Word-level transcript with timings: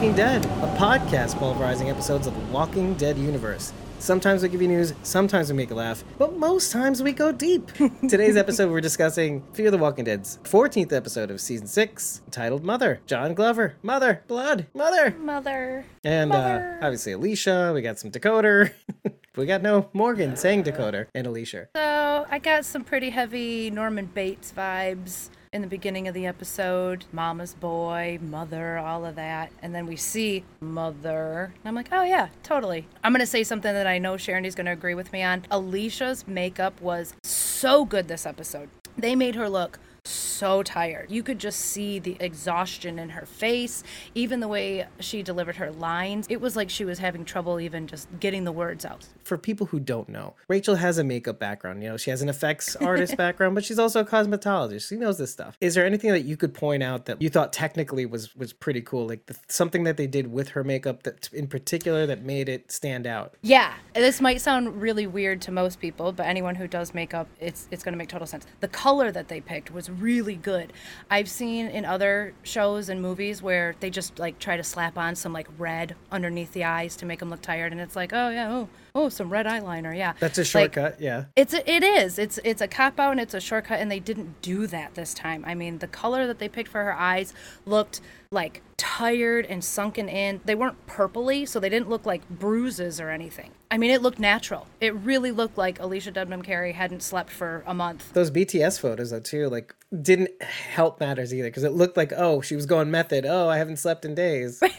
We 0.00 0.08
are 0.08 0.12
Squawking 0.12 0.16
Dead, 0.16 0.46
a 0.46 0.76
podcast 0.78 1.38
pulverizing 1.38 1.90
episodes 1.90 2.26
of 2.26 2.34
the 2.34 2.52
Walking 2.52 2.94
Dead 2.94 3.18
universe. 3.18 3.70
Sometimes 3.98 4.42
we 4.42 4.48
give 4.48 4.62
you 4.62 4.68
news, 4.68 4.94
sometimes 5.02 5.50
we 5.50 5.58
make 5.58 5.68
you 5.68 5.76
laugh, 5.76 6.02
but 6.16 6.38
most 6.38 6.72
times 6.72 7.02
we 7.02 7.12
go 7.12 7.32
deep. 7.32 7.70
Today's 8.08 8.38
episode, 8.38 8.70
we're 8.70 8.80
discussing 8.80 9.42
Fear 9.52 9.70
the 9.70 9.76
Walking 9.76 10.06
Dead's 10.06 10.38
14th 10.44 10.94
episode 10.94 11.30
of 11.30 11.38
season 11.38 11.66
6, 11.66 12.22
titled 12.30 12.64
Mother. 12.64 13.02
John 13.04 13.34
Glover, 13.34 13.74
Mother, 13.82 14.22
Blood, 14.26 14.68
Mother. 14.72 15.14
Mother. 15.18 15.84
And 16.02 16.30
Mother. 16.30 16.78
Uh, 16.80 16.86
obviously 16.86 17.12
Alicia, 17.12 17.72
we 17.74 17.82
got 17.82 17.98
some 17.98 18.10
Dakota. 18.10 18.72
we 19.36 19.44
got 19.44 19.60
no 19.60 19.90
Morgan 19.92 20.34
saying 20.34 20.62
Dakota 20.62 21.08
and 21.14 21.26
Alicia. 21.26 21.68
So 21.76 22.26
I 22.30 22.38
got 22.38 22.64
some 22.64 22.84
pretty 22.84 23.10
heavy 23.10 23.70
Norman 23.70 24.06
Bates 24.06 24.50
vibes 24.56 25.28
in 25.52 25.62
the 25.62 25.68
beginning 25.68 26.06
of 26.06 26.14
the 26.14 26.26
episode. 26.26 27.04
Mama's 27.10 27.54
boy, 27.54 28.20
mother, 28.22 28.78
all 28.78 29.04
of 29.04 29.16
that. 29.16 29.50
And 29.60 29.74
then 29.74 29.84
we 29.84 29.96
see 29.96 30.44
mother. 30.60 31.52
And 31.56 31.68
I'm 31.68 31.74
like, 31.74 31.88
oh 31.90 32.04
yeah, 32.04 32.28
totally. 32.44 32.86
I'm 33.02 33.12
gonna 33.12 33.26
say 33.26 33.42
something 33.42 33.72
that 33.72 33.86
I 33.86 33.98
know 33.98 34.16
Sharon's 34.16 34.54
gonna 34.54 34.72
agree 34.72 34.94
with 34.94 35.12
me 35.12 35.22
on. 35.22 35.44
Alicia's 35.50 36.28
makeup 36.28 36.80
was 36.80 37.14
so 37.24 37.84
good 37.84 38.06
this 38.06 38.26
episode. 38.26 38.68
They 38.96 39.16
made 39.16 39.34
her 39.34 39.48
look 39.48 39.80
so 40.04 40.62
tired. 40.62 41.10
You 41.10 41.24
could 41.24 41.40
just 41.40 41.58
see 41.58 41.98
the 41.98 42.16
exhaustion 42.20 42.98
in 42.98 43.10
her 43.10 43.26
face, 43.26 43.82
even 44.14 44.38
the 44.40 44.48
way 44.48 44.86
she 45.00 45.22
delivered 45.22 45.56
her 45.56 45.72
lines. 45.72 46.26
It 46.30 46.40
was 46.40 46.54
like 46.54 46.70
she 46.70 46.84
was 46.84 47.00
having 47.00 47.24
trouble 47.24 47.58
even 47.58 47.88
just 47.88 48.08
getting 48.20 48.44
the 48.44 48.52
words 48.52 48.84
out. 48.84 49.06
For 49.30 49.38
people 49.38 49.68
who 49.68 49.78
don't 49.78 50.08
know, 50.08 50.34
Rachel 50.48 50.74
has 50.74 50.98
a 50.98 51.04
makeup 51.04 51.38
background. 51.38 51.84
You 51.84 51.90
know, 51.90 51.96
she 51.96 52.10
has 52.10 52.20
an 52.20 52.28
effects 52.28 52.74
artist 52.80 53.16
background, 53.16 53.54
but 53.54 53.64
she's 53.64 53.78
also 53.78 54.00
a 54.00 54.04
cosmetologist. 54.04 54.88
She 54.88 54.96
knows 54.96 55.18
this 55.18 55.30
stuff. 55.30 55.56
Is 55.60 55.76
there 55.76 55.86
anything 55.86 56.10
that 56.10 56.22
you 56.22 56.36
could 56.36 56.52
point 56.52 56.82
out 56.82 57.04
that 57.04 57.22
you 57.22 57.30
thought 57.30 57.52
technically 57.52 58.06
was 58.06 58.34
was 58.34 58.52
pretty 58.52 58.80
cool, 58.80 59.06
like 59.06 59.26
the, 59.26 59.36
something 59.46 59.84
that 59.84 59.96
they 59.96 60.08
did 60.08 60.32
with 60.32 60.48
her 60.48 60.64
makeup 60.64 61.04
that 61.04 61.32
in 61.32 61.46
particular 61.46 62.06
that 62.06 62.24
made 62.24 62.48
it 62.48 62.72
stand 62.72 63.06
out? 63.06 63.36
Yeah, 63.42 63.72
this 63.94 64.20
might 64.20 64.40
sound 64.40 64.82
really 64.82 65.06
weird 65.06 65.40
to 65.42 65.52
most 65.52 65.78
people, 65.78 66.10
but 66.10 66.26
anyone 66.26 66.56
who 66.56 66.66
does 66.66 66.92
makeup, 66.92 67.28
it's 67.38 67.68
it's 67.70 67.84
going 67.84 67.92
to 67.92 67.98
make 67.98 68.08
total 68.08 68.26
sense. 68.26 68.48
The 68.58 68.66
color 68.66 69.12
that 69.12 69.28
they 69.28 69.40
picked 69.40 69.70
was 69.70 69.88
really 69.88 70.34
good. 70.34 70.72
I've 71.08 71.28
seen 71.28 71.68
in 71.68 71.84
other 71.84 72.34
shows 72.42 72.88
and 72.88 73.00
movies 73.00 73.44
where 73.44 73.76
they 73.78 73.90
just 73.90 74.18
like 74.18 74.40
try 74.40 74.56
to 74.56 74.64
slap 74.64 74.98
on 74.98 75.14
some 75.14 75.32
like 75.32 75.46
red 75.56 75.94
underneath 76.10 76.52
the 76.52 76.64
eyes 76.64 76.96
to 76.96 77.06
make 77.06 77.20
them 77.20 77.30
look 77.30 77.42
tired, 77.42 77.70
and 77.70 77.80
it's 77.80 77.94
like, 77.94 78.12
oh 78.12 78.30
yeah, 78.30 78.50
oh 78.50 78.68
oh 78.94 79.08
some 79.08 79.30
red 79.30 79.46
eyeliner, 79.46 79.96
yeah. 79.96 80.14
That's 80.20 80.38
a 80.38 80.40
Like, 80.42 80.46
shortcut, 80.74 81.00
yeah. 81.00 81.24
it's 81.36 81.54
a, 81.54 81.70
it 81.70 81.82
is. 81.82 82.18
It's 82.18 82.38
it's 82.44 82.60
a 82.60 82.68
cop 82.68 82.98
out 82.98 83.12
and 83.12 83.20
it's 83.20 83.34
a 83.34 83.40
shortcut 83.40 83.80
and 83.80 83.90
they 83.90 84.00
didn't 84.00 84.40
do 84.42 84.66
that 84.68 84.94
this 84.94 85.14
time. 85.14 85.44
I 85.46 85.54
mean, 85.54 85.78
the 85.78 85.86
color 85.88 86.26
that 86.26 86.38
they 86.38 86.48
picked 86.48 86.68
for 86.70 86.82
her 86.84 86.94
eyes 86.94 87.32
looked 87.66 88.00
like 88.32 88.62
tired 88.76 89.44
and 89.46 89.62
sunken 89.64 90.08
in. 90.08 90.40
They 90.44 90.54
weren't 90.54 90.86
purpley, 90.86 91.46
so 91.48 91.58
they 91.58 91.68
didn't 91.68 91.88
look 91.88 92.06
like 92.06 92.28
bruises 92.28 93.00
or 93.00 93.10
anything. 93.10 93.50
I 93.72 93.78
mean, 93.78 93.90
it 93.90 94.02
looked 94.02 94.18
natural. 94.20 94.66
It 94.80 94.94
really 94.94 95.30
looked 95.32 95.58
like 95.58 95.78
Alycia 95.78 96.12
Debnam-Carey 96.12 96.72
hadn't 96.72 97.02
slept 97.02 97.30
for 97.30 97.62
a 97.66 97.74
month. 97.74 98.12
Those 98.12 98.30
BTS 98.30 98.78
photos 98.80 99.10
though 99.10 99.20
too, 99.20 99.48
like 99.48 99.74
didn't 100.02 100.30
help 100.42 101.00
matters 101.00 101.34
either 101.34 101.48
because 101.48 101.64
it 101.64 101.72
looked 101.72 101.96
like 101.96 102.12
oh 102.16 102.40
she 102.40 102.54
was 102.56 102.66
going 102.66 102.90
method. 102.90 103.26
Oh 103.26 103.48
I 103.48 103.58
haven't 103.58 103.78
slept 103.78 104.04
in 104.04 104.14
days. 104.14 104.62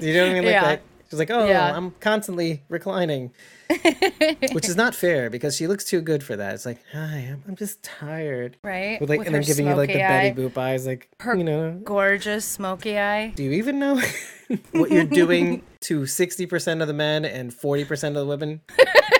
You 0.00 0.14
know 0.14 0.22
what 0.22 0.30
I 0.30 0.34
mean? 0.34 0.44
Like 0.44 0.52
Yeah. 0.52 0.64
that. 0.64 0.82
She's 1.10 1.18
like, 1.18 1.30
oh, 1.30 1.46
Yeah. 1.46 1.74
I'm 1.76 1.92
constantly 2.00 2.62
reclining, 2.68 3.32
which 4.52 4.68
is 4.68 4.76
not 4.76 4.94
fair 4.94 5.30
because 5.30 5.56
she 5.56 5.66
looks 5.66 5.84
too 5.84 6.00
good 6.00 6.22
for 6.22 6.36
that. 6.36 6.54
It's 6.54 6.66
like, 6.66 6.78
hi, 6.92 7.28
I'm, 7.32 7.42
I'm 7.48 7.56
just 7.56 7.82
tired, 7.82 8.56
Right? 8.62 9.00
With 9.00 9.08
like, 9.10 9.20
With 9.20 9.26
and 9.28 9.34
then 9.34 9.42
giving 9.42 9.66
you 9.66 9.74
like 9.74 9.88
the 9.88 9.94
smoky 9.94 10.06
Betty. 10.34 10.40
Boop 10.42 10.58
eyes, 10.58 10.86
like 10.86 11.08
Her 11.20 11.34
you 11.34 11.44
know. 11.44 11.80
gorgeous 11.84 12.44
smoky 12.44 12.98
eye. 12.98 13.28
Do 13.34 13.42
you 13.42 13.52
even 13.52 13.78
know 13.78 14.00
what 14.72 14.90
you're 14.90 15.04
doing 15.04 15.62
to 15.82 16.02
60% 16.02 16.82
of 16.82 16.88
the 16.88 16.94
men 16.94 17.24
and 17.24 17.52
40% 17.52 18.08
of 18.08 18.14
the 18.14 18.26
women? 18.26 18.60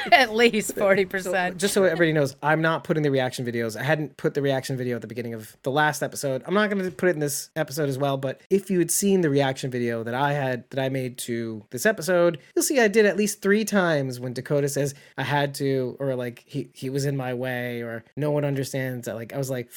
At 0.12 0.34
least 0.34 0.74
40%. 0.74 1.56
Just 1.56 1.74
so 1.74 1.84
everybody 1.84 2.12
knows, 2.12 2.36
I'm 2.42 2.62
not 2.62 2.84
putting 2.84 3.02
the 3.02 3.10
reaction 3.10 3.44
videos. 3.44 3.78
I 3.78 3.82
hadn't 3.82 4.16
put 4.16 4.34
the 4.34 4.42
reaction 4.42 4.76
video 4.76 4.96
at 4.96 5.02
the 5.02 5.08
beginning 5.08 5.34
of 5.34 5.56
the 5.62 5.70
last 5.70 6.02
episode. 6.02 6.42
I'm 6.46 6.54
not 6.54 6.70
going 6.70 6.84
to 6.84 6.90
put 6.90 7.08
it 7.08 7.12
in 7.12 7.20
this 7.20 7.50
episode 7.56 7.88
as 7.88 7.98
well, 7.98 8.16
but 8.16 8.40
if 8.50 8.70
you 8.70 8.78
had 8.78 8.90
seen 8.90 9.20
the 9.20 9.30
reaction 9.30 9.70
video 9.70 10.02
that 10.02 10.14
I 10.14 10.32
had 10.32 10.68
that 10.70 10.78
I 10.78 10.88
made 10.88 11.18
to 11.18 11.64
this 11.70 11.86
episode, 11.86 12.38
you'll 12.54 12.62
see 12.62 12.80
I 12.80 12.88
did 12.88 13.06
at 13.06 13.16
least 13.16 13.42
3 13.42 13.64
times 13.64 14.20
when 14.20 14.32
Dakota 14.32 14.68
says 14.68 14.94
I 15.16 15.22
had 15.22 15.54
to 15.56 15.96
or 15.98 16.14
like 16.14 16.44
he 16.46 16.70
he 16.74 16.90
was 16.90 17.04
in 17.04 17.16
my 17.16 17.34
way 17.34 17.82
or 17.82 18.04
no 18.16 18.30
one 18.30 18.44
understands 18.44 19.06
that 19.06 19.14
like 19.14 19.32
I 19.32 19.38
was 19.38 19.50
like 19.50 19.70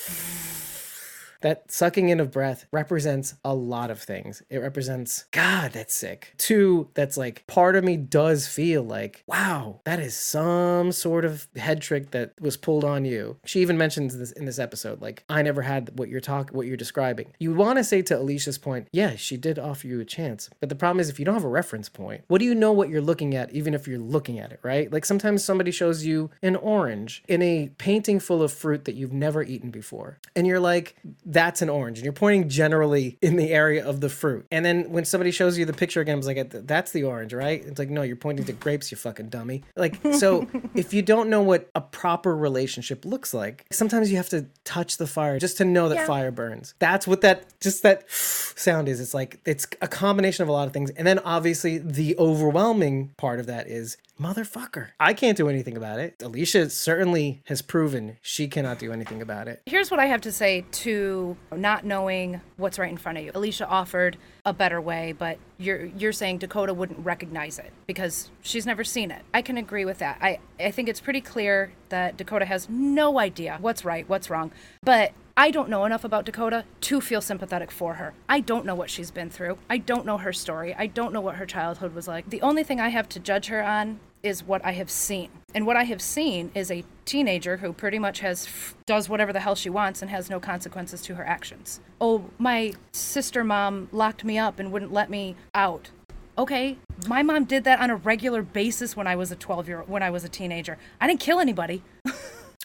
that 1.41 1.72
sucking 1.72 2.09
in 2.09 2.19
of 2.19 2.31
breath 2.31 2.66
represents 2.72 3.35
a 3.44 3.53
lot 3.53 3.91
of 3.91 4.02
things. 4.02 4.41
It 4.50 4.59
represents, 4.59 5.25
God, 5.31 5.74
that's 5.74 5.94
sick. 5.94 6.34
Two, 6.38 6.90
that's 6.94 7.18
like 7.18 7.46
part 7.47 7.75
of 7.75 7.84
me 7.84 7.97
does 7.97 8.47
feel 8.47 8.84
like, 8.84 9.24
wow, 9.28 9.81
that 9.84 10.00
is 10.00 10.16
some 10.16 10.91
sort 10.91 11.25
of 11.25 11.47
head 11.56 11.81
trick 11.81 12.12
that 12.12 12.34
was 12.40 12.57
pulled 12.57 12.84
on 12.84 13.06
you. 13.06 13.38
She 13.46 13.62
even 13.62 13.78
mentions 13.78 14.18
this 14.18 14.31
in 14.31 14.46
this 14.46 14.59
episode, 14.59 15.02
like, 15.02 15.24
I 15.29 15.41
never 15.41 15.62
had 15.62 15.97
what 15.97 16.09
you're 16.09 16.22
talking, 16.22 16.56
what 16.56 16.68
you're 16.68 16.78
describing. 16.78 17.34
You 17.40 17.53
want 17.53 17.78
to 17.78 17.84
say 17.84 18.02
to 18.03 18.18
Alicia's 18.18 18.58
point, 18.58 18.88
yeah, 18.91 19.16
she 19.16 19.38
did 19.38 19.59
offer 19.59 19.88
you 19.88 20.00
a 20.00 20.06
chance. 20.06 20.50
But 20.59 20.69
the 20.69 20.75
problem 20.75 21.00
is, 21.00 21.09
if 21.09 21.19
you 21.19 21.25
don't 21.25 21.35
have 21.35 21.44
a 21.44 21.50
reference 21.50 21.90
point, 21.90 22.23
what 22.28 22.40
do 22.40 22.46
you 22.46 22.56
know 22.56 22.72
what 22.72 22.90
you're 22.90 23.02
looking 23.02 23.35
at, 23.35 23.52
even 23.52 23.73
if 23.73 23.88
you're 23.88 24.00
looking 24.00 24.40
at 24.40 24.52
it, 24.52 24.59
right? 24.63 24.91
Like 24.91 25.06
sometimes 25.06 25.44
somebody 25.44 25.72
shows 25.72 26.06
you 26.06 26.29
an 26.41 26.56
orange 26.56 27.23
in 27.28 27.41
a 27.41 27.69
painting 27.78 28.19
full 28.19 28.41
of 28.41 28.52
fruit 28.52 28.85
that 28.85 28.96
you've 28.96 29.13
never 29.13 29.44
eaten 29.44 29.72
before. 29.72 30.19
And 30.35 30.47
you're 30.47 30.59
like, 30.59 30.96
that's 31.31 31.62
an 31.62 31.69
orange. 31.69 31.97
And 32.00 32.03
you're 32.06 32.14
pointing 32.14 32.50
generally 32.50 33.18
in 33.22 33.36
the 33.38 33.52
area 33.52 33.86
of 33.86 34.02
the 34.02 34.09
fruit. 34.09 34.46
And 34.52 34.66
then 34.66 34.92
when 34.92 35.06
somebody 35.06 35.31
shows 35.31 35.58
you 35.58 35.66
the 35.66 35.74
picture 35.74 36.02
again, 36.02 36.18
it's 36.18 36.28
like, 36.28 36.50
that's 36.68 36.92
the 36.92 37.03
orange, 37.03 37.34
right? 37.34 37.64
It's 37.66 37.80
like, 37.80 37.90
no, 37.90 38.02
you're 38.02 38.16
pointing 38.16 38.46
to 38.46 38.53
grapes, 38.53 38.92
you 38.92 38.97
fucking 38.97 39.30
dummy. 39.30 39.64
Like, 39.75 40.00
so 40.14 40.47
if 40.75 40.94
you 40.94 41.02
don't 41.02 41.30
know 41.30 41.41
what 41.41 41.70
a 41.74 41.81
proper 41.81 42.36
relationship 42.36 43.06
looks 43.06 43.34
like, 43.34 43.66
sometimes 43.72 44.12
you 44.12 44.18
have 44.18 44.30
to 44.30 44.46
touch 44.66 44.97
the 44.97 45.08
fire 45.08 45.40
just 45.40 45.58
to 45.58 45.66
know 45.66 45.90
that 45.90 45.96
Yeah. 45.96 46.06
fire 46.08 46.31
burns. 46.31 46.74
That's 46.80 47.08
what 47.08 47.22
that, 47.22 47.46
just 47.62 47.84
that 47.84 48.09
sound 48.12 48.90
is. 48.90 49.00
It's 49.00 49.14
like, 49.14 49.40
it's 49.46 49.68
a 49.81 49.88
combination 49.88 50.44
of 50.44 50.50
a 50.50 50.52
lot 50.52 50.68
of 50.68 50.74
things. 50.74 50.91
And 50.91 51.08
then 51.08 51.20
obviously 51.20 51.78
the 51.78 52.18
overwhelming 52.18 53.12
part 53.18 53.40
of 53.40 53.46
that 53.47 53.68
is 53.68 53.97
motherfucker. 54.22 54.90
I 55.00 55.14
can't 55.14 55.36
do 55.36 55.50
anything 55.50 55.76
about 55.76 56.00
it. 56.00 56.22
Alicia 56.22 56.70
certainly 56.70 57.42
has 57.46 57.62
proven 57.62 58.18
she 58.22 58.48
cannot 58.48 58.80
do 58.80 58.92
anything 58.92 59.22
about 59.22 59.48
it. 59.48 59.62
Here's 59.66 59.90
what 59.90 60.00
I 60.00 60.06
have 60.06 60.22
to 60.22 60.32
say 60.32 60.66
to 60.72 61.36
not 61.56 61.86
knowing 61.86 62.42
what's 62.58 62.78
right 62.78 62.92
in 62.92 62.98
front 62.98 63.18
of 63.18 63.24
you. 63.24 63.32
Alicia 63.34 63.68
offered 63.68 64.18
a 64.46 64.54
better 64.54 64.80
way, 64.80 65.14
but 65.18 65.38
you're 65.58 65.86
you're 65.86 66.14
saying 66.14 66.40
Dakota 66.40 66.74
wouldn't 66.74 67.04
recognize 67.06 67.59
it 67.59 67.72
because 67.88 68.30
she's 68.42 68.66
never 68.66 68.84
seen 68.84 69.12
it. 69.12 69.24
I 69.34 69.42
can 69.42 69.58
agree 69.58 69.86
with 69.86 69.98
that. 70.00 70.18
I 70.22 70.40
I 70.59 70.72
think 70.72 70.88
it's 70.90 71.02
pretty 71.02 71.22
clear 71.22 71.74
that 71.90 72.18
Dakota 72.18 72.46
has 72.46 72.70
no 72.70 73.20
idea 73.20 73.58
what's 73.59 73.84
right, 73.84 74.08
what's 74.08 74.30
wrong. 74.30 74.52
But 74.84 75.14
I 75.38 75.50
don't 75.50 75.70
know 75.70 75.86
enough 75.86 76.03
about 76.03 76.26
Dakota 76.26 76.66
to 76.82 77.02
feel 77.02 77.22
sympathetic 77.22 77.72
for 77.72 77.96
her. 77.96 78.14
I 78.28 78.42
don't 78.42 78.66
know 78.66 78.76
what 78.76 78.90
she's 78.90 79.12
been 79.12 79.30
through. 79.30 79.58
I 79.70 79.78
don't 79.78 80.06
know 80.06 80.18
her 80.18 80.34
story. 80.34 80.76
I 80.76 80.88
don't 80.88 81.14
know 81.14 81.22
what 81.22 81.36
her 81.36 81.46
childhood 81.46 81.96
was 81.96 82.08
like. 82.08 82.30
The 82.30 82.42
only 82.42 82.64
thing 82.64 82.80
I 82.80 82.90
have 82.90 83.08
to 83.09 83.20
judge 83.20 83.48
her 83.48 83.64
on 83.64 84.00
is 84.24 84.44
what 84.44 84.64
I 84.66 84.72
have 84.74 84.90
seen. 84.90 85.30
And 85.54 85.66
what 85.66 85.76
I 85.76 85.84
have 85.84 86.02
seen 86.02 86.52
is 86.54 86.72
a 86.72 86.84
teenager 87.06 87.58
who 87.58 87.74
pretty 87.74 88.00
much 88.00 88.20
has 88.20 88.48
does 88.86 89.09
whatever 89.09 89.34
the 89.34 89.40
hell 89.40 89.56
she 89.56 89.70
wants 89.70 90.02
and 90.02 90.09
has 90.12 90.30
no 90.30 90.40
consequences 90.40 91.02
to 91.04 91.16
her 91.16 91.26
actions. 91.26 91.80
Oh, 92.00 92.26
my 92.38 92.73
sister 92.94 93.44
mom 93.44 93.90
locked 93.91 94.23
me 94.23 94.38
up 94.38 94.59
and 94.59 94.72
wouldn't 94.72 94.94
let 94.94 95.09
me 95.09 95.35
out. 95.53 95.90
Okay, 96.38 96.78
my 97.08 97.22
mom 97.23 97.44
did 97.44 97.66
that 97.66 97.79
on 97.79 97.90
a 97.90 97.96
regular 97.96 98.41
basis 98.41 98.96
when 98.96 99.06
I 99.06 99.16
was 99.16 99.32
a 99.32 99.35
12 99.35 99.68
year 99.68 99.79
old, 99.82 99.90
when 99.90 100.02
I 100.02 100.09
was 100.09 100.23
a 100.23 100.29
teenager. 100.29 100.78
I 101.00 101.08
didn't 101.08 101.20
kill 101.20 101.40
anybody. 101.40 101.84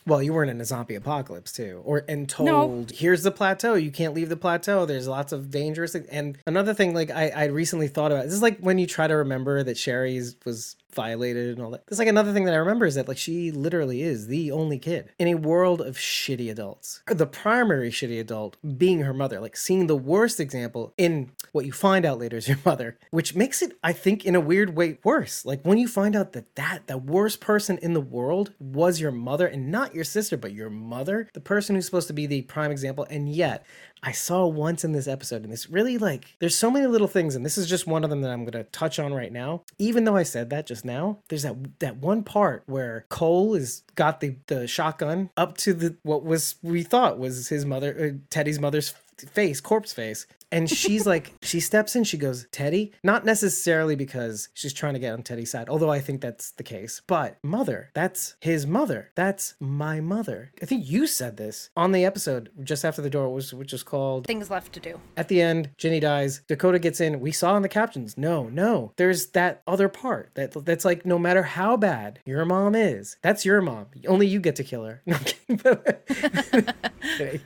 Well, 0.07 0.23
you 0.23 0.33
weren't 0.33 0.53
in 0.53 0.61
a 0.61 0.65
zombie 0.65 0.95
apocalypse 0.95 1.51
too, 1.51 1.83
or 1.85 2.05
and 2.09 2.29
told 2.29 2.93
here's 2.93 3.25
the 3.25 3.33
plateau. 3.33 3.75
You 3.75 3.91
can't 3.91 4.15
leave 4.15 4.29
the 4.29 4.37
plateau. 4.37 4.87
There's 4.87 5.09
lots 5.09 5.33
of 5.33 5.51
dangerous. 5.51 5.93
things." 5.93 6.07
And 6.13 6.39
another 6.47 6.75
thing, 6.75 6.95
like 6.95 7.11
I, 7.11 7.31
I 7.31 7.45
recently 7.47 7.89
thought 7.89 8.13
about 8.13 8.27
this 8.27 8.35
is 8.35 8.43
like 8.43 8.61
when 8.61 8.79
you 8.79 8.87
try 8.87 9.09
to 9.09 9.17
remember 9.17 9.65
that 9.65 9.77
Sherry's 9.77 10.37
was 10.45 10.77
violated 10.97 11.51
and 11.51 11.65
all 11.65 11.71
that. 11.71 11.87
There's 11.87 11.99
like 11.99 12.09
another 12.09 12.33
thing 12.33 12.45
that 12.47 12.55
I 12.55 12.59
remember 12.59 12.87
is 12.87 12.97
that 12.97 13.07
like 13.07 13.19
she 13.19 13.53
literally 13.53 14.03
is 14.03 14.27
the 14.27 14.51
only 14.51 14.79
kid 14.79 15.11
in 15.19 15.29
a 15.29 15.35
world 15.35 15.81
of 15.81 15.97
shitty 15.97 16.51
adults. 16.51 17.03
The 17.07 17.27
primary 17.27 17.91
shitty 17.91 18.19
adult 18.19 18.57
being 18.77 19.01
her 19.01 19.15
mother, 19.15 19.41
like 19.41 19.57
seeing 19.57 19.87
the 19.87 19.97
worst 19.97 20.41
example 20.41 20.95
in 20.97 21.31
what 21.53 21.67
you 21.67 21.73
find 21.73 22.05
out 22.05 22.19
later 22.19 22.37
is 22.37 22.49
your 22.49 22.59
mother, 22.65 22.99
which 23.11 23.35
makes 23.35 23.63
it, 23.63 23.79
I 23.85 23.93
think, 23.93 24.25
in 24.25 24.35
a 24.35 24.41
weird 24.41 24.77
way 24.77 24.99
worse. 25.05 25.45
Like 25.45 25.63
when 25.63 25.79
you 25.79 25.87
find 25.87 26.17
out 26.17 26.33
that 26.33 26.57
that 26.57 26.87
the 26.87 26.99
worst 26.99 27.41
person 27.41 27.79
in 27.79 27.93
the 27.93 28.01
world 28.01 28.53
was 28.59 29.01
your 29.01 29.13
mother 29.13 29.47
and 29.47 29.71
not 29.71 29.95
your 29.95 30.05
sister, 30.05 30.37
but 30.37 30.53
your 30.53 30.71
mother, 30.71 31.29
the 31.35 31.41
person 31.41 31.77
who's 31.77 31.87
supposed 31.87 32.09
to 32.09 32.15
be 32.15 32.27
the 32.27 32.43
prime 32.43 32.71
example, 32.71 33.07
and 33.11 33.29
yet 33.29 33.65
I 34.03 34.13
saw 34.13 34.47
once 34.47 34.85
in 34.85 34.93
this 34.93 35.09
episode, 35.09 35.43
and 35.43 35.53
this 35.53 35.69
really 35.69 35.99
like 35.99 36.37
there's 36.39 36.57
so 36.57 36.71
many 36.71 36.87
little 36.87 37.09
things, 37.09 37.35
and 37.35 37.45
this 37.45 37.59
is 37.59 37.69
just 37.69 37.87
one 37.87 38.05
of 38.05 38.11
them 38.11 38.21
that 38.23 38.31
I'm 38.31 38.45
gonna 38.45 38.65
touch 38.65 38.99
on 38.99 39.13
right 39.13 39.33
now. 39.33 39.63
Even 39.79 40.05
though 40.05 40.17
I 40.17 40.23
said 40.23 40.51
that 40.51 40.67
just 40.67 40.85
now, 40.85 41.19
there's 41.29 41.43
that 41.43 41.57
that 41.81 41.97
one 41.97 42.23
part 42.23 42.63
where 42.67 43.07
Cole 43.09 43.55
is 43.55 43.83
got 43.95 44.21
the 44.21 44.37
the 44.47 44.67
shotgun 44.67 45.31
up 45.37 45.57
to 45.59 45.73
the 45.73 45.97
what 46.03 46.25
was 46.25 46.57
we 46.63 46.83
thought 46.83 47.19
was 47.19 47.49
his 47.49 47.65
mother, 47.65 48.15
uh, 48.15 48.19
Teddy's 48.31 48.61
mother's 48.61 48.95
face, 49.19 49.61
corpse 49.61 49.93
face, 49.93 50.27
And 50.53 50.71
she's 50.71 51.07
like, 51.13 51.33
she 51.43 51.61
steps 51.61 51.97
in, 51.97 52.05
she 52.05 52.17
goes, 52.19 52.47
Teddy, 52.53 52.93
not 53.03 53.25
necessarily 53.25 53.97
because 53.97 54.49
she's 54.55 54.73
trying 54.73 54.95
to 54.95 55.01
get 55.01 55.13
on 55.13 55.23
Teddy's 55.23 55.51
side, 55.51 55.69
although 55.69 55.91
I 55.91 56.01
think 56.01 56.21
that's 56.21 56.53
the 56.53 56.63
case, 56.63 57.03
but 57.07 57.39
mother, 57.43 57.91
that's 57.95 58.37
his 58.41 58.67
mother. 58.67 59.11
That's 59.15 59.55
my 59.61 60.01
mother. 60.01 60.53
I 60.63 60.67
think 60.67 60.89
you 60.89 61.07
said 61.07 61.37
this 61.37 61.71
on 61.77 61.93
the 61.93 62.05
episode 62.05 62.51
just 62.63 62.85
after 62.85 63.03
the 63.03 63.11
door 63.11 63.33
was 63.33 63.53
which 63.53 63.73
was 63.73 63.83
called 63.83 64.27
Things 64.27 64.51
left 64.51 64.73
to 64.75 64.81
do. 64.81 65.01
at 65.17 65.29
the 65.29 65.41
end, 65.43 65.71
Ginny 65.79 66.01
dies. 66.01 66.43
Dakota 66.49 66.79
gets 66.79 67.01
in. 67.01 67.21
We 67.21 67.33
saw 67.33 67.57
in 67.57 67.63
the 67.63 67.69
captions. 67.69 68.17
No, 68.17 68.49
no. 68.49 68.93
There's 68.97 69.27
that 69.29 69.63
other 69.67 69.89
part 69.89 70.31
that 70.35 70.53
that's 70.65 70.85
like 70.85 71.05
no 71.05 71.19
matter 71.19 71.43
how 71.43 71.77
bad 71.77 72.21
your 72.25 72.45
mom 72.45 72.75
is, 72.75 73.17
that's 73.23 73.45
your 73.45 73.61
mom. 73.61 73.87
Only 74.07 74.27
you 74.27 74.41
get 74.41 74.57
to 74.57 74.65
kill 74.65 74.85
her. 74.85 75.03
No, 75.07 75.17
kidding. 75.19 76.67
Okay. 77.19 77.41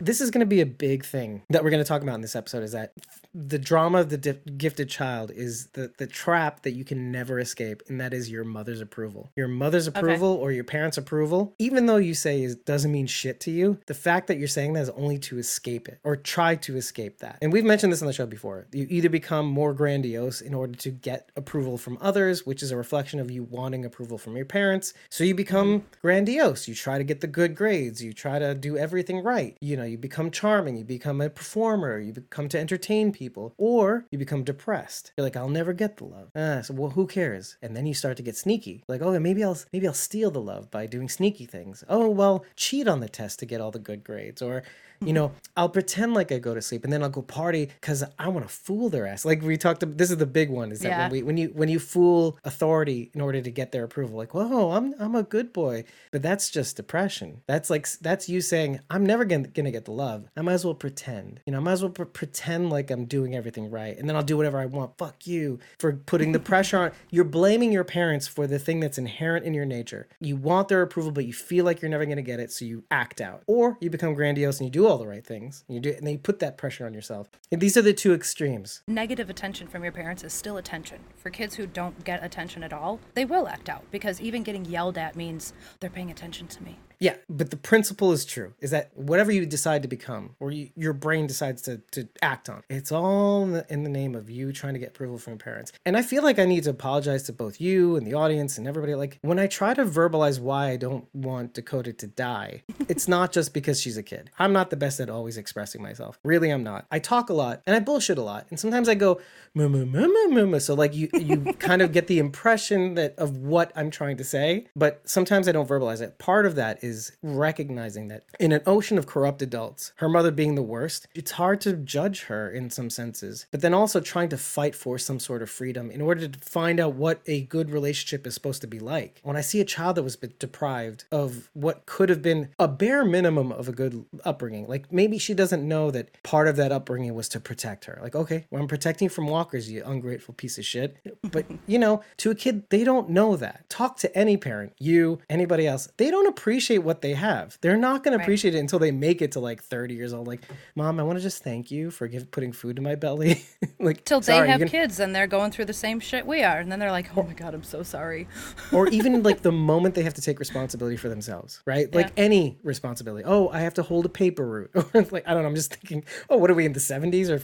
this 0.00 0.20
is 0.20 0.30
going 0.30 0.40
to 0.40 0.46
be 0.46 0.60
a 0.60 0.66
big 0.66 1.04
thing 1.04 1.42
that 1.50 1.62
we're 1.64 1.70
going 1.70 1.82
to 1.82 1.88
talk 1.88 2.02
about 2.02 2.14
in 2.14 2.20
this 2.20 2.36
episode. 2.36 2.49
So 2.50 2.60
is 2.60 2.72
that 2.72 2.92
the 3.32 3.58
drama 3.58 4.00
of 4.00 4.08
the 4.10 4.16
gifted 4.56 4.88
child 4.88 5.30
is 5.30 5.66
the 5.68 5.92
the 5.98 6.06
trap 6.06 6.62
that 6.62 6.72
you 6.72 6.84
can 6.84 7.12
never 7.12 7.38
escape, 7.38 7.82
and 7.88 8.00
that 8.00 8.12
is 8.12 8.28
your 8.28 8.42
mother's 8.42 8.80
approval. 8.80 9.30
Your 9.36 9.46
mother's 9.46 9.86
approval 9.86 10.32
or 10.34 10.50
your 10.50 10.64
parents' 10.64 10.98
approval, 10.98 11.54
even 11.58 11.86
though 11.86 11.96
you 11.96 12.14
say 12.14 12.42
it 12.42 12.66
doesn't 12.66 12.90
mean 12.90 13.06
shit 13.06 13.38
to 13.40 13.52
you, 13.52 13.78
the 13.86 13.94
fact 13.94 14.26
that 14.26 14.38
you're 14.38 14.48
saying 14.48 14.72
that 14.72 14.80
is 14.82 14.90
only 14.90 15.18
to 15.18 15.38
escape 15.38 15.88
it 15.88 16.00
or 16.02 16.16
try 16.16 16.56
to 16.56 16.76
escape 16.76 17.18
that. 17.18 17.38
And 17.40 17.52
we've 17.52 17.64
mentioned 17.64 17.92
this 17.92 18.02
on 18.02 18.06
the 18.06 18.12
show 18.12 18.26
before. 18.26 18.66
You 18.72 18.86
either 18.90 19.08
become 19.08 19.46
more 19.46 19.72
grandiose 19.74 20.40
in 20.40 20.52
order 20.52 20.74
to 20.74 20.90
get 20.90 21.30
approval 21.36 21.78
from 21.78 21.98
others, 22.00 22.44
which 22.44 22.62
is 22.64 22.72
a 22.72 22.76
reflection 22.76 23.20
of 23.20 23.30
you 23.30 23.44
wanting 23.44 23.84
approval 23.84 24.18
from 24.18 24.36
your 24.36 24.46
parents. 24.46 24.92
So 25.08 25.22
you 25.22 25.36
become 25.36 25.84
grandiose. 26.02 26.66
You 26.66 26.74
try 26.74 26.98
to 26.98 27.04
get 27.04 27.20
the 27.20 27.28
good 27.28 27.54
grades. 27.54 28.02
You 28.02 28.12
try 28.12 28.40
to 28.40 28.56
do 28.56 28.76
everything 28.76 29.22
right. 29.22 29.56
You 29.60 29.76
know, 29.76 29.84
you 29.84 29.98
become 29.98 30.32
charming. 30.32 30.76
You 30.76 30.84
become 30.84 31.20
a 31.20 31.30
performer. 31.30 32.00
You 32.00 32.12
become 32.30 32.48
to 32.48 32.58
entertain 32.58 33.12
people, 33.12 33.52
or 33.58 34.06
you 34.10 34.18
become 34.18 34.44
depressed. 34.44 35.12
You're 35.16 35.24
like, 35.24 35.36
I'll 35.36 35.48
never 35.48 35.72
get 35.72 35.96
the 35.96 36.04
love. 36.04 36.30
Ah, 36.36 36.62
so 36.62 36.74
well, 36.74 36.90
who 36.90 37.06
cares? 37.06 37.56
And 37.60 37.76
then 37.76 37.86
you 37.86 37.94
start 37.94 38.16
to 38.18 38.22
get 38.22 38.36
sneaky. 38.36 38.84
Like, 38.88 39.02
oh, 39.02 39.18
maybe 39.18 39.42
I'll 39.42 39.58
maybe 39.72 39.86
I'll 39.86 39.94
steal 39.94 40.30
the 40.30 40.40
love 40.40 40.70
by 40.70 40.86
doing 40.86 41.08
sneaky 41.08 41.46
things. 41.46 41.82
Oh, 41.88 42.08
well, 42.08 42.44
cheat 42.54 42.86
on 42.86 43.00
the 43.00 43.08
test 43.08 43.40
to 43.40 43.46
get 43.46 43.60
all 43.60 43.72
the 43.72 43.78
good 43.78 44.04
grades, 44.04 44.40
or 44.40 44.62
you 45.04 45.12
know, 45.14 45.32
I'll 45.56 45.68
pretend 45.70 46.12
like 46.14 46.30
I 46.30 46.38
go 46.38 46.54
to 46.54 46.60
sleep 46.60 46.84
and 46.84 46.92
then 46.92 47.02
I'll 47.02 47.08
go 47.08 47.22
party 47.22 47.70
because 47.80 48.04
I 48.18 48.28
want 48.28 48.46
to 48.46 48.52
fool 48.52 48.90
their 48.90 49.06
ass. 49.06 49.24
Like 49.24 49.40
we 49.42 49.56
talked, 49.56 49.82
about, 49.82 49.96
this 49.96 50.10
is 50.10 50.18
the 50.18 50.26
big 50.26 50.50
one 50.50 50.72
is 50.72 50.80
that 50.80 50.88
Yeah. 50.90 51.02
when 51.04 51.10
we 51.10 51.22
when 51.22 51.36
you 51.38 51.48
when 51.54 51.68
you 51.70 51.78
fool 51.78 52.38
authority 52.44 53.10
in 53.14 53.20
order 53.20 53.40
to 53.40 53.50
get 53.50 53.72
their 53.72 53.84
approval, 53.84 54.16
like, 54.18 54.34
whoa, 54.34 54.72
I'm 54.72 54.94
I'm 54.98 55.14
a 55.14 55.22
good 55.22 55.52
boy, 55.52 55.84
but 56.12 56.22
that's 56.22 56.50
just 56.50 56.76
depression. 56.76 57.40
That's 57.46 57.70
like 57.70 57.88
that's 58.00 58.28
you 58.28 58.40
saying 58.42 58.80
I'm 58.90 59.04
never 59.06 59.24
gonna, 59.24 59.48
gonna 59.48 59.70
get 59.70 59.86
the 59.86 59.92
love. 59.92 60.28
I 60.36 60.42
might 60.42 60.52
as 60.54 60.64
well 60.64 60.74
pretend. 60.74 61.40
You 61.46 61.52
know, 61.52 61.58
I 61.58 61.62
might 61.62 61.72
as 61.72 61.82
well 61.82 61.92
pre- 61.92 62.04
pretend 62.06 62.68
like 62.70 62.90
I'm 62.90 63.06
doing 63.06 63.34
everything 63.34 63.70
right, 63.70 63.96
and 63.96 64.08
then 64.08 64.16
I'll 64.16 64.22
do 64.22 64.36
whatever 64.36 64.58
I 64.58 64.66
want. 64.66 64.98
Fuck 64.98 65.26
you 65.26 65.58
for 65.78 65.94
putting 65.94 66.32
the 66.32 66.40
pressure 66.40 66.78
on. 66.78 66.92
You're 67.10 67.24
blaming 67.24 67.72
your 67.72 67.84
parents 67.84 68.28
for 68.28 68.46
the 68.46 68.58
thing 68.58 68.80
that's 68.80 68.98
inherent 68.98 69.46
in 69.46 69.54
your 69.54 69.64
nature. 69.66 70.08
You 70.20 70.36
want 70.36 70.68
their 70.68 70.82
approval, 70.82 71.10
but 71.10 71.24
you 71.24 71.32
feel 71.32 71.64
like 71.64 71.80
you're 71.80 71.90
never 71.90 72.04
gonna 72.04 72.22
get 72.22 72.38
it, 72.40 72.52
so 72.52 72.64
you 72.66 72.84
act 72.90 73.20
out, 73.22 73.42
or 73.46 73.78
you 73.80 73.88
become 73.88 74.12
grandiose 74.14 74.58
and 74.60 74.66
you 74.66 74.70
do 74.70 74.89
all 74.90 74.98
the 74.98 75.06
right 75.06 75.24
things. 75.24 75.64
You 75.68 75.80
do, 75.80 75.90
and 75.90 76.06
then 76.06 76.14
you 76.14 76.18
put 76.18 76.40
that 76.40 76.58
pressure 76.58 76.84
on 76.84 76.92
yourself. 76.92 77.28
And 77.52 77.60
these 77.60 77.76
are 77.76 77.82
the 77.82 77.92
two 77.92 78.12
extremes. 78.12 78.82
Negative 78.88 79.30
attention 79.30 79.68
from 79.68 79.82
your 79.82 79.92
parents 79.92 80.24
is 80.24 80.32
still 80.32 80.56
attention. 80.56 80.98
For 81.16 81.30
kids 81.30 81.54
who 81.54 81.66
don't 81.66 82.04
get 82.04 82.24
attention 82.24 82.62
at 82.62 82.72
all, 82.72 83.00
they 83.14 83.24
will 83.24 83.48
act 83.48 83.68
out 83.68 83.84
because 83.90 84.20
even 84.20 84.42
getting 84.42 84.64
yelled 84.64 84.98
at 84.98 85.16
means 85.16 85.52
they're 85.78 85.90
paying 85.90 86.10
attention 86.10 86.48
to 86.48 86.62
me. 86.62 86.78
Yeah, 87.00 87.16
but 87.30 87.50
the 87.50 87.56
principle 87.56 88.12
is 88.12 88.26
true. 88.26 88.52
Is 88.60 88.72
that 88.72 88.90
whatever 88.94 89.32
you 89.32 89.46
decide 89.46 89.80
to 89.82 89.88
become, 89.88 90.36
or 90.38 90.50
you, 90.50 90.68
your 90.76 90.92
brain 90.92 91.26
decides 91.26 91.62
to, 91.62 91.78
to 91.92 92.06
act 92.20 92.50
on, 92.50 92.62
it's 92.68 92.92
all 92.92 93.42
in 93.42 93.52
the, 93.52 93.66
in 93.70 93.84
the 93.84 93.88
name 93.88 94.14
of 94.14 94.28
you 94.28 94.52
trying 94.52 94.74
to 94.74 94.78
get 94.78 94.90
approval 94.90 95.16
from 95.16 95.32
your 95.32 95.38
parents. 95.38 95.72
And 95.86 95.96
I 95.96 96.02
feel 96.02 96.22
like 96.22 96.38
I 96.38 96.44
need 96.44 96.64
to 96.64 96.70
apologize 96.70 97.22
to 97.24 97.32
both 97.32 97.58
you 97.58 97.96
and 97.96 98.06
the 98.06 98.12
audience 98.12 98.58
and 98.58 98.68
everybody. 98.68 98.94
Like 98.94 99.18
when 99.22 99.38
I 99.38 99.46
try 99.46 99.72
to 99.72 99.86
verbalize 99.86 100.38
why 100.40 100.68
I 100.68 100.76
don't 100.76 101.06
want 101.14 101.54
Dakota 101.54 101.94
to 101.94 102.06
die, 102.06 102.64
it's 102.88 103.08
not 103.08 103.32
just 103.32 103.54
because 103.54 103.80
she's 103.80 103.96
a 103.96 104.02
kid. 104.02 104.30
I'm 104.38 104.52
not 104.52 104.68
the 104.68 104.76
best 104.76 105.00
at 105.00 105.08
always 105.08 105.38
expressing 105.38 105.80
myself. 105.80 106.18
Really, 106.22 106.50
I'm 106.50 106.62
not. 106.62 106.86
I 106.90 106.98
talk 106.98 107.30
a 107.30 107.34
lot 107.34 107.62
and 107.66 107.74
I 107.74 107.80
bullshit 107.80 108.18
a 108.18 108.22
lot, 108.22 108.46
and 108.50 108.60
sometimes 108.60 108.90
I 108.90 108.94
go 108.94 109.18
moo 109.54 109.70
moo 109.70 109.86
moo 109.86 110.06
moo 110.06 110.28
moo 110.28 110.46
moo. 110.46 110.60
So 110.60 110.74
like 110.74 110.94
you 110.94 111.08
you 111.14 111.38
kind 111.58 111.80
of 111.80 111.92
get 111.92 112.08
the 112.08 112.18
impression 112.18 112.94
that 112.96 113.14
of 113.16 113.38
what 113.38 113.72
I'm 113.74 113.90
trying 113.90 114.18
to 114.18 114.24
say, 114.24 114.66
but 114.76 115.00
sometimes 115.08 115.48
I 115.48 115.52
don't 115.52 115.68
verbalize 115.68 116.02
it. 116.02 116.18
Part 116.18 116.44
of 116.44 116.56
that 116.56 116.84
is 116.84 116.89
recognizing 117.22 118.08
that 118.08 118.24
in 118.38 118.52
an 118.52 118.62
ocean 118.66 118.98
of 118.98 119.06
corrupt 119.06 119.42
adults, 119.42 119.92
her 119.96 120.08
mother 120.08 120.30
being 120.30 120.54
the 120.54 120.62
worst, 120.62 121.06
it's 121.14 121.32
hard 121.32 121.60
to 121.62 121.72
judge 121.74 122.24
her 122.24 122.50
in 122.50 122.70
some 122.70 122.90
senses, 122.90 123.46
but 123.50 123.60
then 123.60 123.74
also 123.74 124.00
trying 124.00 124.28
to 124.28 124.38
fight 124.38 124.74
for 124.74 124.98
some 124.98 125.18
sort 125.18 125.42
of 125.42 125.50
freedom 125.50 125.90
in 125.90 126.00
order 126.00 126.26
to 126.28 126.38
find 126.40 126.80
out 126.80 126.94
what 126.94 127.20
a 127.26 127.42
good 127.42 127.70
relationship 127.70 128.26
is 128.26 128.34
supposed 128.34 128.60
to 128.60 128.66
be 128.66 128.78
like. 128.78 129.20
When 129.22 129.36
I 129.36 129.40
see 129.40 129.60
a 129.60 129.64
child 129.64 129.96
that 129.96 130.02
was 130.02 130.16
deprived 130.16 131.04
of 131.10 131.50
what 131.54 131.86
could 131.86 132.08
have 132.08 132.22
been 132.22 132.50
a 132.58 132.68
bare 132.68 133.04
minimum 133.04 133.52
of 133.52 133.68
a 133.68 133.72
good 133.72 134.04
upbringing, 134.24 134.66
like 134.66 134.92
maybe 134.92 135.18
she 135.18 135.34
doesn't 135.34 135.66
know 135.66 135.90
that 135.90 136.22
part 136.22 136.48
of 136.48 136.56
that 136.56 136.72
upbringing 136.72 137.14
was 137.14 137.28
to 137.30 137.40
protect 137.40 137.84
her. 137.86 137.98
Like, 138.02 138.14
okay, 138.14 138.46
well, 138.50 138.62
I'm 138.62 138.68
protecting 138.68 139.06
you 139.06 139.10
from 139.10 139.26
walkers, 139.26 139.70
you 139.70 139.82
ungrateful 139.84 140.34
piece 140.34 140.58
of 140.58 140.64
shit. 140.64 140.96
But, 141.22 141.46
you 141.66 141.78
know, 141.78 142.02
to 142.18 142.30
a 142.30 142.34
kid, 142.34 142.68
they 142.70 142.84
don't 142.84 143.10
know 143.10 143.36
that. 143.36 143.68
Talk 143.68 143.96
to 143.98 144.16
any 144.16 144.36
parent, 144.36 144.72
you, 144.78 145.20
anybody 145.28 145.66
else. 145.66 145.88
They 145.96 146.10
don't 146.10 146.26
appreciate 146.26 146.79
what 146.82 147.02
they 147.02 147.14
have. 147.14 147.58
They're 147.60 147.76
not 147.76 148.02
going 148.04 148.16
to 148.16 148.22
appreciate 148.22 148.54
it 148.54 148.58
until 148.58 148.78
they 148.78 148.90
make 148.90 149.22
it 149.22 149.32
to 149.32 149.40
like 149.40 149.62
30 149.62 149.94
years 149.94 150.12
old. 150.12 150.26
Like, 150.26 150.42
mom, 150.74 151.00
I 151.00 151.02
want 151.02 151.18
to 151.18 151.22
just 151.22 151.42
thank 151.42 151.70
you 151.70 151.90
for 151.90 152.08
give, 152.08 152.30
putting 152.30 152.52
food 152.52 152.78
in 152.78 152.84
my 152.84 152.94
belly. 152.94 153.44
like, 153.80 154.04
Till 154.04 154.20
they 154.20 154.46
have 154.46 154.60
can- 154.60 154.68
kids 154.68 155.00
and 155.00 155.14
they're 155.14 155.26
going 155.26 155.50
through 155.50 155.66
the 155.66 155.72
same 155.72 156.00
shit 156.00 156.26
we 156.26 156.42
are. 156.42 156.58
And 156.58 156.70
then 156.70 156.78
they're 156.78 156.90
like, 156.90 157.16
oh 157.16 157.22
my 157.22 157.34
God, 157.34 157.54
I'm 157.54 157.62
so 157.62 157.82
sorry. 157.82 158.28
or 158.72 158.88
even 158.88 159.22
like 159.22 159.42
the 159.42 159.52
moment 159.70 159.94
they 159.94 160.02
have 160.02 160.14
to 160.14 160.22
take 160.22 160.38
responsibility 160.38 160.96
for 160.96 161.08
themselves, 161.08 161.62
right? 161.66 161.92
Like 161.94 162.12
any 162.16 162.58
responsibility. 162.62 163.24
Oh, 163.26 163.48
I 163.48 163.60
have 163.60 163.74
to 163.74 163.82
hold 163.82 164.06
a 164.06 164.10
paper 164.10 164.46
route. 164.46 164.70
Or 164.74 165.02
like 165.10 165.26
I 165.26 165.34
don't 165.34 165.42
know. 165.42 165.48
I'm 165.48 165.54
just 165.54 165.74
thinking. 165.74 166.04
Oh, 166.28 166.36
what 166.36 166.50
are 166.50 166.54
we 166.54 166.66
in 166.66 166.72
the 166.72 166.80
70s 166.80 167.28
or 167.28 167.38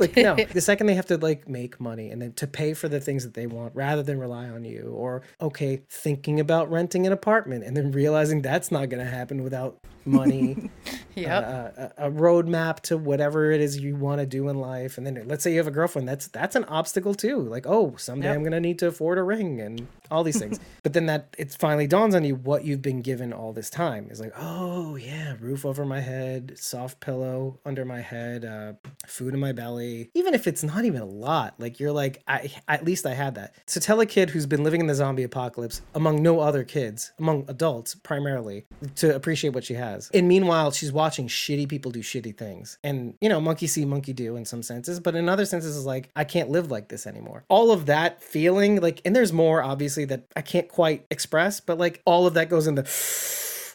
like 0.00 0.16
no? 0.16 0.34
the 0.52 0.60
second 0.60 0.86
they 0.86 0.94
have 0.94 1.06
to 1.06 1.16
like 1.18 1.48
make 1.48 1.80
money 1.80 2.10
and 2.10 2.20
then 2.20 2.32
to 2.34 2.46
pay 2.46 2.74
for 2.74 2.88
the 2.88 3.00
things 3.00 3.24
that 3.24 3.34
they 3.34 3.46
want 3.46 3.74
rather 3.74 4.02
than 4.02 4.18
rely 4.18 4.48
on 4.48 4.64
you, 4.64 4.92
or 4.96 5.22
okay, 5.40 5.82
thinking 5.88 6.40
about 6.40 6.70
renting 6.70 7.06
an 7.06 7.12
apartment 7.12 7.64
and 7.64 7.76
then 7.76 7.92
realizing 7.92 8.42
that's 8.42 8.70
not 8.70 8.88
going 8.88 9.04
to 9.04 9.10
happen 9.10 9.42
without 9.42 9.78
money 10.06 10.56
Yep. 11.16 11.42
a, 11.44 11.92
a, 11.96 12.08
a 12.08 12.10
roadmap 12.10 12.80
to 12.80 12.98
whatever 12.98 13.50
it 13.50 13.62
is 13.62 13.78
you 13.80 13.96
want 13.96 14.20
to 14.20 14.26
do 14.26 14.50
in 14.50 14.60
life. 14.60 14.98
And 14.98 15.06
then 15.06 15.22
let's 15.26 15.42
say 15.42 15.50
you 15.52 15.56
have 15.56 15.66
a 15.66 15.70
girlfriend 15.70 16.06
that's 16.06 16.28
that's 16.28 16.54
an 16.56 16.64
obstacle 16.64 17.14
too. 17.14 17.40
Like 17.40 17.64
oh 17.66 17.94
someday 17.96 18.28
Yep. 18.28 18.36
i'm 18.36 18.44
gonna 18.44 18.60
need 18.60 18.78
to 18.80 18.88
afford 18.88 19.16
a 19.16 19.22
ring 19.22 19.58
and 19.62 19.86
all 20.10 20.22
these 20.24 20.38
things. 20.38 20.60
But 20.82 20.92
then 20.92 21.06
that 21.06 21.34
it 21.38 21.52
finally 21.52 21.86
dawns 21.86 22.14
on 22.14 22.22
you 22.22 22.34
what 22.36 22.64
you've 22.64 22.82
been 22.82 23.00
given 23.00 23.32
all 23.32 23.52
this 23.54 23.70
time. 23.70 24.08
Is 24.10 24.20
like 24.20 24.34
oh 24.36 24.96
yeah 24.96 25.36
roof 25.40 25.64
over 25.64 25.86
my 25.86 26.00
head 26.00 26.52
soft 26.56 27.00
pillow 27.00 27.58
under 27.64 27.84
my 27.86 28.02
head 28.02 28.44
uh, 28.44 28.74
food 29.06 29.32
in 29.32 29.40
my 29.40 29.52
belly. 29.52 30.10
Even 30.14 30.34
if 30.34 30.46
it's 30.46 30.62
not 30.62 30.84
even 30.84 31.00
a 31.00 31.06
lot 31.06 31.54
like 31.58 31.80
you're 31.80 31.92
like 31.92 32.22
I, 32.28 32.52
at 32.68 32.84
least 32.84 33.06
i 33.06 33.14
had 33.14 33.34
that. 33.36 33.54
So 33.66 33.80
tell 33.80 34.00
a 34.00 34.06
kid 34.06 34.28
who's 34.30 34.44
been 34.46 34.62
living 34.62 34.82
in 34.82 34.86
the 34.86 34.94
zombie 34.94 35.22
apocalypse 35.22 35.80
among 35.94 36.22
no 36.22 36.40
other 36.40 36.62
kids 36.62 37.12
among 37.18 37.46
adults 37.48 37.94
primarily 37.94 38.66
to 38.96 39.14
appreciate 39.14 39.54
what 39.54 39.64
she 39.64 39.74
has 39.74 39.95
and 40.14 40.28
meanwhile 40.28 40.70
she's 40.70 40.92
watching 40.92 41.28
shitty 41.28 41.68
people 41.68 41.90
do 41.90 42.00
shitty 42.00 42.36
things. 42.36 42.78
And 42.82 43.14
you 43.20 43.28
know 43.28 43.40
monkey 43.40 43.66
see 43.66 43.84
monkey 43.84 44.12
do 44.12 44.36
in 44.36 44.44
some 44.44 44.62
senses 44.62 45.00
but 45.00 45.14
in 45.14 45.28
other 45.28 45.44
senses 45.44 45.76
is 45.76 45.86
like 45.86 46.10
i 46.16 46.24
can't 46.24 46.50
live 46.50 46.70
like 46.70 46.88
this 46.88 47.06
anymore. 47.06 47.44
All 47.48 47.70
of 47.70 47.86
that 47.86 48.22
feeling 48.22 48.80
like 48.80 49.00
and 49.04 49.14
there's 49.14 49.32
more 49.32 49.62
obviously 49.62 50.04
that 50.06 50.24
i 50.36 50.42
can't 50.42 50.68
quite 50.68 51.06
express 51.10 51.60
but 51.60 51.78
like 51.78 52.02
all 52.04 52.26
of 52.26 52.34
that 52.34 52.48
goes 52.48 52.66
in 52.66 52.74
the 52.74 52.84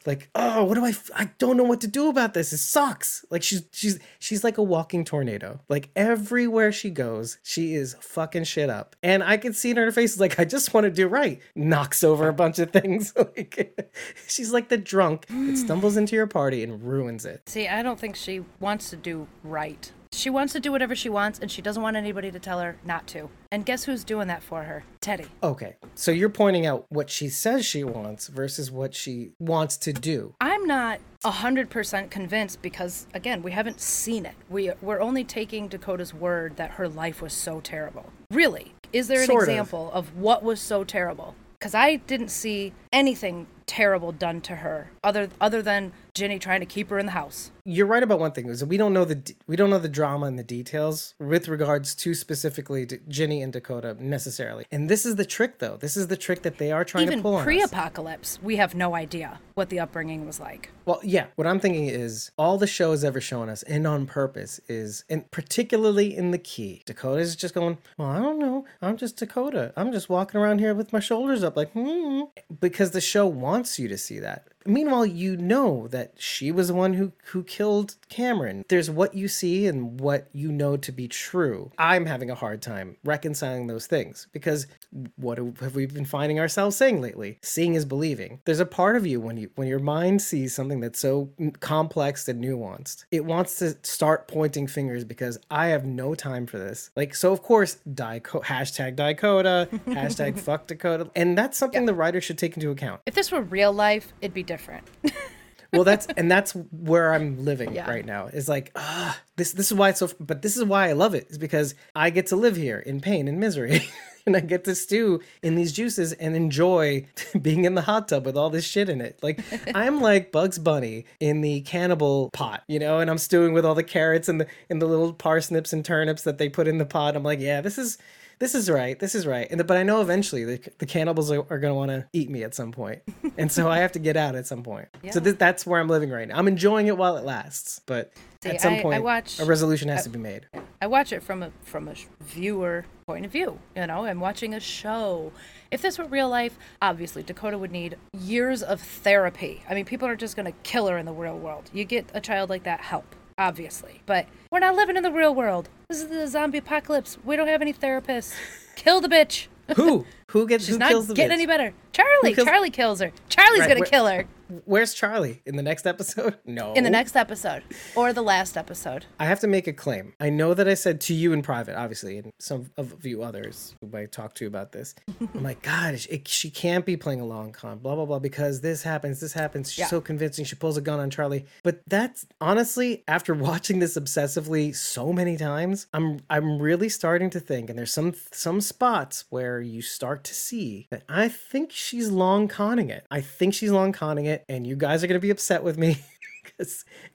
like 0.06 0.30
oh 0.36 0.64
what 0.64 0.76
do 0.76 0.86
i 0.86 0.90
f- 0.90 1.12
i 1.16 1.30
don't 1.38 1.58
know 1.58 1.64
what 1.64 1.82
to 1.82 1.88
do 1.88 2.10
about 2.10 2.34
this. 2.34 2.54
It 2.54 2.58
sucks. 2.58 3.26
Like 3.30 3.44
she's 3.44 3.64
she's 3.72 4.00
she's 4.20 4.44
like 4.44 4.58
a 4.58 4.64
walking 4.64 5.06
tornado. 5.06 5.60
Like 5.70 5.90
everywhere 5.96 6.72
she 6.72 6.90
goes 6.90 7.38
she 7.44 7.74
is 7.74 7.96
fucking 8.00 8.44
shit 8.46 8.70
up. 8.70 8.96
And 9.04 9.24
i 9.24 9.38
can 9.38 9.54
see 9.54 9.72
in 9.72 9.78
her 9.78 9.92
face 9.92 10.20
like 10.20 10.40
i 10.40 10.46
just 10.46 10.74
want 10.74 10.86
to 10.86 10.92
do 10.92 11.08
right. 11.08 11.40
Knocks 11.56 12.04
over 12.04 12.28
a 12.28 12.34
bunch 12.34 12.60
of 12.60 12.72
things 12.72 13.14
like 13.18 13.80
she's 14.28 14.52
like 14.52 14.70
the 14.70 14.78
drunk 14.78 15.26
that 15.28 15.58
stumbles 15.66 15.98
into 15.98 16.16
your 16.16 16.28
party 16.28 16.64
and 16.64 16.84
ruins 16.84 17.26
it. 17.26 17.48
See, 17.48 17.68
I 17.68 17.82
don't 17.84 18.00
think 18.00 18.16
she 18.16 18.44
wants 18.60 18.90
to 18.90 18.96
do 18.96 19.28
right. 19.44 19.92
She 20.14 20.30
wants 20.30 20.52
to 20.54 20.60
do 20.60 20.72
whatever 20.74 20.94
she 20.94 21.08
wants, 21.08 21.40
and 21.40 21.50
she 21.50 21.62
doesn't 21.62 21.82
want 21.82 21.96
anybody 21.96 22.32
to 22.32 22.40
tell 22.40 22.60
her 22.60 22.76
not 22.84 23.08
to. 23.08 23.30
And 23.50 23.66
guess 23.66 23.86
who's 23.86 24.04
doing 24.04 24.28
that 24.28 24.44
for 24.44 24.64
her? 24.64 24.84
Teddy. 25.00 25.26
okay 25.42 25.76
so 25.96 26.12
you're 26.12 26.30
pointing 26.30 26.66
out 26.68 26.86
what 26.90 27.10
she 27.10 27.28
says 27.28 27.66
she 27.66 27.84
wants 27.84 28.28
versus 28.28 28.70
what 28.70 28.94
she 28.94 29.32
wants 29.40 29.76
to 29.78 29.92
do 29.92 30.36
I'm 30.40 30.66
not 30.66 31.00
100% 31.26 32.10
convinced 32.12 32.62
because, 32.62 33.08
again, 33.16 33.42
we 33.42 33.52
haven't 33.52 33.80
seen 33.82 34.26
it. 34.28 34.36
We, 34.50 34.72
we're 34.82 35.02
only 35.02 35.24
taking 35.24 35.68
Dakota's 35.70 36.14
word 36.14 36.56
that 36.58 36.72
her 36.72 36.88
life 36.88 37.22
was 37.22 37.34
so 37.34 37.62
terrible. 37.62 38.12
Really? 38.30 38.74
Is 38.94 39.08
there 39.08 39.22
an 39.22 39.28
Sort 39.28 39.44
of. 39.44 39.50
example 39.50 39.92
of. 39.92 40.16
what 40.16 40.44
was 40.44 40.60
so 40.62 40.84
terrible? 40.84 41.36
Because 41.60 41.74
I 41.76 41.96
didn't 41.98 42.30
see 42.30 42.74
anything 42.94 43.48
terrible 43.66 44.12
done 44.12 44.42
to 44.42 44.58
her 44.58 44.92
other, 45.04 45.30
other 45.40 45.62
than 45.62 45.94
Ginny 46.14 46.40
trying 46.40 46.60
to 46.60 46.66
keep 46.66 46.90
her 46.90 47.00
in 47.00 47.06
the 47.06 47.14
house. 47.14 47.52
you're 47.64 47.86
right 47.86 48.04
about 48.04 48.20
one 48.20 48.32
thing 48.32 48.48
is 48.48 48.66
we 48.66 48.78
don't 48.78 48.94
know 48.94 49.06
the 49.06 49.36
we 49.48 49.56
don't 49.56 49.70
know 49.70 49.80
the 49.80 49.90
drama 49.90 50.26
and 50.26 50.38
the 50.38 50.44
details 50.44 51.14
with 51.20 51.48
regards 51.48 51.96
to 51.96 52.14
specifically 52.14 52.86
to 52.86 52.98
Ginny 53.08 53.42
and 53.42 53.54
Dakota 53.54 53.96
necessarily. 54.00 54.66
And 54.72 54.90
this 54.90 55.06
is 55.06 55.16
the 55.16 55.26
trick 55.26 55.60
though. 55.60 55.78
This 55.78 55.96
is 55.96 56.08
the 56.08 56.18
trick 56.18 56.42
that 56.42 56.58
they 56.58 56.72
are 56.72 56.84
trying 56.84 57.06
Even 57.06 57.20
to 57.20 57.24
pull 57.24 57.36
on 57.36 57.44
pre-apocalypse, 57.44 58.40
we 58.42 58.58
have 58.58 58.76
no 58.76 58.96
idea 58.96 59.40
what 59.54 59.70
the 59.70 59.80
upbringing 59.80 60.26
was 60.26 60.40
like. 60.40 60.72
Well, 60.86 61.00
yeah. 61.04 61.28
What 61.36 61.48
I'm 61.48 61.60
thinking 61.60 61.88
is 61.88 62.32
all 62.38 62.58
the 62.58 62.68
show 62.68 62.92
has 62.92 63.04
ever 63.04 63.22
shown 63.22 63.50
us, 63.50 63.64
and 63.64 63.86
on 63.86 64.06
purpose, 64.06 64.60
is 64.68 65.04
and 65.10 65.30
particularly 65.32 66.16
in 66.16 66.32
the 66.32 66.38
key. 66.38 66.82
Dakota's 66.86 67.36
just 67.36 67.54
going, 67.54 67.78
Well, 67.98 68.10
I 68.10 68.20
don't 68.20 68.40
know. 68.40 68.66
I'm 68.82 68.98
just 68.98 69.18
Dakota. 69.18 69.74
I'm 69.78 69.92
just 69.92 70.10
walking 70.10 70.40
around 70.40 70.60
here 70.60 70.74
with 70.74 70.92
my 70.92 71.00
shoulders 71.00 71.44
up, 71.44 71.56
like, 71.56 71.72
hmm. 71.72 72.22
Because 72.60 72.92
the 72.92 73.02
show 73.02 73.28
wants 73.28 73.78
you 73.80 73.88
to 73.88 73.98
see 73.98 74.20
that. 74.20 74.48
Meanwhile, 74.66 75.06
you 75.06 75.38
know 75.38 75.88
that 75.88 76.14
she 76.18 76.52
was 76.52 76.68
the 76.68 76.74
one 76.74 76.94
who 76.94 77.12
who 77.26 77.44
killed 77.44 77.96
Cameron. 78.10 78.66
There's 78.68 78.90
what 78.90 79.14
you 79.14 79.28
see 79.28 79.68
and 79.68 80.00
what 80.00 80.28
you 80.34 80.52
know 80.52 80.78
to 80.78 80.92
be 80.92 81.08
true. 81.08 81.72
I'm 81.78 82.06
having 82.06 82.30
a 82.30 82.36
hard 82.36 82.62
time 82.62 82.98
reconciling 83.04 83.68
those 83.68 83.88
things 83.88 84.28
because 84.32 84.68
what 85.16 85.38
have 85.38 85.76
we 85.76 85.86
been 85.86 86.06
finding 86.06 86.40
ourselves 86.40 86.76
saying 86.76 87.02
lately? 87.02 87.40
Seeing 87.42 87.76
is 87.76 87.86
believing. 87.86 88.40
There's 88.46 88.60
a 88.60 88.66
part 88.66 88.96
of 88.96 89.08
you 89.08 89.20
when 89.20 89.38
you 89.38 89.50
when 89.56 89.68
your 89.68 89.80
mind 89.80 90.22
sees 90.22 90.54
something 90.54 90.80
that's 90.80 91.00
so 91.00 91.30
complex 91.60 92.28
and 92.28 92.44
nuanced, 92.44 93.06
it 93.12 93.26
wants 93.26 93.58
to 93.60 93.78
start 93.84 94.28
pointing 94.28 94.68
fingers 94.68 95.04
because 95.04 95.38
I 95.50 95.68
have 95.68 95.86
no 95.86 96.16
time 96.16 96.46
for 96.46 96.60
this. 96.60 96.92
Like 96.96 97.16
so, 97.16 97.32
of 97.32 97.42
course, 97.42 97.76
Dico- 97.94 98.42
hashtag 98.42 98.96
Dakota, 98.96 99.68
hashtag 99.88 100.40
fuck 100.40 100.68
Dakota, 100.68 101.10
and 101.16 101.38
that's 101.38 101.58
something 101.58 101.86
the 101.86 101.94
writer 101.94 102.22
should 102.22 102.38
take 102.38 102.56
into 102.56 102.72
account. 102.72 103.02
If 103.06 103.16
this 103.16 103.32
were 103.32 103.42
real 103.42 103.74
life, 103.74 104.14
it'd 104.22 104.34
be 104.34 104.44
different. 104.52 104.86
well 105.74 105.86
that's 105.86 106.06
and 106.18 106.30
that's 106.30 106.52
where 106.72 107.14
i'm 107.14 107.46
living 107.46 107.74
Yeah. 107.74 107.90
right 107.90 108.06
now 108.06 108.28
is 108.28 108.50
like 108.50 108.72
ah 108.76 109.18
this 109.38 109.54
this 109.54 109.68
is 109.72 109.74
why 109.78 109.88
it's 109.90 110.00
so 110.00 110.10
but 110.20 110.42
this 110.42 110.58
is 110.58 110.66
why 110.66 110.90
i 110.90 110.92
love 110.92 111.16
it 111.16 111.28
is 111.30 111.38
because 111.38 111.76
i 111.96 112.10
get 112.10 112.28
to 112.28 112.36
live 112.36 112.58
here 112.58 112.78
in 112.80 113.00
pain 113.00 113.30
and 113.30 113.40
misery 113.40 113.82
and 114.26 114.36
i 114.36 114.42
get 114.42 114.66
to 114.66 114.76
stew 114.76 115.22
in 115.42 115.56
these 115.56 115.72
juices 115.72 116.12
and 116.12 116.36
enjoy 116.36 117.08
being 117.42 117.64
in 117.64 117.76
the 117.76 117.84
hot 117.84 118.10
tub 118.10 118.26
with 118.26 118.36
all 118.36 118.50
this 118.50 118.66
shit 118.66 118.90
in 118.90 119.00
it 119.00 119.18
like 119.24 119.40
i'm 119.74 120.02
like 120.02 120.34
bugs 120.34 120.60
bunny 120.60 121.06
in 121.22 121.40
the 121.40 121.62
cannibal 121.62 122.30
pot 122.34 122.64
you 122.68 122.78
know 122.78 123.00
and 123.00 123.10
i'm 123.10 123.18
stewing 123.18 123.54
with 123.54 123.64
all 123.66 123.76
the 123.76 123.82
carrots 123.98 124.28
and 124.28 124.42
the 124.42 124.48
and 124.70 124.82
the 124.82 124.86
little 124.86 125.14
parsnips 125.14 125.72
and 125.72 125.86
turnips 125.86 126.24
that 126.24 126.38
they 126.38 126.50
put 126.50 126.68
in 126.68 126.80
the 126.80 126.86
pot 126.86 127.16
i'm 127.16 127.24
like 127.24 127.40
yeah 127.40 127.62
this 127.62 127.78
is 127.78 127.98
this 128.42 128.56
is 128.56 128.70
right. 128.70 129.00
This 129.00 129.14
is 129.16 129.26
right. 129.28 129.48
And 129.50 129.60
the, 129.60 129.64
but 129.64 129.78
I 129.78 129.84
know 129.84 130.02
eventually 130.02 130.44
the, 130.44 130.60
the 130.80 130.86
cannibals 130.86 131.32
are, 131.32 131.46
are 131.50 131.60
going 131.60 131.72
to 131.72 131.76
want 131.76 131.92
to 131.92 132.08
eat 132.12 132.30
me 132.30 132.44
at 132.44 132.54
some 132.56 132.72
point, 132.72 133.02
and 133.38 133.50
so 133.52 133.70
I 133.70 133.78
have 133.78 133.92
to 133.94 134.00
get 134.00 134.18
out 134.18 134.36
at 134.36 134.48
some 134.48 134.64
point. 134.64 134.90
So 134.94 135.00
Yeah. 135.04 135.20
this, 135.20 135.36
that's 135.36 135.66
where 135.66 135.80
I'm 135.80 135.88
living 135.88 136.10
right 136.10 136.28
now. 136.28 136.38
I'm 136.38 136.48
enjoying 136.48 136.88
it 136.88 136.98
while 136.98 137.16
it 137.18 137.24
lasts, 137.24 137.80
but 137.86 138.12
See, 138.44 138.50
at 138.50 138.60
some 138.60 138.74
I- 138.74 138.80
I 138.80 138.82
point, 138.82 139.04
watch- 139.04 139.40
a 139.40 139.46
resolution 139.46 139.88
has 139.90 140.04
to 140.04 140.10
be 140.10 140.18
made. 140.20 140.48
I 140.82 140.88
watch 140.88 141.14
it 141.14 141.22
from 141.22 141.44
a 141.44 141.52
from 141.64 141.88
a 141.88 141.94
viewer 142.22 142.86
point 143.06 143.24
of 143.26 143.32
view. 143.32 143.60
You 143.76 143.86
know, 143.86 144.06
I'm 144.06 144.20
watching 144.20 144.56
a 144.56 144.60
show. 144.60 145.32
If 145.70 145.84
this 145.84 146.00
were 146.00 146.06
real 146.06 146.28
life, 146.28 146.58
obviously 146.82 147.22
Dakota 147.22 147.58
would 147.60 147.72
need 147.72 147.98
years 148.18 148.64
of 148.64 148.82
therapy. 148.82 149.64
I 149.70 149.76
mean, 149.76 149.86
people 149.86 150.08
are 150.08 150.16
just 150.16 150.36
going 150.36 150.48
to 150.48 150.58
kill 150.64 150.88
her 150.88 150.98
in 150.98 151.06
the 151.06 151.14
real 151.14 151.38
world. 151.38 151.70
You 151.72 151.86
get 151.86 152.10
a 152.16 152.20
child 152.20 152.50
like 152.50 152.64
that 152.64 152.82
help, 152.82 153.16
obviously. 153.38 154.02
But 154.06 154.26
we're 154.52 154.60
not 154.60 154.76
living 154.76 154.98
in 154.98 155.04
the 155.04 155.12
real 155.12 155.34
world. 155.34 155.70
This 155.90 156.02
is 156.02 156.08
the 156.08 156.28
zombie 156.28 156.58
apocalypse. 156.60 157.18
We 157.24 157.36
don't 157.36 157.48
have 157.48 157.62
any 157.62 157.74
therapists. 157.74 158.34
Kill 158.76 159.02
the 159.02 159.08
bitch. 159.10 159.48
Who 159.76 160.06
who 160.32 160.48
gets 160.48 160.66
She's 160.66 160.76
who 160.76 160.80
not 160.80 160.90
kills 160.90 161.08
the 161.08 161.14
getting 161.14 161.32
bitch? 161.32 161.40
any 161.40 161.46
better. 161.46 161.74
Charlie. 161.94 162.34
kills- 162.34 162.48
Charlie 162.48 162.70
kills 162.70 163.00
her. 163.00 163.12
Charlie's 163.30 163.60
Right, 163.62 163.68
gonna 163.70 163.80
where- 163.82 163.90
kill 163.90 164.08
her 164.08 164.26
Where's 164.66 164.94
Charlie 164.94 165.42
in 165.46 165.56
the 165.56 165.64
next 165.64 165.86
episode? 165.88 166.38
No. 166.46 166.74
in 166.74 166.84
the 166.84 166.90
next 166.90 167.16
episode 167.16 167.64
or 167.96 168.12
the 168.12 168.22
last 168.22 168.58
episode. 168.58 169.06
I 169.20 169.26
have 169.26 169.40
to 169.42 169.48
make 169.48 169.68
a 169.68 169.74
claim. 169.74 170.14
I 170.20 170.30
know 170.30 170.54
that 170.54 170.68
I 170.68 170.74
said 170.74 171.00
to 171.02 171.14
you 171.14 171.32
in 171.34 171.42
private, 171.42 171.78
obviously, 171.78 172.18
and 172.18 172.32
some 172.40 172.70
of 172.78 173.06
you 173.06 173.24
others 173.24 173.76
who 173.80 173.96
I 173.96 174.06
talked 174.06 174.38
to 174.38 174.48
about 174.48 174.72
this. 174.74 174.96
I'm 175.34 175.44
like, 175.44 175.62
God, 175.62 175.94
it, 176.10 176.28
she 176.28 176.50
can't 176.50 176.86
be 176.86 176.98
playing 176.98 177.22
a 177.22 177.26
long 177.26 177.52
con, 177.54 177.78
blah 177.78 177.96
blah 177.96 178.06
blah, 178.06 178.20
because 178.20 178.62
this 178.62 178.84
happens, 178.84 179.20
this 179.22 179.34
happens. 179.34 179.72
She's 179.72 179.80
Yeah. 179.80 179.88
so 179.88 180.02
convincing. 180.02 180.44
She 180.46 180.56
pulls 180.56 180.76
a 180.78 180.82
gun 180.82 181.00
on 181.00 181.10
Charlie. 181.10 181.46
But 181.64 181.82
that's 181.88 182.26
honestly, 182.42 183.04
after 183.08 183.34
watching 183.50 183.80
this 183.80 183.98
obsessively 183.98 184.76
so 184.76 185.14
many 185.14 185.38
times, 185.38 185.88
I'm 185.94 186.20
I'm 186.30 186.60
really 186.62 186.90
starting 186.90 187.30
to 187.32 187.40
think, 187.40 187.70
and 187.70 187.78
there's 187.80 187.94
some 187.94 188.14
some 188.32 188.60
spots 188.62 189.26
where 189.30 189.62
you 189.62 189.82
start 189.82 190.24
to 190.26 190.34
see 190.34 190.88
that 190.92 191.04
I 191.08 191.30
think 191.30 191.72
she's 191.72 192.10
long 192.10 192.48
conning 192.50 192.90
it. 192.90 193.06
I 193.10 193.22
think 193.22 193.54
she's 193.54 193.72
long 193.72 193.92
conning 193.94 194.26
it, 194.26 194.41
and 194.50 194.66
you 194.66 194.76
guys 194.76 195.04
are 195.04 195.08
gonna 195.08 195.20
be 195.20 195.32
upset 195.32 195.64
with 195.64 195.78
me. 195.78 195.98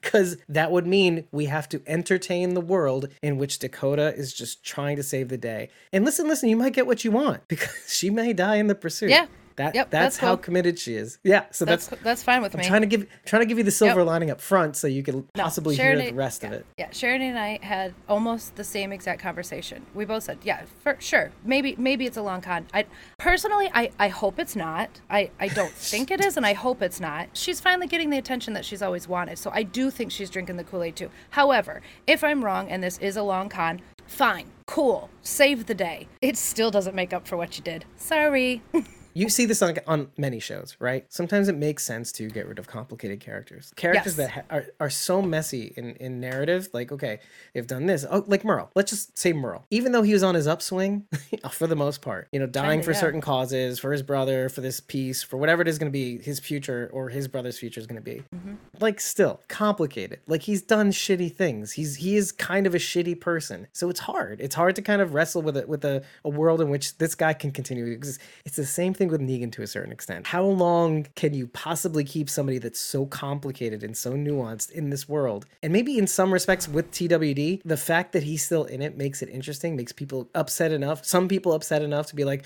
because 0.01 0.37
that 0.49 0.71
would 0.71 0.87
mean 0.87 1.27
we 1.31 1.45
have 1.45 1.67
to 1.69 1.81
entertain 1.87 2.53
the 2.53 2.61
world 2.61 3.07
in 3.21 3.37
which 3.37 3.59
Dakota 3.59 4.13
is 4.15 4.33
just 4.33 4.63
trying 4.63 4.95
to 4.97 5.03
save 5.03 5.29
the 5.29 5.37
day. 5.37 5.69
And 5.91 6.05
listen, 6.05 6.27
listen, 6.27 6.49
you 6.49 6.57
might 6.57 6.73
get 6.73 6.87
what 6.87 7.03
you 7.03 7.11
want 7.11 7.45
because 7.47 7.93
she 7.93 8.09
may 8.09 8.33
die 8.33 8.55
in 8.55 8.67
the 8.67 8.75
pursuit. 8.75 9.09
Yeah. 9.09 9.27
That 9.57 9.75
Yep, 9.75 9.89
that's, 9.89 10.03
that's 10.03 10.17
how 10.17 10.35
cool. 10.35 10.43
committed 10.43 10.79
she 10.79 10.93
is. 10.95 11.17
Yeah. 11.23 11.45
So 11.51 11.65
That's 11.65 11.87
that's, 11.87 12.01
that's, 12.03 12.23
fine 12.23 12.41
with 12.41 12.53
I'm 12.55 12.59
me. 12.61 12.67
trying 12.67 12.81
to 12.81 12.87
give 12.87 13.07
trying 13.25 13.41
to 13.41 13.45
give 13.47 13.57
you 13.57 13.63
the 13.63 13.71
silver 13.71 13.99
Yep. 14.01 14.07
lining 14.07 14.31
up 14.31 14.39
front 14.39 14.75
so 14.77 14.87
you 14.87 15.03
can 15.03 15.27
No, 15.35 15.43
possibly 15.43 15.75
Sharon 15.75 15.99
hear 15.99 16.11
the 16.11 16.15
rest 16.15 16.43
yeah, 16.43 16.47
of 16.49 16.53
it. 16.53 16.65
Yeah, 16.77 16.89
Sharon 16.91 17.21
and 17.23 17.37
I 17.39 17.59
had 17.61 17.93
almost 18.07 18.55
the 18.55 18.63
same 18.63 18.91
exact 18.93 19.19
conversation. 19.21 19.85
We 19.95 20.05
both 20.05 20.23
said, 20.23 20.37
"Yeah, 20.43 20.61
for 20.83 20.95
sure. 20.99 21.31
Maybe 21.43 21.75
maybe 21.77 22.05
it's 22.05 22.17
a 22.17 22.21
long 22.21 22.41
con." 22.41 22.67
I 22.73 22.85
personally, 23.17 23.69
I 23.73 23.91
I 23.99 24.07
hope 24.09 24.37
it's 24.39 24.55
not. 24.55 24.89
I 25.09 25.31
I 25.39 25.47
don't 25.47 25.71
think 25.91 26.11
it 26.11 26.23
is, 26.23 26.37
and 26.37 26.45
I 26.45 26.53
hope 26.53 26.81
it's 26.83 26.99
not. 26.99 27.29
She's 27.33 27.59
finally 27.59 27.87
getting 27.87 28.11
the 28.11 28.17
attention 28.19 28.53
that 28.53 28.63
she's 28.63 28.81
always 28.83 29.07
wanted, 29.07 29.37
so 29.39 29.49
I 29.53 29.63
do 29.63 29.89
think 29.89 30.11
she's 30.11 30.29
drinking 30.29 30.57
the 30.57 30.63
Kool 30.63 30.83
Aid 30.83 30.95
too. 30.95 31.09
However, 31.31 31.81
if 32.05 32.23
I'm 32.23 32.45
wrong 32.45 32.69
and 32.69 32.83
this 32.83 32.99
is 32.99 33.17
a 33.17 33.23
long 33.23 33.49
con, 33.49 33.81
fine, 34.05 34.51
cool, 34.67 35.09
save 35.23 35.65
the 35.65 35.73
day. 35.75 36.07
It 36.21 36.37
still 36.37 36.69
doesn't 36.69 36.95
make 36.95 37.11
up 37.11 37.27
for 37.27 37.37
what 37.37 37.57
you 37.57 37.63
did. 37.63 37.85
Sorry. 37.97 38.61
You 39.17 39.29
see 39.29 39.45
this 39.45 39.63
on, 39.63 39.75
on 39.87 40.11
many 40.15 40.39
shows, 40.39 40.77
right? 40.79 41.03
Sometimes 41.09 41.47
it 41.47 41.55
makes 41.55 41.83
sense 41.83 42.11
to 42.11 42.29
get 42.29 42.45
rid 42.47 42.59
of 42.59 42.67
complicated 42.67 43.19
characters. 43.19 43.73
Characters 43.75 44.15
Yes. 44.15 44.27
that 44.27 44.29
ha- 44.29 44.41
are, 44.51 44.65
are 44.79 44.89
so 44.91 45.23
messy 45.23 45.73
in, 45.75 45.95
in 45.95 46.19
narrative, 46.19 46.69
like, 46.71 46.91
okay, 46.91 47.17
they've 47.55 47.65
done 47.65 47.87
this. 47.87 48.05
Oh, 48.07 48.23
like 48.27 48.45
Merle. 48.45 48.69
Let's 48.75 48.91
just 48.91 49.17
say 49.17 49.33
Merle. 49.33 49.65
Even 49.71 49.91
though 49.91 50.03
he 50.03 50.13
was 50.13 50.21
on 50.21 50.35
his 50.35 50.45
upswing, 50.45 51.05
for 51.51 51.65
the 51.65 51.75
most 51.75 52.03
part, 52.03 52.27
you 52.31 52.39
know, 52.39 52.45
dying 52.45 52.81
Kinda, 52.81 52.83
for 52.85 52.91
yeah. 52.91 52.99
certain 52.99 53.19
causes, 53.21 53.79
for 53.79 53.91
his 53.91 54.03
brother, 54.03 54.49
for 54.49 54.61
this 54.61 54.79
piece, 54.79 55.23
for 55.23 55.37
whatever 55.37 55.63
it 55.63 55.67
is 55.67 55.79
going 55.79 55.91
to 55.91 55.97
be, 55.97 56.19
his 56.19 56.39
future 56.39 56.87
or 56.93 57.09
his 57.09 57.27
brother's 57.27 57.57
future 57.57 57.79
is 57.79 57.87
going 57.87 57.99
to 57.99 58.05
be. 58.05 58.21
Mm-hmm. 58.35 58.53
Like, 58.79 58.99
still 58.99 59.41
complicated. 59.47 60.19
Like, 60.27 60.43
he's 60.43 60.61
done 60.61 60.91
shitty 60.91 61.35
things. 61.35 61.71
He's 61.71 61.95
he 61.95 62.17
is 62.17 62.31
kind 62.31 62.67
of 62.67 62.75
a 62.75 62.79
shitty 62.79 63.19
person. 63.19 63.65
So 63.73 63.89
it's 63.89 64.01
hard. 64.01 64.41
It's 64.41 64.53
hard 64.53 64.75
to 64.75 64.83
kind 64.83 65.01
of 65.01 65.15
wrestle 65.15 65.41
with 65.41 65.57
it 65.57 65.67
with 65.67 65.83
a, 65.85 66.03
a 66.23 66.29
world 66.29 66.61
in 66.61 66.69
which 66.69 66.99
this 66.99 67.15
guy 67.15 67.33
can 67.33 67.49
continue 67.49 67.83
to 67.87 67.91
exist. 67.91 68.21
It's 68.45 68.57
the 68.57 68.65
same 68.65 68.93
thing 68.93 69.06
with 69.09 69.21
Negan 69.21 69.51
to 69.53 69.61
a 69.61 69.67
certain 69.67 69.91
extent. 69.91 70.27
How 70.27 70.43
long 70.43 71.07
can 71.15 71.33
you 71.33 71.47
possibly 71.47 72.03
keep 72.03 72.29
somebody 72.29 72.57
that's 72.57 72.79
so 72.79 73.05
complicated 73.05 73.83
and 73.83 73.95
so 73.95 74.13
nuanced 74.13 74.71
in 74.71 74.89
this 74.89 75.07
world? 75.09 75.45
And 75.61 75.73
maybe 75.73 75.97
in 75.97 76.07
some 76.07 76.31
respects 76.31 76.67
with 76.67 76.91
TWD, 76.91 77.61
the 77.65 77.77
fact 77.77 78.13
that 78.13 78.23
he's 78.23 78.43
still 78.43 78.65
in 78.65 78.81
it 78.81 78.97
makes 78.97 79.21
it 79.21 79.29
interesting, 79.29 79.75
makes 79.75 79.91
people 79.91 80.29
upset 80.35 80.71
enough. 80.71 81.05
Some 81.05 81.27
people 81.27 81.53
upset 81.53 81.81
enough 81.81 82.07
to 82.07 82.15
be 82.15 82.23
like, 82.23 82.45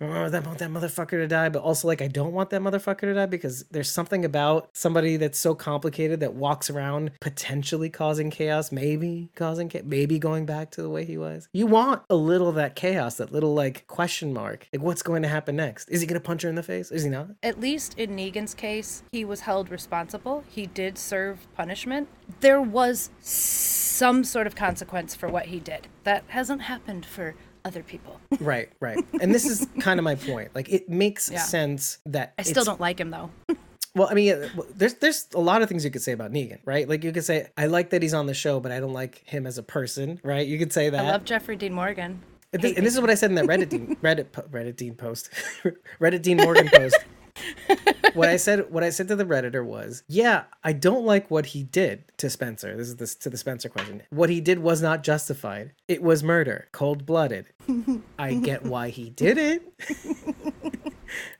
oh, 0.00 0.28
that 0.28 0.46
want 0.46 0.58
that 0.58 0.70
motherfucker 0.70 1.10
to 1.10 1.26
die, 1.26 1.48
but 1.48 1.62
also 1.62 1.88
like 1.88 2.02
I 2.02 2.08
don't 2.08 2.32
want 2.32 2.50
that 2.50 2.60
motherfucker 2.60 3.00
to 3.00 3.14
die 3.14 3.26
because 3.26 3.64
there's 3.70 3.90
something 3.90 4.24
about 4.24 4.68
somebody 4.72 5.16
that's 5.16 5.38
so 5.38 5.54
complicated 5.54 6.20
that 6.20 6.34
walks 6.34 6.70
around 6.70 7.12
potentially 7.20 7.88
causing 7.88 8.30
chaos, 8.30 8.72
maybe 8.72 9.30
causing 9.34 9.70
maybe 9.84 10.18
going 10.18 10.46
back 10.46 10.70
to 10.72 10.82
the 10.82 10.90
way 10.90 11.04
he 11.04 11.16
was. 11.16 11.48
You 11.52 11.66
want 11.66 12.02
a 12.10 12.14
little 12.14 12.48
of 12.48 12.54
that 12.56 12.76
chaos, 12.76 13.16
that 13.16 13.32
little 13.32 13.54
like 13.54 13.86
question 13.86 14.32
mark, 14.32 14.68
like 14.72 14.82
what's 14.82 15.02
going 15.02 15.22
to 15.22 15.28
happen 15.28 15.56
next? 15.56 15.81
Is 15.88 16.00
he 16.00 16.06
gonna 16.06 16.20
punch 16.20 16.42
her 16.42 16.48
in 16.48 16.54
the 16.54 16.62
face? 16.62 16.90
Is 16.90 17.02
he 17.04 17.10
not? 17.10 17.28
at 17.42 17.60
least 17.60 17.98
in 17.98 18.10
Negan's 18.16 18.54
case, 18.54 19.02
he 19.12 19.24
was 19.24 19.40
held 19.40 19.70
responsible. 19.70 20.44
He 20.48 20.66
did 20.66 20.96
serve 20.98 21.46
punishment. 21.56 22.08
There 22.40 22.60
was 22.60 23.10
some 23.20 24.24
sort 24.24 24.46
of 24.46 24.54
consequence 24.54 25.14
for 25.14 25.28
what 25.28 25.46
he 25.46 25.58
did. 25.60 25.88
That 26.04 26.24
hasn't 26.28 26.62
happened 26.62 27.04
for 27.06 27.34
other 27.64 27.82
people. 27.82 28.20
Right, 28.40 28.70
right. 28.80 28.98
And 29.20 29.32
this 29.32 29.44
is 29.44 29.68
kind 29.80 30.00
of 30.00 30.04
my 30.04 30.14
point. 30.16 30.50
Like 30.54 30.68
it 30.70 30.88
makes 30.88 31.30
Yeah. 31.30 31.38
sense 31.38 31.98
that 32.06 32.32
I 32.38 32.42
still 32.42 32.64
don't 32.64 32.80
like 32.80 32.98
him 33.00 33.10
though. 33.10 33.30
Well, 33.94 34.08
I 34.10 34.14
mean, 34.14 34.32
uh, 34.32 34.48
there's 34.74 34.94
there's 34.94 35.28
a 35.34 35.38
lot 35.38 35.60
of 35.60 35.68
things 35.68 35.84
you 35.84 35.90
could 35.90 36.00
say 36.00 36.12
about 36.12 36.32
Negan, 36.32 36.60
right? 36.64 36.88
Like 36.88 37.04
you 37.04 37.12
could 37.12 37.26
say 37.26 37.48
I 37.58 37.66
like 37.66 37.90
that 37.90 38.00
he's 38.00 38.14
on 38.14 38.24
the 38.24 38.32
show, 38.32 38.58
but 38.58 38.72
I 38.72 38.80
don't 38.80 38.94
like 38.94 39.22
him 39.28 39.46
as 39.46 39.58
a 39.58 39.62
person, 39.62 40.18
right? 40.24 40.46
You 40.46 40.58
could 40.58 40.72
say 40.72 40.88
that. 40.88 41.04
I 41.04 41.10
love 41.10 41.26
Jeffrey 41.26 41.56
Dean 41.56 41.74
Morgan. 41.74 42.22
And 42.52 42.62
this, 42.62 42.76
and 42.76 42.86
this 42.86 42.94
is 42.94 43.00
what 43.00 43.10
I 43.10 43.14
said 43.14 43.30
in 43.30 43.36
that 43.36 43.46
Reddit 43.46 43.70
Dean, 43.70 43.96
Reddit 44.02 44.26
Reddit 44.50 44.76
Dean 44.76 44.94
post, 44.94 45.30
Reddit 46.00 46.22
Dean 46.22 46.36
Morgan 46.38 46.68
post. 46.68 46.98
what 48.12 48.28
I 48.28 48.36
said, 48.36 48.70
what 48.70 48.84
I 48.84 48.90
said 48.90 49.08
to 49.08 49.16
the 49.16 49.24
redditor 49.24 49.64
was, 49.64 50.02
yeah, 50.06 50.44
I 50.62 50.74
don't 50.74 51.06
like 51.06 51.30
what 51.30 51.46
he 51.46 51.62
did 51.62 52.04
to 52.18 52.28
Spencer. 52.28 52.76
This 52.76 52.88
is 52.88 52.96
this 52.96 53.14
to 53.16 53.30
the 53.30 53.38
Spencer 53.38 53.70
question. 53.70 54.02
What 54.10 54.28
he 54.28 54.40
did 54.42 54.58
was 54.58 54.82
not 54.82 55.02
justified. 55.02 55.72
It 55.88 56.02
was 56.02 56.22
murder, 56.22 56.68
cold 56.72 57.06
blooded. 57.06 57.46
I 58.18 58.34
get 58.34 58.64
why 58.64 58.90
he 58.90 59.08
did 59.08 59.38
it. 59.38 59.62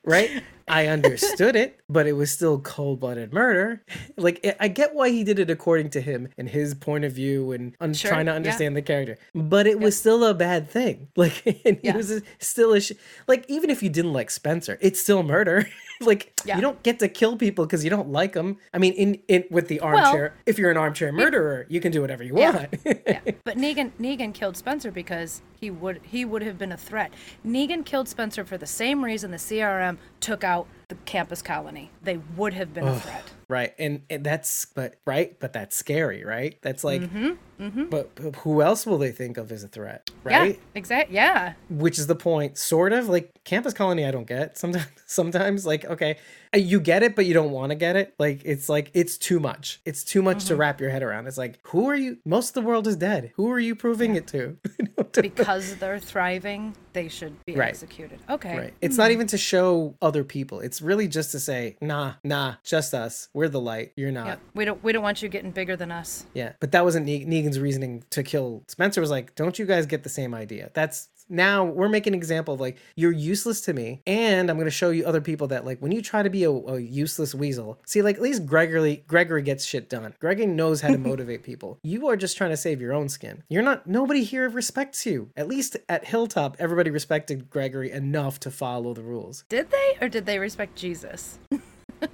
Right? 0.05 0.31
I 0.69 0.87
understood 0.87 1.57
it, 1.57 1.81
but 1.89 2.07
it 2.07 2.13
was 2.13 2.31
still 2.31 2.61
cold 2.61 3.01
blooded 3.01 3.33
murder. 3.33 3.83
Like, 4.17 4.41
I- 4.45 4.55
I 4.61 4.69
get 4.69 4.95
why 4.95 5.11
he 5.11 5.25
did 5.25 5.41
it 5.41 5.51
according 5.51 5.91
to 5.91 6.01
him 6.01 6.29
and 6.39 6.49
his 6.49 6.73
point 6.73 7.05
of 7.05 7.13
view 7.13 7.51
and 7.51 7.75
un- 7.81 7.93
Sure, 7.93 8.11
trying 8.13 8.27
to 8.27 8.33
yeah. 8.33 8.37
understand 8.37 8.77
the 8.77 8.81
character, 8.81 9.19
but 9.35 9.67
it 9.67 9.81
was 9.81 9.99
still 9.99 10.25
a 10.25 10.33
bad 10.35 10.71
thing. 10.71 11.09
Like, 11.17 11.43
and 11.67 11.79
Yeah. 11.83 11.91
it 11.91 11.97
was 11.97 12.13
a- 12.13 12.23
still 12.39 12.73
a 12.75 12.81
sh- 12.81 12.93
like, 13.27 13.45
even 13.49 13.71
if 13.71 13.83
you 13.83 13.91
didn't 13.91 14.13
like 14.13 14.31
Spencer, 14.31 14.79
it's 14.81 15.01
still 15.01 15.25
murder. 15.25 15.69
like, 16.01 16.33
Yeah. 16.45 16.55
you 16.57 16.63
don't 16.63 16.81
get 16.85 17.01
to 17.01 17.09
kill 17.09 17.37
people 17.37 17.67
because 17.67 17.83
you 17.85 17.91
don't 17.91 18.11
like 18.11 18.33
them. 18.33 18.57
I 18.73 18.79
mean, 18.79 18.93
in, 18.95 19.19
in 19.29 19.45
with 19.51 19.67
the 19.67 19.81
armchair, 19.81 20.35
if 20.47 20.59
you're 20.61 20.71
an 20.71 20.77
armchair 20.77 21.11
murderer, 21.13 21.67
you 21.69 21.81
can 21.81 21.91
do 21.93 22.01
whatever 22.01 22.23
you 22.23 22.39
Yeah. 22.39 22.53
want. 22.57 22.69
yeah. 22.87 23.21
But 23.45 23.57
Negan 23.59 23.91
Negan 24.01 24.33
killed 24.33 24.57
Spencer 24.57 24.91
because 24.93 25.43
he 25.61 25.71
would 25.71 26.01
he 26.05 26.25
would 26.25 26.43
have 26.43 26.57
been 26.57 26.73
a 26.73 26.77
threat. 26.77 27.13
Negan 27.47 27.85
killed 27.85 28.09
Spencer 28.09 28.45
for 28.45 28.57
the 28.57 28.67
same 28.67 29.05
reason 29.05 29.33
the 29.33 29.37
CRM 29.37 29.92
took 30.21 30.45
out 30.45 30.67
the 30.89 30.95
campus 31.07 31.41
colony. 31.43 31.91
They 32.03 32.19
would 32.37 32.55
have 32.55 32.75
been 32.75 32.87
a 32.87 32.99
threat. 33.01 33.25
Right. 33.49 33.75
And, 33.79 34.03
and 34.09 34.25
that's 34.25 34.65
but 34.67 34.95
right, 35.07 35.39
but 35.41 35.53
that's 35.53 35.77
scary, 35.77 36.25
right? 36.25 36.59
That's 36.63 36.85
like 36.85 37.03
Mm-hmm, 37.03 37.85
But, 37.91 38.15
but 38.15 38.37
who 38.37 38.61
else 38.63 38.87
will 38.87 38.99
they 38.99 39.13
think 39.13 39.37
of 39.37 39.53
as 39.53 39.63
a 39.63 39.69
threat? 39.69 40.11
Yeah, 40.29 40.39
Right? 40.41 40.61
exactly. 40.75 41.15
Yeah, 41.17 41.55
Which 41.71 41.99
is 41.99 42.07
the 42.09 42.15
point, 42.17 42.59
sort 42.59 42.93
of 42.93 43.09
like 43.09 43.31
campus 43.45 43.73
colony 43.75 44.05
I 44.05 44.11
don't 44.11 44.27
get. 44.27 44.59
Sometimes 44.59 44.87
sometimes 45.07 45.67
like 45.67 45.85
okay, 45.85 46.17
uh, 46.55 46.59
you 46.59 46.81
get 46.81 47.03
it 47.03 47.15
but 47.17 47.25
you 47.27 47.35
don't 47.35 47.51
want 47.53 47.71
to 47.71 47.75
get 47.77 47.97
it. 47.97 48.15
Like 48.19 48.43
it's 48.45 48.69
like 48.69 48.91
it's 48.95 49.17
too 49.19 49.39
much. 49.41 49.81
It's 49.85 50.05
too 50.05 50.23
much 50.23 50.39
Mm-hmm. 50.39 50.49
to 50.49 50.57
wrap 50.57 50.81
your 50.81 50.91
head 50.91 51.03
around. 51.03 51.27
It's 51.27 51.39
like 51.39 51.59
who 51.65 51.89
are 51.89 51.97
you 51.97 52.19
most 52.25 52.51
of 52.51 52.55
the 52.55 52.63
world 52.69 52.87
is 52.87 52.97
dead. 52.97 53.33
Who 53.37 53.51
are 53.51 53.61
you 53.61 53.75
proving 53.75 54.15
it 54.17 54.27
to? 54.29 54.57
because 55.23 55.77
they're 55.77 55.99
thriving, 55.99 56.75
they 56.93 57.09
should 57.09 57.35
be 57.45 57.55
Right. 57.55 57.69
executed. 57.69 58.21
Okay. 58.29 58.57
Right. 58.59 58.75
It's 58.81 58.97
not 58.97 59.11
even 59.11 59.27
to 59.29 59.39
show 59.39 59.95
other 60.03 60.25
people. 60.25 60.61
It's 60.61 60.81
really 60.83 61.09
just 61.09 61.33
to 61.33 61.41
say, 61.41 61.77
nah, 61.81 62.15
nah, 62.25 62.55
just 62.65 62.95
us. 62.95 63.29
We're 63.33 63.49
the 63.49 63.61
light. 63.61 63.93
You're 63.97 64.13
not. 64.13 64.27
Yep. 64.27 64.41
We 64.55 64.65
don't 64.65 64.83
we 64.85 64.93
don't 64.93 65.03
want 65.03 65.23
you 65.23 65.29
getting 65.29 65.51
bigger 65.51 65.77
than 65.77 65.91
us. 65.91 66.27
Yeah, 66.35 66.53
but 66.61 66.73
that 66.73 66.85
wasn't 66.85 67.07
Ne- 67.07 67.25
Negan's 67.25 67.59
reasoning 67.59 68.05
to 68.11 68.23
kill 68.23 68.63
Spencer. 68.69 69.01
Was 69.01 69.11
like, 69.11 69.35
don't 69.35 69.59
you 69.59 69.67
guys 69.67 69.87
get 69.87 70.03
the 70.03 70.09
same 70.09 70.35
idea? 70.35 70.71
That's 70.75 71.09
now 71.33 71.65
we're 71.65 71.89
making 71.89 72.13
an 72.13 72.19
example 72.19 72.55
of 72.55 72.61
like 72.61 72.79
you're 72.95 73.13
useless 73.13 73.61
to 73.63 73.73
me, 73.73 74.03
and 74.07 74.51
I'm 74.51 74.57
going 74.57 74.67
to 74.67 74.71
show 74.71 74.91
you 74.91 75.05
other 75.05 75.21
people 75.21 75.49
that 75.49 75.65
like 75.65 75.79
when 75.81 75.93
you 75.93 76.03
try 76.03 76.23
to 76.23 76.31
be 76.31 76.45
a, 76.45 76.51
a 76.51 76.79
useless 76.79 77.35
weasel. 77.35 77.81
See, 77.87 78.03
like 78.03 78.17
at 78.17 78.23
least 78.23 78.47
Gregory 78.47 79.05
Gregory 79.07 79.43
gets 79.43 79.65
shit 79.65 79.89
done. 79.89 80.15
Gregory 80.21 80.47
knows 80.47 80.81
how 80.81 80.89
to 80.89 80.99
motivate 81.13 81.43
people. 81.43 81.79
You 81.83 82.09
are 82.09 82.17
just 82.17 82.37
trying 82.37 82.51
to 82.51 82.57
save 82.57 82.81
your 82.81 82.93
own 82.93 83.09
skin. 83.09 83.43
You're 83.49 83.63
not. 83.63 83.87
Nobody 83.87 84.23
here 84.25 84.49
respects 84.49 85.07
you. 85.07 85.31
At 85.37 85.49
least 85.49 85.77
at 85.89 86.05
Hilltop, 86.07 86.57
everybody 86.59 86.91
respected 86.91 87.51
Gregory 87.51 87.91
enough 87.91 88.39
to 88.41 88.51
follow 88.51 88.95
the 88.95 89.03
rules. 89.03 89.45
Did 89.49 89.71
they 89.71 89.97
or 90.01 90.09
did 90.09 90.27
they 90.27 90.39
respect 90.39 90.77
Jesus? 90.77 91.39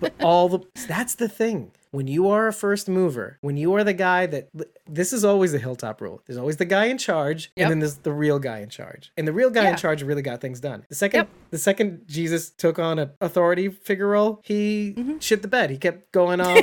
But 0.01 0.15
all 0.21 0.49
the 0.49 0.61
that's 0.87 1.15
the 1.15 1.29
thing. 1.29 1.71
When 1.91 2.07
you 2.07 2.29
are 2.29 2.47
a 2.49 2.53
first 2.53 2.87
mover, 2.89 3.39
when 3.41 3.57
you 3.57 3.73
are 3.75 3.83
the 3.83 3.95
guy 3.95 4.27
that 4.27 4.51
this 4.87 5.13
is 5.13 5.25
always 5.25 5.53
the 5.53 5.59
hilltop 5.59 6.03
rule. 6.03 6.21
There's 6.27 6.37
always 6.37 6.59
the 6.59 6.67
guy 6.67 6.85
in 6.87 6.99
charge, 6.99 7.51
Yep. 7.57 7.65
and 7.65 7.71
then 7.73 7.79
there's 7.79 7.97
the 7.97 8.13
real 8.13 8.39
guy 8.39 8.59
in 8.59 8.69
charge. 8.69 9.11
And 9.17 9.27
the 9.27 9.33
real 9.33 9.49
guy 9.49 9.71
in 9.71 9.77
charge 9.77 10.03
really 10.03 10.21
got 10.21 10.41
things 10.43 10.61
done. 10.61 10.85
The 10.91 10.95
second 10.95 11.19
Yep. 11.21 11.29
the 11.51 11.59
second 11.59 12.03
Jesus 12.07 12.51
took 12.51 12.79
on 12.79 12.99
a 12.99 13.11
authority 13.23 13.69
figure 13.71 14.09
role, 14.09 14.41
he 14.45 14.95
Mm-hmm. 14.99 15.19
shit 15.21 15.41
the 15.41 15.49
bed. 15.49 15.71
He 15.71 15.79
kept 15.79 16.13
going 16.13 16.41
off 16.43 16.59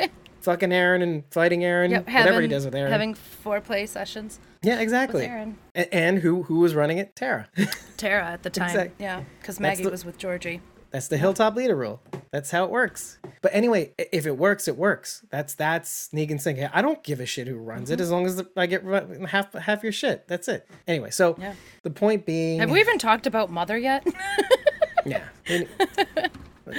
fucking 0.40 0.72
Aaron 0.72 1.02
and 1.02 1.24
fighting 1.30 1.62
Aaron, 1.64 1.90
Yep. 1.90 2.06
whatever 2.06 2.40
he 2.40 2.48
does 2.48 2.64
with 2.64 2.74
Aaron. 2.74 2.90
Having 2.90 3.14
foreplay 3.44 3.86
sessions 3.86 4.40
yeah, 4.62 4.78
exactly. 4.80 5.24
Aaron. 5.24 5.56
A- 5.74 5.94
And 5.94 6.18
who 6.18 6.42
who 6.42 6.58
was 6.60 6.74
running 6.74 6.98
it? 6.98 7.16
Tara. 7.16 7.48
Tara 7.96 8.26
at 8.26 8.42
the 8.42 8.50
time. 8.50 8.68
Exact- 8.68 8.94
Yeah. 9.00 9.22
Because 9.40 9.58
Maggie 9.60 9.84
the- 9.84 9.90
was 9.90 10.04
with 10.04 10.18
Georgie. 10.18 10.60
That's 10.90 11.08
the 11.08 11.16
hilltop 11.16 11.54
leader 11.56 11.76
rule. 11.76 12.00
That's 12.32 12.50
how 12.50 12.64
it 12.64 12.70
works. 12.70 13.18
But 13.42 13.52
anyway, 13.54 13.92
if 13.98 14.26
it 14.26 14.36
works, 14.36 14.68
it 14.68 14.76
works. 14.76 15.24
That's 15.30 15.54
that's 15.54 16.08
Negan's 16.12 16.44
thing. 16.44 16.64
I 16.72 16.82
don't 16.82 17.02
give 17.02 17.20
a 17.20 17.26
shit 17.26 17.46
who 17.48 17.56
runs 17.56 17.84
Mm-hmm. 17.90 17.94
it 17.94 18.00
as 18.00 18.10
long 18.10 18.26
as 18.26 18.42
I 18.56 18.66
get 18.66 18.84
half 19.28 19.52
half 19.54 19.82
your 19.82 19.92
shit. 19.92 20.26
That's 20.28 20.48
it. 20.48 20.66
Anyway, 20.88 21.10
so 21.10 21.36
Yeah. 21.40 21.54
the 21.82 21.90
point 21.90 22.26
being, 22.26 22.60
Have 22.60 22.70
we 22.70 22.80
even 22.80 22.98
talked 22.98 23.26
about 23.26 23.50
Mother 23.50 23.76
yet? 23.78 24.06
yeah, 25.06 25.24
we, 25.48 25.66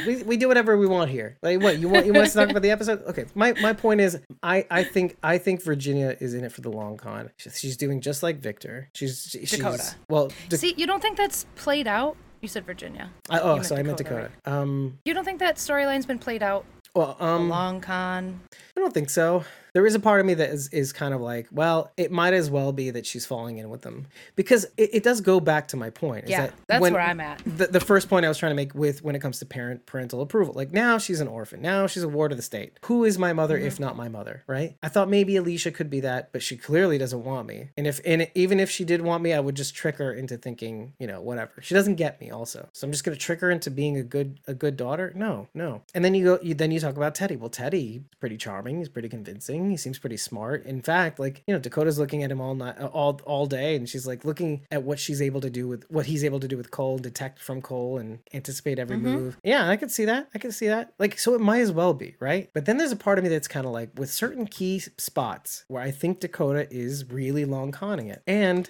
we, 0.05 0.23
we 0.23 0.37
do 0.37 0.47
whatever 0.47 0.77
we 0.77 0.87
want 0.87 1.09
here. 1.11 1.37
Like 1.41 1.61
what 1.61 1.79
you 1.79 1.89
want 1.89 2.05
you 2.05 2.13
want 2.13 2.25
us 2.27 2.33
to 2.33 2.39
talk 2.39 2.49
about 2.49 2.61
the 2.61 2.71
episode? 2.71 3.03
Okay, 3.07 3.25
my 3.35 3.53
my 3.61 3.73
point 3.73 3.99
is, 4.01 4.19
I 4.43 4.65
I 4.71 4.83
think 4.83 5.17
I 5.23 5.37
think 5.37 5.61
Virginia 5.63 6.15
is 6.19 6.33
in 6.33 6.43
it 6.45 6.51
for 6.51 6.61
the 6.61 6.69
long 6.69 6.95
con. 6.97 7.29
She's, 7.37 7.59
she's 7.59 7.77
doing 7.77 7.99
just 8.01 8.23
like 8.23 8.39
Victor. 8.39 8.89
She's 8.93 9.27
she's 9.31 9.51
Dakota. 9.51 9.95
well, 10.09 10.31
Da- 10.49 10.57
See, 10.57 10.73
you 10.77 10.87
don't 10.87 11.01
think 11.01 11.17
that's 11.17 11.45
played 11.55 11.87
out? 11.87 12.15
You 12.41 12.47
said 12.47 12.65
Virginia. 12.65 13.11
I, 13.29 13.39
oh, 13.39 13.61
so 13.61 13.75
I 13.75 13.83
meant 13.83 13.97
Dakota, 13.97 14.31
Dakota. 14.43 14.57
Um, 14.57 14.97
You 15.05 15.13
don't 15.13 15.23
think 15.23 15.39
that 15.39 15.57
storyline's 15.57 16.05
been 16.07 16.19
played 16.19 16.41
out? 16.43 16.65
well, 16.95 17.15
um, 17.19 17.47
Long 17.49 17.79
con. 17.81 18.41
I 18.75 18.79
don't 18.79 18.93
think 18.93 19.09
so. 19.09 19.45
There 19.73 19.85
is 19.85 19.95
a 19.95 19.99
part 19.99 20.19
of 20.19 20.25
me 20.25 20.33
that 20.33 20.49
is, 20.49 20.67
is 20.69 20.91
kind 20.91 21.13
of 21.13 21.21
like, 21.21 21.47
well, 21.51 21.91
it 21.95 22.11
might 22.11 22.33
as 22.33 22.49
well 22.49 22.73
be 22.73 22.89
that 22.89 23.05
she's 23.05 23.25
falling 23.25 23.57
in 23.57 23.69
with 23.69 23.81
them 23.83 24.07
because 24.35 24.65
it, 24.75 24.89
it 24.95 25.03
does 25.03 25.21
go 25.21 25.39
back 25.39 25.69
to 25.69 25.77
my 25.77 25.89
point. 25.89 26.25
is 26.25 26.29
Yeah, 26.31 26.41
that 26.47 26.53
that's 26.67 26.81
when- 26.81 26.93
where 26.93 27.01
I'm 27.01 27.21
at. 27.21 27.41
The, 27.45 27.67
the 27.67 27.79
first 27.79 28.09
point 28.09 28.25
I 28.25 28.27
was 28.27 28.37
trying 28.37 28.51
to 28.51 28.55
make 28.55 28.75
with 28.75 29.01
when 29.03 29.15
it 29.15 29.19
comes 29.19 29.39
to 29.39 29.45
parent 29.45 29.85
parental 29.85 30.21
approval, 30.21 30.53
like 30.55 30.71
now 30.73 30.97
she's 30.97 31.21
an 31.21 31.27
orphan, 31.29 31.61
now 31.61 31.87
she's 31.87 32.03
a 32.03 32.09
ward 32.09 32.31
of 32.31 32.37
the 32.37 32.41
state. 32.43 32.79
Who 32.85 33.05
is 33.05 33.17
my 33.17 33.31
mother 33.33 33.57
Mm-hmm. 33.57 33.67
if 33.67 33.79
not 33.79 33.95
my 33.95 34.09
mother, 34.09 34.43
right? 34.47 34.75
I 34.83 34.89
thought 34.89 35.09
maybe 35.09 35.35
Alicia 35.37 35.71
could 35.71 35.89
be 35.89 36.01
that, 36.01 36.31
but 36.33 36.41
she 36.43 36.57
clearly 36.57 36.97
doesn't 36.97 37.23
want 37.23 37.47
me. 37.47 37.69
And 37.77 37.87
if 37.87 38.01
and 38.05 38.27
even 38.35 38.59
if 38.59 38.69
she 38.69 38.83
did 38.83 39.01
want 39.01 39.23
me, 39.23 39.33
I 39.33 39.39
would 39.39 39.55
just 39.55 39.73
trick 39.75 39.97
her 39.97 40.13
into 40.13 40.35
thinking, 40.37 40.93
you 40.99 41.07
know, 41.07 41.21
whatever. 41.21 41.51
She 41.61 41.73
doesn't 41.75 41.95
get 41.95 42.19
me, 42.19 42.29
also, 42.31 42.67
so 42.73 42.85
I'm 42.85 42.91
just 42.91 43.03
gonna 43.05 43.15
trick 43.17 43.39
her 43.41 43.51
into 43.51 43.71
being 43.71 43.97
a 43.97 44.03
good 44.03 44.39
a 44.47 44.53
good 44.53 44.75
daughter. 44.77 45.13
No, 45.15 45.47
no. 45.53 45.81
And 45.93 46.03
then 46.03 46.13
you 46.13 46.25
go, 46.25 46.39
you 46.41 46.53
then 46.55 46.71
you 46.71 46.79
talk 46.81 46.97
about 46.97 47.15
Teddy. 47.15 47.35
Well, 47.37 47.49
Teddy, 47.49 47.91
he's 47.93 48.01
pretty 48.19 48.35
charming. 48.37 48.77
He's 48.79 48.89
pretty 48.89 49.07
convincing. 49.09 49.60
He 49.69 49.77
seems 49.77 49.99
pretty 49.99 50.17
smart. 50.17 50.65
In 50.65 50.81
fact, 50.81 51.19
like 51.19 51.43
you 51.47 51.53
know, 51.53 51.59
Dakota's 51.59 51.99
looking 51.99 52.23
at 52.23 52.31
him 52.31 52.41
all 52.41 52.55
night, 52.55 52.75
uh, 52.79 52.87
all 52.87 53.19
all 53.25 53.45
day, 53.45 53.75
and 53.75 53.87
she's 53.87 54.07
like 54.07 54.25
looking 54.25 54.65
at 54.71 54.83
what 54.83 54.99
she's 54.99 55.21
able 55.21 55.41
to 55.41 55.49
do 55.49 55.67
with 55.67 55.85
what 55.89 56.05
he's 56.05 56.23
able 56.23 56.39
to 56.39 56.47
do 56.47 56.57
with 56.57 56.71
Cole, 56.71 56.97
detect 56.97 57.39
from 57.39 57.61
Cole, 57.61 57.97
and 57.97 58.19
anticipate 58.33 58.79
every 58.79 58.97
mm-hmm. 58.97 59.13
move. 59.13 59.37
Yeah, 59.43 59.69
I 59.69 59.77
could 59.77 59.91
see 59.91 60.05
that. 60.05 60.29
I 60.33 60.39
could 60.39 60.53
see 60.53 60.67
that. 60.67 60.93
Like, 60.99 61.19
so 61.19 61.33
it 61.33 61.41
might 61.41 61.61
as 61.61 61.71
well 61.71 61.93
be 61.93 62.15
right. 62.19 62.49
But 62.53 62.65
then 62.65 62.77
there's 62.77 62.91
a 62.91 62.97
part 62.97 63.17
of 63.17 63.23
me 63.23 63.29
that's 63.29 63.47
kind 63.47 63.65
of 63.65 63.71
like 63.71 63.89
with 63.95 64.11
certain 64.11 64.47
key 64.47 64.79
spots 64.79 65.65
where 65.67 65.81
I 65.81 65.91
think 65.91 66.19
Dakota 66.19 66.67
is 66.71 67.09
really 67.09 67.45
long 67.45 67.71
conning 67.71 68.07
it, 68.07 68.21
and. 68.27 68.69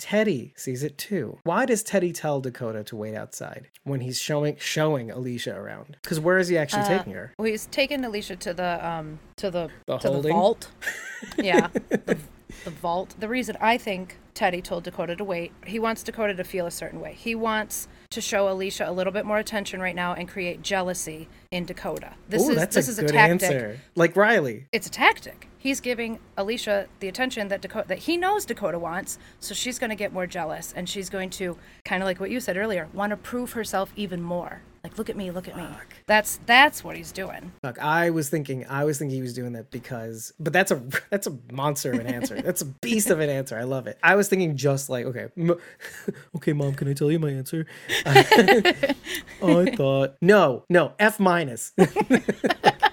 Teddy 0.00 0.54
sees 0.56 0.82
it 0.82 0.96
too. 0.96 1.38
Why 1.44 1.66
does 1.66 1.82
Teddy 1.82 2.12
tell 2.12 2.40
Dakota 2.40 2.82
to 2.84 2.96
wait 2.96 3.14
outside 3.14 3.68
when 3.84 4.00
he's 4.00 4.18
showing 4.18 4.56
showing 4.58 5.10
Alicia 5.10 5.54
around? 5.54 5.98
Because 6.02 6.18
where 6.18 6.38
is 6.38 6.48
he 6.48 6.56
actually 6.56 6.84
taking 6.84 7.12
her? 7.12 7.34
Well, 7.38 7.46
he's 7.46 7.66
taking 7.66 8.02
Alicia 8.02 8.36
to 8.36 8.54
the 8.54 8.86
um 8.86 9.20
to 9.36 9.50
the 9.50 9.68
The 9.86 9.98
to 9.98 10.10
the 10.10 10.28
vault. 10.30 10.70
Yeah, 11.36 11.68
the, 11.90 12.16
the 12.64 12.70
vault. 12.70 13.14
The 13.18 13.28
reason 13.28 13.58
I 13.60 13.76
think 13.76 14.16
Teddy 14.32 14.62
told 14.62 14.84
Dakota 14.84 15.14
to 15.16 15.24
wait, 15.24 15.52
he 15.66 15.78
wants 15.78 16.02
Dakota 16.02 16.32
to 16.32 16.44
feel 16.44 16.66
a 16.66 16.70
certain 16.70 16.98
way. 16.98 17.12
He 17.12 17.34
wants 17.34 17.88
to 18.10 18.20
show 18.20 18.48
Alicia 18.48 18.88
a 18.88 18.90
little 18.90 19.12
bit 19.12 19.24
more 19.24 19.38
attention 19.38 19.80
right 19.80 19.94
now 19.94 20.14
and 20.14 20.28
create 20.28 20.62
jealousy 20.62 21.28
in 21.52 21.64
Dakota. 21.64 22.14
This 22.28 22.42
Ooh, 22.42 22.50
is 22.50 22.56
that's 22.56 22.74
this 22.74 22.88
a 22.88 22.90
is 22.90 22.98
good 22.98 23.10
a 23.10 23.12
tactic. 23.12 23.42
answer. 23.44 23.80
Like 23.94 24.16
Riley. 24.16 24.66
It's 24.72 24.88
a 24.88 24.90
tactic. 24.90 25.48
He's 25.56 25.80
giving 25.80 26.18
Alicia 26.36 26.88
the 26.98 27.06
attention 27.06 27.46
that 27.48 27.60
Dakota 27.60 27.86
that 27.86 27.98
he 27.98 28.16
knows 28.16 28.44
Dakota 28.44 28.80
wants, 28.80 29.16
so 29.38 29.54
she's 29.54 29.78
going 29.78 29.90
to 29.90 29.96
get 29.96 30.12
more 30.12 30.26
jealous 30.26 30.72
and 30.74 30.88
she's 30.88 31.08
going 31.08 31.30
to 31.30 31.56
kind 31.84 32.02
of 32.02 32.06
like 32.08 32.18
what 32.18 32.32
you 32.32 32.40
said 32.40 32.56
earlier, 32.56 32.88
want 32.92 33.10
to 33.10 33.16
prove 33.16 33.52
herself 33.52 33.92
even 33.94 34.20
more. 34.20 34.62
Like 34.82 34.96
look 34.96 35.10
at 35.10 35.16
me, 35.16 35.30
look 35.30 35.46
at 35.46 35.56
me. 35.56 35.64
That's 36.06 36.40
that's 36.46 36.82
what 36.82 36.96
he's 36.96 37.12
doing. 37.12 37.52
Look, 37.62 37.78
I 37.78 38.08
was 38.10 38.30
thinking, 38.30 38.66
I 38.66 38.84
was 38.84 38.98
thinking 38.98 39.14
he 39.14 39.20
was 39.22 39.34
doing 39.34 39.52
that 39.52 39.70
because, 39.70 40.32
but 40.40 40.52
that's 40.54 40.70
a 40.70 40.82
that's 41.10 41.26
a 41.26 41.36
monster 41.52 41.92
of 41.92 41.98
an 41.98 42.06
answer. 42.06 42.40
that's 42.40 42.62
a 42.62 42.64
beast 42.66 43.10
of 43.10 43.20
an 43.20 43.28
answer. 43.28 43.58
I 43.58 43.64
love 43.64 43.86
it. 43.86 43.98
I 44.02 44.16
was 44.16 44.28
thinking 44.28 44.56
just 44.56 44.88
like, 44.88 45.04
okay, 45.04 45.26
m- 45.36 45.58
okay, 46.36 46.54
mom, 46.54 46.74
can 46.74 46.88
I 46.88 46.94
tell 46.94 47.10
you 47.10 47.18
my 47.18 47.30
answer? 47.30 47.66
I 48.06 49.74
thought 49.76 50.16
no, 50.22 50.64
no, 50.68 50.92
F 50.98 51.20
minus. 51.20 51.72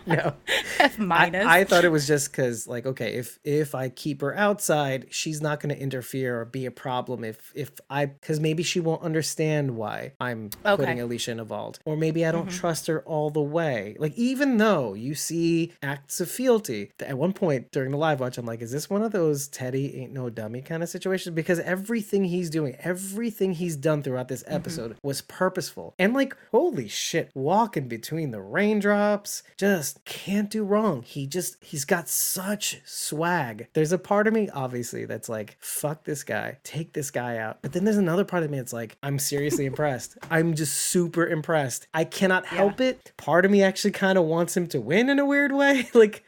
no, 0.05 0.33
F 0.79 0.97
minus. 0.99 1.45
I 1.45 1.63
thought 1.63 1.85
it 1.85 1.89
was 1.91 2.07
just 2.07 2.31
because, 2.31 2.67
like, 2.67 2.85
okay, 2.85 3.13
if 3.13 3.39
if 3.43 3.75
I 3.75 3.89
keep 3.89 4.21
her 4.21 4.35
outside, 4.35 5.07
she's 5.09 5.41
not 5.41 5.59
going 5.59 5.73
to 5.73 5.81
interfere 5.81 6.41
or 6.41 6.45
be 6.45 6.65
a 6.65 6.71
problem. 6.71 7.23
If 7.23 7.51
if 7.55 7.71
I, 7.89 8.05
because 8.07 8.39
maybe 8.39 8.63
she 8.63 8.79
won't 8.79 9.01
understand 9.03 9.75
why 9.77 10.13
I'm 10.19 10.49
Okay. 10.65 10.75
Putting 10.83 11.01
Alicia 11.01 11.31
in 11.31 11.39
a 11.39 11.45
vault, 11.45 11.79
or 11.87 11.95
maybe 11.95 12.25
I 12.25 12.31
don't 12.33 12.49
trust 12.51 12.87
her 12.87 13.01
all 13.03 13.29
the 13.29 13.41
way. 13.41 13.95
Like, 13.97 14.13
even 14.17 14.57
though 14.57 14.93
you 14.93 15.15
see 15.15 15.71
acts 15.81 16.19
of 16.19 16.29
fealty, 16.29 16.91
at 16.99 17.17
one 17.17 17.31
point 17.31 17.71
during 17.71 17.91
the 17.91 17.97
live 17.97 18.19
watch, 18.19 18.37
I'm 18.37 18.45
like, 18.45 18.61
is 18.61 18.71
this 18.73 18.89
one 18.89 19.01
of 19.03 19.13
those 19.13 19.47
Teddy 19.47 19.99
ain't 20.01 20.11
no 20.11 20.29
dummy 20.29 20.61
kind 20.61 20.83
of 20.83 20.89
situations? 20.89 21.33
Because 21.33 21.59
everything 21.61 22.25
he's 22.25 22.49
doing, 22.49 22.75
everything 22.79 23.53
he's 23.53 23.75
done 23.77 24.03
throughout 24.03 24.27
this 24.27 24.43
Mm-hmm. 24.43 24.55
episode 24.55 24.97
was 25.01 25.21
purposeful, 25.21 25.93
and 25.97 26.13
like, 26.13 26.35
holy 26.51 26.87
shit, 26.87 27.31
walking 27.33 27.87
between 27.87 28.31
the 28.31 28.41
raindrops, 28.41 29.43
just 29.57 30.03
can't 30.05 30.49
do 30.49 30.63
wrong. 30.63 31.01
He 31.03 31.25
just 31.27 31.55
he's 31.63 31.85
got 31.85 32.09
such 32.09 32.81
swag. 32.85 33.67
There's 33.73 33.91
a 33.91 33.97
part 33.97 34.27
of 34.27 34.33
me 34.33 34.49
obviously 34.53 35.05
that's 35.05 35.29
like 35.29 35.55
fuck 35.59 36.03
this 36.03 36.23
guy. 36.23 36.57
Take 36.63 36.93
this 36.93 37.11
guy 37.11 37.37
out. 37.37 37.61
But 37.61 37.71
then 37.73 37.83
there's 37.85 37.97
another 37.97 38.25
part 38.25 38.43
of 38.43 38.51
me 38.51 38.57
that's 38.57 38.73
like 38.73 38.97
I'm 39.01 39.19
seriously 39.19 39.65
impressed. 39.71 40.17
I'm 40.29 40.53
just 40.55 40.73
super 40.75 41.25
impressed. 41.27 41.76
I 41.93 42.03
cannot 42.03 42.45
help 42.45 42.81
it. 42.81 43.11
Part 43.17 43.45
of 43.45 43.51
me 43.51 43.61
actually 43.61 43.91
kind 43.91 44.17
of 44.17 44.25
wants 44.25 44.55
him 44.55 44.67
to 44.67 44.81
win 44.81 45.09
in 45.09 45.19
a 45.19 45.25
weird 45.25 45.51
way. 45.51 45.89
like 45.93 46.27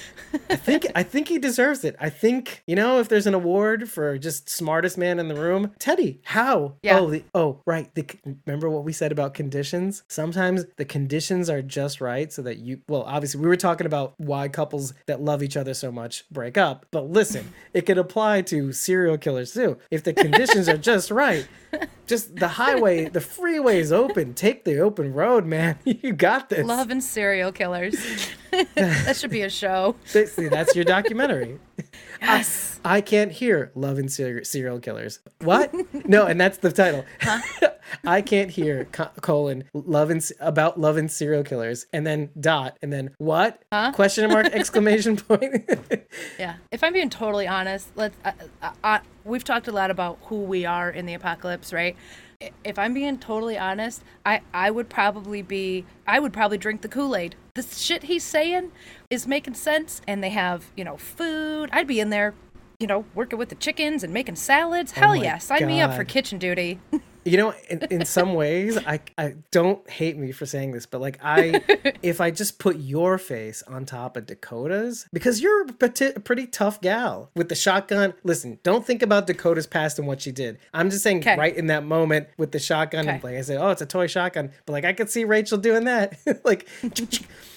I 0.50 0.56
think 0.56 0.86
I 0.96 1.04
think 1.04 1.28
he 1.28 1.40
deserves 1.40 1.84
it. 1.84 1.96
I 2.00 2.10
think, 2.10 2.64
you 2.68 2.76
know, 2.76 3.00
if 3.00 3.10
there's 3.10 3.28
an 3.28 3.34
award 3.34 3.90
for 3.90 4.18
just 4.18 4.50
smartest 4.50 4.98
man 4.98 5.20
in 5.20 5.28
the 5.28 5.36
room, 5.36 5.72
Teddy, 5.80 6.22
how? 6.24 6.76
Yeah. 6.82 7.00
Oh, 7.00 7.10
the, 7.10 7.24
oh, 7.34 7.62
right. 7.66 7.94
The, 7.96 8.06
remember 8.46 8.70
what 8.70 8.84
we 8.84 8.94
said 8.94 9.12
about 9.12 9.34
conditions? 9.34 10.04
Sometimes 10.08 10.66
the 10.78 10.86
conditions 10.86 11.50
are 11.50 11.62
just 11.62 12.02
right 12.02 12.32
so 12.32 12.42
that 12.44 12.58
you, 12.58 12.82
well, 12.88 13.04
obviously, 13.04 13.42
we 13.42 13.48
were 13.48 13.56
talking 13.56 13.88
about 13.88 14.14
why 14.18 14.48
couples 14.48 14.94
that 15.08 15.22
love 15.22 15.42
each 15.42 15.58
other 15.58 15.74
so 15.74 15.92
much 15.92 16.30
break 16.30 16.58
up. 16.58 16.86
But 16.92 17.10
listen, 17.10 17.54
it 17.74 17.86
could 17.86 17.98
apply 17.98 18.42
to 18.44 18.72
serial 18.72 19.18
killers 19.18 19.54
too. 19.54 19.78
If 19.92 20.04
the 20.04 20.14
conditions 20.14 20.68
are 20.70 20.78
just 20.78 21.12
right, 21.12 21.48
just 22.10 22.36
the 22.36 22.48
highway, 22.48 23.08
the 23.08 23.22
freeway 23.22 23.80
is 23.80 23.92
open. 23.94 24.34
Take 24.34 24.66
the 24.66 24.80
open 24.80 25.14
road, 25.14 25.46
man. 25.46 25.78
You 26.02 26.14
got 26.14 26.50
this. 26.50 26.66
Love 26.66 26.92
and 26.92 27.04
serial 27.04 27.52
killers. 27.52 27.96
that 28.76 29.16
should 29.16 29.32
be 29.32 29.42
a 29.42 29.50
show. 29.50 29.96
See, 30.06 30.48
that's 30.48 30.76
your 30.76 30.86
documentary. 30.86 31.60
Yes. 32.22 32.82
I 32.84 33.00
can't 33.00 33.32
hear 33.32 33.72
love 33.76 33.98
and 33.98 34.12
ser- 34.12 34.44
serial 34.44 34.80
killers. 34.80 35.20
What? 35.40 35.74
no, 36.06 36.26
and 36.26 36.40
that's 36.40 36.58
the 36.58 36.70
title. 36.70 37.06
Huh? 37.22 37.40
I 38.06 38.22
can't 38.22 38.52
hear 38.52 38.86
co- 38.92 39.10
colon 39.22 39.64
love 39.74 40.10
and 40.10 40.22
about 40.42 40.78
love 40.80 40.98
and 40.98 41.10
serial 41.10 41.44
killers, 41.44 41.86
and 41.94 42.06
then 42.06 42.30
dot, 42.38 42.78
and 42.82 42.92
then 42.92 43.12
what? 43.20 43.64
Huh? 43.72 43.94
Question 43.94 44.30
mark 44.30 44.48
exclamation 44.48 45.16
point. 45.16 45.70
Yeah. 46.38 46.56
If 46.72 46.84
I'm 46.84 46.92
being 46.92 47.10
totally 47.10 47.48
honest, 47.48 47.88
let's. 47.96 48.18
Uh, 48.26 48.32
uh, 48.62 48.72
uh, 48.84 49.00
we've 49.24 49.46
talked 49.46 49.70
a 49.70 49.72
lot 49.72 49.90
about 49.90 50.20
who 50.24 50.42
we 50.42 50.66
are 50.66 50.90
in 50.90 51.06
the 51.06 51.14
apocalypse, 51.14 51.72
right? 51.72 51.96
If 52.64 52.80
I'm 52.80 52.94
being 52.94 53.18
totally 53.18 53.58
honest, 53.58 54.02
I 54.26 54.40
I 54.54 54.72
would 54.72 54.88
probably 54.88 55.42
be 55.42 55.84
I 56.08 56.20
would 56.22 56.32
probably 56.32 56.58
drink 56.58 56.80
the 56.84 56.88
Kool 56.88 57.14
Aid. 57.14 57.36
The 57.56 57.64
shit 57.64 58.04
he's 58.04 58.24
saying 58.24 58.72
is 59.10 59.28
making 59.28 59.56
sense, 59.56 60.02
and 60.08 60.24
they 60.24 60.30
have 60.30 60.72
you 60.78 60.86
know 60.86 60.96
food. 60.96 61.70
I'd 61.74 61.86
be 61.86 62.00
in 62.00 62.12
there, 62.12 62.34
you 62.80 62.88
know, 62.88 63.04
working 63.14 63.38
with 63.38 63.50
the 63.50 63.56
chickens 63.56 64.06
and 64.06 64.14
making 64.14 64.38
salads. 64.38 64.94
Oh 64.96 65.02
Hell 65.02 65.16
my 65.18 65.24
yeah, 65.24 65.38
sign 65.38 65.68
me 65.68 65.82
up 65.82 65.94
for 65.94 66.06
kitchen 66.06 66.40
duty. 66.40 66.80
you 67.26 67.38
know, 67.38 67.54
in, 67.70 67.84
in 67.90 68.06
some 68.06 68.34
ways, 68.34 68.78
I 68.78 69.02
I 69.18 69.36
don't 69.52 69.88
hate 69.90 70.18
me 70.18 70.32
for 70.32 70.46
saying 70.46 70.72
this, 70.72 70.86
but 70.86 71.02
like 71.02 71.20
I, 71.24 71.62
if 72.02 72.22
I 72.22 72.32
just 72.32 72.60
put 72.60 72.78
your 72.78 73.18
face 73.18 73.62
on 73.68 73.86
top 73.86 74.16
of 74.18 74.26
Dakota's, 74.26 75.06
because 75.12 75.42
you're 75.42 75.64
a 75.64 75.74
pretty, 75.74 76.06
a 76.06 76.20
pretty 76.20 76.48
tough 76.48 76.82
gal 76.82 77.30
with 77.36 77.50
the 77.50 77.56
shotgun. 77.56 78.14
Listen, 78.24 78.60
don't 78.64 78.86
think 78.86 79.02
about 79.02 79.28
Dakota's 79.28 79.68
past 79.68 80.00
and 80.00 80.08
what 80.08 80.22
she 80.22 80.32
did. 80.32 80.60
I'm 80.74 80.90
just 80.90 81.04
saying, 81.04 81.22
'Kay. 81.22 81.36
right 81.38 81.56
in 81.56 81.68
that 81.68 81.84
moment 81.84 82.28
with 82.38 82.52
the 82.52 82.60
shotgun, 82.60 83.08
and 83.08 83.24
like 83.24 83.36
I 83.36 83.42
said, 83.42 83.58
oh, 83.62 83.70
it's 83.70 83.82
a 83.82 83.86
toy 83.86 84.08
shotgun, 84.08 84.52
but 84.66 84.74
like 84.74 84.86
I 84.86 84.94
could 84.94 85.10
see 85.10 85.26
Rachel 85.26 85.58
doing 85.58 85.86
that, 85.86 86.18
like. 86.44 86.68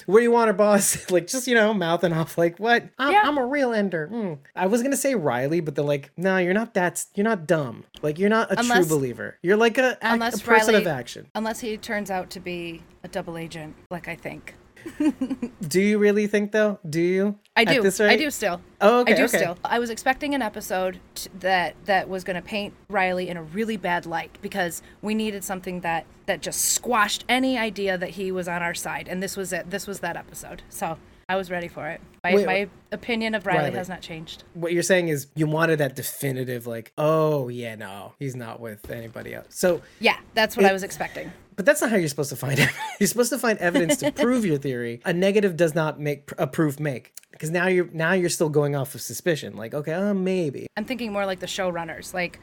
Where 0.07 0.21
do 0.21 0.25
you 0.25 0.31
want 0.31 0.49
her, 0.49 0.53
boss? 0.53 1.11
like, 1.11 1.27
just 1.27 1.47
you 1.47 1.55
know, 1.55 1.73
mouthing 1.75 2.13
off, 2.13 2.37
like, 2.39 2.59
"What? 2.59 2.85
I'm, 2.99 3.13
Yeah. 3.13 3.23
I'm 3.25 3.39
a 3.39 3.47
real 3.47 3.73
ender." 3.73 4.09
Hmm. 4.09 4.33
I 4.57 4.67
was 4.67 4.83
gonna 4.83 4.97
say 4.97 5.15
Riley, 5.15 5.61
but 5.61 5.75
they're 5.75 5.85
like, 5.85 6.11
"No, 6.17 6.39
you're 6.39 6.55
not 6.55 6.75
that. 6.75 7.05
You're 7.15 7.25
not 7.25 7.47
dumb. 7.47 7.85
Like, 8.03 8.19
you're 8.19 8.31
not 8.31 8.51
a 8.53 8.57
true 8.57 8.87
believer. 8.87 9.39
You're 9.43 9.57
like 9.57 9.79
a, 9.79 9.97
a, 10.03 10.07
a 10.09 10.13
Unless 10.15 10.43
person 10.43 10.75
Riley, 10.75 10.85
of 10.85 10.89
action." 10.89 11.27
unless 11.35 11.61
he 11.61 11.77
turns 11.77 12.11
out 12.11 12.31
to 12.31 12.41
be 12.41 12.83
a 13.05 13.09
double 13.09 13.37
agent, 13.37 13.75
like 13.91 14.09
I 14.09 14.17
think. 14.17 14.55
Do 15.69 15.81
you 15.81 15.99
really 15.99 16.27
think 16.27 16.53
though? 16.53 16.79
Do 16.89 17.01
you? 17.01 17.39
I 17.55 17.65
do. 17.65 17.85
I 18.01 18.17
do 18.17 18.31
still. 18.31 18.61
Oh, 18.81 19.01
okay, 19.01 19.13
I 19.13 19.17
do 19.17 19.25
okay. 19.25 19.37
still. 19.39 19.59
I 19.65 19.79
was 19.79 19.91
expecting 19.91 20.35
an 20.35 20.41
episode 20.41 21.01
t- 21.15 21.29
that 21.41 21.75
that 21.85 22.09
was 22.09 22.25
going 22.25 22.37
to 22.37 22.43
paint 22.43 22.73
Riley 22.89 23.29
in 23.29 23.37
a 23.37 23.43
really 23.43 23.77
bad 23.77 24.07
light 24.07 24.39
because 24.41 24.83
we 25.03 25.15
needed 25.15 25.45
something 25.45 25.81
that 25.81 26.07
that 26.27 26.41
just 26.41 26.65
squashed 26.65 27.25
any 27.29 27.59
idea 27.59 27.99
that 27.99 28.11
he 28.11 28.33
was 28.33 28.49
on 28.49 28.63
our 28.63 28.75
side, 28.75 29.07
and 29.07 29.23
this 29.23 29.37
was 29.37 29.53
it. 29.53 29.71
This 29.71 29.87
was 29.87 30.01
that 30.01 30.17
episode. 30.17 30.63
So 30.71 30.97
I 31.29 31.37
was 31.37 31.51
ready 31.51 31.69
for 31.69 31.89
it. 31.89 32.01
My, 32.25 32.35
Wait, 32.35 32.47
my 32.47 32.69
opinion 32.91 33.35
of 33.35 33.45
Riley, 33.47 33.65
Riley. 33.65 33.77
has 33.77 33.89
not 33.89 34.01
changed. 34.01 34.45
What 34.55 34.73
you're 34.73 34.83
saying 34.83 35.09
is 35.09 35.27
you 35.35 35.47
wanted 35.47 35.79
that 35.79 35.95
definitive, 35.95 36.67
like, 36.67 36.93
oh 36.97 37.49
yeah, 37.49 37.75
no, 37.75 38.15
he's 38.19 38.35
not 38.37 38.61
with 38.61 38.91
anybody 38.91 39.35
else. 39.35 39.49
So, 39.51 39.83
Yeah, 40.01 40.17
that's 40.35 40.57
what 40.57 40.65
I 40.65 40.73
was 40.73 40.83
expecting. 40.83 41.33
but 41.57 41.67
that's 41.67 41.81
not 41.81 41.91
how 41.91 41.97
you're 41.97 42.09
supposed 42.09 42.31
to 42.31 42.37
find 42.37 42.59
it. 42.59 42.71
you're 43.01 43.09
supposed 43.09 43.31
to 43.31 43.39
find 43.39 43.59
evidence 43.59 43.97
to 43.99 44.11
prove 44.13 44.45
your 44.47 44.59
theory. 44.59 45.01
A 45.05 45.13
negative 45.13 45.57
does 45.57 45.75
not 45.75 46.01
make 46.01 46.31
a 46.39 46.47
proof 46.47 46.79
make. 46.81 47.13
Because 47.43 47.51
now 47.51 47.67
you're 47.67 47.89
now 47.93 48.13
you're 48.13 48.29
still 48.29 48.49
going 48.49 48.77
off 48.77 48.95
of 48.95 49.01
suspicion. 49.01 49.57
Like, 49.57 49.75
okay, 49.75 49.95
uh, 49.95 50.15
maybe. 50.15 50.69
I'm 50.77 50.85
thinking 50.85 51.13
more 51.13 51.27
like 51.27 51.41
the 51.41 51.47
showrunners. 51.47 52.15
Like, 52.15 52.39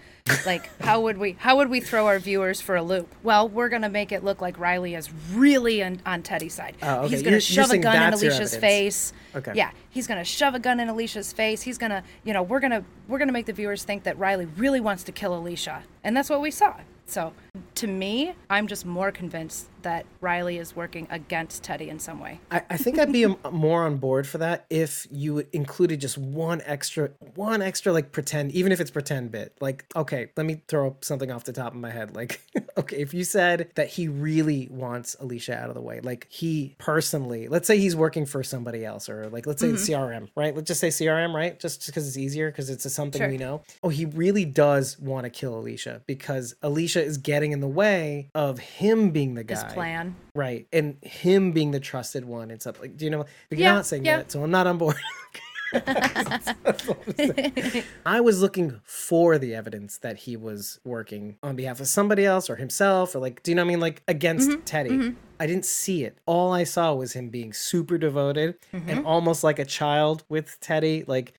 like 0.46 0.70
how 0.82 1.00
would 1.00 1.18
we 1.18 1.38
how 1.40 1.56
would 1.56 1.70
we 1.70 1.80
throw 1.80 2.08
our 2.08 2.20
viewers 2.20 2.60
for 2.60 2.76
a 2.76 2.84
loop? 2.84 3.08
Well, 3.24 3.48
we're 3.48 3.70
gonna 3.70 3.88
make 3.88 4.12
it 4.12 4.26
look 4.26 4.42
like 4.42 4.60
Riley 4.60 4.96
is 4.96 5.10
really 5.32 5.82
on, 5.82 6.02
on 6.06 6.22
Teddy's 6.22 6.54
side. 6.54 6.76
Oh, 6.82 6.96
okay. 6.96 7.02
He's 7.04 7.12
You're- 7.12 7.24
gonna 7.24 7.32
you're 7.36 7.40
shove 7.40 7.72
a 7.72 7.78
gun 7.78 7.96
in 7.96 8.14
Alicia's 8.14 8.58
face. 8.58 9.14
Okay. 9.34 9.54
Yeah, 9.56 9.72
he's 9.90 10.06
gonna 10.06 10.26
shove 10.26 10.54
a 10.54 10.60
gun 10.60 10.82
in 10.82 10.90
Alicia's 10.90 11.32
face. 11.32 11.62
He's 11.62 11.78
gonna, 11.78 12.04
you 12.26 12.34
know, 12.34 12.44
we're 12.44 12.60
gonna 12.60 12.84
we're 13.08 13.20
gonna 13.20 13.32
make 13.32 13.46
the 13.46 13.54
viewers 13.54 13.86
think 13.86 14.04
that 14.04 14.20
Riley 14.20 14.48
really 14.58 14.82
wants 14.82 15.04
to 15.04 15.14
kill 15.14 15.34
Alicia, 15.34 15.82
and 16.04 16.18
that's 16.18 16.30
what 16.30 16.42
we 16.42 16.52
saw. 16.52 16.76
So, 17.06 17.32
to 17.76 17.88
me, 17.88 18.34
I'm 18.50 18.68
just 18.68 18.86
more 18.86 19.12
convinced 19.12 19.68
that 19.82 20.06
Riley 20.20 20.58
is 20.58 20.76
working 20.76 21.08
against 21.10 21.64
Teddy 21.64 21.90
in 21.90 22.00
some 22.00 22.20
way. 22.20 22.42
I, 22.52 22.62
I 22.70 22.76
think 22.78 23.00
I'd 23.00 23.14
be 23.14 23.24
a, 23.24 23.30
more 23.52 23.86
on 23.86 23.96
board 23.96 24.28
for 24.28 24.38
that 24.40 24.66
if 24.70 25.08
you 25.10 25.46
included 25.54 26.02
just 26.02 26.18
one 26.18 26.62
extra, 26.66 27.12
one 27.36 27.62
extra 27.62 27.94
like 27.94 28.12
pretend, 28.12 28.52
even 28.52 28.74
if 28.74 28.82
it's 28.82 28.92
pretend 28.92 29.32
bit. 29.32 29.56
Like, 29.62 29.86
okay, 29.96 30.32
let 30.36 30.46
me 30.46 30.62
throw 30.68 30.98
something 31.02 31.32
off 31.32 31.46
the 31.46 31.54
top 31.54 31.74
of 31.74 31.80
my 31.80 31.92
head. 31.92 32.14
Like, 32.14 32.42
okay, 32.78 32.98
if 32.98 33.14
you 33.14 33.24
said 33.24 33.72
that 33.76 33.88
he 33.88 34.10
really 34.10 34.68
wants 34.70 35.16
Alicia 35.20 35.56
out 35.58 35.70
of 35.70 35.76
the 35.76 35.82
way, 35.82 36.02
like 36.02 36.28
he 36.30 36.76
personally, 36.78 37.48
let's 37.48 37.68
say 37.68 37.78
he's 37.78 37.96
working 37.96 38.26
for 38.26 38.44
somebody 38.44 38.84
else, 38.84 39.08
or 39.08 39.30
like 39.30 39.46
let's 39.48 39.62
say 39.62 39.70
Mm-hmm. 39.70 39.94
CRM, 39.94 40.30
right? 40.36 40.56
Let's 40.56 40.68
just 40.68 40.80
say 40.82 40.88
CRM, 40.90 41.34
right? 41.34 41.58
Just 41.60 41.86
because 41.86 42.08
it's 42.08 42.18
easier, 42.18 42.50
because 42.52 42.70
it's 42.70 42.86
a, 42.86 42.90
something 42.90 43.22
Sure. 43.22 43.30
we 43.30 43.38
know. 43.38 43.62
Oh, 43.84 43.90
he 43.90 44.06
really 44.06 44.46
does 44.46 45.00
want 45.00 45.26
to 45.26 45.30
kill 45.30 45.58
Alicia 45.58 46.02
because 46.08 46.56
Alicia 46.64 47.04
is 47.04 47.18
getting 47.18 47.49
in 47.52 47.60
the 47.60 47.68
way 47.68 48.30
of 48.36 48.60
him 48.60 49.12
being 49.12 49.36
the 49.36 49.44
guy. 49.44 49.56
His 49.56 49.74
plan. 49.74 50.16
Right. 50.36 50.68
And 50.72 50.98
him 51.02 51.52
being 51.52 51.72
the 51.72 51.80
trusted 51.80 52.26
one 52.26 52.52
and 52.52 52.62
stuff 52.62 52.80
like 52.80 52.98
do 52.98 53.06
you 53.06 53.12
know 53.12 53.26
you're 53.50 53.74
not 53.74 53.86
saying 53.86 54.06
yeah. 54.06 54.18
that, 54.18 54.32
so 54.32 54.44
I'm 54.44 54.52
not 54.52 54.68
on 54.68 54.78
board. 54.78 54.96
That's 55.72 56.88
all 56.88 56.98
I'm 57.08 57.14
saying. 57.34 57.84
I 58.06 58.22
was 58.22 58.42
looking 58.42 58.82
for 58.84 59.38
the 59.38 59.54
evidence 59.54 59.98
that 60.00 60.18
he 60.20 60.36
was 60.38 60.80
working 60.84 61.38
on 61.44 61.56
behalf 61.56 61.80
of 61.80 61.88
somebody 61.88 62.26
else 62.26 62.50
or 62.50 62.56
himself 62.56 63.16
or 63.16 63.20
like 63.20 63.44
do 63.44 63.52
you 63.52 63.56
know 63.56 63.64
what 63.64 63.68
I 63.68 63.74
mean 63.74 63.80
like 63.80 64.02
against 64.08 64.50
Mm-hmm, 64.50 64.62
Teddy. 64.62 65.16
I 65.42 65.48
didn't 65.48 65.66
see 65.66 66.04
it. 66.04 66.18
All 66.26 66.52
I 66.52 66.64
saw 66.66 66.94
was 66.94 67.14
him 67.14 67.30
being 67.30 67.54
super 67.54 67.98
devoted 67.98 68.56
Mm-hmm. 68.74 68.90
and 68.90 69.06
almost 69.06 69.44
like 69.44 69.60
a 69.60 69.66
child 69.66 70.24
with 70.30 70.58
Teddy 70.60 71.04
like 71.08 71.34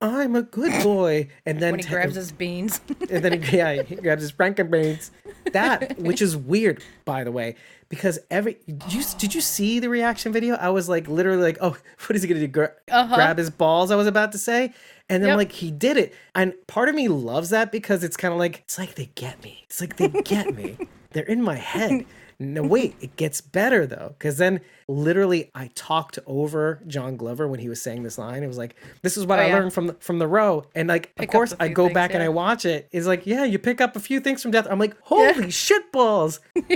I'm 0.00 0.34
a 0.36 0.42
good 0.42 0.82
boy 0.82 1.28
and 1.46 1.60
then 1.60 1.72
When 1.72 1.80
he 1.80 1.88
grabs 1.88 2.14
his 2.14 2.32
beans. 2.32 2.80
and 3.10 3.24
then 3.24 3.42
yeah, 3.52 3.82
he 3.82 3.96
grabs 3.96 4.22
his 4.22 4.32
Frankenbeans. 4.32 5.10
That, 5.52 5.98
which 5.98 6.20
is 6.20 6.36
weird, 6.36 6.82
by 7.06 7.24
the 7.24 7.32
way, 7.32 7.54
because 7.88 8.18
every 8.30 8.58
did 8.66 8.92
you 8.92 9.02
did 9.18 9.34
you 9.34 9.40
see 9.40 9.78
the 9.80 9.88
reaction 9.88 10.32
video? 10.32 10.54
I 10.56 10.68
was 10.70 10.88
like 10.88 11.08
literally 11.08 11.42
like, 11.42 11.58
oh, 11.60 11.70
what 12.06 12.16
is 12.16 12.22
he 12.22 12.28
gonna 12.28 12.40
do? 12.40 12.46
Gra- 12.48 12.72
uh-huh. 12.90 13.14
Grab 13.14 13.38
his 13.38 13.50
balls? 13.50 13.90
I 13.90 13.96
was 13.96 14.06
about 14.06 14.32
to 14.32 14.38
say, 14.38 14.72
and 15.08 15.22
then 15.22 15.28
Yep. 15.30 15.36
like 15.36 15.52
he 15.52 15.70
did 15.70 15.96
it, 15.96 16.14
and 16.34 16.54
part 16.66 16.88
of 16.88 16.94
me 16.94 17.08
loves 17.08 17.50
that 17.50 17.72
because 17.72 18.04
it's 18.04 18.16
kind 18.16 18.32
of 18.32 18.38
like 18.38 18.58
it's 18.60 18.78
like 18.78 18.94
they 18.94 19.10
get 19.14 19.42
me. 19.42 19.64
It's 19.64 19.80
like 19.80 19.96
they 19.96 20.08
get 20.08 20.54
me. 20.54 20.76
They're 21.12 21.24
in 21.24 21.42
my 21.42 21.56
head. 21.56 22.04
No, 22.40 22.62
wait, 22.62 22.94
it 23.00 23.16
gets 23.16 23.40
better 23.40 23.84
though, 23.84 24.14
because 24.16 24.36
then 24.36 24.60
literally 24.86 25.50
I 25.56 25.70
talked 25.74 26.20
over 26.24 26.80
John 26.86 27.16
Glover 27.16 27.48
when 27.48 27.58
he 27.58 27.68
was 27.68 27.82
saying 27.82 28.04
this 28.04 28.16
line. 28.16 28.44
It 28.44 28.46
was 28.46 28.58
like, 28.58 28.76
"This 29.02 29.16
is 29.16 29.26
what 29.26 29.40
Oh, 29.40 29.42
I 29.42 29.46
yeah. 29.48 29.54
learned 29.56 29.72
from 29.72 29.88
the, 29.88 29.94
from 29.94 30.20
the 30.20 30.28
row," 30.28 30.64
and 30.74 30.88
like, 30.88 31.12
Pick 31.16 31.28
of 31.30 31.32
course, 31.32 31.54
I 31.58 31.66
go 31.66 31.86
things, 31.86 31.94
back 31.94 32.14
and. 32.14 32.22
I 32.22 32.28
watch 32.28 32.64
it. 32.64 32.88
It's 32.92 33.08
like, 33.08 33.26
yeah, 33.26 33.42
you 33.44 33.58
pick 33.58 33.80
up 33.80 33.96
a 33.96 34.00
few 34.00 34.20
things 34.20 34.40
from 34.42 34.52
death. 34.52 34.68
I'm 34.70 34.78
like, 34.78 34.94
holy 35.00 35.50
shit 35.50 35.90
balls! 35.90 36.38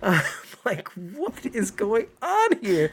I'm 0.02 0.22
like, 0.64 0.88
what 0.88 1.44
is 1.44 1.70
going 1.70 2.06
on 2.22 2.58
here? 2.60 2.92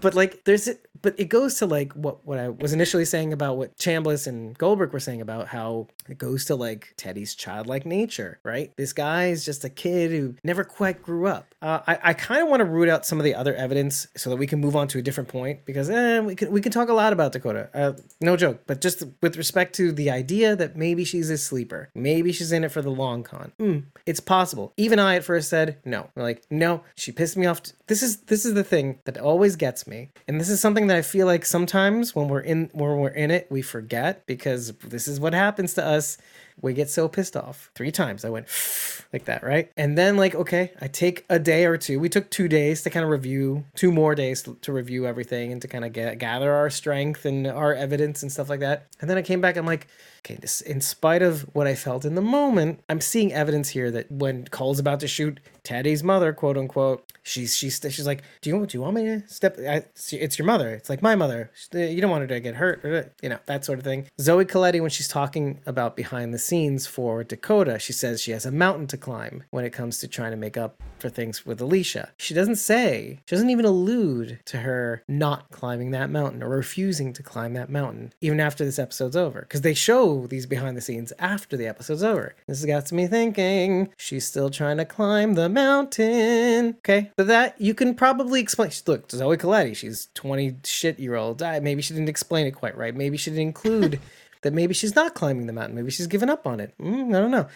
But 0.00 0.14
like, 0.14 0.44
there's. 0.44 0.68
But 1.02 1.18
it 1.18 1.26
goes 1.26 1.54
to 1.56 1.66
like 1.66 1.92
what 1.92 2.24
what 2.26 2.38
I 2.38 2.48
was 2.48 2.72
initially 2.72 3.04
saying 3.04 3.32
about 3.32 3.56
what 3.56 3.76
Chambliss 3.76 4.26
and 4.26 4.56
Goldberg 4.56 4.92
were 4.92 5.00
saying 5.00 5.20
about 5.20 5.48
how 5.48 5.88
it 6.08 6.18
goes 6.18 6.44
to 6.46 6.54
like 6.54 6.94
Teddy's 6.96 7.34
childlike 7.34 7.86
nature, 7.86 8.38
right? 8.42 8.72
This 8.76 8.92
guy 8.92 9.26
is 9.26 9.44
just 9.44 9.64
a 9.64 9.68
kid 9.68 10.10
who 10.10 10.34
never 10.42 10.64
quite 10.64 11.02
grew 11.02 11.26
up. 11.26 11.54
Uh, 11.60 11.80
I 11.86 11.98
I 12.02 12.12
kind 12.14 12.42
of 12.42 12.48
want 12.48 12.60
to 12.60 12.64
root 12.64 12.88
out 12.88 13.04
some 13.04 13.18
of 13.18 13.24
the 13.24 13.34
other 13.34 13.54
evidence 13.54 14.06
so 14.16 14.30
that 14.30 14.36
we 14.36 14.46
can 14.46 14.60
move 14.60 14.76
on 14.76 14.88
to 14.88 14.98
a 14.98 15.02
different 15.02 15.28
point 15.28 15.64
because 15.64 15.90
eh, 15.90 16.20
we 16.20 16.34
can 16.34 16.50
we 16.50 16.60
can 16.60 16.72
talk 16.72 16.88
a 16.88 16.92
lot 16.92 17.12
about 17.12 17.32
Dakota, 17.32 17.68
uh, 17.74 17.92
no 18.20 18.36
joke. 18.36 18.62
But 18.66 18.80
just 18.80 19.04
with 19.22 19.36
respect 19.36 19.74
to 19.76 19.92
the 19.92 20.10
idea 20.10 20.56
that 20.56 20.76
maybe 20.76 21.04
she's 21.04 21.30
a 21.30 21.38
sleeper, 21.38 21.90
maybe 21.94 22.32
she's 22.32 22.52
in 22.52 22.64
it 22.64 22.72
for 22.72 22.82
the 22.82 22.90
long 22.90 23.22
con. 23.22 23.52
Mm, 23.58 23.84
it's 24.06 24.20
possible. 24.20 24.72
Even 24.76 24.98
I 24.98 25.16
at 25.16 25.24
first 25.24 25.48
said 25.48 25.78
no. 25.84 26.10
I'm 26.16 26.22
like 26.22 26.44
no, 26.50 26.82
she 26.94 27.12
pissed 27.12 27.36
me 27.36 27.46
off. 27.46 27.60
This 27.86 28.02
is 28.02 28.22
this 28.22 28.44
is 28.44 28.54
the 28.54 28.64
thing 28.64 28.98
that 29.04 29.18
always 29.18 29.56
gets 29.56 29.86
me, 29.86 30.10
and 30.26 30.40
this 30.40 30.48
is 30.48 30.60
something 30.60 30.87
that 30.88 30.96
I 30.96 31.02
feel 31.02 31.26
like 31.26 31.44
sometimes 31.44 32.14
when 32.14 32.28
we're 32.28 32.40
in 32.40 32.70
when 32.72 32.98
we're 32.98 33.08
in 33.08 33.30
it 33.30 33.46
we 33.50 33.62
forget 33.62 34.26
because 34.26 34.72
this 34.78 35.08
is 35.08 35.20
what 35.20 35.34
happens 35.34 35.74
to 35.74 35.84
us 35.84 36.18
we 36.60 36.74
get 36.74 36.90
so 36.90 37.08
pissed 37.08 37.36
off. 37.36 37.70
Three 37.74 37.90
times 37.90 38.24
I 38.24 38.30
went 38.30 38.46
like 39.12 39.24
that, 39.26 39.42
right? 39.42 39.70
And 39.76 39.96
then 39.96 40.16
like, 40.16 40.34
okay, 40.34 40.72
I 40.80 40.88
take 40.88 41.24
a 41.28 41.38
day 41.38 41.64
or 41.66 41.76
two. 41.76 42.00
We 42.00 42.08
took 42.08 42.30
two 42.30 42.48
days 42.48 42.82
to 42.82 42.90
kind 42.90 43.04
of 43.04 43.10
review, 43.10 43.64
two 43.74 43.92
more 43.92 44.14
days 44.14 44.46
to 44.60 44.72
review 44.72 45.06
everything 45.06 45.52
and 45.52 45.62
to 45.62 45.68
kind 45.68 45.84
of 45.84 45.92
get 45.92 46.18
gather 46.18 46.52
our 46.52 46.70
strength 46.70 47.24
and 47.24 47.46
our 47.46 47.74
evidence 47.74 48.22
and 48.22 48.32
stuff 48.32 48.48
like 48.48 48.60
that. 48.60 48.86
And 49.00 49.08
then 49.08 49.16
I 49.16 49.22
came 49.22 49.40
back. 49.40 49.56
I'm 49.56 49.66
like, 49.66 49.86
okay, 50.20 50.36
this, 50.36 50.60
in 50.60 50.80
spite 50.80 51.22
of 51.22 51.42
what 51.54 51.66
I 51.66 51.74
felt 51.74 52.04
in 52.04 52.14
the 52.14 52.22
moment, 52.22 52.80
I'm 52.88 53.00
seeing 53.00 53.32
evidence 53.32 53.70
here 53.70 53.90
that 53.90 54.10
when 54.10 54.46
Cole's 54.46 54.78
about 54.78 55.00
to 55.00 55.08
shoot 55.08 55.40
Teddy's 55.62 56.02
mother, 56.02 56.32
quote 56.32 56.56
unquote, 56.56 57.04
she's 57.22 57.54
she's 57.54 57.78
she's 57.90 58.06
like, 58.06 58.22
do 58.40 58.50
you 58.50 58.66
do 58.66 58.78
you 58.78 58.80
want 58.80 58.94
me 58.94 59.04
to 59.04 59.28
step? 59.28 59.58
I, 59.58 59.84
it's 60.10 60.38
your 60.38 60.46
mother. 60.46 60.70
It's 60.70 60.88
like 60.88 61.02
my 61.02 61.14
mother. 61.14 61.50
Eh, 61.74 61.88
you 61.88 62.00
don't 62.00 62.10
want 62.10 62.22
her 62.22 62.26
to 62.28 62.40
get 62.40 62.54
hurt, 62.54 62.84
eh, 62.84 63.04
you 63.22 63.28
know 63.28 63.38
that 63.46 63.64
sort 63.64 63.78
of 63.78 63.84
thing. 63.84 64.06
Zoe 64.20 64.44
Colletti, 64.46 64.80
when 64.80 64.90
she's 64.90 65.08
talking 65.08 65.60
about 65.66 65.94
behind 65.94 66.32
the 66.32 66.38
scenes 66.38 66.86
for 66.86 67.22
Dakota, 67.22 67.78
she 67.78 67.92
says 67.92 68.22
she 68.22 68.30
has 68.30 68.46
a 68.46 68.50
mountain 68.50 68.86
to 68.86 68.96
climb 68.96 69.44
when 69.50 69.64
it 69.64 69.72
comes 69.74 69.98
to 69.98 70.08
trying 70.08 70.30
to 70.30 70.36
make 70.36 70.56
up 70.56 70.80
for 70.98 71.08
things 71.08 71.46
with 71.46 71.60
Alicia. 71.60 72.10
She 72.16 72.34
doesn't 72.34 72.56
say, 72.56 73.20
she 73.26 73.36
doesn't 73.36 73.50
even 73.50 73.64
allude 73.64 74.40
to 74.46 74.58
her 74.58 75.02
not 75.06 75.50
climbing 75.50 75.90
that 75.92 76.10
mountain 76.10 76.42
or 76.42 76.48
refusing 76.48 77.12
to 77.12 77.22
climb 77.22 77.52
that 77.54 77.70
mountain, 77.70 78.12
even 78.20 78.40
after 78.40 78.64
this 78.64 78.78
episode's 78.78 79.16
over, 79.16 79.42
because 79.42 79.60
they 79.60 79.74
show 79.74 80.17
these 80.26 80.46
behind 80.46 80.76
the 80.76 80.80
scenes 80.80 81.12
after 81.18 81.56
the 81.56 81.66
episode's 81.66 82.02
over. 82.02 82.34
This 82.46 82.60
has 82.60 82.66
got 82.66 82.90
me 82.92 83.06
thinking 83.06 83.90
she's 83.96 84.26
still 84.26 84.50
trying 84.50 84.78
to 84.78 84.84
climb 84.84 85.34
the 85.34 85.48
mountain. 85.48 86.76
Okay, 86.78 87.10
but 87.16 87.26
that 87.26 87.60
you 87.60 87.74
can 87.74 87.94
probably 87.94 88.40
explain. 88.40 88.70
Look, 88.86 89.10
Zoe 89.10 89.36
Colletti, 89.36 89.76
she's 89.76 90.08
20 90.14 90.56
shit 90.64 90.98
year 90.98 91.14
old. 91.14 91.40
Maybe 91.40 91.82
she 91.82 91.94
didn't 91.94 92.08
explain 92.08 92.46
it 92.46 92.52
quite 92.52 92.76
right. 92.76 92.94
Maybe 92.94 93.16
she 93.16 93.30
didn't 93.30 93.42
include 93.42 94.00
that 94.42 94.52
maybe 94.52 94.74
she's 94.74 94.94
not 94.94 95.14
climbing 95.14 95.46
the 95.46 95.52
mountain. 95.52 95.76
Maybe 95.76 95.90
she's 95.90 96.06
given 96.06 96.30
up 96.30 96.46
on 96.46 96.60
it. 96.60 96.74
Mm, 96.80 97.14
I 97.16 97.20
don't 97.20 97.30
know. 97.30 97.48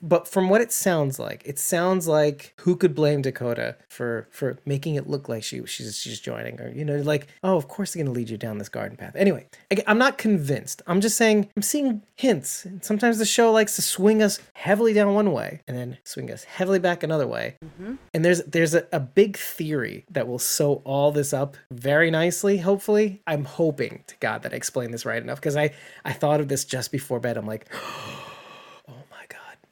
But 0.00 0.28
from 0.28 0.48
what 0.48 0.60
it 0.60 0.72
sounds 0.72 1.18
like, 1.18 1.42
it 1.44 1.58
sounds 1.58 2.08
like 2.08 2.54
who 2.60 2.76
could 2.76 2.94
blame 2.94 3.22
Dakota 3.22 3.76
for 3.88 4.28
for 4.30 4.58
making 4.64 4.94
it 4.94 5.08
look 5.08 5.28
like 5.28 5.42
she 5.42 5.64
she's 5.66 5.96
she's 5.96 6.20
joining 6.20 6.58
her. 6.58 6.70
you 6.70 6.84
know 6.84 6.96
like 6.96 7.28
oh 7.42 7.56
of 7.56 7.68
course 7.68 7.92
they're 7.92 8.02
gonna 8.02 8.14
lead 8.14 8.30
you 8.30 8.36
down 8.38 8.58
this 8.58 8.68
garden 8.68 8.96
path. 8.96 9.14
Anyway, 9.16 9.46
I'm 9.86 9.98
not 9.98 10.18
convinced. 10.18 10.82
I'm 10.86 11.00
just 11.00 11.16
saying 11.16 11.48
I'm 11.56 11.62
seeing 11.62 12.02
hints. 12.14 12.66
Sometimes 12.80 13.18
the 13.18 13.24
show 13.24 13.52
likes 13.52 13.76
to 13.76 13.82
swing 13.82 14.22
us 14.22 14.38
heavily 14.54 14.92
down 14.92 15.14
one 15.14 15.32
way 15.32 15.60
and 15.66 15.76
then 15.76 15.98
swing 16.04 16.30
us 16.30 16.44
heavily 16.44 16.78
back 16.78 17.02
another 17.02 17.26
way. 17.26 17.56
Mm-hmm. 17.64 17.94
And 18.14 18.24
there's 18.24 18.42
there's 18.44 18.74
a, 18.74 18.86
a 18.92 19.00
big 19.00 19.36
theory 19.36 20.04
that 20.10 20.28
will 20.28 20.38
sew 20.38 20.82
all 20.84 21.12
this 21.12 21.32
up 21.32 21.56
very 21.70 22.10
nicely. 22.10 22.58
Hopefully, 22.58 23.22
I'm 23.26 23.44
hoping 23.44 24.04
to 24.06 24.14
God 24.20 24.42
that 24.42 24.52
I 24.52 24.56
explained 24.56 24.94
this 24.94 25.04
right 25.04 25.22
enough 25.22 25.40
because 25.40 25.56
I 25.56 25.72
I 26.04 26.11
I 26.12 26.14
thought 26.14 26.40
of 26.42 26.48
this 26.48 26.66
just 26.66 26.92
before 26.92 27.20
bed. 27.20 27.38
I'm 27.38 27.46
like, 27.46 27.64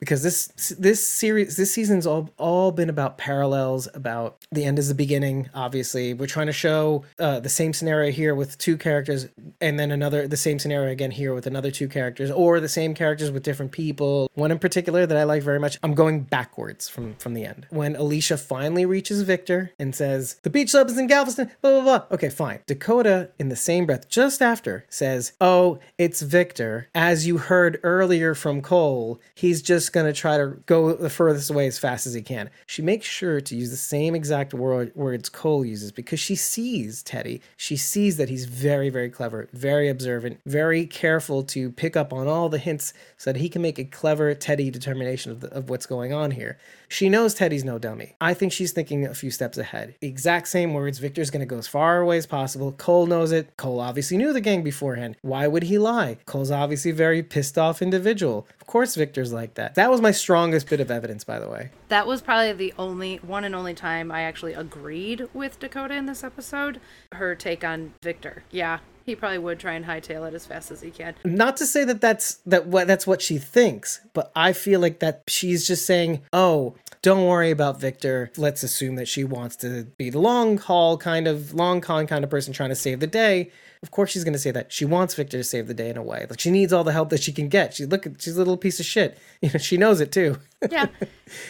because 0.00 0.22
this 0.22 0.74
this 0.78 1.06
series 1.06 1.56
this 1.56 1.72
season's 1.72 2.06
all 2.06 2.30
all 2.38 2.72
been 2.72 2.88
about 2.88 3.18
parallels 3.18 3.86
about 3.94 4.38
the 4.50 4.64
end 4.64 4.78
is 4.78 4.88
the 4.88 4.94
beginning 4.94 5.48
obviously. 5.54 6.14
We're 6.14 6.26
trying 6.26 6.46
to 6.46 6.52
show 6.52 7.04
uh, 7.18 7.38
the 7.40 7.48
same 7.48 7.72
scenario 7.72 8.10
here 8.10 8.34
with 8.34 8.58
two 8.58 8.76
characters 8.76 9.28
and 9.60 9.78
then 9.78 9.90
another 9.92 10.26
the 10.26 10.36
same 10.36 10.58
scenario 10.58 10.90
again 10.90 11.10
here 11.10 11.34
with 11.34 11.46
another 11.46 11.70
two 11.70 11.86
characters 11.86 12.30
or 12.30 12.58
the 12.58 12.68
same 12.68 12.94
characters 12.94 13.30
with 13.30 13.42
different 13.42 13.72
people. 13.72 14.30
One 14.34 14.50
in 14.50 14.58
particular 14.58 15.06
that 15.06 15.16
i 15.16 15.24
like 15.24 15.42
very 15.42 15.60
much 15.60 15.78
i'm 15.82 15.94
going 15.94 16.22
backwards 16.22 16.88
from 16.88 17.14
from 17.16 17.34
the 17.34 17.44
end. 17.44 17.66
When 17.70 17.94
alicia 17.94 18.38
finally 18.38 18.86
reaches 18.86 19.22
victor 19.22 19.72
and 19.78 19.94
says 19.94 20.36
the 20.42 20.50
beach 20.50 20.70
club 20.70 20.88
is 20.88 20.98
in 20.98 21.06
galveston 21.06 21.50
blah 21.60 21.72
blah 21.72 21.82
blah. 21.82 22.06
Okay 22.10 22.30
fine. 22.30 22.60
Dakota 22.66 23.30
in 23.38 23.50
the 23.50 23.56
same 23.56 23.84
breath 23.84 24.08
just 24.08 24.40
after 24.40 24.86
says 24.88 25.34
oh 25.40 25.78
it's 25.98 26.22
victor. 26.22 26.88
As 26.94 27.26
you 27.26 27.36
heard 27.36 27.78
earlier 27.82 28.34
from 28.34 28.62
cole 28.62 29.20
he's 29.34 29.60
just 29.90 29.94
going 29.94 30.06
to 30.06 30.18
try 30.18 30.38
to 30.38 30.56
go 30.66 30.92
the 30.92 31.10
furthest 31.10 31.50
away 31.50 31.66
as 31.66 31.76
fast 31.76 32.06
as 32.06 32.14
he 32.14 32.22
can. 32.22 32.48
She 32.66 32.80
makes 32.80 33.06
sure 33.06 33.40
to 33.40 33.56
use 33.56 33.70
the 33.70 33.76
same 33.76 34.14
exact 34.14 34.54
word, 34.54 34.92
words 34.94 35.28
Cole 35.28 35.64
uses 35.64 35.90
because 35.90 36.20
she 36.20 36.36
sees 36.36 37.02
Teddy. 37.02 37.40
She 37.56 37.76
sees 37.76 38.16
that 38.16 38.28
he's 38.28 38.44
very, 38.44 38.88
very 38.88 39.10
clever, 39.10 39.48
very 39.52 39.88
observant, 39.88 40.38
very 40.46 40.86
careful 40.86 41.42
to 41.44 41.72
pick 41.72 41.96
up 41.96 42.12
on 42.12 42.28
all 42.28 42.48
the 42.48 42.58
hints 42.58 42.94
so 43.16 43.32
that 43.32 43.40
he 43.40 43.48
can 43.48 43.62
make 43.62 43.80
a 43.80 43.84
clever 43.84 44.32
Teddy 44.34 44.70
determination 44.70 45.32
of, 45.32 45.40
the, 45.40 45.52
of 45.52 45.68
what's 45.68 45.86
going 45.86 46.12
on 46.12 46.30
here. 46.30 46.56
She 46.88 47.08
knows 47.08 47.34
Teddy's 47.34 47.64
no 47.64 47.78
dummy. 47.78 48.16
I 48.20 48.34
think 48.34 48.52
she's 48.52 48.72
thinking 48.72 49.06
a 49.06 49.14
few 49.14 49.30
steps 49.30 49.58
ahead. 49.58 49.94
Exact 50.00 50.48
same 50.48 50.74
words. 50.74 50.98
Victor's 50.98 51.30
going 51.30 51.40
to 51.40 51.46
go 51.46 51.58
as 51.58 51.68
far 51.68 52.00
away 52.00 52.16
as 52.16 52.26
possible. 52.26 52.72
Cole 52.72 53.06
knows 53.06 53.30
it. 53.30 53.56
Cole 53.56 53.80
obviously 53.80 54.16
knew 54.16 54.32
the 54.32 54.40
gang 54.40 54.62
beforehand. 54.62 55.16
Why 55.22 55.46
would 55.46 55.64
he 55.64 55.78
lie? 55.78 56.18
Cole's 56.26 56.50
obviously 56.50 56.90
very 56.90 57.22
pissed 57.22 57.56
off 57.56 57.80
individual. 57.80 58.46
Of 58.60 58.66
course, 58.66 58.96
Victor's 58.96 59.32
like 59.32 59.54
that. 59.54 59.76
That 59.80 59.90
was 59.90 60.02
my 60.02 60.10
strongest 60.10 60.68
bit 60.68 60.80
of 60.80 60.90
evidence, 60.90 61.24
by 61.24 61.38
the 61.38 61.48
way. 61.48 61.70
That 61.88 62.06
was 62.06 62.20
probably 62.20 62.52
the 62.52 62.74
only 62.78 63.16
one 63.16 63.44
and 63.44 63.54
only 63.54 63.72
time 63.72 64.12
I 64.12 64.20
actually 64.20 64.52
agreed 64.52 65.26
with 65.32 65.58
Dakota 65.58 65.94
in 65.94 66.04
this 66.04 66.22
episode. 66.22 66.82
Her 67.12 67.34
take 67.34 67.64
on 67.64 67.94
Victor. 68.02 68.44
Yeah, 68.50 68.80
he 69.06 69.16
probably 69.16 69.38
would 69.38 69.58
try 69.58 69.72
and 69.72 69.86
hightail 69.86 70.28
it 70.28 70.34
as 70.34 70.44
fast 70.44 70.70
as 70.70 70.82
he 70.82 70.90
can. 70.90 71.14
Not 71.24 71.56
to 71.56 71.66
say 71.66 71.84
that 71.84 72.02
that's 72.02 72.34
that 72.44 72.66
what 72.66 72.88
that's 72.88 73.06
what 73.06 73.22
she 73.22 73.38
thinks, 73.38 74.02
but 74.12 74.30
I 74.36 74.52
feel 74.52 74.80
like 74.80 74.98
that 74.98 75.22
she's 75.28 75.66
just 75.66 75.86
saying, 75.86 76.20
"Oh, 76.30 76.74
don't 77.02 77.26
worry 77.26 77.50
about 77.50 77.80
Victor. 77.80 78.30
Let's 78.36 78.62
assume 78.62 78.96
that 78.96 79.08
she 79.08 79.24
wants 79.24 79.56
to 79.56 79.84
be 79.96 80.10
the 80.10 80.18
long 80.18 80.58
haul 80.58 80.98
kind 80.98 81.26
of 81.26 81.54
long 81.54 81.80
con 81.80 82.06
kind 82.06 82.24
of 82.24 82.30
person 82.30 82.52
trying 82.52 82.70
to 82.70 82.76
save 82.76 83.00
the 83.00 83.06
day." 83.06 83.50
Of 83.82 83.90
course, 83.90 84.10
she's 84.10 84.24
going 84.24 84.34
to 84.34 84.38
say 84.38 84.50
that 84.50 84.70
she 84.70 84.84
wants 84.84 85.14
Victor 85.14 85.38
to 85.38 85.44
save 85.44 85.66
the 85.66 85.72
day 85.72 85.88
in 85.88 85.96
a 85.96 86.02
way. 86.02 86.26
Like 86.28 86.38
she 86.38 86.50
needs 86.50 86.70
all 86.70 86.84
the 86.84 86.92
help 86.92 87.08
that 87.08 87.22
she 87.22 87.32
can 87.32 87.48
get. 87.48 87.72
She 87.72 87.86
look, 87.86 88.06
she's 88.18 88.36
a 88.36 88.38
little 88.38 88.58
piece 88.58 88.78
of 88.80 88.86
shit. 88.86 89.18
You 89.42 89.48
know, 89.54 89.58
she 89.58 89.78
knows 89.78 90.02
it 90.02 90.12
too. 90.12 90.38
yeah, 90.70 90.88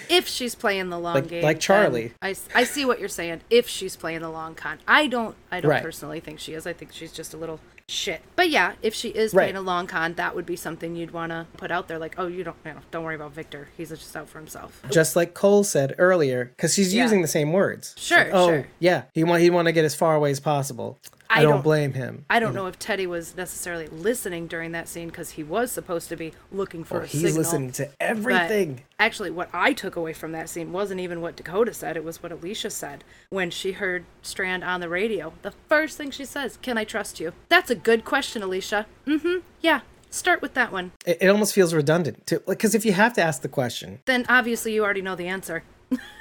if 0.08 0.28
she's 0.28 0.54
playing 0.54 0.90
the 0.90 0.98
long 0.98 1.14
like, 1.14 1.26
game, 1.26 1.42
like 1.42 1.58
Charlie. 1.58 2.12
I, 2.22 2.36
I 2.54 2.62
see 2.62 2.84
what 2.84 3.00
you're 3.00 3.08
saying. 3.08 3.40
If 3.50 3.68
she's 3.68 3.96
playing 3.96 4.20
the 4.20 4.28
long 4.28 4.54
con, 4.54 4.78
I 4.86 5.08
don't. 5.08 5.34
I 5.50 5.60
don't 5.60 5.72
right. 5.72 5.82
personally 5.82 6.20
think 6.20 6.38
she 6.38 6.52
is. 6.52 6.68
I 6.68 6.72
think 6.72 6.92
she's 6.92 7.10
just 7.10 7.34
a 7.34 7.36
little 7.36 7.58
shit. 7.90 8.22
But 8.36 8.50
yeah, 8.50 8.74
if 8.82 8.94
she 8.94 9.08
is 9.08 9.32
playing 9.32 9.56
a 9.56 9.60
long 9.60 9.86
con, 9.86 10.14
that 10.14 10.34
would 10.34 10.46
be 10.46 10.56
something 10.56 10.94
you'd 10.96 11.10
want 11.10 11.30
to 11.30 11.46
put 11.56 11.70
out 11.70 11.88
there. 11.88 11.98
Like, 11.98 12.14
oh, 12.18 12.26
you 12.26 12.44
don't, 12.44 12.56
you 12.64 12.72
know, 12.72 12.80
don't 12.90 13.04
worry 13.04 13.16
about 13.16 13.32
Victor. 13.32 13.68
He's 13.76 13.90
just 13.90 14.16
out 14.16 14.28
for 14.28 14.38
himself. 14.38 14.82
Just 14.90 15.16
like 15.16 15.34
Cole 15.34 15.64
said 15.64 15.94
earlier, 15.98 16.46
because 16.56 16.74
she's 16.74 16.94
yeah. 16.94 17.02
using 17.02 17.22
the 17.22 17.28
same 17.28 17.52
words. 17.52 17.94
Sure. 17.98 18.18
Like, 18.18 18.30
oh, 18.32 18.48
sure. 18.48 18.66
yeah. 18.78 19.04
He 19.12 19.24
want 19.24 19.42
he 19.42 19.50
want 19.50 19.66
to 19.66 19.72
get 19.72 19.84
as 19.84 19.94
far 19.94 20.14
away 20.14 20.30
as 20.30 20.40
possible. 20.40 20.98
I, 21.30 21.38
I 21.38 21.42
don't, 21.42 21.52
don't, 21.52 21.62
blame 21.62 21.92
him. 21.92 22.24
I 22.28 22.40
don't 22.40 22.54
know 22.54 22.66
if 22.66 22.76
Teddy 22.76 23.06
was 23.06 23.36
necessarily 23.36 23.86
listening 23.86 24.48
during 24.48 24.72
that 24.72 24.88
scene 24.88 25.08
because 25.08 25.30
he 25.30 25.44
was 25.44 25.70
supposed 25.70 26.08
to 26.08 26.16
be 26.16 26.32
looking 26.50 26.82
for 26.82 26.98
oh, 26.98 27.04
a 27.04 27.06
he's 27.06 27.20
signal. 27.20 27.38
listening 27.38 27.72
to 27.72 27.88
everything. 28.00 28.74
But 28.74 28.82
actually, 28.98 29.30
what 29.30 29.48
I 29.52 29.72
took 29.72 29.94
away 29.94 30.12
from 30.12 30.32
that 30.32 30.48
scene 30.48 30.72
wasn't 30.72 31.00
even 31.00 31.20
what 31.20 31.36
Dakota 31.36 31.72
said. 31.72 31.96
It 31.96 32.02
was 32.02 32.20
what 32.20 32.32
Alicia 32.32 32.70
said 32.70 33.04
when 33.28 33.50
she 33.50 33.72
heard 33.72 34.04
Strand 34.22 34.64
on 34.64 34.80
the 34.80 34.88
radio. 34.88 35.32
The 35.42 35.52
first 35.68 35.96
thing 35.96 36.10
she 36.10 36.24
says, 36.24 36.58
"Can 36.60 36.76
I 36.76 36.82
trust 36.82 37.20
you?" 37.20 37.32
That's 37.48 37.70
a 37.70 37.76
good 37.76 38.04
question, 38.04 38.42
Alicia. 38.42 38.86
Mm-hmm. 39.06 39.38
Yeah. 39.60 39.82
Start 40.12 40.42
with 40.42 40.54
that 40.54 40.72
one. 40.72 40.90
It, 41.06 41.18
it 41.20 41.28
almost 41.28 41.54
feels 41.54 41.72
redundant, 41.72 42.26
too, 42.26 42.42
because 42.44 42.74
if 42.74 42.84
you 42.84 42.92
have 42.92 43.12
to 43.12 43.22
ask 43.22 43.42
the 43.42 43.48
question, 43.48 44.00
then 44.06 44.26
obviously 44.28 44.74
you 44.74 44.82
already 44.82 45.02
know 45.02 45.14
the 45.14 45.28
answer. 45.28 45.62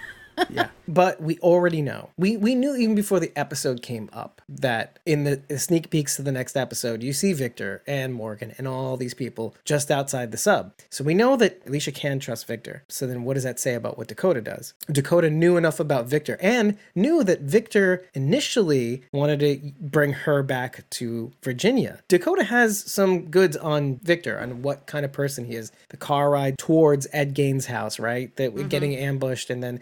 yeah. 0.50 0.70
But 0.90 1.22
we 1.22 1.38
already 1.38 1.84
know. 1.84 2.10
We 2.18 2.36
we 2.36 2.56
knew 2.56 2.76
even 2.76 2.96
before 2.96 3.20
the 3.20 3.32
episode 3.36 3.84
came 3.84 4.10
up 4.12 4.42
that 4.50 4.98
in 5.06 5.24
the, 5.24 5.36
the 5.48 5.60
sneak 5.60 5.92
peeks 5.92 6.16
to 6.16 6.24
the 6.24 6.32
next 6.32 6.58
episode, 6.58 7.04
you 7.04 7.14
see 7.14 7.32
Victor 7.32 7.84
and 7.86 8.12
Morgan 8.12 8.56
and 8.58 8.68
all 8.68 8.98
these 8.98 9.14
people 9.14 9.54
just 9.66 9.92
outside 9.92 10.32
the 10.32 10.38
sub. 10.38 10.74
So 10.90 11.04
we 11.04 11.14
know 11.14 11.36
that 11.36 11.62
Alicia 11.68 11.92
can 11.92 12.20
trust 12.20 12.48
Victor. 12.48 12.84
So 12.88 13.06
then 13.06 13.24
what 13.24 13.36
does 13.36 13.44
that 13.44 13.60
say 13.60 13.76
about 13.76 14.00
what 14.00 14.08
Dakota 14.08 14.42
does? 14.42 14.74
Dakota 14.92 15.30
knew 15.30 15.58
enough 15.58 15.80
about 15.80 16.08
Victor 16.08 16.40
and 16.42 16.76
knew 16.96 17.24
that 17.24 17.42
Victor 17.42 18.06
initially 18.16 19.04
wanted 19.12 19.40
to 19.42 19.72
bring 19.80 20.14
her 20.14 20.42
back 20.42 20.90
to 20.90 21.32
Virginia. 21.44 22.00
Dakota 22.08 22.46
has 22.46 22.84
some 22.92 23.26
goods 23.26 23.56
on 23.58 23.98
Victor 23.98 24.40
on 24.40 24.64
what 24.64 24.88
kind 24.88 25.06
of 25.06 25.12
person 25.12 25.46
he 25.46 25.56
is. 25.56 25.72
The 25.90 25.98
car 25.98 26.32
ride 26.32 26.58
towards 26.58 27.08
Ed 27.14 27.34
Gaines' 27.34 27.68
house, 27.68 28.00
right? 28.00 28.36
That 28.38 28.56
mm-hmm. 28.56 28.68
getting 28.68 28.96
ambushed 28.96 29.50
and 29.50 29.62
then 29.62 29.80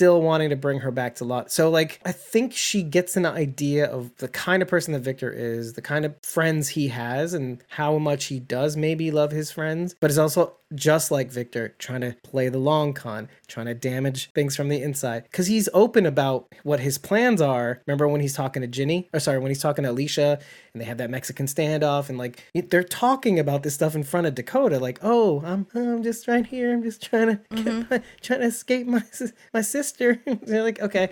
still 0.00 0.22
wanting 0.22 0.48
to 0.48 0.56
bring 0.56 0.80
her 0.80 0.90
back 0.90 1.16
to 1.16 1.26
lot. 1.26 1.52
So 1.52 1.68
like 1.68 2.00
I 2.06 2.12
think 2.12 2.54
she 2.54 2.82
gets 2.82 3.18
an 3.18 3.26
idea 3.26 3.84
of 3.84 4.16
the 4.16 4.28
kind 4.28 4.62
of 4.62 4.68
person 4.68 4.94
that 4.94 5.00
Victor 5.00 5.30
is, 5.30 5.74
the 5.74 5.82
kind 5.82 6.06
of 6.06 6.16
friends 6.22 6.70
he 6.70 6.88
has 6.88 7.34
and 7.34 7.62
how 7.68 7.98
much 7.98 8.24
he 8.24 8.40
does 8.40 8.78
maybe 8.78 9.10
love 9.10 9.30
his 9.30 9.50
friends, 9.50 9.94
but 10.00 10.10
is 10.10 10.16
also 10.16 10.54
just 10.74 11.10
like 11.10 11.30
Victor, 11.30 11.74
trying 11.78 12.00
to 12.02 12.16
play 12.22 12.48
the 12.48 12.58
long 12.58 12.92
con, 12.92 13.28
trying 13.48 13.66
to 13.66 13.74
damage 13.74 14.30
things 14.32 14.56
from 14.56 14.68
the 14.68 14.82
inside. 14.82 15.24
Because 15.24 15.46
he's 15.46 15.68
open 15.74 16.06
about 16.06 16.52
what 16.62 16.80
his 16.80 16.98
plans 16.98 17.40
are. 17.40 17.82
Remember 17.86 18.06
when 18.06 18.20
he's 18.20 18.34
talking 18.34 18.62
to 18.62 18.68
Ginny? 18.68 19.08
Or 19.12 19.20
sorry, 19.20 19.38
when 19.38 19.50
he's 19.50 19.62
talking 19.62 19.84
to 19.84 19.90
Alicia 19.90 20.38
and 20.72 20.80
they 20.80 20.86
have 20.86 20.98
that 20.98 21.10
Mexican 21.10 21.46
standoff 21.46 22.08
and 22.08 22.18
like 22.18 22.44
they're 22.54 22.84
talking 22.84 23.38
about 23.38 23.62
this 23.62 23.74
stuff 23.74 23.94
in 23.94 24.04
front 24.04 24.26
of 24.26 24.34
Dakota, 24.34 24.78
like, 24.78 24.98
oh, 25.02 25.42
I'm 25.44 25.66
I'm 25.74 26.02
just 26.02 26.28
right 26.28 26.46
here. 26.46 26.72
I'm 26.72 26.82
just 26.82 27.02
trying 27.02 27.28
to 27.28 27.40
mm-hmm. 27.50 27.82
my, 27.90 28.02
trying 28.20 28.40
to 28.40 28.46
escape 28.46 28.86
my 28.86 29.02
my 29.54 29.62
sister. 29.62 30.20
they're 30.42 30.62
like, 30.62 30.80
okay. 30.80 31.10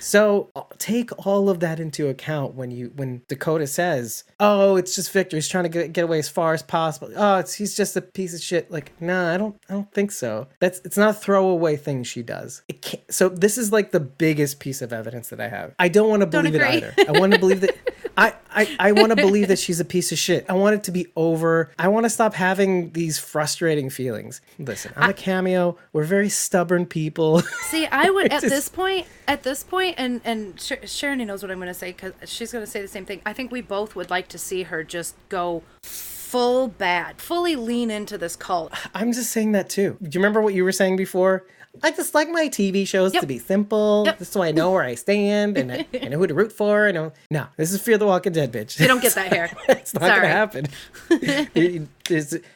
So 0.00 0.50
uh, 0.56 0.62
take 0.78 1.26
all 1.26 1.48
of 1.48 1.60
that 1.60 1.80
into 1.80 2.08
account 2.08 2.54
when 2.54 2.70
you 2.70 2.92
when 2.94 3.22
Dakota 3.28 3.66
says, 3.66 4.24
"Oh, 4.40 4.76
it's 4.76 4.94
just 4.94 5.12
Victor. 5.12 5.36
He's 5.36 5.48
trying 5.48 5.64
to 5.64 5.70
get, 5.70 5.92
get 5.92 6.04
away 6.04 6.18
as 6.18 6.28
far 6.28 6.54
as 6.54 6.62
possible. 6.62 7.10
Oh, 7.16 7.38
it's 7.38 7.54
he's 7.54 7.76
just 7.76 7.96
a 7.96 8.02
piece 8.02 8.34
of 8.34 8.40
shit." 8.40 8.70
Like, 8.70 8.92
nah, 9.00 9.34
I 9.34 9.36
don't 9.36 9.56
I 9.68 9.74
don't 9.74 9.92
think 9.92 10.12
so. 10.12 10.48
That's 10.60 10.80
it's 10.84 10.96
not 10.96 11.10
a 11.10 11.14
throwaway 11.14 11.76
thing 11.76 12.04
she 12.04 12.22
does. 12.22 12.62
It 12.68 12.82
can't, 12.82 13.12
so 13.12 13.28
this 13.28 13.58
is 13.58 13.72
like 13.72 13.92
the 13.92 14.00
biggest 14.00 14.60
piece 14.60 14.82
of 14.82 14.92
evidence 14.92 15.28
that 15.28 15.40
I 15.40 15.48
have. 15.48 15.74
I 15.78 15.88
don't 15.88 16.08
want 16.08 16.20
to 16.20 16.26
believe 16.26 16.54
it 16.54 16.62
either. 16.62 16.94
I 17.08 17.18
want 17.18 17.32
to 17.32 17.38
believe 17.38 17.60
that 17.60 17.76
I 18.16 18.34
I, 18.54 18.76
I 18.78 18.92
want 18.92 19.10
to 19.10 19.16
believe 19.16 19.48
that 19.48 19.58
she's 19.58 19.80
a 19.80 19.84
piece 19.84 20.12
of 20.12 20.18
shit. 20.18 20.44
I 20.48 20.52
want 20.54 20.74
it 20.74 20.84
to 20.84 20.90
be 20.90 21.06
over. 21.16 21.70
I 21.78 21.88
want 21.88 22.04
to 22.04 22.10
stop 22.10 22.34
having 22.34 22.90
these 22.92 23.18
frustrating 23.18 23.90
feelings. 23.90 24.40
Listen, 24.58 24.92
I'm 24.96 25.04
I, 25.04 25.10
a 25.10 25.14
cameo. 25.14 25.76
We're 25.92 26.04
very 26.04 26.28
stubborn 26.28 26.86
people. 26.86 27.40
See, 27.62 27.86
I 27.86 28.10
would 28.10 28.32
at 28.32 28.42
just, 28.42 28.54
this 28.54 28.68
point 28.68 29.06
at 29.26 29.42
this 29.42 29.62
point, 29.62 29.96
and 29.98 30.20
and 30.24 30.60
Sharon 30.84 31.26
knows 31.26 31.42
what 31.42 31.50
I'm 31.50 31.58
going 31.58 31.68
to 31.68 31.74
say 31.74 31.92
because 31.92 32.12
she's 32.24 32.52
going 32.52 32.64
to 32.64 32.70
say 32.70 32.80
the 32.80 32.88
same 32.88 33.06
thing. 33.06 33.22
I 33.24 33.32
think 33.32 33.50
we 33.50 33.60
both 33.60 33.96
would 33.96 34.10
like 34.10 34.28
to 34.28 34.38
see 34.38 34.64
her 34.64 34.84
just 34.84 35.14
go 35.28 35.62
full 35.82 36.68
bad, 36.68 37.20
fully 37.20 37.56
lean 37.56 37.90
into 37.90 38.16
this 38.16 38.36
cult. 38.36 38.72
I'm 38.94 39.12
just 39.12 39.30
saying 39.30 39.52
that 39.52 39.68
too. 39.68 39.98
Do 40.00 40.06
you 40.06 40.20
remember 40.20 40.40
what 40.40 40.54
you 40.54 40.64
were 40.64 40.72
saying 40.72 40.96
before? 40.96 41.44
I 41.82 41.90
just 41.90 42.14
like 42.14 42.28
my 42.28 42.48
TV 42.48 42.86
shows 42.86 43.14
yep. 43.14 43.22
to 43.22 43.26
be 43.26 43.38
simple, 43.38 44.02
yep. 44.04 44.18
just 44.18 44.32
so 44.32 44.42
I 44.42 44.52
know 44.52 44.72
where 44.72 44.82
I 44.82 44.94
stand 44.94 45.56
and 45.56 45.72
I, 45.72 45.86
know 46.08 46.18
who 46.18 46.26
to 46.26 46.34
root 46.34 46.52
for. 46.52 46.86
And 46.86 47.12
no, 47.30 47.46
this 47.56 47.72
is 47.72 47.80
Fear 47.80 47.98
the 47.98 48.06
Walking 48.06 48.32
Dead, 48.32 48.52
bitch. 48.52 48.78
You 48.78 48.86
don't 48.86 49.00
get 49.00 49.14
that 49.14 49.32
here. 49.32 49.50
it's 49.68 49.94
not 49.94 50.02
gonna 50.02 50.28
happen. 50.28 50.66
you, 51.54 51.88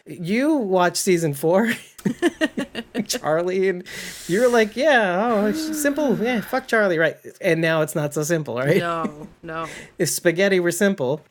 you 0.07 0.55
watch 0.57 0.97
season 0.97 1.33
four, 1.33 1.73
Charlie, 3.07 3.71
and 3.71 3.85
you're 4.29 4.51
like, 4.51 4.77
yeah, 4.77 5.31
oh, 5.33 5.53
simple, 5.53 6.19
yeah, 6.19 6.43
fuck 6.43 6.69
Charlie, 6.69 6.99
right? 6.99 7.17
And 7.41 7.63
now 7.63 7.81
it's 7.81 7.95
not 7.95 8.13
so 8.13 8.23
simple, 8.23 8.57
right? 8.57 8.79
No, 8.79 9.29
no. 9.43 9.67
if 9.99 10.11
spaghetti 10.11 10.61
were 10.61 10.73
simple. 10.73 11.23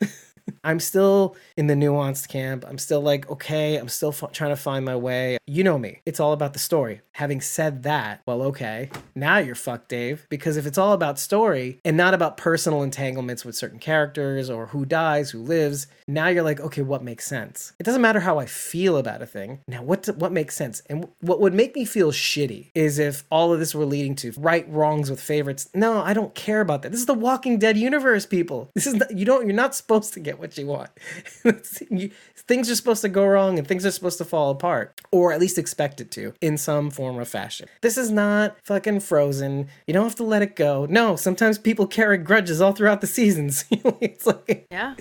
I'm 0.64 0.80
still 0.80 1.36
in 1.58 1.68
the 1.68 1.74
nuanced 1.74 2.28
camp. 2.28 2.66
I'm 2.68 2.78
still 2.78 3.02
like, 3.02 3.30
okay, 3.30 3.76
I'm 3.78 3.90
still 3.90 4.10
f- 4.10 4.32
trying 4.32 4.52
to 4.52 4.56
find 4.56 4.86
my 4.86 4.96
way. 4.96 5.38
You 5.46 5.64
know 5.64 5.78
me. 5.78 6.02
It's 6.06 6.20
all 6.20 6.34
about 6.34 6.54
the 6.54 6.60
story. 6.60 7.02
Having 7.14 7.42
said 7.42 7.84
that, 7.84 8.22
well, 8.26 8.42
okay, 8.44 8.90
now 9.16 9.38
you're 9.38 9.56
fucked, 9.56 9.90
Dave, 9.90 10.26
because 10.30 10.58
if 10.58 10.66
it's 10.66 10.78
all 10.78 10.94
about 10.94 11.20
story 11.20 11.80
and 11.86 11.96
not 11.96 12.14
about 12.14 12.38
personal 12.38 12.84
entanglements 12.84 13.46
with 13.46 13.56
certain 13.56 13.80
characters 13.80 14.50
or 14.50 14.68
who 14.68 14.86
dies, 14.86 15.32
who 15.32 15.40
lives, 15.42 15.88
now 16.08 16.28
you're 16.28 16.44
like, 16.44 16.60
okay, 16.60 16.82
what 16.82 17.04
makes 17.04 17.26
sense? 17.26 17.74
It 17.80 17.84
doesn't 17.84 18.02
matter 18.02 18.20
how 18.20 18.40
I 18.40 18.46
feel 18.46 18.98
about 18.98 19.22
a 19.22 19.26
thing. 19.26 19.62
Now, 19.68 19.82
what 19.82 20.06
what 20.18 20.32
makes 20.32 20.56
sense? 20.56 20.82
And 20.90 21.08
what 21.22 21.40
would 21.40 21.54
make 21.54 21.76
me 21.76 21.86
feel 21.86 22.12
shitty 22.12 22.72
is 22.76 23.00
if 23.00 23.24
all 23.32 23.54
of 23.54 23.60
this 23.60 23.74
were 23.74 23.86
leading 23.86 24.16
to 24.16 24.32
right 24.38 24.68
wrongs 24.70 25.10
with 25.10 25.22
favorites. 25.22 25.70
No, 25.74 26.02
I 26.02 26.14
don't 26.14 26.36
care 26.36 26.62
about 26.62 26.82
that. 26.82 26.92
This 26.92 27.00
is 27.00 27.06
the 27.06 27.14
Walking 27.14 27.58
Dead 27.60 27.78
universe, 27.78 28.26
people. 28.26 28.72
This 28.76 28.88
is 28.88 28.96
not, 28.96 29.16
you 29.16 29.26
don't 29.26 29.46
you're 29.46 29.56
not 29.56 29.76
supposed 29.76 30.14
to 30.14 30.20
get 30.20 30.35
what 30.40 30.58
you 30.58 30.68
want. 30.68 30.90
things 32.48 32.70
are 32.70 32.76
supposed 32.76 33.02
to 33.02 33.10
go 33.10 33.26
wrong 33.26 33.58
and 33.58 33.68
things 33.68 33.86
are 33.86 33.92
supposed 33.92 34.18
to 34.20 34.26
fall 34.26 34.52
apart, 34.52 35.02
or 35.12 35.32
at 35.32 35.40
least 35.40 35.58
expect 35.58 36.02
it 36.02 36.12
to 36.12 36.34
in 36.42 36.58
some 36.58 36.90
form 36.90 37.18
or 37.18 37.26
fashion. 37.26 37.68
This 37.82 37.98
is 37.98 38.12
not 38.12 38.56
fucking 38.64 39.00
frozen. 39.02 39.68
You 39.88 39.94
don't 39.94 40.04
have 40.04 40.16
to 40.16 40.24
let 40.24 40.42
it 40.42 40.56
go. 40.56 40.86
No, 40.90 41.16
sometimes 41.16 41.58
people 41.58 41.88
carry 41.88 42.18
grudges 42.18 42.62
all 42.62 42.74
throughout 42.74 43.02
the 43.02 43.08
seasons. 43.08 43.66
it's 43.72 44.26
like, 44.26 44.68
yeah. 44.72 44.96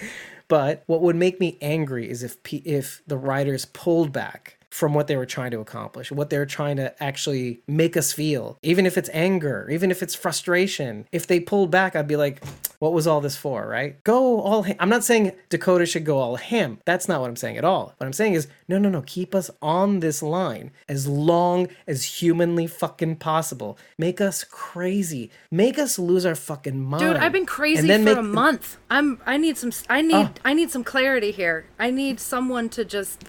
But 0.48 0.82
what 0.86 1.00
would 1.00 1.16
make 1.16 1.40
me 1.40 1.56
angry 1.60 2.08
is 2.08 2.22
if 2.22 2.36
if 2.52 3.02
the 3.06 3.16
writers 3.16 3.64
pulled 3.64 4.12
back 4.12 4.58
from 4.74 4.92
what 4.92 5.06
they 5.06 5.16
were 5.16 5.24
trying 5.24 5.52
to 5.52 5.60
accomplish, 5.60 6.10
what 6.10 6.30
they 6.30 6.36
were 6.36 6.44
trying 6.44 6.76
to 6.76 7.00
actually 7.00 7.60
make 7.68 7.96
us 7.96 8.12
feel. 8.12 8.58
Even 8.60 8.86
if 8.86 8.98
it's 8.98 9.08
anger, 9.12 9.68
even 9.70 9.88
if 9.88 10.02
it's 10.02 10.16
frustration, 10.16 11.06
if 11.12 11.28
they 11.28 11.38
pulled 11.38 11.70
back, 11.70 11.94
I'd 11.94 12.08
be 12.08 12.16
like, 12.16 12.44
what 12.80 12.92
was 12.92 13.06
all 13.06 13.20
this 13.20 13.36
for, 13.36 13.68
right? 13.68 14.02
Go 14.02 14.40
all 14.40 14.64
ham. 14.64 14.74
I'm 14.80 14.88
not 14.88 15.04
saying 15.04 15.30
Dakota 15.48 15.86
should 15.86 16.04
go 16.04 16.18
all 16.18 16.34
ham. 16.34 16.80
That's 16.86 17.06
not 17.06 17.20
what 17.20 17.30
I'm 17.30 17.36
saying 17.36 17.56
at 17.56 17.64
all. 17.64 17.94
What 17.98 18.04
I'm 18.04 18.12
saying 18.12 18.32
is, 18.34 18.48
no, 18.66 18.78
no, 18.78 18.88
no, 18.88 19.02
keep 19.02 19.32
us 19.32 19.48
on 19.62 20.00
this 20.00 20.24
line 20.24 20.72
as 20.88 21.06
long 21.06 21.68
as 21.86 22.02
humanly 22.02 22.66
fucking 22.66 23.16
possible. 23.16 23.78
Make 23.96 24.20
us 24.20 24.42
crazy. 24.42 25.30
Make 25.52 25.78
us 25.78 26.00
lose 26.00 26.26
our 26.26 26.34
fucking 26.34 26.80
mind. 26.80 27.00
Dude, 27.00 27.16
I've 27.18 27.30
been 27.30 27.46
crazy 27.46 27.86
for 27.86 27.98
make... 27.98 28.18
a 28.18 28.22
month. 28.22 28.76
I'm 28.90 29.20
I 29.24 29.36
need 29.36 29.56
some 29.56 29.70
I 29.88 30.02
need 30.02 30.14
oh. 30.14 30.30
I 30.44 30.52
need 30.52 30.72
some 30.72 30.82
clarity 30.82 31.30
here. 31.30 31.66
I 31.78 31.92
need 31.92 32.18
someone 32.18 32.68
to 32.70 32.84
just 32.84 33.24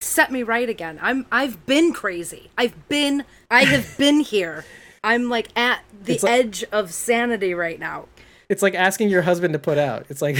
set 0.00 0.30
me 0.30 0.42
right 0.42 0.68
again. 0.68 0.98
I'm 1.02 1.26
I've 1.30 1.64
been 1.66 1.92
crazy. 1.92 2.50
I've 2.56 2.88
been 2.88 3.24
I 3.50 3.64
have 3.64 3.96
been 3.98 4.20
here. 4.20 4.64
I'm 5.02 5.28
like 5.28 5.48
at 5.56 5.82
the 6.02 6.18
like, 6.22 6.24
edge 6.24 6.64
of 6.72 6.92
sanity 6.92 7.54
right 7.54 7.78
now. 7.78 8.06
It's 8.48 8.62
like 8.62 8.74
asking 8.74 9.08
your 9.08 9.22
husband 9.22 9.54
to 9.54 9.58
put 9.58 9.76
out. 9.76 10.06
It's 10.08 10.22
like, 10.22 10.36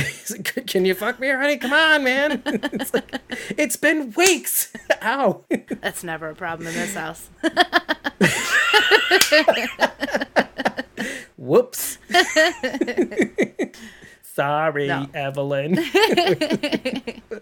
can 0.67 0.85
you 0.85 0.95
fuck 0.95 1.19
me 1.19 1.29
honey? 1.29 1.57
Come 1.57 1.73
on, 1.73 2.05
man. 2.05 2.43
It's 2.73 2.95
like, 2.95 3.21
it's 3.57 3.77
been 3.77 4.13
weeks. 4.17 4.73
Ow. 5.03 5.45
That's 5.81 6.05
never 6.05 6.31
a 6.31 6.35
problem 6.35 6.69
in 6.69 6.75
this 6.75 6.95
house. 6.95 7.29
Whoops. 11.37 11.99
Sorry, 14.37 14.87
no. 14.87 15.09
Evelyn. 15.15 15.79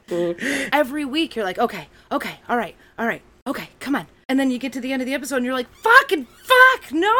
Every 0.72 1.04
week 1.04 1.35
you're 1.35 1.44
like, 1.44 1.59
okay, 1.59 1.88
okay, 2.12 2.38
all 2.48 2.57
right, 2.57 2.76
all 2.96 3.04
right, 3.04 3.20
okay, 3.48 3.68
come 3.80 3.96
on. 3.96 4.07
And 4.29 4.39
then 4.39 4.51
you 4.51 4.59
get 4.59 4.73
to 4.75 4.81
the 4.81 4.93
end 4.93 5.03
of 5.03 5.07
the 5.07 5.15
episode 5.15 5.37
and 5.37 5.45
you're 5.45 5.55
like, 5.55 5.73
fucking 5.75 6.27
fuck, 6.43 6.93
no. 6.93 7.15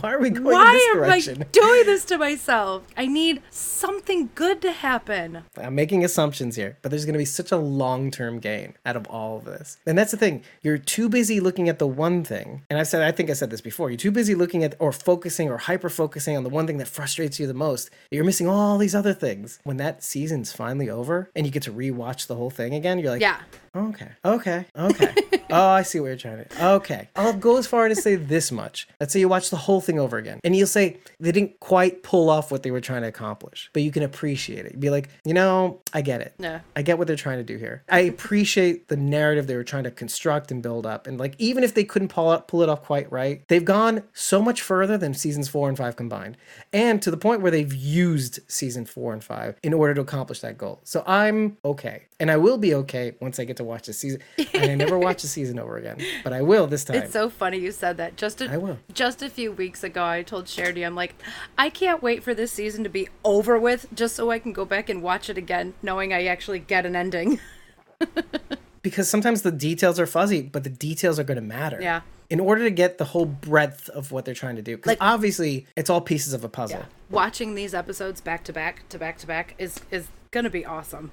Why 0.00 0.12
are 0.12 0.20
we 0.20 0.30
going 0.30 0.44
Why 0.44 0.72
this 0.72 0.94
direction? 0.94 1.34
Why 1.34 1.42
am 1.42 1.48
I 1.48 1.50
doing 1.52 1.86
this 1.86 2.04
to 2.06 2.18
myself? 2.18 2.82
I 2.96 3.06
need 3.06 3.42
something 3.50 4.30
good 4.34 4.60
to 4.62 4.72
happen. 4.72 5.44
I'm 5.56 5.74
making 5.74 6.04
assumptions 6.04 6.56
here, 6.56 6.78
but 6.82 6.90
there's 6.90 7.04
going 7.04 7.14
to 7.14 7.18
be 7.18 7.24
such 7.24 7.52
a 7.52 7.56
long 7.56 8.10
term 8.10 8.38
gain 8.38 8.74
out 8.84 8.96
of 8.96 9.06
all 9.06 9.38
of 9.38 9.44
this. 9.44 9.78
And 9.86 9.96
that's 9.96 10.10
the 10.10 10.16
thing. 10.16 10.42
You're 10.62 10.78
too 10.78 11.08
busy 11.08 11.40
looking 11.40 11.68
at 11.68 11.78
the 11.78 11.86
one 11.86 12.24
thing. 12.24 12.62
And 12.70 12.78
I 12.78 12.82
said, 12.82 13.02
I 13.02 13.12
think 13.12 13.30
I 13.30 13.34
said 13.34 13.50
this 13.50 13.60
before. 13.60 13.90
You're 13.90 13.96
too 13.96 14.10
busy 14.10 14.34
looking 14.34 14.64
at 14.64 14.74
or 14.78 14.92
focusing 14.92 15.50
or 15.50 15.58
hyper 15.58 15.88
focusing 15.88 16.36
on 16.36 16.44
the 16.44 16.50
one 16.50 16.66
thing 16.66 16.78
that 16.78 16.88
frustrates 16.88 17.38
you 17.38 17.46
the 17.46 17.54
most. 17.54 17.90
You're 18.10 18.24
missing 18.24 18.48
all 18.48 18.78
these 18.78 18.94
other 18.94 19.14
things. 19.14 19.58
When 19.64 19.76
that 19.78 20.02
season's 20.02 20.52
finally 20.52 20.88
over 20.88 21.30
and 21.34 21.46
you 21.46 21.52
get 21.52 21.62
to 21.64 21.72
rewatch 21.72 22.26
the 22.26 22.36
whole 22.36 22.50
thing 22.50 22.74
again, 22.74 22.98
you're 22.98 23.10
like, 23.10 23.20
yeah. 23.20 23.40
Okay. 23.74 24.10
Okay. 24.24 24.66
Okay. 24.76 25.14
oh, 25.50 25.68
I 25.68 25.82
see 25.82 25.98
what 25.98 26.08
you're 26.08 26.16
trying 26.16 26.44
to. 26.44 26.66
Okay. 26.72 27.08
I'll 27.16 27.32
go 27.32 27.56
as 27.56 27.66
far 27.66 27.88
to 27.88 27.96
say 27.96 28.16
this 28.16 28.52
much. 28.52 28.86
Let's 29.00 29.12
say 29.12 29.20
you 29.20 29.28
watch 29.28 29.50
the 29.50 29.56
whole 29.56 29.80
thing 29.80 29.98
over 29.98 30.18
again, 30.18 30.40
and 30.44 30.54
you'll 30.54 30.66
say 30.66 30.98
they 31.18 31.32
didn't 31.32 31.58
quite 31.60 32.02
pull 32.02 32.28
off 32.28 32.50
what 32.50 32.62
they 32.62 32.70
were 32.70 32.80
trying 32.80 33.02
to 33.02 33.08
accomplish, 33.08 33.70
but 33.72 33.82
you 33.82 33.90
can 33.90 34.02
appreciate 34.02 34.66
it. 34.66 34.72
You'd 34.72 34.80
be 34.80 34.90
like, 34.90 35.08
you 35.24 35.32
know, 35.32 35.80
I 35.92 36.02
get 36.02 36.20
it. 36.20 36.34
Yeah. 36.38 36.60
I 36.76 36.82
get 36.82 36.98
what 36.98 37.06
they're 37.06 37.16
trying 37.16 37.38
to 37.38 37.44
do 37.44 37.56
here. 37.56 37.82
I 37.88 38.00
appreciate 38.00 38.88
the 38.88 38.96
narrative 38.96 39.46
they 39.46 39.56
were 39.56 39.64
trying 39.64 39.84
to 39.84 39.90
construct 39.90 40.50
and 40.50 40.62
build 40.62 40.84
up, 40.84 41.06
and 41.06 41.18
like 41.18 41.34
even 41.38 41.64
if 41.64 41.72
they 41.74 41.84
couldn't 41.84 42.08
pull 42.08 42.28
up, 42.28 42.48
pull 42.48 42.62
it 42.62 42.68
off 42.68 42.82
quite 42.82 43.10
right, 43.10 43.46
they've 43.48 43.64
gone 43.64 44.02
so 44.12 44.42
much 44.42 44.60
further 44.60 44.98
than 44.98 45.14
seasons 45.14 45.48
four 45.48 45.68
and 45.68 45.78
five 45.78 45.96
combined, 45.96 46.36
and 46.72 47.00
to 47.00 47.10
the 47.10 47.16
point 47.16 47.40
where 47.40 47.50
they've 47.50 47.72
used 47.72 48.40
season 48.50 48.84
four 48.84 49.14
and 49.14 49.24
five 49.24 49.56
in 49.62 49.72
order 49.72 49.94
to 49.94 50.00
accomplish 50.02 50.40
that 50.40 50.58
goal. 50.58 50.80
So 50.84 51.02
I'm 51.06 51.56
okay, 51.64 52.04
and 52.20 52.30
I 52.30 52.36
will 52.36 52.58
be 52.58 52.74
okay 52.74 53.14
once 53.20 53.38
I 53.38 53.44
get 53.44 53.56
to 53.56 53.61
to 53.62 53.68
watch 53.68 53.86
the 53.86 53.92
season, 53.92 54.20
and 54.52 54.70
I 54.70 54.74
never 54.74 54.98
watch 54.98 55.22
the 55.22 55.28
season 55.38 55.58
over 55.58 55.76
again. 55.76 55.98
But 56.24 56.32
I 56.32 56.42
will 56.42 56.66
this 56.66 56.84
time. 56.84 56.96
It's 56.96 57.12
so 57.12 57.30
funny 57.30 57.58
you 57.58 57.72
said 57.72 57.96
that. 57.96 58.16
Just 58.16 58.40
a, 58.40 58.50
I 58.50 58.56
will. 58.56 58.78
Just 58.92 59.22
a 59.22 59.30
few 59.30 59.52
weeks 59.52 59.82
ago, 59.84 60.04
I 60.04 60.22
told 60.22 60.46
Charity, 60.46 60.82
I'm 60.82 60.94
like, 60.94 61.14
I 61.56 61.70
can't 61.70 62.02
wait 62.02 62.22
for 62.22 62.34
this 62.34 62.52
season 62.52 62.84
to 62.84 62.90
be 62.90 63.08
over 63.24 63.58
with, 63.58 63.86
just 63.94 64.16
so 64.16 64.30
I 64.30 64.38
can 64.38 64.52
go 64.52 64.64
back 64.64 64.88
and 64.88 65.02
watch 65.02 65.30
it 65.30 65.38
again, 65.38 65.74
knowing 65.82 66.12
I 66.12 66.24
actually 66.24 66.58
get 66.58 66.86
an 66.86 66.96
ending. 66.96 67.40
because 68.82 69.08
sometimes 69.08 69.42
the 69.42 69.52
details 69.52 69.98
are 69.98 70.06
fuzzy, 70.06 70.42
but 70.42 70.64
the 70.64 70.70
details 70.70 71.18
are 71.18 71.24
going 71.24 71.36
to 71.36 71.42
matter. 71.42 71.78
Yeah. 71.80 72.02
In 72.30 72.40
order 72.40 72.64
to 72.64 72.70
get 72.70 72.96
the 72.96 73.04
whole 73.04 73.26
breadth 73.26 73.88
of 73.90 74.10
what 74.10 74.24
they're 74.24 74.34
trying 74.34 74.56
to 74.56 74.62
do, 74.62 74.76
because 74.76 74.88
like, 74.88 74.98
obviously 75.02 75.66
it's 75.76 75.90
all 75.90 76.00
pieces 76.00 76.32
of 76.32 76.44
a 76.44 76.48
puzzle. 76.48 76.78
Yeah. 76.78 76.86
Watching 77.10 77.54
these 77.54 77.74
episodes 77.74 78.22
back 78.22 78.42
to 78.44 78.52
back 78.54 78.88
to 78.88 78.98
back 78.98 79.18
to 79.18 79.26
back 79.26 79.54
is 79.58 79.80
is 79.90 80.08
going 80.30 80.44
to 80.44 80.50
be 80.50 80.64
awesome. 80.64 81.10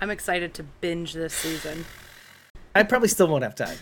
I'm 0.00 0.10
excited 0.10 0.54
to 0.54 0.62
binge 0.80 1.12
this 1.14 1.32
season. 1.32 1.84
I 2.74 2.82
probably 2.82 3.08
still 3.08 3.28
won't 3.28 3.42
have 3.42 3.54
time. 3.54 3.76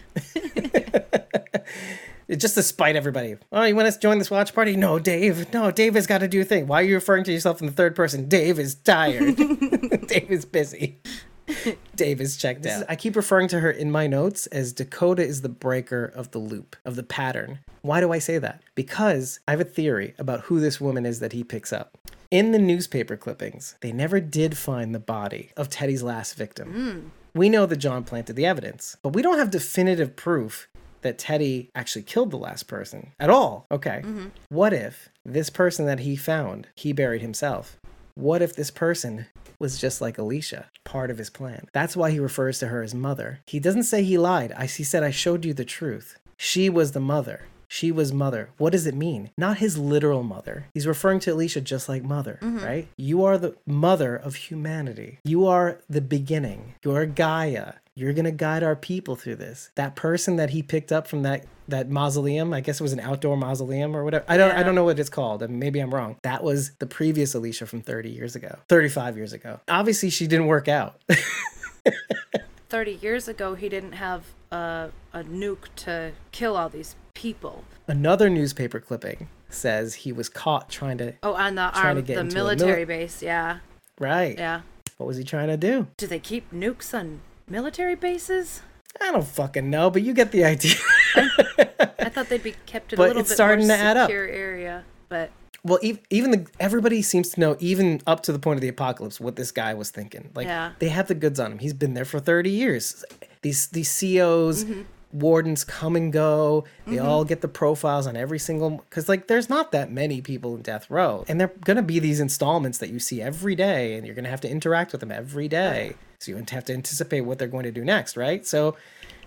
just 2.37 2.55
to 2.55 2.63
spite 2.63 2.95
everybody. 2.95 3.37
Oh, 3.51 3.65
you 3.65 3.75
want 3.75 3.93
to 3.93 3.99
join 3.99 4.19
this 4.19 4.31
watch 4.31 4.55
party? 4.55 4.77
No, 4.77 4.99
Dave. 4.99 5.53
No, 5.53 5.71
Dave 5.71 5.95
has 5.95 6.07
got 6.07 6.19
to 6.19 6.29
do 6.29 6.43
a 6.43 6.45
thing. 6.45 6.69
Why 6.69 6.81
are 6.81 6.85
you 6.85 6.95
referring 6.95 7.25
to 7.25 7.33
yourself 7.33 7.61
in 7.61 7.67
the 7.67 7.73
third 7.73 7.97
person? 7.97 8.29
Dave 8.29 8.59
is 8.59 8.77
tired. 8.77 9.37
Dave 10.07 10.31
is 10.31 10.45
busy. 10.45 10.99
Dave 11.97 12.21
is 12.21 12.37
checked 12.37 12.67
out. 12.67 12.85
I 12.89 12.97
keep 12.97 13.17
referring 13.17 13.49
to 13.49 13.61
her 13.61 13.71
in 13.71 13.91
my 13.91 14.07
notes 14.07 14.47
as 14.49 14.73
Dakota 14.73 15.25
is 15.25 15.43
the 15.43 15.49
breaker 15.49 16.05
of 16.05 16.31
the 16.31 16.39
loop, 16.39 16.77
of 16.85 16.97
the 16.97 17.03
pattern. 17.03 17.61
Why 17.83 18.01
do 18.01 18.13
I 18.13 18.19
say 18.19 18.39
that? 18.39 18.63
Because 18.75 19.41
I 19.47 19.53
have 19.53 19.61
a 19.61 19.65
theory 19.65 20.15
about 20.19 20.43
who 20.43 20.61
this 20.61 20.81
woman 20.81 21.05
is 21.05 21.21
that 21.21 21.33
he 21.33 21.45
picks 21.45 21.73
up. 21.73 21.99
In 22.31 22.53
the 22.53 22.59
newspaper 22.59 23.17
clippings, 23.17 23.77
they 23.81 23.93
never 23.93 24.21
did 24.21 24.57
find 24.57 24.95
the 24.95 24.99
body 24.99 25.51
of 25.57 25.69
Teddy's 25.69 26.03
last 26.03 26.35
victim. 26.35 27.13
We 27.35 27.49
know 27.49 27.67
that 27.67 27.77
John 27.77 28.05
planted 28.05 28.35
the 28.35 28.47
evidence, 28.47 28.97
but 29.03 29.13
we 29.13 29.23
don't 29.23 29.39
have 29.39 29.51
definitive 29.51 30.17
proof 30.17 30.69
that 31.03 31.19
Teddy 31.19 31.71
actually 31.75 32.03
killed 32.03 32.31
the 32.31 32.39
last 32.39 32.65
person 32.67 33.13
at 33.21 33.31
all. 33.31 33.67
Okay. 33.71 34.03
Mm-hmm. 34.05 34.29
What 34.49 34.73
if 34.73 35.11
this 35.25 35.51
person 35.51 35.87
that 35.87 36.01
he 36.01 36.17
found, 36.17 36.69
he 36.75 36.93
buried 36.93 37.23
himself? 37.23 37.77
What 38.15 38.43
if 38.43 38.55
this 38.55 38.71
person 38.71 39.27
was 39.59 39.81
just 39.81 40.01
like 40.01 40.19
Alicia, 40.19 40.71
part 40.85 41.11
of 41.11 41.19
his 41.19 41.31
plan? 41.31 41.67
That's 41.73 41.97
why 41.97 42.11
he 42.11 42.21
refers 42.21 42.59
to 42.61 42.69
her 42.69 42.83
as 42.83 42.95
mother. 42.95 43.41
He 43.47 43.59
doesn't 43.59 43.85
say 43.85 44.03
he 44.03 44.19
lied. 44.19 44.53
I, 44.57 44.67
he 44.67 44.85
said, 44.85 45.03
I 45.03 45.11
showed 45.11 45.45
you 45.45 45.53
the 45.53 45.65
truth. 45.65 46.19
She 46.37 46.69
was 46.69 46.93
the 46.93 47.01
mother. 47.01 47.43
She 47.67 47.91
was 47.91 48.13
mother. 48.13 48.51
What 48.57 48.71
does 48.71 48.87
it 48.87 48.95
mean? 48.95 49.31
Not 49.37 49.59
his 49.59 49.79
literal 49.79 50.23
mother. 50.23 50.67
He's 50.75 50.87
referring 50.87 51.19
to 51.21 51.33
Alicia 51.33 51.61
just 51.61 51.89
like 51.89 52.05
mother, 52.05 52.39
mm-hmm. 52.41 52.65
right? 52.65 52.89
You 52.97 53.25
are 53.25 53.37
the 53.37 53.57
mother 53.67 54.15
of 54.15 54.37
humanity. 54.37 55.19
You 55.25 55.47
are 55.47 55.81
the 55.91 56.01
beginning. 56.01 56.75
You 56.85 56.95
are 56.95 57.07
Gaia. 57.07 57.75
You're 57.97 58.13
gonna 58.13 58.33
guide 58.33 58.63
our 58.65 58.75
people 58.77 59.15
through 59.17 59.37
this. 59.37 59.71
That 59.77 59.95
person 59.95 60.37
that 60.37 60.51
he 60.51 60.63
picked 60.63 60.91
up 60.91 61.07
from 61.07 61.23
that 61.23 61.47
that 61.69 61.89
mausoleum, 61.89 62.53
I 62.53 62.61
guess 62.61 62.81
it 62.81 62.83
was 62.83 62.93
an 62.93 63.01
outdoor 63.01 63.37
mausoleum 63.37 63.97
or 63.97 64.03
whatever. 64.05 64.25
I 64.29 64.37
don't 64.37 64.51
I 64.53 64.63
don't 64.63 64.75
know 64.75 64.85
what 64.85 64.99
it's 64.99 65.09
called. 65.09 65.43
and 65.43 65.59
Maybe 65.61 65.79
I'm 65.81 65.95
wrong. 65.95 66.17
That 66.23 66.43
was 66.43 66.73
the 66.81 66.87
previous 66.87 67.35
Alicia 67.35 67.67
from 67.67 67.81
30 67.83 68.11
years 68.11 68.35
ago, 68.37 68.59
35 68.69 69.17
years 69.17 69.33
ago. 69.33 69.61
Obviously, 69.69 70.11
she 70.11 70.27
didn't 70.27 70.47
work 70.47 70.67
out. 70.69 71.01
30 72.69 72.93
years 73.01 73.29
ago, 73.29 73.55
he 73.55 73.69
didn't 73.69 73.93
have 73.93 74.25
a, 74.51 74.91
a 75.13 75.23
nuke 75.23 75.69
to 75.77 76.13
kill 76.33 76.57
all 76.57 76.69
these 76.69 76.97
people. 77.15 77.65
Another 77.87 78.29
newspaper 78.29 78.81
clipping 78.81 79.29
says 79.49 79.95
he 79.95 80.13
was 80.13 80.29
caught 80.29 80.69
trying 80.69 80.99
to. 80.99 81.15
Oh, 81.23 81.35
on 81.35 81.55
the 81.55 81.63
um, 81.67 81.73
to 81.73 81.79
arm, 81.79 82.03
get 82.03 82.17
the 82.17 82.25
military 82.25 82.85
mili- 82.85 82.89
base. 82.89 83.23
Yeah, 83.23 83.59
Right. 84.01 84.37
yeah. 84.37 84.63
What 84.97 85.07
was 85.07 85.17
he 85.17 85.25
trying 85.25 85.49
to 85.49 85.57
do? 85.57 85.87
Do 85.97 86.07
they 86.07 86.19
keep 86.19 86.53
nukes 86.53 86.93
on 86.99 87.21
military 87.49 87.95
bases? 87.95 88.61
I 89.01 89.11
don't 89.11 89.27
fucking 89.27 89.69
know, 89.71 89.91
but 89.91 90.03
you 90.03 90.13
get 90.15 90.31
the 90.33 90.45
idea. 90.45 90.75
I 91.17 92.11
thought 92.11 92.29
they'd 92.29 92.43
be 92.43 92.55
kept 92.67 92.93
in 92.93 92.97
But 92.97 93.05
a 93.05 93.07
little 93.09 93.21
it's 93.21 93.31
bit 93.31 93.35
starting 93.35 93.67
more 93.67 93.77
to 93.77 93.83
add 93.83 93.97
up. 93.97 94.09
secure 94.09 94.27
area. 94.29 94.85
But 95.09 95.31
well, 95.65 95.79
ev- 95.83 95.99
even 96.11 96.31
the 96.31 96.47
everybody 96.61 97.03
seems 97.03 97.31
to 97.31 97.41
know, 97.41 97.57
even 97.59 98.01
up 98.07 98.23
to 98.25 98.33
the 98.33 98.39
point 98.39 98.59
of 98.59 98.61
the 98.61 98.69
apocalypse, 98.69 99.19
what 99.21 99.37
this 99.37 99.51
guy 99.51 99.75
was 99.75 99.91
thinking. 99.91 100.31
Like 100.35 100.47
Yeah. 100.47 100.73
they 100.79 100.89
have 100.91 101.09
the 101.09 101.15
goods 101.15 101.41
on 101.41 101.53
him. 101.53 101.59
He's 101.59 101.73
been 101.75 101.95
there 101.95 102.05
for 102.05 102.21
thirty 102.21 102.51
years. 102.51 103.05
These 103.43 103.69
these 103.69 103.89
COs. 104.01 104.65
Mm-hmm. 104.65 104.83
Wardens 105.13 105.63
come 105.63 105.95
and 105.95 106.13
go. 106.13 106.65
They 106.89 106.99
all 106.99 107.25
get 107.25 107.41
the 107.41 107.47
profiles 107.47 108.09
on 108.09 108.17
every 108.17 108.41
single 108.41 108.71
because 108.79 109.09
like 109.09 109.29
there's 109.29 109.49
not 109.49 109.71
that 109.71 109.89
many 109.93 110.21
people 110.21 110.57
in 110.57 110.63
death 110.63 110.91
row, 110.91 111.25
and 111.29 111.41
they're 111.41 111.53
gonna 111.65 111.83
be 111.85 112.01
these 112.01 112.19
installments 112.19 112.79
that 112.79 112.91
you 112.91 112.99
see 112.99 113.23
every 113.23 113.55
day, 113.55 113.95
and 113.95 114.05
you're 114.05 114.17
gonna 114.17 114.29
have 114.29 114.41
to 114.41 114.51
interact 114.51 114.91
with 114.91 115.01
them 115.01 115.13
every 115.13 115.47
day. 115.47 115.95
So 116.25 116.33
you 116.33 116.37
have 116.51 116.65
to 116.65 116.73
anticipate 116.73 117.23
what 117.23 117.39
they're 117.39 117.49
going 117.49 117.65
to 117.65 117.73
do 117.73 117.85
next, 117.85 118.17
right? 118.17 118.47
So, 118.47 118.77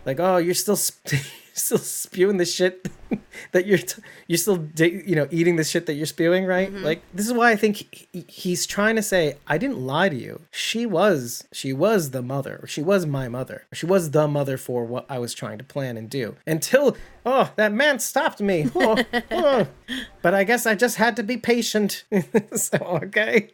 like, 0.05 0.19
oh, 0.19 0.37
you're 0.37 0.53
still 0.55 0.75
sp- 0.77 1.21
still 1.53 1.77
spewing 1.79 2.37
the 2.37 2.45
shit 2.45 2.87
that 3.51 3.65
you're 3.65 3.79
t- 3.79 4.01
you're 4.27 4.37
still 4.37 4.67
you 4.77 5.15
know 5.15 5.27
eating 5.31 5.55
the 5.55 5.63
shit 5.63 5.85
that 5.87 5.93
you're 5.93 6.05
spewing, 6.05 6.45
right? 6.45 6.71
Mm-hmm. 6.71 6.83
Like 6.83 7.01
this 7.13 7.25
is 7.25 7.33
why 7.33 7.51
I 7.51 7.55
think 7.55 8.07
he- 8.11 8.25
he's 8.27 8.65
trying 8.65 8.95
to 8.95 9.01
say 9.01 9.37
I 9.47 9.57
didn't 9.57 9.79
lie 9.79 10.09
to 10.09 10.15
you. 10.15 10.41
She 10.51 10.85
was 10.85 11.45
she 11.51 11.73
was 11.73 12.11
the 12.11 12.21
mother. 12.21 12.63
She 12.67 12.81
was 12.81 13.05
my 13.05 13.27
mother. 13.27 13.65
She 13.73 13.85
was 13.85 14.11
the 14.11 14.27
mother 14.27 14.57
for 14.57 14.85
what 14.85 15.05
I 15.09 15.17
was 15.19 15.33
trying 15.33 15.57
to 15.57 15.63
plan 15.63 15.97
and 15.97 16.09
do. 16.09 16.35
Until 16.45 16.95
oh 17.25 17.51
that 17.55 17.71
man 17.73 17.99
stopped 17.99 18.39
me. 18.39 18.69
Oh, 18.75 19.03
oh. 19.31 19.67
But 20.21 20.33
I 20.33 20.43
guess 20.43 20.65
I 20.65 20.75
just 20.75 20.97
had 20.97 21.15
to 21.15 21.23
be 21.23 21.37
patient. 21.37 22.03
so 22.55 22.77
okay. 23.03 23.49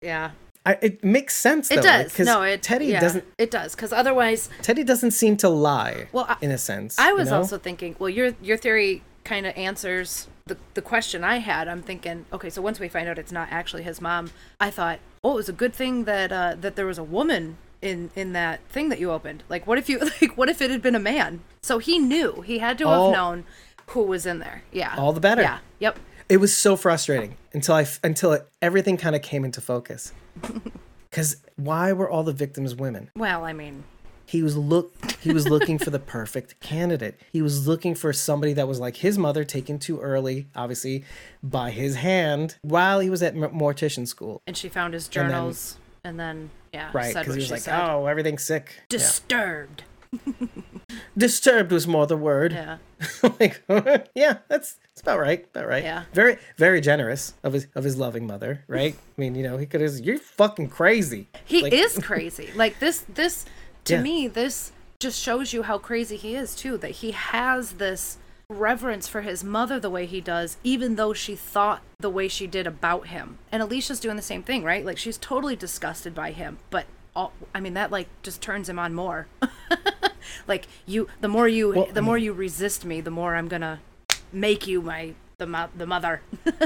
yeah, 0.00 0.30
I, 0.68 0.78
it 0.82 1.02
makes 1.04 1.34
sense. 1.34 1.70
it 1.70 1.76
though, 1.76 1.82
does. 1.82 2.14
'cause 2.14 2.26
No, 2.26 2.42
it 2.42 2.62
Teddy 2.62 2.86
yeah, 2.86 3.00
doesn't. 3.00 3.24
It 3.38 3.50
does 3.50 3.74
because 3.74 3.92
otherwise, 3.92 4.48
Teddy 4.62 4.84
doesn't 4.84 5.12
seem 5.12 5.36
to 5.38 5.48
lie. 5.48 6.08
Well, 6.12 6.26
I- 6.28 6.36
in 6.40 6.50
a 6.50 6.58
sense, 6.58 6.98
I 6.98 7.08
you 7.10 7.16
was 7.16 7.30
know? 7.30 7.36
also 7.38 7.58
thinking. 7.58 7.96
Well, 7.98 8.10
your 8.10 8.34
your 8.42 8.56
theory 8.56 9.02
kind 9.24 9.46
of 9.46 9.56
answers 9.56 10.28
the 10.46 10.56
the 10.74 10.82
question 10.82 11.24
I 11.24 11.36
had. 11.38 11.68
I'm 11.68 11.82
thinking, 11.82 12.26
okay, 12.32 12.50
so 12.50 12.60
once 12.62 12.78
we 12.80 12.88
find 12.88 13.08
out 13.08 13.18
it's 13.18 13.32
not 13.32 13.48
actually 13.50 13.82
his 13.82 14.00
mom, 14.00 14.30
I 14.60 14.70
thought, 14.70 14.98
oh, 15.24 15.32
it 15.32 15.36
was 15.36 15.48
a 15.48 15.52
good 15.52 15.74
thing 15.74 16.04
that 16.04 16.32
uh, 16.32 16.54
that 16.60 16.76
there 16.76 16.86
was 16.86 16.98
a 16.98 17.04
woman 17.04 17.56
in 17.80 18.10
in 18.16 18.32
that 18.32 18.60
thing 18.68 18.88
that 18.90 18.98
you 18.98 19.10
opened. 19.10 19.44
Like, 19.48 19.66
what 19.66 19.78
if 19.78 19.88
you 19.88 19.98
like, 20.20 20.36
what 20.36 20.48
if 20.48 20.60
it 20.60 20.70
had 20.70 20.82
been 20.82 20.94
a 20.94 21.00
man? 21.00 21.40
So 21.62 21.78
he 21.78 21.98
knew. 21.98 22.42
He 22.42 22.58
had 22.58 22.78
to 22.78 22.88
have 22.88 22.98
All- 22.98 23.12
known 23.12 23.44
who 23.88 24.02
was 24.02 24.26
in 24.26 24.38
there. 24.38 24.62
Yeah. 24.72 24.94
All 24.98 25.12
the 25.12 25.20
better. 25.20 25.42
Yeah. 25.42 25.58
Yep. 25.78 25.98
It 26.28 26.36
was 26.40 26.54
so 26.54 26.76
frustrating 26.76 27.36
until 27.54 27.74
I 27.74 27.86
until 28.04 28.32
it, 28.32 28.46
everything 28.60 28.98
kind 28.98 29.16
of 29.16 29.22
came 29.22 29.44
into 29.46 29.60
focus. 29.62 30.12
Because 31.10 31.36
why 31.56 31.92
were 31.92 32.08
all 32.08 32.22
the 32.22 32.34
victims 32.34 32.74
women? 32.74 33.10
Well, 33.16 33.44
I 33.44 33.52
mean, 33.54 33.84
He 34.26 34.42
was 34.42 34.56
look 34.58 34.92
he 35.22 35.32
was 35.32 35.48
looking 35.48 35.78
for 35.78 35.88
the 35.90 35.98
perfect 35.98 36.60
candidate. 36.60 37.18
He 37.32 37.40
was 37.40 37.66
looking 37.66 37.94
for 37.94 38.12
somebody 38.12 38.52
that 38.52 38.68
was 38.68 38.78
like 38.78 38.96
his 38.96 39.16
mother, 39.16 39.42
taken 39.42 39.78
too 39.78 39.98
early, 40.00 40.48
obviously 40.54 41.04
by 41.42 41.70
his 41.70 41.96
hand, 41.96 42.56
while 42.60 43.00
he 43.00 43.08
was 43.08 43.22
at 43.22 43.34
mortician 43.34 44.06
school. 44.06 44.42
and 44.46 44.54
she 44.56 44.68
found 44.68 44.92
his 44.92 45.08
journals, 45.08 45.78
and 46.04 46.20
then, 46.20 46.50
yeah, 46.74 46.90
Right, 46.92 47.14
because 47.14 47.34
he 47.34 47.40
was 47.40 47.50
like, 47.50 47.62
said. 47.62 47.80
"Oh, 47.80 48.04
everything's 48.06 48.42
sick." 48.44 48.82
Disturbed. 48.90 49.84
Disturbed 51.16 51.72
was 51.72 51.86
more 51.86 52.06
the 52.06 52.16
word. 52.16 52.52
Yeah. 52.52 52.78
like, 53.40 53.62
yeah, 54.14 54.38
that's 54.48 54.76
that's 54.88 55.00
about 55.02 55.18
right. 55.18 55.44
About 55.52 55.66
right. 55.68 55.82
Yeah. 55.82 56.04
Very, 56.12 56.38
very 56.56 56.80
generous 56.80 57.34
of 57.42 57.52
his 57.52 57.66
of 57.74 57.84
his 57.84 57.96
loving 57.96 58.26
mother, 58.26 58.64
right? 58.68 58.94
I 58.94 59.20
mean, 59.20 59.34
you 59.34 59.42
know, 59.42 59.56
he 59.58 59.66
could 59.66 59.80
have. 59.80 59.98
You're 59.98 60.18
fucking 60.18 60.68
crazy. 60.68 61.28
He 61.44 61.62
Like- 61.62 61.72
is 61.72 61.98
crazy. 61.98 62.50
Like 62.54 62.78
this 62.78 63.04
this 63.12 63.44
to 63.84 63.94
Yeah. 63.94 64.02
me 64.02 64.28
this 64.28 64.72
just 65.00 65.20
shows 65.20 65.52
you 65.52 65.62
how 65.64 65.78
crazy 65.78 66.16
he 66.16 66.34
is 66.34 66.54
too 66.56 66.76
that 66.78 66.90
he 66.90 67.12
has 67.12 67.72
this 67.72 68.18
reverence 68.50 69.06
for 69.06 69.20
his 69.20 69.44
mother 69.44 69.78
the 69.78 69.90
way 69.90 70.06
he 70.06 70.20
does 70.20 70.56
even 70.64 70.96
though 70.96 71.12
she 71.12 71.36
thought 71.36 71.82
the 72.00 72.08
way 72.10 72.26
she 72.28 72.46
did 72.46 72.66
about 72.66 73.08
him. 73.08 73.38
And 73.52 73.62
Alicia's 73.62 74.00
doing 74.00 74.16
the 74.16 74.22
same 74.22 74.42
thing, 74.42 74.64
right? 74.64 74.84
Like 74.84 74.98
she's 74.98 75.18
totally 75.18 75.54
disgusted 75.54 76.14
by 76.14 76.32
him, 76.32 76.58
but 76.70 76.86
all, 77.14 77.32
I 77.54 77.60
mean 77.60 77.74
that 77.74 77.90
like 77.92 78.08
just 78.22 78.40
turns 78.40 78.68
him 78.68 78.78
on 78.78 78.94
more. 78.94 79.26
Like 80.46 80.66
you 80.86 81.08
the 81.20 81.28
more 81.28 81.48
you 81.48 81.72
Well, 81.72 81.86
the 81.92 82.00
I 82.00 82.04
more 82.04 82.18
you 82.18 82.32
resist 82.32 82.84
me, 82.84 83.00
the 83.00 83.10
more 83.10 83.36
I'm 83.36 83.48
going 83.48 83.62
to 83.62 83.78
make 84.32 84.66
you 84.66 84.82
my 84.82 85.14
the 85.38 85.46
mo- 85.46 85.68
the 85.76 85.86
mother. 85.86 86.20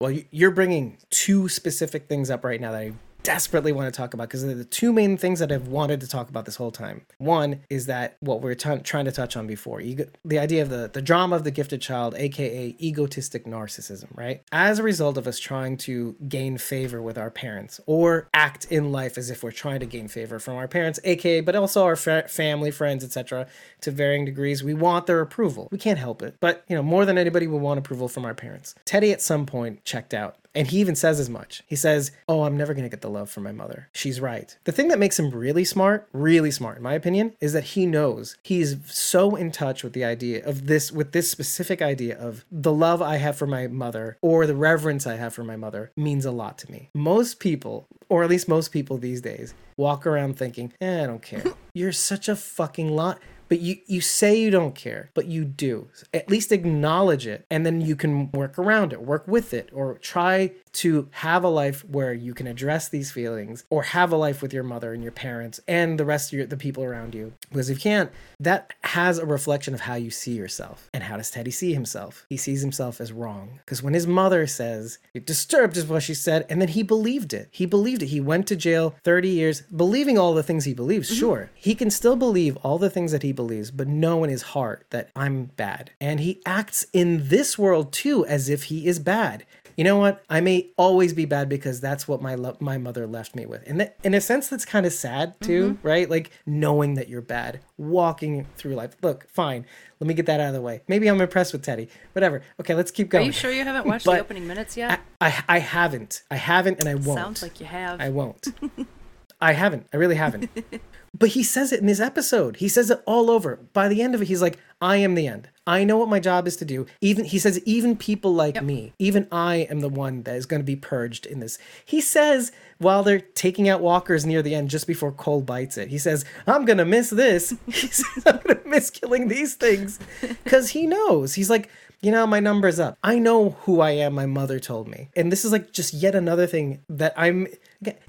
Well, 0.00 0.12
you- 0.12 0.26
you're 0.30 0.52
bringing 0.52 0.96
two 1.10 1.48
specific 1.48 2.06
things 2.08 2.30
up 2.30 2.44
right 2.44 2.60
now 2.60 2.70
that 2.70 2.80
I 2.80 2.92
desperately 3.28 3.72
want 3.72 3.92
to 3.92 3.94
talk 3.94 4.14
about 4.14 4.26
because 4.26 4.42
they're 4.42 4.54
the 4.54 4.64
two 4.64 4.90
main 4.90 5.18
things 5.18 5.38
that 5.38 5.52
I've 5.52 5.68
wanted 5.68 6.00
to 6.00 6.08
talk 6.08 6.30
about 6.30 6.46
this 6.46 6.56
whole 6.56 6.70
time. 6.70 7.02
One 7.18 7.60
is 7.68 7.84
that 7.84 8.16
what 8.20 8.40
we 8.40 8.50
are 8.50 8.54
t- 8.54 8.78
trying 8.78 9.04
to 9.04 9.12
touch 9.12 9.36
on 9.36 9.46
before, 9.46 9.82
ego- 9.82 10.06
the 10.24 10.38
idea 10.38 10.62
of 10.62 10.70
the 10.70 10.88
the 10.90 11.02
drama 11.02 11.36
of 11.36 11.44
the 11.44 11.50
gifted 11.50 11.82
child, 11.82 12.14
aka 12.16 12.74
egotistic 12.80 13.44
narcissism, 13.44 14.06
right? 14.16 14.40
As 14.50 14.78
a 14.78 14.82
result 14.82 15.18
of 15.18 15.26
us 15.26 15.38
trying 15.38 15.76
to 15.88 16.16
gain 16.26 16.56
favor 16.56 17.02
with 17.02 17.18
our 17.18 17.30
parents 17.30 17.82
or 17.84 18.30
act 18.32 18.64
in 18.70 18.92
life 18.92 19.18
as 19.18 19.28
if 19.28 19.42
we're 19.42 19.50
trying 19.50 19.80
to 19.80 19.86
gain 19.86 20.08
favor 20.08 20.38
from 20.38 20.54
our 20.54 20.66
parents, 20.66 20.98
aka, 21.04 21.42
but 21.42 21.54
also 21.54 21.84
our 21.84 21.96
fa- 21.96 22.28
family, 22.28 22.70
friends, 22.70 23.04
etc., 23.04 23.46
to 23.82 23.90
varying 23.90 24.24
degrees, 24.24 24.64
we 24.64 24.72
want 24.72 25.04
their 25.04 25.20
approval. 25.20 25.68
We 25.70 25.76
can't 25.76 25.98
help 25.98 26.22
it, 26.22 26.36
but 26.40 26.64
you 26.66 26.76
know, 26.76 26.82
more 26.82 27.04
than 27.04 27.18
anybody, 27.18 27.46
we 27.46 27.58
want 27.58 27.78
approval 27.78 28.08
from 28.08 28.24
our 28.24 28.34
parents. 28.34 28.74
Teddy 28.86 29.12
at 29.12 29.20
some 29.20 29.44
point 29.44 29.84
checked 29.84 30.14
out. 30.14 30.36
And 30.54 30.68
he 30.68 30.80
even 30.80 30.96
says 30.96 31.20
as 31.20 31.30
much. 31.30 31.62
He 31.66 31.76
says, 31.76 32.10
Oh, 32.28 32.42
I'm 32.42 32.56
never 32.56 32.74
going 32.74 32.84
to 32.84 32.90
get 32.90 33.00
the 33.00 33.10
love 33.10 33.30
from 33.30 33.44
my 33.44 33.52
mother. 33.52 33.88
She's 33.92 34.20
right. 34.20 34.56
The 34.64 34.72
thing 34.72 34.88
that 34.88 34.98
makes 34.98 35.18
him 35.18 35.30
really 35.30 35.64
smart, 35.64 36.08
really 36.12 36.50
smart, 36.50 36.78
in 36.78 36.82
my 36.82 36.94
opinion, 36.94 37.34
is 37.40 37.52
that 37.52 37.64
he 37.64 37.86
knows 37.86 38.36
he's 38.42 38.76
so 38.92 39.36
in 39.36 39.52
touch 39.52 39.84
with 39.84 39.92
the 39.92 40.04
idea 40.04 40.44
of 40.44 40.66
this, 40.66 40.90
with 40.90 41.12
this 41.12 41.30
specific 41.30 41.82
idea 41.82 42.18
of 42.18 42.44
the 42.50 42.72
love 42.72 43.00
I 43.02 43.16
have 43.16 43.36
for 43.36 43.46
my 43.46 43.66
mother 43.66 44.16
or 44.20 44.46
the 44.46 44.56
reverence 44.56 45.06
I 45.06 45.16
have 45.16 45.34
for 45.34 45.44
my 45.44 45.56
mother 45.56 45.92
means 45.96 46.24
a 46.24 46.30
lot 46.30 46.58
to 46.58 46.70
me. 46.70 46.90
Most 46.94 47.40
people, 47.40 47.86
or 48.08 48.22
at 48.22 48.30
least 48.30 48.48
most 48.48 48.72
people 48.72 48.98
these 48.98 49.20
days, 49.20 49.54
walk 49.76 50.06
around 50.06 50.36
thinking, 50.36 50.72
eh, 50.80 51.04
I 51.04 51.06
don't 51.06 51.22
care. 51.22 51.44
You're 51.74 51.92
such 51.92 52.28
a 52.28 52.36
fucking 52.36 52.90
lot. 52.90 53.20
But 53.48 53.60
you, 53.60 53.76
you 53.86 54.00
say 54.00 54.38
you 54.38 54.50
don't 54.50 54.74
care, 54.74 55.10
but 55.14 55.26
you 55.26 55.44
do. 55.44 55.88
At 56.12 56.30
least 56.30 56.52
acknowledge 56.52 57.26
it, 57.26 57.46
and 57.50 57.64
then 57.64 57.80
you 57.80 57.96
can 57.96 58.30
work 58.32 58.58
around 58.58 58.92
it, 58.92 59.02
work 59.02 59.26
with 59.26 59.54
it, 59.54 59.70
or 59.72 59.94
try 59.98 60.52
to 60.78 61.08
have 61.10 61.42
a 61.42 61.48
life 61.48 61.84
where 61.84 62.12
you 62.12 62.32
can 62.34 62.46
address 62.46 62.88
these 62.88 63.10
feelings 63.10 63.64
or 63.68 63.82
have 63.82 64.12
a 64.12 64.16
life 64.16 64.40
with 64.40 64.52
your 64.52 64.62
mother 64.62 64.92
and 64.92 65.02
your 65.02 65.12
parents 65.12 65.58
and 65.66 65.98
the 65.98 66.04
rest 66.04 66.32
of 66.32 66.38
your, 66.38 66.46
the 66.46 66.56
people 66.56 66.84
around 66.84 67.16
you. 67.16 67.32
Because 67.48 67.68
if 67.68 67.78
you 67.78 67.82
can't, 67.82 68.12
that 68.38 68.74
has 68.82 69.18
a 69.18 69.26
reflection 69.26 69.74
of 69.74 69.80
how 69.80 69.94
you 69.94 70.10
see 70.10 70.32
yourself. 70.32 70.88
And 70.94 71.02
how 71.02 71.16
does 71.16 71.32
Teddy 71.32 71.50
see 71.50 71.74
himself? 71.74 72.26
He 72.28 72.36
sees 72.36 72.60
himself 72.60 73.00
as 73.00 73.12
wrong. 73.12 73.58
Because 73.64 73.82
when 73.82 73.94
his 73.94 74.06
mother 74.06 74.46
says, 74.46 74.98
You're 75.12 75.22
disturbed, 75.22 75.76
is 75.76 75.86
what 75.86 76.04
she 76.04 76.14
said, 76.14 76.46
and 76.48 76.60
then 76.60 76.68
he 76.68 76.84
believed 76.84 77.32
it. 77.32 77.48
He 77.50 77.66
believed 77.66 78.02
it. 78.02 78.06
He 78.06 78.20
went 78.20 78.46
to 78.46 78.56
jail 78.56 78.94
30 79.02 79.28
years, 79.28 79.62
believing 79.62 80.16
all 80.16 80.34
the 80.34 80.44
things 80.44 80.64
he 80.64 80.74
believes. 80.74 81.08
Mm-hmm. 81.08 81.18
Sure. 81.18 81.50
He 81.54 81.74
can 81.74 81.90
still 81.90 82.16
believe 82.16 82.56
all 82.58 82.78
the 82.78 82.90
things 82.90 83.10
that 83.10 83.24
he 83.24 83.32
believes, 83.32 83.72
but 83.72 83.88
know 83.88 84.22
in 84.22 84.30
his 84.30 84.42
heart 84.42 84.86
that 84.90 85.10
I'm 85.16 85.46
bad. 85.56 85.90
And 86.00 86.20
he 86.20 86.40
acts 86.46 86.86
in 86.92 87.28
this 87.28 87.58
world 87.58 87.92
too 87.92 88.24
as 88.26 88.48
if 88.48 88.64
he 88.64 88.86
is 88.86 88.98
bad 89.00 89.44
you 89.78 89.84
know 89.84 89.96
what? 89.96 90.24
I 90.28 90.40
may 90.40 90.70
always 90.76 91.12
be 91.12 91.24
bad 91.24 91.48
because 91.48 91.80
that's 91.80 92.08
what 92.08 92.20
my 92.20 92.34
lo- 92.34 92.56
my 92.58 92.78
mother 92.78 93.06
left 93.06 93.36
me 93.36 93.46
with. 93.46 93.62
And 93.64 93.78
that, 93.78 93.96
in 94.02 94.12
a 94.12 94.20
sense, 94.20 94.48
that's 94.48 94.64
kind 94.64 94.84
of 94.84 94.92
sad 94.92 95.40
too, 95.40 95.74
mm-hmm. 95.74 95.86
right? 95.86 96.10
Like 96.10 96.32
knowing 96.44 96.94
that 96.94 97.08
you're 97.08 97.20
bad, 97.20 97.60
walking 97.76 98.44
through 98.56 98.74
life. 98.74 98.96
Look, 99.02 99.28
fine. 99.30 99.64
Let 100.00 100.08
me 100.08 100.14
get 100.14 100.26
that 100.26 100.40
out 100.40 100.48
of 100.48 100.54
the 100.54 100.60
way. 100.60 100.82
Maybe 100.88 101.06
I'm 101.06 101.20
impressed 101.20 101.52
with 101.52 101.62
Teddy. 101.62 101.88
Whatever. 102.12 102.42
Okay, 102.58 102.74
let's 102.74 102.90
keep 102.90 103.08
going. 103.08 103.22
Are 103.22 103.26
you 103.26 103.32
sure 103.32 103.52
you 103.52 103.62
haven't 103.62 103.86
watched 103.86 104.04
the 104.04 104.18
opening 104.18 104.48
minutes 104.48 104.76
yet? 104.76 104.98
I, 105.20 105.28
I 105.28 105.44
I 105.48 105.58
haven't. 105.60 106.24
I 106.28 106.36
haven't, 106.36 106.80
and 106.80 106.88
I 106.88 106.96
won't. 106.96 107.20
Sounds 107.20 107.42
like 107.44 107.60
you 107.60 107.66
have. 107.66 108.00
I 108.00 108.08
won't. 108.08 108.48
I 109.40 109.52
haven't. 109.52 109.86
I 109.92 109.96
really 109.96 110.16
haven't. 110.16 110.50
But 111.16 111.30
he 111.30 111.42
says 111.42 111.72
it 111.72 111.80
in 111.80 111.86
this 111.86 112.00
episode. 112.00 112.56
He 112.56 112.68
says 112.68 112.90
it 112.90 113.02
all 113.06 113.30
over. 113.30 113.56
By 113.72 113.88
the 113.88 114.02
end 114.02 114.14
of 114.14 114.22
it, 114.22 114.28
he's 114.28 114.42
like, 114.42 114.58
I 114.80 114.96
am 114.96 115.14
the 115.14 115.26
end. 115.26 115.48
I 115.66 115.84
know 115.84 115.98
what 115.98 116.08
my 116.08 116.20
job 116.20 116.46
is 116.46 116.56
to 116.56 116.64
do. 116.64 116.86
Even 117.00 117.24
he 117.24 117.38
says, 117.38 117.60
even 117.66 117.96
people 117.96 118.32
like 118.32 118.62
me, 118.62 118.94
even 118.98 119.28
I 119.30 119.66
am 119.70 119.80
the 119.80 119.88
one 119.88 120.22
that 120.22 120.36
is 120.36 120.46
going 120.46 120.60
to 120.60 120.66
be 120.66 120.76
purged 120.76 121.26
in 121.26 121.40
this. 121.40 121.58
He 121.84 122.00
says 122.00 122.52
while 122.78 123.02
they're 123.02 123.20
taking 123.20 123.68
out 123.68 123.80
walkers 123.80 124.24
near 124.24 124.40
the 124.40 124.54
end, 124.54 124.70
just 124.70 124.86
before 124.86 125.12
Cole 125.12 125.42
bites 125.42 125.76
it, 125.76 125.88
he 125.88 125.98
says, 125.98 126.24
I'm 126.46 126.64
gonna 126.64 126.84
miss 126.84 127.10
this. 127.10 127.54
he 127.66 127.88
says, 127.88 128.22
I'm 128.24 128.38
gonna 128.38 128.60
miss 128.64 128.90
killing 128.90 129.28
these 129.28 129.54
things. 129.54 129.98
Because 130.44 130.70
he 130.70 130.86
knows. 130.86 131.34
He's 131.34 131.50
like, 131.50 131.68
you 132.00 132.10
know, 132.10 132.26
my 132.26 132.40
number's 132.40 132.78
up. 132.78 132.96
I 133.02 133.18
know 133.18 133.50
who 133.62 133.80
I 133.80 133.90
am, 133.90 134.14
my 134.14 134.26
mother 134.26 134.58
told 134.58 134.88
me. 134.88 135.10
And 135.16 135.30
this 135.30 135.44
is 135.44 135.52
like 135.52 135.72
just 135.72 135.92
yet 135.92 136.14
another 136.14 136.46
thing 136.46 136.80
that 136.88 137.12
I'm 137.16 137.48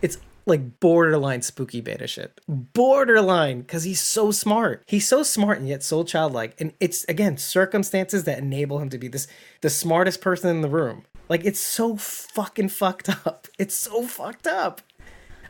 it's 0.01 0.17
like 0.45 0.79
borderline 0.79 1.41
spooky 1.41 1.81
beta 1.81 2.07
shit. 2.07 2.39
Borderline, 2.47 3.61
because 3.61 3.83
he's 3.83 4.01
so 4.01 4.31
smart. 4.31 4.83
He's 4.87 5.07
so 5.07 5.23
smart 5.23 5.59
and 5.59 5.67
yet 5.67 5.83
so 5.83 6.03
childlike. 6.03 6.59
And 6.59 6.73
it's 6.79 7.03
again 7.05 7.37
circumstances 7.37 8.23
that 8.23 8.39
enable 8.39 8.79
him 8.79 8.89
to 8.89 8.97
be 8.97 9.07
this 9.07 9.27
the 9.61 9.69
smartest 9.69 10.21
person 10.21 10.49
in 10.49 10.61
the 10.61 10.69
room. 10.69 11.05
Like 11.27 11.45
it's 11.45 11.59
so 11.59 11.95
fucking 11.95 12.69
fucked 12.69 13.09
up. 13.25 13.47
It's 13.57 13.75
so 13.75 14.03
fucked 14.03 14.47
up. 14.47 14.81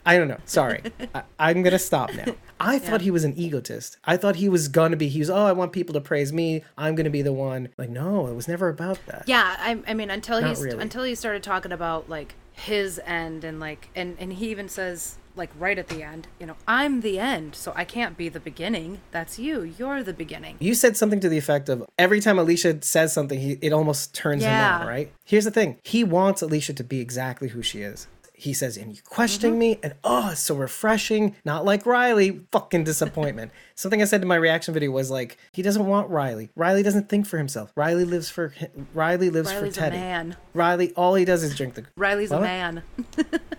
I 0.06 0.18
don't 0.18 0.28
know. 0.28 0.40
Sorry. 0.46 0.82
I, 1.14 1.24
I'm 1.38 1.62
going 1.62 1.74
to 1.74 1.80
stop 1.80 2.14
now. 2.14 2.34
I 2.60 2.80
thought 2.80 3.02
he 3.02 3.12
was 3.12 3.24
an 3.24 3.34
egotist. 3.38 3.98
I 4.06 4.18
thought 4.18 4.38
he 4.38 4.50
was 4.50 4.68
going 4.68 4.92
to 4.92 4.98
be, 4.98 5.08
he 5.08 5.20
was, 5.20 5.30
oh, 5.30 5.46
I 5.46 5.52
want 5.52 5.72
people 5.72 5.94
to 5.94 6.02
praise 6.02 6.34
me. 6.34 6.64
I'm 6.78 6.96
going 6.96 7.04
to 7.04 7.10
be 7.12 7.22
the 7.22 7.34
one. 7.34 7.70
Like, 7.78 7.90
no, 7.90 8.28
it 8.28 8.34
was 8.34 8.48
never 8.48 8.70
about 8.70 9.00
that. 9.08 9.26
Yeah, 9.28 9.56
I, 9.60 9.80
I 9.88 9.94
mean, 9.94 10.10
until 10.10 10.42
Not 10.42 10.50
he's 10.50 10.62
really. 10.62 10.82
until 10.82 11.04
he 11.04 11.16
started 11.16 11.44
talking 11.44 11.72
about 11.72 12.10
like 12.10 12.34
his 12.60 13.00
end 13.06 13.44
and 13.44 13.60
like 13.60 13.90
and 13.96 14.16
and 14.20 14.34
he 14.34 14.50
even 14.52 14.70
says 14.70 15.18
like 15.36 15.50
right 15.58 15.78
at 15.80 15.88
the 15.88 16.04
end, 16.04 16.28
you 16.40 16.46
know, 16.46 16.56
I'm 16.68 17.00
the 17.02 17.18
end, 17.18 17.56
so 17.56 17.72
I 17.76 17.86
can't 17.86 18.18
be 18.18 18.28
the 18.28 18.40
beginning. 18.42 19.00
That's 19.12 19.40
you. 19.40 19.62
You're 19.62 20.04
the 20.04 20.12
beginning. 20.14 20.58
You 20.60 20.74
said 20.74 20.98
something 20.98 21.22
to 21.22 21.30
the 21.30 21.38
effect 21.38 21.70
of 21.70 21.86
every 21.98 22.20
time 22.20 22.38
Alicia 22.38 22.82
says 22.82 23.14
something, 23.14 23.40
he, 23.40 23.54
it 23.62 23.72
almost 23.72 24.14
turns 24.14 24.44
him 24.44 24.52
Yeah. 24.52 24.80
on, 24.80 24.88
right? 24.88 25.14
Here's 25.24 25.46
the 25.46 25.52
thing 25.52 25.78
he 25.84 26.04
wants 26.04 26.42
Alicia 26.42 26.74
to 26.74 26.84
be 26.84 27.00
exactly 27.00 27.50
who 27.50 27.62
she 27.62 27.82
is. 27.82 28.08
He 28.40 28.54
says, 28.54 28.78
and 28.78 28.96
you 28.96 29.02
questioning 29.04 29.54
Mm-hmm. 29.54 29.60
me, 29.60 29.80
and 29.84 29.96
oh, 30.04 30.30
it's 30.32 30.42
so 30.42 30.56
refreshing. 30.56 31.36
Not 31.44 31.66
like 31.66 31.86
Riley, 31.86 32.46
fucking 32.54 32.86
disappointment. 32.86 33.52
Something 33.76 34.02
I 34.02 34.06
said 34.06 34.22
in 34.22 34.28
my 34.30 34.36
reaction 34.38 34.74
video 34.74 34.92
was 34.92 35.12
like, 35.12 35.38
he 35.52 35.62
doesn't 35.62 35.86
want 35.86 36.10
Riley. 36.10 36.50
Riley 36.56 36.82
doesn't 36.82 37.10
think 37.10 37.26
for 37.28 37.38
himself. 37.38 37.72
Riley 37.76 38.06
lives 38.06 38.30
for 38.30 38.54
Riley 38.94 39.30
lives 39.30 39.52
Riley's 39.52 39.76
for 39.76 39.82
a 39.82 39.90
Teddy. 39.90 39.98
man. 39.98 40.38
Riley, 40.54 40.94
all 40.94 41.16
he 41.16 41.26
does 41.26 41.44
is 41.44 41.54
drink 41.56 41.74
the. 41.74 41.86
Riley's 41.98 42.32
a 42.32 42.40
man. 42.40 42.84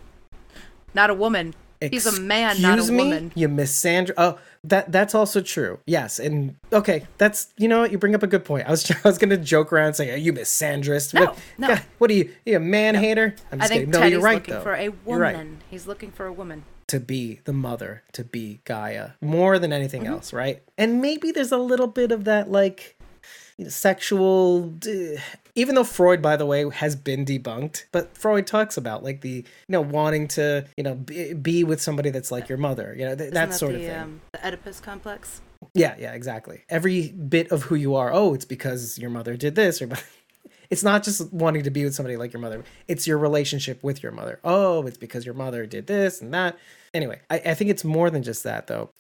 not 0.94 1.10
a 1.10 1.14
woman. 1.14 1.54
He's 1.80 2.04
a 2.06 2.20
man, 2.20 2.60
not 2.60 2.78
a 2.78 2.92
me? 2.92 2.98
woman. 3.04 3.32
You 3.34 3.48
miss 3.48 3.74
Sandra. 3.74 4.14
Oh, 4.18 4.38
that 4.64 4.92
that's 4.92 5.14
also 5.14 5.40
true. 5.40 5.78
Yes, 5.86 6.18
and 6.18 6.56
okay, 6.72 7.06
that's 7.16 7.52
you 7.56 7.68
know 7.68 7.80
what 7.80 7.90
you 7.90 7.96
bring 7.98 8.14
up 8.14 8.22
a 8.22 8.26
good 8.26 8.44
point. 8.44 8.66
I 8.66 8.70
was 8.70 8.90
I 8.90 8.96
was 9.04 9.16
gonna 9.16 9.38
joke 9.38 9.72
around 9.72 9.94
saying 9.94 10.10
say, 10.10 10.14
"Are 10.14 10.18
you 10.18 10.32
misandrist?" 10.34 11.14
No, 11.14 11.20
what, 11.26 11.38
no. 11.56 11.68
God, 11.68 11.82
what 11.98 12.10
are 12.10 12.14
you? 12.14 12.30
You 12.44 12.56
a 12.56 12.60
man 12.60 12.94
hater? 12.96 13.34
I'm 13.50 13.60
I 13.60 13.62
just 13.64 13.68
think 13.72 13.80
kidding. 13.86 13.90
No, 13.92 13.98
Teddy's 14.00 14.12
you're 14.12 14.20
right 14.20 14.34
looking 14.34 14.54
though. 14.54 14.60
for 14.62 14.74
a 14.74 14.82
You're 14.82 14.92
woman. 15.06 15.22
right. 15.52 15.62
He's 15.70 15.86
looking 15.86 16.10
for 16.10 16.26
a 16.26 16.32
woman. 16.32 16.64
To 16.88 17.00
be 17.00 17.40
the 17.44 17.52
mother, 17.52 18.02
to 18.12 18.24
be 18.24 18.60
Gaia, 18.64 19.10
more 19.22 19.58
than 19.58 19.72
anything 19.72 20.02
Mm-hmm. 20.02 20.12
else, 20.12 20.32
right? 20.32 20.62
And 20.76 21.00
maybe 21.00 21.30
there's 21.30 21.52
a 21.52 21.56
little 21.58 21.86
bit 21.86 22.10
of 22.12 22.24
that 22.24 22.50
like 22.50 22.96
sexual 23.68 24.74
uh, 24.86 25.20
even 25.54 25.74
though 25.74 25.84
freud 25.84 26.20
by 26.22 26.36
the 26.36 26.46
way 26.46 26.68
has 26.70 26.96
been 26.96 27.24
debunked 27.24 27.84
but 27.92 28.16
freud 28.16 28.46
talks 28.46 28.76
about 28.76 29.02
like 29.02 29.20
the 29.20 29.28
you 29.30 29.44
know 29.68 29.80
wanting 29.80 30.28
to 30.28 30.66
you 30.76 30.82
know 30.82 30.94
be, 30.94 31.32
be 31.34 31.64
with 31.64 31.80
somebody 31.80 32.10
that's 32.10 32.30
like 32.30 32.48
your 32.48 32.58
mother 32.58 32.94
you 32.96 33.04
know 33.04 33.14
th- 33.14 33.32
that 33.32 33.50
that 33.50 33.54
sort 33.54 33.72
the, 33.72 33.78
of 33.78 33.84
thing 33.86 34.00
Um, 34.00 34.20
the 34.32 34.46
Oedipus 34.46 34.80
complex. 34.80 35.40
Yeah, 35.74 35.94
yeah, 35.98 36.12
exactly. 36.14 36.62
Every 36.68 37.08
bit 37.10 37.52
of 37.52 37.64
who 37.64 37.74
you 37.74 37.94
are, 37.94 38.12
oh, 38.12 38.32
it's 38.34 38.46
because 38.46 38.98
your 38.98 39.10
mother 39.10 39.36
did 39.36 39.54
this 39.54 39.82
or 39.82 39.88
it's 40.70 40.82
not 40.82 41.02
just 41.02 41.32
wanting 41.32 41.64
to 41.64 41.70
be 41.70 41.84
with 41.84 41.94
somebody 41.94 42.16
like 42.16 42.32
your 42.32 42.40
mother. 42.40 42.64
It's 42.88 43.06
your 43.06 43.18
relationship 43.18 43.82
with 43.82 44.02
your 44.02 44.12
mother. 44.12 44.40
Oh, 44.42 44.86
it's 44.86 44.96
because 44.96 45.26
your 45.26 45.34
mother 45.34 45.66
did 45.66 45.86
this 45.86 46.20
and 46.20 46.32
that. 46.32 46.58
Anyway, 46.94 47.20
I, 47.28 47.36
I 47.46 47.54
think 47.54 47.70
it's 47.70 47.84
more 47.84 48.10
than 48.10 48.22
just 48.22 48.42
that 48.44 48.66
though. 48.68 48.90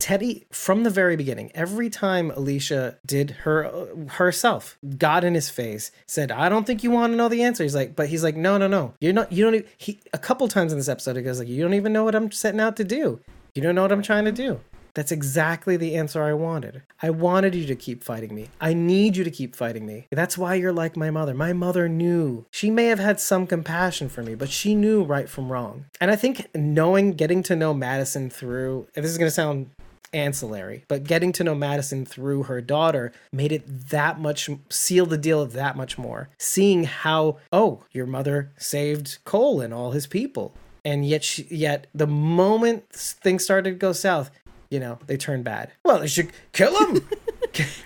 Teddy, 0.00 0.46
from 0.50 0.84
the 0.84 0.90
very 0.90 1.16
beginning, 1.16 1.50
every 1.54 1.90
time 1.90 2.30
Alicia 2.30 2.98
did 3.04 3.30
her 3.42 3.88
herself, 4.10 4.78
got 4.96 5.24
in 5.24 5.34
his 5.34 5.50
face, 5.50 5.90
said, 6.06 6.30
"I 6.30 6.48
don't 6.48 6.66
think 6.66 6.84
you 6.84 6.90
want 6.90 7.12
to 7.12 7.16
know 7.16 7.28
the 7.28 7.42
answer." 7.42 7.64
He's 7.64 7.74
like, 7.74 7.96
but 7.96 8.08
he's 8.08 8.22
like, 8.22 8.36
"No, 8.36 8.58
no, 8.58 8.68
no. 8.68 8.94
You're 9.00 9.12
not. 9.12 9.32
You 9.32 9.44
don't." 9.44 9.56
Even, 9.56 9.68
he 9.76 10.00
a 10.12 10.18
couple 10.18 10.46
times 10.46 10.72
in 10.72 10.78
this 10.78 10.88
episode, 10.88 11.16
he 11.16 11.22
goes 11.22 11.40
like, 11.40 11.48
"You 11.48 11.62
don't 11.62 11.74
even 11.74 11.92
know 11.92 12.04
what 12.04 12.14
I'm 12.14 12.30
setting 12.30 12.60
out 12.60 12.76
to 12.76 12.84
do. 12.84 13.20
You 13.54 13.62
don't 13.62 13.74
know 13.74 13.82
what 13.82 13.92
I'm 13.92 14.02
trying 14.02 14.24
to 14.24 14.32
do." 14.32 14.60
That's 14.94 15.12
exactly 15.12 15.76
the 15.76 15.94
answer 15.94 16.22
I 16.22 16.32
wanted. 16.32 16.82
I 17.02 17.10
wanted 17.10 17.54
you 17.54 17.66
to 17.66 17.76
keep 17.76 18.02
fighting 18.02 18.34
me. 18.34 18.48
I 18.60 18.74
need 18.74 19.16
you 19.16 19.22
to 19.22 19.30
keep 19.30 19.54
fighting 19.54 19.86
me. 19.86 20.08
That's 20.10 20.36
why 20.36 20.54
you're 20.54 20.72
like 20.72 20.96
my 20.96 21.10
mother. 21.10 21.34
My 21.34 21.52
mother 21.52 21.88
knew. 21.88 22.46
She 22.50 22.70
may 22.70 22.86
have 22.86 22.98
had 22.98 23.20
some 23.20 23.46
compassion 23.46 24.08
for 24.08 24.22
me, 24.22 24.34
but 24.34 24.48
she 24.48 24.74
knew 24.74 25.04
right 25.04 25.28
from 25.28 25.52
wrong. 25.52 25.84
And 26.00 26.10
I 26.10 26.16
think 26.16 26.48
knowing, 26.54 27.12
getting 27.12 27.42
to 27.44 27.54
know 27.54 27.74
Madison 27.74 28.28
through, 28.28 28.88
this 28.94 29.04
is 29.04 29.18
going 29.18 29.28
to 29.28 29.34
sound 29.34 29.70
ancillary, 30.12 30.84
but 30.88 31.04
getting 31.04 31.32
to 31.32 31.44
know 31.44 31.54
Madison 31.54 32.04
through 32.04 32.44
her 32.44 32.60
daughter 32.60 33.12
made 33.32 33.52
it 33.52 33.88
that 33.90 34.20
much, 34.20 34.48
seal 34.68 35.06
the 35.06 35.18
deal 35.18 35.44
that 35.46 35.76
much 35.76 35.98
more. 35.98 36.28
Seeing 36.38 36.84
how, 36.84 37.38
oh, 37.52 37.84
your 37.92 38.06
mother 38.06 38.52
saved 38.58 39.18
Cole 39.24 39.60
and 39.60 39.72
all 39.72 39.92
his 39.92 40.06
people. 40.06 40.54
And 40.84 41.06
yet, 41.06 41.24
she, 41.24 41.46
yet 41.50 41.86
the 41.94 42.06
moment 42.06 42.88
things 42.90 43.44
started 43.44 43.70
to 43.70 43.76
go 43.76 43.92
south, 43.92 44.30
you 44.70 44.80
know, 44.80 44.98
they 45.06 45.16
turned 45.16 45.44
bad. 45.44 45.72
Well, 45.84 46.00
they 46.00 46.06
should 46.06 46.32
kill 46.52 46.76
him. 46.86 47.08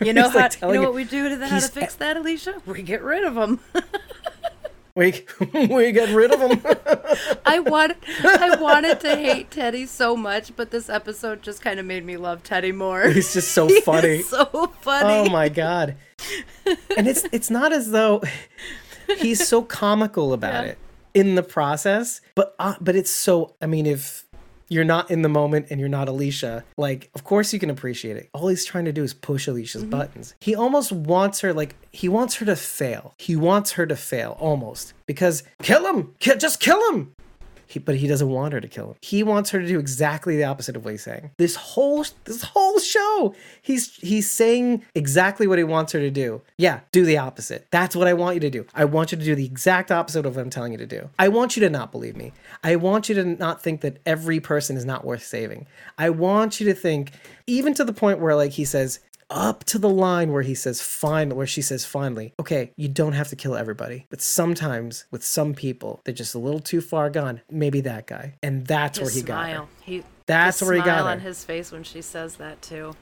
You 0.00 0.12
know 0.12 0.26
It's 0.26 0.34
like 0.34 0.60
how, 0.60 0.72
you 0.72 0.80
know 0.80 0.82
what 0.82 0.94
we 0.94 1.04
do 1.04 1.28
to 1.28 1.36
that, 1.36 1.50
how 1.50 1.60
to 1.60 1.68
fix 1.68 1.94
that, 1.94 2.16
Alicia? 2.16 2.60
We 2.66 2.82
get 2.82 3.02
rid 3.02 3.24
of 3.24 3.36
him. 3.36 3.60
we 4.94 5.24
we 5.54 5.92
get 5.92 6.14
rid 6.14 6.32
of 6.32 6.40
him. 6.40 6.60
I 7.46 7.58
wanted 7.60 7.96
I 8.22 8.56
wanted 8.60 9.00
to 9.00 9.16
hate 9.16 9.50
Teddy 9.50 9.86
so 9.86 10.16
much, 10.16 10.54
but 10.56 10.70
this 10.70 10.88
episode 10.88 11.42
just 11.42 11.62
kind 11.62 11.80
of 11.80 11.86
made 11.86 12.04
me 12.04 12.16
love 12.16 12.42
Teddy 12.42 12.72
more. 12.72 13.08
He's 13.08 13.32
just 13.32 13.52
so 13.52 13.68
funny. 13.82 14.22
so 14.22 14.44
funny. 14.80 15.28
Oh 15.28 15.30
my 15.30 15.48
god. 15.48 15.96
And 16.96 17.08
it's 17.08 17.24
it's 17.32 17.50
not 17.50 17.72
as 17.72 17.90
though 17.90 18.22
he's 19.18 19.46
so 19.46 19.62
comical 19.62 20.32
about 20.32 20.64
Yeah. 20.64 20.70
it 20.72 20.78
in 21.14 21.34
the 21.34 21.42
process, 21.42 22.20
but 22.34 22.54
uh, 22.58 22.74
but 22.80 22.96
it's 22.96 23.10
so 23.10 23.54
I 23.60 23.66
mean 23.66 23.86
if 23.86 24.21
you're 24.72 24.84
not 24.84 25.10
in 25.10 25.22
the 25.22 25.28
moment 25.28 25.66
and 25.70 25.78
you're 25.78 25.88
not 25.88 26.08
Alicia, 26.08 26.64
like 26.76 27.10
of 27.14 27.24
course 27.24 27.52
you 27.52 27.58
can 27.58 27.70
appreciate 27.70 28.16
it. 28.16 28.30
All 28.32 28.48
he's 28.48 28.64
trying 28.64 28.86
to 28.86 28.92
do 28.92 29.02
is 29.02 29.12
push 29.12 29.46
Alicia's 29.46 29.82
mm-hmm. 29.82 29.90
buttons. 29.90 30.34
He 30.40 30.54
almost 30.54 30.90
wants 30.90 31.40
her 31.40 31.52
like 31.52 31.76
he 31.92 32.08
wants 32.08 32.36
her 32.36 32.46
to 32.46 32.56
fail. 32.56 33.14
He 33.18 33.36
wants 33.36 33.72
her 33.72 33.86
to 33.86 33.96
fail 33.96 34.36
almost 34.40 34.94
because 35.06 35.42
kill 35.62 35.86
him. 35.86 36.14
Ki- 36.18 36.36
just 36.36 36.58
kill 36.58 36.80
him. 36.90 37.14
He, 37.66 37.78
but 37.78 37.96
he 37.96 38.06
doesn't 38.06 38.28
want 38.28 38.52
her 38.52 38.60
to 38.60 38.68
kill 38.68 38.90
him. 38.90 38.96
He 39.00 39.22
wants 39.22 39.50
her 39.50 39.60
to 39.60 39.66
do 39.66 39.78
exactly 39.78 40.36
the 40.36 40.44
opposite 40.44 40.76
of 40.76 40.84
what 40.84 40.92
he's 40.92 41.02
saying. 41.02 41.30
This 41.38 41.56
whole 41.56 42.04
this 42.24 42.42
whole 42.42 42.78
show, 42.78 43.34
he's 43.60 43.94
he's 43.96 44.30
saying 44.30 44.84
exactly 44.94 45.46
what 45.46 45.58
he 45.58 45.64
wants 45.64 45.92
her 45.92 46.00
to 46.00 46.10
do. 46.10 46.42
Yeah, 46.58 46.80
do 46.92 47.04
the 47.04 47.18
opposite. 47.18 47.66
That's 47.70 47.96
what 47.96 48.08
I 48.08 48.14
want 48.14 48.34
you 48.34 48.40
to 48.40 48.50
do. 48.50 48.66
I 48.74 48.84
want 48.84 49.12
you 49.12 49.18
to 49.18 49.24
do 49.24 49.34
the 49.34 49.46
exact 49.46 49.90
opposite 49.90 50.26
of 50.26 50.36
what 50.36 50.42
I'm 50.42 50.50
telling 50.50 50.72
you 50.72 50.78
to 50.78 50.86
do. 50.86 51.08
I 51.18 51.28
want 51.28 51.56
you 51.56 51.60
to 51.60 51.70
not 51.70 51.92
believe 51.92 52.16
me. 52.16 52.32
I 52.62 52.76
want 52.76 53.08
you 53.08 53.14
to 53.16 53.24
not 53.24 53.62
think 53.62 53.80
that 53.80 53.98
every 54.04 54.40
person 54.40 54.76
is 54.76 54.84
not 54.84 55.04
worth 55.04 55.24
saving. 55.24 55.66
I 55.98 56.10
want 56.10 56.60
you 56.60 56.66
to 56.66 56.74
think, 56.74 57.12
even 57.46 57.74
to 57.74 57.84
the 57.84 57.92
point 57.92 58.18
where 58.18 58.34
like 58.34 58.52
he 58.52 58.64
says, 58.64 59.00
up 59.30 59.64
to 59.64 59.78
the 59.78 59.88
line 59.88 60.32
where 60.32 60.42
he 60.42 60.54
says 60.54 60.80
finally 60.80 61.36
where 61.36 61.46
she 61.46 61.62
says 61.62 61.84
finally 61.84 62.34
okay 62.38 62.72
you 62.76 62.88
don't 62.88 63.12
have 63.14 63.28
to 63.28 63.36
kill 63.36 63.56
everybody 63.56 64.06
but 64.10 64.20
sometimes 64.20 65.04
with 65.10 65.24
some 65.24 65.54
people 65.54 66.00
they're 66.04 66.14
just 66.14 66.34
a 66.34 66.38
little 66.38 66.60
too 66.60 66.80
far 66.80 67.08
gone 67.10 67.40
maybe 67.50 67.80
that 67.80 68.06
guy 68.06 68.34
and 68.42 68.66
that's 68.66 68.98
His 68.98 69.08
where 69.08 69.14
he 69.14 69.22
got 69.22 69.50
her. 69.50 69.66
He, 69.82 70.02
That's 70.26 70.62
where 70.62 70.74
he 70.74 70.80
got 70.82 71.04
her. 71.04 71.10
on 71.10 71.20
his 71.20 71.44
face 71.44 71.72
when 71.72 71.82
she 71.82 72.02
says 72.02 72.36
that 72.36 72.62
too. 72.62 72.94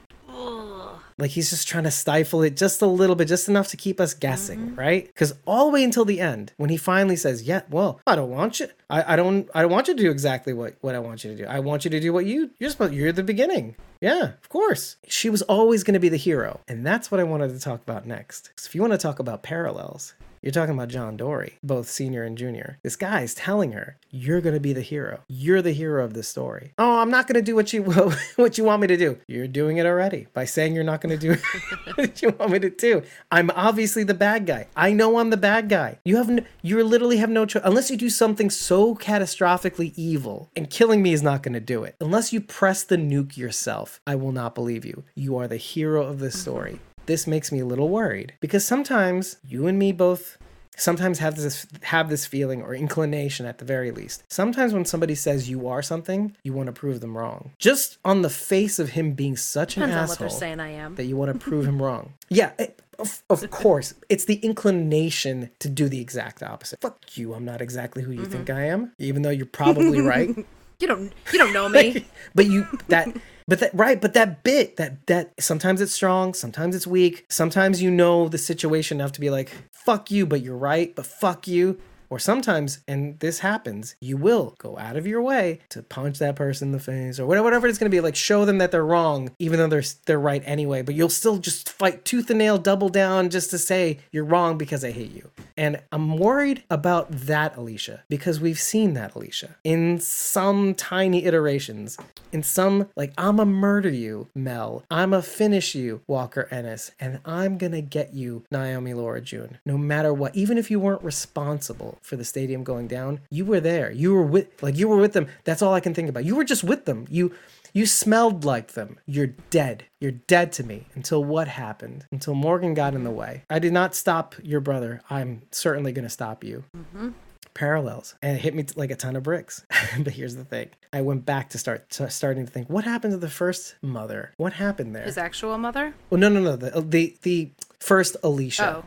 Like 1.17 1.31
he's 1.31 1.49
just 1.51 1.67
trying 1.67 1.83
to 1.83 1.91
stifle 1.91 2.41
it 2.41 2.57
just 2.57 2.81
a 2.81 2.87
little 2.87 3.15
bit 3.15 3.27
just 3.27 3.47
enough 3.47 3.67
to 3.69 3.77
keep 3.77 3.99
us 3.99 4.13
guessing 4.15 4.59
Mm-hmm. 4.59 4.75
right? 4.75 5.05
Because 5.05 5.33
all 5.45 5.65
the 5.67 5.71
way 5.73 5.83
until 5.83 6.03
the 6.05 6.19
end 6.19 6.53
when 6.57 6.69
he 6.71 6.77
finally 6.77 7.15
says 7.15 7.43
yeah 7.43 7.61
well 7.69 7.99
i 8.07 8.15
don't 8.15 8.29
want 8.31 8.59
you 8.59 8.67
i, 8.89 9.13
I 9.13 9.15
don't 9.15 9.47
i 9.53 9.61
don't 9.61 9.71
want 9.71 9.87
you 9.87 9.95
to 9.95 10.01
do 10.03 10.09
exactly 10.09 10.53
what 10.53 10.75
what 10.81 10.95
i 10.95 10.99
want 10.99 11.23
you 11.23 11.31
to 11.31 11.37
do. 11.37 11.45
I 11.45 11.59
want 11.59 11.85
you 11.85 11.91
to 11.91 11.99
do 11.99 12.11
what 12.13 12.25
you 12.25 12.49
you're 12.59 12.69
supposed 12.71 12.93
you're 12.93 13.11
the 13.11 13.23
beginning. 13.23 13.75
Yeah 13.99 14.23
of 14.41 14.49
course. 14.49 14.95
She 15.07 15.29
was 15.29 15.41
always 15.43 15.83
going 15.83 15.93
to 15.93 15.99
be 15.99 16.09
the 16.09 16.17
hero 16.17 16.59
and 16.67 16.85
that's 16.85 17.11
what 17.11 17.19
i 17.19 17.23
wanted 17.23 17.49
to 17.49 17.59
talk 17.59 17.81
about 17.83 18.07
next. 18.07 18.49
'Cause 18.55 18.65
if 18.65 18.73
you 18.73 18.81
want 18.81 18.93
to 18.93 18.97
talk 18.97 19.19
about 19.19 19.43
parallels 19.43 20.13
you're 20.41 20.51
talking 20.51 20.73
about 20.73 20.89
John 20.89 21.17
Dorie, 21.17 21.57
both 21.61 21.87
senior 21.87 22.23
and 22.23 22.35
junior. 22.35 22.79
This 22.83 22.95
guy 22.95 23.21
is 23.21 23.35
telling 23.35 23.73
her, 23.73 23.97
"You're 24.09 24.41
going 24.41 24.55
to 24.55 24.59
be 24.59 24.73
the 24.73 24.81
hero. 24.81 25.19
You're 25.27 25.61
the 25.61 25.71
hero 25.71 26.03
of 26.03 26.15
this 26.15 26.27
story." 26.27 26.73
Oh, 26.79 26.99
I'm 26.99 27.11
not 27.11 27.27
going 27.27 27.35
to 27.35 27.41
do 27.43 27.55
what 27.55 27.73
you 27.73 27.83
what 28.37 28.57
you 28.57 28.63
want 28.63 28.81
me 28.81 28.87
to 28.87 28.97
do. 28.97 29.19
You're 29.27 29.47
doing 29.47 29.77
it 29.77 29.85
already 29.85 30.27
by 30.33 30.45
saying 30.45 30.73
you're 30.73 30.83
not 30.83 30.99
going 30.99 31.17
to 31.17 31.35
do 31.35 31.41
what 31.95 32.21
you 32.21 32.29
want 32.39 32.51
me 32.51 32.59
to 32.59 32.71
do. 32.71 33.03
I'm 33.31 33.51
obviously 33.51 34.03
the 34.03 34.15
bad 34.15 34.47
guy. 34.47 34.67
I 34.75 34.93
know 34.93 35.19
I'm 35.19 35.29
the 35.29 35.37
bad 35.37 35.69
guy. 35.69 35.99
You 36.03 36.17
have 36.17 36.29
n- 36.29 36.47
you 36.63 36.83
literally 36.83 37.17
have 37.17 37.29
no 37.29 37.45
choice 37.45 37.63
unless 37.63 37.91
you 37.91 37.97
do 37.97 38.09
something 38.09 38.49
so 38.49 38.95
catastrophically 38.95 39.93
evil, 39.95 40.49
and 40.55 40.69
killing 40.69 41.03
me 41.03 41.13
is 41.13 41.21
not 41.21 41.43
going 41.43 41.53
to 41.53 41.59
do 41.59 41.83
it. 41.83 41.95
Unless 42.01 42.33
you 42.33 42.41
press 42.41 42.83
the 42.83 42.97
nuke 42.97 43.37
yourself, 43.37 44.01
I 44.07 44.15
will 44.15 44.31
not 44.31 44.55
believe 44.55 44.85
you. 44.85 45.03
You 45.13 45.37
are 45.37 45.47
the 45.47 45.57
hero 45.57 46.03
of 46.03 46.19
this 46.19 46.41
story 46.41 46.79
this 47.05 47.27
makes 47.27 47.51
me 47.51 47.59
a 47.59 47.65
little 47.65 47.89
worried 47.89 48.33
because 48.39 48.65
sometimes 48.65 49.37
you 49.43 49.67
and 49.67 49.77
me 49.77 49.91
both 49.91 50.37
sometimes 50.77 51.19
have 51.19 51.35
this 51.35 51.67
have 51.83 52.09
this 52.09 52.25
feeling 52.25 52.61
or 52.61 52.73
inclination 52.73 53.45
at 53.45 53.57
the 53.57 53.65
very 53.65 53.91
least. 53.91 54.23
Sometimes 54.31 54.73
when 54.73 54.85
somebody 54.85 55.15
says 55.15 55.49
you 55.49 55.67
are 55.67 55.81
something, 55.81 56.35
you 56.43 56.53
want 56.53 56.67
to 56.67 56.73
prove 56.73 57.01
them 57.01 57.17
wrong. 57.17 57.51
Just 57.59 57.97
on 58.03 58.21
the 58.21 58.29
face 58.29 58.79
of 58.79 58.89
him 58.89 59.13
being 59.13 59.37
such 59.37 59.77
an 59.77 59.81
Depends 59.81 59.95
what 59.95 60.21
asshole 60.21 60.29
they're 60.29 60.37
saying 60.37 60.59
I 60.59 60.71
am. 60.71 60.95
that 60.95 61.05
you 61.05 61.15
want 61.15 61.31
to 61.33 61.39
prove 61.39 61.65
him 61.65 61.81
wrong. 61.81 62.13
Yeah, 62.29 62.53
it- 62.57 62.79
of, 62.97 63.23
of 63.29 63.49
course. 63.49 63.93
It's 64.07 64.25
the 64.25 64.35
inclination 64.35 65.49
to 65.59 65.67
do 65.67 65.89
the 65.89 65.99
exact 65.99 66.43
opposite. 66.43 66.79
Fuck 66.81 67.17
you, 67.17 67.33
I'm 67.33 67.43
not 67.43 67.59
exactly 67.61 68.03
who 68.03 68.11
you 68.11 68.21
mm-hmm. 68.21 68.31
think 68.31 68.49
I 68.49 68.67
am, 68.67 68.93
even 68.99 69.23
though 69.23 69.31
you're 69.31 69.45
probably 69.47 69.99
right. 70.01 70.29
You 70.79 70.87
don't 70.87 71.13
you 71.31 71.37
don't 71.37 71.53
know 71.53 71.69
me. 71.69 72.05
but 72.33 72.47
you 72.47 72.65
that 72.87 73.07
but 73.51 73.59
that 73.59 73.71
right 73.73 73.99
but 73.99 74.13
that 74.13 74.43
bit 74.43 74.77
that 74.77 75.05
that 75.07 75.33
sometimes 75.37 75.81
it's 75.81 75.91
strong 75.91 76.33
sometimes 76.33 76.73
it's 76.73 76.87
weak. 76.87 77.25
Sometimes 77.27 77.81
you 77.81 77.91
know 77.91 78.29
the 78.29 78.37
situation 78.37 79.01
enough 79.01 79.11
to 79.11 79.19
be 79.19 79.29
like 79.29 79.51
fuck 79.73 80.09
you 80.09 80.25
but 80.25 80.41
you're 80.41 80.55
right 80.55 80.95
but 80.95 81.05
fuck 81.05 81.49
you 81.49 81.77
or 82.11 82.19
sometimes 82.19 82.79
and 82.87 83.17
this 83.19 83.39
happens 83.39 83.95
you 84.01 84.17
will 84.17 84.53
go 84.59 84.77
out 84.77 84.97
of 84.97 85.07
your 85.07 85.21
way 85.21 85.59
to 85.69 85.81
punch 85.81 86.19
that 86.19 86.35
person 86.35 86.67
in 86.67 86.71
the 86.73 86.79
face 86.79 87.19
or 87.19 87.25
whatever, 87.25 87.45
whatever 87.45 87.67
it's 87.67 87.77
going 87.77 87.89
to 87.89 87.95
be 87.95 88.01
like 88.01 88.15
show 88.15 88.45
them 88.45 88.59
that 88.59 88.69
they're 88.69 88.85
wrong 88.85 89.31
even 89.39 89.57
though 89.57 89.67
they're 89.67 89.81
they're 90.05 90.19
right 90.19 90.43
anyway. 90.45 90.81
But 90.81 90.95
you'll 90.95 91.09
still 91.09 91.37
just 91.37 91.69
fight 91.69 92.05
tooth 92.05 92.29
and 92.29 92.39
nail 92.39 92.57
double 92.57 92.89
down 92.89 93.29
just 93.29 93.49
to 93.51 93.57
say 93.57 93.99
you're 94.11 94.25
wrong 94.25 94.57
because 94.57 94.83
I 94.83 94.91
hate 94.91 95.13
you. 95.13 95.31
And 95.57 95.81
I'm 95.91 96.17
worried 96.17 96.63
about 96.69 97.11
that 97.11 97.55
Alicia 97.55 98.03
because 98.09 98.39
we've 98.39 98.59
seen 98.59 98.93
that 98.93 99.15
Alicia. 99.15 99.55
In 99.63 99.99
some 99.99 100.73
tiny 100.73 101.25
iterations 101.25 101.97
in 102.31 102.43
some 102.43 102.89
like 102.95 103.13
I'm 103.17 103.39
a 103.39 103.45
murder 103.45 103.89
you 103.89 104.27
Mel. 104.35 104.83
I'm 104.91 105.13
a 105.13 105.21
finish 105.21 105.75
you 105.75 106.01
Walker 106.07 106.47
Ennis 106.51 106.91
and 106.99 107.19
I'm 107.25 107.57
gonna 107.57 107.81
get 107.81 108.13
you 108.13 108.43
Naomi 108.51 108.93
Laura 108.93 109.21
June 109.21 109.59
no 109.65 109.77
matter 109.77 110.13
what 110.13 110.35
even 110.35 110.57
if 110.57 110.69
you 110.69 110.79
weren't 110.79 111.03
responsible 111.03 111.97
for 112.01 112.15
the 112.15 112.25
stadium 112.25 112.63
going 112.63 112.87
down 112.87 113.19
you 113.29 113.45
were 113.45 113.59
there 113.59 113.91
you 113.91 114.13
were 114.13 114.23
with 114.23 114.61
like 114.61 114.77
you 114.77 114.87
were 114.87 114.97
with 114.97 115.13
them 115.13 115.27
that's 115.43 115.61
all 115.61 115.73
I 115.73 115.79
can 115.79 115.93
think 115.93 116.09
about 116.09 116.25
you 116.25 116.35
were 116.35 116.43
just 116.43 116.63
with 116.63 116.85
them 116.85 117.05
you 117.09 117.31
you 117.73 117.85
smelled 117.85 118.43
like 118.43 118.73
them. 118.73 118.97
You're 119.05 119.27
dead. 119.27 119.85
You're 119.99 120.11
dead 120.11 120.51
to 120.53 120.63
me 120.63 120.87
until 120.93 121.23
what 121.23 121.47
happened? 121.47 122.05
Until 122.11 122.33
Morgan 122.33 122.73
got 122.73 122.93
in 122.93 123.03
the 123.03 123.11
way. 123.11 123.43
I 123.49 123.59
did 123.59 123.73
not 123.73 123.95
stop 123.95 124.35
your 124.43 124.59
brother. 124.59 125.01
I'm 125.09 125.43
certainly 125.51 125.91
going 125.91 126.03
to 126.03 126.09
stop 126.09 126.43
you. 126.43 126.65
Mm-hmm. 126.75 127.09
Parallels. 127.53 128.15
And 128.21 128.35
it 128.35 128.41
hit 128.41 128.55
me 128.55 128.65
like 128.75 128.91
a 128.91 128.95
ton 128.95 129.15
of 129.15 129.23
bricks. 129.23 129.65
but 129.99 130.13
here's 130.13 130.35
the 130.35 130.45
thing 130.45 130.69
I 130.91 131.01
went 131.01 131.25
back 131.25 131.49
to 131.49 131.57
start 131.57 131.89
to 131.91 132.09
starting 132.09 132.45
to 132.45 132.51
think 132.51 132.69
what 132.69 132.83
happened 132.83 133.11
to 133.11 133.17
the 133.17 133.29
first 133.29 133.75
mother? 133.81 134.33
What 134.37 134.53
happened 134.53 134.95
there? 134.95 135.03
His 135.03 135.17
actual 135.17 135.57
mother? 135.57 135.93
well, 136.09 136.19
no, 136.19 136.29
no, 136.29 136.41
no. 136.41 136.55
The, 136.55 136.75
uh, 136.75 136.81
the, 136.85 137.15
the 137.21 137.51
first 137.79 138.17
Alicia. 138.23 138.77
Oh. 138.77 138.85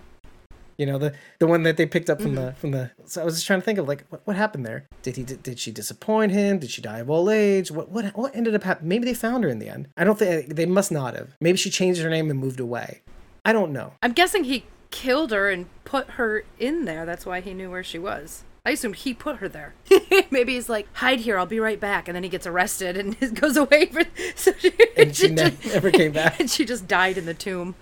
You 0.77 0.87
know 0.87 0.99
the 0.99 1.15
the 1.39 1.47
one 1.47 1.63
that 1.63 1.77
they 1.77 1.87
picked 1.87 2.11
up 2.11 2.21
from 2.21 2.35
mm-hmm. 2.35 2.47
the 2.47 2.53
from 2.55 2.71
the. 2.73 2.91
So 3.07 3.23
I 3.23 3.25
was 3.25 3.35
just 3.35 3.47
trying 3.47 3.61
to 3.61 3.65
think 3.65 3.79
of 3.79 3.89
like 3.89 4.05
what, 4.09 4.23
what 4.27 4.37
happened 4.37 4.67
there. 4.67 4.87
Did 5.03 5.17
he 5.17 5.23
did 5.23 5.59
she 5.59 5.71
disappoint 5.71 6.33
him? 6.33 6.59
Did 6.59 6.71
she 6.71 6.83
die 6.83 6.99
of 6.99 7.11
old 7.11 7.29
age? 7.29 7.71
What 7.71 7.91
what 7.91 8.07
what 8.17 8.35
ended 8.35 8.55
up 8.55 8.63
happening? 8.63 8.89
Maybe 8.89 9.05
they 9.05 9.15
found 9.15 9.45
her 9.45 9.51
in 9.51 9.59
the 9.59 9.69
end. 9.69 9.89
I 9.97 10.05
don't 10.05 10.19
think 10.19 10.55
they 10.55 10.67
must 10.67 10.91
not 10.91 11.15
have. 11.15 11.37
Maybe 11.41 11.59
she 11.59 11.71
changed 11.71 12.01
her 12.03 12.11
name 12.11 12.31
and 12.31 12.39
moved 12.39 12.61
away. 12.61 13.03
I 13.45 13.53
don't 13.53 13.73
know. 13.73 13.93
I'm 14.03 14.13
guessing 14.13 14.45
he 14.45 14.65
killed 14.91 15.33
her 15.33 15.51
and 15.51 15.67
put 15.85 16.11
her 16.11 16.45
in 16.59 16.85
there. 16.85 17.05
That's 17.05 17.27
why 17.27 17.41
he 17.41 17.53
knew 17.53 17.71
where 17.71 17.85
she 17.85 17.99
was. 17.99 18.45
I 18.67 18.71
assumed 18.71 18.97
he 18.97 19.13
put 19.13 19.37
her 19.37 19.49
there. 19.49 19.75
Maybe 20.31 20.55
he's 20.55 20.71
like, 20.71 20.89
hide 20.95 21.21
here, 21.21 21.37
I'll 21.37 21.45
be 21.45 21.61
right 21.61 21.79
back. 21.79 22.09
And 22.09 22.17
then 22.17 22.23
he 22.23 22.31
gets 22.31 22.47
arrested 22.47 22.97
and 22.97 23.35
goes 23.41 23.59
away. 23.59 23.87
For, 23.87 24.05
so 24.37 24.53
she, 24.59 24.73
And 24.97 25.15
she 25.15 25.29
ne- 25.29 25.57
never 25.67 25.91
came 25.91 26.13
back. 26.13 26.41
And 26.41 26.51
she 26.51 26.65
just 26.65 26.89
died 26.89 27.19
in 27.19 27.27
the 27.27 27.35
tomb. 27.35 27.75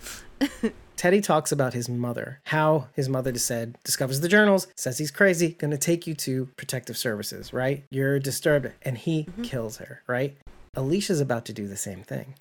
Teddy 0.97 1.20
talks 1.20 1.51
about 1.51 1.74
his 1.74 1.88
mother, 1.88 2.40
how 2.45 2.88
his 2.95 3.09
mother 3.09 3.36
said, 3.38 3.76
discovers 3.82 4.20
the 4.20 4.28
journals, 4.28 4.68
says 4.76 4.99
he's 4.99 5.11
crazy, 5.11 5.51
gonna 5.51 5.78
take 5.78 6.07
you 6.07 6.14
to 6.14 6.47
protective 6.57 6.97
services, 6.97 7.53
right? 7.53 7.84
You're 7.90 8.18
disturbed, 8.18 8.72
and 8.82 8.97
he 8.99 9.26
kills 9.43 9.78
her, 9.78 10.03
right? 10.07 10.36
Alicia's 10.76 11.20
about 11.20 11.45
to 11.47 11.53
do 11.53 11.66
the 11.66 11.76
same 11.76 12.03
thing. 12.03 12.34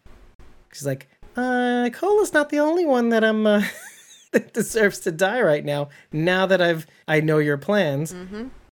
She's 0.72 0.86
like, 0.86 1.08
uh, 1.36 1.90
Cola's 1.94 2.34
not 2.34 2.50
the 2.50 2.60
only 2.60 2.86
one 2.86 3.10
that 3.10 3.24
I'm, 3.24 3.48
uh, 3.48 3.64
that 4.32 4.54
deserves 4.54 5.00
to 5.00 5.12
die 5.12 5.42
right 5.42 5.66
now. 5.66 5.90
Now 6.12 6.46
that 6.46 6.62
I've, 6.62 6.86
I 7.08 7.20
know 7.20 7.40
your 7.40 7.58
plans. 7.58 8.14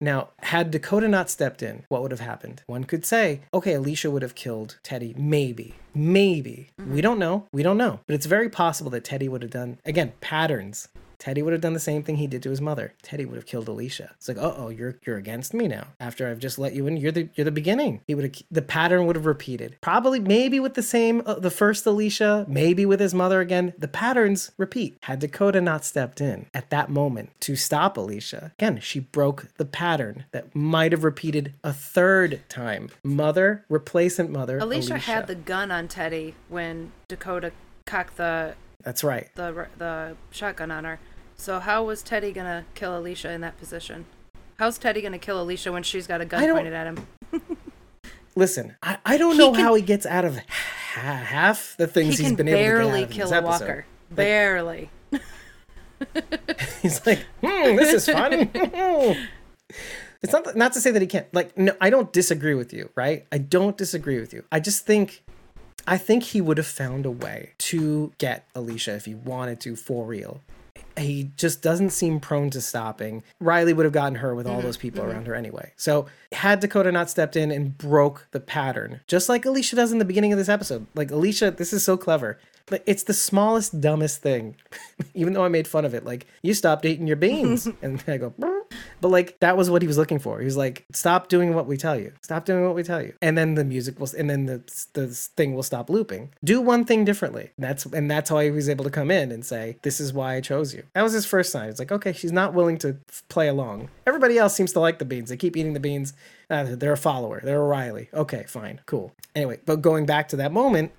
Now, 0.01 0.29
had 0.41 0.71
Dakota 0.71 1.09
not 1.09 1.29
stepped 1.29 1.61
in, 1.61 1.85
what 1.89 2.03
would 2.03 2.13
have 2.13 2.21
happened? 2.21 2.63
One 2.67 2.85
could 2.85 3.05
say, 3.05 3.41
okay, 3.53 3.75
Alicia 3.75 4.11
would 4.11 4.23
have 4.23 4.37
killed 4.37 4.79
Teddy. 4.85 5.13
Maybe. 5.19 5.75
Maybe. 5.93 6.71
Mm-hmm. 6.81 6.95
We 6.95 7.01
don't 7.01 7.19
know. 7.19 7.49
We 7.53 7.65
don't 7.65 7.77
know. 7.77 8.01
But 8.07 8.15
it's 8.15 8.27
very 8.27 8.49
possible 8.49 8.91
that 8.93 9.03
Teddy 9.03 9.29
would 9.29 9.43
have 9.43 9.51
done, 9.51 9.79
again, 9.85 10.13
patterns. 10.21 10.89
Teddy 11.19 11.43
would 11.43 11.53
have 11.53 11.61
done 11.63 11.73
the 11.73 11.81
same 11.81 12.03
thing 12.03 12.17
he 12.17 12.27
did 12.27 12.43
to 12.45 12.51
his 12.51 12.61
mother. 12.61 12.95
Teddy 13.03 13.25
would 13.25 13.37
have 13.37 13.47
killed 13.47 13.69
Alicia. 13.69 14.13
It's 14.17 14.29
like, 14.29 14.39
uh 14.39 14.55
oh, 14.57 14.69
you're 14.69 14.99
you're 15.05 15.17
against 15.17 15.53
me 15.53 15.67
now. 15.69 15.89
After 15.99 16.29
I've 16.29 16.39
just 16.39 16.59
let 16.59 16.75
you 16.75 16.87
in, 16.87 16.97
you're 16.97 17.13
the 17.13 17.29
you're 17.35 17.45
the 17.45 17.51
beginning. 17.51 18.03
He 18.07 18.15
would 18.15 18.25
have 18.25 18.43
the 18.51 18.63
pattern 18.63 19.07
would 19.07 19.17
have 19.17 19.27
repeated. 19.27 19.77
Probably 19.81 20.21
maybe 20.21 20.61
with 20.61 20.75
the 20.75 20.83
same 20.83 21.23
uh, 21.27 21.35
the 21.35 21.51
first 21.51 21.85
Alicia, 21.87 22.45
maybe 22.49 22.87
with 22.87 23.01
his 23.01 23.15
mother 23.15 23.41
again. 23.41 23.75
The 23.79 23.89
patterns 23.89 24.53
repeat. 24.57 24.99
Had 25.03 25.19
Dakota 25.19 25.61
not 25.61 25.85
stepped 25.85 26.21
in 26.21 26.47
at 26.55 26.71
that 26.71 26.91
moment 26.91 27.31
to 27.41 27.57
stop 27.57 27.97
Alicia, 27.97 28.53
again, 28.59 28.81
she 28.81 29.01
broke 29.01 29.49
the 29.57 29.65
pattern 29.65 30.25
that 30.33 30.55
might 30.55 30.93
have 30.93 31.05
repeated 31.05 31.55
a 31.65 31.73
third 31.73 32.43
time. 32.49 32.91
Mother, 33.03 33.65
replacement 33.69 34.31
mother. 34.31 34.59
Alicia, 34.59 34.99
had 34.99 35.27
the 35.27 35.35
gun 35.35 35.71
on 35.71 35.89
Teddy 35.89 36.35
when 36.49 36.93
Dakota 37.09 37.53
cocked 37.87 38.17
the, 38.17 38.55
That's 38.83 39.03
right. 39.03 39.29
the 39.35 39.67
the 39.79 40.17
shotgun 40.31 40.71
on 40.71 40.85
her. 40.85 41.01
So 41.39 41.61
how 41.61 41.85
was 41.85 42.03
Teddy 42.03 42.33
gonna 42.33 42.65
kill 42.75 42.99
Alicia 42.99 43.31
in 43.33 43.41
that 43.43 43.57
position? 43.59 44.07
How's 44.59 44.77
Teddy 44.77 45.01
gonna 45.01 45.19
kill 45.19 45.41
Alicia 45.41 45.71
when 45.73 45.83
she's 45.85 46.07
got 46.07 46.21
a 46.21 46.25
gun 46.25 46.43
pointed 46.53 46.73
at 46.73 46.87
him? 46.89 47.07
Listen, 48.35 48.77
I, 48.83 48.99
I 49.05 49.17
don't 49.17 49.33
He 49.33 49.39
know 49.39 49.53
can- 49.53 49.61
how 49.65 49.75
he 49.75 49.83
gets 49.83 50.05
out 50.07 50.25
of 50.25 50.37
ha- 50.39 50.43
half 51.25 51.75
the 51.79 51.87
things 51.87 52.19
He 52.19 52.25
has 52.25 52.35
been 52.35 52.49
able 52.49 52.59
to 52.59 52.63
get 52.65 52.71
out 52.71 52.77
barely 52.83 53.03
of 53.05 53.11
kill 53.11 53.27
this 53.29 53.33
episode. 53.33 53.61
walker. 53.65 53.87
Barely. 54.11 54.91
He's 56.83 57.05
like, 57.07 57.21
hmm, 57.43 57.77
this 57.77 57.95
is 57.95 58.07
fun. 58.07 58.33
it's 60.23 60.33
not 60.33 60.57
not 60.57 60.73
to 60.75 60.81
say 60.81 60.91
that 60.93 61.03
he 61.03 61.09
can't. 61.09 61.33
Like, 61.35 61.57
no, 61.59 61.73
I 61.81 61.91
don't 61.91 62.13
disagree 62.13 62.55
with 62.55 62.73
you, 62.73 62.91
right? 62.95 63.27
I 63.33 63.39
don't 63.39 63.77
disagree 63.77 64.21
with 64.21 64.33
you. 64.33 64.45
I 64.53 64.61
just 64.61 64.87
think, 64.87 65.23
I 65.87 65.99
think 65.99 66.23
he 66.25 66.41
would 66.41 66.59
have 66.59 66.67
found 66.67 67.07
a 67.07 67.11
way 67.11 67.53
to 67.59 68.13
get 68.19 68.47
Alicia 68.55 68.95
if 68.95 69.05
he 69.07 69.15
wanted 69.15 69.61
to 69.61 69.75
for 69.77 70.05
real. 70.07 70.41
He 70.97 71.31
just 71.37 71.63
doesn't 71.63 71.91
seem 71.91 72.21
prone 72.21 72.51
to 72.51 72.61
stopping. 72.61 73.23
Riley 73.41 73.73
would 73.73 73.85
have 73.85 73.93
gotten 73.93 74.17
her 74.17 74.35
with 74.35 74.47
all 74.47 74.57
mm-hmm, 74.57 74.67
those 74.67 74.77
people 74.77 75.03
mm-hmm. 75.03 75.13
around 75.13 75.27
her 75.27 75.35
anyway. 75.35 75.73
So, 75.77 76.07
had 76.33 76.61
Dakota 76.61 76.93
not 76.93 77.11
stepped 77.11 77.37
in 77.37 77.51
and 77.51 77.77
broke 77.77 78.27
the 78.33 78.41
pattern, 78.41 79.01
just 79.07 79.29
like 79.29 79.45
Alicia 79.45 79.77
does 79.77 79.93
in 79.93 79.99
the 79.99 80.05
beginning 80.05 80.33
of 80.33 80.39
this 80.39 80.49
episode, 80.49 80.87
like 80.95 81.11
Alicia, 81.11 81.51
this 81.53 81.73
is 81.73 81.85
so 81.85 81.97
clever. 81.97 82.39
But 82.67 82.83
it's 82.85 83.05
the 83.05 83.15
smallest, 83.15 83.81
dumbest 83.81 84.21
thing. 84.21 84.57
Even 85.15 85.33
though 85.33 85.45
I 85.45 85.49
made 85.49 85.67
fun 85.67 85.85
of 85.85 85.95
it, 85.95 86.05
like 86.05 86.27
you 86.43 86.53
stopped 86.53 86.85
eating 86.85 87.07
your 87.07 87.17
beans, 87.17 87.67
and 87.83 88.03
I 88.07 88.19
go. 88.19 88.35
But 89.01 89.09
like 89.09 89.39
that 89.41 89.57
was 89.57 89.71
what 89.71 89.83
he 89.83 89.89
was 89.89 89.99
looking 89.99 90.19
for. 90.19 90.39
He 90.39 90.45
was 90.45 90.57
like, 90.57 90.85
"Stop 90.93 91.29
doing 91.29 91.55
what 91.55 91.67
we 91.67 91.77
tell 91.77 91.99
you. 91.99 92.13
Stop 92.23 92.45
doing 92.45 92.65
what 92.65 92.75
we 92.75 92.83
tell 92.83 93.03
you." 93.03 93.15
And 93.23 93.37
then 93.39 93.55
the 93.55 93.65
music 93.65 93.99
will, 93.99 94.09
and 94.17 94.29
then 94.29 94.47
the 94.47 94.63
the 94.95 95.09
thing 95.09 95.55
will 95.55 95.63
stop 95.63 95.89
looping. 95.89 96.31
Do 96.43 96.61
one 96.61 96.85
thing 96.85 97.05
differently. 97.05 97.51
And 97.57 97.65
That's 97.65 97.87
and 97.87 98.11
that's 98.11 98.31
how 98.31 98.41
he 98.41 98.51
was 98.51 98.69
able 98.69 98.85
to 98.85 98.91
come 98.91 99.11
in 99.11 99.31
and 99.31 99.45
say, 99.45 99.77
"This 99.83 100.01
is 100.01 100.13
why 100.13 100.37
I 100.37 100.41
chose 100.41 100.75
you." 100.75 100.85
That 100.95 101.03
was 101.03 101.13
his 101.13 101.27
first 101.27 101.53
sign. 101.53 101.69
It's 101.69 101.79
like, 101.79 101.93
okay, 101.93 102.13
she's 102.13 102.33
not 102.33 102.55
willing 102.55 102.79
to 102.79 102.97
play 103.29 103.49
along. 103.49 103.89
Everybody 104.07 104.39
else 104.39 104.55
seems 104.55 104.73
to 104.73 104.81
like 104.81 104.99
the 104.99 105.05
beans. 105.05 105.31
They 105.31 105.37
keep 105.37 105.57
eating 105.57 105.75
the 105.75 105.81
beans. 105.81 106.13
Uh, 106.51 106.65
they're 106.77 106.93
a 106.93 106.97
follower. 106.97 107.41
They're 107.45 107.61
a 107.61 107.67
Riley. 107.67 108.09
Okay, 108.15 108.45
fine, 108.49 108.81
cool. 108.87 109.13
Anyway, 109.35 109.61
but 109.67 109.83
going 109.83 110.07
back 110.07 110.29
to 110.29 110.37
that 110.37 110.51
moment, 110.51 110.93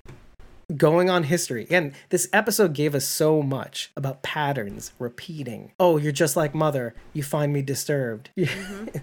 going 0.76 1.10
on 1.10 1.24
history. 1.24 1.68
And 1.70 1.94
this 2.10 2.30
episode 2.34 2.74
gave 2.74 2.96
us 2.96 3.06
so 3.06 3.42
much 3.42 3.92
about 3.96 4.22
patterns 4.24 4.94
repeating. 5.00 5.72
Oh, 5.80 5.98
you're 5.98 6.12
just 6.12 6.36
like 6.36 6.54
mother. 6.54 6.94
You 7.14 7.24
find 7.24 7.54
me 7.54 7.62
disturbed. 7.62 8.30
Mm-hmm. 8.40 8.98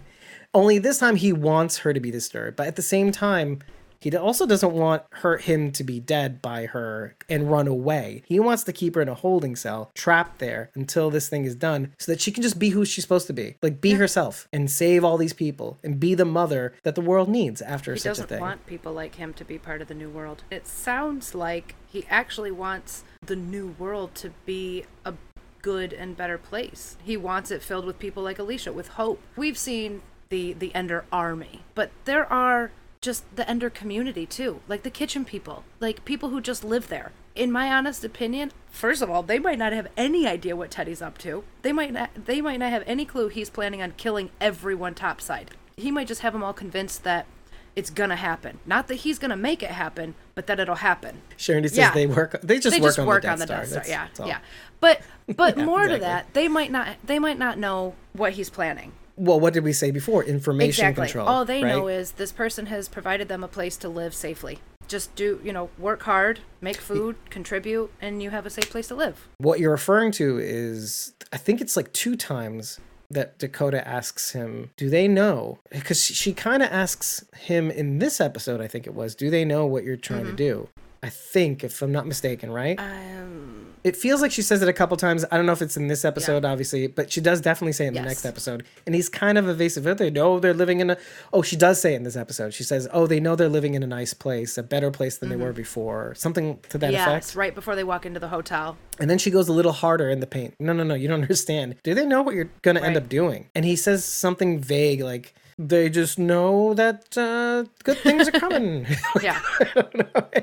Only 0.54 0.78
this 0.78 0.98
time 0.98 1.16
he 1.16 1.34
wants 1.34 1.78
her 1.78 1.92
to 1.92 2.00
be 2.00 2.10
disturbed, 2.10 2.56
but 2.56 2.66
at 2.66 2.76
the 2.76 2.82
same 2.82 3.12
time, 3.12 3.58
he 4.06 4.16
also 4.16 4.46
doesn't 4.46 4.72
want 4.72 5.02
her 5.10 5.36
him 5.38 5.72
to 5.72 5.82
be 5.82 5.98
dead 5.98 6.40
by 6.40 6.66
her 6.66 7.16
and 7.28 7.50
run 7.50 7.66
away. 7.66 8.22
He 8.26 8.38
wants 8.38 8.62
to 8.64 8.72
keep 8.72 8.94
her 8.94 9.02
in 9.02 9.08
a 9.08 9.14
holding 9.14 9.56
cell, 9.56 9.90
trapped 9.94 10.38
there 10.38 10.70
until 10.74 11.10
this 11.10 11.28
thing 11.28 11.44
is 11.44 11.56
done, 11.56 11.92
so 11.98 12.12
that 12.12 12.20
she 12.20 12.30
can 12.30 12.42
just 12.42 12.58
be 12.58 12.70
who 12.70 12.84
she's 12.84 13.04
supposed 13.04 13.26
to 13.26 13.32
be, 13.32 13.56
like 13.62 13.80
be 13.80 13.94
herself 13.94 14.46
and 14.52 14.70
save 14.70 15.04
all 15.04 15.16
these 15.16 15.32
people 15.32 15.78
and 15.82 15.98
be 15.98 16.14
the 16.14 16.24
mother 16.24 16.74
that 16.84 16.94
the 16.94 17.00
world 17.00 17.28
needs 17.28 17.60
after 17.60 17.94
He 17.94 17.98
such 17.98 18.12
a 18.12 18.14
thing. 18.14 18.24
He 18.24 18.28
doesn't 18.28 18.40
want 18.40 18.66
people 18.66 18.92
like 18.92 19.16
him 19.16 19.32
to 19.34 19.44
be 19.44 19.58
part 19.58 19.82
of 19.82 19.88
the 19.88 19.94
new 19.94 20.08
world. 20.08 20.44
It 20.50 20.66
sounds 20.66 21.34
like 21.34 21.74
he 21.86 22.06
actually 22.08 22.52
wants 22.52 23.02
the 23.24 23.36
new 23.36 23.74
world 23.78 24.14
to 24.16 24.30
be 24.44 24.84
a 25.04 25.14
good 25.62 25.92
and 25.92 26.16
better 26.16 26.38
place. 26.38 26.96
He 27.02 27.16
wants 27.16 27.50
it 27.50 27.60
filled 27.60 27.84
with 27.84 27.98
people 27.98 28.22
like 28.22 28.38
Alicia 28.38 28.72
with 28.72 28.88
hope. 28.88 29.20
We've 29.34 29.58
seen 29.58 30.02
the 30.28 30.52
the 30.52 30.72
Ender 30.74 31.04
army, 31.10 31.62
but 31.74 31.90
there 32.04 32.30
are 32.32 32.70
just 33.00 33.24
the 33.36 33.48
Ender 33.48 33.70
community 33.70 34.26
too, 34.26 34.60
like 34.68 34.82
the 34.82 34.90
kitchen 34.90 35.24
people, 35.24 35.64
like 35.80 36.04
people 36.04 36.30
who 36.30 36.40
just 36.40 36.64
live 36.64 36.88
there. 36.88 37.12
In 37.34 37.52
my 37.52 37.70
honest 37.70 38.02
opinion, 38.04 38.50
first 38.70 39.02
of 39.02 39.10
all, 39.10 39.22
they 39.22 39.38
might 39.38 39.58
not 39.58 39.72
have 39.72 39.88
any 39.96 40.26
idea 40.26 40.56
what 40.56 40.70
Teddy's 40.70 41.02
up 41.02 41.18
to. 41.18 41.44
They 41.62 41.72
might 41.72 41.92
not 41.92 42.10
they 42.26 42.40
might 42.40 42.58
not 42.58 42.70
have 42.70 42.82
any 42.86 43.04
clue 43.04 43.28
he's 43.28 43.50
planning 43.50 43.82
on 43.82 43.92
killing 43.92 44.30
everyone 44.40 44.94
topside. 44.94 45.50
He 45.76 45.90
might 45.90 46.08
just 46.08 46.22
have 46.22 46.32
them 46.32 46.42
all 46.42 46.54
convinced 46.54 47.04
that 47.04 47.26
it's 47.74 47.90
gonna 47.90 48.16
happen. 48.16 48.58
Not 48.64 48.88
that 48.88 48.94
he's 48.96 49.18
gonna 49.18 49.36
make 49.36 49.62
it 49.62 49.70
happen, 49.70 50.14
but 50.34 50.46
that 50.46 50.58
it'll 50.58 50.76
happen. 50.76 51.20
Sharon 51.36 51.62
says 51.68 51.76
Yeah. 51.76 51.92
they 51.92 52.06
work. 52.06 52.40
They 52.42 52.58
just 52.58 52.74
they 52.74 52.80
work 52.80 52.88
just 52.88 52.98
on 53.00 53.06
work 53.06 53.22
the 53.22 53.28
Death 53.28 53.32
on 53.34 53.38
the. 53.40 53.46
Death 53.46 53.66
Star. 53.68 53.80
That's- 53.82 53.88
Yeah, 53.90 54.06
that's 54.14 54.26
yeah. 54.28 54.38
But 54.80 55.02
but 55.36 55.56
Yeah, 55.58 55.64
more 55.66 55.86
to 55.86 55.98
that, 55.98 56.32
they 56.32 56.48
might 56.48 56.72
not 56.72 56.96
they 57.04 57.18
might 57.18 57.38
not 57.38 57.58
know 57.58 57.94
what 58.14 58.32
he's 58.32 58.48
planning. 58.48 58.92
Well, 59.16 59.40
what 59.40 59.54
did 59.54 59.64
we 59.64 59.72
say 59.72 59.90
before? 59.90 60.22
Information 60.24 60.86
Exactly. 60.86 61.06
control. 61.06 61.26
All 61.28 61.44
they 61.44 61.62
right? 61.62 61.70
know 61.70 61.88
is 61.88 62.12
this 62.12 62.32
person 62.32 62.66
has 62.66 62.88
provided 62.88 63.28
them 63.28 63.42
a 63.42 63.48
place 63.48 63.76
to 63.78 63.88
live 63.88 64.14
safely. 64.14 64.58
Just 64.88 65.14
do, 65.16 65.40
you 65.42 65.52
know, 65.52 65.70
work 65.78 66.02
hard, 66.02 66.40
make 66.60 66.76
food, 66.76 67.16
contribute, 67.30 67.90
and 68.00 68.22
you 68.22 68.30
have 68.30 68.46
a 68.46 68.50
safe 68.50 68.70
place 68.70 68.88
to 68.88 68.94
live. 68.94 69.26
What 69.38 69.58
you're 69.58 69.72
referring 69.72 70.12
to 70.12 70.38
is, 70.38 71.12
I 71.32 71.38
think 71.38 71.60
it's 71.60 71.76
like 71.76 71.92
two 71.92 72.14
times 72.14 72.78
that 73.10 73.38
Dakota 73.38 73.86
asks 73.86 74.32
him, 74.32 74.70
"Do 74.76 74.88
they 74.90 75.08
know?" 75.08 75.58
Because 75.70 76.04
she, 76.04 76.32
kind 76.32 76.62
of 76.62 76.70
asks 76.70 77.24
him 77.36 77.70
in 77.70 77.98
this 77.98 78.20
episode, 78.20 78.60
I 78.60 78.68
think 78.68 78.86
it 78.86 78.94
was, 78.94 79.14
"Do 79.14 79.30
they 79.30 79.44
know 79.44 79.66
what 79.66 79.82
you're 79.84 79.96
trying 79.96 80.22
Mm-hmm. 80.24 80.36
to 80.36 80.48
do?" 80.50 80.68
I 81.02 81.08
think, 81.08 81.62
if 81.62 81.82
I'm 81.82 81.92
not 81.92 82.06
mistaken, 82.06 82.50
right? 82.50 82.78
Um, 82.80 83.45
it 83.86 83.94
feels 83.94 84.20
like 84.20 84.32
she 84.32 84.42
says 84.42 84.62
it 84.62 84.68
a 84.68 84.72
couple 84.72 84.96
times. 84.96 85.24
I 85.30 85.36
don't 85.36 85.46
know 85.46 85.52
if 85.52 85.62
it's 85.62 85.76
in 85.76 85.86
this 85.86 86.04
episode, 86.04 86.44
obviously, 86.44 86.88
but 86.88 87.12
she 87.12 87.20
does 87.20 87.40
definitely 87.40 87.72
say 87.72 87.84
it 87.84 87.88
in 87.88 87.94
the 87.94 88.02
next 88.02 88.24
episode. 88.24 88.64
And 88.84 88.96
he's 88.96 89.08
kind 89.08 89.38
of 89.38 89.48
evasive. 89.48 89.84
They 89.96 90.10
know 90.10 90.40
they're 90.40 90.52
living 90.52 90.80
in 90.80 90.90
a. 90.90 90.96
Oh, 91.32 91.42
she 91.42 91.54
does 91.54 91.80
say 91.80 91.92
it 91.92 91.98
in 91.98 92.02
this 92.02 92.16
episode. 92.16 92.52
She 92.52 92.64
says, 92.64 92.88
"Oh, 92.92 93.06
they 93.06 93.20
know 93.20 93.36
they're 93.36 93.48
living 93.48 93.74
in 93.74 93.84
a 93.84 93.86
nice 93.86 94.12
place, 94.12 94.58
a 94.58 94.64
better 94.64 94.90
place 94.90 95.18
than 95.18 95.28
they 95.28 95.36
were 95.36 95.52
before," 95.52 96.16
something 96.16 96.58
to 96.70 96.78
that 96.78 96.90
yes, 96.90 97.06
effect. 97.06 97.36
right 97.36 97.54
before 97.54 97.76
they 97.76 97.84
walk 97.84 98.04
into 98.04 98.18
the 98.18 98.28
hotel. 98.28 98.76
And 98.98 99.08
then 99.08 99.18
she 99.18 99.30
goes 99.30 99.46
a 99.46 99.52
little 99.52 99.70
harder 99.70 100.10
in 100.10 100.18
the 100.18 100.26
paint. 100.26 100.54
No, 100.58 100.72
no, 100.72 100.82
no, 100.82 100.94
you 100.94 101.06
don't 101.06 101.22
understand. 101.22 101.76
Do 101.84 101.94
they 101.94 102.06
know 102.06 102.22
what 102.22 102.34
you're 102.34 102.50
going 102.62 102.76
to 102.76 102.82
end 102.82 102.96
up 102.96 103.08
doing? 103.08 103.50
And 103.54 103.64
he 103.64 103.76
says 103.76 104.04
something 104.04 104.58
vague 104.58 105.00
like, 105.00 105.32
they 105.58 105.88
just 105.88 106.18
know 106.18 106.74
that 106.74 107.16
uh, 107.16 107.64
good 107.82 107.98
things 107.98 108.28
are 108.28 108.32
coming. 108.32 108.86
Yeah. 109.22 109.40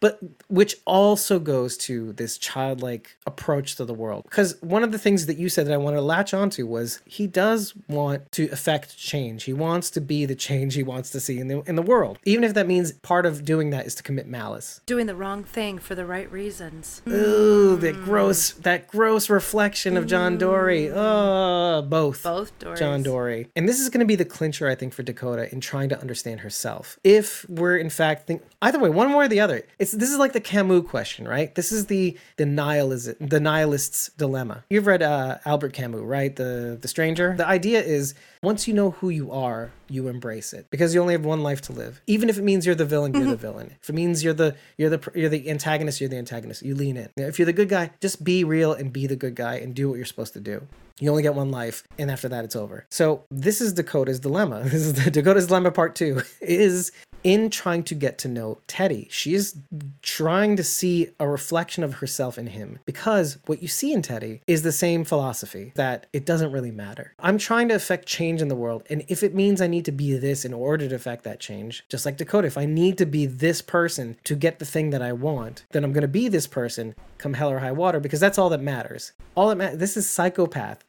but 0.00 0.18
which 0.48 0.76
also 0.86 1.38
goes 1.38 1.76
to 1.76 2.12
this 2.14 2.38
childlike 2.38 3.16
approach 3.26 3.76
to 3.76 3.84
the 3.84 3.94
world. 3.94 4.24
Because 4.24 4.56
one 4.60 4.82
of 4.82 4.92
the 4.92 4.98
things 4.98 5.26
that 5.26 5.36
you 5.36 5.48
said 5.48 5.66
that 5.66 5.74
I 5.74 5.76
wanted 5.76 5.96
to 5.96 6.02
latch 6.02 6.34
onto 6.34 6.66
was 6.66 7.00
he 7.04 7.26
does 7.26 7.74
want 7.88 8.32
to 8.32 8.48
affect 8.50 8.96
change. 8.96 9.44
He 9.44 9.52
wants 9.52 9.90
to 9.90 10.00
be 10.00 10.24
the 10.24 10.34
change 10.34 10.74
he 10.74 10.82
wants 10.82 11.10
to 11.10 11.20
see 11.20 11.38
in 11.38 11.48
the 11.48 11.60
in 11.62 11.76
the 11.76 11.82
world. 11.82 12.18
Even 12.24 12.44
if 12.44 12.54
that 12.54 12.66
means 12.66 12.92
part 12.92 13.26
of 13.26 13.44
doing 13.44 13.70
that 13.70 13.86
is 13.86 13.94
to 13.96 14.02
commit 14.02 14.26
malice. 14.26 14.80
Doing 14.86 15.06
the 15.06 15.14
wrong 15.14 15.44
thing 15.44 15.78
for 15.78 15.94
the 15.94 16.06
right 16.06 16.30
reasons. 16.32 17.02
Ooh, 17.06 17.76
that 17.76 17.96
mm. 17.96 18.04
gross 18.04 18.52
that 18.52 18.88
gross 18.88 19.28
reflection 19.28 19.96
of 19.96 20.06
John 20.06 20.36
mm. 20.36 20.40
Dorie. 20.40 20.90
Oh, 20.90 21.82
both. 21.82 22.22
Both 22.22 22.58
Dories. 22.58 22.78
John 22.78 23.02
Dorie. 23.02 23.48
And 23.54 23.68
this 23.68 23.78
is 23.78 23.90
going 23.90 24.00
to 24.00 24.06
be 24.06 24.16
the 24.16 24.24
clincher, 24.24 24.68
I 24.68 24.74
think, 24.74 24.94
for 24.94 25.02
Dakota 25.02 25.52
in 25.52 25.60
trying 25.60 25.90
to 25.90 26.00
understand 26.00 26.40
herself. 26.40 26.98
If 27.04 27.48
we're 27.48 27.76
in 27.76 27.90
fact 27.90 28.26
think 28.26 28.42
either 28.62 28.78
way, 28.78 28.88
one 28.88 29.12
way 29.12 29.26
or 29.26 29.28
the 29.28 29.40
other. 29.40 29.62
It's 29.78 29.89
this 29.92 30.10
is 30.10 30.18
like 30.18 30.32
the 30.32 30.40
Camus 30.40 30.86
question, 30.88 31.26
right? 31.26 31.54
This 31.54 31.72
is 31.72 31.86
the 31.86 32.16
the 32.36 32.46
nihilism, 32.46 33.16
the 33.20 33.40
nihilist's 33.40 34.10
dilemma. 34.16 34.64
You've 34.70 34.86
read 34.86 35.02
uh, 35.02 35.38
Albert 35.44 35.72
Camus, 35.72 36.00
right? 36.00 36.34
The 36.34 36.78
the 36.80 36.88
Stranger. 36.88 37.34
The 37.36 37.46
idea 37.46 37.82
is 37.82 38.14
once 38.42 38.66
you 38.66 38.74
know 38.74 38.92
who 38.92 39.08
you 39.10 39.30
are, 39.32 39.70
you 39.88 40.08
embrace 40.08 40.52
it 40.52 40.66
because 40.70 40.94
you 40.94 41.00
only 41.00 41.14
have 41.14 41.24
one 41.24 41.42
life 41.42 41.60
to 41.62 41.72
live. 41.72 42.00
Even 42.06 42.28
if 42.28 42.38
it 42.38 42.42
means 42.42 42.66
you're 42.66 42.74
the 42.74 42.84
villain, 42.84 43.14
you're 43.14 43.24
the 43.24 43.36
villain. 43.36 43.74
If 43.82 43.90
it 43.90 43.94
means 43.94 44.24
you're 44.24 44.34
the 44.34 44.56
you're 44.76 44.90
the 44.90 45.10
you're 45.14 45.28
the 45.28 45.50
antagonist, 45.50 46.00
you're 46.00 46.10
the 46.10 46.18
antagonist. 46.18 46.62
You 46.62 46.74
lean 46.74 46.96
in. 46.96 47.08
If 47.16 47.38
you're 47.38 47.46
the 47.46 47.52
good 47.52 47.68
guy, 47.68 47.90
just 48.00 48.24
be 48.24 48.44
real 48.44 48.72
and 48.72 48.92
be 48.92 49.06
the 49.06 49.16
good 49.16 49.34
guy 49.34 49.56
and 49.56 49.74
do 49.74 49.88
what 49.88 49.96
you're 49.96 50.06
supposed 50.06 50.32
to 50.34 50.40
do. 50.40 50.66
You 51.00 51.10
only 51.10 51.22
get 51.22 51.34
one 51.34 51.50
life, 51.50 51.82
and 51.98 52.10
after 52.10 52.28
that, 52.28 52.44
it's 52.44 52.54
over. 52.54 52.84
So 52.90 53.24
this 53.30 53.62
is 53.62 53.72
Dakota's 53.72 54.20
dilemma. 54.20 54.62
This 54.70 54.82
is 54.82 54.92
the 54.92 55.10
Dakota's 55.10 55.46
dilemma 55.46 55.70
part 55.72 55.94
two. 55.94 56.22
Is 56.40 56.92
in 57.22 57.50
trying 57.50 57.82
to 57.84 57.94
get 57.94 58.18
to 58.18 58.28
know 58.28 58.58
Teddy. 58.66 59.08
She 59.10 59.34
is 59.34 59.56
trying 60.02 60.56
to 60.56 60.64
see 60.64 61.10
a 61.18 61.28
reflection 61.28 61.84
of 61.84 61.94
herself 61.94 62.38
in 62.38 62.48
him 62.48 62.78
because 62.84 63.38
what 63.46 63.62
you 63.62 63.68
see 63.68 63.92
in 63.92 64.02
Teddy 64.02 64.40
is 64.46 64.62
the 64.62 64.72
same 64.72 65.04
philosophy 65.04 65.72
that 65.74 66.06
it 66.12 66.24
doesn't 66.24 66.52
really 66.52 66.70
matter. 66.70 67.14
I'm 67.18 67.38
trying 67.38 67.68
to 67.68 67.74
affect 67.74 68.06
change 68.06 68.40
in 68.40 68.48
the 68.48 68.56
world, 68.56 68.84
and 68.90 69.04
if 69.08 69.22
it 69.22 69.34
means 69.34 69.60
I 69.60 69.66
need 69.66 69.84
to 69.86 69.92
be 69.92 70.16
this 70.16 70.44
in 70.44 70.52
order 70.52 70.88
to 70.88 70.94
affect 70.94 71.24
that 71.24 71.40
change, 71.40 71.84
just 71.88 72.06
like 72.06 72.16
Dakota, 72.16 72.46
if 72.46 72.58
I 72.58 72.66
need 72.66 72.98
to 72.98 73.06
be 73.06 73.26
this 73.26 73.62
person 73.62 74.16
to 74.24 74.34
get 74.34 74.58
the 74.58 74.64
thing 74.64 74.90
that 74.90 75.02
I 75.02 75.12
want, 75.12 75.64
then 75.72 75.84
I'm 75.84 75.92
going 75.92 76.02
to 76.02 76.08
be 76.08 76.28
this 76.28 76.46
person 76.46 76.94
come 77.18 77.34
hell 77.34 77.50
or 77.50 77.58
high 77.58 77.72
water 77.72 78.00
because 78.00 78.20
that's 78.20 78.38
all 78.38 78.48
that 78.50 78.62
matters. 78.62 79.12
All 79.34 79.48
that 79.48 79.56
matters. 79.56 79.78
This 79.78 79.96
is 79.96 80.10
psychopath. 80.10 80.84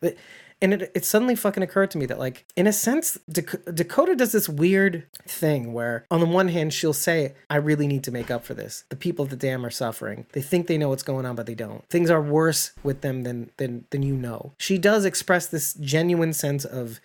And 0.62 0.74
it, 0.74 0.92
it 0.94 1.06
suddenly 1.06 1.36
fucking 1.36 1.64
occurred 1.64 1.92
to 1.92 1.98
me 1.98 2.06
that, 2.06 2.20
like, 2.20 2.46
in 2.56 2.68
a 2.68 2.74
sense, 2.74 3.18
Dak- 3.30 3.66
Dakota 3.74 4.16
does 4.16 4.32
this 4.32 4.48
weird 4.48 5.08
thing 5.26 5.74
where, 5.74 6.06
on 6.12 6.20
the 6.20 6.26
one 6.26 6.50
hand, 6.50 6.74
she'll 6.74 6.94
say, 6.94 7.34
I 7.50 7.56
really 7.56 7.88
need 7.88 8.04
to 8.04 8.12
make 8.12 8.30
up 8.30 8.46
for 8.46 8.54
this. 8.54 8.84
The 8.90 8.96
people 8.96 9.26
at 9.26 9.32
the 9.32 9.38
dam 9.38 9.66
are 9.66 9.72
suffering. 9.72 10.28
They 10.34 10.42
think 10.42 10.68
they 10.68 10.78
know 10.78 10.90
what's 10.90 11.04
going 11.04 11.26
on, 11.26 11.36
but 11.36 11.48
they 11.48 11.56
don't. 11.56 11.84
Things 11.90 12.10
are 12.12 12.22
worse 12.22 12.72
with 12.84 13.02
them 13.02 13.24
than, 13.24 13.50
than, 13.58 13.86
than 13.90 14.04
you 14.04 14.16
know. 14.16 14.54
She 14.58 14.78
does 14.78 15.04
express 15.06 15.48
this 15.48 15.74
genuine 15.74 16.34
sense 16.34 16.64
of 16.64 17.00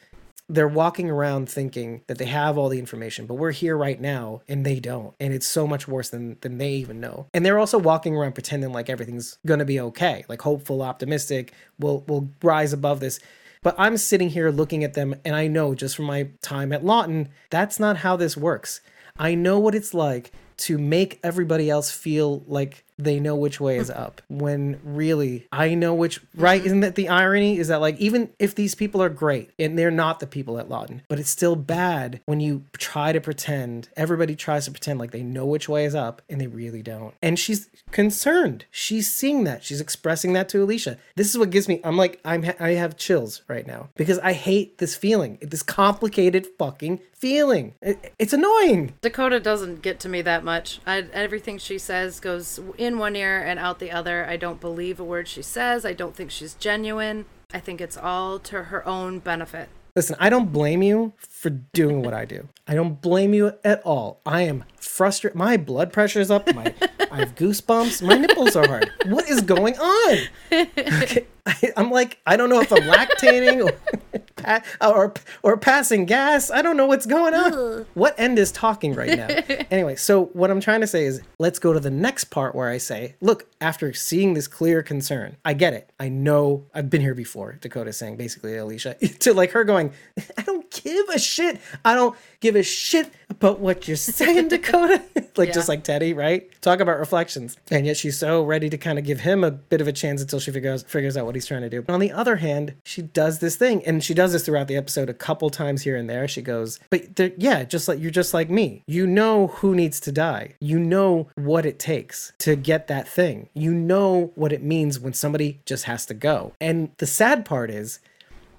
they're 0.48 0.68
walking 0.68 1.11
around 1.11 1.48
thinking 1.48 2.02
that 2.07 2.18
they 2.18 2.26
have 2.26 2.57
all 2.57 2.68
the 2.68 2.78
information, 2.78 3.26
but 3.26 3.34
we're 3.34 3.50
here 3.50 3.76
right 3.76 4.00
now 4.00 4.42
and 4.48 4.64
they 4.64 4.78
don't. 4.78 5.14
And 5.18 5.34
it's 5.34 5.46
so 5.46 5.66
much 5.66 5.88
worse 5.88 6.11
than 6.11 6.36
than 6.40 6.59
they 6.59 6.70
even 6.74 7.00
know. 7.00 7.26
And 7.34 7.44
they're 7.44 7.59
also 7.59 7.78
walking 7.78 8.16
around 8.16 8.34
pretending 8.34 8.72
like 8.72 8.88
everything's 8.88 9.38
gonna 9.44 9.64
be 9.64 9.80
okay, 9.80 10.24
like 10.28 10.42
hopeful, 10.42 10.82
optimistic, 10.82 11.52
we'll 11.78 12.04
we'll 12.07 12.28
rise 12.42 12.72
above 12.72 13.00
this. 13.00 13.18
But 13.62 13.74
I'm 13.78 13.96
sitting 13.96 14.30
here 14.30 14.50
looking 14.50 14.84
at 14.84 14.94
them 14.94 15.14
and 15.24 15.36
I 15.36 15.46
know 15.46 15.74
just 15.74 15.96
from 15.96 16.07
my 16.07 16.28
time 16.42 16.72
at 16.72 16.84
Lawton, 16.84 17.28
that's 17.50 17.78
not 17.78 17.98
how 17.98 18.16
this 18.16 18.36
works. 18.36 18.80
I 19.18 19.34
know 19.34 19.59
what 19.59 19.74
it's 19.74 19.94
like 19.94 20.32
to 20.59 20.78
make 20.78 21.20
everybody 21.22 21.68
else 21.68 21.90
feel 21.90 22.42
like 22.46 22.84
they 22.99 23.20
know 23.20 23.36
which 23.36 23.61
way 23.61 23.76
is 23.76 23.90
up. 23.90 24.22
When 24.28 24.80
really 24.82 25.47
I 25.53 25.74
know 25.74 25.94
which 25.94 26.20
right? 26.34 26.64
Isn't 26.64 26.80
that 26.80 26.94
the 26.94 27.09
irony? 27.09 27.59
Is 27.59 27.68
that 27.68 27.80
like 27.80 27.99
even 27.99 28.30
if 28.38 28.55
these 28.55 28.74
people 28.74 29.03
are 29.03 29.09
great 29.09 29.51
and 29.59 29.78
they're 29.78 29.90
not 29.90 30.20
the 30.20 30.26
people 30.26 30.59
at 30.59 30.68
Lawton 30.68 31.03
but 31.09 31.18
it's 31.18 31.30
still 31.30 31.57
bad 31.57 32.20
when 32.26 32.40
you 32.40 32.64
try 32.78 33.12
to 33.12 33.20
pretend 33.20 33.88
everybody 33.97 34.34
tries 34.34 34.64
to 34.64 34.70
pretend 34.70 34.99
like 34.99 35.11
they 35.11 35.22
know 35.22 35.47
which 35.47 35.68
way 35.68 35.84
is 35.84 35.94
up 35.94 36.22
and 36.28 36.40
they 36.40 36.47
really 36.47 36.82
don't. 36.82 37.14
And 37.22 37.38
she's 37.38 37.68
concerned. 37.90 38.64
She's 38.70 39.12
seeing 39.12 39.44
that. 39.44 39.64
She's 39.64 39.80
expressing 39.80 40.32
that 40.34 40.49
to 40.51 40.62
Alicia. 40.62 40.99
This 41.16 41.30
is 41.30 41.38
what 41.38 41.51
gives 41.51 41.68
me 41.68 41.80
I'm 41.84 41.97
like 41.97 42.20
I'm 42.24 42.44
I 42.59 42.70
have 42.70 42.97
chills 42.97 43.42
right 43.49 43.66
now 43.66 43.90
because 43.97 44.18
I 44.20 44.32
hate 44.32 44.78
this 44.78 44.97
feeling 44.97 45.38
this 45.40 45.62
complicated 45.62 46.47
fucking 46.59 47.01
feeling 47.18 47.74
It- 47.80 48.12
it's 48.18 48.32
annoying 48.32 48.94
Dakota 49.00 49.40
doesn't 49.40 49.82
get 49.82 49.98
to 50.00 50.08
me 50.08 50.22
that 50.22 50.44
much. 50.44 50.80
I, 50.86 51.06
everything 51.12 51.58
she 51.58 51.78
says 51.78 52.20
goes 52.20 52.60
in 52.78 52.98
one 52.98 53.16
ear 53.16 53.40
and 53.40 53.58
out 53.58 53.78
the 53.78 53.90
other. 53.90 54.26
I 54.26 54.36
don't 54.36 54.60
believe 54.60 55.00
a 55.00 55.04
word 55.04 55.28
she 55.28 55.42
says. 55.42 55.84
I 55.84 55.92
don't 55.92 56.14
think 56.14 56.30
she's 56.30 56.54
genuine. 56.54 57.24
I 57.54 57.60
think 57.60 57.80
it's 57.80 57.96
all 57.96 58.38
to 58.40 58.64
her 58.64 58.86
own 58.86 59.20
benefit. 59.20 59.68
Listen, 59.94 60.16
I 60.18 60.28
don't 60.28 60.52
blame 60.52 60.82
you 60.82 61.14
for 61.18 61.48
doing 61.48 62.02
what 62.02 62.12
I 62.12 62.26
do. 62.26 62.48
I 62.68 62.74
don't 62.74 63.00
blame 63.00 63.32
you 63.32 63.54
at 63.64 63.80
all. 63.82 64.20
I 64.26 64.42
am 64.42 64.64
frustrated. 64.76 65.38
My 65.38 65.56
blood 65.56 65.90
pressure's 65.90 66.30
up. 66.30 66.52
My 66.54 66.74
I 67.10 67.16
have 67.20 67.34
goosebumps. 67.34 68.02
My 68.06 68.18
nipples 68.18 68.56
are 68.56 68.66
hard. 68.66 68.90
What 69.06 69.26
is 69.30 69.40
going 69.40 69.78
on? 69.78 70.18
Okay, 70.52 71.26
I, 71.46 71.72
I'm 71.76 71.90
like, 71.90 72.18
I 72.26 72.36
don't 72.36 72.50
know 72.50 72.60
if 72.60 72.72
I'm 72.72 72.82
lactating 72.82 73.64
or, 73.64 74.20
pa- 74.37 74.62
or 74.80 75.14
or 75.43 75.57
passing 75.57 76.05
gas. 76.05 76.51
I 76.51 76.62
don't 76.62 76.76
know 76.76 76.87
what's 76.87 77.07
going 77.07 77.34
on. 77.34 77.87
What 77.95 78.14
end 78.18 78.39
is 78.39 78.53
talking 78.53 78.95
right 78.95 79.16
now? 79.16 79.26
anyway, 79.70 79.97
so 79.97 80.26
what 80.26 80.51
I'm 80.51 80.61
trying 80.61 80.80
to 80.82 80.87
say 80.87 81.05
is, 81.05 81.20
let's 81.39 81.59
go 81.59 81.72
to 81.72 81.80
the 81.80 81.91
next 81.91 82.24
part 82.24 82.55
where 82.55 82.68
I 82.68 82.78
say, 82.78 83.16
look, 83.20 83.47
after 83.61 83.93
seeing 83.93 84.34
this 84.34 84.47
clear 84.47 84.82
concern, 84.82 85.37
I 85.45 85.55
get 85.55 85.72
it. 85.72 85.91
I 85.99 86.09
know 86.09 86.64
I've 86.74 86.91
been 86.91 87.01
here 87.01 87.14
before. 87.14 87.59
Dakota 87.61 87.93
saying 87.93 88.16
basically, 88.16 88.57
Alicia, 88.57 88.95
to 89.20 89.34
like 89.34 89.51
her 89.53 89.64
going, 89.64 89.93
I 90.37 90.43
don't 90.43 90.70
give 90.70 91.09
a 91.09 91.18
shit. 91.18 91.61
I 91.84 91.95
don't 91.95 92.16
give 92.41 92.57
a 92.57 92.62
shit 92.62 93.12
about 93.30 93.61
what 93.61 93.89
you're 93.89 93.97
saying, 93.97 94.49
Dakota. 94.49 95.03
like 95.37 95.53
just 95.53 95.68
like 95.68 95.84
Teddy, 95.84 96.12
right? 96.12 96.51
Talk 96.61 96.80
about 96.80 96.99
reflections. 96.99 97.57
And 97.70 97.87
yet 97.87 97.97
she's 97.97 98.18
so 98.18 98.45
ready 98.45 98.70
to 98.70 98.78
kind 98.78 98.99
of 98.99 99.05
give 99.05 99.20
him 99.20 99.45
a 99.45 99.51
bit 99.51 99.80
of 99.80 99.89
a 99.89 99.93
chance 99.93 100.20
until 100.20 100.41
she 100.41 100.51
figures 100.51 100.82
figures 100.84 101.16
out 101.16 101.26
what 101.26 101.34
he's 101.34 101.47
trying 101.47 101.62
to 101.62 101.70
do. 101.70 101.82
But 101.82 101.95
on 101.95 102.01
the 102.01 102.12
other 102.12 102.37
hand, 102.37 102.74
she 102.84 103.03
does 103.03 103.39
this 103.39 103.57
thing, 103.57 103.84
and 103.84 104.03
she 104.03 104.14
does 104.26 104.32
this 104.32 104.44
throughout 104.44 104.66
the 104.66 104.76
episode 104.76 105.08
a 105.08 105.14
couple 105.14 105.50
times 105.50 105.82
here 105.82 105.96
and 105.96 106.10
there. 106.10 106.26
She 106.26 106.42
goes, 106.42 106.80
"But 106.90 107.40
yeah, 107.40 107.62
just 107.62 107.86
like 107.86 108.00
you're 108.00 108.10
just 108.10 108.34
like 108.34 108.50
me. 108.50 108.82
You 108.86 109.06
know 109.06 109.46
who 109.46 109.72
needs 109.74 110.00
to 110.00 110.10
die. 110.10 110.54
You 110.60 110.80
know 110.80 111.28
what 111.36 111.64
it 111.64 111.78
takes 111.78 112.32
to 112.38 112.56
get 112.56 112.88
that 112.88 113.06
thing. 113.06 113.48
You 113.54 113.72
know 113.72 114.32
what 114.34 114.52
it 114.52 114.62
means 114.64 114.98
when 114.98 115.12
somebody 115.12 115.60
just 115.64 115.84
has 115.84 116.04
to 116.06 116.14
go." 116.14 116.54
And 116.60 116.90
the 116.98 117.06
sad 117.06 117.44
part 117.44 117.70
is, 117.70 118.00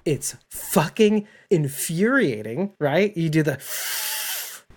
it's 0.06 0.36
fucking 0.48 1.28
infuriating, 1.50 2.72
right? 2.78 3.14
You 3.14 3.28
do 3.28 3.42
the 3.42 3.58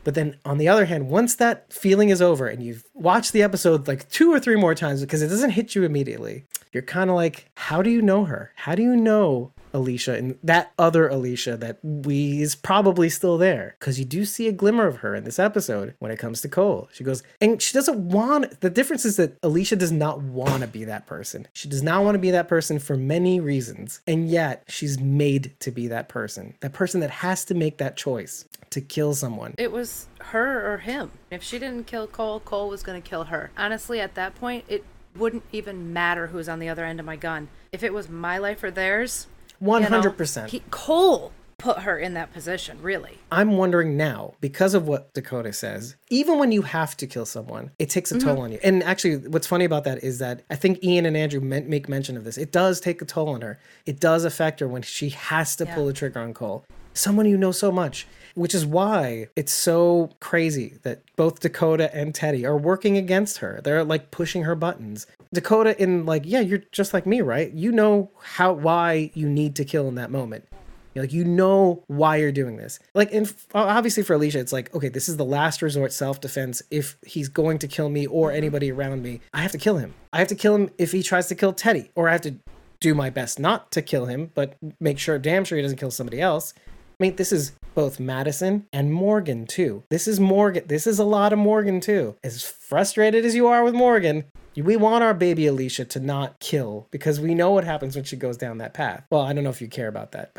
but 0.04 0.16
then 0.16 0.36
on 0.44 0.58
the 0.58 0.68
other 0.68 0.86
hand, 0.86 1.10
once 1.10 1.36
that 1.36 1.72
feeling 1.72 2.10
is 2.10 2.22
over 2.22 2.48
and 2.48 2.64
you've 2.64 2.84
watched 2.94 3.34
the 3.34 3.44
episode 3.44 3.88
like 3.88 4.10
two 4.10 4.34
or 4.34 4.40
three 4.40 4.56
more 4.56 4.74
times 4.74 5.02
because 5.02 5.22
it 5.22 5.28
doesn't 5.28 5.52
hit 5.52 5.76
you 5.76 5.84
immediately, 5.84 6.46
you're 6.74 6.84
kind 6.84 7.10
of 7.10 7.16
like, 7.16 7.50
how 7.56 7.82
do 7.82 7.90
you 7.90 8.02
know 8.02 8.26
her? 8.26 8.52
How 8.56 8.76
do 8.76 8.82
you 8.82 8.96
know 8.96 9.52
Alicia 9.74 10.16
and 10.16 10.38
that 10.44 10.72
other 10.78 11.08
Alicia 11.08 11.58
that 11.58 11.80
we 11.84 12.42
is 12.42 12.56
probably 12.56 13.10
still 13.10 13.38
there? 13.38 13.76
Because 13.80 14.00
you 14.00 14.06
do 14.06 14.26
see 14.26 14.48
a 14.48 14.52
glimmer 14.52 14.88
of 14.88 14.98
her 14.98 15.16
in 15.16 15.24
this 15.24 15.40
episode 15.40 15.96
when 16.00 16.12
it 16.12 16.20
comes 16.20 16.42
to 16.42 16.50
Cole. 16.50 16.90
She 16.94 17.04
goes, 17.04 17.24
and 17.40 17.62
she 17.62 17.74
doesn't 17.74 17.98
want 17.98 18.62
the 18.62 18.70
difference 18.70 19.06
is 19.06 19.18
that 19.18 19.38
Alicia 19.44 19.76
does 19.76 19.92
not 19.92 20.22
want 20.22 20.62
to 20.62 20.68
be 20.68 20.86
that 20.86 21.06
person. 21.06 21.48
She 21.54 21.68
does 21.68 21.84
not 21.84 22.04
want 22.04 22.16
to 22.16 22.20
be 22.20 22.32
that 22.32 22.48
person 22.48 22.80
for 22.80 22.98
many 22.98 23.40
reasons. 23.40 24.02
And 24.08 24.30
yet 24.30 24.64
she's 24.68 25.00
made 25.00 25.54
to 25.60 25.72
be 25.72 25.88
that 25.88 26.10
person. 26.10 26.56
That 26.62 26.74
person 26.74 27.02
that 27.02 27.10
has 27.10 27.46
to 27.46 27.54
make 27.54 27.78
that 27.78 27.98
choice 27.98 28.46
to 28.72 28.82
kill 28.82 29.14
someone. 29.14 29.54
It 29.58 29.72
was 29.72 30.08
her 30.20 30.74
or 30.74 30.80
him. 30.80 31.12
If 31.30 31.44
she 31.44 31.60
didn't 31.60 31.88
kill 31.88 32.08
Cole, 32.08 32.40
Cole 32.40 32.70
was 32.70 32.84
going 32.84 33.02
to 33.02 33.08
kill 33.08 33.26
her. 33.26 33.52
Honestly, 33.58 34.00
at 34.00 34.16
that 34.16 34.36
point, 34.36 34.66
it 34.68 34.86
wouldn't 35.16 35.44
even 35.52 35.92
matter 35.94 36.28
who 36.28 36.38
was 36.38 36.50
on 36.50 36.60
the 36.60 36.70
other 36.70 36.86
end 36.86 37.00
of 37.00 37.06
my 37.06 37.16
gun. 37.16 37.50
If 37.72 37.84
it 37.84 37.94
was 37.94 38.10
my 38.10 38.38
life 38.38 38.64
or 38.64 38.72
theirs, 38.72 39.28
you 39.62 39.68
know, 39.68 40.02
100%. 40.02 40.48
he- 40.50 40.64
Cole 40.72 41.32
put 41.58 41.80
her 41.80 42.00
in 42.00 42.16
that 42.16 42.34
position, 42.34 42.82
really. 42.82 43.20
I'm 43.32 43.56
wondering 43.56 43.96
now, 43.96 44.34
because 44.42 44.74
of 44.74 44.88
what 44.88 45.14
Dakota 45.14 45.54
says, 45.54 45.96
even 46.10 46.40
when 46.40 46.52
you 46.52 46.64
have 46.64 46.98
to 46.98 47.06
kill 47.06 47.26
someone, 47.28 47.70
it 47.78 47.90
takes 47.92 48.12
a 48.12 48.18
toll 48.20 48.34
Mm-hmm. 48.34 48.42
on 48.42 48.52
you. 48.54 48.60
And 48.64 48.82
actually, 48.82 49.18
what's 49.18 49.46
funny 49.46 49.66
about 49.66 49.84
that 49.84 50.04
is 50.04 50.18
that 50.18 50.42
I 50.50 50.56
think 50.56 50.84
Ian 50.84 51.06
and 51.06 51.16
Andrew 51.16 51.40
make 51.40 51.88
mention 51.88 52.18
of 52.18 52.24
this. 52.24 52.40
It 52.40 52.52
does 52.52 52.80
take 52.80 53.00
a 53.04 53.06
toll 53.06 53.30
on 53.30 53.42
her. 53.42 53.60
It 53.86 54.00
does 54.00 54.26
affect 54.26 54.60
her 54.60 54.68
when 54.68 54.82
she 54.82 55.10
has 55.10 55.56
to 55.58 55.68
pull 55.68 55.86
the 55.86 55.94
trigger 55.94 56.20
on 56.20 56.34
Cole. 56.34 56.66
Someone 56.96 57.28
you 57.28 57.38
know 57.38 57.52
so 57.52 57.72
much, 57.72 58.08
which 58.36 58.56
is 58.56 58.66
why 58.66 59.28
it's 59.36 59.54
so 59.54 60.10
crazy 60.20 60.78
that 60.84 61.02
both 61.16 61.40
Dakota 61.40 61.94
and 61.96 62.14
Teddy 62.14 62.46
are 62.46 62.58
working 62.58 62.98
against 62.98 63.40
her. 63.40 63.62
They're 63.64 63.84
like 63.84 64.12
pushing 64.12 64.44
her 64.44 64.56
buttons. 64.56 65.08
Dakota, 65.34 65.82
in 65.82 66.06
like, 66.06 66.24
yeah, 66.26 66.42
you're 66.42 66.64
just 66.72 66.94
like 66.94 67.06
me, 67.06 67.22
right? 67.22 67.52
You 67.54 67.72
know 67.72 68.12
how 68.22 68.54
why 68.54 69.12
you 69.14 69.30
need 69.30 69.56
to 69.56 69.66
kill 69.66 69.88
in 69.88 69.96
that 69.96 70.12
moment. 70.12 70.46
You're 70.94 71.04
like 71.06 71.14
you 71.14 71.24
know 71.24 71.84
why 71.88 72.18
you're 72.18 72.34
doing 72.34 72.58
this. 72.58 72.80
Like, 72.94 73.14
and 73.14 73.34
obviously 73.54 74.04
for 74.04 74.14
Alicia, 74.14 74.40
it's 74.40 74.52
like, 74.52 74.74
okay, 74.76 74.90
this 74.90 75.08
is 75.08 75.16
the 75.16 75.26
last 75.26 75.62
resort 75.62 75.94
self 75.94 76.20
defense. 76.20 76.62
If 76.70 76.98
he's 77.06 77.30
going 77.30 77.60
to 77.60 77.68
kill 77.68 77.90
me 77.90 78.08
or 78.08 78.32
anybody 78.32 78.72
around 78.72 79.02
me, 79.02 79.22
I 79.34 79.42
have 79.42 79.52
to 79.54 79.58
kill 79.58 79.78
him. 79.78 79.94
I 80.12 80.20
have 80.20 80.28
to 80.30 80.36
kill 80.36 80.56
him 80.56 80.70
if 80.78 80.92
he 80.92 81.02
tries 81.02 81.28
to 81.28 81.36
kill 81.36 81.54
Teddy, 81.54 81.92
or 81.96 82.10
I 82.10 82.12
have 82.12 82.22
to 82.22 82.36
do 82.82 82.94
my 82.94 83.10
best 83.10 83.40
not 83.40 83.72
to 83.72 83.82
kill 83.82 84.08
him, 84.08 84.32
but 84.34 84.58
make 84.80 85.00
sure, 85.00 85.18
damn 85.18 85.46
sure 85.46 85.58
he 85.58 85.62
doesn't 85.62 85.78
kill 85.78 85.92
somebody 85.92 86.20
else. 86.20 86.54
I 86.58 87.04
mean, 87.04 87.16
this 87.16 87.32
is 87.32 87.54
both 87.74 88.00
Madison 88.00 88.66
and 88.74 88.94
Morgan 88.94 89.46
too. 89.46 89.84
This 89.90 90.08
is 90.08 90.20
Morgan. 90.20 90.64
This 90.68 90.88
is 90.88 91.00
a 91.00 91.04
lot 91.04 91.34
of 91.34 91.40
Morgan 91.40 91.80
too. 91.80 92.16
As 92.24 92.44
frustrated 92.44 93.26
as 93.26 93.36
you 93.36 93.48
are 93.48 93.64
with 93.64 93.74
Morgan, 93.74 94.26
we 94.56 94.76
want 94.76 95.04
our 95.04 95.14
baby 95.14 95.48
Alicia 95.48 95.86
to 95.86 96.00
not 96.00 96.40
kill 96.40 96.88
because 96.92 97.20
we 97.20 97.34
know 97.34 97.52
what 97.52 97.64
happens 97.64 97.96
when 97.96 98.06
she 98.06 98.16
goes 98.16 98.38
down 98.38 98.58
that 98.58 98.74
path. 98.74 99.06
Well, 99.10 99.22
I 99.22 99.34
don't 99.34 99.44
know 99.44 99.50
if 99.50 99.62
you 99.62 99.68
care 99.68 99.88
about 99.88 100.12
that. 100.12 100.36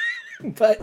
but 0.40 0.80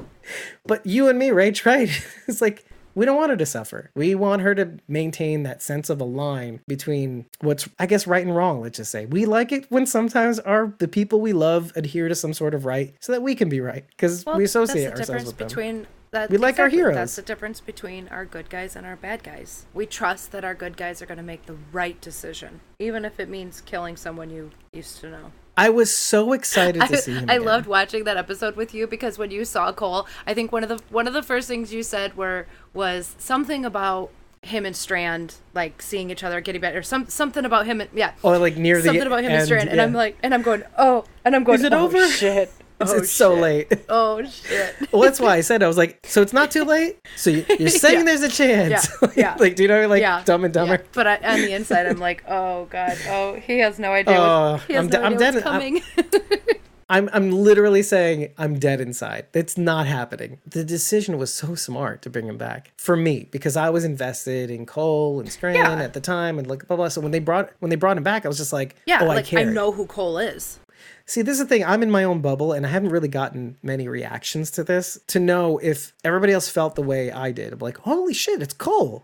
but 0.65 0.85
you 0.85 1.07
and 1.07 1.17
me, 1.17 1.29
Rach, 1.29 1.65
right? 1.65 1.89
It's 2.27 2.41
like 2.41 2.65
we 2.95 3.05
don't 3.05 3.17
want 3.17 3.31
her 3.31 3.37
to 3.37 3.45
suffer. 3.45 3.91
We 3.95 4.15
want 4.15 4.41
her 4.41 4.55
to 4.55 4.77
maintain 4.87 5.43
that 5.43 5.61
sense 5.61 5.89
of 5.89 5.99
a 6.01 6.05
line 6.05 6.61
between 6.67 7.25
what's 7.41 7.67
I 7.79 7.85
guess 7.85 8.07
right 8.07 8.25
and 8.25 8.35
wrong, 8.35 8.61
let's 8.61 8.77
just 8.77 8.91
say. 8.91 9.05
We 9.05 9.25
like 9.25 9.51
it 9.51 9.65
when 9.69 9.85
sometimes 9.85 10.39
our 10.39 10.73
the 10.79 10.87
people 10.87 11.21
we 11.21 11.33
love 11.33 11.71
adhere 11.75 12.07
to 12.07 12.15
some 12.15 12.33
sort 12.33 12.53
of 12.53 12.65
right 12.65 12.93
so 12.99 13.11
that 13.11 13.21
we 13.21 13.35
can 13.35 13.49
be 13.49 13.59
right 13.59 13.85
because 13.89 14.25
we 14.35 14.43
associate 14.43 14.95
that's 14.95 15.07
the 15.07 15.13
ourselves 15.13 15.23
difference 15.23 15.25
with 15.27 15.37
them. 15.37 15.47
between 15.47 15.87
that. 16.11 16.29
We 16.29 16.37
like 16.37 16.59
our 16.59 16.69
heroes. 16.69 16.95
That's 16.95 17.15
the 17.15 17.21
difference 17.21 17.59
between 17.59 18.07
our 18.07 18.25
good 18.25 18.49
guys 18.49 18.75
and 18.75 18.85
our 18.85 18.95
bad 18.95 19.23
guys. 19.23 19.65
We 19.73 19.85
trust 19.85 20.31
that 20.31 20.45
our 20.45 20.55
good 20.55 20.77
guys 20.77 21.01
are 21.01 21.05
going 21.05 21.17
to 21.17 21.23
make 21.23 21.45
the 21.45 21.57
right 21.71 21.99
decision, 21.99 22.61
even 22.79 23.03
if 23.03 23.19
it 23.19 23.27
means 23.29 23.61
killing 23.61 23.97
someone 23.97 24.29
you 24.29 24.51
used 24.71 25.01
to 25.01 25.09
know. 25.09 25.31
I 25.55 25.69
was 25.69 25.95
so 25.95 26.33
excited 26.33 26.81
to 26.81 26.85
I, 26.93 26.95
see 26.95 27.13
him. 27.13 27.29
I 27.29 27.35
again. 27.35 27.45
loved 27.45 27.67
watching 27.67 28.05
that 28.05 28.17
episode 28.17 28.55
with 28.55 28.73
you 28.73 28.87
because 28.87 29.17
when 29.17 29.29
you 29.29 29.45
saw 29.45 29.71
Cole, 29.71 30.07
I 30.25 30.33
think 30.33 30.51
one 30.51 30.63
of 30.63 30.69
the 30.69 30.79
one 30.89 31.07
of 31.07 31.13
the 31.13 31.21
first 31.21 31.47
things 31.47 31.73
you 31.73 31.83
said 31.83 32.17
were 32.17 32.47
was 32.73 33.15
something 33.19 33.65
about 33.65 34.09
him 34.41 34.65
and 34.65 34.75
Strand 34.75 35.35
like 35.53 35.81
seeing 35.81 36.09
each 36.09 36.23
other 36.23 36.41
getting 36.41 36.59
better, 36.61 36.83
some 36.83 37.07
something 37.07 37.45
about 37.45 37.65
him 37.65 37.79
and 37.81 37.89
yeah, 37.93 38.11
Oh, 38.23 38.37
like 38.37 38.57
near 38.57 38.77
the 38.81 38.83
something 38.89 39.07
about 39.07 39.19
him 39.19 39.27
and 39.31 39.35
end, 39.35 39.45
Strand, 39.45 39.69
and. 39.69 39.79
I'm 39.81 39.93
like, 39.93 40.17
and 40.21 40.33
I'm 40.33 40.41
going, 40.41 40.63
oh, 40.77 41.05
and 41.23 41.35
I'm 41.35 41.43
going, 41.43 41.59
Is 41.59 41.63
it 41.63 41.73
oh, 41.73 41.85
over? 41.85 42.07
Shit. 42.09 42.51
It's, 42.81 42.91
oh, 42.91 42.97
it's 42.97 43.11
so 43.11 43.33
late. 43.35 43.71
Oh 43.87 44.21
shit. 44.25 44.75
well, 44.91 45.03
that's 45.03 45.19
why 45.19 45.35
I 45.37 45.41
said 45.41 45.63
I 45.63 45.67
was 45.67 45.77
like, 45.77 45.99
so 46.05 46.21
it's 46.21 46.33
not 46.33 46.51
too 46.51 46.65
late. 46.65 46.97
So 47.15 47.29
you, 47.29 47.45
you're 47.57 47.69
saying 47.69 47.99
Yeah. 47.99 48.03
there's 48.03 48.23
a 48.23 48.29
chance. 48.29 48.89
Yeah. 48.89 48.97
like, 49.07 49.15
Yeah. 49.15 49.35
like, 49.39 49.55
do 49.55 49.61
you 49.63 49.69
know, 49.69 49.87
like 49.87 50.01
yeah, 50.01 50.21
Dumb 50.25 50.43
and 50.43 50.53
Dumber? 50.53 50.73
yeah. 50.73 50.87
But 50.91 51.07
I, 51.07 51.15
on 51.17 51.39
the 51.39 51.53
inside, 51.53 51.85
I'm 51.85 51.99
like, 51.99 52.23
oh 52.27 52.65
god, 52.65 52.97
oh, 53.07 53.35
he 53.35 53.59
has 53.59 53.79
no 53.79 53.91
idea. 53.91 54.17
Oh, 54.17 54.53
what, 54.53 54.61
has 54.63 54.75
I'm 54.77 54.85
no 54.87 54.91
de- 54.91 55.05
I'm 55.05 55.17
dead- 55.17 55.33
what's 55.35 55.45
I'm- 55.45 55.61
coming. 55.61 56.62
I'm 56.93 57.09
I'm 57.11 57.31
literally 57.31 57.81
saying 57.81 58.33
I'm 58.37 58.59
dead 58.59 58.79
inside. 58.79 59.25
It's 59.33 59.57
not 59.57 59.87
happening. 59.87 60.39
The 60.45 60.63
decision 60.63 61.17
was 61.17 61.33
so 61.33 61.55
smart 61.55 62.01
to 62.03 62.09
bring 62.09 62.27
him 62.27 62.37
back 62.37 62.71
for 62.77 62.95
me 62.95 63.27
because 63.31 63.55
I 63.57 63.69
was 63.69 63.83
invested 63.83 64.51
in 64.51 64.65
Cole 64.65 65.19
and 65.19 65.31
Strand 65.31 65.57
Yeah. 65.57 65.83
at 65.83 65.93
the 65.93 66.01
time 66.01 66.37
and 66.37 66.47
like 66.47 66.67
blah 66.67 66.77
blah. 66.77 66.89
So 66.89 67.01
when 67.01 67.11
they 67.11 67.19
brought 67.19 67.51
when 67.59 67.69
they 67.69 67.75
brought 67.75 67.97
him 67.97 68.03
back, 68.03 68.25
I 68.25 68.27
was 68.27 68.37
just 68.37 68.53
like, 68.53 68.75
yeah, 68.85 68.99
oh, 69.01 69.05
like 69.05 69.33
I 69.33 69.41
I, 69.41 69.43
know 69.45 69.71
who 69.71 69.85
Cole 69.87 70.17
is. 70.19 70.59
See, 71.05 71.21
this 71.21 71.33
is 71.33 71.43
the 71.43 71.49
thing. 71.49 71.65
I'm 71.65 71.83
in 71.83 71.91
my 71.91 72.03
own 72.05 72.21
bubble, 72.21 72.53
and 72.53 72.65
I 72.65 72.69
haven't 72.69 72.89
really 72.89 73.09
gotten 73.09 73.57
many 73.61 73.87
reactions 73.87 74.49
to 74.51 74.63
this 74.63 74.97
to 75.07 75.19
know 75.19 75.57
if 75.57 75.93
everybody 76.05 76.31
else 76.31 76.47
felt 76.47 76.75
the 76.75 76.81
way 76.81 77.11
I 77.11 77.31
did. 77.31 77.51
I'm 77.53 77.59
like, 77.59 77.77
holy 77.79 78.13
shit, 78.13 78.41
it's 78.41 78.53
Cole. 78.53 79.03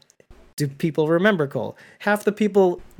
Do 0.59 0.67
people 0.67 1.07
remember 1.07 1.47
Cole? 1.47 1.77
Half 1.99 2.25
the 2.25 2.33
people 2.33 2.81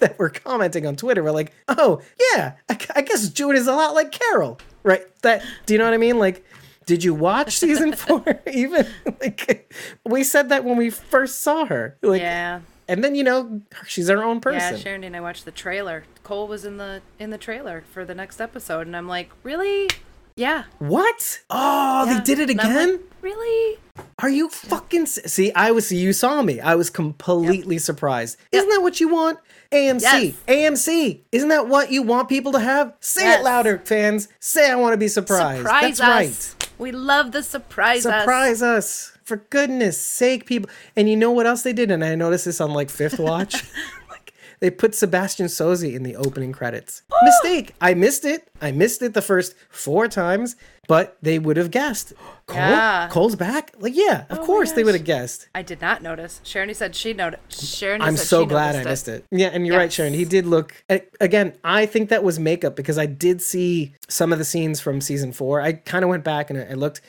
that 0.00 0.18
were 0.18 0.28
commenting 0.28 0.86
on 0.86 0.96
Twitter 0.96 1.22
were 1.22 1.32
like, 1.32 1.50
"Oh, 1.66 2.02
yeah, 2.34 2.56
I, 2.68 2.78
I 2.96 3.00
guess 3.00 3.30
June 3.30 3.56
is 3.56 3.66
a 3.66 3.72
lot 3.72 3.94
like 3.94 4.12
Carol, 4.12 4.58
right?" 4.82 5.02
That 5.22 5.42
do 5.64 5.72
you 5.72 5.78
know 5.78 5.86
what 5.86 5.94
I 5.94 5.96
mean? 5.96 6.18
Like, 6.18 6.44
did 6.84 7.02
you 7.02 7.14
watch 7.14 7.56
season 7.56 7.92
four? 7.96 8.22
Even 8.52 8.86
like, 9.18 9.72
we 10.04 10.22
said 10.24 10.50
that 10.50 10.62
when 10.64 10.76
we 10.76 10.90
first 10.90 11.40
saw 11.40 11.64
her. 11.64 11.96
Like, 12.02 12.20
Yeah. 12.20 12.60
and 12.86 13.02
then 13.02 13.14
you 13.14 13.24
know, 13.24 13.62
she's 13.86 14.08
her 14.08 14.22
own 14.22 14.40
person. 14.40 14.74
Yeah. 14.76 14.80
Sharon 14.82 15.02
and 15.02 15.16
I 15.16 15.22
watched 15.22 15.46
the 15.46 15.52
trailer. 15.52 16.04
Cole 16.22 16.48
was 16.48 16.66
in 16.66 16.76
the 16.76 17.00
in 17.18 17.30
the 17.30 17.38
trailer 17.38 17.82
for 17.92 18.04
the 18.04 18.14
next 18.14 18.42
episode, 18.42 18.86
and 18.86 18.94
I'm 18.94 19.08
like, 19.08 19.30
really? 19.42 19.88
Yeah. 20.36 20.64
What? 20.78 21.40
Oh, 21.50 22.04
yeah. 22.06 22.14
they 22.14 22.20
did 22.24 22.38
it 22.38 22.50
again. 22.50 22.92
like, 22.92 23.00
really? 23.22 23.78
Are 24.18 24.30
you 24.30 24.48
fucking 24.48 25.06
see? 25.06 25.52
I 25.52 25.70
was 25.72 25.92
you 25.92 26.12
saw 26.12 26.42
me. 26.42 26.60
I 26.60 26.74
was 26.74 26.88
completely 26.90 27.78
surprised. 27.78 28.38
Isn't 28.52 28.68
that 28.70 28.80
what 28.82 29.00
you 29.00 29.08
want? 29.08 29.38
AMC, 29.72 30.00
Yes. 30.02 30.34
AMC. 30.48 31.20
Isn't 31.30 31.48
that 31.50 31.68
what 31.68 31.92
you 31.92 32.02
want 32.02 32.28
people 32.28 32.52
to 32.52 32.60
have? 32.60 32.94
Say 33.00 33.22
Yes. 33.24 33.40
it 33.40 33.44
louder, 33.44 33.80
fans. 33.84 34.28
Say 34.40 34.70
I 34.70 34.74
want 34.76 34.94
to 34.94 34.96
be 34.96 35.08
surprised. 35.08 35.58
Surprise 35.62 35.98
That's 35.98 36.00
us. 36.00 36.08
right. 36.08 36.70
We 36.78 36.92
love 36.92 37.32
the 37.32 37.42
surprise, 37.42 38.06
us. 38.06 38.22
Surprise 38.22 38.62
us. 38.62 39.12
For 39.22 39.36
goodness 39.50 40.00
sake, 40.00 40.46
people. 40.46 40.70
And 40.96 41.08
you 41.08 41.16
know 41.16 41.30
what 41.30 41.46
else 41.46 41.62
they 41.62 41.72
did? 41.72 41.90
And 41.90 42.02
I 42.04 42.14
noticed 42.16 42.46
this 42.46 42.60
on 42.60 42.72
like 42.72 42.90
fifth 42.90 43.18
watch. 43.18 43.64
they 44.60 44.70
put 44.70 44.94
Sebastian 44.94 45.46
Sozzi 45.46 45.94
in 45.94 46.02
the 46.02 46.16
opening 46.16 46.52
credits. 46.52 47.02
Mistake. 47.22 47.74
I 47.80 47.94
missed 47.94 48.24
it. 48.24 48.48
I 48.60 48.72
missed 48.72 49.02
it 49.02 49.14
the 49.14 49.22
first 49.22 49.54
four 49.70 50.06
times, 50.06 50.54
but 50.86 51.16
they 51.22 51.38
would 51.38 51.56
have 51.56 51.70
guessed. 51.70 52.12
Cole? 52.46 52.58
Yeah. 52.58 53.08
Cole's 53.10 53.36
back? 53.36 53.72
Like, 53.78 53.94
yeah, 53.96 54.24
of 54.28 54.40
Oh 54.40 54.44
course 54.46 54.72
they 54.72 54.84
would 54.84 54.94
have 54.94 55.04
guessed. 55.04 55.48
I 55.54 55.62
did 55.62 55.80
not 55.80 56.02
notice. 56.02 56.40
Sharon 56.44 56.68
he 56.68 56.74
said 56.74 56.94
she 56.94 57.12
noticed. 57.12 57.64
Sharon 57.64 58.02
I'm 58.02 58.16
so 58.16 58.44
glad 58.44 58.76
I 58.76 58.84
missed 58.84 59.08
it. 59.08 59.24
Yeah, 59.30 59.48
and 59.48 59.66
you're 59.66 59.76
right, 59.76 59.92
Sharon. 59.92 60.14
He 60.14 60.24
did 60.24 60.46
look. 60.46 60.74
Again, 61.20 61.54
I 61.64 61.86
think 61.86 62.08
that 62.10 62.22
was 62.24 62.38
makeup 62.38 62.76
because 62.76 62.98
I 62.98 63.06
did 63.06 63.40
see 63.40 63.94
some 64.08 64.32
of 64.32 64.38
the 64.38 64.44
scenes 64.44 64.80
from 64.80 65.00
season 65.00 65.32
four. 65.32 65.60
I 65.60 65.74
kind 65.74 66.04
of 66.04 66.10
went 66.10 66.24
back 66.24 66.50
and 66.50 66.58
I 66.58 66.74
looked. 66.74 67.00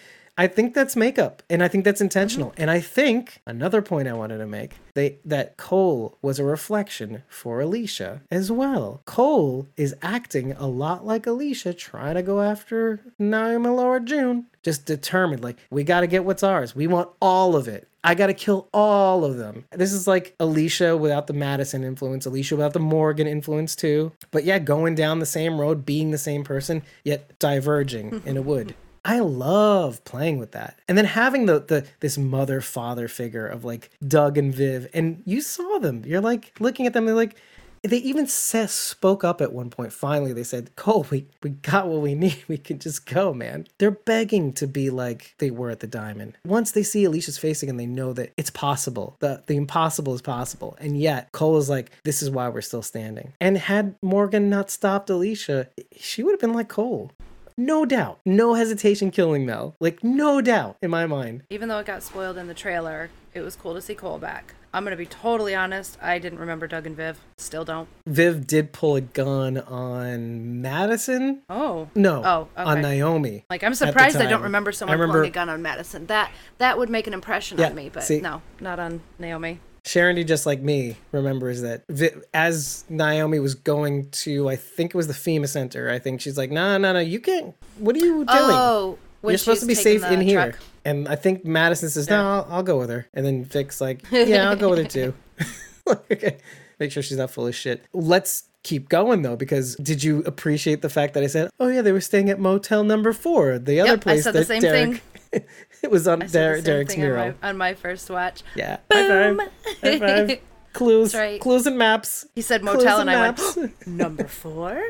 I 0.41 0.47
think 0.47 0.73
that's 0.73 0.95
makeup, 0.95 1.43
and 1.51 1.61
I 1.61 1.67
think 1.67 1.85
that's 1.85 2.01
intentional. 2.01 2.49
Mm-hmm. 2.49 2.61
And 2.63 2.71
I 2.71 2.79
think 2.79 3.43
another 3.45 3.83
point 3.83 4.07
I 4.07 4.13
wanted 4.13 4.39
to 4.39 4.47
make 4.47 4.73
they 4.95 5.19
that 5.23 5.55
Cole 5.55 6.17
was 6.23 6.39
a 6.39 6.43
reflection 6.43 7.21
for 7.29 7.61
Alicia 7.61 8.23
as 8.31 8.51
well. 8.51 9.03
Cole 9.05 9.67
is 9.77 9.93
acting 10.01 10.53
a 10.53 10.65
lot 10.65 11.05
like 11.05 11.27
Alicia, 11.27 11.75
trying 11.75 12.15
to 12.15 12.23
go 12.23 12.41
after 12.41 13.01
Naomi 13.19 13.69
Laura 13.69 13.99
June, 13.99 14.47
just 14.63 14.87
determined. 14.87 15.43
Like 15.43 15.59
we 15.69 15.83
got 15.83 15.99
to 15.99 16.07
get 16.07 16.25
what's 16.25 16.41
ours. 16.41 16.75
We 16.75 16.87
want 16.87 17.11
all 17.21 17.55
of 17.55 17.67
it. 17.67 17.87
I 18.03 18.15
got 18.15 18.27
to 18.27 18.33
kill 18.33 18.67
all 18.73 19.23
of 19.23 19.37
them. 19.37 19.65
This 19.69 19.93
is 19.93 20.07
like 20.07 20.35
Alicia 20.39 20.97
without 20.97 21.27
the 21.27 21.33
Madison 21.33 21.83
influence, 21.83 22.25
Alicia 22.25 22.55
without 22.55 22.73
the 22.73 22.79
Morgan 22.79 23.27
influence 23.27 23.75
too. 23.75 24.11
But 24.31 24.43
yeah, 24.43 24.57
going 24.57 24.95
down 24.95 25.19
the 25.19 25.27
same 25.27 25.61
road, 25.61 25.85
being 25.85 26.09
the 26.09 26.17
same 26.17 26.43
person, 26.43 26.81
yet 27.03 27.37
diverging 27.37 28.23
in 28.25 28.37
a 28.37 28.41
wood. 28.41 28.73
I 29.03 29.19
love 29.19 30.03
playing 30.03 30.37
with 30.37 30.51
that. 30.51 30.79
And 30.87 30.97
then 30.97 31.05
having 31.05 31.45
the 31.45 31.59
the 31.59 31.87
this 31.99 32.17
mother 32.17 32.61
father 32.61 33.07
figure 33.07 33.47
of 33.47 33.65
like 33.65 33.89
Doug 34.05 34.37
and 34.37 34.53
Viv 34.53 34.87
and 34.93 35.23
you 35.25 35.41
saw 35.41 35.79
them. 35.79 36.03
You're 36.05 36.21
like 36.21 36.53
looking 36.59 36.85
at 36.85 36.93
them 36.93 37.05
they're 37.05 37.15
like 37.15 37.35
they 37.83 37.97
even 37.97 38.27
says, 38.27 38.71
spoke 38.71 39.23
up 39.23 39.41
at 39.41 39.53
one 39.53 39.69
point. 39.69 39.91
Finally, 39.91 40.33
they 40.33 40.43
said, 40.43 40.75
Cole, 40.75 41.07
we, 41.09 41.25
we 41.41 41.49
got 41.49 41.87
what 41.87 42.01
we 42.01 42.13
need. 42.15 42.43
We 42.47 42.57
can 42.57 42.79
just 42.79 43.05
go, 43.05 43.33
man. 43.33 43.67
They're 43.79 43.91
begging 43.91 44.53
to 44.53 44.67
be 44.67 44.89
like 44.89 45.33
they 45.39 45.49
were 45.49 45.71
at 45.71 45.79
the 45.79 45.87
diamond. 45.87 46.37
Once 46.45 46.71
they 46.71 46.83
see 46.83 47.03
Alicia's 47.03 47.37
face 47.37 47.63
again, 47.63 47.77
they 47.77 47.87
know 47.87 48.13
that 48.13 48.33
it's 48.37 48.51
possible. 48.51 49.17
The, 49.19 49.43
the 49.47 49.57
impossible 49.57 50.13
is 50.13 50.21
possible. 50.21 50.77
And 50.79 50.99
yet, 50.99 51.31
Cole 51.31 51.57
is 51.57 51.69
like, 51.69 51.91
this 52.03 52.21
is 52.21 52.29
why 52.29 52.49
we're 52.49 52.61
still 52.61 52.83
standing. 52.83 53.33
And 53.41 53.57
had 53.57 53.95
Morgan 54.01 54.49
not 54.49 54.69
stopped 54.69 55.09
Alicia, 55.09 55.67
she 55.97 56.23
would 56.23 56.33
have 56.33 56.39
been 56.39 56.53
like 56.53 56.69
Cole. 56.69 57.11
No 57.57 57.85
doubt. 57.85 58.19
No 58.25 58.53
hesitation 58.55 59.11
killing 59.11 59.45
Mel. 59.45 59.75
Like, 59.79 60.03
no 60.03 60.41
doubt 60.41 60.77
in 60.81 60.89
my 60.89 61.05
mind. 61.05 61.43
Even 61.49 61.69
though 61.69 61.79
it 61.79 61.85
got 61.85 62.03
spoiled 62.03 62.37
in 62.37 62.47
the 62.47 62.53
trailer, 62.53 63.09
it 63.33 63.41
was 63.41 63.55
cool 63.55 63.73
to 63.75 63.81
see 63.81 63.95
Cole 63.95 64.17
back. 64.17 64.55
I'm 64.73 64.85
gonna 64.85 64.95
be 64.95 65.05
totally 65.05 65.53
honest. 65.53 65.97
I 66.01 66.17
didn't 66.17 66.39
remember 66.39 66.65
Doug 66.65 66.85
and 66.87 66.95
Viv. 66.95 67.19
Still 67.35 67.65
don't. 67.65 67.89
Viv 68.07 68.47
did 68.47 68.71
pull 68.71 68.95
a 68.95 69.01
gun 69.01 69.57
on 69.57 70.61
Madison. 70.61 71.41
Oh. 71.49 71.89
No. 71.93 72.23
Oh, 72.55 72.63
On. 72.63 72.81
Naomi. 72.81 73.43
Like 73.49 73.63
I'm 73.65 73.73
surprised 73.75 74.15
I 74.15 74.27
don't 74.27 74.43
remember 74.43 74.69
I 74.69 74.73
someone 74.73 74.97
remember- 74.97 75.19
pulling 75.19 75.29
a 75.29 75.33
gun 75.33 75.49
on 75.49 75.61
Madison. 75.61 76.05
That 76.05 76.31
that 76.59 76.77
would 76.77 76.89
make 76.89 77.05
an 77.05 77.13
impression 77.13 77.57
Yeah, 77.59 77.67
on 77.67 77.75
me, 77.75 77.89
but 77.91 78.03
see- 78.03 78.21
no, 78.21 78.41
not 78.61 78.79
on 78.79 79.01
Naomi. 79.19 79.59
Sharon, 79.83 80.25
just 80.27 80.45
like 80.45 80.61
me, 80.61 80.97
remembers 81.11 81.61
that 81.61 81.83
Vi- 81.89 82.13
as 82.33 82.85
Naomi 82.87 83.39
was 83.39 83.55
going 83.55 84.09
to, 84.11 84.47
I 84.47 84.55
think 84.55 84.91
it 84.93 84.97
was 84.97 85.07
the 85.07 85.13
FEMA 85.13 85.47
center. 85.47 85.89
I 85.89 85.97
think 85.97 86.21
she's 86.21 86.37
like, 86.37 86.51
"No, 86.51 86.77
no, 86.77 86.93
no, 86.93 86.99
you 86.99 87.19
can't. 87.19 87.55
What 87.77 87.95
are 87.95 87.99
you 87.99 88.25
oh, 88.27 88.37
doing? 88.37 88.51
Oh, 88.51 88.97
You're 89.23 89.37
supposed 89.37 89.61
to 89.61 89.67
be 89.67 89.75
safe 89.75 90.03
in 90.03 90.19
the 90.19 90.25
here." 90.25 90.51
truck. 90.51 90.59
And 90.85 91.07
I 91.07 91.15
think 91.15 91.45
Madison 91.45 91.89
says, 91.89 92.09
"No, 92.09 92.23
I'll, 92.23 92.47
I'll 92.49 92.63
go 92.63 92.77
with 92.77 92.89
her." 92.89 93.07
And 93.13 93.25
then 93.25 93.43
Vic's 93.43 93.81
like, 93.81 94.03
"Yeah, 94.11 94.49
I'll 94.49 94.55
go 94.55 94.69
with 94.69 94.79
her 94.79 94.85
too." 94.85 95.13
okay, 96.11 96.37
make 96.79 96.91
sure 96.91 97.01
she's 97.01 97.17
not 97.17 97.31
full 97.31 97.47
of 97.47 97.55
shit. 97.55 97.85
Let's 97.93 98.43
keep 98.63 98.89
going 98.89 99.23
though, 99.23 99.35
because 99.35 99.75
did 99.77 100.03
you 100.03 100.19
appreciate 100.25 100.81
the 100.81 100.89
fact 100.89 101.15
that 101.15 101.23
I 101.23 101.27
said, 101.27 101.49
"Oh 101.59 101.67
yeah, 101.67 101.81
they 101.81 101.91
were 101.91 102.01
staying 102.01 102.29
at 102.29 102.39
Motel 102.39 102.83
Number 102.83 103.13
Four, 103.13 103.57
the 103.57 103.81
other 103.81 103.91
Yep, 103.91 103.99
I 103.99 104.01
place 104.01 104.23
said 104.23 104.33
the 104.33 104.39
that 104.39 104.45
same 104.45 104.61
Derek." 104.61 105.03
it 105.81 105.91
was 105.91 106.07
on 106.07 106.23
I 106.23 106.25
said 106.27 106.57
the 106.57 106.61
Der- 106.61 106.65
Derek's 106.65 106.93
thing 106.93 107.03
on 107.03 107.09
mural. 107.09 107.33
my, 107.41 107.49
on 107.49 107.57
my 107.57 107.73
first 107.73 108.09
watch. 108.09 108.43
Yeah. 108.55 108.77
High 108.91 109.07
five. 109.07 109.49
High 109.81 109.99
five. 109.99 110.39
Clues. 110.73 111.13
Right. 111.13 111.41
Clues 111.41 111.67
and 111.67 111.77
maps. 111.77 112.25
He 112.33 112.41
said 112.41 112.61
Clues 112.61 112.77
motel, 112.77 113.01
and 113.01 113.09
I 113.09 113.19
went 113.19 113.57
maps. 113.57 113.87
number 113.87 114.23
four. 114.23 114.81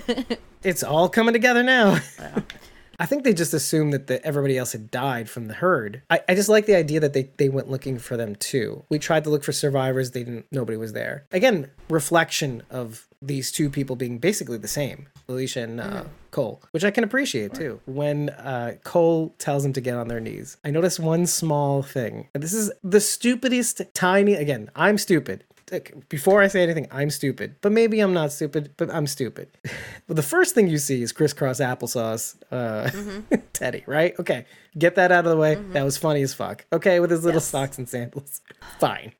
it's 0.64 0.82
all 0.82 1.08
coming 1.08 1.32
together 1.34 1.62
now. 1.62 1.98
I 2.98 3.06
think 3.06 3.24
they 3.24 3.32
just 3.32 3.54
assumed 3.54 3.94
that 3.94 4.08
the, 4.08 4.22
everybody 4.26 4.58
else 4.58 4.72
had 4.72 4.90
died 4.90 5.30
from 5.30 5.46
the 5.46 5.54
herd. 5.54 6.02
I, 6.10 6.20
I 6.28 6.34
just 6.34 6.50
like 6.50 6.66
the 6.66 6.74
idea 6.74 7.00
that 7.00 7.14
they, 7.14 7.30
they 7.38 7.48
went 7.48 7.70
looking 7.70 7.98
for 7.98 8.16
them 8.18 8.34
too. 8.36 8.84
We 8.90 8.98
tried 8.98 9.24
to 9.24 9.30
look 9.30 9.42
for 9.42 9.52
survivors. 9.52 10.10
They 10.10 10.22
didn't. 10.22 10.46
Nobody 10.52 10.76
was 10.76 10.92
there. 10.92 11.24
Again, 11.32 11.70
reflection 11.88 12.62
of 12.68 13.08
these 13.22 13.52
two 13.52 13.70
people 13.70 13.96
being 13.96 14.18
basically 14.18 14.58
the 14.58 14.68
same, 14.68 15.08
Alicia 15.30 15.60
and 15.62 15.80
uh, 15.80 16.04
Cole, 16.30 16.62
which 16.72 16.84
I 16.84 16.90
can 16.90 17.04
appreciate 17.04 17.54
too. 17.54 17.80
When 17.86 18.30
uh, 18.30 18.74
Cole 18.84 19.34
tells 19.38 19.62
them 19.62 19.72
to 19.74 19.80
get 19.80 19.94
on 19.96 20.08
their 20.08 20.20
knees, 20.20 20.56
I 20.64 20.70
notice 20.70 20.98
one 20.98 21.26
small 21.26 21.82
thing. 21.82 22.28
And 22.34 22.42
this 22.42 22.52
is 22.52 22.70
the 22.82 23.00
stupidest, 23.00 23.82
tiny. 23.94 24.34
Again, 24.34 24.70
I'm 24.74 24.98
stupid. 24.98 25.44
Before 26.08 26.42
I 26.42 26.48
say 26.48 26.64
anything, 26.64 26.88
I'm 26.90 27.10
stupid, 27.10 27.54
but 27.60 27.70
maybe 27.70 28.00
I'm 28.00 28.12
not 28.12 28.32
stupid, 28.32 28.72
but 28.76 28.90
I'm 28.90 29.06
stupid. 29.06 29.46
well, 30.08 30.16
the 30.16 30.22
first 30.22 30.52
thing 30.52 30.66
you 30.66 30.78
see 30.78 31.00
is 31.00 31.12
crisscross 31.12 31.60
applesauce, 31.60 32.34
uh, 32.50 32.90
Teddy, 33.52 33.84
right? 33.86 34.18
Okay, 34.18 34.46
get 34.76 34.96
that 34.96 35.12
out 35.12 35.26
of 35.26 35.30
the 35.30 35.36
way. 35.36 35.54
That 35.72 35.84
was 35.84 35.96
funny 35.96 36.22
as 36.22 36.34
fuck. 36.34 36.66
Okay, 36.72 36.98
with 36.98 37.12
his 37.12 37.22
little 37.24 37.36
Yes. 37.38 37.46
socks 37.46 37.78
and 37.78 37.88
sandals, 37.88 38.40
fine. 38.80 39.12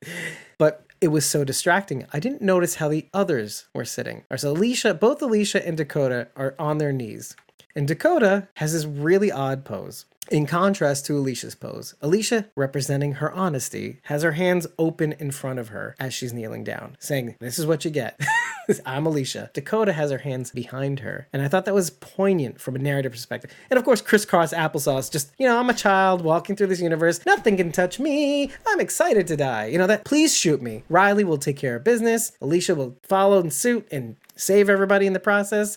But 0.58 0.84
it 1.00 1.08
was 1.08 1.24
so 1.24 1.44
distracting. 1.44 2.06
I 2.12 2.20
didn't 2.20 2.42
notice 2.42 2.76
how 2.76 2.88
the 2.88 3.06
others 3.14 3.66
were 3.74 3.84
sitting. 3.84 4.24
So 4.36 4.50
Alicia, 4.50 4.94
both 4.94 5.22
Alicia 5.22 5.66
and 5.66 5.76
Dakota 5.76 6.28
are 6.36 6.54
on 6.58 6.78
their 6.78 6.92
knees. 6.92 7.34
And 7.74 7.88
Dakota 7.88 8.48
has 8.54 8.72
this 8.72 8.84
really 8.84 9.32
odd 9.32 9.64
pose. 9.64 10.04
In 10.30 10.46
contrast 10.46 11.06
to 11.06 11.18
Alicia's 11.18 11.56
pose, 11.56 11.96
Alicia, 12.00 12.46
representing 12.54 13.14
her 13.14 13.32
honesty, 13.32 13.98
has 14.04 14.22
her 14.22 14.30
hands 14.30 14.64
open 14.78 15.12
in 15.14 15.32
front 15.32 15.58
of 15.58 15.70
her 15.70 15.96
as 15.98 16.14
she's 16.14 16.32
kneeling 16.32 16.62
down, 16.62 16.96
saying, 17.00 17.34
This 17.40 17.58
is 17.58 17.66
what 17.66 17.84
you 17.84 17.90
get. 17.90 18.20
I'm 18.86 19.06
Alicia. 19.06 19.50
Dakota 19.52 19.92
has 19.92 20.12
her 20.12 20.18
hands 20.18 20.52
behind 20.52 21.00
her. 21.00 21.26
And 21.32 21.42
I 21.42 21.48
thought 21.48 21.64
that 21.64 21.74
was 21.74 21.90
poignant 21.90 22.60
from 22.60 22.76
a 22.76 22.78
narrative 22.78 23.10
perspective. 23.10 23.50
And 23.70 23.76
of 23.76 23.84
course, 23.84 24.00
crisscross 24.00 24.54
applesauce, 24.54 25.10
just, 25.10 25.32
you 25.36 25.48
know, 25.48 25.58
I'm 25.58 25.68
a 25.68 25.74
child 25.74 26.22
walking 26.22 26.54
through 26.54 26.68
this 26.68 26.80
universe. 26.80 27.26
Nothing 27.26 27.56
can 27.56 27.72
touch 27.72 27.98
me. 27.98 28.52
I'm 28.68 28.78
excited 28.78 29.26
to 29.26 29.36
die. 29.36 29.66
You 29.66 29.78
know, 29.78 29.88
that, 29.88 30.04
please 30.04 30.36
shoot 30.36 30.62
me. 30.62 30.84
Riley 30.88 31.24
will 31.24 31.38
take 31.38 31.56
care 31.56 31.74
of 31.74 31.82
business. 31.82 32.30
Alicia 32.40 32.76
will 32.76 32.96
follow 33.02 33.40
in 33.40 33.50
suit 33.50 33.88
and 33.90 34.14
save 34.36 34.70
everybody 34.70 35.08
in 35.08 35.12
the 35.12 35.18
process. 35.18 35.76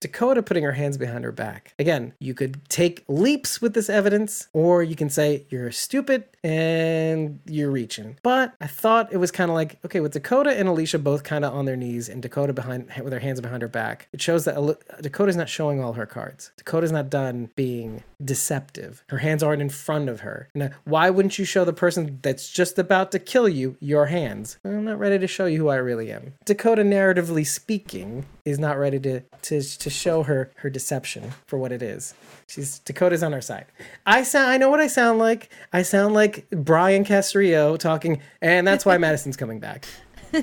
Dakota 0.00 0.42
putting 0.42 0.64
her 0.64 0.72
hands 0.72 0.96
behind 0.96 1.24
her 1.24 1.32
back. 1.32 1.74
Again, 1.78 2.14
you 2.18 2.32
could 2.32 2.68
take 2.68 3.04
leaps 3.06 3.60
with 3.60 3.74
this 3.74 3.90
evidence, 3.90 4.48
or 4.52 4.82
you 4.82 4.96
can 4.96 5.10
say 5.10 5.44
you're 5.50 5.70
stupid 5.70 6.24
and 6.42 7.40
you're 7.46 7.70
reaching. 7.70 8.16
But 8.22 8.54
I 8.60 8.66
thought 8.66 9.12
it 9.12 9.18
was 9.18 9.30
kind 9.30 9.50
of 9.50 9.54
like, 9.54 9.78
okay, 9.84 10.00
with 10.00 10.12
Dakota 10.12 10.50
and 10.50 10.68
Alicia 10.68 10.98
both 10.98 11.22
kind 11.22 11.44
of 11.44 11.54
on 11.54 11.64
their 11.64 11.76
knees 11.76 12.08
and 12.08 12.22
Dakota 12.22 12.52
behind 12.52 12.90
with 13.02 13.12
her 13.12 13.18
hands 13.18 13.40
behind 13.40 13.62
her 13.62 13.68
back, 13.68 14.08
it 14.12 14.22
shows 14.22 14.44
that 14.44 14.56
Dakota's 15.00 15.36
not 15.36 15.48
showing 15.48 15.82
all 15.82 15.94
her 15.94 16.06
cards. 16.06 16.50
Dakota's 16.56 16.92
not 16.92 17.10
done 17.10 17.50
being 17.56 18.02
deceptive. 18.24 19.04
Her 19.08 19.18
hands 19.18 19.42
aren't 19.42 19.62
in 19.62 19.68
front 19.68 20.08
of 20.08 20.20
her. 20.20 20.48
Now, 20.54 20.70
why 20.84 21.10
wouldn't 21.10 21.38
you 21.38 21.44
show 21.44 21.64
the 21.64 21.72
person 21.72 22.18
that's 22.22 22.50
just 22.50 22.78
about 22.78 23.12
to 23.12 23.18
kill 23.18 23.48
you 23.48 23.76
your 23.80 24.06
hands? 24.06 24.58
I'm 24.64 24.84
not 24.84 24.98
ready 24.98 25.18
to 25.18 25.26
show 25.26 25.46
you 25.46 25.58
who 25.58 25.68
I 25.68 25.76
really 25.76 26.10
am. 26.12 26.34
Dakota, 26.44 26.82
narratively 26.82 27.46
speaking, 27.46 28.26
is 28.44 28.58
not 28.58 28.78
ready 28.78 28.98
to 29.00 29.20
to, 29.42 29.62
to 29.62 29.90
show 29.90 30.22
her 30.24 30.50
her 30.56 30.70
deception 30.70 31.32
for 31.46 31.58
what 31.58 31.72
it 31.72 31.82
is. 31.82 32.14
She's 32.50 32.80
Dakota's 32.80 33.22
on 33.22 33.32
our 33.32 33.40
side. 33.40 33.66
I 34.04 34.24
sound 34.24 34.50
I 34.50 34.56
know 34.56 34.70
what 34.70 34.80
I 34.80 34.88
sound 34.88 35.20
like. 35.20 35.50
I 35.72 35.82
sound 35.82 36.14
like 36.14 36.50
Brian 36.50 37.04
Castrillo 37.04 37.78
talking, 37.78 38.20
and 38.42 38.66
that's 38.66 38.84
why 38.84 38.98
Madison's 38.98 39.36
coming 39.36 39.60
back. 39.60 39.86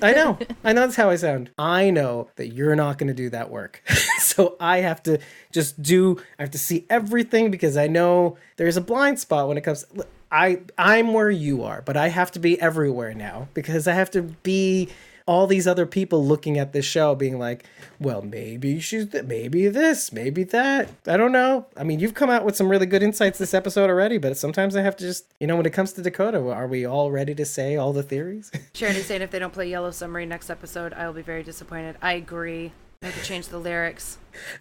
I 0.02 0.14
know. 0.14 0.40
I 0.64 0.72
know 0.72 0.82
that's 0.82 0.96
how 0.96 1.10
I 1.10 1.18
sound. 1.18 1.50
I 1.58 1.90
know 1.90 2.30
that 2.38 2.48
you're 2.48 2.78
not 2.78 2.98
going 2.98 3.10
to 3.10 3.14
do 3.14 3.30
that 3.32 3.50
work. 3.50 3.84
so 4.20 4.56
I 4.58 4.78
have 4.78 5.04
to 5.04 5.20
just 5.52 5.82
do 5.82 6.18
I 6.40 6.44
have 6.44 6.52
to 6.52 6.58
see 6.58 6.86
everything 6.90 7.52
because 7.52 7.76
I 7.76 7.88
know 7.88 8.38
there's 8.56 8.78
a 8.78 8.82
blind 8.82 9.20
spot 9.20 9.50
when 9.50 9.58
it 9.58 9.62
comes 9.62 9.86
I 10.32 10.62
I'm 10.78 11.14
where 11.14 11.30
you 11.30 11.64
are, 11.64 11.82
but 11.82 11.98
I 11.98 12.08
have 12.08 12.32
to 12.32 12.40
be 12.40 12.60
everywhere 12.62 13.14
now 13.14 13.50
because 13.54 13.86
I 13.86 13.94
have 13.94 14.12
to 14.12 14.22
be 14.22 14.88
all 15.28 15.46
these 15.46 15.68
other 15.68 15.86
people 15.86 16.26
looking 16.26 16.58
at 16.58 16.72
this 16.72 16.86
show 16.86 17.14
being 17.14 17.38
like, 17.38 17.66
well, 18.00 18.22
maybe 18.22 18.80
she's 18.80 19.08
th- 19.08 19.26
maybe 19.26 19.68
this, 19.68 20.12
maybe 20.14 20.44
that. 20.46 20.90
I 21.06 21.18
don't 21.18 21.34
know. 21.34 21.66
I 21.76 21.84
mean, 21.84 22.00
you've 22.00 22.14
come 22.14 22.30
out 22.30 22.46
with 22.46 22.56
some 22.56 22.70
really 22.70 22.86
good 22.86 23.04
insights 23.04 23.38
this 23.38 23.54
episode 23.54 23.90
already, 23.90 24.18
but 24.18 24.38
sometimes 24.38 24.76
I 24.76 24.82
have 24.82 24.96
to 24.98 25.04
just, 25.06 25.26
you 25.40 25.46
know, 25.46 25.58
when 25.58 25.66
it 25.66 25.74
comes 25.74 25.92
to 25.94 26.02
Dakota, 26.02 26.40
are 26.50 26.68
we 26.68 26.86
all 26.86 27.12
ready 27.12 27.36
to 27.36 27.46
say 27.46 27.76
all 27.76 27.92
the 27.92 28.04
theories? 28.04 28.52
Sharon 28.74 28.96
is 28.96 29.06
saying 29.06 29.22
if 29.22 29.30
they 29.32 29.40
don't 29.40 29.54
play 29.54 29.70
Yellow 29.70 29.92
Submarine 29.92 30.30
next 30.30 30.50
episode, 30.50 30.94
I 30.94 31.06
will 31.06 31.14
be 31.14 31.22
very 31.22 31.44
disappointed. 31.44 31.98
I 32.02 32.14
agree. 32.14 32.72
They 33.02 33.08
have 33.08 33.20
to 33.20 33.24
change 33.24 33.50
the 33.50 33.60
lyrics, 33.60 34.18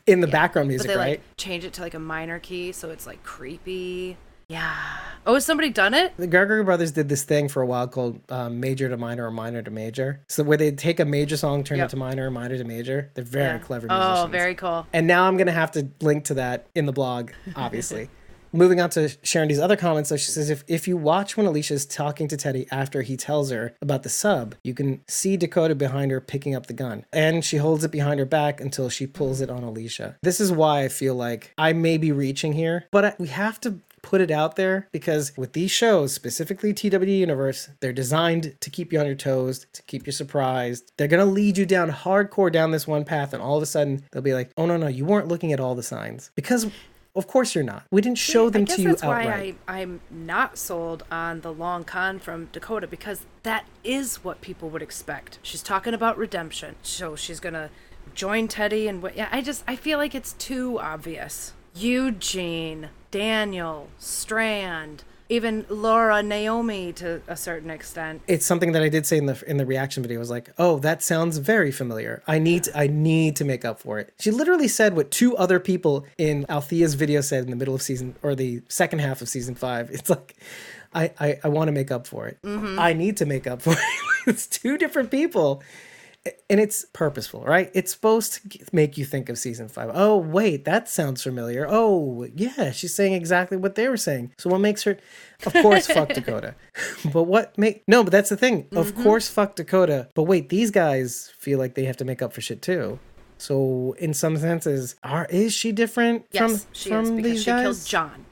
In 0.06 0.20
the 0.20 0.26
background 0.26 0.68
music, 0.68 0.88
but 0.88 0.92
they 0.94 0.98
right? 0.98 1.10
like 1.20 1.36
change 1.38 1.64
it 1.64 1.72
to 1.74 1.80
like 1.80 1.94
a 1.94 1.98
minor 1.98 2.38
key, 2.38 2.72
so 2.72 2.90
it's 2.90 3.06
like 3.06 3.22
creepy. 3.22 4.18
Yeah. 4.48 4.74
Oh, 5.26 5.34
has 5.34 5.44
somebody 5.44 5.70
done 5.70 5.92
it? 5.92 6.16
The 6.16 6.28
Gallagher 6.28 6.62
brothers 6.62 6.92
did 6.92 7.08
this 7.08 7.24
thing 7.24 7.48
for 7.48 7.60
a 7.60 7.66
while 7.66 7.88
called 7.88 8.20
um, 8.30 8.60
major 8.60 8.88
to 8.88 8.96
minor 8.96 9.26
or 9.26 9.32
minor 9.32 9.60
to 9.60 9.70
major. 9.72 10.20
So 10.28 10.44
where 10.44 10.56
they 10.56 10.70
take 10.70 11.00
a 11.00 11.04
major 11.04 11.36
song, 11.36 11.64
turn 11.64 11.78
Yep. 11.78 11.86
it 11.86 11.90
to 11.90 11.96
minor, 11.96 12.30
minor 12.30 12.56
to 12.56 12.62
major. 12.64 13.10
They're 13.14 13.24
very 13.24 13.54
Yeah. 13.54 13.58
clever 13.58 13.88
musicians. 13.88 14.18
Oh, 14.20 14.26
very 14.28 14.54
cool. 14.54 14.86
And 14.92 15.08
now 15.08 15.26
I'm 15.26 15.36
gonna 15.36 15.50
have 15.50 15.72
to 15.72 15.88
link 16.00 16.24
to 16.26 16.34
that 16.34 16.66
in 16.76 16.86
the 16.86 16.92
blog, 16.92 17.32
obviously. 17.56 18.08
Moving 18.52 18.80
on 18.80 18.88
to 18.90 19.10
Sharon 19.22 19.48
D's 19.48 19.58
other 19.58 19.76
comments, 19.76 20.08
so 20.08 20.16
she 20.16 20.30
says 20.30 20.48
if, 20.48 20.64
if 20.68 20.86
you 20.88 20.96
watch 20.96 21.36
when 21.36 21.44
Alicia's 21.44 21.84
talking 21.84 22.26
to 22.28 22.36
Teddy 22.38 22.66
after 22.70 23.02
he 23.02 23.16
tells 23.16 23.50
her 23.50 23.74
about 23.82 24.02
the 24.04 24.08
sub, 24.08 24.54
you 24.62 24.72
can 24.72 25.00
see 25.08 25.36
Dakota 25.36 25.74
behind 25.74 26.10
her 26.12 26.20
picking 26.22 26.54
up 26.54 26.66
the 26.66 26.72
gun. 26.72 27.04
And 27.12 27.44
she 27.44 27.58
holds 27.58 27.84
it 27.84 27.90
behind 27.90 28.18
her 28.20 28.24
back 28.24 28.60
until 28.60 28.88
she 28.88 29.06
pulls 29.06 29.40
it 29.42 29.50
on 29.50 29.62
Alicia. 29.64 30.16
This 30.22 30.40
is 30.40 30.52
why 30.52 30.84
I 30.84 30.88
feel 30.88 31.14
like 31.16 31.52
I 31.58 31.72
may 31.74 31.98
be 31.98 32.12
reaching 32.12 32.52
here, 32.54 32.86
but 32.92 33.04
I, 33.04 33.14
we 33.18 33.26
have 33.28 33.60
to 33.62 33.80
put 34.06 34.20
it 34.20 34.30
out 34.30 34.54
there 34.54 34.88
because 34.92 35.32
with 35.36 35.52
these 35.52 35.70
shows, 35.70 36.12
specifically 36.12 36.72
TWD 36.72 37.18
Universe, 37.18 37.68
they're 37.80 37.92
designed 37.92 38.54
to 38.60 38.70
keep 38.70 38.92
you 38.92 39.00
on 39.00 39.06
your 39.06 39.16
toes, 39.16 39.66
to 39.72 39.82
keep 39.82 40.06
you 40.06 40.12
surprised. 40.12 40.92
They're 40.96 41.08
gonna 41.08 41.26
lead 41.26 41.58
you 41.58 41.66
down 41.66 41.90
hardcore 41.90 42.50
down 42.50 42.70
this 42.70 42.86
one 42.86 43.04
path, 43.04 43.34
and 43.34 43.42
all 43.42 43.56
of 43.56 43.62
a 43.62 43.66
sudden 43.66 44.04
they'll 44.12 44.22
be 44.22 44.32
like, 44.32 44.50
"Oh 44.56 44.64
no, 44.64 44.76
no, 44.76 44.86
you 44.86 45.04
weren't 45.04 45.28
looking 45.28 45.52
at 45.52 45.58
all 45.58 45.74
the 45.74 45.82
signs," 45.82 46.30
because 46.36 46.66
of 47.16 47.26
course 47.26 47.54
you're 47.54 47.64
not. 47.64 47.84
We 47.90 48.00
didn't 48.00 48.18
show 48.18 48.48
them 48.48 48.62
I 48.62 48.64
guess 48.66 48.76
to 48.76 48.82
you 48.82 48.88
that's 48.90 49.02
outright. 49.02 49.26
why 49.66 49.74
I, 49.74 49.80
I'm 49.80 50.00
not 50.10 50.56
sold 50.56 51.02
on 51.10 51.40
the 51.40 51.52
long 51.52 51.82
con 51.82 52.20
from 52.20 52.48
Dakota 52.52 52.86
because 52.86 53.26
that 53.42 53.64
is 53.82 54.22
what 54.22 54.40
people 54.40 54.68
would 54.70 54.82
expect. 54.82 55.40
She's 55.42 55.62
talking 55.62 55.94
about 55.94 56.16
redemption, 56.16 56.76
so 56.82 57.16
she's 57.16 57.40
gonna 57.40 57.70
join 58.14 58.46
Teddy 58.46 58.86
and 58.86 59.02
what? 59.02 59.16
Yeah, 59.16 59.28
I 59.32 59.40
just 59.42 59.64
I 59.66 59.74
feel 59.74 59.98
like 59.98 60.14
it's 60.14 60.34
too 60.34 60.78
obvious. 60.78 61.54
Eugene, 61.74 62.88
Daniel, 63.16 63.88
Strand, 63.98 65.02
even 65.28 65.64
Laura, 65.70 66.22
Naomi 66.22 66.92
to 66.92 67.22
a 67.26 67.36
certain 67.36 67.70
extent. 67.70 68.20
it's 68.28 68.44
something 68.44 68.72
that 68.72 68.82
I 68.82 68.88
did 68.90 69.06
say 69.06 69.16
in 69.16 69.24
the 69.26 69.42
in 69.46 69.56
the 69.56 69.64
reaction 69.64 70.02
video. 70.02 70.18
I 70.18 70.20
was 70.20 70.30
like, 70.30 70.50
"Oh, 70.58 70.78
that 70.80 71.02
sounds 71.02 71.38
very 71.38 71.72
familiar. 71.72 72.22
I 72.26 72.38
need 72.38 72.64
to, 72.64 72.78
I 72.78 72.86
need 72.88 73.34
to 73.36 73.44
make 73.44 73.64
up 73.64 73.80
for 73.80 73.98
it." 73.98 74.12
She 74.20 74.30
literally 74.30 74.68
said 74.68 74.94
what 74.94 75.10
two 75.10 75.34
other 75.36 75.58
people 75.58 76.04
in 76.18 76.44
Althea's 76.50 76.94
video 76.94 77.22
said 77.22 77.44
in 77.44 77.50
the 77.50 77.56
middle 77.56 77.74
of 77.74 77.80
season 77.80 78.14
or 78.22 78.34
the 78.34 78.60
second 78.68 78.98
half 78.98 79.22
of 79.22 79.28
season 79.28 79.54
five. 79.54 79.90
It's 79.90 80.10
like, 80.10 80.36
I 80.94 81.10
I, 81.18 81.38
I 81.42 81.48
want 81.48 81.68
to 81.68 81.72
make 81.72 81.90
up 81.90 82.06
for 82.06 82.28
it. 82.28 82.36
Mm-hmm. 82.42 82.78
I 82.78 82.92
need 82.92 83.16
to 83.16 83.26
make 83.26 83.46
up 83.46 83.62
for 83.62 83.72
it. 83.78 83.78
it's 84.26 84.46
two 84.46 84.76
different 84.76 85.10
people. 85.10 85.62
And 86.48 86.60
it's 86.60 86.84
purposeful, 86.92 87.42
right? 87.42 87.70
It's 87.74 87.92
supposed 87.92 88.50
to 88.50 88.64
make 88.72 88.96
you 88.96 89.04
think 89.04 89.28
of 89.28 89.38
season 89.38 89.68
five. 89.68 89.90
Oh, 89.92 90.16
wait, 90.16 90.64
that 90.64 90.88
sounds 90.88 91.22
familiar. 91.22 91.66
Oh, 91.68 92.26
yeah, 92.34 92.70
she's 92.70 92.94
saying 92.94 93.12
exactly 93.12 93.56
what 93.56 93.74
they 93.74 93.88
were 93.88 93.96
saying. 93.96 94.32
So 94.38 94.50
what 94.50 94.58
makes 94.58 94.82
her, 94.84 94.98
of 95.44 95.52
course, 95.52 95.86
fuck 95.86 96.08
Dakota. 96.14 96.54
But 97.12 97.24
what 97.24 97.56
make 97.58 97.82
no? 97.86 98.02
But 98.02 98.12
that's 98.12 98.30
the 98.30 98.36
thing. 98.36 98.68
Of 98.72 98.92
mm-hmm. 98.92 99.02
course, 99.02 99.28
fuck 99.28 99.56
Dakota. 99.56 100.08
But 100.14 100.24
wait, 100.24 100.48
these 100.48 100.70
guys 100.70 101.32
feel 101.38 101.58
like 101.58 101.74
they 101.74 101.84
have 101.84 101.96
to 101.98 102.04
make 102.04 102.22
up 102.22 102.32
for 102.32 102.40
shit 102.40 102.62
too. 102.62 102.98
So 103.38 103.94
in 103.98 104.14
some 104.14 104.36
senses, 104.36 104.96
are 105.02 105.26
is 105.26 105.52
she 105.52 105.72
different 105.72 106.26
Yes, 106.32 106.64
from 106.64 106.72
she 106.72 106.88
from 106.88 107.04
is 107.04 107.10
because 107.10 107.30
these 107.30 107.40
she 107.40 107.50
guys? 107.50 107.62
killed 107.62 107.86
John. 107.86 108.26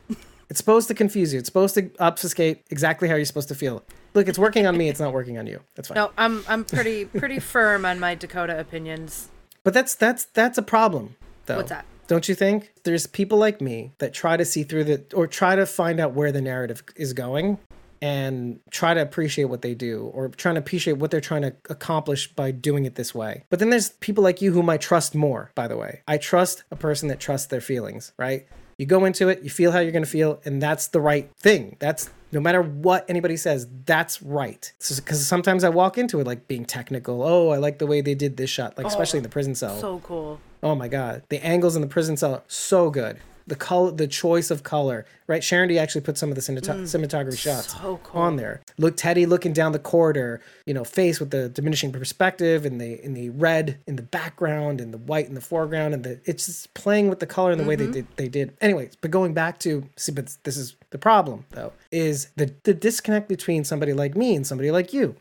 It's 0.51 0.59
supposed 0.59 0.89
to 0.89 0.95
confuse 0.95 1.33
you. 1.33 1.39
It's 1.39 1.49
supposed 1.49 1.75
to 1.75 1.91
obfuscate 1.99 2.65
exactly 2.71 3.09
how 3.09 3.15
you're 3.17 3.25
supposed 3.25 3.49
to 3.49 3.55
feel. 3.55 3.83
Look, 4.15 4.29
it's 4.29 4.39
working 4.39 4.67
on 4.67 4.77
me. 4.77 4.89
It's 4.89 5.01
not 5.01 5.13
working 5.13 5.39
on 5.39 5.47
you. 5.47 5.61
That's 5.75 5.89
fine. 5.89 5.97
No, 5.97 6.13
I'm 6.17 6.45
I'm 6.49 6.65
pretty 6.65 7.05
pretty 7.05 7.41
firm 7.41 7.85
on 7.85 7.99
my 7.99 8.15
Dakota 8.15 8.59
opinions. 8.59 9.29
But 9.65 9.75
that's 9.75 9.95
that's 9.95 10.25
that's 10.27 10.57
a 10.57 10.63
problem, 10.63 11.17
though. 11.47 11.57
What's 11.57 11.71
that? 11.71 11.85
Don't 12.07 12.29
you 12.29 12.35
think? 12.35 12.73
There's 12.85 13.07
people 13.07 13.39
like 13.39 13.61
me 13.61 13.93
that 13.99 14.13
try 14.13 14.37
to 14.37 14.45
see 14.45 14.63
through 14.63 14.85
the 14.85 15.05
or 15.15 15.27
try 15.27 15.57
to 15.57 15.67
find 15.67 15.99
out 15.99 16.13
where 16.13 16.31
the 16.31 16.41
narrative 16.41 16.83
is 16.97 17.13
going 17.13 17.59
and 18.03 18.61
try 18.71 18.93
to 18.93 19.01
appreciate 19.01 19.47
what 19.47 19.63
they 19.63 19.75
do 19.75 20.11
or 20.13 20.29
trying 20.29 20.57
to 20.57 20.59
appreciate 20.59 20.99
what 20.99 21.11
they're 21.11 21.23
trying 21.23 21.41
to 21.41 21.55
accomplish 21.71 22.31
by 22.35 22.51
doing 22.51 22.85
it 22.85 22.97
this 22.97 23.15
way. 23.15 23.45
But 23.49 23.61
then 23.61 23.71
there's 23.71 23.91
people 23.91 24.23
like 24.23 24.43
you 24.43 24.53
whom 24.53 24.69
I 24.69 24.77
trust 24.77 25.15
more, 25.15 25.51
by 25.55 25.67
the 25.67 25.79
way. 25.79 26.03
I 26.07 26.19
trust 26.19 26.65
a 26.71 26.77
person 26.77 27.09
that 27.09 27.19
trusts 27.19 27.47
their 27.47 27.63
feelings, 27.63 28.13
right? 28.19 28.47
You 28.79 28.87
go 28.87 29.05
into 29.05 29.29
it, 29.29 29.43
you 29.43 29.51
feel 29.51 29.73
how 29.73 29.79
you're 29.81 29.93
going 29.93 30.05
to 30.05 30.11
feel, 30.11 30.41
and 30.45 30.61
that's 30.61 30.89
the 30.89 31.01
right 31.01 31.31
thing. 31.37 31.77
That's 31.79 32.11
no 32.33 32.41
matter 32.41 32.63
what 32.63 33.09
anybody 33.09 33.37
says, 33.37 33.69
that's 33.87 34.21
right. 34.21 34.73
Because 34.79 35.27
sometimes 35.27 35.63
I 35.63 35.69
walk 35.69 35.97
into 35.97 36.21
it 36.21 36.27
like 36.27 36.49
being 36.49 36.65
technical. 36.65 37.23
Oh, 37.23 37.51
I 37.51 37.59
like 37.59 37.79
the 37.79 37.87
way 37.87 38.01
they 38.01 38.15
did 38.15 38.37
this 38.37 38.51
shot, 38.51 38.77
like 38.77 38.87
especially 38.87 39.19
in 39.19 39.23
the 39.23 39.29
oh, 39.29 39.33
prison 39.33 39.55
cell. 39.55 39.79
So 39.81 40.01
cool. 40.01 40.41
Oh 40.63 40.75
my 40.75 40.89
god, 40.89 41.23
the 41.29 41.45
angles 41.45 41.77
in 41.77 41.83
the 41.83 41.89
prison 41.89 42.17
cell 42.17 42.43
so 42.49 42.91
good. 42.91 43.19
The 43.47 43.57
color, 43.57 43.91
the 43.91 44.07
choice 44.07 44.51
of 44.51 44.63
color, 44.63 45.05
right? 45.27 45.45
Sharon 45.45 45.69
D 45.69 45.79
actually 45.79 46.01
put 46.01 46.17
some 46.17 46.31
of 46.31 46.35
the 46.35 46.41
cinemat- 46.41 46.85
cinematography 46.85 47.37
shots 47.37 47.75
Mm, 47.75 47.83
so 47.83 48.01
cool. 48.03 48.21
on 48.23 48.37
there. 48.37 48.63
Look, 48.79 48.97
Teddy 48.97 49.27
looking 49.27 49.53
down 49.53 49.73
the 49.73 49.79
corridor, 49.79 50.41
you 50.65 50.73
know, 50.73 50.83
face 50.83 51.21
with 51.21 51.31
the 51.31 51.51
diminishing 51.51 51.93
perspective, 51.93 52.65
and 52.65 52.81
the 52.81 53.05
in 53.05 53.13
the 53.13 53.29
red 53.31 53.79
in 53.87 53.97
the 53.97 54.03
background, 54.03 54.81
and 54.81 54.95
the 54.95 54.99
white 54.99 55.29
in 55.29 55.35
the 55.35 55.43
foreground, 55.43 55.93
and 55.93 56.05
the 56.05 56.21
it's 56.25 56.47
just 56.47 56.73
playing 56.73 57.09
with 57.11 57.21
the 57.21 57.27
color 57.27 57.51
and 57.51 57.61
the 57.61 57.65
way 57.65 57.77
they 57.77 57.85
Mm-hmm. 57.85 57.93
did 57.93 58.07
they 58.17 58.29
did. 58.29 58.57
Anyways, 58.63 58.97
but 59.01 59.11
going 59.11 59.35
back 59.35 59.59
to 59.61 59.85
see, 59.97 60.13
but 60.13 60.35
this 60.45 60.57
is 60.57 60.77
the 60.91 60.99
problem 60.99 61.45
though, 61.51 61.73
is 61.93 62.29
the 62.37 62.51
the 62.63 62.73
disconnect 62.73 63.29
between 63.29 63.63
somebody 63.65 63.93
like 63.93 64.17
me 64.17 64.35
and 64.35 64.47
somebody 64.47 64.71
like 64.71 64.95
you. 64.95 65.17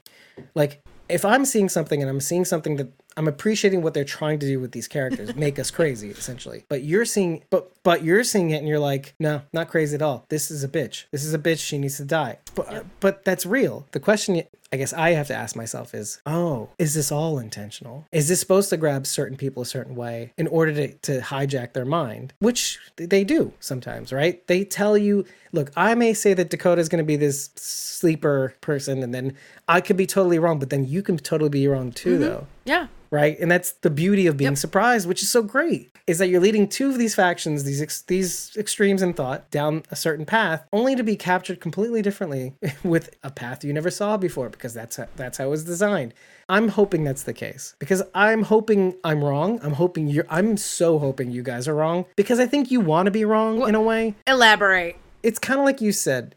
Like 0.56 0.82
if 1.10 1.26
I'm 1.26 1.44
seeing 1.44 1.68
something 1.68 2.02
and 2.02 2.10
I'm 2.10 2.22
seeing 2.22 2.46
something 2.46 2.78
that 2.78 2.88
I'm 3.18 3.28
appreciating 3.28 3.82
what 3.82 3.94
they're 3.94 4.04
trying 4.04 4.40
to 4.40 4.46
do 4.46 4.60
with 4.60 4.72
these 4.72 4.88
characters, 4.88 5.36
make 5.36 5.60
us 5.60 5.72
crazy 5.72 6.10
essentially. 6.10 6.66
But 6.70 6.84
you're 6.84 7.06
seeing 7.06 7.44
but 7.50 7.72
but 7.84 8.04
you're 8.04 8.24
seeing 8.24 8.52
it 8.52 8.58
and 8.58 8.68
you're 8.68 8.80
like, 8.80 9.14
no, 9.20 9.42
not 9.52 9.70
crazy 9.70 9.96
at 9.96 10.02
all. 10.02 10.26
This 10.30 10.50
is 10.50 10.64
a 10.64 10.70
bitch. 10.70 11.06
This 11.12 11.24
is 11.24 11.34
a 11.34 11.40
bitch. 11.40 11.60
She 11.60 11.78
needs 11.78 11.98
to 11.98 12.06
die. 12.06 12.40
But 12.56 12.86
but 13.00 13.26
that's 13.26 13.46
real. 13.46 13.86
The 13.92 14.00
question 14.00 14.44
I 14.74 14.76
guess 14.76 14.92
I 14.92 15.12
have 15.12 15.28
to 15.28 15.36
ask 15.36 15.56
myself 15.56 15.94
is, 15.94 16.20
oh, 16.26 16.70
is 16.80 16.96
this 16.96 17.12
all 17.12 17.38
intentional? 17.38 18.08
Is 18.12 18.28
this 18.28 18.40
supposed 18.40 18.72
to 18.72 18.78
grab 18.78 19.06
certain 19.06 19.38
people 19.38 19.62
a 19.62 19.68
certain 19.68 19.96
way 19.96 20.34
in 20.36 20.48
order 20.48 20.74
to, 20.74 20.94
to 20.94 21.20
hijack 21.20 21.74
their 21.74 21.86
mind? 21.86 22.34
Which 22.40 22.80
they 22.96 23.24
do 23.24 23.54
sometimes, 23.60 24.12
right? 24.12 24.46
They 24.48 24.66
tell 24.66 24.98
you, 24.98 25.26
look, 25.52 25.72
I 25.78 25.94
may 25.94 26.16
say 26.16 26.34
that 26.34 26.50
Dakota 26.50 26.82
is 26.82 26.90
going 26.90 27.04
to 27.04 27.06
be 27.06 27.18
this 27.18 27.52
sleeper 27.56 28.56
person, 28.62 29.04
and 29.04 29.14
then 29.14 29.36
I 29.68 29.80
could 29.80 29.96
be 29.96 30.08
totally 30.08 30.40
wrong, 30.40 30.58
but 30.58 30.72
then 30.72 30.88
you 30.88 31.04
can 31.04 31.18
totally 31.18 31.52
be 31.52 31.68
wrong 31.68 31.92
too, 31.92 32.14
mm-hmm. 32.14 32.24
though 32.24 32.48
Yeah. 32.66 32.88
right? 33.12 33.38
And 33.40 33.52
that's 33.52 33.72
the 33.72 33.90
beauty 33.90 34.26
of 34.28 34.38
being 34.38 34.56
surprised, 34.56 35.08
which 35.08 35.22
is 35.22 35.30
so 35.30 35.42
great, 35.44 35.92
is 36.08 36.18
that 36.18 36.28
you're 36.30 36.42
leading 36.42 36.68
two 36.68 36.90
of 36.90 36.98
these 36.98 37.14
factions, 37.14 37.64
these 37.64 37.82
ex- 37.82 38.02
these 38.02 38.56
extremes 38.58 39.02
in 39.02 39.14
thought, 39.14 39.50
down 39.52 39.84
a 39.92 39.96
certain 39.96 40.26
path, 40.26 40.66
only 40.74 40.96
to 40.96 41.04
be 41.04 41.16
captured 41.16 41.60
completely 41.62 42.02
differently 42.02 42.54
with 42.84 43.16
a 43.24 43.30
path 43.30 43.64
you 43.64 43.72
never 43.74 43.92
saw 43.92 44.18
before, 44.18 44.50
because 44.50 44.74
that's 44.74 44.96
how, 44.96 45.08
that's 45.16 45.38
how 45.38 45.46
it 45.46 45.50
was 45.50 45.64
designed. 45.64 46.14
I'm 46.50 46.70
hoping 46.70 47.04
that's 47.04 47.24
the 47.24 47.34
case 47.34 47.76
because 47.80 48.02
I'm 48.14 48.44
hoping 48.44 48.96
I'm 49.04 49.24
wrong. 49.24 49.60
I'm 49.64 49.74
hoping 49.74 50.08
you're. 50.08 50.26
I'm 50.30 50.58
so 50.58 51.00
hoping 51.00 51.32
you 51.32 51.42
guys 51.44 51.68
are 51.68 51.76
wrong 51.76 52.06
because 52.16 52.40
I 52.40 52.46
think 52.48 52.70
you 52.72 52.82
want 52.82 53.06
to 53.06 53.12
be 53.12 53.24
wrong 53.26 53.68
in 53.68 53.76
a 53.76 53.82
way 53.82 54.16
Elaborate. 54.28 54.96
it's 55.22 55.40
kind 55.40 55.60
of 55.60 55.66
like 55.66 55.80
you 55.82 55.92
said. 55.94 56.36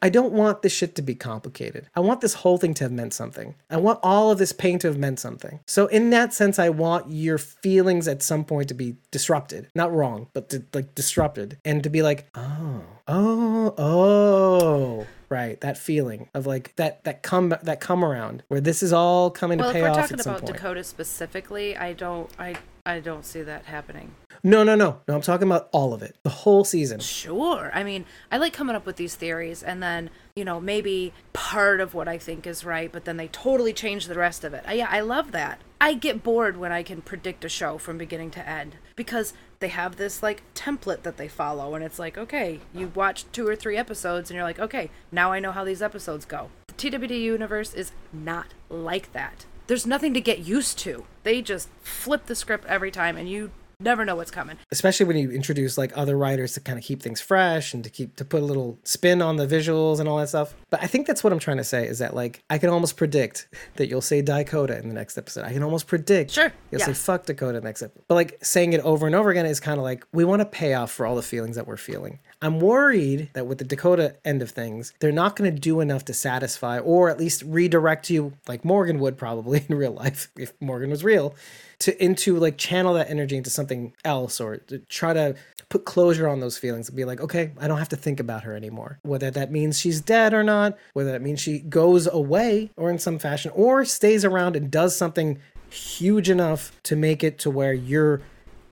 I 0.00 0.08
don't 0.08 0.32
want 0.32 0.62
this 0.62 0.72
shit 0.72 0.94
to 0.96 1.02
be 1.02 1.14
complicated. 1.14 1.88
I 1.94 2.00
want 2.00 2.20
this 2.20 2.34
whole 2.34 2.58
thing 2.58 2.74
to 2.74 2.84
have 2.84 2.92
meant 2.92 3.14
something. 3.14 3.54
I 3.68 3.78
want 3.78 3.98
all 4.02 4.30
of 4.30 4.38
this 4.38 4.52
pain 4.52 4.78
to 4.80 4.88
have 4.88 4.98
meant 4.98 5.18
something. 5.18 5.60
So 5.66 5.86
in 5.86 6.10
that 6.10 6.32
sense, 6.32 6.58
I 6.58 6.68
want 6.68 7.10
your 7.10 7.38
feelings 7.38 8.06
at 8.06 8.22
some 8.22 8.44
point 8.44 8.68
to 8.68 8.74
be 8.74 8.96
disrupted. 9.10 9.68
Not 9.74 9.92
wrong, 9.92 10.28
but 10.32 10.50
to, 10.50 10.62
like 10.72 10.94
disrupted. 10.94 11.58
And 11.64 11.82
to 11.82 11.90
be 11.90 12.02
like, 12.02 12.28
oh, 12.34 12.82
oh, 13.08 13.74
oh. 13.76 15.06
Right, 15.30 15.60
that 15.60 15.76
feeling 15.76 16.30
of 16.32 16.46
like 16.46 16.74
that 16.76 17.04
that 17.04 17.22
come 17.22 17.50
that 17.50 17.80
come 17.80 18.02
around 18.02 18.44
where 18.48 18.62
this 18.62 18.82
is 18.82 18.94
all 18.94 19.30
coming 19.30 19.58
Well, 19.58 19.72
to 19.72 19.78
if 19.78 19.82
pay 19.84 19.90
we're 19.90 19.94
talking 19.94 20.20
about. 20.20 20.46
Dakota 20.46 20.82
specifically, 20.82 21.76
I 21.76 21.92
don't 21.92 22.30
I 22.38 22.56
I 22.88 23.00
don't 23.00 23.26
see 23.26 23.42
that 23.42 23.66
happening. 23.66 24.14
No, 24.42 24.64
no, 24.64 24.74
no, 24.74 25.00
no. 25.06 25.14
I'm 25.14 25.20
talking 25.20 25.46
about 25.46 25.68
all 25.72 25.92
of 25.92 26.02
it, 26.02 26.16
the 26.22 26.30
whole 26.30 26.64
season. 26.64 27.00
Sure. 27.00 27.70
I 27.74 27.84
mean, 27.84 28.06
I 28.32 28.38
like 28.38 28.54
coming 28.54 28.74
up 28.74 28.86
with 28.86 28.96
these 28.96 29.14
theories 29.14 29.62
and 29.62 29.82
then, 29.82 30.08
you 30.34 30.42
know, 30.42 30.58
maybe 30.58 31.12
part 31.34 31.80
of 31.80 31.92
what 31.92 32.08
I 32.08 32.16
think 32.16 32.46
is 32.46 32.64
right, 32.64 32.90
but 32.90 33.04
then 33.04 33.18
they 33.18 33.28
totally 33.28 33.74
change 33.74 34.06
the 34.06 34.14
rest 34.14 34.42
of 34.42 34.54
it. 34.54 34.64
I, 34.66 34.72
yeah, 34.72 34.88
I 34.90 35.00
love 35.00 35.32
that. 35.32 35.60
I 35.82 35.92
get 35.92 36.22
bored 36.22 36.56
when 36.56 36.72
I 36.72 36.82
can 36.82 37.02
predict 37.02 37.44
a 37.44 37.48
show 37.50 37.76
from 37.76 37.98
beginning 37.98 38.30
to 38.32 38.48
end 38.48 38.76
because 38.96 39.34
they 39.58 39.68
have 39.68 39.96
this 39.96 40.22
like 40.22 40.42
template 40.54 41.02
that 41.02 41.18
they 41.18 41.28
follow 41.28 41.74
and 41.74 41.84
it's 41.84 41.98
like, 41.98 42.16
okay, 42.16 42.60
you 42.72 42.90
watch 42.94 43.26
two 43.32 43.46
or 43.46 43.54
three 43.54 43.76
episodes 43.76 44.30
and 44.30 44.36
you're 44.36 44.44
like, 44.44 44.58
okay, 44.58 44.88
now 45.12 45.30
I 45.30 45.40
know 45.40 45.52
how 45.52 45.64
these 45.64 45.82
episodes 45.82 46.24
go. 46.24 46.48
The 46.68 46.72
TWD 46.72 47.20
universe 47.20 47.74
is 47.74 47.92
not 48.14 48.54
like 48.70 49.12
that. 49.12 49.44
There's 49.68 49.86
nothing 49.86 50.14
to 50.14 50.20
get 50.20 50.40
used 50.40 50.78
to. 50.80 51.04
They 51.24 51.42
just 51.42 51.68
flip 51.82 52.24
the 52.26 52.34
script 52.34 52.64
every 52.66 52.90
time 52.90 53.16
and 53.18 53.28
you 53.28 53.50
never 53.80 54.04
know 54.04 54.16
what's 54.16 54.30
coming. 54.30 54.56
especially 54.72 55.06
when 55.06 55.16
you 55.16 55.30
introduce 55.30 55.78
like 55.78 55.92
other 55.94 56.16
writers 56.18 56.54
to 56.54 56.60
kind 56.60 56.76
of 56.78 56.84
keep 56.84 57.00
things 57.00 57.20
fresh 57.20 57.72
and 57.72 57.84
to 57.84 57.90
keep 57.90 58.16
to 58.16 58.24
put 58.24 58.42
a 58.42 58.44
little 58.44 58.76
spin 58.82 59.22
on 59.22 59.36
the 59.36 59.46
visuals 59.46 60.00
and 60.00 60.08
all 60.08 60.16
that 60.16 60.28
stuff. 60.28 60.54
But 60.70 60.82
I 60.82 60.86
think 60.88 61.06
that's 61.06 61.22
what 61.22 61.32
I'm 61.32 61.38
trying 61.38 61.58
to 61.58 61.64
say 61.64 61.86
is 61.86 61.98
that 62.00 62.12
like 62.14 62.42
I 62.50 62.56
can 62.58 62.70
almost 62.70 62.96
predict 62.96 63.46
that 63.76 63.88
you'll 63.88 64.00
say 64.00 64.22
Dakota 64.22 64.78
in 64.78 64.88
the 64.88 64.94
next 64.94 65.16
episode. 65.18 65.44
I 65.44 65.52
can 65.52 65.62
almost 65.62 65.86
predict 65.86 66.30
Sure, 66.32 66.52
you'll 66.72 66.80
say 66.80 66.94
fuck 66.94 67.26
Dakota 67.26 67.60
next 67.60 67.82
episode. 67.82 68.02
But 68.08 68.14
like 68.14 68.38
saying 68.42 68.72
it 68.72 68.80
over 68.80 69.06
and 69.06 69.14
over 69.14 69.30
again 69.30 69.46
is 69.46 69.60
kind 69.60 69.78
of 69.78 69.84
like 69.84 70.04
we 70.12 70.24
want 70.24 70.40
to 70.40 70.46
pay 70.46 70.74
off 70.74 70.90
for 70.90 71.06
all 71.06 71.14
the 71.14 71.22
feelings 71.22 71.54
that 71.54 71.66
we're 71.66 71.76
feeling. 71.76 72.18
I'm 72.40 72.60
worried 72.60 73.30
that 73.32 73.46
with 73.46 73.58
the 73.58 73.64
Dakota 73.64 74.14
end 74.24 74.42
of 74.42 74.50
things, 74.50 74.92
they're 75.00 75.10
not 75.10 75.34
going 75.34 75.52
to 75.52 75.60
do 75.60 75.80
enough 75.80 76.04
to 76.06 76.14
satisfy 76.14 76.78
or 76.78 77.08
at 77.08 77.18
least 77.18 77.42
redirect 77.42 78.10
you, 78.10 78.34
like 78.46 78.64
Morgan 78.64 79.00
would 79.00 79.16
probably 79.16 79.64
in 79.68 79.76
real 79.76 79.92
life, 79.92 80.28
if 80.36 80.52
Morgan 80.60 80.90
was 80.90 81.02
real, 81.02 81.34
to 81.80 82.02
into 82.02 82.36
like 82.36 82.56
channel 82.56 82.94
that 82.94 83.10
energy 83.10 83.36
into 83.36 83.50
something 83.50 83.92
else 84.04 84.40
or 84.40 84.58
to 84.58 84.78
try 84.78 85.12
to 85.12 85.34
put 85.68 85.84
closure 85.84 86.28
on 86.28 86.40
those 86.40 86.56
feelings 86.56 86.88
and 86.88 86.96
be 86.96 87.04
like, 87.04 87.20
okay, 87.20 87.52
I 87.58 87.68
don't 87.68 87.78
have 87.78 87.90
to 87.90 87.96
think 87.96 88.20
about 88.20 88.44
her 88.44 88.54
anymore. 88.54 88.98
Whether 89.02 89.30
that 89.32 89.50
means 89.50 89.78
she's 89.78 90.00
dead 90.00 90.32
or 90.32 90.42
not, 90.42 90.78
whether 90.94 91.12
that 91.12 91.22
means 91.22 91.40
she 91.40 91.58
goes 91.58 92.06
away 92.06 92.70
or 92.76 92.90
in 92.90 92.98
some 92.98 93.18
fashion, 93.18 93.50
or 93.54 93.84
stays 93.84 94.24
around 94.24 94.56
and 94.56 94.70
does 94.70 94.96
something 94.96 95.38
huge 95.70 96.30
enough 96.30 96.72
to 96.84 96.96
make 96.96 97.22
it 97.22 97.38
to 97.40 97.50
where 97.50 97.74
you're 97.74 98.22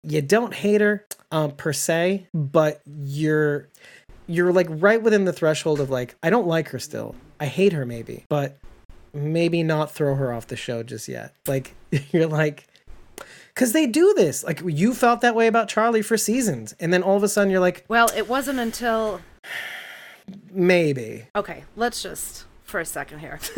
you 0.06 0.22
don't 0.22 0.54
hate 0.54 0.80
her 0.80 1.04
um, 1.30 1.52
per 1.52 1.72
se, 1.72 2.26
but 2.32 2.80
you're 2.86 3.68
you're 4.28 4.52
like 4.52 4.66
right 4.70 5.02
within 5.02 5.24
the 5.24 5.32
threshold 5.32 5.80
of 5.80 5.90
like 5.90 6.16
I 6.22 6.30
don't 6.30 6.46
like 6.46 6.68
her 6.68 6.78
still. 6.78 7.14
I 7.40 7.46
hate 7.46 7.72
her 7.72 7.84
maybe, 7.84 8.24
but 8.28 8.58
maybe 9.12 9.62
not 9.62 9.90
throw 9.90 10.14
her 10.14 10.32
off 10.32 10.46
the 10.46 10.56
show 10.56 10.82
just 10.82 11.08
yet. 11.08 11.34
Like 11.46 11.74
you're 12.12 12.26
like 12.26 12.66
because 13.48 13.72
they 13.72 13.86
do 13.86 14.14
this. 14.16 14.44
Like 14.44 14.62
you 14.64 14.94
felt 14.94 15.20
that 15.22 15.34
way 15.34 15.46
about 15.46 15.68
Charlie 15.68 16.02
for 16.02 16.16
seasons, 16.16 16.74
and 16.78 16.92
then 16.92 17.02
all 17.02 17.16
of 17.16 17.22
a 17.22 17.28
sudden 17.28 17.50
you're 17.50 17.60
like, 17.60 17.84
Well, 17.88 18.10
it 18.16 18.28
wasn't 18.28 18.60
until 18.60 19.20
maybe. 20.52 21.26
Okay, 21.34 21.64
let's 21.74 22.02
just 22.02 22.46
for 22.62 22.80
a 22.80 22.84
second 22.84 23.18
here. 23.20 23.38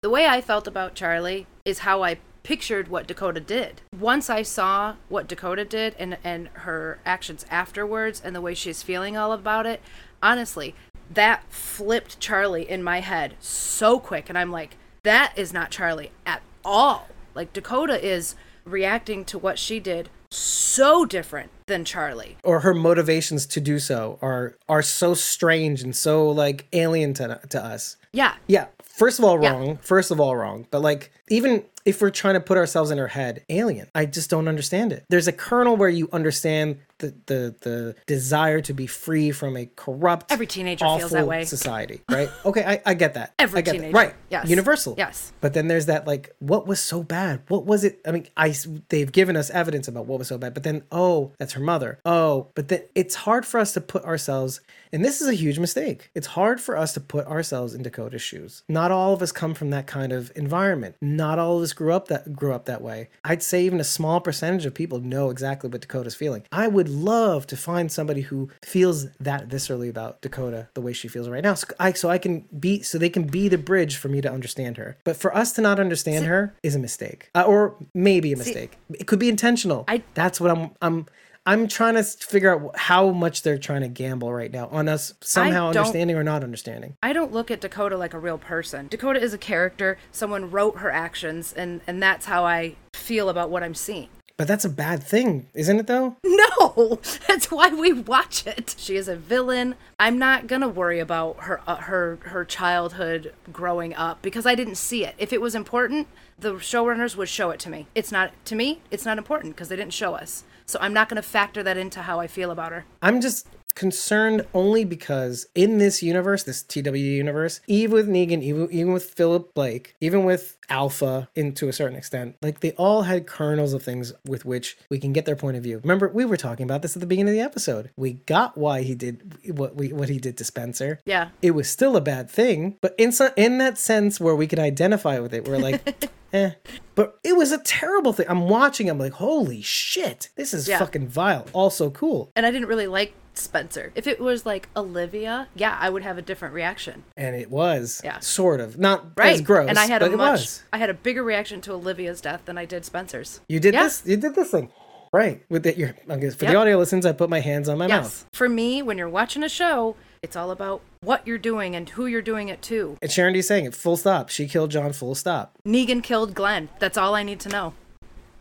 the 0.00 0.10
way 0.10 0.26
I 0.26 0.40
felt 0.40 0.66
about 0.66 0.94
Charlie 0.94 1.46
is 1.64 1.80
how 1.80 2.02
I 2.02 2.18
pictured 2.42 2.88
what 2.88 3.06
Dakota 3.06 3.40
did. 3.40 3.80
Once 3.98 4.30
I 4.30 4.42
saw 4.42 4.94
what 5.08 5.28
Dakota 5.28 5.64
did 5.64 5.94
and 5.98 6.16
and 6.24 6.48
her 6.54 6.98
actions 7.04 7.44
afterwards 7.50 8.20
and 8.24 8.34
the 8.34 8.40
way 8.40 8.54
she's 8.54 8.82
feeling 8.82 9.16
all 9.16 9.32
about 9.32 9.66
it, 9.66 9.80
honestly, 10.22 10.74
that 11.10 11.42
flipped 11.52 12.20
Charlie 12.20 12.68
in 12.68 12.82
my 12.82 13.00
head 13.00 13.34
so 13.40 13.98
quick 13.98 14.28
and 14.28 14.36
I'm 14.38 14.50
like, 14.50 14.76
that 15.04 15.32
is 15.36 15.52
not 15.52 15.70
Charlie 15.70 16.10
at 16.26 16.42
all. 16.64 17.08
Like 17.34 17.52
Dakota 17.52 18.04
is 18.04 18.34
reacting 18.64 19.24
to 19.26 19.38
what 19.38 19.58
she 19.58 19.80
did 19.80 20.10
so 20.30 21.06
different 21.06 21.50
than 21.66 21.84
Charlie. 21.84 22.36
Or 22.44 22.60
her 22.60 22.74
motivations 22.74 23.46
to 23.46 23.60
do 23.60 23.78
so 23.78 24.18
are 24.20 24.56
are 24.68 24.82
so 24.82 25.14
strange 25.14 25.82
and 25.82 25.94
so 25.96 26.30
like 26.30 26.66
alien 26.72 27.14
to 27.14 27.40
to 27.48 27.64
us. 27.64 27.96
Yeah. 28.12 28.34
Yeah. 28.46 28.66
First 28.82 29.18
of 29.18 29.24
all, 29.24 29.40
Yeah. 29.42 29.52
wrong. 29.52 29.78
First 29.78 30.10
of 30.10 30.18
all, 30.20 30.34
wrong. 30.36 30.66
But 30.70 30.80
like, 30.80 31.12
even 31.30 31.64
if 31.84 32.02
we're 32.02 32.10
trying 32.10 32.34
to 32.34 32.40
put 32.40 32.58
ourselves 32.58 32.90
in 32.90 32.98
her 32.98 33.08
head, 33.08 33.44
alien. 33.48 33.88
I 33.94 34.04
just 34.04 34.28
don't 34.28 34.46
understand 34.48 34.92
it. 34.92 35.04
There's 35.08 35.26
a 35.28 35.32
kernel 35.32 35.76
where 35.76 35.88
you 35.88 36.08
understand 36.12 36.78
the 36.98 37.14
the 37.26 37.54
the 37.60 37.94
desire 38.06 38.60
to 38.62 38.72
be 38.74 38.86
free 38.86 39.30
from 39.30 39.56
a 39.56 39.66
corrupt, 39.76 40.32
Every 40.32 40.46
teenager 40.46 40.84
awful 40.84 40.98
feels 40.98 41.12
that 41.12 41.26
way. 41.26 41.44
society, 41.44 42.02
right? 42.10 42.28
Okay, 42.44 42.64
I, 42.64 42.82
I 42.84 42.94
get 42.94 43.14
that. 43.14 43.32
Every 43.38 43.58
I 43.58 43.62
get 43.62 43.70
that. 43.72 43.76
teenager. 43.78 43.96
right? 43.96 44.14
Yes. 44.30 44.48
universal. 44.48 44.96
Yes. 44.98 45.32
But 45.40 45.54
then 45.54 45.68
there's 45.68 45.86
that 45.86 46.06
like, 46.06 46.34
what 46.40 46.66
was 46.66 46.80
so 46.80 47.02
bad? 47.04 47.42
What 47.48 47.64
was 47.64 47.84
it? 47.84 48.00
I 48.06 48.10
mean, 48.10 48.26
I 48.36 48.52
they've 48.88 49.10
given 49.10 49.36
us 49.36 49.48
evidence 49.50 49.86
about 49.88 50.06
what 50.06 50.18
was 50.18 50.28
so 50.28 50.38
bad, 50.38 50.54
but 50.54 50.64
then 50.64 50.82
oh, 50.90 51.32
that's 51.38 51.52
her 51.52 51.60
mother. 51.60 52.00
Oh, 52.04 52.48
but 52.54 52.68
then 52.68 52.82
it's 52.96 53.14
hard 53.14 53.46
for 53.46 53.60
us 53.60 53.72
to 53.74 53.80
put 53.80 54.04
ourselves, 54.04 54.60
and 54.92 55.04
this 55.04 55.20
is 55.22 55.28
a 55.28 55.34
huge 55.34 55.58
mistake. 55.60 56.10
It's 56.16 56.26
hard 56.26 56.60
for 56.60 56.76
us 56.76 56.92
to 56.94 57.00
put 57.00 57.26
ourselves 57.26 57.74
in 57.74 57.82
Dakota's 57.82 58.22
shoes. 58.22 58.64
Not 58.68 58.90
all 58.90 59.14
of 59.14 59.22
us 59.22 59.30
come 59.30 59.54
from 59.54 59.70
that 59.70 59.86
kind 59.86 60.12
of 60.12 60.32
environment. 60.34 60.96
Not 61.18 61.40
all 61.40 61.56
of 61.58 61.64
us 61.64 61.72
grew 61.72 61.92
up 61.92 62.06
that 62.08 62.32
grew 62.36 62.52
up 62.54 62.66
that 62.66 62.80
way. 62.80 63.08
I'd 63.24 63.42
say 63.42 63.64
even 63.64 63.80
a 63.80 63.84
small 63.84 64.20
percentage 64.20 64.64
of 64.66 64.72
people 64.72 65.00
know 65.00 65.30
exactly 65.30 65.68
what 65.68 65.80
Dakota's 65.80 66.14
feeling. 66.14 66.44
I 66.52 66.68
would 66.68 66.88
love 66.88 67.44
to 67.48 67.56
find 67.56 67.90
somebody 67.90 68.20
who 68.20 68.50
feels 68.62 69.10
that 69.18 69.48
viscerally 69.48 69.90
about 69.90 70.20
Dakota 70.22 70.68
the 70.74 70.80
way 70.80 70.92
she 70.92 71.08
feels 71.08 71.28
right 71.28 71.42
now, 71.42 71.54
so 71.54 71.66
I 71.80 71.92
so 71.92 72.08
I 72.08 72.18
can 72.18 72.44
be 72.66 72.82
so 72.82 72.98
they 72.98 73.10
can 73.10 73.24
be 73.24 73.48
the 73.48 73.58
bridge 73.58 73.96
for 73.96 74.08
me 74.08 74.20
to 74.20 74.30
understand 74.30 74.76
her. 74.76 74.96
But 75.02 75.16
for 75.16 75.36
us 75.36 75.50
to 75.54 75.60
not 75.60 75.80
understand 75.80 76.26
her 76.26 76.54
is 76.62 76.76
a 76.76 76.78
mistake, 76.78 77.30
uh, 77.34 77.42
or 77.42 77.74
maybe 77.94 78.32
a 78.32 78.36
mistake. 78.36 78.78
it 78.94 79.08
could 79.08 79.18
be 79.18 79.28
intentional. 79.28 79.84
I- 79.88 80.04
That's 80.14 80.40
what 80.40 80.50
I'm. 80.52 80.70
I'm. 80.80 81.06
I'm 81.48 81.66
trying 81.66 81.94
to 81.94 82.02
figure 82.02 82.54
out 82.54 82.76
how 82.78 83.10
much 83.10 83.40
they're 83.40 83.56
trying 83.56 83.80
to 83.80 83.88
gamble 83.88 84.30
right 84.30 84.52
now 84.52 84.68
on 84.68 84.86
us 84.86 85.14
somehow 85.22 85.68
understanding 85.68 86.14
or 86.14 86.22
not 86.22 86.44
understanding. 86.44 86.98
I 87.02 87.14
don't 87.14 87.32
look 87.32 87.50
at 87.50 87.62
Dakota 87.62 87.96
like 87.96 88.12
a 88.12 88.18
real 88.18 88.36
person. 88.36 88.88
Dakota 88.88 89.18
is 89.18 89.32
a 89.32 89.38
character. 89.38 89.96
Someone 90.12 90.50
wrote 90.50 90.76
her 90.76 90.90
actions, 90.90 91.54
and 91.54 91.80
and 91.86 92.02
that's 92.02 92.26
how 92.26 92.44
I 92.44 92.76
feel 92.92 93.30
about 93.30 93.48
what 93.48 93.62
I'm 93.62 93.74
seeing. 93.74 94.10
But 94.36 94.46
that's 94.46 94.66
a 94.66 94.68
bad 94.68 95.02
thing, 95.02 95.48
isn't 95.54 95.80
it? 95.80 95.86
Though. 95.86 96.16
No, 96.68 97.00
that's 97.26 97.50
why 97.50 97.68
we 97.68 97.92
watch 97.92 98.46
it. 98.46 98.74
She 98.78 98.96
is 98.96 99.08
a 99.08 99.16
villain. 99.16 99.74
I'm 99.98 100.18
not 100.18 100.48
gonna 100.48 100.68
worry 100.68 100.98
about 100.98 101.44
her 101.44 101.62
uh, 101.66 101.76
her 101.76 102.18
her 102.22 102.44
childhood 102.44 103.32
growing 103.50 103.94
up 103.94 104.20
because 104.20 104.44
I 104.44 104.54
didn't 104.54 104.74
see 104.74 105.04
it. 105.04 105.14
If 105.16 105.32
it 105.32 105.40
was 105.40 105.54
important, 105.54 106.08
the 106.38 106.54
showrunners 106.54 107.16
would 107.16 107.28
show 107.28 107.50
it 107.50 107.60
to 107.60 107.70
me. 107.70 107.86
It's 107.94 108.12
not 108.12 108.32
to 108.44 108.54
me. 108.54 108.82
It's 108.90 109.06
not 109.06 109.16
important 109.16 109.54
because 109.54 109.68
they 109.68 109.76
didn't 109.76 109.94
show 109.94 110.14
us. 110.14 110.44
So 110.68 110.78
I'm 110.82 110.92
not 110.92 111.08
gonna 111.08 111.22
factor 111.22 111.62
that 111.62 111.78
into 111.78 112.02
how 112.02 112.20
I 112.20 112.26
feel 112.26 112.50
about 112.50 112.72
her. 112.72 112.84
I'm 113.00 113.22
just 113.22 113.48
concerned 113.78 114.44
only 114.52 114.84
because 114.84 115.46
in 115.54 115.78
this 115.78 116.02
universe, 116.02 116.42
this 116.42 116.62
TW 116.64 116.96
universe, 116.96 117.60
even 117.68 117.94
with 117.94 118.08
Negan, 118.08 118.42
even, 118.42 118.68
even 118.72 118.92
with 118.92 119.04
Philip 119.04 119.54
Blake, 119.54 119.94
even 120.00 120.24
with 120.24 120.56
Alpha, 120.68 121.28
in 121.36 121.54
to 121.54 121.68
a 121.68 121.72
certain 121.72 121.96
extent, 121.96 122.34
like 122.42 122.58
they 122.58 122.72
all 122.72 123.02
had 123.02 123.28
kernels 123.28 123.72
of 123.72 123.82
things 123.84 124.12
with 124.26 124.44
which 124.44 124.76
we 124.90 124.98
can 124.98 125.12
get 125.12 125.26
their 125.26 125.36
point 125.36 125.56
of 125.56 125.62
view. 125.62 125.78
Remember, 125.82 126.08
we 126.08 126.24
were 126.24 126.36
talking 126.36 126.64
about 126.64 126.82
this 126.82 126.96
at 126.96 127.00
the 127.00 127.06
beginning 127.06 127.30
of 127.32 127.36
the 127.38 127.40
episode. 127.40 127.90
We 127.96 128.14
got 128.14 128.58
why 128.58 128.82
he 128.82 128.96
did 128.96 129.38
what 129.56 129.76
we 129.76 129.92
what 129.92 130.08
he 130.08 130.18
did 130.18 130.36
to 130.38 130.44
Spencer. 130.44 130.98
Yeah. 131.06 131.28
It 131.40 131.52
was 131.52 131.70
still 131.70 131.96
a 131.96 132.00
bad 132.00 132.28
thing, 132.28 132.76
but 132.80 132.96
in 132.98 133.12
so, 133.12 133.30
in 133.36 133.58
that 133.58 133.78
sense 133.78 134.18
where 134.20 134.34
we 134.34 134.48
could 134.48 134.58
identify 134.58 135.20
with 135.20 135.32
it, 135.32 135.46
we're 135.46 135.58
like, 135.58 136.10
eh. 136.32 136.50
But 136.96 137.16
it 137.22 137.36
was 137.36 137.52
a 137.52 137.58
terrible 137.58 138.12
thing. 138.12 138.26
I'm 138.28 138.48
watching. 138.48 138.90
I'm 138.90 138.98
like, 138.98 139.12
holy 139.12 139.62
shit, 139.62 140.30
this 140.34 140.52
is 140.52 140.66
Yeah. 140.66 140.80
fucking 140.80 141.06
vile. 141.06 141.46
Also 141.52 141.90
cool. 141.90 142.32
And 142.34 142.44
I 142.44 142.50
didn't 142.50 142.66
really 142.68 142.88
like 142.88 143.14
Spencer. 143.38 143.92
If 143.94 144.06
it 144.06 144.20
was 144.20 144.44
like 144.46 144.68
Olivia, 144.76 145.48
yeah, 145.54 145.76
I 145.80 145.90
would 145.90 146.02
have 146.02 146.18
a 146.18 146.22
different 146.22 146.54
reaction. 146.54 147.04
and 147.16 147.34
it 147.36 147.50
was 147.50 148.00
Yeah. 148.04 148.18
sort 148.20 148.60
of 148.60 148.78
not 148.78 149.06
Right. 149.16 149.34
as 149.34 149.40
gross 149.40 149.68
and 149.68 149.78
I 149.78 149.86
had 149.86 150.00
but 150.00 150.12
a 150.12 150.16
much 150.16 150.40
was 150.40 150.62
I 150.72 150.78
had 150.78 150.90
a 150.90 150.94
bigger 150.94 151.22
reaction 151.22 151.60
to 151.62 151.72
Olivia's 151.72 152.20
death 152.20 152.42
than 152.44 152.56
I 152.58 152.64
did 152.64 152.84
Spencer's. 152.84 153.40
you 153.48 153.60
did 153.60 153.74
Yeah. 153.74 153.84
this 153.84 154.02
you 154.04 154.16
did 154.16 154.34
this 154.34 154.50
thing 154.50 154.70
right 155.12 155.42
with 155.48 155.64
it 155.66 155.76
your 155.78 155.94
for 156.32 156.44
the 156.44 156.54
audio 156.54 156.76
listens 156.76 157.06
i 157.06 157.12
put 157.12 157.30
my 157.30 157.40
hands 157.40 157.66
on 157.68 157.78
my 157.78 157.86
Yes. 157.86 158.02
mouth 158.04 158.26
For 158.32 158.48
me, 158.48 158.82
when 158.82 158.98
you're 158.98 159.08
watching 159.08 159.42
a 159.42 159.48
show, 159.48 159.96
it's 160.22 160.36
all 160.36 160.50
about 160.50 160.82
what 161.00 161.26
you're 161.26 161.38
doing 161.38 161.74
and 161.74 161.88
who 161.88 162.04
you're 162.06 162.20
doing 162.20 162.48
it 162.48 162.60
to. 162.62 162.98
and 163.00 163.10
sharon 163.10 163.32
D's 163.32 163.46
saying 163.48 163.64
it 163.64 163.74
full 163.74 163.96
stop 163.96 164.28
she 164.28 164.46
killed 164.46 164.70
john 164.70 164.92
full 164.92 165.14
stop 165.14 165.52
Negan 165.66 166.02
killed 166.02 166.34
Glenn. 166.34 166.68
That's 166.78 166.98
all 166.98 167.14
I 167.14 167.22
need 167.22 167.40
to 167.40 167.48
know. 167.48 167.72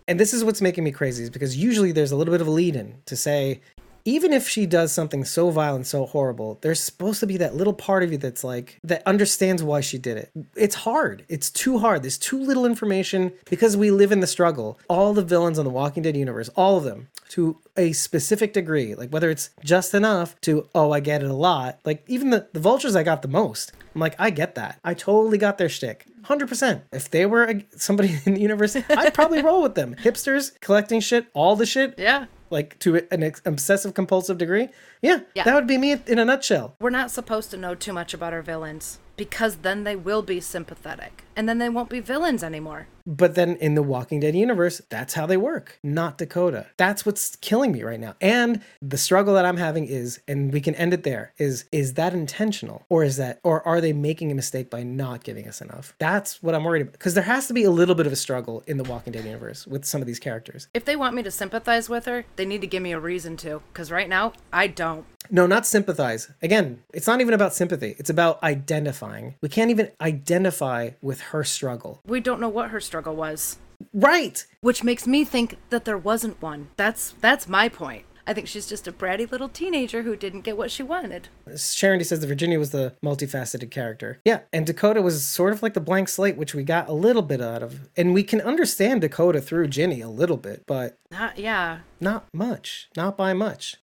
and 0.09 0.19
this 0.19 0.33
is 0.33 0.43
what's 0.43 0.61
making 0.61 0.83
me 0.83 0.91
crazy 0.91 1.23
is 1.23 1.29
because 1.29 1.55
usually 1.55 1.91
there's 1.93 2.11
a 2.11 2.15
little 2.17 2.33
bit 2.33 2.41
of 2.41 2.47
a 2.47 2.51
lead 2.51 2.75
in 2.75 2.95
to 3.05 3.15
say 3.15 3.61
even 4.07 4.31
if 4.31 4.47
she 4.47 4.65
does 4.65 4.93
something 4.93 5.25
so 5.25 5.49
vile 5.49 5.75
and 5.75 5.85
so 5.85 6.05
horrible 6.05 6.57
there's 6.61 6.79
supposed 6.79 7.19
to 7.19 7.27
be 7.27 7.35
that 7.35 7.55
little 7.55 7.73
part 7.73 8.03
of 8.03 8.11
you 8.11 8.17
that's 8.17 8.41
like 8.41 8.79
that 8.81 9.03
understands 9.05 9.61
why 9.61 9.81
she 9.81 9.97
did 9.97 10.15
it. 10.15 10.31
It's 10.55 10.75
hard. 10.75 11.25
It's 11.27 11.49
too 11.49 11.79
hard. 11.79 12.03
There's 12.03 12.17
too 12.17 12.41
little 12.41 12.65
information. 12.65 13.33
Because 13.49 13.75
we 13.75 13.91
live 13.91 14.13
in 14.13 14.21
the 14.21 14.27
struggle 14.27 14.79
all 14.87 15.13
the 15.13 15.21
villains 15.21 15.59
on 15.59 15.65
the 15.65 15.71
walking 15.71 16.03
dead 16.03 16.15
universe 16.15 16.49
all 16.55 16.77
of 16.77 16.85
them 16.85 17.09
to 17.29 17.57
a 17.75 17.91
specific 17.91 18.53
degree 18.53 18.95
like 18.95 19.09
whether 19.09 19.29
it's 19.29 19.49
just 19.63 19.93
enough 19.93 20.39
to 20.39 20.69
oh 20.73 20.91
i 20.91 20.99
get 21.01 21.21
it 21.21 21.29
a 21.29 21.33
lot 21.33 21.79
like 21.83 22.01
even 22.07 22.29
the, 22.29 22.47
the 22.53 22.59
vultures 22.59 22.95
i 22.95 23.03
got 23.03 23.21
the 23.21 23.27
most 23.27 23.73
i'm 23.93 23.99
like 23.99 24.15
i 24.17 24.29
get 24.29 24.55
that. 24.55 24.79
I 24.83 24.93
totally 24.93 25.37
got 25.37 25.57
their 25.57 25.69
shtick. 25.69 26.05
100% 26.23 26.81
if 26.93 27.09
they 27.09 27.25
were 27.25 27.43
a, 27.43 27.65
somebody 27.75 28.19
in 28.25 28.35
the 28.35 28.41
universe 28.41 28.75
i'd 28.75 29.13
probably 29.13 29.41
roll 29.41 29.61
with 29.61 29.75
them. 29.75 29.95
Hipsters 29.95 30.57
collecting 30.61 31.01
shit 31.01 31.27
all 31.33 31.57
the 31.57 31.65
shit. 31.65 31.95
Yeah. 31.97 32.27
Like 32.49 32.77
to 32.79 33.05
an 33.11 33.23
ex- 33.23 33.41
obsessive 33.45 33.93
compulsive 33.93 34.37
degree 34.37 34.69
yeah, 35.01 35.19
Yeah. 35.35 35.43
that 35.43 35.53
would 35.55 35.67
be 35.67 35.77
me 35.77 35.95
in 36.07 36.19
a 36.19 36.25
nutshell 36.25 36.75
We're 36.79 36.89
not 36.89 37.11
supposed 37.11 37.51
to 37.51 37.57
know 37.57 37.75
too 37.75 37.93
much 37.93 38.13
about 38.13 38.33
our 38.33 38.41
villains 38.41 38.99
because 39.15 39.57
then 39.57 39.83
they 39.83 39.95
will 39.95 40.21
be 40.21 40.39
sympathetic 40.39 41.23
and 41.35 41.47
then 41.49 41.57
they 41.57 41.69
won't 41.69 41.89
be 41.89 41.99
villains 41.99 42.43
anymore. 42.43 42.87
But 43.07 43.35
then 43.35 43.55
in 43.55 43.73
the 43.73 43.81
walking 43.81 44.19
dead 44.19 44.35
universe 44.35 44.81
that's 44.89 45.13
how 45.15 45.25
they 45.25 45.37
work 45.37 45.79
not 45.81 46.17
dakota 46.17 46.67
that's 46.77 47.05
what's 47.05 47.35
killing 47.37 47.71
me 47.71 47.81
right 47.81 47.99
now 47.99 48.13
and 48.21 48.61
the 48.81 48.97
struggle 48.97 49.33
that 49.33 49.45
i'm 49.45 49.57
having 49.57 49.85
is 49.85 50.19
and 50.27 50.53
we 50.53 50.61
can 50.61 50.75
end 50.75 50.93
it 50.93 51.03
there 51.03 51.33
is 51.37 51.65
is 51.71 51.93
that 51.93 52.13
intentional 52.13 52.85
or 52.89 53.03
is 53.03 53.17
that 53.17 53.39
or 53.43 53.65
are 53.67 53.81
they 53.81 53.93
making 53.93 54.31
a 54.31 54.35
mistake 54.35 54.69
by 54.69 54.83
not 54.83 55.23
giving 55.23 55.47
us 55.47 55.61
enough 55.61 55.95
that's 55.97 56.43
what 56.43 56.53
i'm 56.53 56.63
worried 56.63 56.81
about 56.81 56.91
because 56.91 57.13
there 57.13 57.23
has 57.23 57.47
to 57.47 57.53
be 57.53 57.63
a 57.63 57.71
little 57.71 57.95
bit 57.95 58.05
of 58.05 58.13
a 58.13 58.17
struggle 58.17 58.61
in 58.67 58.77
the 58.77 58.83
walking 58.83 59.13
dead 59.13 59.25
universe 59.25 59.65
with 59.65 59.85
some 59.85 60.01
of 60.01 60.07
these 60.07 60.19
characters 60.19 60.67
If 60.73 60.85
they 60.85 60.95
want 60.95 61.15
me 61.15 61.23
to 61.23 61.31
sympathize 61.31 61.89
with 61.89 62.05
her, 62.05 62.25
they 62.35 62.45
need 62.45 62.61
to 62.61 62.67
give 62.67 62.83
me 62.83 62.91
a 62.91 62.99
reason 62.99 63.37
to 63.37 63.61
because 63.71 63.91
right 63.91 64.09
now 64.09 64.33
I 64.51 64.67
don't. 64.67 65.05
No, 65.29 65.45
not 65.45 65.65
sympathize. 65.65 66.31
Again, 66.41 66.81
it's 66.93 67.07
not 67.07 67.19
even 67.19 67.33
about 67.33 67.53
sympathy. 67.53 67.95
It's 67.97 68.09
about 68.09 68.41
identifying. 68.43 69.35
We 69.41 69.49
can't 69.49 69.71
even 69.71 69.91
identify 69.99 70.91
with 71.01 71.19
her 71.19 71.43
struggle. 71.43 72.01
We 72.05 72.21
don't 72.21 72.39
know 72.39 72.49
what 72.49 72.69
her 72.69 72.79
struggle 72.79 72.96
was, 73.05 73.57
Right. 73.93 74.45
which 74.61 74.83
makes 74.83 75.05
me 75.05 75.23
think 75.23 75.57
that 75.69 75.85
there 75.85 75.97
wasn't 75.97 76.41
one. 76.41 76.69
That's 76.77 77.13
that's 77.21 77.47
my 77.47 77.69
point. 77.69 78.05
I 78.27 78.33
think 78.33 78.47
she's 78.47 78.67
just 78.67 78.89
a 78.89 78.91
bratty 78.91 79.29
little 79.31 79.47
teenager 79.47 80.01
who 80.01 80.17
didn't 80.17 80.41
get 80.41 80.57
what 80.57 80.69
she 80.69 80.83
wanted. 80.83 81.29
Sharon 81.55 82.03
says 82.03 82.19
that 82.19 82.27
Virginia 82.27 82.59
was 82.59 82.71
the 82.71 82.93
multifaceted 83.01 83.71
character. 83.71 84.19
Yeah, 84.25 84.41
and 84.51 84.67
Dakota 84.67 85.01
was 85.01 85.25
sort 85.25 85.53
of 85.53 85.63
like 85.63 85.73
the 85.73 85.79
blank 85.79 86.09
slate, 86.09 86.35
which 86.35 86.53
we 86.53 86.63
got 86.63 86.89
a 86.89 86.93
little 86.93 87.21
bit 87.21 87.41
out 87.41 87.63
of. 87.63 87.87
And 87.95 88.13
we 88.13 88.23
can 88.23 88.41
understand 88.41 88.99
Dakota 88.99 89.39
through 89.39 89.69
Ginny 89.69 90.01
a 90.01 90.09
little 90.09 90.35
bit, 90.35 90.63
but 90.67 90.97
Not, 91.09 91.39
yeah. 91.39 91.79
not 92.01 92.25
much, 92.33 92.89
not 92.97 93.15
by 93.15 93.31
much. 93.31 93.77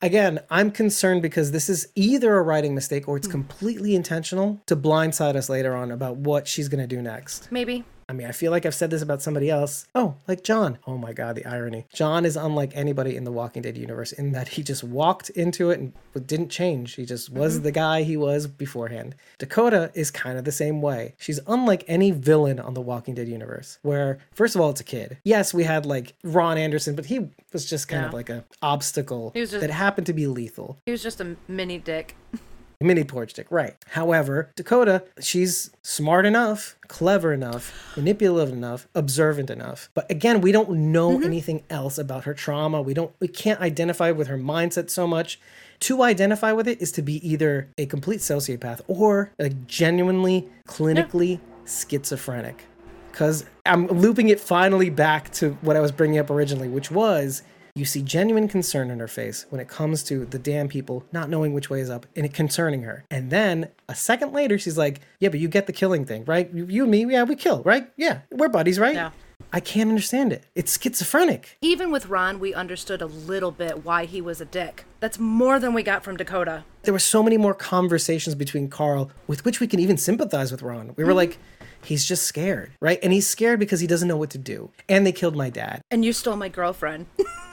Again, 0.00 0.40
I'm 0.50 0.70
concerned 0.70 1.20
because 1.20 1.52
this 1.52 1.68
is 1.68 1.88
either 1.94 2.36
a 2.36 2.42
writing 2.42 2.74
mistake 2.74 3.06
or 3.06 3.18
it's 3.18 3.26
hmm. 3.26 3.32
completely 3.32 3.94
intentional 3.94 4.62
to 4.66 4.76
blindside 4.76 5.36
us 5.36 5.50
later 5.50 5.74
on 5.74 5.90
about 5.90 6.16
what 6.16 6.48
she's 6.48 6.68
going 6.68 6.80
to 6.80 6.86
do 6.86 7.02
next. 7.02 7.52
Maybe. 7.52 7.84
I 8.08 8.12
mean, 8.12 8.26
I 8.26 8.32
feel 8.32 8.50
like 8.50 8.66
I've 8.66 8.74
said 8.74 8.90
this 8.90 9.02
about 9.02 9.22
somebody 9.22 9.50
else. 9.50 9.86
Oh, 9.94 10.16
like 10.28 10.44
John. 10.44 10.78
Oh 10.86 10.98
my 10.98 11.12
God, 11.12 11.36
the 11.36 11.46
irony. 11.46 11.86
John 11.92 12.24
is 12.24 12.36
unlike 12.36 12.72
anybody 12.74 13.16
in 13.16 13.24
the 13.24 13.32
Walking 13.32 13.62
Dead 13.62 13.76
universe 13.76 14.12
in 14.12 14.32
that 14.32 14.48
he 14.48 14.62
just 14.62 14.84
walked 14.84 15.30
into 15.30 15.70
it 15.70 15.80
and 15.80 15.92
didn't 16.26 16.48
change. 16.48 16.94
He 16.94 17.04
just 17.04 17.30
was 17.30 17.54
mm-hmm. 17.54 17.64
the 17.64 17.72
guy 17.72 18.02
he 18.02 18.16
was 18.16 18.46
beforehand. 18.46 19.14
Dakota 19.38 19.90
is 19.94 20.10
kind 20.10 20.38
of 20.38 20.44
the 20.44 20.52
same 20.52 20.82
way. 20.82 21.14
She's 21.18 21.40
unlike 21.46 21.84
any 21.86 22.10
villain 22.10 22.60
on 22.60 22.74
the 22.74 22.80
Walking 22.80 23.14
Dead 23.14 23.28
universe, 23.28 23.78
where, 23.82 24.18
first 24.32 24.54
of 24.54 24.60
all, 24.60 24.70
it's 24.70 24.80
a 24.80 24.84
kid. 24.84 25.18
Yes, 25.24 25.54
we 25.54 25.64
had 25.64 25.86
like 25.86 26.14
Ron 26.22 26.58
Anderson, 26.58 26.94
but 26.94 27.06
he 27.06 27.30
was 27.52 27.68
just 27.68 27.88
kind 27.88 28.04
of 28.04 28.12
like 28.12 28.28
a 28.28 28.44
obstacle 28.62 29.32
just- 29.34 29.52
that 29.52 29.70
happened 29.70 30.06
to 30.06 30.12
be 30.12 30.26
lethal. 30.26 30.78
He 30.86 30.92
was 30.92 31.02
just 31.02 31.20
a 31.20 31.36
mini 31.48 31.78
dick. 31.78 32.16
Mini 32.84 33.02
porch 33.02 33.32
dick, 33.32 33.46
right. 33.50 33.76
However, 33.88 34.50
Dakota, 34.56 35.04
she's 35.18 35.70
smart 35.82 36.26
enough, 36.26 36.76
clever 36.86 37.32
enough, 37.32 37.72
manipulative 37.96 38.54
enough, 38.54 38.86
observant 38.94 39.48
enough. 39.48 39.88
But 39.94 40.10
again, 40.10 40.42
we 40.42 40.52
don't 40.52 40.70
know 40.70 41.12
mm-hmm. 41.12 41.24
anything 41.24 41.62
else 41.70 41.96
about 41.96 42.24
her 42.24 42.34
trauma. 42.34 42.82
We 42.82 42.92
don't 42.92 43.12
we 43.20 43.28
can't 43.28 43.60
identify 43.60 44.10
with 44.10 44.28
her 44.28 44.36
mindset 44.36 44.90
so 44.90 45.06
much. 45.06 45.40
To 45.80 46.02
identify 46.02 46.52
with 46.52 46.68
it 46.68 46.80
is 46.80 46.92
to 46.92 47.02
be 47.02 47.26
either 47.28 47.68
a 47.76 47.86
complete 47.86 48.20
sociopath 48.20 48.80
or 48.86 49.32
a 49.38 49.48
genuinely 49.48 50.48
clinically 50.68 51.40
schizophrenic. 51.66 52.64
Cuz 53.12 53.44
I'm 53.64 53.86
looping 53.86 54.28
it 54.28 54.40
finally 54.40 54.90
back 54.90 55.32
to 55.34 55.52
what 55.62 55.76
I 55.76 55.80
was 55.80 55.90
bringing 55.90 56.18
up 56.18 56.30
originally, 56.30 56.68
which 56.68 56.90
was 56.90 57.42
you 57.76 57.84
see 57.84 58.02
genuine 58.02 58.46
concern 58.46 58.88
in 58.88 59.00
her 59.00 59.08
face 59.08 59.46
when 59.50 59.60
it 59.60 59.66
comes 59.66 60.04
to 60.04 60.24
the 60.26 60.38
damn 60.38 60.68
people 60.68 61.04
not 61.10 61.28
knowing 61.28 61.52
which 61.52 61.70
way 61.70 61.80
is 61.80 61.90
up 61.90 62.06
and 62.14 62.24
it 62.24 62.32
concerning 62.32 62.82
her. 62.82 63.04
And 63.10 63.30
then 63.30 63.68
a 63.88 63.96
second 63.96 64.32
later, 64.32 64.58
she's 64.58 64.78
like, 64.78 65.00
Yeah, 65.18 65.28
but 65.30 65.40
you 65.40 65.48
get 65.48 65.66
the 65.66 65.72
killing 65.72 66.04
thing, 66.04 66.24
right? 66.24 66.48
You, 66.54 66.66
you 66.66 66.82
and 66.82 66.90
me, 66.92 67.04
yeah, 67.06 67.24
we 67.24 67.34
kill, 67.34 67.64
right? 67.64 67.90
Yeah, 67.96 68.20
we're 68.30 68.48
buddies, 68.48 68.78
right? 68.78 68.94
Yeah. 68.94 69.10
I 69.52 69.58
can't 69.58 69.88
understand 69.88 70.32
it. 70.32 70.44
It's 70.54 70.78
schizophrenic. 70.80 71.58
Even 71.60 71.90
with 71.90 72.06
Ron, 72.06 72.38
we 72.38 72.54
understood 72.54 73.02
a 73.02 73.06
little 73.06 73.50
bit 73.50 73.84
why 73.84 74.04
he 74.04 74.20
was 74.20 74.40
a 74.40 74.44
dick. 74.44 74.84
That's 75.00 75.18
more 75.18 75.58
than 75.58 75.74
we 75.74 75.82
got 75.82 76.04
from 76.04 76.16
Dakota. 76.16 76.64
There 76.84 76.94
were 76.94 77.00
so 77.00 77.24
many 77.24 77.36
more 77.36 77.54
conversations 77.54 78.36
between 78.36 78.68
Carl 78.68 79.10
with 79.26 79.44
which 79.44 79.58
we 79.58 79.66
can 79.66 79.80
even 79.80 79.96
sympathize 79.96 80.52
with 80.52 80.62
Ron. 80.62 80.94
We 80.96 81.02
were 81.02 81.10
mm-hmm. 81.10 81.16
like, 81.16 81.38
He's 81.82 82.04
just 82.04 82.22
scared, 82.22 82.72
right? 82.80 82.98
And 83.02 83.12
he's 83.12 83.26
scared 83.26 83.58
because 83.58 83.80
he 83.80 83.86
doesn't 83.86 84.08
know 84.08 84.16
what 84.16 84.30
to 84.30 84.38
do. 84.38 84.70
And 84.88 85.04
they 85.04 85.12
killed 85.12 85.36
my 85.36 85.50
dad. 85.50 85.82
And 85.90 86.04
you 86.04 86.14
stole 86.14 86.36
my 86.36 86.48
girlfriend. 86.48 87.06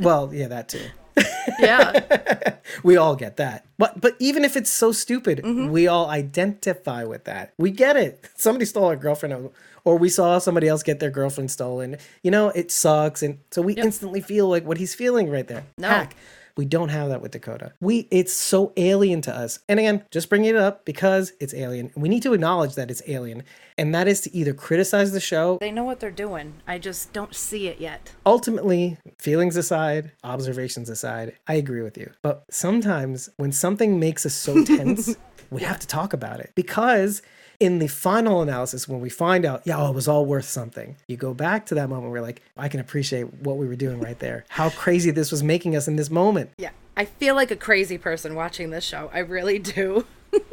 Well, 0.00 0.30
yeah, 0.32 0.48
that 0.48 0.68
too. 0.68 0.86
yeah. 1.58 2.54
We 2.84 2.96
all 2.96 3.16
get 3.16 3.38
that. 3.38 3.64
But 3.78 4.00
but 4.00 4.14
even 4.20 4.44
if 4.44 4.54
it's 4.56 4.70
so 4.70 4.92
stupid, 4.92 5.38
Mm-hmm. 5.42 5.70
we 5.70 5.88
all 5.88 6.08
identify 6.10 7.02
with 7.04 7.24
that. 7.24 7.52
We 7.58 7.70
get 7.70 7.96
it. 7.96 8.24
Somebody 8.36 8.66
stole 8.66 8.84
our 8.84 8.96
girlfriend 8.96 9.50
or- 9.84 9.98
we 9.98 10.10
saw 10.10 10.38
somebody 10.38 10.68
else 10.68 10.82
get 10.82 11.00
their 11.00 11.10
girlfriend 11.10 11.50
stolen. 11.50 11.96
You 12.22 12.30
know, 12.30 12.50
it 12.50 12.70
sucks 12.70 13.22
and 13.22 13.38
so 13.50 13.62
we 13.62 13.72
instantly 13.74 14.20
feel 14.20 14.46
like 14.48 14.64
what 14.66 14.76
he's 14.76 14.94
feeling 14.94 15.30
right 15.30 15.48
there. 15.48 15.64
No. 15.78 15.88
Heck, 15.88 16.14
we 16.58 16.64
don't 16.64 16.88
have 16.88 17.08
that 17.08 17.22
with 17.22 17.30
Dakota. 17.30 17.72
We 17.80 18.08
it's 18.10 18.32
so 18.32 18.72
alien 18.76 19.22
to 19.22 19.34
us. 19.34 19.60
And 19.68 19.78
again, 19.78 20.04
just 20.10 20.28
bringing 20.28 20.50
it 20.50 20.56
up 20.56 20.84
because 20.84 21.32
it's 21.38 21.54
alien. 21.54 21.92
We 21.96 22.08
need 22.08 22.24
to 22.24 22.34
acknowledge 22.34 22.74
that 22.74 22.90
it's 22.90 23.00
alien. 23.06 23.44
And 23.78 23.94
that 23.94 24.08
is 24.08 24.20
to 24.22 24.34
either 24.34 24.52
criticize 24.52 25.12
the 25.12 25.20
show 25.20 25.58
They 25.60 25.70
know 25.70 25.84
what 25.84 26.00
they're 26.00 26.10
doing. 26.10 26.54
I 26.66 26.78
just 26.78 27.12
don't 27.12 27.32
see 27.32 27.68
it 27.68 27.78
yet. 27.78 28.12
ultimately, 28.26 28.98
feelings 29.18 29.56
aside, 29.56 30.10
observations 30.24 30.90
aside, 30.90 31.36
I 31.46 31.54
agree 31.54 31.82
with 31.82 31.96
you. 31.96 32.10
But 32.22 32.44
sometimes 32.50 33.30
when 33.36 33.52
something 33.52 34.00
makes 34.00 34.26
us 34.26 34.34
so 34.34 34.64
tense, 34.76 35.16
we 35.50 35.62
have 35.62 35.78
to 35.78 35.86
talk 35.86 36.12
about 36.12 36.40
it 36.40 36.50
because 36.56 37.22
in 37.60 37.78
the 37.78 37.88
final 37.88 38.42
analysis, 38.42 38.88
when 38.88 39.00
we 39.00 39.10
find 39.10 39.44
out, 39.44 39.62
yeah, 39.64 39.78
oh, 39.78 39.90
it 39.90 39.94
was 39.94 40.08
all 40.08 40.24
worth 40.24 40.44
something, 40.44 40.96
you 41.06 41.16
go 41.16 41.34
back 41.34 41.66
to 41.66 41.74
that 41.74 41.88
moment 41.88 42.10
where, 42.10 42.20
we're 42.20 42.26
like, 42.26 42.42
I 42.56 42.68
can 42.68 42.80
appreciate 42.80 43.32
what 43.34 43.56
we 43.56 43.66
were 43.66 43.76
doing 43.76 44.00
right 44.00 44.18
there, 44.18 44.44
how 44.48 44.70
crazy 44.70 45.10
this 45.10 45.32
was 45.32 45.42
making 45.42 45.76
us 45.76 45.88
in 45.88 45.96
this 45.96 46.10
moment. 46.10 46.50
Yeah. 46.58 46.70
I 46.96 47.04
feel 47.04 47.36
like 47.36 47.52
a 47.52 47.56
crazy 47.56 47.96
person 47.96 48.34
watching 48.34 48.70
this 48.70 48.82
show. 48.82 49.08
I 49.14 49.20
really 49.20 49.60
do. 49.60 50.04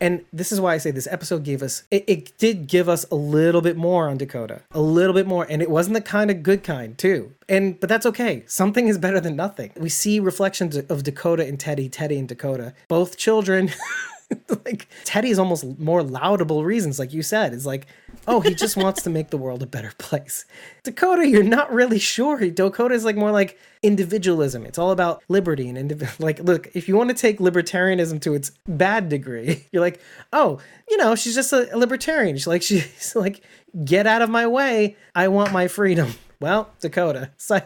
And 0.00 0.24
this 0.34 0.52
is 0.52 0.60
why 0.60 0.74
I 0.74 0.78
say 0.78 0.90
this 0.90 1.08
episode 1.10 1.44
gave 1.44 1.62
us, 1.62 1.84
it, 1.90 2.04
it 2.06 2.36
did 2.36 2.66
give 2.66 2.90
us 2.90 3.06
a 3.10 3.14
little 3.14 3.62
bit 3.62 3.74
more 3.74 4.08
on 4.08 4.18
Dakota, 4.18 4.60
a 4.72 4.80
little 4.80 5.14
bit 5.14 5.26
more. 5.26 5.46
And 5.48 5.62
it 5.62 5.70
wasn't 5.70 5.94
the 5.94 6.02
kind 6.02 6.30
of 6.30 6.42
good 6.42 6.62
kind, 6.62 6.98
too. 6.98 7.32
And, 7.48 7.80
but 7.80 7.88
that's 7.88 8.04
okay. 8.06 8.44
Something 8.46 8.88
is 8.88 8.98
better 8.98 9.18
than 9.18 9.34
nothing. 9.34 9.72
We 9.76 9.88
see 9.88 10.20
reflections 10.20 10.76
of 10.76 11.04
Dakota 11.04 11.46
and 11.46 11.58
Teddy, 11.58 11.88
Teddy 11.88 12.18
and 12.18 12.28
Dakota, 12.28 12.74
both 12.86 13.16
children. 13.16 13.70
like 14.64 14.88
Teddy's 15.04 15.38
almost 15.38 15.78
more 15.78 16.02
laudable 16.02 16.64
reasons, 16.64 16.98
like 16.98 17.12
you 17.12 17.22
said. 17.22 17.52
is 17.52 17.66
like, 17.66 17.86
oh, 18.26 18.40
he 18.40 18.54
just 18.54 18.76
wants 18.76 19.02
to 19.02 19.10
make 19.10 19.30
the 19.30 19.36
world 19.36 19.62
a 19.62 19.66
better 19.66 19.92
place. 19.98 20.44
Dakota, 20.82 21.26
you're 21.26 21.42
not 21.42 21.72
really 21.72 21.98
sure. 21.98 22.50
Dakota 22.50 22.94
is 22.94 23.04
like 23.04 23.16
more 23.16 23.30
like 23.30 23.58
individualism. 23.82 24.64
It's 24.64 24.78
all 24.78 24.90
about 24.90 25.22
liberty 25.28 25.68
and 25.68 25.78
indiv- 25.78 26.18
like, 26.20 26.38
look, 26.40 26.68
if 26.74 26.88
you 26.88 26.96
want 26.96 27.10
to 27.10 27.16
take 27.16 27.38
libertarianism 27.38 28.20
to 28.22 28.34
its 28.34 28.50
bad 28.66 29.08
degree, 29.08 29.66
you're 29.72 29.82
like, 29.82 30.00
oh, 30.32 30.58
you 30.88 30.96
know, 30.96 31.14
she's 31.14 31.34
just 31.34 31.52
a, 31.52 31.74
a 31.74 31.76
libertarian. 31.76 32.36
She's 32.36 32.46
like, 32.46 32.62
she's 32.62 33.14
like, 33.14 33.42
get 33.84 34.06
out 34.06 34.22
of 34.22 34.30
my 34.30 34.46
way. 34.46 34.96
I 35.14 35.28
want 35.28 35.52
my 35.52 35.68
freedom. 35.68 36.14
Well, 36.40 36.70
Dakota, 36.80 37.30
so 37.38 37.60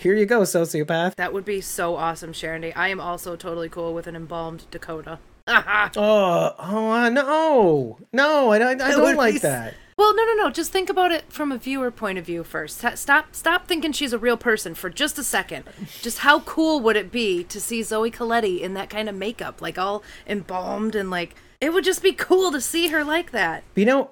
here 0.00 0.14
you 0.14 0.26
go, 0.26 0.40
sociopath. 0.40 1.14
That 1.14 1.32
would 1.32 1.44
be 1.44 1.60
so 1.60 1.96
awesome, 1.96 2.32
Sharon 2.32 2.64
I 2.74 2.88
am 2.88 3.00
also 3.00 3.36
totally 3.36 3.68
cool 3.68 3.94
with 3.94 4.06
an 4.06 4.16
embalmed 4.16 4.64
Dakota. 4.70 5.20
Oh, 5.96 6.54
oh, 6.58 6.90
uh, 6.90 7.08
no, 7.08 7.98
no, 8.12 8.50
I, 8.50 8.58
I, 8.58 8.70
I 8.72 8.74
don't 8.74 9.16
like 9.16 9.40
that. 9.42 9.74
Well, 9.96 10.14
no, 10.14 10.24
no, 10.24 10.34
no. 10.34 10.50
Just 10.50 10.72
think 10.72 10.90
about 10.90 11.10
it 11.10 11.32
from 11.32 11.50
a 11.52 11.56
viewer 11.56 11.90
point 11.90 12.18
of 12.18 12.26
view 12.26 12.44
first. 12.44 12.84
Stop, 12.96 13.34
stop 13.34 13.66
thinking 13.66 13.92
she's 13.92 14.12
a 14.12 14.18
real 14.18 14.36
person 14.36 14.74
for 14.74 14.90
just 14.90 15.18
a 15.18 15.24
second. 15.24 15.64
Just 16.02 16.18
how 16.18 16.40
cool 16.40 16.80
would 16.80 16.96
it 16.96 17.10
be 17.10 17.44
to 17.44 17.60
see 17.60 17.82
Zoe 17.82 18.10
Colletti 18.10 18.60
in 18.60 18.74
that 18.74 18.90
kind 18.90 19.08
of 19.08 19.14
makeup, 19.14 19.62
like 19.62 19.78
all 19.78 20.02
embalmed 20.26 20.94
and 20.94 21.10
like 21.10 21.34
it 21.60 21.72
would 21.72 21.84
just 21.84 22.02
be 22.02 22.12
cool 22.12 22.52
to 22.52 22.60
see 22.60 22.88
her 22.88 23.02
like 23.04 23.30
that. 23.30 23.62
You 23.74 23.86
know, 23.86 24.10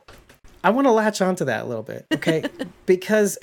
I 0.62 0.70
want 0.70 0.86
to 0.86 0.90
latch 0.90 1.20
onto 1.20 1.44
that 1.44 1.65
a 1.65 1.66
little 1.66 1.82
bit, 1.82 2.06
okay? 2.15 2.44
because 2.86 3.36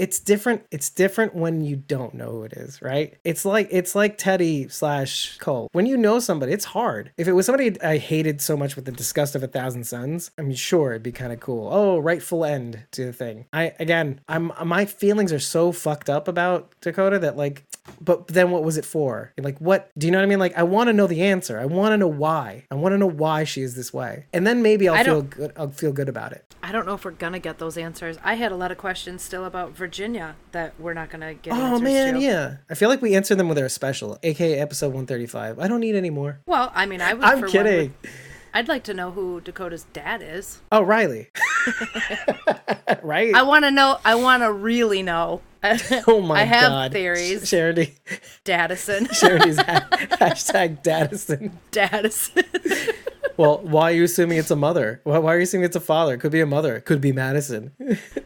it's 0.00 0.18
different. 0.18 0.62
It's 0.70 0.88
different 0.88 1.34
when 1.34 1.60
you 1.60 1.76
don't 1.76 2.14
know 2.14 2.30
who 2.30 2.44
it 2.44 2.54
is, 2.54 2.80
right? 2.80 3.18
It's 3.22 3.44
like 3.44 3.68
it's 3.70 3.94
like 3.94 4.16
Teddy 4.16 4.66
slash 4.68 5.36
Cole. 5.36 5.68
When 5.72 5.84
you 5.84 5.98
know 5.98 6.18
somebody, 6.18 6.52
it's 6.52 6.64
hard. 6.64 7.12
If 7.18 7.28
it 7.28 7.32
was 7.32 7.44
somebody 7.44 7.78
I 7.82 7.98
hated 7.98 8.40
so 8.40 8.56
much 8.56 8.76
with 8.76 8.86
the 8.86 8.92
disgust 8.92 9.34
of 9.34 9.42
a 9.42 9.46
thousand 9.46 9.84
suns, 9.84 10.30
I 10.38 10.42
mean, 10.42 10.56
sure, 10.56 10.92
it'd 10.92 11.02
be 11.02 11.12
kind 11.12 11.34
of 11.34 11.40
cool. 11.40 11.68
Oh, 11.70 11.98
rightful 11.98 12.46
end 12.46 12.84
to 12.92 13.04
the 13.04 13.12
thing. 13.12 13.44
I 13.52 13.74
again, 13.78 14.22
I'm 14.26 14.52
my 14.64 14.86
feelings 14.86 15.34
are 15.34 15.38
so 15.38 15.70
fucked 15.70 16.08
up 16.08 16.28
about 16.28 16.74
Dakota 16.80 17.18
that 17.18 17.36
like, 17.36 17.64
but 18.00 18.28
then 18.28 18.50
what 18.50 18.62
was 18.64 18.76
it 18.76 18.84
for? 18.84 19.32
Like, 19.38 19.58
what? 19.58 19.90
Do 19.98 20.06
you 20.06 20.10
know 20.10 20.18
what 20.18 20.24
I 20.24 20.26
mean? 20.26 20.38
Like, 20.38 20.56
I 20.56 20.62
want 20.62 20.88
to 20.88 20.92
know 20.92 21.06
the 21.06 21.22
answer. 21.22 21.58
I 21.58 21.64
want 21.64 21.92
to 21.92 21.96
know 21.96 22.08
why. 22.08 22.64
I 22.70 22.74
want 22.74 22.92
to 22.92 22.98
know 22.98 23.06
why 23.06 23.44
she 23.44 23.62
is 23.62 23.74
this 23.74 23.92
way, 23.92 24.26
and 24.32 24.46
then 24.46 24.62
maybe 24.62 24.88
I'll 24.88 24.94
I 24.96 25.04
feel 25.04 25.22
good. 25.22 25.52
I'll 25.56 25.70
feel 25.70 25.92
good 25.92 26.08
about 26.08 26.32
it. 26.32 26.44
I 26.62 26.72
don't 26.72 26.86
know 26.86 26.94
if 26.94 27.04
we're 27.04 27.12
gonna 27.12 27.38
get 27.38 27.58
those 27.58 27.76
answers. 27.78 28.18
I 28.22 28.34
had 28.34 28.52
a 28.52 28.56
lot 28.56 28.70
of 28.70 28.78
questions 28.78 29.22
still 29.22 29.44
about 29.44 29.72
Virginia 29.72 30.36
that 30.52 30.74
we're 30.78 30.94
not 30.94 31.10
gonna 31.10 31.34
get. 31.34 31.54
Oh 31.54 31.78
man, 31.78 32.14
to. 32.14 32.20
yeah. 32.20 32.56
I 32.68 32.74
feel 32.74 32.88
like 32.88 33.00
we 33.02 33.14
answered 33.14 33.36
them 33.38 33.48
with 33.48 33.58
our 33.58 33.68
special, 33.68 34.18
aka 34.22 34.58
episode 34.58 34.88
135. 34.88 35.58
I 35.58 35.68
don't 35.68 35.80
need 35.80 35.94
any 35.94 36.10
more. 36.10 36.40
Well, 36.46 36.70
I 36.74 36.86
mean, 36.86 37.00
I 37.00 37.14
would. 37.14 37.24
I'm 37.24 37.38
for 37.38 37.46
one, 37.46 37.52
kidding. 37.52 37.94
would- 38.02 38.10
I'd 38.52 38.66
like 38.68 38.82
to 38.84 38.94
know 38.94 39.12
who 39.12 39.40
Dakota's 39.40 39.84
dad 39.92 40.22
is. 40.22 40.60
Oh, 40.72 40.82
Riley. 40.82 41.30
right? 43.02 43.34
I 43.34 43.42
want 43.42 43.64
to 43.64 43.70
know. 43.70 43.98
I 44.04 44.16
want 44.16 44.42
to 44.42 44.52
really 44.52 45.02
know. 45.02 45.40
oh 46.08 46.20
my 46.20 46.36
god. 46.36 46.40
I 46.40 46.44
have 46.44 46.70
god. 46.70 46.92
theories. 46.92 47.48
Charity. 47.48 47.96
Dadison. 48.44 49.08
Charity's 49.20 49.56
ha- 49.60 49.88
hashtag 49.90 50.82
Dadison. 50.82 51.52
Dadison. 51.70 52.94
Well, 53.36 53.58
why 53.58 53.90
are 53.90 53.94
you 53.94 54.04
assuming 54.04 54.38
it's 54.38 54.50
a 54.50 54.56
mother? 54.56 55.00
Why, 55.04 55.18
why 55.18 55.34
are 55.34 55.36
you 55.38 55.44
assuming 55.44 55.66
it's 55.66 55.76
a 55.76 55.80
father? 55.80 56.14
It 56.14 56.18
could 56.18 56.32
be 56.32 56.40
a 56.40 56.46
mother. 56.46 56.76
It 56.76 56.84
could 56.84 57.00
be 57.00 57.12
Madison. 57.12 57.72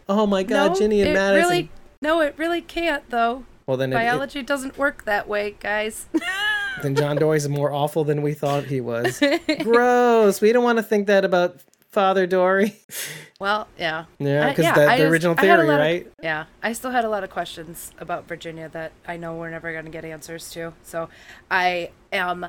oh 0.09 0.27
my 0.27 0.43
god, 0.43 0.73
no, 0.73 0.79
Ginny 0.79 1.01
and 1.01 1.11
it 1.11 1.15
Madison. 1.15 1.49
really. 1.49 1.71
No, 2.01 2.21
it 2.21 2.35
really 2.37 2.61
can't 2.61 3.09
though. 3.11 3.45
well, 3.67 3.77
then, 3.77 3.93
it, 3.93 3.97
it, 3.97 3.99
Biology 3.99 4.43
doesn't 4.43 4.77
work 4.79 5.05
that 5.05 5.27
way, 5.29 5.57
guys. 5.59 6.07
then 6.83 6.95
John 6.95 7.17
Dorie's 7.17 7.49
more 7.49 7.73
awful 7.73 8.05
than 8.05 8.23
we 8.23 8.35
thought 8.35 8.65
he 8.65 8.81
was. 8.81 9.21
Gross. 9.63 10.41
We 10.41 10.53
don't 10.53 10.65
want 10.65 10.79
to 10.79 10.83
think 10.83 11.07
that 11.07 11.25
about 11.25 11.61
Father 11.95 12.27
Dorie. 12.27 12.77
Well, 13.41 13.67
yeah. 13.79 14.05
Yeah, 14.19 14.47
I- 14.49 14.55
'cause 14.55 14.65
the- 14.65 14.73
the 14.81 14.87
just- 14.97 15.01
original 15.03 15.35
theory, 15.35 15.67
lot 15.67 15.75
of- 15.75 15.81
right? 15.81 16.07
yeah, 16.23 16.45
I 16.63 16.73
still 16.73 16.91
had 16.93 17.05
a 17.05 17.09
lot 17.09 17.25
of 17.25 17.31
questions 17.31 17.93
about 17.99 18.27
Virginia 18.29 18.69
that 18.71 18.93
I 19.09 19.17
know 19.17 19.35
we're 19.35 19.51
never 19.51 19.73
going 19.73 19.85
to 19.85 19.91
get 19.91 20.05
answers 20.05 20.51
to. 20.53 20.73
So 20.83 21.09
I 21.51 21.91
am 22.13 22.47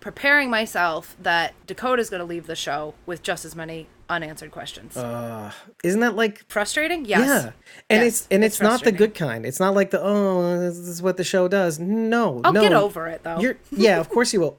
preparing 0.00 0.50
myself 0.50 1.16
that 1.20 1.54
Dakota's 1.66 2.10
going 2.10 2.20
to 2.20 2.24
leave 2.26 2.46
the 2.46 2.56
show 2.56 2.94
with 3.06 3.22
just 3.22 3.44
as 3.44 3.54
many 3.54 3.86
unanswered 4.08 4.50
questions. 4.50 4.96
Uh, 4.96 5.52
isn't 5.84 6.00
that 6.00 6.16
like 6.16 6.44
Frustrating? 6.48 7.04
Yes. 7.04 7.20
Yeah, 7.20 7.52
and 7.88 8.02
Yes, 8.02 8.06
it's 8.20 8.28
and 8.30 8.42
it's 8.44 8.56
it's, 8.56 8.62
not 8.62 8.82
the 8.82 8.92
good 8.92 9.14
kind. 9.14 9.46
It's 9.46 9.60
not 9.60 9.74
like 9.74 9.90
the 9.90 10.00
oh, 10.02 10.58
this 10.58 10.76
is 10.76 11.00
what 11.02 11.16
the 11.16 11.24
show 11.24 11.48
does. 11.48 11.78
No, 11.78 12.40
I'll 12.44 12.52
no. 12.52 12.60
get 12.62 12.72
over 12.72 13.06
it 13.08 13.22
though. 13.22 13.38
You're 13.40 13.56
yeah, 13.70 14.00
of 14.00 14.08
course 14.08 14.32
you 14.32 14.40
will. 14.40 14.58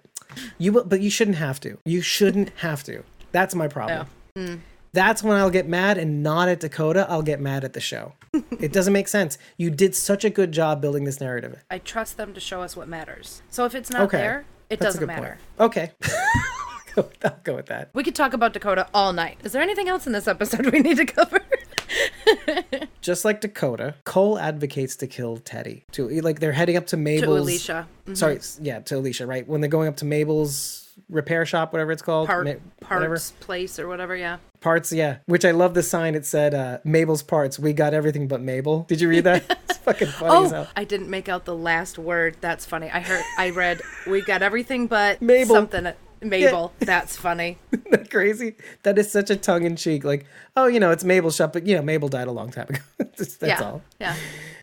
You 0.57 0.71
will, 0.71 0.85
but 0.85 1.01
you 1.01 1.09
shouldn't 1.09 1.35
have 1.37 1.59
to. 1.61 1.77
You 1.83 2.01
shouldn't 2.01 2.51
have 2.59 2.83
to. 2.85 3.03
That's 3.31 3.55
my 3.55 3.67
problem. 3.67 4.07
Mm. 4.37 4.59
That's 4.93 5.23
when 5.23 5.37
I'll 5.37 5.49
get 5.49 5.67
mad 5.69 5.97
and 5.97 6.21
not 6.21 6.49
at 6.49 6.59
Dakota. 6.59 7.05
I'll 7.09 7.21
get 7.21 7.39
mad 7.39 7.63
at 7.63 7.73
the 7.73 7.79
show. 7.79 8.13
it 8.59 8.73
doesn't 8.73 8.91
make 8.91 9.07
sense. 9.07 9.37
You 9.57 9.69
did 9.69 9.95
such 9.95 10.25
a 10.25 10.29
good 10.29 10.51
job 10.51 10.81
building 10.81 11.05
this 11.05 11.21
narrative. 11.21 11.63
I 11.71 11.77
trust 11.77 12.17
them 12.17 12.33
to 12.33 12.39
show 12.41 12.61
us 12.61 12.75
what 12.75 12.87
matters. 12.89 13.41
So 13.49 13.63
if 13.65 13.73
it's 13.73 13.89
not 13.89 14.01
Okay, 14.03 14.17
there, 14.17 14.45
it 14.69 14.79
That's 14.79 14.95
doesn't 14.95 15.07
matter. 15.07 15.37
point. 15.57 15.69
Okay, 15.77 15.91
I'll 16.97 17.37
go- 17.45 17.55
with 17.55 17.67
that. 17.67 17.89
We 17.93 18.03
could 18.03 18.15
talk 18.15 18.33
about 18.33 18.51
Dakota 18.51 18.87
all 18.93 19.13
night. 19.13 19.37
Is 19.45 19.53
there 19.53 19.61
anything 19.61 19.87
else 19.87 20.05
in 20.07 20.13
this 20.13 20.27
episode 20.27 20.65
we 20.71 20.79
need 20.79 20.97
to 20.97 21.05
cover? 21.05 21.39
Just 23.01 23.25
like 23.25 23.41
Dakota, 23.41 23.95
Cole 24.03 24.37
advocates 24.37 24.95
to 24.97 25.07
kill 25.07 25.37
Teddy. 25.37 25.85
To 25.93 26.07
like 26.21 26.39
they're 26.39 26.51
heading 26.51 26.77
up 26.77 26.87
to 26.87 26.97
Mabel's. 26.97 27.37
to 27.37 27.41
Alicia. 27.41 27.87
Mhm. 28.07 28.17
Sorry, 28.17 28.39
yeah, 28.61 28.79
to 28.81 28.97
Alicia. 28.97 29.25
Right 29.25 29.47
when 29.47 29.61
they're 29.61 29.69
going 29.69 29.87
up 29.87 29.97
to 29.97 30.05
Mabel's 30.05 30.89
repair 31.09 31.45
shop, 31.45 31.73
whatever 31.73 31.91
it's 31.91 32.01
called. 32.01 32.27
Part, 32.27 32.45
Ma- 32.45 32.51
whatever. 32.87 33.07
parts, 33.15 33.31
place, 33.39 33.79
or 33.79 33.87
whatever, 33.87 34.15
yeah. 34.15 34.37
Parts, 34.59 34.91
yeah. 34.91 35.17
Which 35.25 35.43
I 35.45 35.51
love 35.51 35.73
the 35.73 35.83
sign. 35.83 36.13
It 36.15 36.25
said 36.25 36.53
uh, 36.53 36.77
Mabel's 36.83 37.23
parts. 37.23 37.57
We 37.57 37.73
got 37.73 37.93
everything 37.93 38.27
but 38.27 38.41
Mabel. 38.41 38.83
Did 38.87 39.01
you 39.01 39.09
read 39.09 39.23
that? 39.23 39.43
it's 39.69 39.79
fucking 39.79 40.07
funny 40.09 40.45
as 40.45 40.51
Oh, 40.51 40.55
hell. 40.55 40.67
I 40.75 40.83
didn't 40.83 41.09
make 41.09 41.27
out 41.29 41.45
the 41.45 41.55
last 41.55 41.97
word. 41.97 42.37
That's 42.41 42.65
funny. 42.65 42.89
I 42.91 42.99
heard, 42.99 43.23
I 43.37 43.49
read, 43.49 43.81
we 44.07 44.21
got 44.21 44.41
everything 44.41 44.87
but 44.87 45.21
Mabel. 45.21 45.55
something. 45.55 45.91
Mabel. 46.21 46.73
That's 46.79 47.15
funny. 47.15 47.57
Isn't 47.71 47.91
that 47.91 48.11
crazy? 48.11 48.55
That 48.83 48.97
is 48.97 49.11
such 49.11 49.29
a 49.29 49.35
tongue 49.35 49.63
in 49.63 49.75
cheek. 49.75 50.03
Like, 50.03 50.25
oh, 50.55 50.67
you 50.67 50.79
know, 50.79 50.91
it's 50.91 51.03
Mabel's 51.03 51.35
shop, 51.35 51.53
but 51.53 51.65
you 51.65 51.75
know, 51.75 51.81
Mabel 51.81 52.09
died 52.09 52.27
a 52.27 52.31
long 52.31 52.51
time 52.51 52.67
ago. 52.69 52.79
That's 52.97 53.37
that's 53.37 53.61
yeah. 53.61 53.67
all. 53.67 53.81
Yeah. 53.99 54.15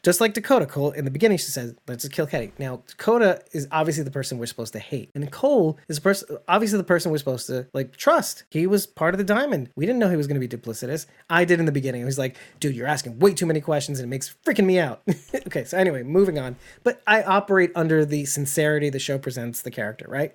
Just 0.03 0.21
like 0.21 0.33
Dakota, 0.33 0.67
Cole 0.67 0.93
in 0.93 1.05
the 1.05 1.11
beginning, 1.11 1.39
she 1.39 1.51
says, 1.51 1.75
"Let's 1.87 2.03
just 2.03 2.13
kill 2.13 2.27
Teddy." 2.27 2.53
Now, 2.59 2.83
Dakota 2.87 3.43
is 3.53 3.67
obviously 3.73 4.05
the 4.05 4.11
person 4.11 4.39
we're 4.39 4.47
supposed 4.47 4.73
to 4.75 4.79
hate, 4.79 5.11
and 5.15 5.31
Cole 5.31 5.79
is 5.89 5.97
the 5.97 6.03
person, 6.03 6.39
obviously 6.47 6.79
the 6.79 6.85
person 6.85 7.11
we're 7.11 7.19
supposed 7.19 7.47
to 7.49 7.67
like 7.73 7.97
trust. 7.97 8.45
He 8.51 8.67
was 8.67 8.87
part 8.87 9.15
of 9.15 9.19
the 9.19 9.25
diamond. 9.25 9.71
We 9.77 9.87
didn't 9.87 9.99
know 9.99 10.09
he 10.09 10.17
was 10.17 10.27
going 10.27 10.41
to 10.41 10.47
be 10.47 10.57
duplicitous. 10.57 11.07
I 11.29 11.45
did 11.45 11.59
in 11.59 11.67
the 11.67 11.73
beginning. 11.73 12.03
I 12.03 12.05
was 12.05 12.19
like, 12.19 12.37
"Dude, 12.61 12.77
you're 12.77 12.87
asking 12.87 13.19
way 13.19 13.35
too 13.35 13.47
many 13.47 13.61
questions, 13.61 13.99
and 13.99 14.07
it 14.07 14.11
makes 14.11 14.35
freaking 14.47 14.67
me 14.67 14.79
out." 14.79 15.03
okay, 15.47 15.65
so 15.65 15.77
anyway, 15.77 16.03
moving 16.05 16.39
on. 16.39 16.57
But 16.85 17.03
I 17.07 17.23
operate 17.23 17.73
under 17.75 18.05
the 18.05 18.25
sincerity 18.25 18.91
the 18.91 18.99
show 18.99 19.19
presents 19.19 19.63
the 19.63 19.71
character, 19.71 20.07
right? 20.09 20.33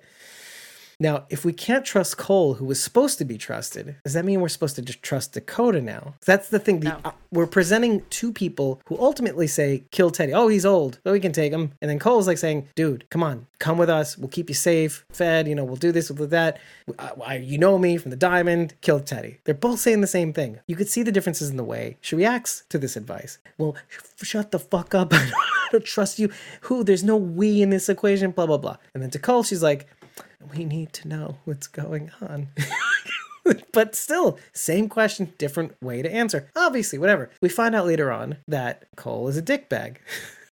Now, 1.00 1.24
if 1.30 1.44
we 1.44 1.52
can't 1.52 1.84
trust 1.84 2.16
Cole, 2.16 2.54
who 2.54 2.64
was 2.64 2.82
supposed 2.82 3.18
to 3.18 3.24
be 3.24 3.36
trusted, 3.36 3.96
does 4.04 4.12
that 4.14 4.24
mean 4.24 4.40
we're 4.40 4.48
supposed 4.48 4.76
to 4.76 4.82
just 4.82 5.02
trust 5.02 5.32
Dakota 5.32 5.80
now? 5.80 6.14
That's 6.24 6.48
the 6.48 6.58
thing. 6.58 6.80
The, 6.80 6.90
No. 6.90 7.00
uh, 7.04 7.10
we're 7.32 7.46
presenting 7.46 8.02
two 8.10 8.32
people 8.32 8.80
who 8.86 8.96
ultimately 8.98 9.46
say, 9.46 9.84
kill 9.90 10.10
Teddy. 10.10 10.32
Oh, 10.32 10.48
he's 10.48 10.64
old, 10.64 11.00
but 11.02 11.12
we 11.12 11.20
can 11.20 11.32
take 11.32 11.52
him. 11.52 11.72
And 11.82 11.90
then 11.90 11.98
Cole's 11.98 12.26
like 12.26 12.38
saying, 12.38 12.68
dude, 12.76 13.08
come 13.10 13.22
on, 13.22 13.46
come 13.58 13.76
with 13.78 13.90
us. 13.90 14.16
We'll 14.16 14.28
keep 14.28 14.48
you 14.48 14.54
safe, 14.54 15.04
fed. 15.10 15.48
You 15.48 15.54
know, 15.54 15.64
we'll 15.64 15.76
do 15.76 15.90
this, 15.92 16.10
we'll 16.10 16.18
do 16.18 16.26
that. 16.26 16.58
Uh, 16.98 17.10
I- 17.24 17.36
you 17.36 17.58
know 17.58 17.76
me 17.78 17.96
from 17.96 18.10
the 18.10 18.16
diamond, 18.16 18.74
kill 18.80 19.00
Teddy. 19.00 19.38
They're 19.44 19.54
both 19.54 19.80
saying 19.80 20.00
the 20.00 20.06
same 20.06 20.32
thing. 20.32 20.60
You 20.66 20.76
could 20.76 20.88
see 20.88 21.02
the 21.02 21.12
differences 21.12 21.50
in 21.50 21.56
the 21.56 21.64
way 21.64 21.96
she 22.00 22.14
reacts 22.16 22.62
to 22.68 22.78
this 22.78 22.96
advice. 22.96 23.38
Well, 23.58 23.74
sh- 23.88 24.24
shut 24.26 24.50
the 24.52 24.58
fuck 24.58 24.94
up. 24.94 25.08
I 25.12 25.68
don't 25.72 25.84
trust 25.84 26.18
you. 26.18 26.30
Who? 26.62 26.84
There's 26.84 27.02
no 27.02 27.16
we 27.16 27.62
in 27.62 27.70
this 27.70 27.88
equation, 27.88 28.30
blah, 28.30 28.46
blah, 28.46 28.58
blah. 28.58 28.76
And 28.94 29.02
then 29.02 29.10
to 29.10 29.18
Cole, 29.18 29.42
she's 29.42 29.62
like, 29.62 29.86
we 30.54 30.64
need 30.64 30.92
to 30.94 31.08
know 31.08 31.38
what's 31.44 31.66
going 31.66 32.10
on. 32.20 32.48
but 33.72 33.94
still, 33.94 34.38
same 34.52 34.88
question, 34.88 35.32
different 35.38 35.80
way 35.82 36.02
to 36.02 36.12
answer. 36.12 36.50
Obviously, 36.56 36.98
whatever. 36.98 37.30
We 37.40 37.48
find 37.48 37.74
out 37.74 37.86
later 37.86 38.10
on 38.10 38.38
that 38.48 38.84
Cole 38.96 39.28
is 39.28 39.36
a 39.36 39.42
dickbag. 39.42 39.96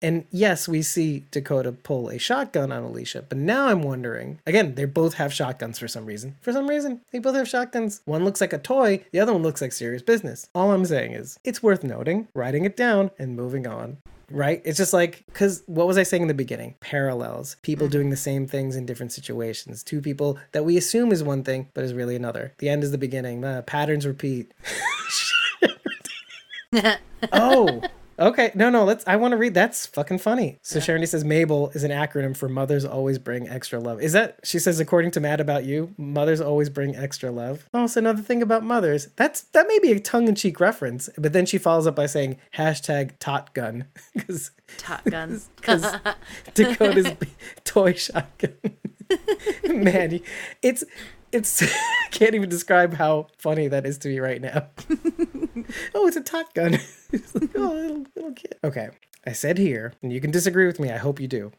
And 0.05 0.25
yes, 0.33 0.67
we 0.67 0.83
see 0.83 1.27
Dakota 1.31 1.71
pull 1.71 2.09
a 2.09 2.19
shotgun 2.19 2.73
on 2.73 2.83
Alicia, 2.83 3.23
but 3.29 3.39
now 3.39 3.69
I'm 3.69 3.83
wondering 3.83 4.41
again, 4.45 4.75
they 4.75 4.85
both 4.85 5.15
have 5.15 5.33
shotguns 5.33 5.79
for 5.79 5.87
some 5.87 6.07
reason. 6.07 6.35
For 6.41 6.53
some 6.53 6.67
reason, 6.67 7.03
they 7.13 7.21
both 7.21 7.37
have 7.37 7.49
shotguns. 7.49 8.03
One 8.05 8.25
looks 8.25 8.41
like 8.41 8.53
a 8.53 8.59
toy, 8.59 9.05
the 9.13 9.21
other 9.21 9.33
one 9.33 9.45
looks 9.45 9.63
like 9.63 9.71
serious 9.71 10.03
business. 10.03 10.49
All 10.57 10.73
I'm 10.73 10.85
saying 10.85 11.13
is, 11.13 11.39
it's 11.45 11.63
worth 11.63 11.85
noting, 11.85 12.27
writing 12.35 12.65
it 12.65 12.77
down, 12.77 13.13
and 13.17 13.37
moving 13.37 13.65
on 13.65 13.99
right? 14.33 14.63
It's 14.65 14.79
just 14.79 14.93
like, 14.93 15.25
because 15.27 15.63
what 15.67 15.87
was 15.87 15.99
I 15.99 16.03
saying 16.03 16.23
in 16.23 16.29
the 16.29 16.35
beginning? 16.35 16.75
Parallels. 16.81 17.57
People 17.63 17.89
doing 17.89 18.11
the 18.11 18.17
same 18.17 18.47
things 18.47 18.77
in 18.77 18.87
different 18.87 19.13
situations. 19.13 19.83
Two 19.83 20.01
people 20.01 20.39
that 20.53 20.65
we 20.65 20.77
assume 20.77 21.13
is 21.13 21.23
one 21.23 21.45
thing, 21.45 21.69
but 21.75 21.85
is 21.85 21.95
really 21.95 22.17
another. 22.17 22.55
The 22.59 22.69
end 22.69 22.83
is 22.85 22.91
the 22.91 22.99
beginning. 22.99 23.45
Uh, 23.45 23.63
patterns 23.63 24.07
repeat. 24.07 24.53
oh. 27.33 27.83
Okay, 28.23 28.53
no, 28.55 28.71
no. 28.71 28.85
Let's. 28.85 29.05
I 29.07 29.17
want 29.17 29.33
to 29.33 29.37
read. 29.37 29.53
That's 29.53 29.87
fucking 29.87 30.19
funny. 30.19 30.59
So 30.63 30.79
Sharon 30.79 31.05
says 31.07 31.25
Mabel 31.25 31.71
is 31.71 31.83
an 31.83 31.91
acronym 31.91 32.37
for 32.37 32.49
mothers 32.49 32.85
always 32.85 33.19
bring 33.19 33.49
extra 33.49 33.81
love. 33.81 34.01
Is 34.01 34.13
that? 34.13 34.39
She 34.45 34.61
says 34.61 34.79
according 34.79 35.11
to 35.13 35.21
Mad 35.21 35.41
About 35.41 35.65
You, 35.65 35.93
mothers 35.99 36.41
always 36.41 36.71
bring 36.71 36.95
extra 36.95 37.33
love. 37.33 37.69
Oh, 37.75 37.89
so 37.89 37.99
another 37.99 38.23
thing 38.23 38.41
about 38.41 38.63
mothers. 38.63 39.09
That's 39.17 39.41
that 39.41 39.67
may 39.67 39.81
be 39.81 39.91
a 39.91 39.99
tongue 39.99 40.29
in 40.29 40.37
cheek 40.37 40.61
reference, 40.61 41.09
but 41.19 41.33
then 41.33 41.47
she 41.47 41.59
follows 41.59 41.87
up 41.89 41.97
by 41.97 42.07
saying 42.07 42.39
hashtag 42.57 43.19
tot 43.19 43.53
gun 43.55 43.87
because 44.15 44.53
tot 44.79 45.05
guns. 45.05 45.49
because 45.57 45.85
Dakota's 46.55 47.13
toy 47.65 47.95
shotgun. 47.95 48.55
Man, 49.69 50.21
it's 50.63 50.85
it's 51.33 51.63
I 51.63 52.09
can't 52.11 52.35
even 52.35 52.49
describe 52.49 52.95
how 52.95 53.29
funny 53.39 53.69
that 53.69 53.87
is 53.87 53.99
to 53.99 54.09
me 54.09 54.21
right 54.21 54.41
now. 54.41 54.67
oh, 55.95 56.07
it's 56.07 56.17
a 56.17 56.21
tot 56.21 56.55
gun. 56.55 56.79
It's 57.15 57.35
like, 57.35 57.51
oh, 57.57 57.75
little, 57.75 58.07
little 58.17 58.33
kid. 58.33 58.57
Okay, 58.65 58.89
I 59.27 59.33
said 59.33 59.59
here, 59.59 59.93
and 60.03 60.11
you 60.11 60.19
can 60.19 60.31
disagree 60.31 60.65
with 60.65 60.81
me. 60.81 60.91
I 60.91 60.97
hope 60.97 61.21
you 61.21 61.29
do. 61.29 61.53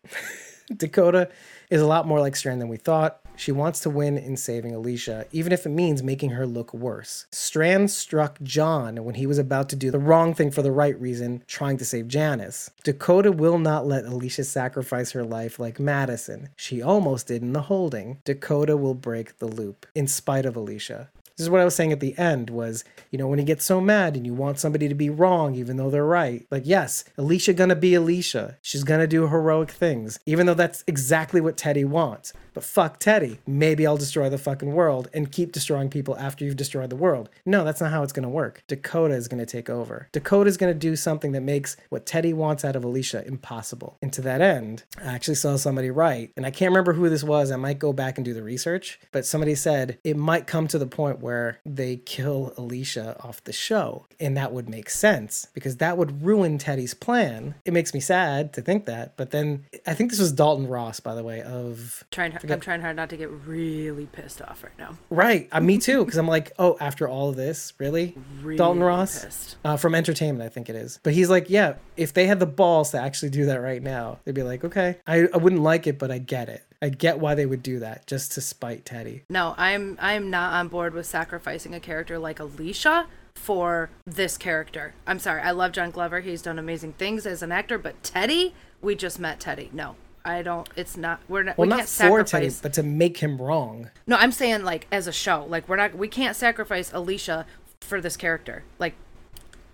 Dakota 0.76 1.30
is 1.70 1.80
a 1.80 1.86
lot 1.86 2.08
more 2.08 2.20
like 2.20 2.36
Strand 2.36 2.60
than 2.60 2.70
we 2.70 2.78
thought. 2.78 3.23
She 3.36 3.52
wants 3.52 3.80
to 3.82 3.90
win 3.90 4.18
in 4.18 4.38
saving 4.38 4.74
Alicia, 4.74 5.26
even 5.32 5.52
if 5.52 5.66
it 5.66 5.70
means 5.70 6.04
making 6.04 6.32
her 6.32 6.46
look 6.46 6.74
worse. 6.74 7.26
Strand 7.32 7.92
struck 7.92 8.42
John 8.42 9.04
when 9.04 9.16
he 9.16 9.28
was 9.28 9.38
about 9.38 9.70
to 9.70 9.76
do 9.76 9.92
the 9.92 10.00
wrong 10.00 10.34
thing 10.34 10.52
for 10.52 10.62
the 10.62 10.72
right 10.72 11.00
reason, 11.00 11.44
trying 11.48 11.78
to 11.78 11.86
save 11.86 12.08
Janice. 12.08 12.72
Dakota 12.84 13.32
will 13.32 13.58
not 13.58 13.88
let 13.88 14.06
Alicia 14.06 14.44
sacrifice 14.44 15.12
her 15.12 15.24
life 15.24 15.60
like 15.60 15.80
Madison. 15.80 16.50
She 16.56 16.82
almost 16.82 17.28
did 17.28 17.42
in 17.42 17.54
the 17.54 17.64
holding. 17.64 18.20
Dakota 18.24 18.78
will 18.78 18.96
break 18.96 19.40
the 19.40 19.48
loop, 19.48 19.86
in 19.96 20.08
spite 20.08 20.46
of 20.46 20.56
Alicia. 20.56 21.10
This 21.36 21.46
is 21.46 21.50
what 21.50 21.62
I 21.62 21.66
was 21.66 21.76
saying 21.76 21.92
at 21.92 22.00
the 22.00 22.16
end 22.16 22.52
was, 22.52 22.84
you 23.10 23.18
know, 23.18 23.28
when 23.28 23.40
you 23.40 23.46
get 23.46 23.62
so 23.62 23.82
mad 23.82 24.16
and 24.16 24.24
you 24.24 24.36
want 24.36 24.60
somebody 24.60 24.88
to 24.88 24.94
be 24.94 25.10
wrong 25.10 25.56
even 25.56 25.78
though 25.78 25.90
they're 25.90 26.06
right. 26.06 26.46
Like, 26.52 26.62
yes, 26.66 27.04
Alicia 27.18 27.54
gonna 27.54 27.76
be 27.76 27.96
Alicia. 27.96 28.58
She's 28.62 28.84
gonna 28.84 29.08
do 29.08 29.28
heroic 29.28 29.72
things, 29.72 30.20
even 30.28 30.46
though 30.46 30.54
that's 30.54 30.84
exactly 30.86 31.42
what 31.42 31.58
Teddy 31.58 31.86
wants. 31.86 32.34
But 32.54 32.64
fuck 32.64 33.00
Teddy. 33.00 33.40
Maybe 33.46 33.86
I'll 33.86 33.98
destroy 33.98 34.30
the 34.30 34.38
fucking 34.38 34.74
world 34.74 35.10
and 35.14 35.32
keep 35.32 35.52
destroying 35.52 35.90
people 35.90 36.18
after 36.18 36.46
you've 36.46 36.56
destroyed 36.56 36.90
the 36.90 36.96
world. 36.96 37.30
No, 37.46 37.64
that's 37.64 37.82
not 37.82 37.92
how 37.92 38.04
it's 38.04 38.14
gonna 38.14 38.30
work. 38.30 38.64
Dakota 38.68 39.16
is 39.16 39.28
gonna 39.28 39.46
take 39.46 39.70
over. 39.70 40.08
Dakota 40.12 40.48
is 40.48 40.58
gonna 40.58 40.74
do 40.74 40.96
something 40.96 41.32
that 41.34 41.42
makes 41.42 41.76
what 41.90 42.06
Teddy 42.06 42.34
wants 42.34 42.64
out 42.64 42.76
of 42.76 42.84
Alicia 42.84 43.26
impossible. 43.26 43.98
And 44.02 44.12
to 44.14 44.22
that 44.22 44.42
end, 44.42 44.84
I 45.02 45.14
actually 45.14 45.36
saw 45.36 45.56
somebody 45.56 45.90
write, 45.90 46.32
and 46.38 46.46
I 46.46 46.52
can't 46.52 46.72
remember 46.72 46.94
who 46.94 47.10
this 47.10 47.24
was. 47.24 47.52
I 47.52 47.56
might 47.56 47.80
go 47.80 47.94
back 47.94 48.18
and 48.18 48.26
do 48.26 48.34
the 48.34 48.44
research, 48.44 49.00
but 49.12 49.26
somebody 49.26 49.56
said 49.56 49.98
it 50.04 50.18
might 50.18 50.48
come 50.48 50.68
to 50.68 50.78
the 50.78 50.88
point 50.88 51.20
where 51.20 51.60
they 51.66 51.98
kill 51.98 52.54
Alicia 52.58 53.16
off 53.24 53.44
the 53.44 53.54
show. 53.54 54.06
And 54.20 54.38
that 54.38 54.54
would 54.54 54.70
make 54.70 54.90
sense 54.90 55.48
because 55.54 55.78
that 55.78 55.98
would 55.98 56.24
ruin 56.24 56.58
Teddy's 56.58 56.94
plan. 56.94 57.56
It 57.66 57.74
makes 57.74 57.94
me 57.94 58.00
sad 58.00 58.54
to 58.54 58.62
think 58.62 58.86
that. 58.86 59.18
But 59.18 59.32
then 59.32 59.66
I 59.86 59.94
think 59.94 60.12
this 60.12 60.20
was 60.20 60.32
Dalton 60.32 60.68
Ross, 60.68 61.00
by 61.00 61.16
the 61.16 61.24
way, 61.24 61.42
of 61.42 62.04
trying, 62.12 62.38
I'm 62.52 62.60
trying 62.60 62.82
hard 62.82 62.96
not 62.96 63.10
to 63.10 63.18
get 63.18 63.30
really 63.30 64.06
pissed 64.08 64.42
off 64.42 64.64
right 64.64 64.78
now. 64.78 64.98
Right. 65.10 65.48
Uh, 65.52 65.62
me 65.62 65.78
too. 65.78 66.04
Because 66.04 66.18
I'm 66.18 66.28
like, 66.28 66.52
oh, 66.60 66.78
after 66.80 67.08
all 67.08 67.30
of 67.30 67.36
this, 67.36 67.74
really? 67.78 68.16
Really 68.42 68.58
Dalton 68.58 68.84
Ross? 68.84 69.56
Uh, 69.64 69.78
from 69.78 69.96
Entertainment, 69.96 70.46
I 70.46 70.50
think 70.50 70.70
it 70.70 70.76
is. 70.76 71.00
But 71.04 71.14
he's 71.14 71.30
like, 71.30 71.50
yeah, 71.50 71.76
if 71.98 72.14
they 72.14 72.28
had 72.28 72.40
the 72.40 72.46
balls 72.46 72.92
to 72.92 73.00
actually 73.00 73.30
do 73.30 73.46
that 73.46 73.62
right 73.62 73.82
now, 73.82 74.20
they'd 74.24 74.36
be 74.36 74.44
like, 74.44 74.64
okay, 74.64 74.98
I, 75.08 75.28
I 75.34 75.38
wouldn't 75.38 75.62
like 75.62 75.88
it, 75.88 75.98
but 76.00 76.12
I 76.12 76.18
get 76.18 76.50
it. 76.50 76.64
I 76.82 76.90
get 76.90 77.20
why 77.20 77.34
they 77.34 77.46
would 77.46 77.64
do 77.64 77.80
that 77.80 78.08
just 78.08 78.34
to 78.34 78.42
spite 78.42 78.84
Teddy. 78.84 79.24
No, 79.30 79.56
I'm 79.58 79.98
I'm 80.02 80.30
not 80.30 80.52
on 80.52 80.68
board 80.68 80.94
with 80.94 81.06
sacrificing 81.06 81.74
a 81.74 81.80
character 81.80 82.20
like 82.20 82.42
Alicia 82.42 83.08
for 83.36 83.90
this 84.06 84.38
character. 84.38 84.94
I'm 85.08 85.20
sorry. 85.20 85.42
I 85.42 85.52
love 85.52 85.72
John 85.72 85.92
Glover. 85.92 86.20
He's 86.20 86.42
done 86.42 86.60
amazing 86.60 86.94
things 86.94 87.26
as 87.26 87.42
an 87.42 87.54
actor, 87.54 87.78
but 87.78 88.04
Teddy, 88.04 88.54
we 88.82 88.96
just 88.96 89.18
met 89.18 89.40
Teddy. 89.40 89.70
No. 89.72 89.96
I 90.26 90.42
don't. 90.42 90.68
It's 90.76 90.96
not. 90.96 91.20
We're 91.28 91.44
not. 91.44 91.58
Well, 91.58 91.66
we 91.66 91.70
not 91.70 91.78
can't 91.80 91.90
for 91.90 92.24
Teddy, 92.24 92.50
sacrifice. 92.50 92.62
but 92.62 92.74
to 92.74 92.84
make 92.84 93.18
him 93.18 93.42
wrong. 93.42 93.90
No, 94.08 94.16
I'm 94.16 94.32
saying 94.32 94.64
like 94.64 94.88
as 94.92 95.08
a 95.08 95.12
show. 95.12 95.46
Like 95.48 95.68
we're 95.68 95.76
not. 95.76 95.96
We 95.96 96.08
can't 96.08 96.36
sacrifice 96.36 96.92
Alicia 96.94 97.46
for 97.82 98.00
this 98.00 98.16
character. 98.16 98.64
Like 98.80 98.94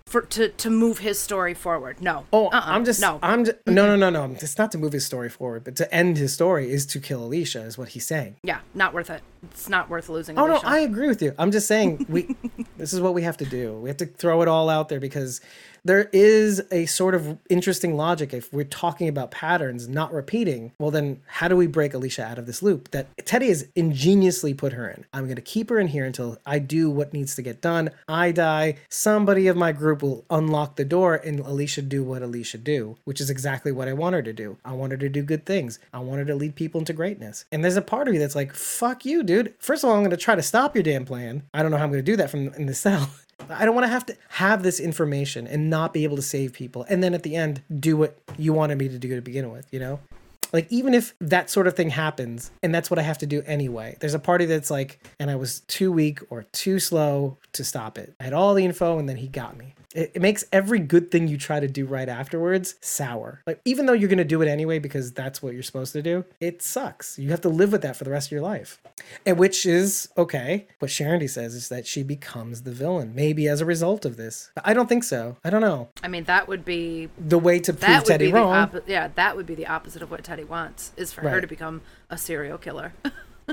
for 0.06 0.22
to 0.22 0.48
to 0.48 0.70
move 0.70 0.98
his 0.98 1.20
story 1.20 1.54
forward. 1.54 2.00
No. 2.02 2.24
Oh, 2.32 2.46
Uh-uh. 2.48 2.60
I'm 2.64 2.84
just 2.84 3.00
no. 3.00 3.20
I'm 3.22 3.44
just, 3.44 3.58
no, 3.66 3.86
no, 3.86 3.94
no, 3.94 4.10
no. 4.26 4.34
It's 4.34 4.58
not 4.58 4.72
to 4.72 4.78
move 4.78 4.92
his 4.92 5.06
story 5.06 5.28
forward, 5.28 5.62
but 5.62 5.76
to 5.76 5.94
end 5.94 6.16
his 6.16 6.34
story 6.34 6.70
is 6.72 6.84
to 6.86 6.98
kill 7.00 7.22
Alicia, 7.24 7.60
is 7.62 7.78
what 7.78 7.90
he's 7.90 8.06
saying. 8.06 8.36
yeah, 8.42 8.58
not 8.74 8.92
worth 8.92 9.08
it. 9.10 9.22
It's 9.42 9.68
not 9.68 9.88
worth 9.88 10.08
losing. 10.08 10.38
Oh 10.38 10.46
no, 10.46 10.52
Alicia. 10.54 10.66
I 10.66 10.78
agree 10.80 11.08
with 11.08 11.22
you. 11.22 11.34
I'm 11.38 11.50
just 11.50 11.66
saying 11.66 12.06
we 12.08 12.36
this 12.76 12.92
is 12.92 13.00
what 13.00 13.14
we 13.14 13.22
have 13.22 13.36
to 13.38 13.44
do. 13.44 13.74
We 13.74 13.88
have 13.88 13.96
to 13.98 14.06
throw 14.06 14.42
it 14.42 14.48
all 14.48 14.68
out 14.68 14.88
there 14.88 15.00
because 15.00 15.40
there 15.84 16.10
is 16.12 16.62
a 16.70 16.86
sort 16.86 17.14
of 17.14 17.38
interesting 17.48 17.96
logic 17.96 18.34
if 18.34 18.52
we're 18.52 18.64
talking 18.64 19.08
about 19.08 19.30
patterns 19.30 19.88
not 19.88 20.12
repeating. 20.12 20.72
Well 20.78 20.90
then 20.90 21.22
how 21.26 21.48
do 21.48 21.56
we 21.56 21.66
break 21.66 21.94
Alicia 21.94 22.24
out 22.24 22.38
of 22.38 22.46
this 22.46 22.62
loop 22.62 22.90
that 22.90 23.06
Teddy 23.24 23.48
has 23.48 23.66
ingeniously 23.74 24.52
put 24.52 24.74
her 24.74 24.88
in? 24.88 25.06
I'm 25.12 25.24
going 25.24 25.36
to 25.36 25.42
keep 25.42 25.70
her 25.70 25.78
in 25.78 25.88
here 25.88 26.04
until 26.04 26.38
I 26.44 26.58
do 26.58 26.90
what 26.90 27.12
needs 27.12 27.34
to 27.36 27.42
get 27.42 27.60
done. 27.62 27.90
I 28.08 28.32
die, 28.32 28.76
somebody 28.88 29.46
of 29.46 29.56
my 29.56 29.72
group 29.72 30.02
will 30.02 30.24
unlock 30.28 30.76
the 30.76 30.84
door 30.84 31.14
and 31.14 31.40
Alicia 31.40 31.82
do 31.82 32.04
what 32.04 32.22
Alicia 32.22 32.58
do, 32.58 32.96
which 33.04 33.20
is 33.20 33.30
exactly 33.30 33.72
what 33.72 33.88
I 33.88 33.92
want 33.94 34.14
her 34.14 34.22
to 34.22 34.32
do. 34.32 34.58
I 34.64 34.72
want 34.72 34.92
her 34.92 34.98
to 34.98 35.08
do 35.08 35.22
good 35.22 35.46
things. 35.46 35.78
I 35.92 36.00
want 36.00 36.18
her 36.18 36.26
to 36.26 36.34
lead 36.34 36.56
people 36.56 36.80
into 36.80 36.92
greatness. 36.92 37.44
And 37.50 37.64
there's 37.64 37.76
a 37.76 37.82
part 37.82 38.06
of 38.06 38.12
me 38.12 38.18
that's 38.18 38.36
like, 38.36 38.54
fuck 38.54 39.04
you, 39.04 39.22
dude. 39.30 39.54
First 39.60 39.84
of 39.84 39.90
all, 39.90 39.94
I'm 39.94 40.02
going 40.02 40.10
to 40.10 40.16
try 40.16 40.34
to 40.34 40.42
stop 40.42 40.74
your 40.74 40.82
damn 40.82 41.04
plan. 41.04 41.44
I 41.54 41.62
don't 41.62 41.70
know 41.70 41.76
how 41.76 41.84
I'm 41.84 41.90
going 41.90 42.04
to 42.04 42.10
do 42.12 42.16
that 42.16 42.30
from 42.30 42.48
in 42.54 42.66
the 42.66 42.74
cell. 42.86 43.08
I 43.48 43.64
don't 43.64 43.74
want 43.74 43.84
to 43.84 43.90
have 43.90 44.04
to 44.06 44.16
have 44.28 44.62
this 44.64 44.80
information 44.80 45.46
and 45.46 45.70
not 45.70 45.92
be 45.92 46.02
able 46.04 46.16
to 46.16 46.22
save 46.22 46.52
people. 46.52 46.84
And 46.88 47.02
then 47.02 47.14
at 47.14 47.22
the 47.22 47.36
end, 47.36 47.62
do 47.78 47.96
what 47.96 48.18
you 48.36 48.52
wanted 48.52 48.78
me 48.78 48.88
to 48.88 48.98
do 48.98 49.14
to 49.14 49.22
begin 49.22 49.50
with, 49.50 49.72
you 49.72 49.78
know? 49.78 50.00
Like, 50.52 50.66
even 50.70 50.94
if 50.94 51.14
that 51.20 51.50
sort 51.50 51.66
of 51.66 51.74
thing 51.74 51.90
happens, 51.90 52.50
and 52.62 52.74
that's 52.74 52.90
what 52.90 52.98
I 52.98 53.02
have 53.02 53.18
to 53.18 53.26
do 53.26 53.42
anyway, 53.46 53.96
there's 54.00 54.14
a 54.14 54.18
party 54.18 54.46
that's 54.46 54.70
like, 54.70 54.98
and 55.18 55.30
I 55.30 55.36
was 55.36 55.60
too 55.60 55.92
weak 55.92 56.20
or 56.30 56.44
too 56.52 56.78
slow 56.78 57.36
to 57.52 57.64
stop 57.64 57.98
it. 57.98 58.14
I 58.20 58.24
had 58.24 58.32
all 58.32 58.54
the 58.54 58.64
info, 58.64 58.98
and 58.98 59.08
then 59.08 59.16
he 59.16 59.28
got 59.28 59.56
me. 59.56 59.74
It, 59.92 60.12
it 60.14 60.22
makes 60.22 60.44
every 60.52 60.78
good 60.78 61.10
thing 61.10 61.26
you 61.26 61.36
try 61.36 61.58
to 61.58 61.66
do 61.66 61.84
right 61.84 62.08
afterwards 62.08 62.76
sour. 62.80 63.42
Like, 63.44 63.60
even 63.64 63.86
though 63.86 63.92
you're 63.92 64.08
going 64.08 64.18
to 64.18 64.24
do 64.24 64.40
it 64.40 64.46
anyway 64.46 64.78
because 64.78 65.10
that's 65.12 65.42
what 65.42 65.52
you're 65.52 65.64
supposed 65.64 65.92
to 65.94 66.02
do, 66.02 66.24
it 66.38 66.62
sucks. 66.62 67.18
You 67.18 67.30
have 67.30 67.40
to 67.40 67.48
live 67.48 67.72
with 67.72 67.82
that 67.82 67.96
for 67.96 68.04
the 68.04 68.10
rest 68.10 68.28
of 68.28 68.32
your 68.32 68.40
life. 68.40 68.80
And 69.26 69.36
which 69.36 69.66
is 69.66 70.08
okay. 70.16 70.68
What 70.78 70.92
Sharon 70.92 71.26
says 71.26 71.54
is 71.56 71.68
that 71.70 71.88
she 71.88 72.04
becomes 72.04 72.62
the 72.62 72.70
villain, 72.70 73.16
maybe 73.16 73.48
as 73.48 73.60
a 73.60 73.64
result 73.64 74.04
of 74.04 74.16
this. 74.16 74.52
I 74.64 74.74
don't 74.74 74.88
think 74.88 75.02
so. 75.02 75.36
I 75.44 75.50
don't 75.50 75.60
know. 75.60 75.88
I 76.04 76.08
mean, 76.08 76.22
that 76.24 76.46
would 76.46 76.64
be 76.64 77.08
The 77.18 77.38
way 77.38 77.58
to 77.58 77.72
prove 77.72 78.04
Teddy 78.04 78.30
wrong. 78.32 78.68
oppo- 78.68 78.82
yeah, 78.86 79.08
that 79.16 79.36
would 79.36 79.46
be 79.46 79.56
the 79.56 79.66
opposite 79.66 80.02
of 80.02 80.10
what 80.12 80.22
Teddy 80.22 80.39
wants 80.44 80.92
is 80.96 81.12
for 81.12 81.22
her 81.22 81.40
to 81.40 81.46
become 81.46 81.82
a 82.08 82.18
serial 82.18 82.58
killer. 82.58 82.92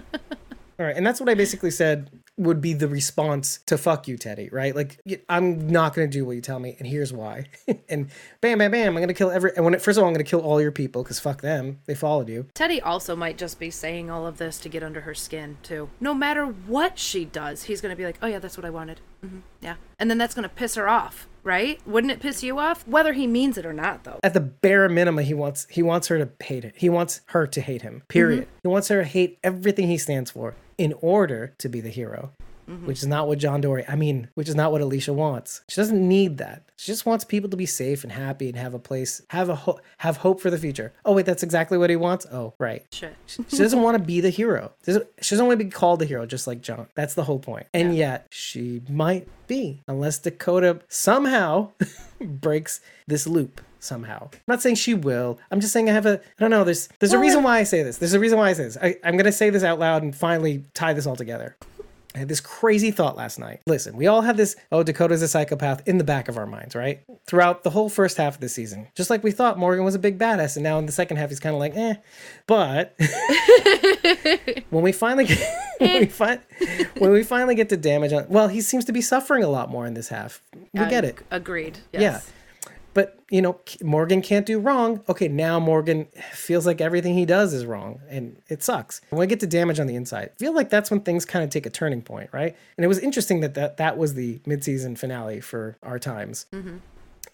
All 0.79 0.85
right, 0.85 0.95
and 0.95 1.05
that's 1.05 1.19
what 1.19 1.27
I 1.27 1.33
basically 1.33 1.71
said 1.71 2.11
would 2.37 2.61
be 2.61 2.73
the 2.73 2.87
response 2.87 3.57
to 3.65 3.79
"fuck 3.79 4.07
you, 4.07 4.15
Teddy." 4.15 4.47
Right? 4.51 4.75
Like 4.75 5.01
I'm 5.27 5.67
not 5.67 5.95
going 5.95 6.07
to 6.07 6.17
do 6.17 6.23
what 6.23 6.33
you 6.33 6.41
tell 6.41 6.59
me, 6.59 6.75
and 6.77 6.87
here's 6.87 7.11
why. 7.11 7.45
and 7.89 8.11
bam, 8.41 8.59
bam, 8.59 8.69
bam, 8.69 8.89
I'm 8.89 8.95
going 8.95 9.07
to 9.07 9.15
kill 9.15 9.31
every. 9.31 9.53
And 9.55 9.65
when 9.65 9.73
it, 9.73 9.81
first 9.81 9.97
of 9.97 10.03
all, 10.03 10.07
I'm 10.07 10.13
going 10.13 10.23
to 10.23 10.29
kill 10.29 10.41
all 10.41 10.61
your 10.61 10.71
people 10.71 11.01
because 11.01 11.19
fuck 11.19 11.41
them, 11.41 11.79
they 11.87 11.95
followed 11.95 12.29
you. 12.29 12.45
Teddy 12.53 12.79
also 12.79 13.15
might 13.15 13.39
just 13.39 13.59
be 13.59 13.71
saying 13.71 14.11
all 14.11 14.27
of 14.27 14.37
this 14.37 14.59
to 14.59 14.69
get 14.69 14.83
under 14.83 15.01
her 15.01 15.15
skin 15.15 15.57
too. 15.63 15.89
No 15.99 16.13
matter 16.13 16.45
what 16.45 16.99
she 16.99 17.25
does, 17.25 17.63
he's 17.63 17.81
gonna 17.81 17.95
be 17.95 18.05
like, 18.05 18.19
"Oh 18.21 18.27
yeah, 18.27 18.37
that's 18.37 18.55
what 18.55 18.65
I 18.65 18.69
wanted." 18.69 19.01
hmm 19.21 19.39
Yeah, 19.61 19.77
and 19.97 20.11
then 20.11 20.19
that's 20.19 20.35
gonna 20.35 20.47
piss 20.47 20.75
her 20.75 20.87
off, 20.87 21.27
right? 21.47 21.79
Wouldn't 21.87 22.11
it 22.11 22.19
piss 22.19 22.43
you 22.43 22.59
off? 22.59 22.87
Whether 22.87 23.13
he 23.13 23.25
means 23.25 23.57
it 23.57 23.65
or 23.65 23.73
not, 23.73 24.03
though. 24.03 24.19
At 24.21 24.35
the 24.35 24.41
bare 24.41 24.89
minimum, 24.89 25.23
he 25.23 25.33
wants 25.33 25.65
he 25.71 25.81
wants 25.81 26.09
her 26.09 26.23
to 26.23 26.29
hate 26.43 26.65
it. 26.65 26.75
He 26.77 26.89
wants 26.89 27.21
her 27.27 27.47
to 27.47 27.61
hate 27.61 27.81
him. 27.81 28.03
Period. 28.09 28.43
Mm-hmm. 28.43 28.57
He 28.63 28.67
wants 28.67 28.89
her 28.89 29.01
to 29.01 29.07
hate 29.07 29.39
everything 29.43 29.87
he 29.87 29.97
stands 29.97 30.29
for 30.31 30.53
in 30.77 30.93
order 31.01 31.55
to 31.57 31.69
be 31.69 31.81
the 31.81 31.89
hero. 31.89 32.31
Mm-hmm. 32.67 32.85
Which 32.85 32.99
is 32.99 33.07
not 33.07 33.27
what 33.29 33.37
John 33.39 33.61
Dorie, 33.61 33.85
I 33.87 33.95
mean, 33.95 34.27
which 34.33 34.49
is 34.49 34.55
not 34.55 34.73
what 34.73 34.81
Alicia 34.81 35.13
wants. 35.13 35.61
She 35.69 35.77
doesn't 35.77 36.05
need 36.05 36.37
that. 36.39 36.63
She 36.75 36.91
just 36.91 37.05
wants 37.05 37.23
people 37.23 37.49
to 37.49 37.55
be 37.57 37.65
safe 37.65 38.03
and 38.03 38.11
happy 38.11 38.49
and 38.49 38.57
have 38.57 38.73
a 38.73 38.79
place, 38.79 39.21
have 39.29 39.47
a 39.47 39.55
ho- 39.55 39.79
have 39.99 40.17
hope 40.17 40.41
for 40.41 40.49
the 40.49 40.57
future. 40.57 40.91
Oh 41.05 41.13
wait, 41.13 41.25
that's 41.25 41.43
exactly 41.43 41.77
what 41.77 41.89
he 41.89 41.95
wants. 41.95 42.25
Oh 42.31 42.53
right, 42.59 42.85
Shit. 42.91 43.15
she 43.25 43.57
doesn't 43.57 43.81
want 43.81 43.97
to 43.97 44.03
be 44.03 44.19
the 44.19 44.29
hero. 44.29 44.73
She 44.85 44.91
doesn't, 44.91 45.07
she 45.21 45.35
doesn't 45.35 45.47
want 45.47 45.57
to 45.59 45.63
be 45.65 45.71
called 45.71 45.99
the 45.99 46.05
hero, 46.05 46.25
just 46.25 46.45
like 46.45 46.61
John. 46.61 46.87
That's 46.93 47.13
the 47.13 47.23
whole 47.23 47.39
point. 47.39 47.67
And 47.73 47.95
yet, 47.95 48.27
she 48.31 48.81
might 48.89 49.27
be, 49.47 49.81
unless 49.87 50.19
Dakota 50.19 50.81
somehow 50.89 51.71
breaks 52.21 52.81
this 53.07 53.25
loop. 53.27 53.61
Somehow, 53.79 54.29
I'm 54.33 54.39
not 54.47 54.61
saying 54.61 54.75
she 54.75 54.95
will. 54.95 55.39
I'm 55.51 55.59
just 55.61 55.71
saying 55.71 55.87
I 55.87 55.93
have 55.93 56.07
a. 56.07 56.13
I 56.19 56.19
don't 56.39 56.49
know. 56.49 56.63
There's 56.63 56.89
there's 56.99 57.13
a 57.13 57.19
reason 57.19 57.43
why 57.43 57.59
I 57.59 57.63
say 57.63 57.83
this. 57.83 57.99
There's 57.99 58.13
a 58.15 58.19
reason 58.19 58.39
why 58.39 58.49
I 58.49 58.53
say 58.53 58.63
this. 58.63 58.77
I, 58.81 58.97
I'm 59.03 59.15
gonna 59.17 59.31
say 59.31 59.51
this 59.51 59.63
out 59.63 59.77
loud 59.77 60.01
and 60.01 60.13
finally 60.15 60.65
tie 60.73 60.93
this 60.93 61.05
all 61.05 61.15
together. 61.15 61.55
I 62.17 62.21
had 62.21 62.29
this 62.29 62.41
crazy 62.41 62.89
thought 62.89 63.15
last 63.15 63.37
night. 63.37 63.61
Listen, 63.67 63.95
we 63.95 64.07
all 64.07 64.21
had 64.21 64.37
this, 64.37 64.55
oh, 64.71 64.81
Dakota's 64.81 65.21
a 65.21 65.27
psychopath 65.27 65.87
in 65.87 65.99
the 65.99 66.03
back 66.03 66.27
of 66.27 66.35
our 66.35 66.47
minds, 66.47 66.73
right? 66.73 67.01
Throughout 67.27 67.61
the 67.63 67.69
whole 67.69 67.89
first 67.89 68.17
half 68.17 68.33
of 68.33 68.41
the 68.41 68.49
season. 68.49 68.87
Just 68.95 69.11
like 69.11 69.23
we 69.23 69.29
thought 69.29 69.59
Morgan 69.59 69.85
was 69.85 69.93
a 69.93 69.99
big 69.99 70.17
badass, 70.17 70.55
and 70.57 70.63
now 70.63 70.79
in 70.79 70.87
the 70.87 70.91
second 70.91 71.17
half, 71.17 71.29
he's 71.29 71.39
kind 71.39 71.53
of 71.53 71.59
like, 71.59 71.75
eh. 71.75 71.93
But 72.47 72.95
when 74.71 74.83
we 74.83 74.91
finally 74.91 75.25
get, 75.25 75.39
when, 75.77 75.99
we 75.99 76.05
fi- 76.07 76.39
when 76.97 77.11
we 77.11 77.21
finally 77.23 77.53
get 77.53 77.69
to 77.69 77.77
damage 77.77 78.13
on, 78.13 78.25
well, 78.29 78.47
he 78.47 78.61
seems 78.61 78.85
to 78.85 78.91
be 78.91 79.01
suffering 79.01 79.43
a 79.43 79.47
lot 79.49 79.69
more 79.69 79.85
in 79.85 79.93
this 79.93 80.09
half. 80.09 80.41
We 80.73 80.85
get 80.87 81.05
it. 81.05 81.17
Ag- 81.19 81.23
Agreed. 81.29 81.77
Yeah. 81.93 82.21
But, 82.97 83.19
you 83.29 83.43
know, 83.43 83.59
Morgan 83.83 84.23
can't 84.23 84.43
do 84.43 84.57
wrong. 84.57 85.03
Okay, 85.07 85.27
now 85.27 85.59
Morgan 85.59 86.07
feels 86.31 86.65
like 86.65 86.81
everything 86.81 87.13
he 87.13 87.27
does 87.27 87.53
is 87.53 87.63
wrong 87.63 88.01
and 88.09 88.41
it 88.47 88.63
sucks. 88.63 89.01
When 89.11 89.21
I 89.21 89.27
get 89.27 89.39
to 89.41 89.45
damage 89.45 89.79
on 89.79 89.85
the 89.85 89.93
inside, 89.93 90.31
I 90.33 90.39
feel 90.39 90.51
like 90.51 90.71
that's 90.71 90.89
when 90.89 91.01
things 91.01 91.23
kind 91.23 91.45
of 91.45 91.51
take 91.51 91.67
a 91.67 91.69
turning 91.69 92.01
point, 92.01 92.31
right? 92.33 92.55
And 92.75 92.83
it 92.83 92.87
was 92.87 92.97
interesting 92.97 93.41
that 93.41 93.53
that, 93.53 93.77
that 93.77 93.99
was 93.99 94.15
the 94.15 94.39
midseason 94.47 94.97
finale 94.97 95.41
for 95.41 95.77
our 95.83 95.99
times. 95.99 96.47
Mm-hmm. 96.51 96.77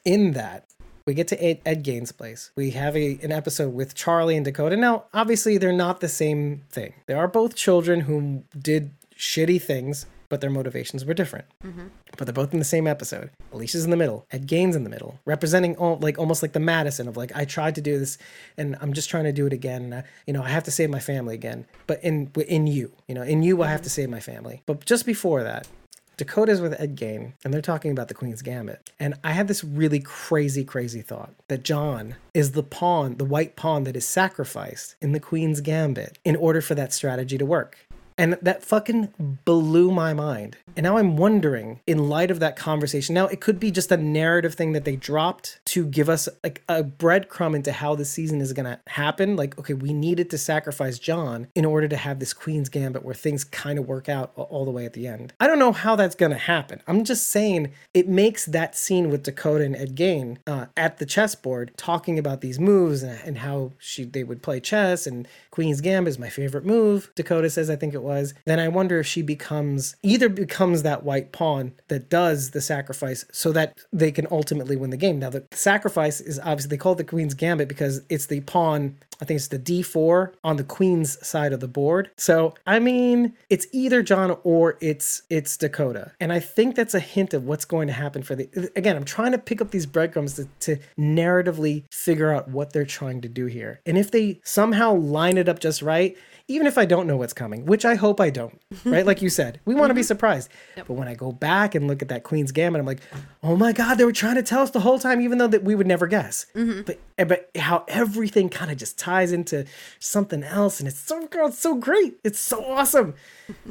In 0.04 0.34
that, 0.34 0.66
we 1.08 1.14
get 1.14 1.30
to 1.30 1.42
Ed, 1.42 1.62
Ed 1.66 1.84
Gaines' 1.84 2.12
place. 2.12 2.52
We 2.58 2.72
have 2.72 2.98
a, 2.98 3.18
an 3.24 3.32
episode 3.32 3.74
with 3.74 3.96
Charlie 3.96 4.36
and 4.36 4.44
Dakota. 4.44 4.76
Now, 4.76 5.06
obviously, 5.14 5.58
they're 5.58 5.72
not 5.72 6.02
the 6.02 6.10
same 6.10 6.64
thing. 6.72 6.94
They 7.06 7.14
are 7.14 7.30
both 7.30 7.56
children 7.56 8.02
who 8.02 8.44
did 8.60 8.92
shitty 9.18 9.62
things, 9.62 10.08
but 10.30 10.42
their 10.42 10.50
motivations 10.50 11.06
were 11.06 11.14
different. 11.14 11.46
Mm-hmm. 11.64 11.88
But 12.18 12.26
they're 12.26 12.34
both 12.34 12.54
in 12.54 12.60
the 12.60 12.66
same 12.66 12.88
episode. 12.88 13.30
Alicia's 13.52 13.86
in 13.86 13.92
the 13.92 13.98
middle. 13.98 14.26
Ed 14.32 14.48
Gaines 14.48 14.76
in 14.76 14.84
the 14.84 14.90
middle, 14.90 15.20
representing 15.26 15.76
all, 15.78 15.98
like 15.98 16.18
almost 16.18 16.42
like 16.42 16.54
the 16.54 16.60
Madison 16.60 17.08
of 17.08 17.18
like 17.18 17.36
I 17.36 17.46
tried 17.46 17.76
to 17.76 17.82
do 17.82 18.00
this, 18.00 18.18
and 18.58 18.78
I'm 18.82 18.94
just 18.94 19.10
trying 19.10 19.26
to 19.26 19.34
do 19.34 19.46
it 19.46 19.54
again. 19.54 19.94
I, 19.94 20.04
you 20.26 20.34
know, 20.34 20.44
I 20.44 20.50
have 20.50 20.64
to 20.64 20.72
save 20.72 20.90
my 20.90 21.00
family 21.00 21.36
again. 21.36 21.66
But 21.88 22.04
in 22.04 22.32
in 22.48 22.68
you, 22.68 22.92
you 23.08 23.16
know, 23.16 23.24
in 23.24 23.44
you, 23.44 23.62
I 23.64 23.68
have 23.68 23.82
to 23.84 23.90
save 23.90 24.10
my 24.10 24.20
family. 24.20 24.62
But 24.66 24.86
just 24.86 25.06
before 25.06 25.44
that, 25.44 25.68
Dakota's 26.16 26.62
with 26.62 26.80
Ed 26.80 26.96
Gain, 26.96 27.34
and 27.44 27.52
they're 27.52 27.62
talking 27.62 27.92
about 27.92 28.08
the 28.08 28.14
Queen's 28.14 28.44
Gambit. 28.44 28.92
And 29.00 29.16
I 29.24 29.32
had 29.32 29.48
this 29.48 29.64
really 29.64 30.00
crazy, 30.00 30.64
crazy 30.64 31.02
thought 31.02 31.34
that 31.48 31.64
John 31.64 32.16
is 32.36 32.52
the 32.52 32.62
pawn, 32.62 33.18
the 33.18 33.26
white 33.26 33.56
pawn 33.56 33.84
that 33.86 33.96
is 33.96 34.08
sacrificed 34.08 34.96
in 35.02 35.12
the 35.12 35.20
Queen's 35.20 35.60
Gambit 35.60 36.20
in 36.24 36.36
order 36.36 36.62
for 36.62 36.76
that 36.76 36.94
strategy 36.94 37.38
to 37.40 37.46
work. 37.46 37.88
And 38.24 38.38
that 38.42 38.64
fucking 38.64 39.42
blew 39.44 39.92
my 39.92 40.14
mind. 40.14 40.56
And 40.76 40.84
now 40.84 40.98
I'm 40.98 41.18
wondering, 41.18 41.82
in 41.86 42.10
light 42.10 42.32
of 42.32 42.40
that 42.40 42.56
conversation, 42.56 43.14
now 43.14 43.28
it 43.28 43.42
could 43.42 43.60
be 43.60 43.72
just 43.72 43.92
a 43.92 43.98
narrative 43.98 44.56
thing 44.56 44.72
that 44.74 44.86
they 44.86 44.96
dropped 44.96 45.60
to 45.66 45.86
give 45.86 46.10
us 46.10 46.28
like 46.44 46.64
a 46.68 46.84
breadcrumb 46.84 47.56
into 47.56 47.72
how 47.72 47.96
the 47.96 48.06
season 48.06 48.42
is 48.42 48.54
going 48.54 48.66
to 48.66 48.80
happen. 48.88 49.36
Like, 49.36 49.58
okay, 49.60 49.74
we 49.74 49.94
needed 49.94 50.30
to 50.32 50.38
sacrifice 50.38 50.98
John 50.98 51.48
in 51.54 51.66
order 51.66 51.88
to 51.88 51.98
have 51.98 52.20
this 52.20 52.34
Queen's 52.34 52.70
Gambit 52.70 53.04
where 53.04 53.14
things 53.14 53.44
kind 53.44 53.78
of 53.78 53.88
work 53.88 54.10
out 54.10 54.32
all 54.36 54.66
the 54.66 54.72
way 54.72 54.86
at 54.86 54.94
the 54.94 55.08
end. 55.08 55.34
I 55.40 55.48
don't 55.48 55.60
know 55.60 55.72
how 55.72 55.96
that's 55.96 56.16
going 56.16 56.32
to 56.32 56.38
happen. 56.38 56.82
I'm 56.88 57.04
just 57.04 57.30
saying 57.30 57.72
it 57.94 58.08
makes 58.08 58.46
that 58.48 58.76
scene 58.76 59.10
with 59.10 59.24
Dakota 59.24 59.64
and 59.64 59.76
Ed 59.76 59.96
Gain 59.96 60.40
uh, 60.48 60.68
at 60.76 60.98
the 60.98 61.06
chessboard 61.06 61.72
talking 61.78 62.18
about 62.18 62.42
these 62.42 62.60
moves 62.60 63.04
and, 63.04 63.20
and 63.24 63.38
how 63.40 63.74
she 63.78 64.04
they 64.04 64.24
would 64.24 64.42
play 64.42 64.60
chess 64.60 65.06
and 65.06 65.28
Queen's 65.52 65.82
Gambit 65.82 66.10
is 66.10 66.20
my 66.20 66.30
favorite 66.30 66.66
move. 66.66 67.12
Dakota 67.16 67.50
says 67.50 67.70
I 67.70 67.76
think 67.76 67.94
it 67.94 68.02
was. 68.02 68.34
Then 68.46 68.60
I 68.60 68.68
wonder 68.68 69.00
if 69.00 69.08
she 69.08 69.22
becomes 69.22 69.96
either 70.02 70.30
becomes 70.30 70.63
that 70.72 71.04
white 71.04 71.32
pawn 71.32 71.74
that 71.90 72.10
does 72.10 72.52
the 72.52 72.62
sacrifice 72.62 73.26
so 73.32 73.52
that 73.52 73.78
they 73.92 74.12
can 74.12 74.28
ultimately 74.32 74.76
win 74.76 74.90
the 74.90 74.98
game. 74.98 75.20
Now 75.20 75.30
the 75.30 75.46
sacrifice 75.52 76.22
is 76.22 76.40
obviously 76.40 76.70
they 76.70 76.78
call 76.78 76.94
it 76.94 76.98
the 76.98 77.04
Queen's 77.04 77.34
Gambit 77.34 77.68
because 77.68 78.02
it's 78.10 78.28
the 78.28 78.42
pawn 78.42 78.98
I 79.22 79.26
think 79.26 79.38
it's 79.38 79.48
the 79.48 79.60
d4 79.60 80.34
on 80.44 80.58
the 80.58 80.64
queen's 80.64 81.26
side 81.26 81.54
of 81.54 81.60
the 81.60 81.68
board. 81.68 82.12
So, 82.18 82.54
I 82.66 82.80
mean, 82.80 83.34
it's 83.50 83.68
either 83.72 84.04
John 84.04 84.38
or 84.44 84.78
it's 84.82 85.24
it's 85.30 85.58
Dakota. 85.58 86.12
And 86.20 86.32
I 86.32 86.40
think 86.40 86.76
that's 86.76 86.94
a 86.94 87.00
hint 87.00 87.34
of 87.34 87.46
what's 87.46 87.66
going 87.66 87.88
to 87.88 87.94
happen 87.94 88.24
for 88.24 88.36
the 88.36 88.50
Again, 88.76 88.96
I'm 88.96 89.06
trying 89.06 89.32
to 89.32 89.38
pick 89.38 89.62
up 89.62 89.72
these 89.72 89.86
breadcrumbs 89.86 90.36
to, 90.36 90.48
to 90.62 90.78
narratively 90.98 91.86
figure 91.92 92.32
out 92.32 92.50
what 92.50 92.74
they're 92.74 92.86
trying 92.86 93.22
to 93.22 93.30
do 93.30 93.46
here. 93.46 93.80
And 93.86 93.98
if 93.98 94.12
they 94.12 94.42
somehow 94.44 94.94
line 94.94 95.38
it 95.38 95.50
up 95.50 95.60
just 95.60 95.82
right, 95.82 96.18
even 96.48 96.68
if 96.68 96.78
I 96.78 96.86
don't 96.86 97.08
know 97.08 97.18
what's 97.18 97.34
coming, 97.34 97.66
which 97.66 97.86
I 97.86 97.96
hope 97.96 98.20
I 98.20 98.30
don't, 98.30 98.60
right? 98.86 99.06
Like 99.06 99.22
you 99.22 99.30
said, 99.30 99.60
we 99.66 99.76
want 99.76 99.90
to 99.90 99.94
be 99.94 100.02
mm-hmm. 100.02 100.08
surprised. 100.08 100.50
But 100.76 100.92
when 100.92 101.08
I 101.08 101.16
go 101.16 101.32
back 101.32 101.74
and 101.76 101.88
look 101.88 102.02
at 102.02 102.10
that 102.10 102.24
Queen's 102.24 102.52
Gambit, 102.52 102.80
I'm 102.80 102.86
like, 102.86 103.02
oh 103.42 103.56
my 103.56 103.72
God, 103.72 103.96
they 103.96 104.06
were 104.06 104.12
trying 104.12 104.36
to 104.36 104.44
tell 104.44 104.62
us 104.62 104.72
the 104.72 104.82
whole 104.82 105.00
time, 105.00 105.22
even 105.22 105.38
though 105.38 105.48
that 105.48 105.64
we 105.64 105.76
would 105.76 105.88
never 105.88 106.08
guess. 106.08 106.46
Mm-hmm. 106.56 106.82
But 106.82 107.00
eh, 107.18 107.24
but 107.24 107.50
how 107.58 107.86
everything 107.88 108.50
kind 108.50 108.72
of 108.72 108.78
just 108.78 109.00
ties 109.04 109.34
into 109.34 109.66
something 110.00 110.44
else, 110.44 110.80
and 110.80 110.88
it's 110.88 111.00
so 111.00 111.28
it's 111.32 111.60
so 111.60 111.76
great. 111.76 112.16
It's 112.24 112.40
so 112.40 112.64
awesome. 112.64 113.16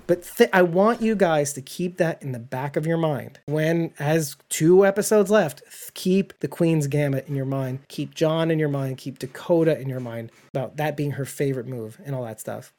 but 0.06 0.24
th- 0.36 0.50
I 0.52 0.62
want 0.62 1.00
you 1.00 1.14
guys 1.16 1.54
to 1.54 1.62
keep 1.62 1.96
that 1.96 2.22
in 2.22 2.32
the 2.32 2.38
back 2.38 2.76
of 2.76 2.86
your 2.86 2.98
mind 2.98 3.40
when, 3.46 3.94
as 3.98 4.36
two 4.50 4.84
episodes 4.84 5.30
left, 5.30 5.59
th- 5.60 5.94
keep 5.94 6.38
the 6.40 6.48
Queen's 6.48 6.86
Gambit 6.86 7.28
in 7.28 7.34
your 7.34 7.46
mind, 7.46 7.80
keep 7.88 8.14
John 8.14 8.50
in 8.50 8.59
your 8.59 8.68
mind, 8.68 8.98
keep 8.98 9.18
Dakota 9.18 9.80
in 9.80 9.88
your 9.88 10.00
mind 10.00 10.30
about 10.52 10.76
that 10.76 10.96
being 10.96 11.12
her 11.12 11.24
favorite 11.24 11.66
move 11.66 11.98
and 12.04 12.14
all 12.14 12.24
that 12.24 12.40
stuff. 12.40 12.74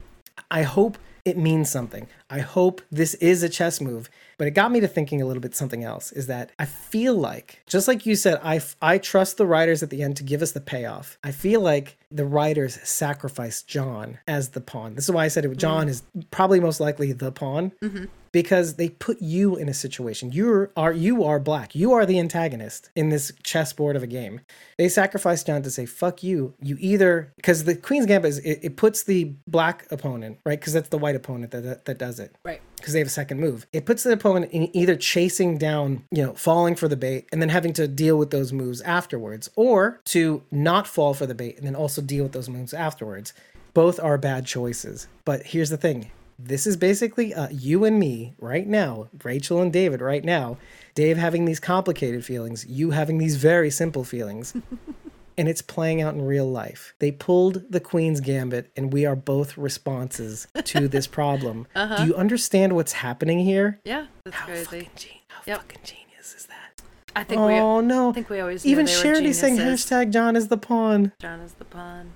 I 0.50 0.62
hope 0.62 0.96
it 1.24 1.36
means 1.36 1.70
something. 1.70 2.08
I 2.28 2.40
hope 2.40 2.82
this 2.90 3.14
is 3.14 3.42
a 3.42 3.48
chess 3.48 3.80
move. 3.80 4.10
But 4.36 4.48
it 4.48 4.52
got 4.52 4.72
me 4.72 4.80
to 4.80 4.88
thinking 4.88 5.22
a 5.22 5.26
little 5.26 5.40
bit 5.40 5.54
something 5.54 5.84
else 5.84 6.12
is 6.12 6.26
that 6.26 6.50
I 6.58 6.64
feel 6.64 7.14
like, 7.14 7.62
just 7.66 7.88
like 7.88 8.06
you 8.06 8.16
said, 8.16 8.40
I, 8.42 8.60
I 8.82 8.98
trust 8.98 9.36
the 9.36 9.46
writers 9.46 9.82
at 9.82 9.90
the 9.90 10.02
end 10.02 10.16
to 10.16 10.24
give 10.24 10.42
us 10.42 10.52
the 10.52 10.60
payoff. 10.60 11.18
I 11.22 11.30
feel 11.30 11.60
like 11.60 11.98
the 12.10 12.26
writers 12.26 12.78
sacrificed 12.82 13.66
John 13.68 14.18
as 14.26 14.50
the 14.50 14.60
pawn. 14.60 14.94
This 14.94 15.04
is 15.04 15.10
why 15.10 15.24
I 15.24 15.28
said 15.28 15.44
it, 15.44 15.56
John 15.56 15.86
mm. 15.86 15.90
is 15.90 16.02
probably 16.30 16.60
most 16.60 16.80
likely 16.80 17.12
the 17.12 17.32
pawn. 17.32 17.72
Mm-hmm. 17.82 18.04
Because 18.32 18.74
they 18.74 18.88
put 18.88 19.22
you 19.22 19.54
in 19.54 19.68
a 19.68 19.74
situation. 19.74 20.32
You 20.32 20.68
are 20.76 20.92
you 20.92 21.22
are 21.22 21.38
black. 21.38 21.72
You 21.76 21.92
are 21.92 22.04
the 22.04 22.18
antagonist 22.18 22.90
in 22.96 23.08
this 23.08 23.30
chessboard 23.44 23.94
of 23.94 24.02
a 24.02 24.08
game. 24.08 24.40
They 24.76 24.88
sacrificed 24.88 25.46
John 25.46 25.62
to 25.62 25.70
say 25.70 25.86
"fuck 25.86 26.24
you." 26.24 26.52
You 26.60 26.76
either 26.80 27.32
because 27.36 27.62
the 27.62 27.76
Queen's 27.76 28.06
Gambit 28.06 28.30
is 28.30 28.38
it, 28.40 28.58
it 28.60 28.76
puts 28.76 29.04
the 29.04 29.36
black 29.46 29.86
opponent 29.92 30.40
right 30.44 30.58
because 30.58 30.72
that's 30.72 30.88
the 30.88 30.98
white 30.98 31.13
opponent 31.14 31.50
that, 31.52 31.62
that 31.62 31.84
that 31.86 31.98
does 31.98 32.18
it 32.20 32.34
Right. 32.44 32.60
because 32.76 32.92
they 32.92 32.98
have 32.98 33.08
a 33.08 33.10
second 33.10 33.40
move. 33.40 33.66
It 33.72 33.86
puts 33.86 34.02
the 34.02 34.12
opponent 34.12 34.52
in 34.52 34.74
either 34.76 34.96
chasing 34.96 35.58
down, 35.58 36.04
you 36.10 36.22
know, 36.24 36.34
falling 36.34 36.74
for 36.74 36.88
the 36.88 36.96
bait 36.96 37.26
and 37.32 37.40
then 37.40 37.48
having 37.48 37.72
to 37.74 37.86
deal 37.88 38.16
with 38.16 38.30
those 38.30 38.52
moves 38.52 38.80
afterwards, 38.82 39.50
or 39.56 40.00
to 40.06 40.42
not 40.50 40.86
fall 40.86 41.14
for 41.14 41.26
the 41.26 41.34
bait 41.34 41.56
and 41.58 41.66
then 41.66 41.74
also 41.76 42.00
deal 42.02 42.24
with 42.24 42.32
those 42.32 42.48
moves 42.48 42.74
afterwards. 42.74 43.32
Both 43.72 43.98
are 43.98 44.18
bad 44.18 44.46
choices. 44.46 45.08
But 45.24 45.42
here's 45.46 45.70
the 45.70 45.76
thing 45.76 46.10
this 46.38 46.66
is 46.66 46.76
basically 46.76 47.32
uh, 47.32 47.48
you 47.50 47.84
and 47.84 47.98
me 47.98 48.34
right 48.38 48.66
now, 48.66 49.08
Rachel 49.22 49.60
and 49.62 49.72
David 49.72 50.00
right 50.00 50.24
now. 50.24 50.58
Dave 50.94 51.16
having 51.16 51.44
these 51.44 51.58
complicated 51.60 52.24
feelings, 52.24 52.64
you 52.66 52.90
having 52.90 53.18
these 53.18 53.36
very 53.36 53.70
simple 53.70 54.04
feelings. 54.04 54.54
and 55.36 55.48
it's 55.48 55.62
playing 55.62 56.00
out 56.00 56.14
in 56.14 56.22
real 56.22 56.50
life. 56.50 56.94
They 56.98 57.10
pulled 57.12 57.70
the 57.70 57.80
Queen's 57.80 58.20
Gambit, 58.20 58.70
and 58.76 58.92
we 58.92 59.04
are 59.06 59.16
both 59.16 59.56
responses 59.56 60.46
to 60.64 60.88
this 60.94 61.06
problem. 61.06 61.66
Do 61.74 61.80
uh-huh. 61.80 62.04
you 62.04 62.14
understand 62.14 62.74
what's 62.74 62.92
happening 62.92 63.40
here? 63.40 63.80
Yeah, 63.84 64.06
that's 64.24 64.36
How 64.36 64.46
crazy. 64.46 64.64
fucking, 64.64 64.90
gen- 64.96 65.10
how 65.28 65.40
Yep. 65.46 65.56
fucking 65.58 65.80
genius 65.84 66.34
is 66.36 66.46
that? 66.46 66.82
I 67.16 67.24
think 67.24 67.40
we. 67.42 67.54
Oh 67.54 67.80
no! 67.80 68.10
I 68.10 68.12
think 68.12 68.28
we 68.28 68.40
always 68.40 68.66
even 68.66 68.86
Charity 68.86 69.32
saying 69.32 69.56
hashtag 69.56 70.10
John 70.12 70.34
is 70.36 70.48
the 70.48 70.56
pawn. 70.56 71.12
John 71.20 71.40
is 71.40 71.52
the 71.54 71.64
pawn. 71.64 72.12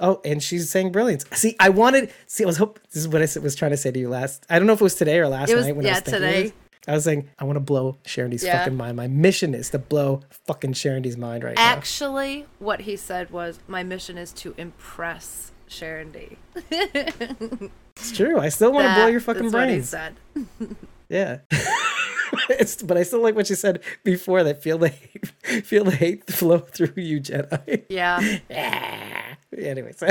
Oh, 0.00 0.20
and 0.24 0.42
she's 0.42 0.70
saying 0.70 0.92
brilliance. 0.92 1.24
See, 1.32 1.54
I 1.60 1.68
wanted. 1.68 2.12
See, 2.26 2.42
I 2.44 2.46
was 2.46 2.56
hope 2.56 2.80
this 2.92 2.96
is 2.96 3.08
what 3.08 3.22
I 3.22 3.40
was 3.40 3.54
trying 3.54 3.70
to 3.72 3.76
say 3.76 3.90
to 3.92 3.98
you 3.98 4.08
last. 4.08 4.44
I 4.50 4.58
don't 4.58 4.66
know 4.66 4.72
if 4.72 4.80
it 4.80 4.84
was 4.84 4.94
today 4.96 5.18
or 5.18 5.28
last 5.28 5.54
was- 5.54 5.66
night 5.66 5.76
when 5.76 5.84
I 5.86 5.88
yeah, 5.90 5.94
was 5.94 6.02
thinking 6.02 6.20
today. 6.20 6.42
This. 6.44 6.52
I 6.88 6.92
was 6.94 7.04
saying 7.04 7.28
I 7.38 7.44
want 7.44 7.56
to 7.56 7.60
blow 7.60 7.98
Charity's 8.04 8.42
Yeah. 8.44 8.58
fucking 8.58 8.76
mind. 8.76 8.96
My 8.96 9.06
mission 9.08 9.54
is 9.54 9.70
to 9.70 9.78
blow 9.78 10.20
fucking 10.46 10.72
Charity's 10.72 11.16
mind 11.16 11.44
right 11.44 11.56
now. 11.56 11.62
Actually, 11.62 12.46
what 12.58 12.80
he 12.82 12.96
said 12.96 13.30
was, 13.30 13.58
"My 13.68 13.82
mission 13.82 14.18
is 14.18 14.32
to 14.34 14.54
impress 14.58 15.52
Sharon 15.68 16.10
D." 16.12 16.36
It's 17.94 18.10
true. 18.10 18.38
I 18.38 18.48
still 18.48 18.72
want 18.72 18.86
to 18.88 18.94
blow 18.94 19.06
your 19.06 19.20
fucking 19.20 19.42
That's 19.50 19.54
what 19.54 19.68
he 19.68 19.74
brains. 19.74 19.88
said. 19.90 20.16
Yeah. 21.08 21.40
it's, 22.48 22.82
but 22.82 22.96
I 22.96 23.02
still 23.02 23.20
like 23.22 23.34
what 23.34 23.46
she 23.46 23.54
said 23.54 23.82
before 24.02 24.42
that 24.44 24.62
feel 24.62 24.78
the 24.78 24.88
hate, 24.88 25.26
feel 25.66 25.84
the 25.84 25.90
hate 25.90 26.26
flow 26.30 26.58
through 26.60 26.94
you, 26.96 27.20
Jedi. 27.20 27.84
Yeah. 27.90 28.38
Yeah. 28.48 29.34
Anyways, 29.54 30.02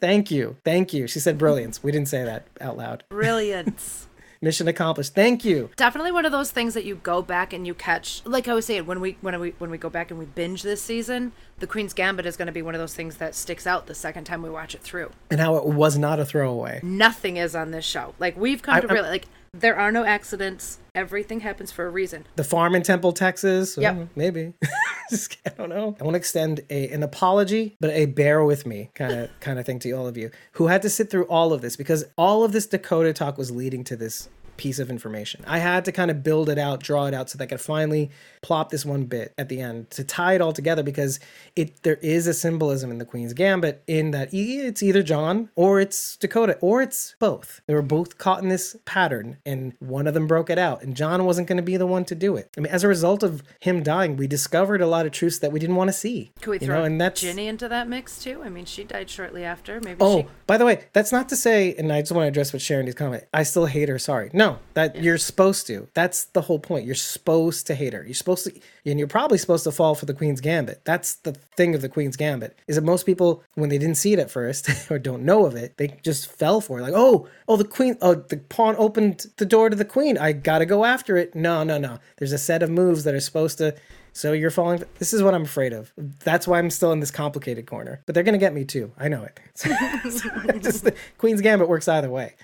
thank 0.00 0.32
you. 0.32 0.56
Thank 0.64 0.92
you. 0.92 1.06
She 1.06 1.20
said 1.20 1.38
brilliance. 1.38 1.84
We 1.84 1.92
didn't 1.92 2.08
say 2.08 2.24
that 2.24 2.48
out 2.60 2.76
loud. 2.76 3.04
Brilliance. 3.10 4.08
Mission 4.42 4.66
accomplished. 4.66 5.14
Thank 5.14 5.44
you. 5.44 5.70
Definitely 5.76 6.10
one 6.10 6.24
of 6.24 6.32
those 6.32 6.50
things 6.50 6.74
that 6.74 6.84
you 6.84 6.96
go 6.96 7.22
back 7.22 7.52
and 7.52 7.64
you 7.64 7.74
catch. 7.74 8.22
Like 8.26 8.48
I 8.48 8.54
was 8.54 8.66
saying, 8.66 8.86
when 8.86 9.00
we 9.00 9.16
when 9.20 9.38
we 9.38 9.50
when 9.58 9.70
we 9.70 9.78
go 9.78 9.88
back 9.88 10.10
and 10.10 10.18
we 10.18 10.26
binge 10.26 10.62
this 10.62 10.82
season, 10.82 11.30
the 11.60 11.66
Queen's 11.68 11.92
Gambit 11.94 12.26
is 12.26 12.36
going 12.36 12.46
to 12.46 12.52
be 12.52 12.60
one 12.60 12.74
of 12.74 12.80
those 12.80 12.94
things 12.94 13.18
that 13.18 13.36
sticks 13.36 13.68
out 13.68 13.86
the 13.86 13.94
second 13.94 14.24
time 14.24 14.42
we 14.42 14.50
watch 14.50 14.74
it 14.74 14.80
through. 14.82 15.12
And 15.30 15.40
how 15.40 15.56
it 15.56 15.64
was 15.66 15.96
not 15.96 16.18
a 16.18 16.24
throwaway. 16.24 16.80
Nothing 16.82 17.36
is 17.36 17.54
on 17.54 17.70
this 17.70 17.84
show. 17.84 18.14
Like 18.18 18.36
we've 18.36 18.60
come 18.62 18.74
I- 18.74 18.80
to 18.80 18.88
realize, 18.88 19.10
like 19.12 19.26
there 19.54 19.78
are 19.78 19.92
no 19.92 20.02
accidents. 20.04 20.78
Everything 20.94 21.40
happens 21.40 21.70
for 21.70 21.84
a 21.84 21.90
reason. 21.90 22.26
The 22.36 22.44
farm 22.44 22.74
in 22.74 22.82
Temple, 22.82 23.12
Texas. 23.12 23.76
Yep. 23.76 23.96
well, 23.96 24.08
maybe. 24.16 24.54
Just- 25.10 25.36
I 25.46 25.50
don't 25.50 25.68
know. 25.68 25.94
I 26.00 26.04
want 26.04 26.14
to 26.14 26.18
extend 26.18 26.60
a 26.70 26.88
an 26.88 27.02
apology, 27.02 27.76
but 27.78 27.90
a 27.90 28.06
bear 28.06 28.42
with 28.44 28.64
me 28.64 28.90
kind 28.94 29.12
of 29.12 29.30
kind 29.40 29.58
of 29.58 29.66
thing 29.66 29.78
to 29.80 29.90
all 29.92 30.06
of 30.06 30.16
you 30.16 30.30
who 30.52 30.68
had 30.68 30.80
to 30.82 30.90
sit 30.90 31.10
through 31.10 31.24
all 31.26 31.52
of 31.52 31.60
this 31.60 31.76
because 31.76 32.04
all 32.16 32.44
of 32.44 32.52
this 32.52 32.66
Dakota 32.66 33.12
talk 33.12 33.36
was 33.36 33.50
leading 33.50 33.84
to 33.84 33.96
this 33.96 34.30
piece 34.56 34.78
of 34.78 34.90
information. 34.90 35.44
I 35.46 35.58
had 35.58 35.84
to 35.86 35.92
kind 35.92 36.10
of 36.10 36.22
build 36.22 36.48
it 36.48 36.58
out, 36.58 36.80
draw 36.80 37.06
it 37.06 37.14
out 37.14 37.30
so 37.30 37.38
that 37.38 37.44
I 37.44 37.46
could 37.48 37.60
finally 37.60 38.10
plop 38.42 38.70
this 38.70 38.84
one 38.84 39.04
bit 39.04 39.32
at 39.38 39.48
the 39.48 39.60
end 39.60 39.90
to 39.92 40.04
tie 40.04 40.34
it 40.34 40.40
all 40.40 40.52
together 40.52 40.82
because 40.82 41.18
it 41.56 41.82
there 41.82 41.96
is 41.96 42.26
a 42.26 42.34
symbolism 42.34 42.90
in 42.90 42.98
the 42.98 43.04
Queen's 43.04 43.32
Gambit 43.32 43.82
in 43.86 44.10
that 44.12 44.28
it's 44.32 44.82
either 44.82 45.02
John 45.02 45.50
or 45.56 45.80
it's 45.80 46.16
Dakota 46.16 46.58
or 46.60 46.82
it's 46.82 47.14
both. 47.18 47.60
They 47.66 47.74
were 47.74 47.82
both 47.82 48.18
caught 48.18 48.42
in 48.42 48.48
this 48.48 48.76
pattern 48.84 49.38
and 49.46 49.74
one 49.80 50.06
of 50.06 50.14
them 50.14 50.26
broke 50.26 50.50
it 50.50 50.58
out 50.58 50.82
and 50.82 50.96
John 50.96 51.24
wasn't 51.24 51.48
going 51.48 51.56
to 51.56 51.62
be 51.62 51.76
the 51.76 51.86
one 51.86 52.04
to 52.06 52.14
do 52.14 52.36
it. 52.36 52.50
I 52.56 52.60
mean 52.60 52.72
as 52.72 52.84
a 52.84 52.88
result 52.88 53.22
of 53.22 53.42
him 53.60 53.82
dying, 53.82 54.16
we 54.16 54.26
discovered 54.26 54.80
a 54.80 54.86
lot 54.86 55.06
of 55.06 55.12
truths 55.12 55.38
that 55.40 55.52
we 55.52 55.60
didn't 55.60 55.76
want 55.76 55.88
to 55.88 55.92
see. 55.92 56.32
Can 56.40 56.50
we 56.50 56.58
you 56.58 56.66
throw 56.66 56.78
know, 56.80 56.84
and 56.84 57.00
that's 57.00 57.20
Ginny 57.20 57.46
into 57.48 57.68
that 57.68 57.88
mix 57.88 58.18
too? 58.22 58.42
I 58.44 58.48
mean, 58.48 58.64
she 58.64 58.84
died 58.84 59.08
shortly 59.10 59.44
after. 59.44 59.80
Maybe 59.80 59.98
Oh, 60.00 60.22
she. 60.22 60.26
by 60.46 60.58
the 60.58 60.64
way, 60.64 60.84
that's 60.92 61.12
not 61.12 61.28
to 61.30 61.36
say, 61.36 61.74
and 61.76 61.92
I 61.92 62.00
just 62.00 62.12
want 62.12 62.24
to 62.24 62.28
address 62.28 62.52
what 62.52 62.60
Sharon 62.62 62.86
D's 62.86 62.94
comment. 62.94 63.24
I 63.32 63.42
still 63.44 63.66
hate 63.66 63.88
her. 63.88 63.98
Sorry, 63.98 64.30
no, 64.32 64.41
that 64.74 65.02
you're 65.02 65.18
supposed 65.18 65.66
to. 65.66 65.88
That's 65.94 66.24
the 66.26 66.42
whole 66.42 66.58
point. 66.58 66.86
You're 66.86 66.94
supposed 66.94 67.66
to 67.66 67.74
hate 67.74 67.92
her. 67.92 68.04
You're 68.04 68.14
supposed 68.14 68.44
to, 68.44 68.60
and 68.84 68.98
you're 68.98 69.08
probably 69.08 69.38
supposed 69.38 69.64
to 69.64 69.72
fall 69.72 69.94
for 69.94 70.06
the 70.06 70.14
Queen's 70.14 70.40
Gambit. 70.40 70.84
That's 70.84 71.16
the 71.16 71.32
thing 71.56 71.74
of 71.74 71.82
the 71.82 71.88
Queen's 71.88 72.16
Gambit 72.16 72.58
is 72.66 72.76
that 72.76 72.82
most 72.82 73.04
people, 73.04 73.42
when 73.54 73.68
they 73.68 73.78
didn't 73.78 73.96
see 73.96 74.12
it 74.12 74.18
at 74.18 74.30
first 74.30 74.68
or 74.90 74.98
don't 74.98 75.24
know 75.24 75.46
of 75.46 75.54
it, 75.54 75.76
they 75.76 75.98
just 76.02 76.30
fell 76.30 76.60
for 76.60 76.78
it. 76.78 76.82
Like, 76.82 76.94
oh, 76.94 77.28
oh, 77.48 77.56
the 77.56 77.64
Queen, 77.64 77.96
oh, 78.00 78.14
the 78.14 78.38
pawn 78.38 78.74
opened 78.78 79.26
the 79.36 79.46
door 79.46 79.70
to 79.70 79.76
the 79.76 79.84
Queen. 79.84 80.18
I 80.18 80.32
gotta 80.32 80.66
go 80.66 80.84
after 80.84 81.16
it. 81.16 81.34
No, 81.34 81.62
no, 81.62 81.78
no. 81.78 81.98
There's 82.18 82.32
a 82.32 82.38
set 82.38 82.62
of 82.62 82.70
moves 82.70 83.04
that 83.04 83.14
are 83.14 83.20
supposed 83.20 83.58
to. 83.58 83.74
So 84.14 84.32
you're 84.32 84.50
falling. 84.50 84.84
This 84.98 85.14
is 85.14 85.22
what 85.22 85.34
I'm 85.34 85.44
afraid 85.44 85.72
of. 85.72 85.90
That's 85.96 86.46
why 86.46 86.58
I'm 86.58 86.68
still 86.68 86.92
in 86.92 87.00
this 87.00 87.10
complicated 87.10 87.66
corner. 87.66 88.02
But 88.04 88.14
they're 88.14 88.24
gonna 88.24 88.38
get 88.38 88.52
me 88.52 88.64
too. 88.64 88.92
I 88.98 89.08
know 89.08 89.24
it. 89.24 89.40
So 90.10 90.58
just 90.58 90.84
the 90.84 90.94
Queen's 91.16 91.40
Gambit 91.40 91.68
works 91.68 91.88
either 91.88 92.10
way. 92.10 92.34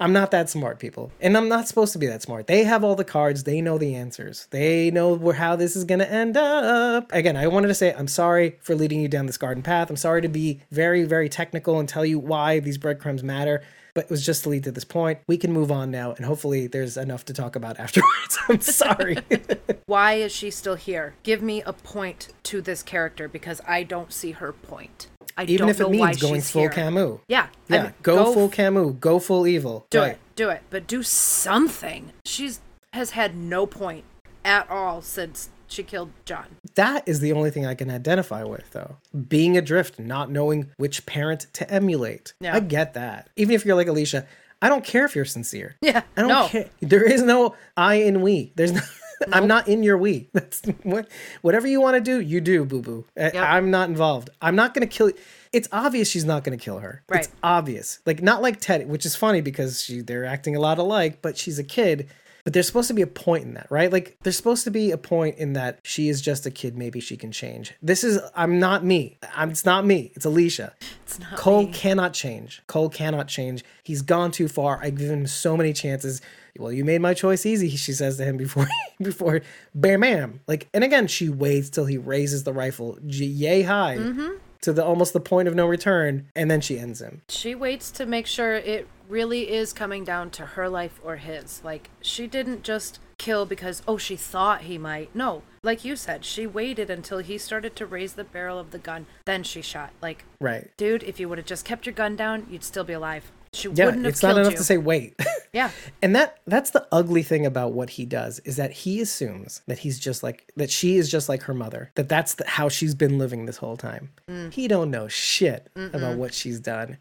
I'm 0.00 0.14
not 0.14 0.30
that 0.30 0.48
smart, 0.48 0.78
people, 0.78 1.12
and 1.20 1.36
I'm 1.36 1.50
not 1.50 1.68
supposed 1.68 1.92
to 1.92 1.98
be 1.98 2.06
that 2.06 2.22
smart. 2.22 2.46
They 2.46 2.64
have 2.64 2.82
all 2.82 2.94
the 2.94 3.04
cards. 3.04 3.44
They 3.44 3.60
know 3.60 3.76
the 3.76 3.94
answers. 3.94 4.48
They 4.50 4.90
know 4.90 5.30
how 5.32 5.56
this 5.56 5.76
is 5.76 5.84
gonna 5.84 6.04
end 6.04 6.38
up. 6.38 7.12
Again, 7.12 7.36
I 7.36 7.46
wanted 7.48 7.68
to 7.68 7.74
say 7.74 7.92
I'm 7.92 8.08
sorry 8.08 8.56
for 8.62 8.74
leading 8.74 9.02
you 9.02 9.08
down 9.08 9.26
this 9.26 9.36
garden 9.36 9.62
path. 9.62 9.90
I'm 9.90 9.96
sorry 9.96 10.22
to 10.22 10.28
be 10.28 10.62
very, 10.70 11.04
very 11.04 11.28
technical 11.28 11.78
and 11.78 11.86
tell 11.86 12.06
you 12.06 12.18
why 12.18 12.60
these 12.60 12.78
breadcrumbs 12.78 13.22
matter. 13.22 13.62
But 13.94 14.04
it 14.04 14.10
was 14.10 14.24
just 14.24 14.44
to 14.44 14.48
lead 14.48 14.64
to 14.64 14.72
this 14.72 14.84
point. 14.84 15.18
We 15.26 15.36
can 15.36 15.52
move 15.52 15.70
on 15.72 15.90
now, 15.90 16.12
and 16.12 16.24
hopefully, 16.24 16.66
there's 16.66 16.96
enough 16.96 17.24
to 17.26 17.32
talk 17.32 17.56
about 17.56 17.78
afterwards. 17.80 18.38
I'm 18.48 18.60
sorry. 18.60 19.18
Why 19.86 20.14
is 20.14 20.32
she 20.32 20.50
still 20.50 20.76
here? 20.76 21.14
Give 21.22 21.42
me 21.42 21.62
a 21.62 21.72
point 21.72 22.28
to 22.44 22.60
this 22.60 22.82
character 22.82 23.28
because 23.28 23.60
I 23.66 23.82
don't 23.82 24.12
see 24.12 24.32
her 24.32 24.52
point. 24.52 25.08
I 25.36 25.44
Even 25.44 25.56
don't 25.56 25.66
know 25.66 25.70
if 25.70 25.80
it 25.80 25.90
means 25.90 26.20
going 26.20 26.40
full 26.40 26.62
here. 26.62 26.70
Camus. 26.70 27.20
Yeah, 27.28 27.46
I 27.70 27.74
Yeah, 27.74 27.82
mean, 27.84 27.94
go, 28.02 28.32
full 28.32 28.46
f- 28.46 28.52
Camus, 28.52 28.94
go 29.00 29.18
full 29.18 29.46
evil. 29.46 29.86
Do 29.90 30.00
Right. 30.00 30.12
it, 30.12 30.18
do 30.36 30.50
it, 30.50 30.62
but 30.70 30.86
do 30.86 31.02
something. 31.02 32.12
She's 32.24 32.60
has 32.92 33.10
had 33.12 33.36
no 33.36 33.66
point 33.66 34.04
at 34.44 34.68
all 34.68 35.00
since 35.00 35.48
she 35.70 35.82
killed 35.82 36.10
John. 36.24 36.46
That 36.74 37.06
is 37.06 37.20
the 37.20 37.32
only 37.32 37.50
thing 37.50 37.66
I 37.66 37.74
can 37.74 37.90
identify 37.90 38.44
with, 38.44 38.70
though. 38.70 38.96
Being 39.28 39.56
adrift, 39.56 39.98
not 39.98 40.30
knowing 40.30 40.70
which 40.76 41.06
parent 41.06 41.46
to 41.54 41.70
emulate. 41.70 42.34
Yeah. 42.40 42.54
I 42.54 42.60
get 42.60 42.94
that. 42.94 43.30
Even 43.36 43.54
if 43.54 43.64
you're 43.64 43.76
like 43.76 43.88
Alicia, 43.88 44.26
I 44.62 44.68
don't 44.68 44.84
care 44.84 45.04
if 45.04 45.14
you're 45.14 45.24
sincere. 45.24 45.76
Yeah, 45.80 46.02
I 46.16 46.20
don't 46.20 46.28
no. 46.28 46.48
care. 46.48 46.68
There 46.80 47.04
is 47.04 47.22
no 47.22 47.54
I 47.76 47.94
in 47.96 48.20
we. 48.20 48.52
There's 48.56 48.72
no. 48.72 48.80
I'm 49.32 49.46
not 49.46 49.68
in 49.68 49.82
your 49.82 49.98
we. 49.98 50.28
That's 50.34 50.62
what. 50.82 51.08
Whatever 51.42 51.66
you 51.66 51.80
want 51.80 51.96
to 51.96 52.00
do, 52.00 52.20
you 52.20 52.40
do, 52.40 52.64
boo 52.64 52.82
boo. 52.82 53.06
I'm 53.16 53.70
not 53.70 53.88
involved. 53.88 54.30
I'm 54.40 54.56
not 54.56 54.74
gonna 54.74 54.86
kill. 54.86 55.08
You. 55.08 55.14
It's 55.52 55.68
obvious 55.72 56.08
she's 56.08 56.24
not 56.24 56.44
gonna 56.44 56.56
kill 56.56 56.78
her. 56.78 57.02
Right. 57.08 57.24
It's 57.24 57.34
obvious. 57.42 58.00
Like 58.06 58.22
not 58.22 58.42
like 58.42 58.60
Ted, 58.60 58.88
which 58.88 59.06
is 59.06 59.16
funny 59.16 59.40
because 59.40 59.82
she 59.82 60.00
they're 60.00 60.24
acting 60.24 60.56
a 60.56 60.60
lot 60.60 60.78
alike, 60.78 61.20
but 61.22 61.38
she's 61.38 61.58
a 61.58 61.64
kid. 61.64 62.08
But 62.44 62.52
there's 62.52 62.66
supposed 62.66 62.88
to 62.88 62.94
be 62.94 63.02
a 63.02 63.06
point 63.06 63.44
in 63.44 63.54
that, 63.54 63.66
right? 63.70 63.92
Like 63.92 64.16
there's 64.22 64.36
supposed 64.36 64.64
to 64.64 64.70
be 64.70 64.90
a 64.90 64.98
point 64.98 65.38
in 65.38 65.52
that 65.54 65.80
she 65.82 66.08
is 66.08 66.20
just 66.20 66.46
a 66.46 66.50
kid. 66.50 66.76
Maybe 66.76 67.00
she 67.00 67.16
can 67.16 67.32
change. 67.32 67.74
This 67.82 68.04
is 68.04 68.20
I'm 68.34 68.58
not 68.58 68.84
me. 68.84 69.18
I'm, 69.34 69.50
it's 69.50 69.64
not 69.64 69.84
me. 69.84 70.12
It's 70.14 70.24
Alicia. 70.24 70.74
It's 71.02 71.18
not 71.18 71.36
Cole 71.36 71.66
me. 71.66 71.72
cannot 71.72 72.12
change. 72.14 72.62
Cole 72.66 72.88
cannot 72.88 73.28
change. 73.28 73.64
He's 73.82 74.02
gone 74.02 74.30
too 74.30 74.48
far. 74.48 74.80
I've 74.82 74.96
given 74.96 75.20
him 75.20 75.26
so 75.26 75.56
many 75.56 75.72
chances. 75.72 76.20
Well, 76.58 76.72
you 76.72 76.84
made 76.84 77.00
my 77.00 77.14
choice 77.14 77.46
easy, 77.46 77.68
she 77.76 77.92
says 77.92 78.16
to 78.16 78.24
him 78.24 78.36
before 78.36 78.68
before 79.00 79.42
bam 79.74 80.00
bam. 80.00 80.40
Like 80.46 80.68
and 80.72 80.84
again, 80.84 81.06
she 81.06 81.28
waits 81.28 81.70
till 81.70 81.86
he 81.86 81.98
raises 81.98 82.44
the 82.44 82.52
rifle 82.52 82.98
yay 83.02 83.62
high. 83.62 83.96
Mm-hmm. 83.96 84.36
To 84.62 84.72
the 84.72 84.84
almost 84.84 85.12
the 85.12 85.20
point 85.20 85.48
of 85.48 85.54
no 85.54 85.66
return, 85.66 86.26
and 86.36 86.50
then 86.50 86.60
she 86.60 86.78
ends 86.78 87.00
him. 87.00 87.22
She 87.28 87.54
waits 87.54 87.90
to 87.92 88.06
make 88.06 88.26
sure 88.26 88.54
it 88.54 88.86
really 89.08 89.50
is 89.50 89.72
coming 89.72 90.04
down 90.04 90.30
to 90.30 90.46
her 90.46 90.68
life 90.68 91.00
or 91.02 91.16
his. 91.16 91.60
Like, 91.64 91.90
she 92.00 92.26
didn't 92.26 92.62
just 92.62 92.98
kill 93.18 93.44
because, 93.46 93.82
oh, 93.88 93.96
she 93.98 94.16
thought 94.16 94.62
he 94.62 94.78
might. 94.78 95.14
No, 95.14 95.42
like 95.62 95.84
you 95.84 95.96
said, 95.96 96.24
she 96.24 96.46
waited 96.46 96.88
until 96.90 97.18
he 97.18 97.36
started 97.38 97.74
to 97.76 97.86
raise 97.86 98.14
the 98.14 98.24
barrel 98.24 98.58
of 98.58 98.70
the 98.70 98.78
gun. 98.78 99.06
Then 99.26 99.42
she 99.42 99.62
shot. 99.62 99.90
Like, 100.00 100.24
Right. 100.40 100.70
dude, 100.76 101.02
if 101.02 101.18
you 101.18 101.28
would 101.28 101.38
have 101.38 101.46
just 101.46 101.64
kept 101.64 101.86
your 101.86 101.94
gun 101.94 102.14
down, 102.16 102.46
you'd 102.50 102.64
still 102.64 102.84
be 102.84 102.92
alive. 102.92 103.32
She 103.52 103.68
Yeah, 103.68 103.86
wouldn't 103.86 104.04
have 104.04 104.12
it's 104.12 104.20
killed 104.20 104.36
not 104.36 104.40
enough 104.42 104.52
you. 104.52 104.58
to 104.58 104.64
say 104.64 104.78
wait. 104.78 105.14
yeah. 105.52 105.70
And 106.02 106.14
that 106.14 106.38
that's 106.46 106.70
the 106.70 106.86
ugly 106.92 107.22
thing 107.22 107.44
about 107.44 107.72
what 107.72 107.90
he 107.90 108.06
does 108.06 108.38
is 108.40 108.56
that 108.56 108.72
he 108.72 109.00
assumes 109.00 109.62
that 109.66 109.80
he's 109.80 109.98
just 109.98 110.22
like 110.22 110.50
that 110.56 110.70
she 110.70 110.96
is 110.96 111.10
just 111.10 111.28
like 111.28 111.42
her 111.42 111.54
mother. 111.54 111.90
That 111.96 112.08
that's 112.08 112.34
the, 112.34 112.46
how 112.46 112.68
she's 112.68 112.94
been 112.94 113.18
living 113.18 113.46
this 113.46 113.56
whole 113.56 113.76
time. 113.76 114.10
Mm. 114.28 114.52
He 114.52 114.68
don't 114.68 114.90
know 114.90 115.08
shit 115.08 115.68
about 115.74 116.16
what 116.16 116.34
she's 116.34 116.60
done. 116.60 116.98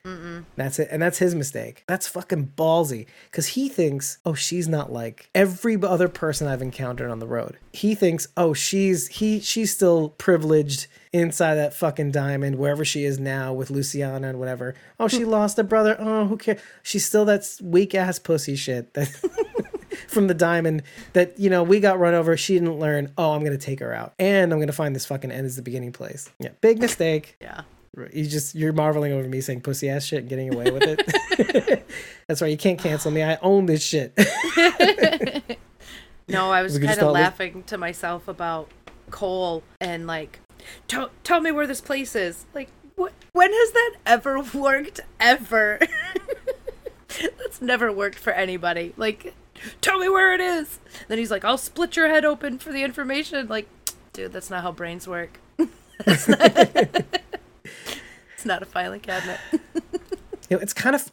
That's 0.55 0.79
it, 0.79 0.87
and 0.91 1.01
that's 1.01 1.19
his 1.19 1.35
mistake. 1.35 1.83
That's 1.87 2.07
fucking 2.07 2.53
ballsy 2.57 3.05
because 3.29 3.47
he 3.47 3.69
thinks, 3.69 4.17
oh, 4.25 4.33
she's 4.33 4.67
not 4.67 4.91
like 4.91 5.29
every 5.35 5.77
other 5.81 6.07
person 6.07 6.47
I've 6.47 6.61
encountered 6.61 7.11
on 7.11 7.19
the 7.19 7.27
road. 7.27 7.57
He 7.71 7.93
thinks, 7.95 8.27
oh, 8.35 8.53
she's 8.53 9.07
he 9.07 9.39
she's 9.39 9.71
still 9.71 10.09
privileged 10.09 10.87
inside 11.11 11.55
that 11.55 11.73
fucking 11.73 12.11
diamond 12.11 12.57
wherever 12.57 12.85
she 12.85 13.03
is 13.03 13.19
now 13.19 13.53
with 13.53 13.69
Luciana 13.69 14.29
and 14.29 14.39
whatever. 14.39 14.75
Oh, 14.99 15.07
she 15.07 15.21
hmm. 15.21 15.29
lost 15.29 15.57
a 15.59 15.63
brother. 15.63 15.95
Oh, 15.99 16.25
who 16.27 16.37
cares? 16.37 16.61
She's 16.83 17.05
still 17.05 17.25
that 17.25 17.47
weak 17.61 17.95
ass 17.95 18.19
pussy 18.19 18.55
shit 18.55 18.93
that 18.93 19.07
from 20.07 20.27
the 20.27 20.33
diamond 20.33 20.83
that 21.13 21.39
you 21.39 21.49
know 21.49 21.63
we 21.63 21.79
got 21.79 21.99
run 21.99 22.13
over. 22.13 22.37
She 22.37 22.53
didn't 22.53 22.79
learn. 22.79 23.11
Oh, 23.17 23.31
I'm 23.31 23.43
gonna 23.43 23.57
take 23.57 23.79
her 23.79 23.93
out, 23.93 24.13
and 24.19 24.53
I'm 24.53 24.59
gonna 24.59 24.71
find 24.71 24.95
this 24.95 25.05
fucking 25.05 25.31
end 25.31 25.45
is 25.45 25.55
the 25.55 25.61
beginning 25.61 25.91
place. 25.91 26.29
Yeah, 26.39 26.49
big 26.61 26.79
mistake. 26.81 27.37
Yeah. 27.41 27.61
You 28.13 28.27
just 28.27 28.55
you're 28.55 28.71
marveling 28.71 29.11
over 29.11 29.27
me 29.27 29.41
saying 29.41 29.61
pussy 29.61 29.89
ass 29.89 30.05
shit 30.05 30.19
and 30.19 30.29
getting 30.29 30.53
away 30.53 30.71
with 30.71 30.83
it. 30.83 31.87
That's 32.27 32.41
right. 32.41 32.51
You 32.51 32.55
can't 32.55 32.79
cancel 32.79 33.11
me. 33.11 33.23
I 33.23 33.37
own 33.41 33.65
this 33.65 33.83
shit. 33.83 34.17
No, 36.29 36.51
I 36.51 36.61
was 36.61 36.73
just 36.73 36.85
kind 36.85 36.99
of 36.99 37.11
laughing 37.11 37.63
to 37.63 37.77
myself 37.77 38.27
about 38.27 38.69
Cole 39.09 39.63
and 39.81 40.05
like, 40.05 40.39
tell 40.87 41.09
tell 41.23 41.41
me 41.41 41.51
where 41.51 41.67
this 41.67 41.81
place 41.81 42.15
is. 42.15 42.45
Like, 42.53 42.69
what? 42.95 43.13
When 43.33 43.51
has 43.51 43.71
that 43.71 43.95
ever 44.05 44.41
worked? 44.53 45.01
Ever? 45.19 45.79
That's 47.07 47.61
never 47.61 47.91
worked 47.91 48.19
for 48.19 48.31
anybody. 48.31 48.93
Like, 48.97 49.33
tell 49.81 49.99
me 49.99 50.09
where 50.09 50.33
it 50.33 50.41
is. 50.41 50.79
Then 51.07 51.17
he's 51.17 51.31
like, 51.31 51.43
I'll 51.43 51.57
split 51.57 51.95
your 51.95 52.09
head 52.09 52.23
open 52.23 52.59
for 52.59 52.71
the 52.71 52.83
information. 52.83 53.47
Like, 53.47 53.67
dude, 54.13 54.31
that's 54.31 54.49
not 54.49 54.63
how 54.63 54.71
brains 54.71 55.07
work. 55.07 55.39
It's 56.05 56.29
not 58.45 58.61
a 58.61 58.65
filing 58.65 59.01
cabinet. 59.01 59.37
You 60.49 60.57
know, 60.57 60.61
it's 60.61 60.73
kind 60.73 60.95
of, 60.95 61.11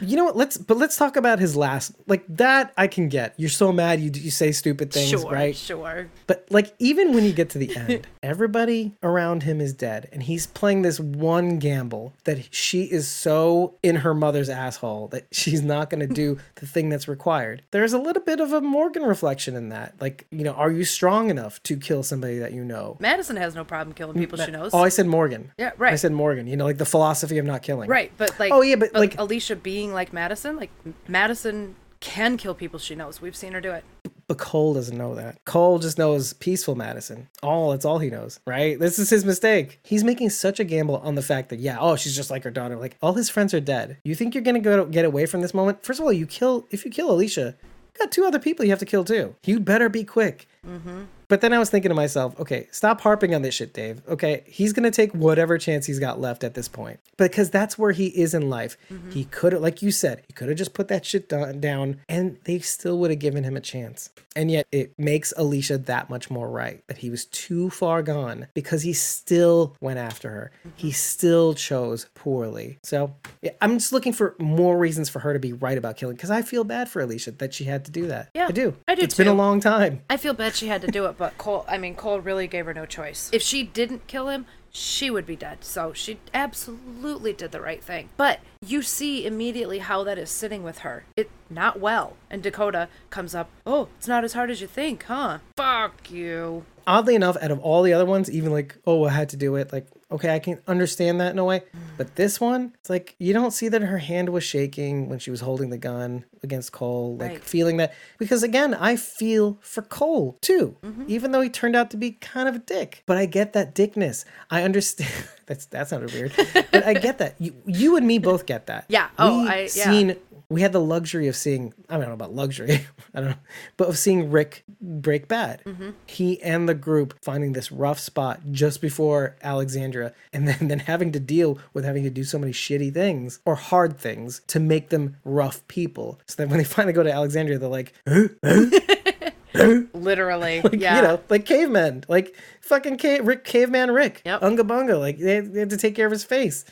you 0.00 0.16
know 0.16 0.24
what? 0.24 0.36
Let's, 0.36 0.56
but 0.56 0.76
let's 0.76 0.96
talk 0.96 1.16
about 1.16 1.38
his 1.38 1.56
last, 1.56 1.92
like 2.06 2.24
that. 2.28 2.72
I 2.76 2.86
can 2.86 3.08
get. 3.08 3.34
You're 3.36 3.50
so 3.50 3.72
mad. 3.72 4.00
You 4.00 4.10
you 4.14 4.30
say 4.30 4.52
stupid 4.52 4.92
things, 4.92 5.10
sure, 5.10 5.30
right? 5.30 5.56
sure. 5.56 6.08
But 6.26 6.46
like 6.50 6.74
even 6.78 7.12
when 7.12 7.24
you 7.24 7.32
get 7.32 7.50
to 7.50 7.58
the 7.58 7.74
end, 7.76 8.06
everybody 8.22 8.92
around 9.02 9.42
him 9.42 9.60
is 9.60 9.72
dead, 9.72 10.08
and 10.12 10.22
he's 10.22 10.46
playing 10.46 10.82
this 10.82 11.00
one 11.00 11.58
gamble 11.58 12.14
that 12.24 12.54
she 12.54 12.84
is 12.84 13.08
so 13.08 13.74
in 13.82 13.96
her 13.96 14.14
mother's 14.14 14.48
asshole 14.48 15.08
that 15.08 15.26
she's 15.32 15.62
not 15.62 15.90
going 15.90 16.00
to 16.06 16.12
do 16.12 16.38
the 16.56 16.66
thing 16.66 16.88
that's 16.88 17.08
required. 17.08 17.62
There's 17.70 17.92
a 17.92 17.98
little 17.98 18.22
bit 18.22 18.40
of 18.40 18.52
a 18.52 18.60
Morgan 18.60 19.02
reflection 19.02 19.56
in 19.56 19.70
that. 19.70 19.94
Like, 20.00 20.26
you 20.30 20.44
know, 20.44 20.52
are 20.52 20.70
you 20.70 20.84
strong 20.84 21.30
enough 21.30 21.62
to 21.64 21.76
kill 21.76 22.02
somebody 22.02 22.38
that 22.38 22.52
you 22.52 22.64
know? 22.64 22.96
Madison 23.00 23.36
has 23.36 23.54
no 23.54 23.64
problem 23.64 23.94
killing 23.94 24.16
people 24.16 24.38
she 24.38 24.50
knows. 24.50 24.72
Oh, 24.72 24.82
I 24.82 24.88
said 24.90 25.06
Morgan. 25.06 25.52
Yeah, 25.58 25.72
right. 25.78 25.92
I 25.92 25.96
said 25.96 26.12
Morgan. 26.12 26.46
You 26.46 26.56
know, 26.56 26.64
like 26.64 26.78
the 26.78 26.84
philosophy 26.84 27.38
of 27.38 27.46
not 27.46 27.62
killing. 27.62 27.88
Right, 27.88 28.12
but 28.16 28.38
like 28.38 28.52
Oh, 28.52 28.62
yeah, 28.62 28.75
but, 28.76 28.94
Al- 28.94 29.00
like- 29.00 29.18
Alicia 29.18 29.56
being 29.56 29.92
like 29.92 30.12
Madison, 30.12 30.56
like 30.56 30.70
Madison 31.08 31.76
can 32.00 32.36
kill 32.36 32.54
people 32.54 32.78
she 32.78 32.94
knows. 32.94 33.20
We've 33.20 33.34
seen 33.36 33.52
her 33.52 33.60
do 33.60 33.72
it. 33.72 33.84
But 34.28 34.38
Cole 34.38 34.74
doesn't 34.74 34.96
know 34.96 35.14
that. 35.14 35.42
Cole 35.44 35.78
just 35.78 35.98
knows 35.98 36.32
peaceful 36.34 36.74
Madison. 36.74 37.28
All 37.42 37.70
that's 37.70 37.84
all 37.84 37.98
he 38.00 38.10
knows, 38.10 38.40
right? 38.46 38.78
This 38.78 38.98
is 38.98 39.08
his 39.08 39.24
mistake. 39.24 39.78
He's 39.84 40.02
making 40.02 40.30
such 40.30 40.58
a 40.58 40.64
gamble 40.64 40.96
on 40.98 41.14
the 41.14 41.22
fact 41.22 41.48
that 41.50 41.60
yeah, 41.60 41.78
oh, 41.80 41.94
she's 41.96 42.14
just 42.16 42.30
like 42.30 42.42
her 42.44 42.50
daughter. 42.50 42.76
Like 42.76 42.96
all 43.00 43.14
his 43.14 43.30
friends 43.30 43.54
are 43.54 43.60
dead. 43.60 43.98
You 44.04 44.14
think 44.16 44.34
you're 44.34 44.42
gonna 44.42 44.58
go 44.60 44.84
get 44.84 45.04
away 45.04 45.26
from 45.26 45.42
this 45.42 45.54
moment? 45.54 45.84
First 45.84 46.00
of 46.00 46.04
all, 46.04 46.12
you 46.12 46.26
kill 46.26 46.66
if 46.70 46.84
you 46.84 46.90
kill 46.90 47.10
Alicia, 47.10 47.54
you 47.62 47.98
got 47.98 48.10
two 48.10 48.24
other 48.24 48.40
people 48.40 48.64
you 48.64 48.72
have 48.72 48.80
to 48.80 48.84
kill 48.84 49.04
too. 49.04 49.36
You 49.44 49.60
better 49.60 49.88
be 49.88 50.02
quick. 50.02 50.48
Mm-hmm. 50.66 51.04
But 51.28 51.40
then 51.40 51.52
I 51.52 51.58
was 51.58 51.70
thinking 51.70 51.88
to 51.88 51.94
myself, 51.94 52.38
okay, 52.40 52.68
stop 52.70 53.00
harping 53.00 53.34
on 53.34 53.42
this 53.42 53.54
shit, 53.54 53.72
Dave. 53.72 54.02
Okay, 54.08 54.44
he's 54.46 54.72
gonna 54.72 54.90
take 54.90 55.12
whatever 55.12 55.58
chance 55.58 55.86
he's 55.86 55.98
got 55.98 56.20
left 56.20 56.44
at 56.44 56.54
this 56.54 56.68
point 56.68 57.00
because 57.16 57.50
that's 57.50 57.78
where 57.78 57.92
he 57.92 58.06
is 58.06 58.34
in 58.34 58.48
life. 58.48 58.76
Mm-hmm. 58.90 59.10
He 59.10 59.24
could 59.24 59.52
have, 59.52 59.62
like 59.62 59.82
you 59.82 59.90
said, 59.90 60.22
he 60.26 60.32
could 60.32 60.48
have 60.48 60.58
just 60.58 60.74
put 60.74 60.88
that 60.88 61.04
shit 61.04 61.28
down, 61.28 62.00
and 62.08 62.38
they 62.44 62.58
still 62.60 62.98
would 62.98 63.10
have 63.10 63.18
given 63.18 63.44
him 63.44 63.56
a 63.56 63.60
chance. 63.60 64.10
And 64.34 64.50
yet, 64.50 64.66
it 64.70 64.92
makes 64.98 65.32
Alicia 65.36 65.78
that 65.78 66.10
much 66.10 66.30
more 66.30 66.50
right 66.50 66.86
that 66.88 66.98
he 66.98 67.08
was 67.08 67.24
too 67.24 67.70
far 67.70 68.02
gone 68.02 68.48
because 68.52 68.82
he 68.82 68.92
still 68.92 69.74
went 69.80 69.98
after 69.98 70.30
her. 70.30 70.50
Mm-hmm. 70.60 70.76
He 70.76 70.90
still 70.92 71.54
chose 71.54 72.06
poorly. 72.14 72.78
So 72.82 73.14
yeah, 73.42 73.52
I'm 73.60 73.78
just 73.78 73.92
looking 73.92 74.12
for 74.12 74.36
more 74.38 74.76
reasons 74.76 75.08
for 75.08 75.20
her 75.20 75.32
to 75.32 75.38
be 75.38 75.52
right 75.54 75.78
about 75.78 75.96
killing 75.96 76.16
because 76.16 76.30
I 76.30 76.42
feel 76.42 76.64
bad 76.64 76.88
for 76.88 77.00
Alicia 77.00 77.32
that 77.32 77.54
she 77.54 77.64
had 77.64 77.84
to 77.86 77.90
do 77.90 78.06
that. 78.08 78.30
Yeah, 78.34 78.46
I 78.48 78.52
do. 78.52 78.74
I 78.86 78.94
do 78.94 79.02
It's 79.02 79.16
been 79.16 79.26
a 79.26 79.34
long 79.34 79.60
time. 79.60 80.02
I 80.10 80.16
feel 80.16 80.34
bad 80.34 80.54
she 80.54 80.68
had 80.68 80.82
to 80.82 80.88
do 80.88 81.06
it, 81.06 81.15
but 81.18 81.36
Cole, 81.38 81.64
I 81.68 81.78
mean, 81.78 81.94
Cole 81.94 82.20
really 82.20 82.46
gave 82.46 82.66
her 82.66 82.74
no 82.74 82.86
choice. 82.86 83.30
If 83.32 83.42
she 83.42 83.62
didn't 83.62 84.06
kill 84.06 84.28
him, 84.28 84.46
she 84.70 85.10
would 85.10 85.26
be 85.26 85.36
dead. 85.36 85.64
So 85.64 85.92
she 85.92 86.18
absolutely 86.34 87.32
did 87.32 87.52
the 87.52 87.60
right 87.60 87.82
thing. 87.82 88.10
But 88.16 88.40
you 88.60 88.82
see 88.82 89.26
immediately 89.26 89.78
how 89.78 90.04
that 90.04 90.18
is 90.18 90.30
sitting 90.30 90.62
with 90.62 90.78
her. 90.78 91.04
It 91.16 91.30
not 91.48 91.80
well. 91.80 92.16
And 92.30 92.42
Dakota 92.42 92.88
comes 93.10 93.34
up, 93.34 93.48
"Oh, 93.66 93.88
it's 93.96 94.08
not 94.08 94.24
as 94.24 94.34
hard 94.34 94.50
as 94.50 94.60
you 94.60 94.66
think, 94.66 95.04
huh? 95.04 95.38
Fuck 95.56 96.10
you." 96.10 96.64
oddly 96.86 97.14
enough, 97.14 97.36
out 97.40 97.50
of 97.50 97.58
all 97.60 97.82
the 97.82 97.92
other 97.92 98.04
ones, 98.04 98.30
even 98.30 98.52
like, 98.52 98.76
oh, 98.86 99.04
I 99.04 99.10
had 99.10 99.28
to 99.30 99.36
do 99.36 99.56
it, 99.56 99.72
like, 99.72 99.88
okay, 100.10 100.34
I 100.34 100.38
can 100.38 100.60
understand 100.66 101.20
that 101.20 101.32
in 101.32 101.38
a 101.38 101.44
way. 101.44 101.62
But 101.96 102.14
this 102.16 102.40
one, 102.40 102.72
it's 102.80 102.88
like, 102.90 103.16
you 103.18 103.32
don't 103.32 103.50
see 103.50 103.68
that 103.68 103.82
her 103.82 103.98
hand 103.98 104.28
was 104.28 104.44
shaking 104.44 105.08
when 105.08 105.18
she 105.18 105.30
was 105.30 105.40
holding 105.40 105.70
the 105.70 105.78
gun 105.78 106.24
against 106.42 106.72
Cole, 106.72 107.16
like 107.16 107.30
Right. 107.30 107.44
feeling 107.44 107.76
that. 107.78 107.92
Because 108.18 108.42
again, 108.42 108.72
I 108.74 108.96
feel 108.96 109.58
for 109.60 109.82
Cole 109.82 110.38
too, 110.40 110.76
mm-hmm. 110.82 111.04
even 111.08 111.32
though 111.32 111.40
he 111.40 111.48
turned 111.48 111.74
out 111.74 111.90
to 111.90 111.96
be 111.96 112.12
kind 112.12 112.48
of 112.48 112.54
a 112.54 112.58
dick. 112.60 113.02
But 113.06 113.16
I 113.16 113.26
get 113.26 113.52
that 113.54 113.74
dickness. 113.74 114.24
I 114.50 114.62
understand. 114.62 115.10
That's 115.46 115.66
that 115.66 115.88
sounded 115.88 116.12
weird, 116.12 116.32
but 116.72 116.84
I 116.84 116.94
get 116.94 117.18
that. 117.18 117.36
You, 117.38 117.54
you 117.66 117.96
and 117.96 118.04
me 118.04 118.18
both 118.18 118.46
get 118.46 118.66
that. 118.66 118.86
Yeah. 118.88 119.08
Oh, 119.18 119.42
we 119.42 119.48
I- 119.48 119.60
yeah. 119.60 119.66
seen 119.68 120.16
we 120.48 120.60
had 120.60 120.72
the 120.72 120.80
luxury 120.80 121.28
of 121.28 121.36
seeing 121.36 121.74
I 121.88 121.96
don't 121.96 122.06
know 122.06 122.12
about 122.14 122.34
luxury, 122.34 122.86
I 123.14 123.20
don't 123.20 123.30
know, 123.30 123.36
but 123.76 123.88
of 123.88 123.98
seeing 123.98 124.30
Rick 124.30 124.64
break 124.80 125.28
bad. 125.28 125.62
Mm-hmm. 125.64 125.90
He 126.06 126.40
and 126.42 126.68
the 126.68 126.74
group 126.74 127.14
finding 127.22 127.52
this 127.52 127.72
rough 127.72 127.98
spot 127.98 128.40
just 128.50 128.80
before 128.80 129.36
Alexandria, 129.42 130.12
and 130.32 130.46
then, 130.48 130.68
then 130.68 130.80
having 130.80 131.12
to 131.12 131.20
deal 131.20 131.58
with 131.72 131.84
having 131.84 132.04
to 132.04 132.10
do 132.10 132.24
so 132.24 132.38
many 132.38 132.52
shitty 132.52 132.92
things 132.92 133.40
or 133.44 133.54
hard 133.54 133.98
things 133.98 134.42
to 134.48 134.60
make 134.60 134.90
them 134.90 135.16
rough 135.24 135.66
people. 135.68 136.20
So 136.26 136.42
that 136.42 136.48
when 136.48 136.58
they 136.58 136.64
finally 136.76 136.92
go 136.92 137.02
to 137.02 137.12
Alexandria, 137.12 137.58
they're 137.58 137.68
like, 137.68 137.92
huh? 138.06 138.28
Literally. 139.94 140.60
Like, 140.62 140.80
yeah. 140.80 140.96
you 140.96 141.02
know, 141.02 141.20
like 141.28 141.46
cavemen, 141.46 142.04
like 142.08 142.36
fucking 142.60 142.98
cave, 142.98 143.26
Rick, 143.26 143.44
caveman 143.44 143.90
Rick, 143.90 144.22
Yep. 144.24 144.42
unga 144.42 144.64
bunga, 144.64 144.98
like 144.98 145.18
they, 145.18 145.40
they 145.40 145.60
had 145.60 145.70
to 145.70 145.76
take 145.76 145.94
care 145.94 146.06
of 146.06 146.12
his 146.12 146.24
face. 146.24 146.64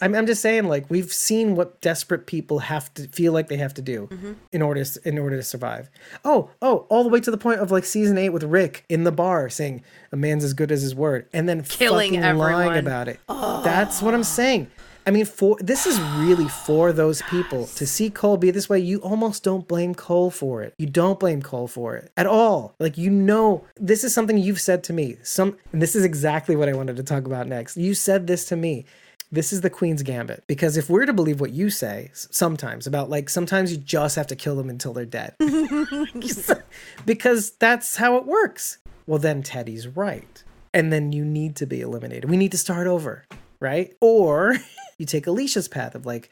I'm, 0.00 0.14
I'm 0.14 0.26
just 0.26 0.40
saying, 0.42 0.64
like 0.68 0.88
we've 0.90 1.12
seen 1.12 1.56
what 1.56 1.80
desperate 1.80 2.26
people 2.26 2.60
have 2.60 2.92
to 2.94 3.08
feel 3.08 3.32
like 3.32 3.48
they 3.48 3.56
have 3.56 3.74
to 3.74 3.82
do 3.82 4.08
Mm-hmm. 4.10 4.32
in 4.52 4.62
order 4.62 4.84
to, 4.84 5.08
in 5.08 5.18
order 5.18 5.36
to 5.36 5.42
survive. 5.42 5.90
Oh, 6.24 6.50
oh, 6.62 6.86
all 6.88 7.02
the 7.02 7.08
way 7.10 7.20
to 7.20 7.30
the 7.30 7.38
point 7.38 7.60
of 7.60 7.70
like 7.70 7.84
season 7.84 8.16
eight 8.18 8.30
with 8.30 8.42
Rick 8.44 8.84
in 8.88 9.04
the 9.04 9.12
bar 9.12 9.48
saying 9.48 9.82
a 10.12 10.16
man's 10.16 10.44
as 10.44 10.54
good 10.54 10.72
as 10.72 10.82
his 10.82 10.94
word, 10.94 11.26
and 11.32 11.48
then 11.48 11.62
Killing 11.62 12.14
fucking 12.14 12.38
lying 12.38 12.68
everyone. 12.68 12.78
about 12.78 13.08
it. 13.08 13.20
That's 13.28 14.00
what 14.02 14.14
I'm 14.14 14.24
saying. 14.24 14.70
I 15.06 15.10
mean, 15.12 15.24
for 15.24 15.56
this 15.60 15.86
is 15.86 15.98
really 16.18 16.46
for 16.46 16.92
those 16.92 17.22
people 17.22 17.66
to 17.68 17.86
see 17.86 18.10
Cole 18.10 18.36
be 18.36 18.50
this 18.50 18.68
way. 18.68 18.78
You 18.78 18.98
almost 18.98 19.42
don't 19.42 19.66
blame 19.66 19.94
Cole 19.94 20.30
for 20.30 20.62
it. 20.62 20.74
You 20.76 20.86
don't 20.86 21.18
blame 21.18 21.40
Cole 21.42 21.68
for 21.68 21.96
it 21.96 22.12
at 22.18 22.26
all. 22.26 22.74
Like 22.78 22.98
you 22.98 23.10
know, 23.10 23.64
this 23.76 24.04
is 24.04 24.12
something 24.14 24.36
you've 24.36 24.60
said 24.60 24.84
to 24.84 24.92
me. 24.92 25.16
Some, 25.22 25.56
and 25.72 25.80
this 25.80 25.96
is 25.96 26.04
exactly 26.04 26.54
what 26.54 26.68
I 26.68 26.74
wanted 26.74 26.96
to 26.96 27.02
talk 27.02 27.24
about 27.24 27.46
next. 27.48 27.76
You 27.78 27.94
said 27.94 28.26
this 28.26 28.44
to 28.46 28.56
me. 28.56 28.84
This 29.32 29.52
is 29.52 29.60
the 29.60 29.70
Queen's 29.70 30.02
Gambit. 30.02 30.42
Because 30.46 30.76
if 30.76 30.90
we're 30.90 31.06
to 31.06 31.12
believe 31.12 31.40
what 31.40 31.52
you 31.52 31.70
say 31.70 32.10
sometimes 32.12 32.86
about 32.86 33.08
like 33.10 33.28
sometimes 33.28 33.70
you 33.70 33.78
just 33.78 34.16
have 34.16 34.26
to 34.28 34.36
kill 34.36 34.56
them 34.56 34.68
until 34.68 34.92
they're 34.92 35.04
dead. 35.04 35.34
because 37.06 37.50
that's 37.52 37.96
how 37.96 38.16
it 38.16 38.26
works. 38.26 38.78
Well, 39.06 39.18
then 39.18 39.42
Teddy's 39.42 39.86
right. 39.88 40.42
And 40.74 40.92
then 40.92 41.12
you 41.12 41.24
need 41.24 41.56
to 41.56 41.66
be 41.66 41.80
eliminated. 41.80 42.30
We 42.30 42.36
need 42.36 42.52
to 42.52 42.58
start 42.58 42.86
over, 42.86 43.24
right? 43.60 43.94
Or 44.00 44.56
you 44.98 45.06
take 45.06 45.26
Alicia's 45.26 45.68
path 45.68 45.94
of 45.94 46.06
like, 46.06 46.30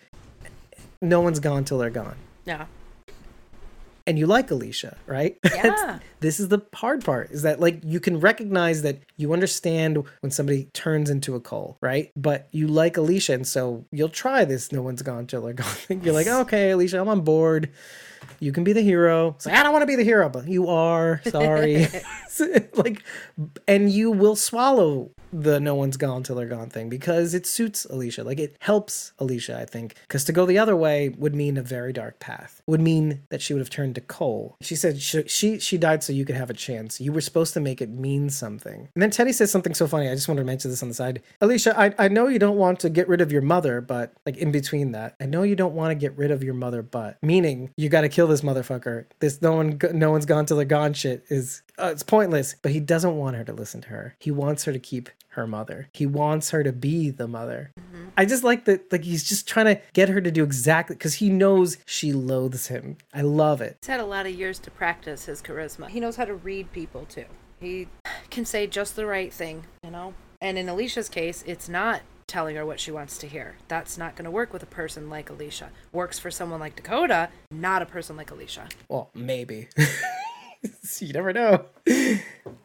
no 1.00 1.20
one's 1.20 1.40
gone 1.40 1.64
till 1.64 1.78
they're 1.78 1.90
gone. 1.90 2.16
yeah. 2.44 2.66
And 4.08 4.18
you 4.18 4.26
like 4.26 4.50
Alicia, 4.50 4.96
right? 5.06 5.38
Yeah. 5.58 5.98
this 6.20 6.40
is 6.40 6.48
the 6.48 6.60
hard 6.72 7.04
part 7.04 7.30
is 7.30 7.42
that 7.42 7.58
like 7.60 7.80
you 7.84 8.00
can 8.00 8.20
recognize 8.20 8.82
that 8.82 9.00
you 9.16 9.32
understand 9.32 10.02
when 10.20 10.30
somebody 10.30 10.64
turns 10.72 11.10
into 11.10 11.34
a 11.34 11.40
Cole, 11.40 11.76
right? 11.80 12.10
But 12.16 12.48
you 12.52 12.68
like 12.68 12.96
Alicia, 12.96 13.34
and 13.34 13.46
so 13.46 13.84
you'll 13.90 14.08
try 14.08 14.44
this 14.44 14.72
no 14.72 14.80
one's 14.80 15.02
gone 15.02 15.26
till 15.26 15.42
they're 15.42 15.52
gone. 15.52 15.76
You're 15.88 16.14
like, 16.14 16.26
okay, 16.26 16.70
Alicia, 16.70 17.00
I'm 17.00 17.08
on 17.08 17.20
board. 17.22 17.70
You 18.40 18.52
can 18.52 18.64
be 18.64 18.72
the 18.72 18.82
hero. 18.82 19.34
It's 19.36 19.46
like, 19.46 19.56
I 19.56 19.62
don't 19.62 19.72
want 19.72 19.82
to 19.82 19.86
be 19.86 19.96
the 19.96 20.04
hero, 20.04 20.28
but 20.28 20.48
you 20.48 20.68
are. 20.68 21.20
Sorry. 21.30 21.88
like, 22.74 23.02
and 23.66 23.90
you 23.90 24.10
will 24.10 24.36
swallow 24.36 25.10
the 25.32 25.60
no 25.60 25.74
one's 25.74 25.96
gone 25.96 26.22
till 26.22 26.36
they're 26.36 26.46
gone 26.46 26.70
thing 26.70 26.88
because 26.88 27.34
it 27.34 27.46
suits 27.46 27.84
Alicia. 27.84 28.24
Like, 28.24 28.38
it 28.38 28.56
helps 28.60 29.12
Alicia, 29.18 29.58
I 29.58 29.64
think. 29.64 29.94
Because 30.02 30.24
to 30.24 30.32
go 30.32 30.46
the 30.46 30.58
other 30.58 30.76
way 30.76 31.08
would 31.10 31.34
mean 31.34 31.56
a 31.56 31.62
very 31.62 31.92
dark 31.92 32.18
path, 32.18 32.62
would 32.66 32.80
mean 32.80 33.22
that 33.30 33.42
she 33.42 33.52
would 33.52 33.60
have 33.60 33.70
turned 33.70 33.94
to 33.96 34.00
Cole. 34.00 34.56
She 34.60 34.76
said 34.76 35.00
she, 35.00 35.26
she, 35.26 35.58
she 35.58 35.78
died 35.78 36.02
so 36.02 36.12
you 36.12 36.24
could 36.24 36.36
have 36.36 36.50
a 36.50 36.54
chance. 36.54 37.00
You 37.00 37.12
were 37.12 37.20
supposed 37.20 37.54
to 37.54 37.60
make 37.60 37.80
it 37.80 37.90
mean 37.90 38.30
something. 38.30 38.88
And 38.94 39.02
then 39.02 39.10
Teddy 39.10 39.32
says 39.32 39.50
something 39.50 39.74
so 39.74 39.86
funny. 39.86 40.08
I 40.08 40.14
just 40.14 40.28
wanted 40.28 40.42
to 40.42 40.46
mention 40.46 40.70
this 40.70 40.82
on 40.82 40.88
the 40.88 40.94
side. 40.94 41.22
Alicia, 41.40 41.78
I, 41.78 41.94
I 41.98 42.08
know 42.08 42.28
you 42.28 42.38
don't 42.38 42.56
want 42.56 42.80
to 42.80 42.90
get 42.90 43.08
rid 43.08 43.20
of 43.20 43.32
your 43.32 43.42
mother, 43.42 43.80
but 43.80 44.12
like 44.26 44.36
in 44.36 44.52
between 44.52 44.92
that, 44.92 45.14
I 45.20 45.26
know 45.26 45.42
you 45.42 45.56
don't 45.56 45.74
want 45.74 45.90
to 45.90 45.94
get 45.94 46.16
rid 46.16 46.30
of 46.30 46.42
your 46.42 46.54
mother, 46.54 46.82
but 46.82 47.18
meaning 47.22 47.70
you 47.76 47.88
got 47.88 48.02
to 48.02 48.08
kill 48.08 48.26
this 48.26 48.42
motherfucker. 48.42 49.06
This 49.20 49.40
no 49.42 49.54
one 49.54 49.78
no 49.92 50.10
one's 50.10 50.26
gone 50.26 50.46
till 50.46 50.56
they're 50.56 50.66
gone 50.66 50.92
shit 50.92 51.24
is 51.28 51.62
uh, 51.78 51.90
it's 51.92 52.02
pointless. 52.02 52.56
But 52.60 52.72
he 52.72 52.80
doesn't 52.80 53.16
want 53.16 53.36
her 53.36 53.44
to 53.44 53.52
listen 53.52 53.80
to 53.82 53.88
her. 53.88 54.16
He 54.18 54.30
wants 54.30 54.64
her 54.64 54.72
to 54.72 54.78
keep 54.78 55.10
her 55.30 55.46
mother. 55.46 55.88
He 55.92 56.06
wants 56.06 56.50
her 56.50 56.62
to 56.64 56.72
be 56.72 57.10
the 57.10 57.28
mother. 57.28 57.70
I 58.16 58.24
just 58.24 58.42
like 58.42 58.64
that 58.64 58.90
like 58.90 59.04
he's 59.04 59.28
just 59.28 59.46
trying 59.46 59.66
to 59.66 59.80
get 59.92 60.08
her 60.08 60.20
to 60.20 60.30
do 60.30 60.42
exactly 60.42 60.96
because 60.96 61.14
he 61.14 61.30
knows 61.30 61.78
she 61.86 62.12
loathes 62.12 62.66
him. 62.66 62.96
I 63.14 63.20
love 63.20 63.60
it. 63.60 63.76
He's 63.80 63.88
had 63.88 64.00
a 64.00 64.04
lot 64.04 64.26
of 64.26 64.34
years 64.34 64.58
to 64.60 64.70
practice 64.70 65.26
his 65.26 65.40
charisma. 65.40 65.88
He 65.88 66.00
knows 66.00 66.16
how 66.16 66.24
to 66.24 66.34
read 66.34 66.72
people 66.72 67.04
too. 67.04 67.26
He 67.60 67.86
can 68.30 68.44
say 68.44 68.66
just 68.66 68.96
the 68.96 69.06
right 69.06 69.32
thing, 69.32 69.64
you 69.84 69.90
know? 69.90 70.14
And 70.40 70.58
in 70.58 70.68
Alicia's 70.68 71.08
case, 71.08 71.44
it's 71.46 71.68
not 71.68 72.02
telling 72.26 72.56
her 72.56 72.66
what 72.66 72.78
she 72.78 72.90
wants 72.90 73.18
to 73.18 73.26
hear. 73.26 73.56
That's 73.68 73.96
not 73.96 74.14
going 74.14 74.24
to 74.24 74.30
work 74.30 74.52
with 74.52 74.62
a 74.62 74.66
person 74.66 75.08
like 75.08 75.30
Alicia. 75.30 75.70
Works 75.92 76.18
for 76.18 76.30
someone 76.30 76.60
like 76.60 76.76
Dakota, 76.76 77.30
not 77.50 77.82
a 77.82 77.86
person 77.86 78.16
like 78.16 78.30
Alicia. 78.30 78.68
Well, 78.88 79.10
maybe. 79.14 79.68
you 81.00 81.12
never 81.12 81.32
know. 81.32 81.64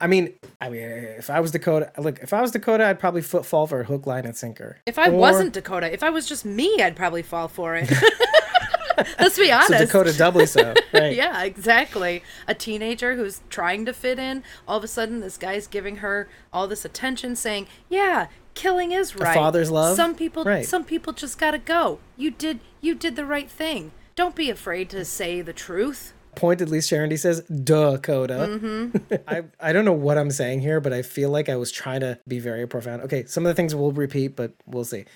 I 0.01 0.07
mean, 0.07 0.33
I 0.59 0.69
mean, 0.69 0.81
if 0.81 1.29
I 1.29 1.39
was 1.39 1.51
Dakota, 1.51 1.91
look, 1.97 2.19
if 2.19 2.33
I 2.33 2.41
was 2.41 2.51
Dakota, 2.51 2.85
I'd 2.85 2.99
probably 2.99 3.21
foot 3.21 3.45
fall 3.45 3.67
for 3.67 3.81
a 3.81 3.83
hook, 3.83 4.05
line, 4.07 4.25
and 4.25 4.35
sinker. 4.35 4.77
If 4.85 4.97
I 4.97 5.09
Or- 5.09 5.17
wasn't 5.17 5.53
Dakota, 5.53 5.91
if 5.93 6.01
I 6.03 6.09
was 6.09 6.27
just 6.27 6.43
me, 6.45 6.81
I'd 6.81 6.95
probably 6.95 7.21
fall 7.21 7.47
for 7.47 7.75
it. 7.75 7.91
Let's 9.19 9.37
be 9.37 9.51
honest. 9.51 9.69
so 9.69 9.77
Dakota 9.85 10.13
doubly 10.17 10.45
so, 10.45 10.73
right? 10.93 11.15
Yeah, 11.15 11.43
exactly. 11.43 12.23
A 12.47 12.53
teenager 12.53 13.15
who's 13.15 13.41
trying 13.49 13.85
to 13.85 13.93
fit 13.93 14.19
in, 14.19 14.43
all 14.67 14.77
of 14.77 14.83
a 14.83 14.87
sudden 14.87 15.19
this 15.19 15.37
guy's 15.37 15.67
giving 15.67 15.97
her 15.97 16.27
all 16.51 16.67
this 16.67 16.85
attention 16.85 17.35
saying, 17.35 17.67
"Yeah, 17.89 18.27
killing 18.53 18.91
is 18.91 19.15
right." 19.15 19.33
father's 19.33 19.71
love? 19.71 19.95
Some 19.95 20.15
people 20.15 20.43
Right. 20.43 20.65
some 20.65 20.83
people 20.83 21.11
just 21.13 21.37
got 21.39 21.51
to 21.51 21.57
go. 21.57 21.99
You 22.17 22.31
did 22.31 22.59
you 22.81 22.93
did 22.95 23.15
the 23.15 23.25
right 23.25 23.49
thing. 23.49 23.91
Don't 24.15 24.35
be 24.35 24.49
afraid 24.51 24.89
to 24.91 25.03
say 25.05 25.41
the 25.41 25.53
truth. 25.53 26.13
Pointedly, 26.35 26.81
Sharon 26.81 27.15
says, 27.17 27.41
Dakota. 27.41 28.33
Mm-hmm. 28.49 29.15
I, 29.27 29.43
I 29.59 29.73
don't 29.73 29.85
know 29.85 29.93
what 29.93 30.17
I'm 30.17 30.31
saying 30.31 30.61
here, 30.61 30.79
but 30.79 30.93
I 30.93 31.01
feel 31.01 31.29
like 31.29 31.49
I 31.49 31.55
was 31.55 31.71
trying 31.71 32.01
to 32.01 32.19
be 32.27 32.39
very 32.39 32.67
profound. 32.67 33.01
Okay, 33.03 33.25
some 33.25 33.45
of 33.45 33.49
the 33.49 33.55
things 33.55 33.75
we'll 33.75 33.91
repeat, 33.91 34.35
but 34.35 34.53
we'll 34.65 34.85
see. 34.85 35.05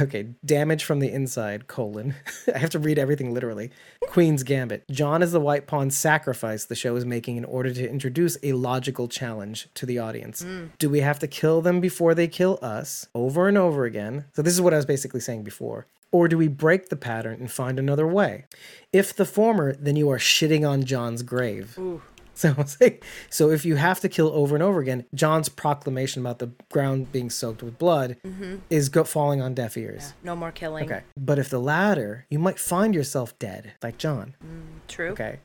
Okay, 0.00 0.26
damage 0.44 0.82
from 0.82 0.98
the 0.98 1.12
inside, 1.12 1.68
colon. 1.68 2.14
I 2.54 2.58
have 2.58 2.70
to 2.70 2.78
read 2.80 2.98
everything 2.98 3.32
literally. 3.32 3.70
Queen's 4.08 4.42
Gambit. 4.42 4.84
John 4.90 5.22
is 5.22 5.30
the 5.30 5.38
White 5.38 5.68
Pawn 5.68 5.90
sacrifice 5.90 6.64
the 6.64 6.74
show 6.74 6.96
is 6.96 7.04
making 7.04 7.36
in 7.36 7.44
order 7.44 7.72
to 7.72 7.88
introduce 7.88 8.36
a 8.42 8.54
logical 8.54 9.06
challenge 9.06 9.68
to 9.74 9.86
the 9.86 9.98
audience. 9.98 10.44
Do 10.78 10.90
we 10.90 11.00
have 11.00 11.20
to 11.20 11.28
kill 11.28 11.62
them 11.62 11.80
before 11.80 12.14
they 12.14 12.26
kill 12.26 12.58
us 12.62 13.06
over 13.14 13.46
and 13.46 13.56
over 13.56 13.84
again? 13.84 14.24
So, 14.32 14.42
this 14.42 14.54
is 14.54 14.60
what 14.60 14.74
I 14.74 14.76
was 14.76 14.86
basically 14.86 15.20
saying 15.20 15.44
before. 15.44 15.86
Or 16.12 16.28
do 16.28 16.36
we 16.36 16.48
break 16.48 16.88
the 16.88 16.96
pattern 16.96 17.40
and 17.40 17.50
find 17.50 17.78
another 17.78 18.06
way? 18.06 18.46
If 18.92 19.14
the 19.14 19.24
former, 19.24 19.74
then 19.74 19.96
you 19.96 20.10
are 20.10 20.18
shitting 20.18 20.68
on 20.68 20.84
John's 20.84 21.22
grave. 21.22 21.78
So, 22.32 22.54
was 22.56 22.80
like- 22.80 23.04
so 23.28 23.50
if 23.50 23.66
you 23.66 23.76
have 23.76 24.00
to 24.00 24.08
kill 24.08 24.28
over 24.28 24.56
and 24.56 24.62
over 24.62 24.80
again, 24.80 25.04
John's 25.14 25.50
proclamation 25.50 26.22
about 26.22 26.38
the 26.38 26.50
ground 26.72 27.12
being 27.12 27.28
soaked 27.28 27.62
with 27.62 27.78
blood 27.78 28.16
mm-hmm. 28.24 28.56
is 28.70 28.88
go- 28.88 29.04
falling 29.04 29.42
on 29.42 29.52
deaf 29.52 29.76
ears. 29.76 30.14
No 30.22 30.34
more 30.34 30.50
killing. 30.50 30.86
Okay. 30.86 31.02
But 31.18 31.38
if 31.38 31.50
the 31.50 31.60
latter, 31.60 32.24
you 32.30 32.38
might 32.38 32.58
find 32.58 32.94
yourself 32.94 33.38
dead, 33.38 33.74
like 33.82 33.98
John. 33.98 34.36
Mm, 34.42 34.88
true. 34.88 35.10
Okay. 35.10 35.40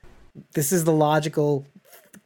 This 0.53 0.71
is 0.71 0.85
the 0.85 0.93
logical 0.93 1.67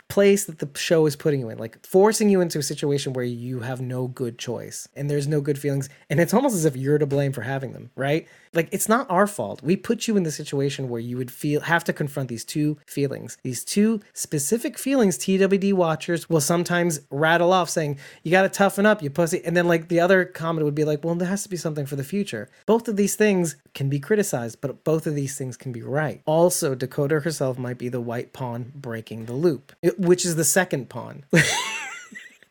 place 0.09 0.45
that 0.45 0.59
the 0.59 0.69
show 0.77 1.05
is 1.05 1.15
putting 1.15 1.39
you 1.39 1.49
in, 1.49 1.57
like 1.57 1.85
forcing 1.85 2.29
you 2.29 2.41
into 2.41 2.59
a 2.59 2.63
situation 2.63 3.13
where 3.13 3.23
you 3.23 3.61
have 3.61 3.79
no 3.79 4.07
good 4.07 4.37
choice 4.37 4.87
and 4.95 5.09
there's 5.09 5.27
no 5.27 5.39
good 5.39 5.57
feelings. 5.57 5.87
And 6.09 6.19
it's 6.19 6.33
almost 6.33 6.55
as 6.55 6.65
if 6.65 6.75
you're 6.75 6.97
to 6.97 7.05
blame 7.05 7.31
for 7.31 7.41
having 7.41 7.73
them, 7.73 7.91
right? 7.95 8.27
Like 8.53 8.69
it's 8.71 8.89
not 8.89 9.09
our 9.09 9.27
fault. 9.27 9.61
We 9.61 9.75
put 9.75 10.07
you 10.07 10.17
in 10.17 10.23
the 10.23 10.31
situation 10.31 10.89
where 10.89 10.99
you 10.99 11.17
would 11.17 11.31
feel 11.31 11.61
have 11.61 11.83
to 11.85 11.93
confront 11.93 12.29
these 12.29 12.45
two 12.45 12.77
feelings. 12.85 13.37
These 13.43 13.63
two 13.63 14.01
specific 14.13 14.77
feelings 14.77 15.17
TWD 15.17 15.73
watchers 15.73 16.29
will 16.29 16.41
sometimes 16.41 17.01
rattle 17.09 17.53
off 17.53 17.69
saying, 17.69 17.97
You 18.23 18.31
gotta 18.31 18.49
toughen 18.49 18.85
up, 18.85 19.01
you 19.01 19.09
pussy. 19.09 19.41
And 19.45 19.55
then 19.55 19.67
like 19.67 19.87
the 19.87 19.99
other 19.99 20.25
comment 20.25 20.65
would 20.65 20.75
be 20.75 20.85
like, 20.85 21.03
Well, 21.03 21.15
there 21.15 21.27
has 21.27 21.43
to 21.43 21.49
be 21.49 21.57
something 21.57 21.85
for 21.85 21.95
the 21.95 22.03
future. 22.03 22.49
Both 22.65 22.87
of 22.87 22.95
these 22.95 23.15
things 23.15 23.55
can 23.73 23.89
be 23.89 23.99
criticized, 23.99 24.61
but 24.61 24.83
both 24.83 25.05
of 25.07 25.15
these 25.15 25.37
things 25.37 25.57
can 25.57 25.71
be 25.71 25.81
right. 25.81 26.21
Also, 26.25 26.75
Dakota 26.75 27.19
herself 27.19 27.57
might 27.57 27.77
be 27.77 27.89
the 27.89 28.01
white 28.01 28.33
pawn 28.33 28.71
breaking 28.75 29.25
the 29.25 29.33
loop, 29.33 29.73
which 29.97 30.25
is 30.25 30.35
the 30.35 30.43
second 30.43 30.89
pawn. 30.89 31.23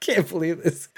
Can't 0.01 0.29
believe 0.29 0.63
this. 0.63 0.89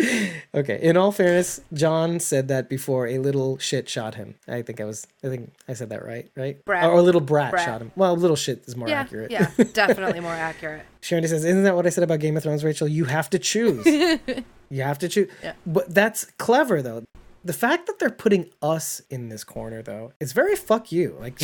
Okay. 0.55 0.79
In 0.83 0.97
all 0.97 1.11
fairness, 1.11 1.61
John 1.73 2.21
said 2.21 2.49
that 2.49 2.69
before 2.69 3.07
a 3.07 3.19
little 3.19 3.57
shit 3.59 3.89
shot 3.89 4.15
him. 4.17 4.35
I 4.47 4.61
think 4.63 4.81
I 4.81 4.85
was. 4.85 5.07
I 5.25 5.29
think 5.29 5.53
I 5.69 5.73
said 5.73 5.89
that 5.89 6.05
right. 6.05 6.31
Right. 6.37 6.63
Brat. 6.67 6.85
Or 6.85 6.99
a 6.99 7.03
little 7.03 7.21
brat, 7.23 7.51
Brat. 7.51 7.65
shot 7.65 7.81
him. 7.81 7.93
Well, 7.97 8.13
a 8.13 8.15
little 8.15 8.37
shit 8.37 8.63
is 8.67 8.77
more 8.77 8.89
Yeah, 8.89 9.01
accurate. 9.01 9.31
yeah, 9.31 9.51
definitely 9.73 10.21
more 10.21 10.33
accurate. 10.35 10.83
Sharon 11.01 11.27
says, 11.27 11.45
"Isn't 11.45 11.63
that 11.65 11.75
what 11.75 11.87
I 11.87 11.91
said 11.91 12.05
about 12.05 12.21
Game 12.21 12.37
of 12.37 12.43
Thrones, 12.43 12.63
Rachel? 12.63 12.87
You 12.89 13.07
have 13.07 13.31
to 13.31 13.39
choose. 13.39 13.87
you 14.71 14.83
have 14.83 14.99
to 14.99 15.09
choose. 15.09 15.31
Yeah. 15.43 15.55
But 15.67 15.95
that's 15.95 16.27
clever, 16.37 16.83
though. 16.83 17.05
The 17.43 17.53
fact 17.55 17.87
that 17.87 17.99
they're 17.99 18.11
putting 18.11 18.51
us 18.61 19.01
in 19.09 19.31
this 19.31 19.45
corner, 19.45 19.83
though, 19.83 20.13
is 20.21 20.33
very 20.33 20.57
fuck 20.57 20.93
you. 20.93 21.17
Like, 21.19 21.41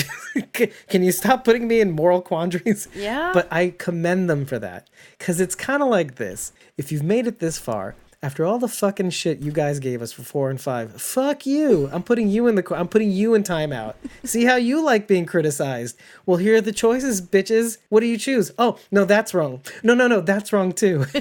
can 0.88 1.02
you 1.02 1.10
stop 1.10 1.44
putting 1.44 1.66
me 1.66 1.80
in 1.80 1.90
moral 1.90 2.20
quandaries? 2.20 2.86
Yeah. 2.94 3.30
But 3.32 3.50
I 3.50 3.74
commend 3.78 4.28
them 4.28 4.44
for 4.44 4.58
that 4.58 4.88
because 5.18 5.40
it's 5.40 5.54
kind 5.54 5.82
of 5.82 5.88
like 5.88 6.16
this. 6.16 6.52
If 6.76 6.92
you've 6.92 7.02
made 7.02 7.26
it 7.26 7.38
this 7.38 7.58
far. 7.58 7.94
After 8.22 8.44
all 8.46 8.58
the 8.58 8.66
fucking 8.66 9.10
shit 9.10 9.40
you 9.40 9.52
guys 9.52 9.78
gave 9.78 10.00
us 10.00 10.10
for 10.10 10.22
four 10.22 10.50
and 10.50 10.60
five, 10.60 11.00
fuck 11.00 11.44
you. 11.46 11.88
I'm 11.92 12.02
putting 12.02 12.28
you 12.28 12.46
in 12.48 12.54
the. 12.54 12.74
I'm 12.74 12.88
putting 12.88 13.10
you 13.10 13.34
in 13.34 13.42
timeout. 13.42 13.94
See 14.24 14.46
how 14.46 14.56
you 14.56 14.82
like 14.82 15.06
being 15.06 15.26
criticized. 15.26 15.96
Well, 16.24 16.38
here 16.38 16.56
are 16.56 16.60
the 16.62 16.72
choices, 16.72 17.20
bitches. 17.20 17.76
What 17.90 18.00
do 18.00 18.06
you 18.06 18.16
choose? 18.16 18.50
Oh, 18.58 18.78
no, 18.90 19.04
that's 19.04 19.34
wrong. 19.34 19.60
No, 19.82 19.94
no, 19.94 20.08
no, 20.08 20.22
that's 20.22 20.52
wrong 20.52 20.72
too. 20.72 21.04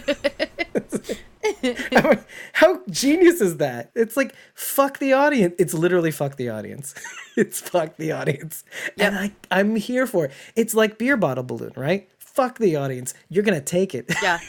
how, 1.92 2.18
how 2.54 2.82
genius 2.90 3.42
is 3.42 3.58
that? 3.58 3.92
It's 3.96 4.18
like 4.18 4.36
fuck 4.54 5.00
the 5.00 5.14
audience. 5.14 5.56
It's 5.58 5.74
literally 5.74 6.12
fuck 6.12 6.38
the 6.38 6.50
audience. 6.50 6.96
it's 7.38 7.60
fuck 7.60 7.98
the 7.98 8.12
audience, 8.12 8.64
and 9.00 9.16
I 9.16 9.32
I'm 9.52 9.76
here 9.76 10.08
for 10.08 10.26
it. 10.26 10.32
It's 10.56 10.74
like 10.74 10.98
beer 10.98 11.18
bottle 11.18 11.44
balloon, 11.44 11.74
right? 11.76 12.10
Fuck 12.20 12.58
the 12.58 12.76
audience. 12.76 13.14
You're 13.30 13.44
gonna 13.44 13.62
take 13.62 13.96
it. 13.96 14.12
Yeah. 14.24 14.40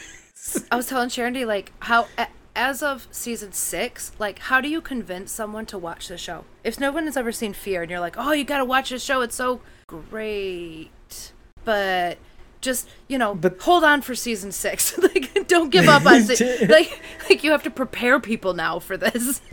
I 0.70 0.76
was 0.76 0.86
telling 0.86 1.08
Sharon 1.08 1.34
like, 1.46 1.72
how, 1.80 2.06
as 2.54 2.82
of 2.82 3.08
season 3.10 3.52
six, 3.52 4.12
like, 4.18 4.38
how 4.38 4.60
do 4.60 4.68
you 4.68 4.80
convince 4.80 5.32
someone 5.32 5.66
to 5.66 5.78
watch 5.78 6.08
the 6.08 6.16
show? 6.16 6.44
If 6.62 6.78
no 6.78 6.92
one 6.92 7.04
has 7.06 7.16
ever 7.16 7.32
seen 7.32 7.52
Fear 7.52 7.82
and 7.82 7.90
you're 7.90 8.00
like, 8.00 8.16
oh, 8.16 8.32
you 8.32 8.44
gotta 8.44 8.64
watch 8.64 8.90
this 8.90 9.02
show, 9.02 9.20
it's 9.22 9.34
so 9.34 9.60
great. 9.86 11.32
But 11.64 12.18
just, 12.60 12.88
you 13.08 13.18
know, 13.18 13.34
But- 13.34 13.60
hold 13.60 13.84
on 13.84 14.02
for 14.02 14.14
season 14.14 14.52
six. 14.52 14.96
like, 14.98 15.46
don't 15.48 15.70
give 15.70 15.88
up 15.88 16.04
on 16.06 16.14
it. 16.28 16.68
like, 16.70 17.00
like, 17.28 17.44
you 17.44 17.50
have 17.50 17.62
to 17.64 17.70
prepare 17.70 18.18
people 18.20 18.54
now 18.54 18.78
for 18.78 18.96
this. 18.96 19.40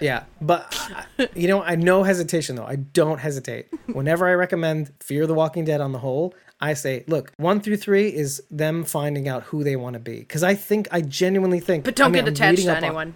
Yeah, 0.00 0.24
but 0.40 0.76
uh, 1.18 1.26
you 1.34 1.46
know, 1.48 1.62
I 1.62 1.76
no 1.76 2.02
hesitation 2.02 2.56
though. 2.56 2.66
I 2.66 2.76
don't 2.76 3.18
hesitate. 3.20 3.68
Whenever 3.86 4.28
I 4.28 4.32
recommend 4.34 4.92
Fear 5.00 5.26
the 5.28 5.34
Walking 5.34 5.64
Dead 5.64 5.80
on 5.80 5.92
the 5.92 6.00
whole, 6.00 6.34
I 6.60 6.74
say, 6.74 7.04
look, 7.06 7.32
one 7.38 7.60
through 7.60 7.76
three 7.78 8.08
is 8.08 8.42
them 8.50 8.84
finding 8.84 9.28
out 9.28 9.44
who 9.44 9.62
they 9.62 9.76
want 9.76 9.94
to 9.94 10.00
be. 10.00 10.18
Because 10.18 10.42
I 10.42 10.56
think, 10.56 10.88
I 10.90 11.00
genuinely 11.00 11.60
think. 11.60 11.84
but 11.84 11.94
don't 11.94 12.08
I 12.08 12.10
mean, 12.10 12.24
get 12.24 12.32
attached 12.32 12.62
to 12.64 12.72
up 12.72 12.78
on- 12.78 12.84
anyone. 12.84 13.14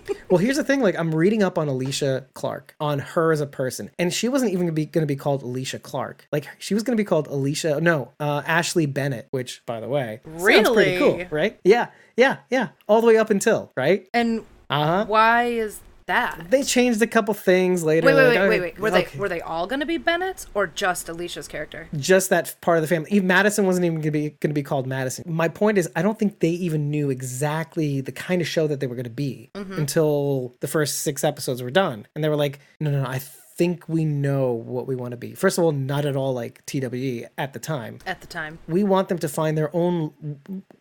well, 0.30 0.38
here's 0.38 0.56
the 0.56 0.64
thing. 0.64 0.80
Like, 0.80 0.98
I'm 0.98 1.14
reading 1.14 1.42
up 1.42 1.58
on 1.58 1.68
Alicia 1.68 2.26
Clark, 2.34 2.74
on 2.80 2.98
her 2.98 3.32
as 3.32 3.40
a 3.40 3.46
person, 3.46 3.90
and 3.98 4.12
she 4.12 4.28
wasn't 4.28 4.52
even 4.52 4.66
gonna 4.66 4.72
be 4.74 4.86
going 4.86 5.02
to 5.02 5.06
be 5.06 5.16
called 5.16 5.42
Alicia 5.42 5.78
Clark. 5.78 6.26
Like, 6.32 6.46
she 6.58 6.74
was 6.74 6.82
going 6.82 6.96
to 6.96 7.00
be 7.00 7.06
called 7.06 7.26
Alicia. 7.26 7.80
No, 7.80 8.12
uh, 8.20 8.42
Ashley 8.46 8.86
Bennett. 8.86 9.28
Which, 9.30 9.62
by 9.66 9.80
the 9.80 9.88
way, 9.88 10.20
sounds 10.38 10.70
pretty 10.70 10.98
cool, 10.98 11.24
right? 11.30 11.58
Yeah, 11.64 11.88
yeah, 12.16 12.38
yeah. 12.50 12.68
All 12.88 13.00
the 13.00 13.06
way 13.06 13.16
up 13.16 13.30
until 13.30 13.72
right. 13.76 14.08
and 14.14 14.44
Uh 14.70 14.86
huh. 14.86 15.04
why 15.06 15.44
is 15.44 15.80
that. 16.06 16.50
They 16.50 16.62
changed 16.62 17.00
a 17.02 17.06
couple 17.06 17.34
things 17.34 17.82
later. 17.82 18.06
Wait, 18.06 18.14
wait, 18.14 18.28
like, 18.28 18.38
wait, 18.38 18.48
wait, 18.48 18.60
wait. 18.60 18.78
Were 18.78 18.88
okay. 18.88 19.08
they 19.12 19.18
were 19.18 19.28
they 19.28 19.40
all 19.40 19.66
gonna 19.66 19.86
be 19.86 19.98
Bennett's 19.98 20.46
or 20.54 20.66
just 20.66 21.08
Alicia's 21.08 21.48
character? 21.48 21.88
just 21.96 22.30
that 22.30 22.54
part 22.60 22.78
of 22.78 22.82
the 22.82 22.88
family. 22.88 23.08
Even 23.10 23.26
Madison 23.26 23.66
wasn't 23.66 23.84
even 23.84 23.96
going 23.96 24.04
to 24.04 24.10
be 24.10 24.30
going 24.30 24.50
to 24.50 24.54
be 24.54 24.62
called 24.62 24.86
Madison. 24.86 25.24
My 25.26 25.48
point 25.48 25.78
is, 25.78 25.88
I 25.96 26.02
don't 26.02 26.18
think 26.18 26.40
they 26.40 26.50
even 26.50 26.90
knew 26.90 27.10
exactly 27.10 28.00
the 28.00 28.12
kind 28.12 28.40
of 28.40 28.48
show 28.48 28.66
that 28.66 28.80
they 28.80 28.86
were 28.86 28.94
going 28.94 29.04
to 29.04 29.10
be 29.10 29.50
mm-hmm. 29.54 29.72
until 29.74 30.54
the 30.60 30.68
first 30.68 31.00
six 31.00 31.24
episodes 31.24 31.62
were 31.62 31.70
done, 31.70 32.06
and 32.14 32.22
they 32.22 32.28
were 32.28 32.36
like, 32.36 32.60
"No, 32.80 32.90
no, 32.90 33.02
no, 33.02 33.08
I 33.08 33.18
think 33.18 33.88
we 33.88 34.04
know 34.04 34.52
what 34.52 34.86
we 34.86 34.96
want 34.96 35.12
to 35.12 35.16
be." 35.16 35.34
First 35.34 35.58
of 35.58 35.64
all, 35.64 35.72
not 35.72 36.04
at 36.04 36.16
all 36.16 36.32
like 36.34 36.64
TWD 36.66 37.26
at 37.38 37.52
the 37.52 37.58
time. 37.58 37.98
At 38.06 38.20
the 38.20 38.26
time. 38.26 38.58
We 38.68 38.84
want 38.84 39.08
them 39.08 39.18
to 39.18 39.28
find 39.28 39.56
their 39.56 39.74
own 39.74 40.12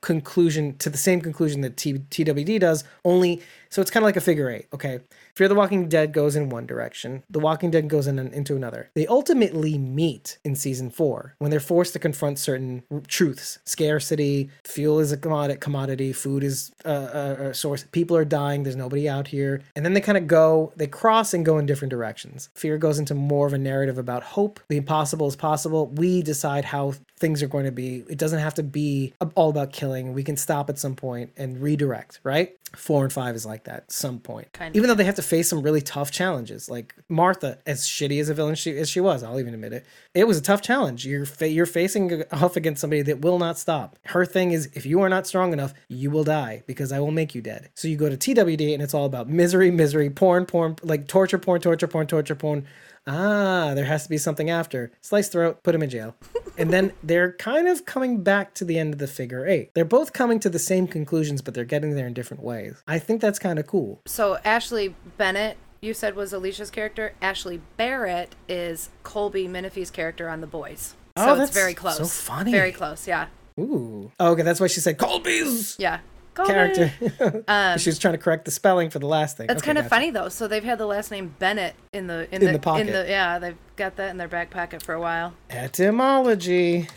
conclusion 0.01 0.77
to 0.77 0.89
the 0.89 0.97
same 0.97 1.21
conclusion 1.21 1.61
that 1.61 1.77
T- 1.77 1.93
TWD 1.93 2.59
does, 2.59 2.83
only 3.05 3.41
so 3.71 3.81
it's 3.81 3.89
kind 3.89 4.03
of 4.03 4.07
like 4.07 4.17
a 4.17 4.21
figure 4.21 4.49
eight. 4.49 4.67
Okay. 4.73 4.99
Fear 5.33 5.47
the 5.47 5.55
Walking 5.55 5.89
Dead 5.89 6.11
goes 6.11 6.35
in 6.35 6.49
one 6.49 6.67
direction, 6.67 7.23
The 7.29 7.39
Walking 7.39 7.71
Dead 7.71 7.87
goes 7.87 8.05
in 8.05 8.19
into 8.19 8.55
another. 8.55 8.91
They 8.93 9.07
ultimately 9.07 9.77
meet 9.77 10.37
in 10.43 10.55
season 10.55 10.89
four 10.89 11.35
when 11.39 11.49
they're 11.49 11.59
forced 11.59 11.93
to 11.93 11.99
confront 11.99 12.37
certain 12.37 12.83
truths. 13.07 13.59
Scarcity, 13.65 14.49
fuel 14.65 14.99
is 14.99 15.11
a 15.11 15.17
commodity, 15.17 15.59
commodity 15.59 16.13
food 16.13 16.43
is 16.43 16.71
a, 16.85 16.91
a, 16.91 17.49
a 17.49 17.53
source. 17.53 17.85
People 17.91 18.17
are 18.17 18.25
dying, 18.25 18.63
there's 18.63 18.75
nobody 18.75 19.07
out 19.07 19.27
here. 19.27 19.61
And 19.75 19.85
then 19.85 19.93
they 19.93 20.01
kind 20.01 20.17
of 20.17 20.27
go, 20.27 20.73
they 20.75 20.87
cross 20.87 21.33
and 21.33 21.45
go 21.45 21.57
in 21.57 21.65
different 21.65 21.91
directions. 21.91 22.49
Fear 22.55 22.77
goes 22.77 22.99
into 22.99 23.15
more 23.15 23.47
of 23.47 23.53
a 23.53 23.57
narrative 23.57 23.97
about 23.97 24.23
hope. 24.23 24.59
The 24.67 24.77
impossible 24.77 25.27
is 25.27 25.35
possible. 25.35 25.87
We 25.87 26.21
decide 26.21 26.65
how 26.65 26.93
things 27.21 27.41
are 27.41 27.47
going 27.47 27.65
to 27.65 27.71
be. 27.71 28.03
It 28.09 28.17
doesn't 28.17 28.39
have 28.39 28.55
to 28.55 28.63
be 28.63 29.13
all 29.35 29.49
about 29.49 29.71
killing. 29.71 30.13
We 30.13 30.23
can 30.23 30.35
stop 30.35 30.69
at 30.69 30.77
some 30.79 30.95
point 30.95 31.31
and 31.37 31.61
redirect, 31.61 32.19
right? 32.23 32.57
Four 32.75 33.03
and 33.03 33.13
five 33.13 33.35
is 33.35 33.45
like 33.45 33.65
that 33.65 33.75
at 33.75 33.91
some 33.91 34.19
point. 34.19 34.51
Kind 34.53 34.71
of. 34.71 34.77
Even 34.77 34.87
though 34.87 34.95
they 34.95 35.03
have 35.03 35.15
to 35.15 35.21
face 35.21 35.49
some 35.49 35.61
really 35.61 35.81
tough 35.81 36.09
challenges. 36.09 36.69
Like 36.69 36.95
Martha, 37.09 37.59
as 37.65 37.81
shitty 37.81 38.19
as 38.19 38.29
a 38.29 38.33
villain 38.33 38.55
she, 38.55 38.75
as 38.77 38.89
she 38.89 38.99
was, 38.99 39.23
I'll 39.23 39.39
even 39.39 39.53
admit 39.53 39.73
it. 39.73 39.85
It 40.13 40.25
was 40.25 40.37
a 40.37 40.41
tough 40.41 40.61
challenge. 40.61 41.05
You're 41.05 41.25
fa- 41.25 41.49
you're 41.49 41.65
facing 41.65 42.23
off 42.31 42.55
against 42.55 42.81
somebody 42.81 43.01
that 43.03 43.21
will 43.21 43.37
not 43.39 43.59
stop. 43.59 43.97
Her 44.05 44.25
thing 44.25 44.51
is, 44.51 44.69
if 44.73 44.85
you 44.85 45.01
are 45.01 45.09
not 45.09 45.27
strong 45.27 45.53
enough, 45.53 45.73
you 45.89 46.09
will 46.09 46.23
die 46.23 46.63
because 46.65 46.91
I 46.91 46.99
will 46.99 47.11
make 47.11 47.35
you 47.35 47.41
dead. 47.41 47.69
So 47.75 47.87
you 47.87 47.97
go 47.97 48.09
to 48.09 48.17
TWD 48.17 48.73
and 48.73 48.81
it's 48.81 48.93
all 48.93 49.05
about 49.05 49.29
misery, 49.29 49.69
misery, 49.69 50.09
porn, 50.09 50.45
porn, 50.45 50.77
like 50.81 51.07
torture, 51.07 51.37
porn, 51.37 51.61
torture, 51.61 51.87
porn, 51.87 52.07
torture, 52.07 52.35
porn. 52.35 52.65
Ah, 53.07 53.73
there 53.75 53.85
has 53.85 54.03
to 54.03 54.09
be 54.09 54.17
something 54.17 54.49
after. 54.49 54.91
Slice 55.01 55.27
throat, 55.29 55.63
put 55.63 55.73
him 55.75 55.81
in 55.83 55.89
jail. 55.89 56.15
and 56.57 56.71
then 56.71 56.93
they're 57.03 57.33
kind 57.33 57.67
of 57.67 57.85
coming 57.85 58.21
back 58.23 58.53
to 58.55 58.65
the 58.65 58.77
end 58.77 58.93
of 58.93 58.99
the 58.99 59.07
figure 59.07 59.47
eight. 59.47 59.71
They're 59.73 59.85
both 59.85 60.13
coming 60.13 60.39
to 60.41 60.49
the 60.49 60.59
same 60.59 60.87
conclusions, 60.87 61.41
but 61.41 61.53
they're 61.53 61.65
getting 61.65 61.95
there 61.95 62.07
in 62.07 62.13
different 62.13 62.43
ways. 62.43 62.81
I 62.87 62.99
think 62.99 63.21
that's 63.21 63.39
kind 63.39 63.57
of 63.59 63.65
cool. 63.67 64.01
So 64.05 64.37
Ashley 64.45 64.95
Bennett, 65.17 65.57
you 65.81 65.93
said 65.93 66.15
was 66.15 66.31
Alicia's 66.31 66.69
character. 66.69 67.13
Ashley 67.21 67.59
Barrett 67.77 68.35
is 68.47 68.89
Colby 69.03 69.47
Minifie's 69.47 69.89
character 69.89 70.29
on 70.29 70.41
The 70.41 70.47
Boys. 70.47 70.95
So 71.17 71.25
Oh, 71.25 71.31
it's 71.33 71.39
that's 71.39 71.51
very 71.53 71.73
close. 71.73 71.97
so 71.97 72.05
funny. 72.05 72.51
Very 72.51 72.71
close, 72.71 73.07
yeah. 73.07 73.27
Ooh. 73.59 74.11
Oh, 74.19 74.31
okay, 74.31 74.43
that's 74.43 74.59
why 74.59 74.67
she 74.67 74.79
said 74.79 74.97
Colby's 74.97 75.75
Yeah. 75.77 75.99
Character. 76.35 76.91
she 77.77 77.89
was 77.89 77.99
trying 77.99 78.13
to 78.13 78.17
correct 78.17 78.45
the 78.45 78.51
spelling 78.51 78.89
for 78.89 78.99
the 78.99 79.05
last 79.07 79.37
thing. 79.37 79.47
That's 79.47 79.59
Okay, 79.61 79.67
kind 79.67 79.77
of 79.77 79.83
gotcha. 79.85 79.89
funny 79.89 80.11
though. 80.11 80.29
So 80.29 80.47
they've 80.47 80.63
had 80.63 80.77
the 80.77 80.85
last 80.85 81.11
name 81.11 81.35
Bennett 81.39 81.75
in 81.93 82.07
the 82.07 82.27
in, 82.33 82.41
In 82.41 82.47
the, 82.47 82.51
the 82.53 82.59
pocket. 82.59 82.87
In 82.87 82.93
the, 82.93 83.05
yeah, 83.07 83.37
they've 83.39 83.57
got 83.75 83.95
that 83.97 84.09
in 84.11 84.17
their 84.17 84.27
back 84.27 84.49
pocket 84.49 84.81
for 84.81 84.93
a 84.93 84.99
while. 84.99 85.33
Etymology 85.49 86.87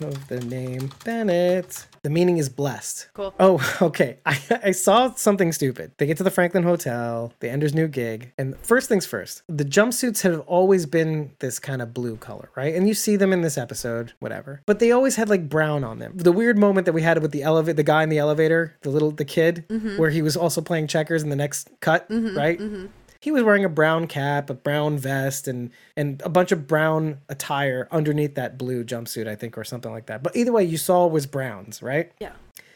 of 0.00 0.28
the 0.28 0.40
name 0.40 0.90
Bennett. 1.04 1.86
The 2.06 2.10
meaning 2.10 2.38
is 2.38 2.48
blessed. 2.48 3.08
Cool. 3.14 3.34
Oh, 3.40 3.78
okay. 3.82 4.18
I, 4.24 4.38
I 4.66 4.70
saw 4.70 5.12
something 5.14 5.50
stupid. 5.50 5.90
They 5.96 6.06
get 6.06 6.16
to 6.18 6.22
the 6.22 6.30
Franklin 6.30 6.62
Hotel, 6.62 7.32
the 7.40 7.50
Ender's 7.50 7.74
new 7.74 7.88
gig, 7.88 8.32
and 8.38 8.56
first 8.58 8.88
things 8.88 9.04
first, 9.04 9.42
the 9.48 9.64
jumpsuits 9.64 10.22
have 10.22 10.38
always 10.42 10.86
been 10.86 11.32
this 11.40 11.58
kind 11.58 11.82
of 11.82 11.92
blue 11.92 12.16
color, 12.16 12.48
right? 12.54 12.76
And 12.76 12.86
you 12.86 12.94
see 12.94 13.16
them 13.16 13.32
in 13.32 13.40
this 13.40 13.58
episode, 13.58 14.12
whatever. 14.20 14.62
But 14.66 14.78
they 14.78 14.92
always 14.92 15.16
had 15.16 15.28
like 15.28 15.48
brown 15.48 15.82
on 15.82 15.98
them. 15.98 16.12
The 16.16 16.30
weird 16.30 16.56
moment 16.56 16.84
that 16.84 16.92
we 16.92 17.02
had 17.02 17.20
with 17.20 17.32
the 17.32 17.42
elevator, 17.42 17.74
the 17.74 17.82
guy 17.82 18.04
in 18.04 18.08
the 18.08 18.18
elevator, 18.18 18.76
the 18.82 18.90
little 18.90 19.10
the 19.10 19.24
kid, 19.24 19.64
mm-hmm. 19.66 19.98
where 19.98 20.10
he 20.10 20.22
was 20.22 20.36
also 20.36 20.60
playing 20.60 20.86
checkers 20.86 21.24
in 21.24 21.28
the 21.28 21.34
next 21.34 21.70
cut, 21.80 22.08
mm-hmm. 22.08 22.38
right? 22.38 22.60
Mm-hmm. 22.60 22.86
He 23.20 23.30
was 23.30 23.42
wearing 23.42 23.64
a 23.64 23.68
brown 23.68 24.06
cap, 24.06 24.50
a 24.50 24.54
brown 24.54 24.98
vest, 24.98 25.48
and 25.48 25.70
and 25.96 26.20
a 26.24 26.28
bunch 26.28 26.52
of 26.52 26.66
brown 26.66 27.18
attire 27.28 27.88
underneath 27.90 28.34
that 28.36 28.58
blue 28.58 28.84
jumpsuit, 28.84 29.26
I 29.28 29.34
think, 29.34 29.56
or 29.58 29.64
something 29.64 29.90
like 29.90 30.06
that. 30.06 30.22
But 30.22 30.36
either 30.36 30.52
way, 30.52 30.64
you 30.64 30.76
saw 30.76 31.06
was 31.06 31.26
browns, 31.26 31.82
right? 31.82 32.12
Yeah. 32.20 32.32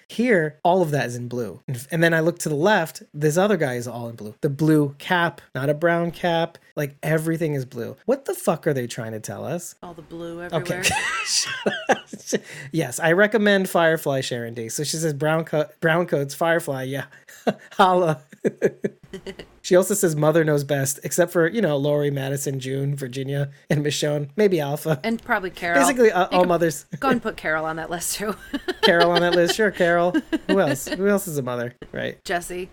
Here, 0.09 0.59
all 0.65 0.83
of 0.83 0.91
that 0.91 1.07
is 1.07 1.15
in 1.15 1.29
blue. 1.29 1.61
And- 1.69 2.03
then 2.03 2.13
I 2.13 2.19
look 2.19 2.41
to 2.41 2.49
the 2.49 2.57
left, 2.57 3.05
this 3.15 3.37
other 3.37 3.57
guy 3.57 3.75
is 3.75 3.87
all 3.87 4.09
in 4.09 4.17
blue. 4.17 4.35
The 4.41 4.51
blue 4.51 4.97
cap, 4.99 5.41
not 5.55 5.71
a 5.71 5.75
brown 5.75 6.11
cap. 6.11 6.59
Like 6.75 6.97
everything 7.01 7.55
is 7.55 7.65
blue. 7.65 7.97
What 8.07 8.25
the 8.25 8.35
fuck 8.35 8.67
are 8.67 8.73
they 8.75 8.89
trying 8.89 9.13
to 9.13 9.21
tell 9.21 9.45
us? 9.45 9.77
All 9.85 9.95
the 9.95 10.03
blue 10.03 10.43
everywhere. 10.43 10.81
Okay. 10.81 12.39
yes, 12.73 12.99
I 12.99 13.13
recommend 13.13 13.69
Firefly 13.69 14.23
Sharon 14.23 14.55
D. 14.55 14.69
So 14.69 14.83
she 14.83 14.97
says 14.97 15.15
brown 15.15 15.45
coat, 15.45 15.69
brown 15.81 16.07
coats, 16.07 16.35
Firefly. 16.35 16.83
Yeah, 16.85 17.05
holla. 17.75 18.23
she 19.63 19.77
also 19.77 19.95
says 19.95 20.15
mother 20.17 20.45
knows 20.45 20.65
best, 20.65 21.01
except 21.03 21.33
for 21.33 21.49
you 21.49 21.61
know 21.61 21.77
Lori, 21.77 22.11
Madison, 22.11 22.61
June, 22.61 22.95
Virginia, 22.97 23.51
and 23.69 23.85
Michonne. 23.85 24.31
Maybe 24.37 24.61
Alpha. 24.61 25.01
And 25.05 25.23
probably 25.23 25.51
Carol. 25.51 25.81
Basically, 25.81 26.13
uh, 26.13 26.27
all 26.29 26.45
mothers. 26.45 26.87
Go 26.99 27.09
and 27.09 27.23
put 27.23 27.37
Carol 27.37 27.65
on 27.65 27.77
that 27.77 27.91
list 27.91 28.17
too. 28.17 28.35
Carol 28.83 29.11
on 29.11 29.21
that 29.21 29.35
list. 29.35 29.57
Sure, 29.57 29.71
Carol. 29.71 30.13
Who 30.49 30.61
else? 30.61 30.87
Who 30.89 31.09
else 31.09 31.27
is 31.29 31.39
a 31.39 31.43
mother? 31.43 31.75
Right. 31.93 32.23
Jesse. 32.25 32.71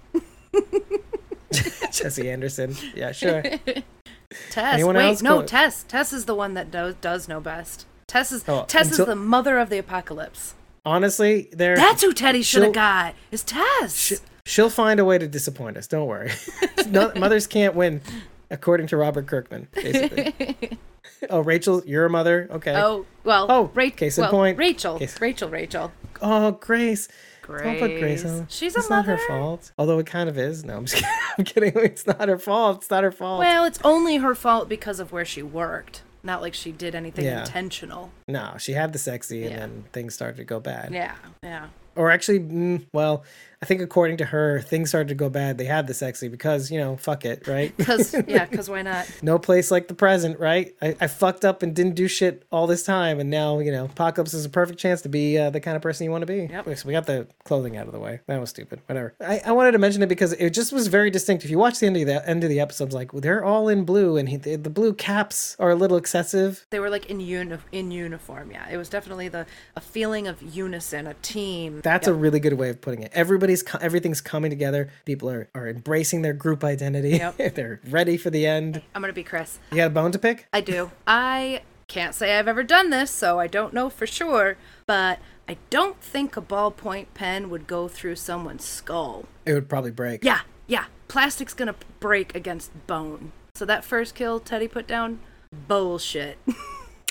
Jesse 1.92 2.30
Anderson. 2.30 2.76
Yeah, 2.96 3.12
sure. 3.12 3.42
Tess. 3.42 4.74
Anyone 4.74 4.96
Wait, 4.96 5.08
else? 5.08 5.22
no, 5.22 5.42
Tess. 5.44 5.84
Tess 5.84 6.12
is 6.14 6.26
the 6.26 6.36
one 6.36 6.54
that 6.56 6.70
does 6.72 6.96
does 6.96 7.28
know 7.28 7.40
best. 7.40 7.86
Tess 8.08 8.32
is 8.32 8.44
Oh, 8.48 8.66
Tess 8.68 8.90
until- 8.92 9.06
is 9.06 9.10
the 9.10 9.16
mother 9.16 9.58
of 9.58 9.70
the 9.70 9.78
apocalypse. 9.78 10.54
Honestly, 10.86 11.50
there. 11.52 11.76
That's 11.76 12.02
who 12.02 12.14
Teddy 12.14 12.42
should 12.42 12.64
have 12.64 12.74
got. 12.74 13.16
Is 13.32 13.44
Tess. 13.44 14.22
She'll 14.48 14.69
find 14.69 14.99
a 14.99 15.06
way 15.06 15.18
to 15.18 15.28
disappoint 15.28 15.78
us. 15.78 15.88
Don't 15.88 16.07
worry. 16.07 16.32
no, 16.88 17.11
mothers 17.15 17.48
can't 17.48 17.76
win, 17.76 18.02
according 18.49 18.88
to 18.88 18.98
Robert 18.98 19.28
Kirkman. 19.28 19.68
Basically. 19.74 20.78
oh, 21.30 21.41
Rachel, 21.41 21.84
you're 21.86 22.06
a 22.06 22.10
mother. 22.10 22.48
Okay. 22.52 22.76
oh 22.76 23.06
well. 23.24 23.45
Oh, 23.49 23.72
Ra- 23.74 23.90
case 23.90 24.18
in 24.18 24.24
well, 24.24 24.32
point. 24.32 24.57
Rachel. 24.57 24.98
Case- 24.99 25.19
Rachel. 25.22 25.49
Rachel. 25.49 25.91
Oh, 26.22 26.52
Grace. 26.52 27.07
Grace. 27.41 27.64
Don't 27.64 27.80
put 27.80 27.99
Grace 27.99 28.26
on. 28.26 28.48
She's 28.49 28.76
a 28.76 28.80
mother. 28.80 28.82
it's 28.82 28.90
not 28.90 29.06
her 29.06 29.18
fault. 29.28 29.72
Although 29.78 29.99
it 29.99 30.06
kind 30.06 30.28
of 30.28 30.38
is. 30.38 30.65
No, 30.65 30.78
I'm 30.78 30.86
just 30.86 30.95
kidding. 31.03 31.10
I'm 31.38 31.44
kidding. 31.45 31.74
It's 31.86 32.06
not 32.06 32.28
her 32.28 32.38
fault. 32.38 32.78
It's 32.82 32.90
not 32.90 33.03
her 33.03 33.11
fault. 33.11 33.40
Well, 33.40 33.64
it's 33.65 33.80
only 33.84 34.18
her 34.18 34.36
fault 34.36 34.68
because 34.68 34.99
of 34.99 35.11
where 35.11 35.24
she 35.26 35.41
worked. 35.41 36.02
Not 36.24 36.41
like 36.41 36.53
she 36.53 36.74
did 36.74 36.94
anything 36.94 37.24
Yeah. 37.24 37.41
intentional. 37.41 38.11
no, 38.28 38.56
she 38.60 38.74
had 38.74 38.91
the 38.91 38.99
sexy, 38.99 39.44
and 39.44 39.52
Yeah. 39.52 39.60
then 39.60 39.86
things 39.94 40.14
started 40.14 40.36
to 40.38 40.44
go 40.44 40.60
bad. 40.60 40.91
Yeah. 40.94 41.15
Yeah. 41.41 41.68
Or 41.95 42.11
actually, 42.11 42.40
mm, 42.41 42.86
well, 42.91 43.24
I 43.62 43.66
think 43.66 43.82
according 43.82 44.18
to 44.18 44.26
her, 44.26 44.62
things 44.62 44.90
started 44.90 45.10
to 45.10 45.16
go 45.16 45.30
bad. 45.30 45.58
They 45.58 45.66
had 45.66 45.88
the 45.88 45.94
sexy 45.94 46.28
because 46.28 46.70
you 46.70 46.80
know, 46.80 46.98
fuck 46.98 47.26
it, 47.26 47.48
right? 47.48 47.76
Cause 47.86 48.16
yeah. 48.28 48.46
Cause 48.46 48.70
why 48.70 48.82
not? 48.82 49.10
no 49.22 49.40
place 49.40 49.72
like 49.72 49.88
the 49.88 49.94
present, 49.94 50.40
right? 50.40 50.76
I, 50.82 50.96
I 51.02 51.08
fucked 51.08 51.44
up 51.44 51.64
and 51.64 51.76
didn't 51.76 51.96
do 51.96 52.08
shit 52.08 52.46
all 52.52 52.68
this 52.68 52.84
time, 52.84 53.20
and 53.20 53.30
now 53.30 53.60
you 53.60 53.72
know, 53.72 53.86
apocalypse 53.86 54.34
is 54.34 54.46
a 54.46 54.50
perfect 54.50 54.80
chance 54.80 55.02
to 55.02 55.10
be 55.10 55.38
uh, 55.38 55.50
the 55.50 55.60
kind 55.60 55.76
of 55.76 55.82
person 55.82 56.06
you 56.06 56.12
want 56.12 56.22
to 56.22 56.28
be. 56.28 56.48
Yep. 56.52 56.78
So 56.78 56.88
we 56.88 56.94
got 56.94 57.06
the 57.06 57.28
clothing 57.44 57.78
out 57.78 57.88
of 57.88 57.94
the 57.94 58.00
way. 58.00 58.20
That 58.28 58.40
was 58.40 58.50
stupid. 58.50 58.82
Whatever. 58.86 59.16
I, 59.20 59.42
I 59.46 59.52
wanted 59.52 59.72
to 59.72 59.80
mention 59.80 60.04
it 60.04 60.10
because 60.10 60.34
it 60.34 60.52
just 60.52 60.72
was 60.72 60.88
very 60.88 61.10
distinct. 61.10 61.44
If 61.44 61.50
you 61.50 61.58
watch 61.58 61.80
the 61.80 61.88
end 61.88 61.98
of 61.98 62.06
the 62.06 62.28
end 62.28 62.44
of 62.44 62.50
the 62.50 62.60
episodes, 62.60 62.94
like 62.94 63.12
they're 63.12 63.44
all 63.44 63.70
in 63.70 63.86
blue, 63.86 64.18
and 64.18 64.30
he, 64.30 64.38
the, 64.38 64.56
the 64.56 64.70
blue 64.70 64.94
caps 64.94 65.56
are 65.60 65.72
a 65.72 65.76
little 65.76 65.98
excessive. 65.98 66.66
They 66.70 66.80
were 66.80 66.90
like 66.90 67.08
in 67.08 67.20
uni- 67.20 67.58
in 67.72 67.92
uniform. 67.92 68.52
Yeah. 68.52 68.68
It 68.70 68.78
was 68.78 68.90
definitely 68.90 69.30
the 69.30 69.46
a 69.76 69.82
feeling 69.82 70.28
of 70.28 70.42
unison, 70.42 71.08
a 71.08 71.14
team. 71.16 71.82
That's 71.84 72.08
a 72.08 72.14
really 72.14 72.40
good 72.40 72.54
way 72.54 72.70
of 72.70 72.82
putting 72.82 73.02
it. 73.04 73.12
Everybody's 73.48 73.82
everything's 73.82 74.19
coming 74.19 74.49
together. 74.49 74.90
People 75.06 75.30
are 75.30 75.48
are 75.56 75.69
embracing 75.69 76.22
their 76.22 76.34
group 76.34 76.65
identity. 76.65 77.11
Yep. 77.11 77.38
they're 77.56 77.80
ready 77.90 78.18
for 78.18 78.30
the 78.30 78.45
end. 78.45 78.82
I'm 78.94 79.02
gonna 79.02 79.14
be 79.14 79.24
Chris. 79.24 79.60
You 79.72 79.78
got 79.78 79.88
a 79.88 79.91
bone 79.91 80.11
to 80.11 80.19
pick? 80.19 80.48
I 80.52 80.60
do. 80.60 80.91
I 81.07 81.61
can't 81.88 82.14
say 82.14 82.38
I've 82.38 82.49
ever 82.49 82.64
done 82.64 82.90
this, 82.90 83.10
so 83.10 83.40
I 83.40 83.48
don't 83.48 83.74
know 83.74 83.90
for 83.90 84.06
sure, 84.06 84.57
but 84.86 85.19
I 85.48 85.56
don't 85.69 86.02
think 86.02 86.36
a 86.36 86.41
ballpoint 86.41 87.07
pen 87.14 87.49
would 87.49 87.68
go 87.68 87.88
through 87.88 88.18
someone's 88.18 88.65
skull. 88.65 89.24
It 89.45 89.53
would 89.53 89.69
probably 89.69 89.91
break. 89.91 90.26
Yeah, 90.26 90.41
yeah. 90.68 90.86
Plastic's 91.07 91.53
gonna 91.53 91.76
break 92.02 92.36
against 92.36 92.72
bone. 92.86 93.32
So 93.56 93.64
that 93.64 93.86
first 93.86 94.14
kill 94.14 94.41
Teddy 94.41 94.68
put 94.68 94.88
down, 94.88 95.19
bullshit. 95.68 96.38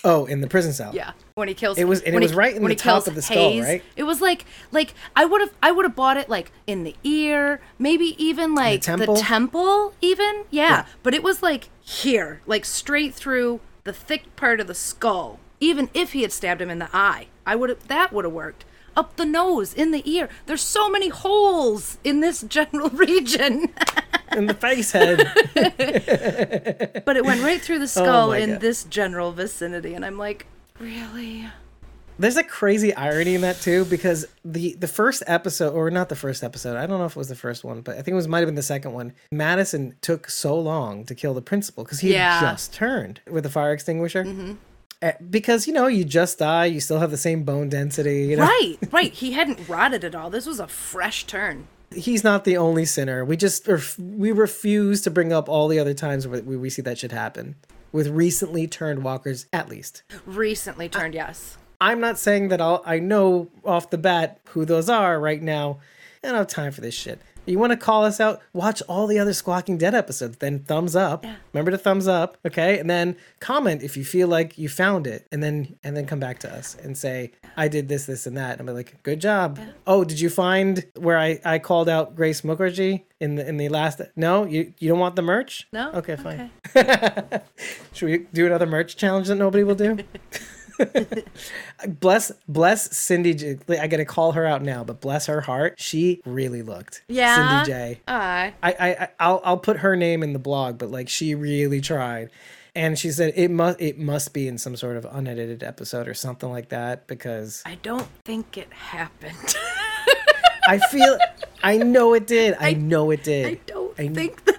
Oh, 0.04 0.24
in 0.26 0.40
the 0.40 0.46
prison 0.46 0.72
cell. 0.72 0.92
yeah, 0.94 1.12
when 1.36 1.48
he 1.48 1.54
kills 1.54 1.76
It 1.76 1.86
was- 1.86 2.00
and 2.00 2.14
it 2.14 2.18
was 2.22 2.30
he- 2.30 2.36
right 2.36 2.56
in 2.56 2.62
the 2.62 2.70
he 2.70 2.74
top 2.74 3.06
of 3.06 3.14
the 3.14 3.20
skull, 3.20 3.36
Hayes, 3.50 3.62
right? 3.62 3.82
It 3.94 4.04
was 4.04 4.22
like 4.22 4.46
like 4.72 4.94
I 5.14 5.26
would 5.26 5.42
have 5.42 5.52
I 5.62 5.70
would 5.70 5.84
have 5.84 5.94
bought 5.94 6.16
it 6.16 6.30
like 6.30 6.50
in 6.66 6.82
the 6.82 6.96
ear, 7.04 7.60
maybe 7.78 8.16
even 8.22 8.54
like 8.54 8.80
the 8.80 8.86
temple? 8.86 9.16
temple, 9.16 9.92
even 10.00 10.44
yeah. 10.50 10.68
Yeah. 10.68 10.86
But 11.02 11.12
it 11.12 11.22
was 11.22 11.42
like 11.42 11.68
here, 11.82 12.40
like 12.46 12.64
straight 12.64 13.12
through 13.14 13.60
the 13.84 13.92
thick 13.92 14.34
part 14.36 14.60
of 14.60 14.66
the 14.66 14.74
skull. 14.74 15.38
Even 15.60 15.90
if 15.92 16.12
he 16.12 16.22
had 16.22 16.32
stabbed 16.32 16.62
him 16.62 16.70
in 16.70 16.78
the 16.78 16.88
eye, 16.94 17.26
I 17.44 17.54
would 17.54 17.68
have 17.68 17.86
that 17.88 18.14
would 18.14 18.24
have 18.24 18.32
worked. 18.34 18.64
Up 18.96 19.16
the 19.16 19.26
nose, 19.26 19.74
in 19.74 19.90
the 19.90 20.02
ear. 20.10 20.30
There's 20.46 20.62
so 20.62 20.88
many 20.88 21.08
holes 21.10 21.98
in 22.02 22.20
this 22.20 22.40
general 22.48 22.88
region. 22.88 23.74
in 24.32 24.46
the 24.46 24.54
face 24.54 24.92
head. 24.92 25.18
but 27.04 27.14
it 27.18 27.26
went 27.26 27.42
right 27.42 27.60
through 27.60 27.80
the 27.80 27.84
oh 27.84 27.88
skull 28.02 28.30
Oh 28.30 28.32
in 28.32 28.52
God. 28.52 28.60
this 28.62 28.84
general 28.84 29.32
vicinity, 29.32 29.92
and 29.92 30.02
I'm 30.02 30.16
like, 30.16 30.46
really? 30.78 31.46
There's 32.18 32.38
a 32.38 32.42
crazy 32.42 32.94
irony 32.94 33.34
in 33.34 33.42
that 33.42 33.60
too, 33.60 33.84
because 33.84 34.24
the 34.44 34.74
the 34.74 34.88
first 34.88 35.22
episode, 35.26 35.74
or 35.74 35.90
not 35.90 36.08
the 36.08 36.16
first 36.16 36.42
episode, 36.42 36.76
I 36.76 36.86
don't 36.86 36.98
know 36.98 37.04
if 37.04 37.12
it 37.12 37.16
was 37.18 37.28
the 37.28 37.34
first 37.34 37.62
one, 37.62 37.82
but 37.82 37.92
I 37.92 37.96
think 37.96 38.08
it 38.08 38.14
was 38.14 38.26
might 38.26 38.38
have 38.38 38.46
been 38.48 38.54
the 38.54 38.62
second 38.62 38.92
one. 38.94 39.12
Madison 39.30 39.96
took 40.00 40.30
so 40.30 40.58
long 40.58 41.04
to 41.04 41.14
kill 41.14 41.34
the 41.34 41.42
principal 41.42 41.84
because 41.84 42.00
he 42.00 42.14
Yeah. 42.14 42.40
had 42.40 42.52
just 42.52 42.72
turned 42.72 43.20
with 43.30 43.42
the 43.44 43.50
fire 43.50 43.72
extinguisher. 43.72 44.56
Uh, 45.02 45.12
because 45.28 45.66
you 45.66 45.74
know 45.74 45.88
you 45.88 46.04
just 46.04 46.38
die, 46.38 46.64
you 46.64 46.80
still 46.80 47.00
have 47.00 47.10
the 47.10 47.18
same 47.18 47.44
bone 47.44 47.68
density. 47.68 48.24
You 48.28 48.36
know? 48.36 48.44
Right, 48.46 48.76
right. 48.92 49.12
He 49.12 49.32
hadn't 49.32 49.68
rotted 49.68 50.02
at 50.02 50.14
all. 50.14 50.30
This 50.30 50.46
was 50.46 50.58
a 50.58 50.66
fresh 50.66 51.24
turn. 51.26 51.66
He's 51.94 52.24
not 52.24 52.44
the 52.44 52.56
only 52.56 52.86
sinner. 52.86 53.26
We 53.26 53.36
just 53.36 53.68
we 53.98 54.32
refuse 54.32 55.02
to 55.02 55.10
bring 55.10 55.34
up 55.34 55.50
all 55.50 55.68
the 55.68 55.78
other 55.78 55.92
times 55.92 56.26
where 56.26 56.40
we 56.40 56.56
we 56.56 56.70
see 56.70 56.80
that 56.82 56.96
should 56.98 57.12
happen 57.12 57.56
with 57.92 58.08
recently 58.08 58.66
turned 58.66 59.02
walkers, 59.02 59.46
at 59.52 59.68
least. 59.68 60.02
Recently 60.24 60.88
turned, 60.88 61.14
yes. 61.14 61.56
I'm 61.80 62.00
not 62.00 62.18
saying 62.18 62.48
that 62.48 62.60
I'll, 62.60 62.82
I 62.86 62.98
know 62.98 63.48
off 63.64 63.90
the 63.90 63.98
bat 63.98 64.40
who 64.48 64.64
those 64.64 64.88
are 64.88 65.20
right 65.20 65.42
now. 65.42 65.78
I 66.22 66.28
don't 66.28 66.36
have 66.36 66.46
time 66.46 66.72
for 66.72 66.80
this 66.80 66.94
shit. 66.94 67.20
You 67.46 67.58
want 67.58 67.70
to 67.70 67.76
call 67.76 68.04
us 68.04 68.20
out? 68.20 68.42
Watch 68.52 68.82
all 68.88 69.06
the 69.06 69.18
other 69.18 69.32
Squawking 69.32 69.78
Dead 69.78 69.94
episodes. 69.94 70.38
Then 70.38 70.58
thumbs 70.60 70.96
up. 70.96 71.24
Yeah. 71.24 71.36
Remember 71.52 71.70
to 71.70 71.78
thumbs 71.78 72.08
up, 72.08 72.36
okay? 72.44 72.78
And 72.78 72.90
then 72.90 73.16
comment 73.40 73.82
if 73.82 73.96
you 73.96 74.04
feel 74.04 74.26
like 74.28 74.58
you 74.58 74.68
found 74.68 75.06
it, 75.06 75.26
and 75.30 75.42
then 75.42 75.78
and 75.84 75.96
then 75.96 76.06
come 76.06 76.18
back 76.18 76.40
to 76.40 76.52
us 76.52 76.76
and 76.82 76.98
say 76.98 77.30
I 77.56 77.68
did 77.68 77.88
this, 77.88 78.06
this, 78.06 78.26
and 78.26 78.36
that. 78.36 78.58
And 78.58 78.68
I'm 78.68 78.74
like, 78.74 79.00
good 79.04 79.20
job. 79.20 79.60
Oh, 79.86 80.04
did 80.04 80.20
you 80.20 80.28
find 80.28 80.84
where 80.96 81.18
I 81.18 81.40
I 81.44 81.58
called 81.58 81.88
out 81.88 82.16
Grace 82.16 82.40
Mukherjee 82.40 83.04
in 83.20 83.36
the 83.36 83.48
in 83.48 83.56
the 83.56 83.68
last? 83.68 84.00
No, 84.16 84.44
you 84.44 84.74
you 84.78 84.88
don't 84.88 84.98
want 84.98 85.14
the 85.16 85.22
merch? 85.22 85.68
No? 85.72 85.92
Okay, 85.92 86.16
fine. 86.16 86.50
Should 87.92 88.06
we 88.06 88.18
do 88.32 88.46
another 88.46 88.66
merch 88.66 88.96
challenge 88.96 89.28
that 89.28 89.36
nobody 89.36 89.62
will 89.62 89.76
do? 89.76 89.98
bless 91.86 92.32
bless 92.48 92.96
Cindy 92.96 93.34
J. 93.34 93.58
I 93.68 93.86
gotta 93.86 94.04
call 94.04 94.32
her 94.32 94.46
out 94.46 94.62
now, 94.62 94.84
but 94.84 95.00
bless 95.00 95.26
her 95.26 95.40
heart, 95.40 95.74
she 95.78 96.20
really 96.24 96.62
looked. 96.62 97.02
Yeah? 97.08 97.62
Cindy 97.64 97.70
J. 97.70 98.00
Aye. 98.08 98.54
I, 98.62 98.72
I 98.72 98.88
I- 98.88 99.08
I'll 99.20 99.40
I'll 99.44 99.58
put 99.58 99.78
her 99.78 99.96
name 99.96 100.22
in 100.22 100.32
the 100.32 100.38
blog, 100.38 100.78
but 100.78 100.90
like 100.90 101.08
she 101.08 101.34
really 101.34 101.80
tried. 101.80 102.30
And 102.74 102.98
she 102.98 103.10
said 103.10 103.32
it 103.36 103.50
must 103.50 103.80
it 103.80 103.98
must 103.98 104.34
be 104.34 104.46
in 104.48 104.58
some 104.58 104.76
sort 104.76 104.96
of 104.98 105.06
unedited 105.10 105.62
episode 105.62 106.08
or 106.08 106.14
something 106.14 106.50
like 106.50 106.68
that 106.68 107.06
because 107.06 107.62
I 107.64 107.76
don't 107.82 108.06
think 108.24 108.58
it 108.58 108.70
happened. 108.72 109.54
I 110.68 110.78
feel 110.90 111.16
I 111.62 111.78
know 111.78 112.12
it 112.12 112.26
did. 112.26 112.54
I, 112.60 112.74
know 112.74 113.10
it 113.12 113.22
did. 113.24 113.46
I 113.46 113.54
don't 113.66 113.98
I- 113.98 114.08
think 114.08 114.44
that. 114.44 114.55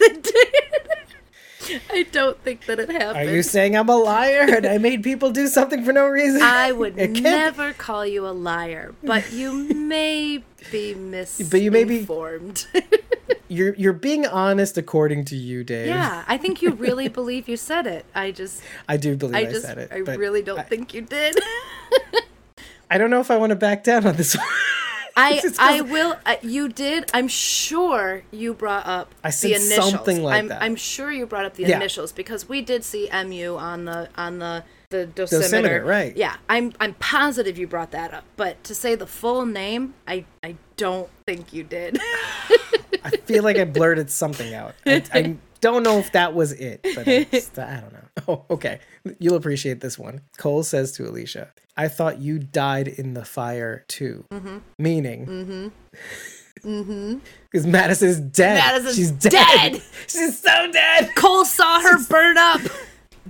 I 1.92 2.04
don't 2.12 2.42
think 2.44 2.66
that 2.66 2.80
it 2.80 2.90
happened. 2.90 3.02
Are 3.04 3.14
happened. 3.14 3.36
you 3.36 3.44
saying 3.44 3.76
I'm 3.76 3.90
a 3.90 3.98
liar 3.98 4.46
and 4.56 4.66
I 4.66 4.78
made 4.78 5.04
people 5.04 5.32
do 5.32 5.48
something 5.48 5.84
for 5.84 5.94
no 5.94 6.08
reason? 6.08 6.42
I 6.42 6.72
would 6.72 6.96
never 6.96 7.74
call 7.74 8.06
you 8.06 8.28
a 8.28 8.32
liar, 8.32 8.94
but 9.04 9.32
you 9.32 9.54
may 9.74 10.44
be 10.72 10.94
misinformed. 10.96 11.52
But 11.52 11.62
you 11.62 11.72
may 11.72 11.84
be- 11.84 12.00
informed. 12.00 12.68
You're 13.50 13.76
you're 13.76 13.94
being 13.94 14.26
honest 14.26 14.78
according 14.78 15.24
to 15.26 15.36
you, 15.38 15.64
Dave. 15.64 15.88
yeah, 15.88 16.26
I 16.28 16.38
think 16.38 16.62
you 16.62 16.72
really 16.72 17.08
believe 17.08 17.48
you 17.48 17.56
said 17.56 17.88
it. 17.88 18.06
I 18.14 18.32
just, 18.32 18.62
I 18.90 18.98
do 18.98 19.16
believe 19.16 19.36
I, 19.36 19.40
I 19.40 19.46
just, 19.46 19.62
said 19.66 19.78
it. 19.78 19.90
I 19.92 20.00
really 20.00 20.42
don't 20.42 20.68
think 20.68 20.94
you 20.94 21.02
did. 21.02 21.38
I 22.92 22.98
don't 22.98 23.10
know 23.10 23.22
if 23.22 23.32
I 23.32 23.38
want 23.38 23.52
to 23.52 23.56
back 23.56 23.86
down 23.86 24.06
on 24.06 24.16
this 24.18 24.36
one. 24.36 24.46
I, 25.18 25.42
I 25.60 25.82
will. 25.82 26.16
Uh, 26.26 26.36
you 26.42 26.70
did. 26.70 27.10
I'm 27.14 27.28
sure 27.28 28.24
you 28.32 28.54
brought 28.54 28.86
up 28.86 29.14
I 29.24 29.32
the 29.32 29.56
initials. 29.56 29.92
something 29.92 30.24
like 30.24 30.38
I'm, 30.40 30.48
that. 30.50 30.62
I'm 30.62 30.76
sure 30.76 31.12
you 31.12 31.26
brought 31.26 31.46
up 31.46 31.56
the 31.56 31.64
Yeah. 31.64 31.76
initials 31.78 32.12
because 32.12 32.48
we 32.48 32.62
did 32.62 32.84
see 32.84 33.10
mu 33.12 33.58
on 33.58 33.86
the 33.86 34.10
on 34.16 34.40
the 34.40 34.64
the 34.90 35.10
dosimeter. 35.14 35.42
Dosimeter, 35.42 35.86
right. 35.86 36.16
Yeah, 36.16 36.38
I'm 36.48 36.72
I'm 36.80 36.94
positive 36.94 37.58
you 37.58 37.68
brought 37.68 37.92
that 37.92 38.14
up. 38.14 38.24
But 38.38 38.64
to 38.66 38.76
say 38.76 38.96
the 38.96 39.08
full 39.08 39.46
name, 39.46 39.96
I 40.08 40.24
I 40.44 40.56
don't 40.78 41.10
think 41.26 41.52
you 41.52 41.64
did. 41.64 42.00
I 43.04 43.10
feel 43.26 43.44
like 43.44 43.58
I 43.58 43.66
blurted 43.66 44.10
something 44.24 44.54
out. 44.54 44.76
I, 44.86 45.04
I 45.14 45.36
don't 45.62 45.84
know 45.84 45.98
if 45.98 46.12
that 46.14 46.34
was 46.34 46.52
it, 46.54 46.82
but 46.96 47.08
it's, 47.08 47.58
I 47.58 47.82
don't 47.82 47.92
know. 47.94 48.00
Oh, 48.28 48.46
okay. 48.50 48.80
You'll 49.20 49.36
appreciate 49.36 49.80
this 49.82 49.98
one. 50.00 50.22
Cole 50.38 50.64
says 50.64 50.92
to 50.94 51.08
Alicia, 51.08 51.52
"I 51.78 51.88
thought 51.88 52.20
you 52.20 52.40
died 52.40 52.88
in 52.88 53.14
the 53.14 53.24
fire 53.24 53.86
too." 53.88 54.26
Mm-hmm. 54.32 54.58
Meaning, 54.80 55.72
because 57.52 57.68
Madison's 57.68 58.20
dead. 58.20 58.58
Madison's 58.58 58.96
She's 58.96 59.12
dead. 59.12 59.32
dead. 59.32 59.82
She's 60.08 60.40
so 60.40 60.72
dead. 60.72 61.14
Cole 61.16 61.46
saw 61.46 61.80
her 61.82 62.04
burn 62.08 62.38
up. 62.38 62.62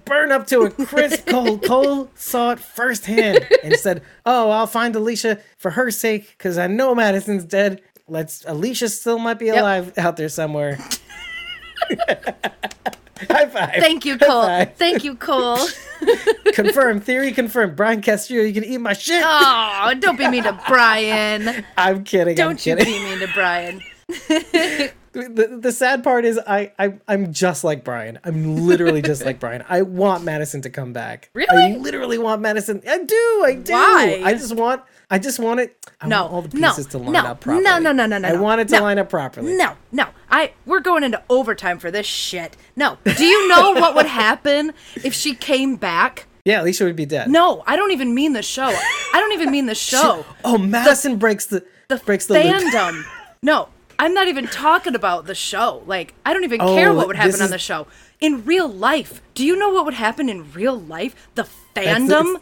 burn 0.05 0.31
up 0.31 0.47
to 0.47 0.61
a 0.61 0.69
crisp 0.69 1.25
cold. 1.27 1.63
Cole 1.65 2.09
saw 2.15 2.51
it 2.51 2.59
firsthand 2.59 3.45
and 3.63 3.75
said, 3.75 4.01
"Oh, 4.25 4.49
I'll 4.49 4.67
find 4.67 4.95
Alicia 4.95 5.39
for 5.57 5.71
her 5.71 5.91
sake 5.91 6.29
because 6.37 6.57
I 6.57 6.67
know 6.67 6.95
Madison's 6.95 7.43
dead. 7.43 7.81
Let's. 8.07 8.45
Alicia 8.47 8.87
still 8.89 9.19
might 9.19 9.37
be 9.39 9.49
alive 9.49 9.97
out 9.97 10.15
there 10.15 10.29
somewhere." 10.29 10.79
High 13.29 13.47
five. 13.47 13.75
Thank 13.79 14.05
you, 14.05 14.17
Cole. 14.17 14.65
Thank 14.75 15.03
you, 15.03 15.15
Cole. 15.15 15.59
confirmed. 16.53 17.03
Theory 17.03 17.31
confirmed. 17.31 17.75
Brian 17.75 18.01
Castillo, 18.01 18.43
you 18.43 18.53
can 18.53 18.63
eat 18.63 18.77
my 18.77 18.93
shit. 18.93 19.23
Oh, 19.25 19.93
don't 19.99 20.17
be 20.17 20.27
mean 20.27 20.43
to 20.43 20.59
Brian. 20.67 21.65
I'm 21.77 22.03
kidding. 22.03 22.39
I'm 22.39 22.47
Don't 22.49 22.65
you 22.65 22.75
be 22.75 22.83
mean 22.85 23.19
to 23.19 23.27
Brian. 23.33 23.81
the, 25.13 25.57
the 25.61 25.71
sad 25.71 26.03
part 26.03 26.25
is 26.25 26.39
I, 26.47 26.71
I 26.77 26.93
I'm 27.07 27.33
just 27.33 27.63
like 27.63 27.83
Brian. 27.83 28.19
I'm 28.23 28.67
literally 28.67 29.01
just 29.01 29.25
like 29.25 29.39
Brian. 29.39 29.63
I 29.67 29.81
want 29.81 30.23
Madison 30.23 30.61
to 30.61 30.69
come 30.69 30.93
back. 30.93 31.29
Really? 31.33 31.73
I 31.75 31.77
literally 31.77 32.17
want 32.17 32.41
Madison. 32.41 32.81
I 32.87 32.99
do. 33.03 33.43
I 33.45 33.55
do. 33.63 33.73
Why? 33.73 34.21
I 34.23 34.33
just 34.33 34.55
want 34.55 34.83
I 35.09 35.19
just 35.19 35.39
want 35.39 35.59
it. 35.61 35.77
I 36.01 36.07
No, 36.07 36.23
want 36.23 36.33
all 36.33 36.41
the 36.41 36.57
no, 36.59 36.69
pieces 36.69 36.87
to 36.87 36.97
line 36.97 37.13
no, 37.13 37.19
up 37.21 37.39
properly. 37.41 37.63
no, 37.63 37.79
no, 37.79 37.91
no, 37.93 38.05
no, 38.05 38.17
no, 38.17 38.27
I 38.27 38.31
no, 38.33 38.41
want 38.41 38.59
it 38.61 38.67
to 38.69 38.75
no, 38.75 38.81
line 38.83 38.99
up 38.99 39.09
properly. 39.09 39.55
No, 39.55 39.75
no. 39.91 40.07
I 40.29 40.51
we're 40.65 40.81
going 40.81 41.03
into 41.03 41.21
overtime 41.29 41.79
for 41.79 41.89
this 41.91 42.05
shit. 42.05 42.57
No. 42.75 42.97
Do 43.05 43.25
you 43.25 43.47
know 43.47 43.71
what 43.79 43.95
would 43.95 44.05
happen 44.05 44.73
if 45.03 45.13
she 45.13 45.33
came 45.33 45.77
back? 45.77 46.25
Yeah, 46.43 46.61
Alicia 46.61 46.83
would 46.85 46.95
be 46.97 47.05
dead. 47.05 47.29
No, 47.29 47.63
I 47.65 47.75
don't 47.77 47.91
even 47.91 48.13
mean 48.13 48.33
the 48.33 48.41
show. 48.43 48.67
I 48.67 49.19
don't 49.19 49.31
even 49.33 49.49
mean 49.51 49.65
the 49.65 49.75
show. 49.91 50.25
Oh, 50.43 50.57
Madison 50.57 51.17
breaks 51.17 51.45
the, 51.45 51.65
The 51.87 51.97
breaks 51.97 52.25
the 52.25 52.33
loop. 52.35 52.43
fandom. 52.73 53.03
No, 53.41 53.69
I'm 53.99 54.13
not 54.13 54.27
even 54.27 54.47
talking 54.47 54.95
about 54.95 55.25
the 55.25 55.35
show. 55.35 55.83
Like, 55.85 56.13
I 56.25 56.33
don't 56.33 56.43
even 56.43 56.59
care 56.59 56.89
Oh, 56.89 56.93
what 56.95 57.07
would 57.07 57.15
happen 57.15 57.41
on 57.41 57.49
the 57.49 57.57
show. 57.57 57.87
In 58.19 58.43
real 58.45 58.67
life, 58.67 59.21
do 59.35 59.45
you 59.45 59.55
know 59.57 59.69
what 59.69 59.85
would 59.85 59.93
happen 59.93 60.27
in 60.29 60.51
real 60.53 60.77
life? 60.79 61.15
The 61.35 61.43
the- 61.75 61.81
fandom, 61.81 62.33
the 62.33 62.41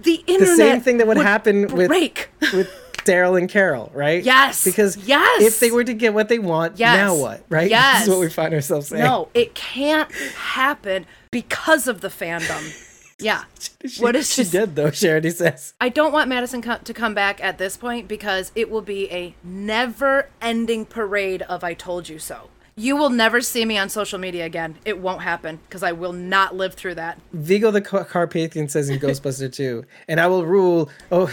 The 0.00 0.22
internet. 0.28 0.56
same 0.56 0.80
thing 0.80 0.98
that 0.98 1.08
would, 1.08 1.16
happen 1.16 1.66
with 1.74 1.88
break. 1.88 2.28
with 2.52 2.70
Daryl 2.98 3.36
and 3.36 3.48
Carol, 3.48 3.90
right? 3.92 4.22
Yes, 4.22 4.62
Because 4.64 4.96
yes. 4.96 5.42
if 5.42 5.58
they 5.58 5.72
were 5.72 5.82
to 5.82 5.92
get 5.92 6.14
what 6.14 6.28
they 6.28 6.38
want, 6.38 6.78
Yes. 6.78 6.96
now 6.96 7.16
what? 7.16 7.44
Right? 7.48 7.68
Yes. 7.68 7.98
This 8.00 8.08
is 8.08 8.14
what 8.14 8.20
we 8.20 8.28
find 8.30 8.54
ourselves 8.54 8.88
saying. 8.88 9.02
No, 9.02 9.28
it 9.34 9.56
can't 9.56 10.10
happen 10.12 11.04
because 11.32 11.88
of 11.88 12.00
the 12.00 12.08
fandom. 12.08 12.84
Yeah. 13.18 13.44
She, 13.88 14.02
what 14.02 14.14
is 14.16 14.28
she 14.32 14.42
just- 14.42 14.52
did 14.52 14.76
though? 14.76 14.90
Charity 14.90 15.30
says. 15.30 15.72
I 15.80 15.88
don't 15.88 16.12
want 16.12 16.28
Madison 16.28 16.62
co- 16.62 16.78
to 16.78 16.92
come 16.94 17.14
back 17.14 17.42
at 17.42 17.58
this 17.58 17.76
point 17.76 18.06
because 18.08 18.50
it 18.54 18.70
will 18.70 18.82
be 18.82 19.10
a 19.12 19.34
never 19.42 20.28
ending 20.42 20.84
parade 20.84 21.42
of 21.42 21.62
I 21.64 21.74
told 21.74 22.08
you 22.08 22.18
so. 22.18 22.50
You 22.78 22.96
will 22.96 23.10
never 23.10 23.40
see 23.40 23.64
me 23.64 23.76
on 23.76 23.88
social 23.88 24.20
media 24.20 24.46
again. 24.46 24.76
It 24.84 25.00
won't 25.00 25.22
happen 25.22 25.58
because 25.68 25.82
I 25.82 25.90
will 25.90 26.12
not 26.12 26.54
live 26.54 26.74
through 26.74 26.94
that. 26.94 27.20
Vigo 27.32 27.72
the 27.72 27.80
Car- 27.80 28.04
Carpathian 28.04 28.68
says 28.68 28.88
in 28.88 29.00
Ghostbuster 29.00 29.52
2, 29.52 29.84
and 30.06 30.20
I 30.20 30.28
will 30.28 30.46
rule 30.46 30.88
oh 31.10 31.28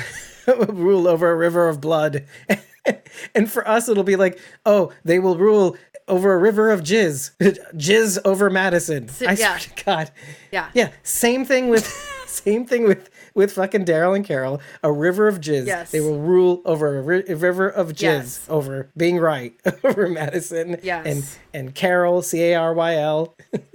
rule 0.69 1.07
over 1.07 1.29
a 1.29 1.35
river 1.35 1.69
of 1.69 1.79
blood. 1.79 2.25
and 3.35 3.51
for 3.51 3.67
us 3.67 3.87
it'll 3.87 4.03
be 4.03 4.15
like, 4.15 4.39
oh, 4.65 4.91
they 5.03 5.19
will 5.19 5.37
rule 5.37 5.77
over 6.07 6.33
a 6.33 6.37
river 6.39 6.71
of 6.71 6.81
jizz. 6.81 7.31
jizz 7.75 8.17
over 8.25 8.49
Madison. 8.49 9.09
I 9.21 9.23
yeah. 9.23 9.35
swear 9.35 9.59
to 9.59 9.83
God. 9.83 10.11
Yeah. 10.51 10.69
Yeah. 10.73 10.91
Same 11.03 11.45
thing 11.45 11.69
with 11.69 11.85
same 12.25 12.65
thing 12.65 12.85
with 12.87 13.09
with 13.35 13.51
fucking 13.53 13.85
Daryl 13.85 14.15
and 14.15 14.25
Carol. 14.25 14.59
A 14.81 14.91
river 14.91 15.27
of 15.27 15.39
jizz. 15.39 15.67
Yes. 15.67 15.91
They 15.91 15.99
will 16.01 16.19
rule 16.19 16.61
over 16.65 16.97
a, 16.97 17.01
ri- 17.01 17.25
a 17.27 17.35
river 17.35 17.69
of 17.69 17.89
jizz 17.89 18.01
Yes. 18.01 18.45
over 18.49 18.89
being 18.97 19.17
right 19.19 19.53
over 19.83 20.09
Madison. 20.09 20.79
Yes. 20.81 21.05
And 21.05 21.23
and 21.53 21.75
Carol, 21.75 22.21
C 22.23 22.41
A 22.43 22.55
R 22.55 22.73
Y 22.73 22.95
L. 22.95 23.35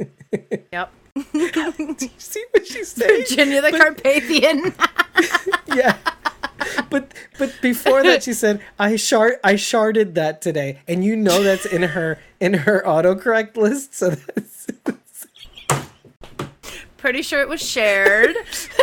Yep. 0.72 0.92
Did 1.32 2.02
you 2.02 2.08
see 2.18 2.44
what 2.52 2.64
she's 2.66 2.88
saying? 2.92 3.24
Virginia 3.26 3.60
the 3.60 3.72
Carpathian. 3.72 4.72
yeah. 5.76 5.96
But 6.88 7.12
but 7.38 7.52
before 7.62 8.02
that 8.04 8.22
she 8.22 8.32
said 8.32 8.60
I 8.78 8.94
shard 8.96 9.34
I 9.42 9.54
sharded 9.54 10.14
that 10.14 10.40
today 10.40 10.78
and 10.86 11.04
you 11.04 11.16
know 11.16 11.42
that's 11.42 11.66
in 11.66 11.82
her 11.82 12.18
in 12.38 12.54
her 12.54 12.82
autocorrect 12.86 13.56
list 13.56 13.94
so 13.94 14.10
that's 14.10 14.59
Pretty 17.00 17.22
sure 17.22 17.40
it 17.40 17.48
was 17.48 17.66
shared. 17.66 18.36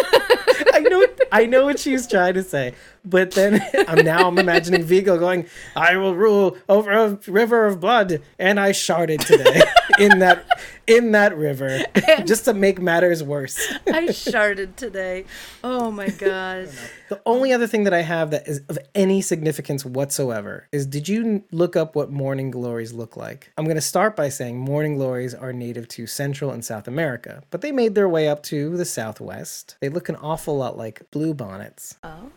I 0.74 0.80
know 0.80 1.06
I 1.32 1.46
know 1.46 1.66
what 1.66 1.78
she 1.80 1.92
was 1.94 2.08
trying 2.08 2.34
to 2.34 2.44
say, 2.44 2.74
but 3.10 3.32
then 3.32 3.66
I'm 3.88 4.04
now 4.06 4.28
I'm 4.28 4.38
imagining 4.38 4.84
Vigo 4.84 5.18
going, 5.18 5.48
"I 5.76 5.98
will 5.98 6.16
rule 6.16 6.58
over 6.68 6.92
a 6.92 7.20
river 7.28 7.66
of 7.66 7.80
blood," 7.80 8.22
and 8.38 8.60
I 8.60 8.72
sharded 8.72 9.26
today 9.26 9.62
in 10.00 10.20
that 10.20 10.46
in 10.88 11.12
that 11.12 11.38
river 11.38 11.84
just 12.26 12.46
to 12.46 12.54
make 12.54 12.82
matters 12.82 13.22
worse. 13.24 13.58
I 13.88 14.08
sharded 14.08 14.76
today. 14.76 15.26
Oh 15.64 15.92
my 15.92 16.10
gosh. 16.10 16.70
The 17.10 17.22
only 17.26 17.52
other 17.52 17.68
thing 17.68 17.84
that 17.84 17.94
I 17.94 18.02
have 18.02 18.32
that 18.32 18.48
is 18.48 18.62
of 18.70 18.80
any 18.96 19.22
significance 19.22 19.86
whatsoever 19.86 20.68
is 20.72 20.86
did 20.86 21.10
you 21.10 21.44
look 21.52 21.76
up 21.76 21.96
what 21.96 22.10
morning 22.10 22.52
glories 22.52 22.94
look 22.94 23.18
like? 23.18 23.52
I'm 23.58 23.66
going 23.66 23.76
to 23.76 23.82
start 23.82 24.16
by 24.16 24.30
saying 24.30 24.58
morning 24.58 24.96
glories 24.96 25.34
are 25.34 25.52
native 25.52 25.88
to 25.90 26.08
Central 26.08 26.52
and 26.52 26.64
South 26.64 26.88
America, 26.88 27.44
but 27.52 27.62
they 27.62 27.72
made 27.72 27.96
their 27.96 28.10
way 28.10 28.30
up 28.30 28.44
to 28.44 28.78
the 28.78 28.86
Southwest. 28.86 29.76
They 29.82 29.90
look 29.90 30.10
an 30.10 30.16
awful 30.18 30.58
lot 30.58 30.78
like 30.78 31.02
blue 31.12 31.34
bonnets. 31.34 31.98
Oh. 32.04 32.32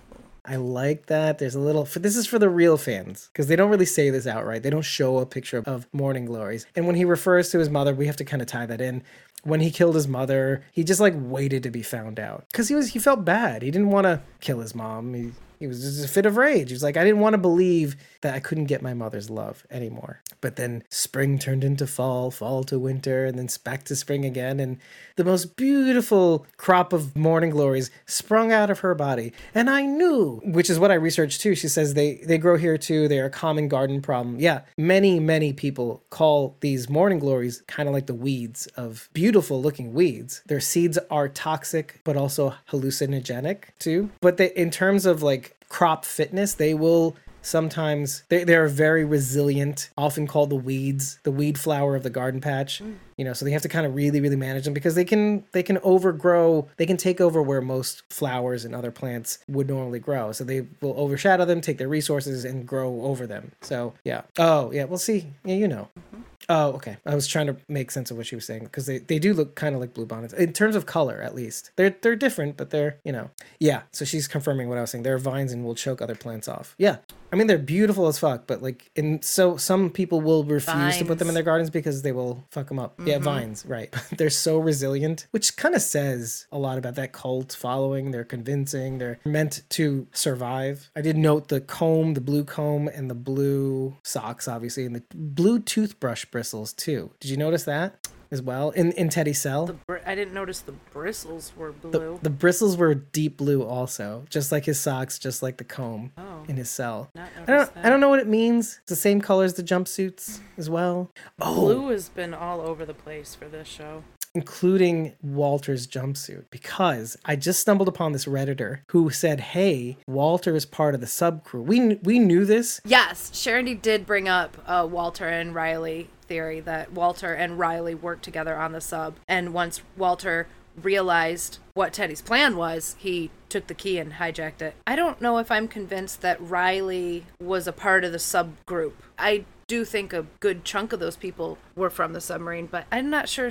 I 0.44 0.56
like 0.56 1.06
that. 1.06 1.38
There's 1.38 1.54
a 1.54 1.60
little. 1.60 1.84
This 1.84 2.16
is 2.16 2.26
for 2.26 2.38
the 2.38 2.48
real 2.48 2.76
fans 2.76 3.28
because 3.32 3.46
they 3.46 3.56
don't 3.56 3.70
really 3.70 3.86
say 3.86 4.10
this 4.10 4.26
outright. 4.26 4.62
They 4.62 4.70
don't 4.70 4.82
show 4.82 5.18
a 5.18 5.26
picture 5.26 5.62
of 5.66 5.86
morning 5.92 6.24
glories. 6.24 6.66
And 6.74 6.86
when 6.86 6.96
he 6.96 7.04
refers 7.04 7.50
to 7.50 7.58
his 7.58 7.68
mother, 7.68 7.94
we 7.94 8.06
have 8.06 8.16
to 8.16 8.24
kind 8.24 8.42
of 8.42 8.48
tie 8.48 8.66
that 8.66 8.80
in. 8.80 9.02
When 9.42 9.60
he 9.60 9.70
killed 9.70 9.94
his 9.94 10.08
mother, 10.08 10.62
he 10.72 10.84
just 10.84 11.00
like 11.00 11.14
waited 11.16 11.62
to 11.62 11.70
be 11.70 11.82
found 11.82 12.20
out 12.20 12.44
because 12.50 12.68
he 12.68 12.74
was 12.74 12.88
he 12.88 12.98
felt 12.98 13.24
bad. 13.24 13.62
He 13.62 13.70
didn't 13.70 13.90
want 13.90 14.04
to 14.04 14.22
kill 14.40 14.60
his 14.60 14.74
mom. 14.74 15.14
He 15.14 15.32
he 15.61 15.66
was 15.66 15.82
just 15.82 16.03
a 16.03 16.09
fit 16.09 16.24
of 16.24 16.39
rage. 16.39 16.70
He 16.70 16.74
was 16.74 16.82
like, 16.82 16.97
I 16.97 17.05
didn't 17.05 17.20
want 17.20 17.35
to 17.35 17.39
believe 17.39 17.95
that 18.23 18.35
I 18.35 18.41
couldn't 18.41 18.65
get 18.65 18.81
my 18.81 18.95
mother's 18.95 19.28
love 19.28 19.66
anymore. 19.70 20.23
But 20.41 20.57
then 20.57 20.82
spring 20.89 21.39
turned 21.39 21.65
into 21.65 21.87
fall, 21.87 22.31
fall 22.31 22.65
to 22.65 22.78
winter, 22.78 23.27
and 23.27 23.39
then 23.39 23.49
back 23.62 23.85
to 23.85 23.95
spring 23.95 24.24
again. 24.24 24.59
And 24.59 24.78
the 25.16 25.24
most 25.24 25.57
beautiful 25.57 26.47
crop 26.57 26.95
of 26.95 27.15
morning 27.15 27.51
glories 27.51 27.91
sprung 28.07 28.53
out 28.53 28.70
of 28.70 28.81
her 28.81 28.95
body. 28.95 29.35
And 29.55 29.69
I 29.69 29.82
knew, 29.82 30.41
which 30.45 30.70
is 30.70 30.78
what 30.78 30.91
I 30.91 30.95
researched 30.95 31.43
too. 31.43 31.55
She 31.55 31.69
says 31.69 31.93
they, 31.93 32.15
they 32.24 32.39
grow 32.39 32.57
here 32.57 32.78
too. 32.78 33.07
They're 33.07 33.27
a 33.27 33.31
common 33.31 33.69
garden 33.69 34.01
problem. 34.01 34.41
Yeah, 34.41 34.62
many, 34.78 35.20
many 35.20 35.53
people 35.53 36.03
call 36.09 36.57
these 36.61 36.89
morning 36.89 37.19
glories 37.19 37.62
kind 37.66 37.87
of 37.87 37.93
like 37.93 38.07
the 38.07 38.15
weeds 38.15 38.66
of 38.77 39.11
beautiful 39.12 39.61
looking 39.61 39.93
weeds. 39.93 40.41
Their 40.47 40.61
seeds 40.61 40.99
are 41.11 41.28
toxic, 41.28 42.01
but 42.03 42.16
also 42.16 42.55
hallucinogenic 42.70 43.65
too. 43.78 44.09
But 44.23 44.39
they, 44.39 44.53
in 44.55 44.70
terms 44.70 45.05
of 45.05 45.23
like 45.23 45.49
crop 45.70 46.05
fitness, 46.05 46.52
they 46.52 46.74
will 46.74 47.16
sometimes 47.42 48.22
they, 48.28 48.44
they're 48.44 48.68
very 48.68 49.02
resilient 49.02 49.88
often 49.97 50.26
called 50.26 50.51
the 50.51 50.56
weeds 50.56 51.18
the 51.22 51.30
weed 51.30 51.59
flower 51.59 51.97
of 51.97 52.02
the 52.02 52.10
garden 52.10 52.38
patch. 52.38 52.82
Mm. 52.82 52.97
you 53.16 53.24
know 53.24 53.32
so 53.32 53.47
they 53.47 53.51
have 53.51 53.62
to 53.62 53.68
kind 53.68 53.86
of 53.86 53.94
really 53.94 54.20
really 54.20 54.36
manage 54.36 54.64
them 54.64 54.74
because 54.74 54.94
they 54.94 55.06
can 55.06 55.42
they 55.52 55.62
can 55.62 55.78
overgrow 55.78 56.68
they 56.76 56.84
can 56.84 56.98
take 56.98 57.18
over 57.18 57.42
where 57.42 57.62
most 57.62 58.02
flowers 58.12 58.66
and 58.66 58.74
other 58.74 58.90
plants 58.90 59.38
would 59.48 59.68
normally 59.68 59.98
grow. 59.98 60.32
So 60.32 60.44
they 60.44 60.66
will 60.80 60.94
overshadow 60.98 61.44
them 61.44 61.60
take 61.60 61.78
their 61.78 61.88
resources 61.88 62.44
and 62.44 62.66
grow 62.66 63.02
over 63.02 63.26
them. 63.26 63.52
So 63.62 63.94
yeah. 64.05 64.22
Oh 64.38 64.70
yeah 64.72 64.84
we'll 64.84 64.98
see. 64.98 65.32
Yeah 65.44 65.55
you 65.55 65.68
know. 65.68 65.88
Mm-hmm. 65.98 66.22
Oh, 66.52 66.72
okay. 66.72 66.97
I 67.06 67.14
was 67.14 67.28
trying 67.28 67.47
to 67.47 67.56
make 67.68 67.93
sense 67.93 68.10
of 68.10 68.16
what 68.16 68.27
she 68.27 68.35
was 68.35 68.44
saying 68.44 68.64
because 68.64 68.86
they, 68.86 68.98
they 68.98 69.20
do 69.20 69.32
look 69.32 69.55
kind 69.55 69.72
of 69.72 69.81
like 69.81 69.94
blue 69.94 70.05
bonnets 70.05 70.35
in 70.35 70.52
terms 70.52 70.74
of 70.74 70.85
color, 70.85 71.22
at 71.22 71.32
least. 71.32 71.70
They're 71.77 71.94
they're 72.02 72.16
different, 72.16 72.56
but 72.56 72.70
they're 72.70 72.98
you 73.05 73.12
know 73.12 73.31
yeah. 73.60 73.82
So 73.93 74.05
she's 74.05 74.27
confirming 74.27 74.68
what 74.68 74.77
I 74.77 74.81
was 74.81 74.90
saying. 74.90 75.05
They're 75.05 75.16
vines 75.16 75.52
and 75.52 75.64
will 75.64 75.77
choke 75.77 76.02
other 76.02 76.16
plants 76.16 76.48
off. 76.48 76.74
Yeah, 76.77 76.97
I 77.32 77.36
mean 77.36 77.47
they're 77.47 77.59
beautiful 77.59 78.07
as 78.07 78.19
fuck, 78.19 78.47
but 78.47 78.62
like 78.62 78.90
and 78.97 79.24
so 79.24 79.57
some 79.57 79.90
people 79.90 80.20
will 80.20 80.44
refuse 80.44 80.65
vines. 80.65 80.98
to 80.98 81.05
put 81.05 81.19
them 81.19 81.28
in 81.28 81.35
their 81.35 81.43
gardens 81.43 81.70
because 81.70 82.02
they 82.02 82.12
will 82.12 82.44
fuck 82.51 82.69
them 82.69 82.78
up. 82.78 82.97
Mm-hmm. 82.97 83.09
Yeah, 83.09 83.19
vines, 83.19 83.65
right? 83.66 83.94
they're 84.16 84.31
so 84.31 84.59
resilient, 84.59 85.27
which 85.31 85.57
kind 85.57 85.74
of 85.74 85.82
says 85.82 86.47
a 86.51 86.59
lot 86.59 86.78
about 86.78 86.94
that 86.97 87.12
cult 87.12 87.57
following. 87.59 88.11
They're 88.11 88.24
convincing. 88.24 88.98
They're 88.98 89.19
meant 89.24 89.62
to 89.70 90.07
survive. 90.12 90.90
I 90.97 91.01
did 91.01 91.16
note 91.16 91.48
the 91.48 91.61
comb, 91.61 92.15
the 92.15 92.20
blue 92.20 92.44
comb, 92.44 92.89
and 92.89 93.11
the 93.11 93.15
blue 93.15 93.97
socks, 94.02 94.48
obviously, 94.48 94.85
and 94.85 94.97
the 94.97 95.05
blue 95.15 95.61
toothbrush 95.61 96.24
bristles 96.27 96.73
too. 96.73 97.12
Did 97.20 97.31
you 97.31 97.36
notice 97.36 97.65
that? 97.65 98.09
As 98.31 98.43
well 98.43 98.70
in 98.70 98.93
in 98.93 99.09
Teddy's 99.09 99.40
cell. 99.40 99.66
The 99.66 99.73
br- 99.74 99.98
I 100.07 100.15
didn't 100.15 100.35
notice 100.35 100.61
the 100.61 100.73
bristles 100.73 101.52
were 101.57 101.73
blue. 101.73 101.90
The, 101.90 102.19
the, 102.23 102.31
bristles 102.31 102.77
were 102.77 102.94
deep 102.94 103.36
blue 103.36 103.62
also, 103.62 104.24
just 104.31 104.52
like 104.52 104.65
his 104.65 104.81
socks, 104.81 105.19
just 105.19 105.43
like 105.43 105.57
the 105.57 105.65
comb 105.65 106.12
oh, 106.16 106.44
in 106.48 106.57
his 106.57 106.70
cell. 106.70 107.11
I 107.16 107.28
don't 107.47 107.74
that. 107.74 107.85
I 107.85 107.89
don't 107.89 108.01
know 108.01 108.09
what 108.09 108.20
it 108.20 108.28
means. 108.28 108.78
It's 108.82 108.90
the 108.90 108.97
same 108.97 109.20
color 109.20 109.44
as 109.44 109.55
the 109.55 109.62
jumpsuits 109.62 110.40
as 110.57 110.70
well. 110.70 111.11
Oh, 111.40 111.55
blue 111.55 111.89
has 111.90 112.09
been 112.09 112.35
all 112.35 112.61
over 112.61 112.85
the 112.85 112.94
place 112.94 113.35
for 113.35 113.47
this 113.47 113.69
show 113.69 114.05
including 114.35 115.15
Walter's 115.23 115.86
jumpsuit, 115.86 116.44
because 116.51 117.16
I 117.24 117.36
just 117.36 117.61
stumbled 117.61 117.89
upon 117.89 118.12
this 118.12 118.27
redditor 118.27 118.81
who 118.89 119.11
said, 119.11 119.40
"Hey, 119.40 119.98
Walter 120.07 120.55
is 120.55 120.66
part 120.66 120.94
of 120.94 121.01
the 121.01 121.07
sub 121.07 121.44
crew." 121.44 121.62
We 121.62 121.97
we 122.02 122.19
knew 122.19 122.44
this. 122.44 122.81
Yes, 122.85 123.31
Sharon 123.35 123.78
did 123.78 124.07
bring 124.07 124.28
up 124.28 124.57
uh, 124.66 124.86
Walter 124.90 125.28
and 125.28 125.55
Riley 125.55 126.09
theory 126.27 126.61
that 126.61 126.93
Walter 126.93 127.35
and 127.35 127.59
Riley 127.59 127.94
worked 127.94 128.23
together 128.23 128.57
on 128.57 128.73
the 128.73 128.81
sub, 128.81 129.16
and 129.28 129.52
once 129.52 129.82
Walter 129.97 130.47
realized 130.81 131.59
what 131.74 131.93
Teddy's 131.93 132.23
plan 132.23 132.57
was, 132.57 132.97
he 132.98 133.31
took 133.48 133.66
the 133.66 133.74
key 133.74 133.98
and 133.98 134.15
hijacked 134.15 134.62
it. 134.62 134.74
I 134.86 134.97
don't 134.97 135.20
know 135.20 135.39
if 135.39 135.51
I'm 135.51 135.66
convinced 135.66 136.20
that 136.23 136.40
Riley 136.40 137.27
was 137.40 137.66
a 137.66 137.73
part 137.73 138.05
of 138.05 138.12
the 138.12 138.19
subgroup. 138.19 138.93
I 139.19 139.44
do 139.66 139.85
think 139.85 140.12
a 140.12 140.27
good 140.39 140.65
chunk 140.65 140.93
of 140.93 141.01
those 141.01 141.16
people 141.16 141.59
were 141.74 141.90
from 141.90 142.12
the 142.12 142.20
submarine, 142.20 142.66
but 142.66 142.86
I'm 142.90 143.11
not 143.11 143.28
sure 143.28 143.51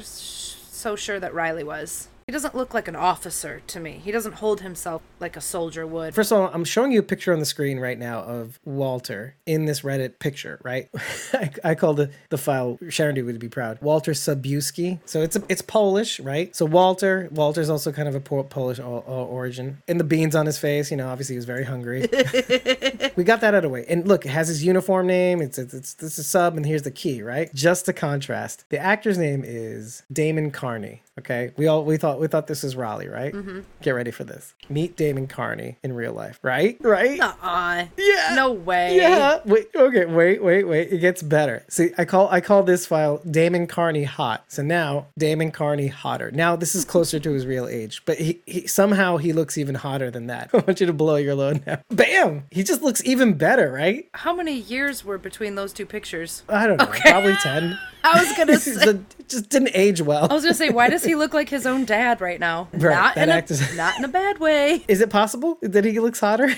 so 0.80 0.95
sure 0.95 1.19
that 1.19 1.34
Riley 1.34 1.65
was. 1.65 2.07
He 2.30 2.31
doesn't 2.31 2.53
look 2.53 2.76
like 2.76 2.88
an 2.88 2.95
officer 2.95 3.64
to 3.65 3.80
me. 3.80 3.93
He 4.03 4.11
doesn't 4.11 4.34
hold 4.34 4.61
himself 4.61 5.01
like 5.19 5.35
a 5.35 5.41
soldier 5.41 5.88
would. 5.88 6.14
First 6.14 6.31
of 6.31 6.38
all, 6.38 6.51
I'm 6.53 6.64
showing 6.64 6.91
you 6.91 6.99
a 6.99 7.01
picture 7.01 7.34
on 7.34 7.39
the 7.39 7.45
screen 7.45 7.80
right 7.80 7.97
now 7.97 8.19
of 8.19 8.60
Walter 8.64 9.34
in 9.47 9.65
this 9.65 9.81
Reddit 9.81 10.19
picture, 10.19 10.60
right? 10.61 10.89
I, 11.34 11.49
I 11.64 11.73
called 11.73 11.97
the, 11.97 12.11
the 12.30 12.38
file 12.38 12.77
Sharon 12.88 13.26
would 13.26 13.39
be 13.39 13.49
proud. 13.49 13.81
Walter 13.81 14.11
Subuski. 14.11 14.99
So 15.06 15.23
it's 15.23 15.38
a, 15.38 15.43
it's 15.49 15.64
Polish, 15.64 16.19
right? 16.19 16.56
So 16.56 16.68
Walter, 16.68 17.30
Walter's 17.31 17.68
also 17.68 17.91
kind 17.91 18.07
of 18.07 18.14
a 18.14 18.19
Polish 18.19 18.80
o- 18.80 19.03
o- 19.07 19.26
origin. 19.26 19.81
And 19.88 19.99
the 19.99 20.03
beans 20.03 20.35
on 20.35 20.45
his 20.45 20.60
face, 20.60 20.91
you 20.91 20.97
know, 20.97 21.10
obviously 21.10 21.34
he 21.34 21.38
was 21.38 21.45
very 21.45 21.64
hungry. 21.64 22.01
we 23.15 23.23
got 23.23 23.41
that 23.41 23.56
out 23.56 23.56
of 23.56 23.64
the 23.64 23.69
way. 23.69 23.85
And 23.89 24.07
look, 24.07 24.27
it 24.27 24.30
has 24.30 24.49
his 24.49 24.64
uniform 24.64 25.07
name. 25.07 25.41
It's, 25.41 25.57
it's, 25.57 25.73
it's 25.73 25.93
this 25.95 26.19
is 26.19 26.27
sub, 26.27 26.57
and 26.57 26.65
here's 26.68 26.84
the 26.84 26.91
key, 26.91 27.23
right? 27.23 27.51
Just 27.56 27.85
to 27.88 27.93
contrast, 27.93 28.65
the 28.69 28.77
actor's 28.77 29.18
name 29.18 29.41
is 29.43 30.03
Damon 30.14 30.51
Carney. 30.51 31.01
Okay, 31.19 31.51
we 31.57 31.68
all 31.68 31.84
we 31.84 31.97
thought 31.97 32.18
we 32.19 32.27
thought 32.27 32.47
this 32.47 32.63
was 32.63 32.75
Riley, 32.75 33.07
right? 33.07 33.33
Mm-hmm. 33.33 33.61
Get 33.81 33.91
ready 33.91 34.11
for 34.11 34.23
this. 34.23 34.53
Meet 34.69 34.95
Damon 34.95 35.27
Carney 35.27 35.77
in 35.83 35.93
real 35.93 36.13
life, 36.13 36.39
right? 36.41 36.77
Right? 36.81 37.19
Uh-uh. 37.19 37.85
Yeah. 37.97 38.35
No 38.35 38.51
way. 38.51 38.97
Yeah. 38.97 39.39
Wait. 39.45 39.69
Okay. 39.75 40.05
Wait. 40.05 40.43
Wait. 40.43 40.67
Wait. 40.67 40.91
It 40.91 40.99
gets 40.99 41.21
better. 41.21 41.63
See, 41.69 41.91
I 41.97 42.05
call 42.05 42.29
I 42.29 42.41
call 42.41 42.63
this 42.63 42.85
file 42.85 43.21
Damon 43.29 43.67
Carney 43.67 44.03
hot. 44.03 44.45
So 44.47 44.61
now 44.61 45.07
Damon 45.17 45.51
Carney 45.51 45.87
hotter. 45.87 46.31
Now 46.31 46.55
this 46.55 46.75
is 46.75 46.85
closer 46.85 47.19
to 47.19 47.31
his 47.31 47.45
real 47.45 47.67
age, 47.67 48.03
but 48.05 48.17
he, 48.17 48.41
he 48.45 48.67
somehow 48.67 49.17
he 49.17 49.33
looks 49.33 49.57
even 49.57 49.75
hotter 49.75 50.11
than 50.11 50.27
that. 50.27 50.49
I 50.53 50.57
want 50.57 50.79
you 50.79 50.87
to 50.87 50.93
blow 50.93 51.15
your 51.15 51.35
load 51.35 51.63
now. 51.65 51.81
Bam! 51.89 52.43
He 52.51 52.63
just 52.63 52.81
looks 52.81 53.03
even 53.05 53.33
better, 53.33 53.71
right? 53.71 54.07
How 54.13 54.35
many 54.35 54.53
years 54.53 55.05
were 55.05 55.17
between 55.17 55.55
those 55.55 55.73
two 55.73 55.85
pictures? 55.85 56.43
I 56.49 56.67
don't 56.67 56.77
know. 56.77 56.85
Okay. 56.85 57.11
Probably 57.11 57.35
ten. 57.35 57.77
I 58.03 58.23
was 58.23 58.38
gonna 58.38 58.57
say, 58.59 58.99
just 59.27 59.49
didn't 59.49 59.71
age 59.73 60.01
well. 60.01 60.27
I 60.30 60.34
was 60.34 60.43
gonna 60.43 60.53
say, 60.53 60.69
why 60.69 60.89
does 60.89 61.03
he 61.03 61.15
look 61.15 61.34
like 61.34 61.49
his 61.49 61.65
own 61.65 61.85
dad 61.85 62.21
right 62.21 62.39
now? 62.39 62.67
Right, 62.73 62.93
not 62.93 63.17
in 63.17 63.30
a, 63.30 63.76
not 63.76 63.97
in 63.99 64.05
a 64.05 64.07
bad 64.07 64.39
way. 64.39 64.85
Is 64.88 65.01
it 65.01 65.09
possible 65.09 65.57
that 65.61 65.84
he 65.85 65.99
looks 65.99 66.19
hotter? 66.19 66.49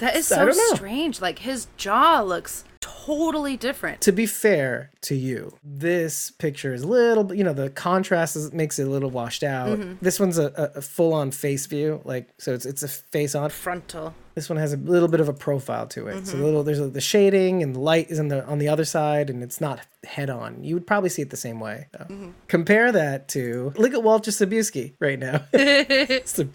That 0.00 0.14
is 0.16 0.26
so 0.28 0.50
strange. 0.74 1.20
Like 1.20 1.40
his 1.40 1.66
jaw 1.76 2.20
looks 2.22 2.64
totally 2.80 3.56
different. 3.56 4.00
To 4.02 4.12
be 4.12 4.26
fair 4.26 4.90
to 5.02 5.14
you, 5.14 5.56
this 5.62 6.30
picture 6.30 6.74
is 6.74 6.82
a 6.82 6.86
little, 6.86 7.34
you 7.34 7.44
know, 7.44 7.52
the 7.52 7.70
contrast 7.70 8.36
is, 8.36 8.52
makes 8.52 8.78
it 8.78 8.86
a 8.86 8.90
little 8.90 9.10
washed 9.10 9.42
out. 9.42 9.78
Mm-hmm. 9.78 9.94
This 10.00 10.20
one's 10.20 10.38
a, 10.38 10.72
a 10.74 10.82
full 10.82 11.12
on 11.12 11.30
face 11.30 11.66
view, 11.66 12.00
like 12.04 12.28
so 12.38 12.52
it's 12.54 12.66
it's 12.66 12.82
a 12.82 12.88
face 12.88 13.34
on 13.34 13.50
frontal. 13.50 14.14
This 14.34 14.48
one 14.48 14.58
has 14.58 14.72
a 14.72 14.76
little 14.76 15.08
bit 15.08 15.18
of 15.18 15.28
a 15.28 15.32
profile 15.32 15.88
to 15.88 16.06
it. 16.06 16.16
Mm-hmm. 16.16 16.24
So 16.24 16.38
a 16.38 16.44
little 16.44 16.62
there's 16.62 16.78
a, 16.78 16.88
the 16.88 17.00
shading 17.00 17.62
and 17.62 17.74
the 17.74 17.80
light 17.80 18.10
is 18.10 18.20
on 18.20 18.28
the 18.28 18.44
on 18.46 18.58
the 18.58 18.68
other 18.68 18.84
side, 18.84 19.30
and 19.30 19.42
it's 19.42 19.60
not 19.60 19.80
head 20.04 20.30
on. 20.30 20.62
You 20.62 20.74
would 20.74 20.86
probably 20.86 21.10
see 21.10 21.22
it 21.22 21.30
the 21.30 21.36
same 21.36 21.60
way. 21.60 21.88
Mm-hmm. 21.94 22.30
Compare 22.46 22.92
that 22.92 23.28
to 23.30 23.72
look 23.76 23.94
at 23.94 24.02
Walter 24.02 24.30
Sobieski 24.30 24.94
right 25.00 25.18
now. 25.18 25.44
so, 26.24 26.48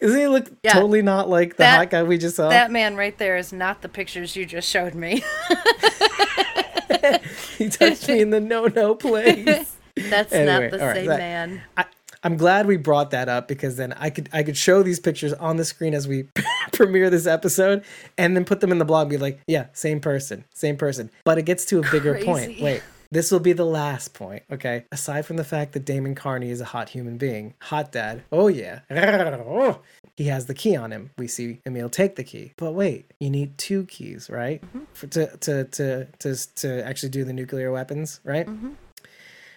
doesn't 0.00 0.18
he 0.18 0.26
look 0.26 0.50
yeah. 0.62 0.72
totally 0.72 1.02
not 1.02 1.28
like 1.28 1.52
the 1.52 1.64
that, 1.64 1.76
hot 1.76 1.90
guy 1.90 2.02
we 2.02 2.18
just 2.18 2.36
saw? 2.36 2.48
That 2.48 2.70
man 2.70 2.96
right 2.96 3.16
there 3.18 3.36
is 3.36 3.52
not 3.52 3.82
the 3.82 3.88
pictures 3.88 4.36
you 4.36 4.46
just 4.46 4.68
showed 4.68 4.94
me. 4.94 5.22
he 7.58 7.68
touched 7.68 8.08
me 8.08 8.20
in 8.20 8.30
the 8.30 8.40
no 8.40 8.66
no 8.66 8.94
place. 8.94 9.76
That's 9.96 10.32
anyway, 10.32 10.70
not 10.70 10.70
the 10.70 10.84
right, 10.84 10.96
same 10.96 11.06
that, 11.06 11.18
man. 11.18 11.62
I, 11.76 11.84
I'm 12.24 12.36
glad 12.36 12.66
we 12.66 12.76
brought 12.76 13.10
that 13.10 13.28
up 13.28 13.48
because 13.48 13.76
then 13.76 13.92
I 13.94 14.10
could 14.10 14.28
I 14.32 14.42
could 14.42 14.56
show 14.56 14.82
these 14.82 15.00
pictures 15.00 15.32
on 15.34 15.56
the 15.56 15.64
screen 15.64 15.92
as 15.92 16.06
we 16.06 16.28
premiere 16.72 17.10
this 17.10 17.26
episode 17.26 17.84
and 18.16 18.36
then 18.36 18.44
put 18.44 18.60
them 18.60 18.70
in 18.70 18.78
the 18.78 18.84
blog 18.84 19.04
and 19.04 19.10
be 19.10 19.18
like, 19.18 19.40
yeah, 19.46 19.66
same 19.72 20.00
person, 20.00 20.44
same 20.54 20.76
person. 20.76 21.10
But 21.24 21.38
it 21.38 21.42
gets 21.42 21.64
to 21.66 21.80
a 21.80 21.90
bigger 21.90 22.12
Crazy. 22.12 22.26
point. 22.26 22.60
Wait, 22.60 22.82
This 23.12 23.30
will 23.30 23.40
be 23.40 23.52
the 23.52 23.66
last 23.66 24.14
point, 24.14 24.42
okay? 24.50 24.86
Aside 24.90 25.26
from 25.26 25.36
the 25.36 25.44
fact 25.44 25.74
that 25.74 25.84
Damon 25.84 26.14
Carney 26.14 26.48
is 26.48 26.62
a 26.62 26.64
hot 26.64 26.88
human 26.88 27.18
being, 27.18 27.52
hot 27.60 27.92
dad. 27.92 28.24
Oh 28.32 28.48
yeah. 28.48 28.80
He 30.14 30.24
has 30.24 30.44
the 30.44 30.54
key 30.54 30.76
on 30.76 30.92
him. 30.92 31.10
We 31.16 31.26
see 31.26 31.62
Emile 31.66 31.88
take 31.88 32.16
the 32.16 32.22
key. 32.22 32.52
But 32.58 32.72
wait, 32.72 33.10
you 33.18 33.30
need 33.30 33.56
two 33.56 33.86
keys, 33.86 34.28
right? 34.28 34.62
For, 34.92 35.06
to, 35.06 35.36
to, 35.38 35.64
to, 35.64 36.06
to, 36.18 36.54
to 36.56 36.86
actually 36.86 37.08
do 37.08 37.24
the 37.24 37.32
nuclear 37.32 37.72
weapons, 37.72 38.20
right? 38.22 38.46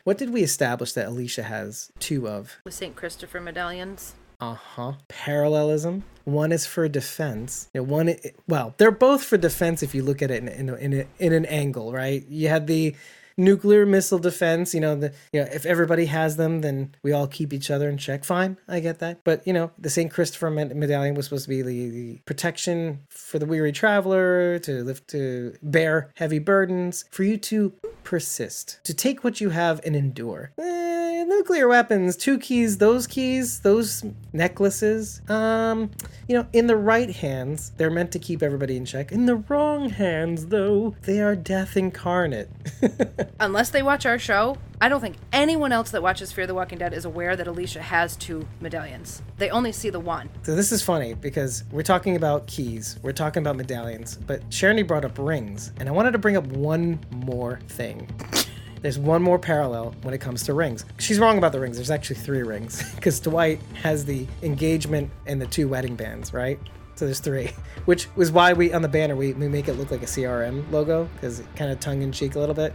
What 0.06 0.18
did 0.18 0.30
we 0.32 0.44
establish 0.44 0.94
that 0.94 1.08
Alicia 1.08 1.44
has 1.44 1.92
two 2.00 2.30
of? 2.30 2.58
The 2.64 2.72
St. 2.72 2.96
Christopher 2.96 3.42
medallions. 3.42 4.16
Uh 4.40 4.54
huh. 4.54 4.94
Parallelism. 5.08 6.04
One 6.24 6.52
is 6.52 6.66
for 6.66 6.88
defense. 6.88 7.70
You 7.74 7.82
know, 7.82 7.86
one, 7.86 8.16
well, 8.48 8.74
they're 8.78 8.92
both 8.92 9.24
for 9.24 9.38
defense 9.38 9.84
if 9.84 9.94
you 9.94 10.04
look 10.04 10.22
at 10.22 10.32
it 10.32 10.44
in 10.44 10.48
in, 10.48 10.70
in, 10.70 10.94
a, 10.94 11.06
in 11.20 11.34
an 11.34 11.46
angle, 11.46 11.92
right? 11.92 12.26
You 12.28 12.48
had 12.48 12.68
the 12.68 12.96
nuclear 13.38 13.86
missile 13.86 14.20
defense. 14.20 14.74
You 14.74 14.82
know, 14.82 14.96
the 14.96 15.14
you 15.32 15.42
know 15.42 15.48
if 15.52 15.66
everybody 15.66 16.06
has 16.06 16.38
them, 16.38 16.62
then 16.62 16.96
we 17.04 17.12
all 17.12 17.28
keep 17.28 17.54
each 17.54 17.70
other 17.72 17.90
in 17.90 17.98
check. 17.98 18.24
Fine, 18.24 18.58
I 18.68 18.80
get 18.80 19.00
that. 19.00 19.24
But 19.24 19.46
you 19.46 19.54
know, 19.54 19.72
the 19.78 19.90
Saint 19.90 20.12
Christopher 20.12 20.50
med- 20.50 20.76
medallion 20.76 21.16
was 21.16 21.26
supposed 21.26 21.46
to 21.46 21.50
be 21.50 21.62
the, 21.62 21.90
the 21.90 22.18
protection 22.26 23.00
for 23.10 23.40
the 23.40 23.46
weary 23.46 23.72
traveler 23.72 24.60
to 24.60 24.84
lift 24.84 25.08
to 25.10 25.56
bear 25.62 26.12
heavy 26.16 26.40
burdens, 26.40 27.06
for 27.12 27.24
you 27.24 27.38
to 27.38 27.74
persist, 28.04 28.80
to 28.84 28.94
take 28.94 29.24
what 29.24 29.42
you 29.42 29.50
have 29.50 29.82
and 29.84 29.96
endure. 29.96 30.52
Eh, 30.58 31.24
nuclear 31.28 31.68
weapons, 31.68 32.16
two 32.16 32.38
keys, 32.38 32.78
those 32.78 33.08
keys, 33.08 33.60
those 33.62 34.04
necklaces. 34.34 35.22
Um, 35.30 35.92
you 36.28 36.36
know, 36.36 36.48
in 36.54 36.68
the 36.68 36.78
right 36.78 37.10
hands, 37.10 37.72
they're 37.78 37.92
meant 37.92 38.12
to 38.14 38.20
keep 38.20 38.42
everybody 38.42 38.78
in 38.78 38.86
check. 38.86 39.12
In 39.12 39.26
the 39.26 39.36
wrong 39.36 39.90
hands, 39.90 40.48
though, 40.48 40.96
they 41.04 41.22
are 41.22 41.36
death 41.36 41.78
incarnate. 41.78 42.50
Unless 43.40 43.70
they 43.70 43.84
watch 43.84 44.06
our 44.06 44.20
show, 44.20 44.58
I 44.82 44.90
don't 44.90 45.02
think 45.02 45.16
anyone 45.32 45.72
else 45.72 45.92
that 45.92 46.04
watches 46.04 46.32
Fear 46.32 46.48
the 46.48 46.54
Walking 46.54 46.78
Dead 46.78 46.94
is 46.94 47.06
aware 47.06 47.36
that 47.36 47.48
Alicia 47.48 47.82
has 47.82 48.16
two 48.16 48.48
medallions. 48.60 49.22
They 49.38 49.50
only 49.50 49.72
see 49.72 49.90
the 49.90 50.00
one. 50.00 50.30
so 50.44 50.56
this 50.56 50.72
is 50.72 50.82
funny 50.82 51.14
because 51.14 51.64
we're 51.72 51.84
talking 51.84 52.16
about 52.16 52.48
keys, 52.48 53.00
we're 53.02 53.12
talking 53.12 53.42
about 53.42 53.56
medallions, 53.56 54.18
but 54.28 54.42
Sharon 54.54 54.86
brought 54.86 55.06
up 55.06 55.18
rings, 55.18 55.72
and 55.80 55.88
I 55.88 55.92
wanted 55.92 56.12
to 56.12 56.18
bring 56.18 56.38
up 56.38 56.46
one 56.48 57.00
more 57.12 57.60
thing. 57.70 58.10
There's 58.82 59.00
one 59.00 59.24
more 59.24 59.40
parallel 59.40 59.96
when 60.04 60.14
it 60.14 60.22
comes 60.22 60.44
to 60.44 60.54
rings. 60.54 60.86
She's 61.00 61.18
wrong 61.18 61.40
about 61.40 61.54
the 61.54 61.60
rings. 61.60 61.78
There's 61.78 61.90
actually 61.90 62.18
three 62.18 62.44
rings 62.44 62.94
because 62.96 63.20
Dwight 63.20 63.60
has 63.82 64.06
the 64.06 64.28
engagement 64.44 65.10
and 65.26 65.42
the 65.42 65.48
two 65.48 65.68
wedding 65.68 65.96
bands, 65.96 66.34
right? 66.34 66.60
So 66.96 67.06
there's 67.06 67.20
three, 67.20 67.52
which 67.86 68.08
was 68.16 68.32
why 68.32 68.54
we 68.54 68.72
on 68.74 68.82
the 68.82 68.88
banner 68.88 69.16
we, 69.16 69.34
we 69.34 69.48
make 69.48 69.68
it 69.68 69.74
look 69.74 69.90
like 69.90 70.04
a 70.04 70.06
CRM 70.06 70.70
logo 70.72 71.10
because 71.16 71.40
it 71.40 71.48
kind 71.56 71.72
of 71.72 71.80
tongue 71.80 72.02
in 72.02 72.12
cheek 72.12 72.36
a 72.36 72.40
little 72.40 72.56
bit. 72.56 72.74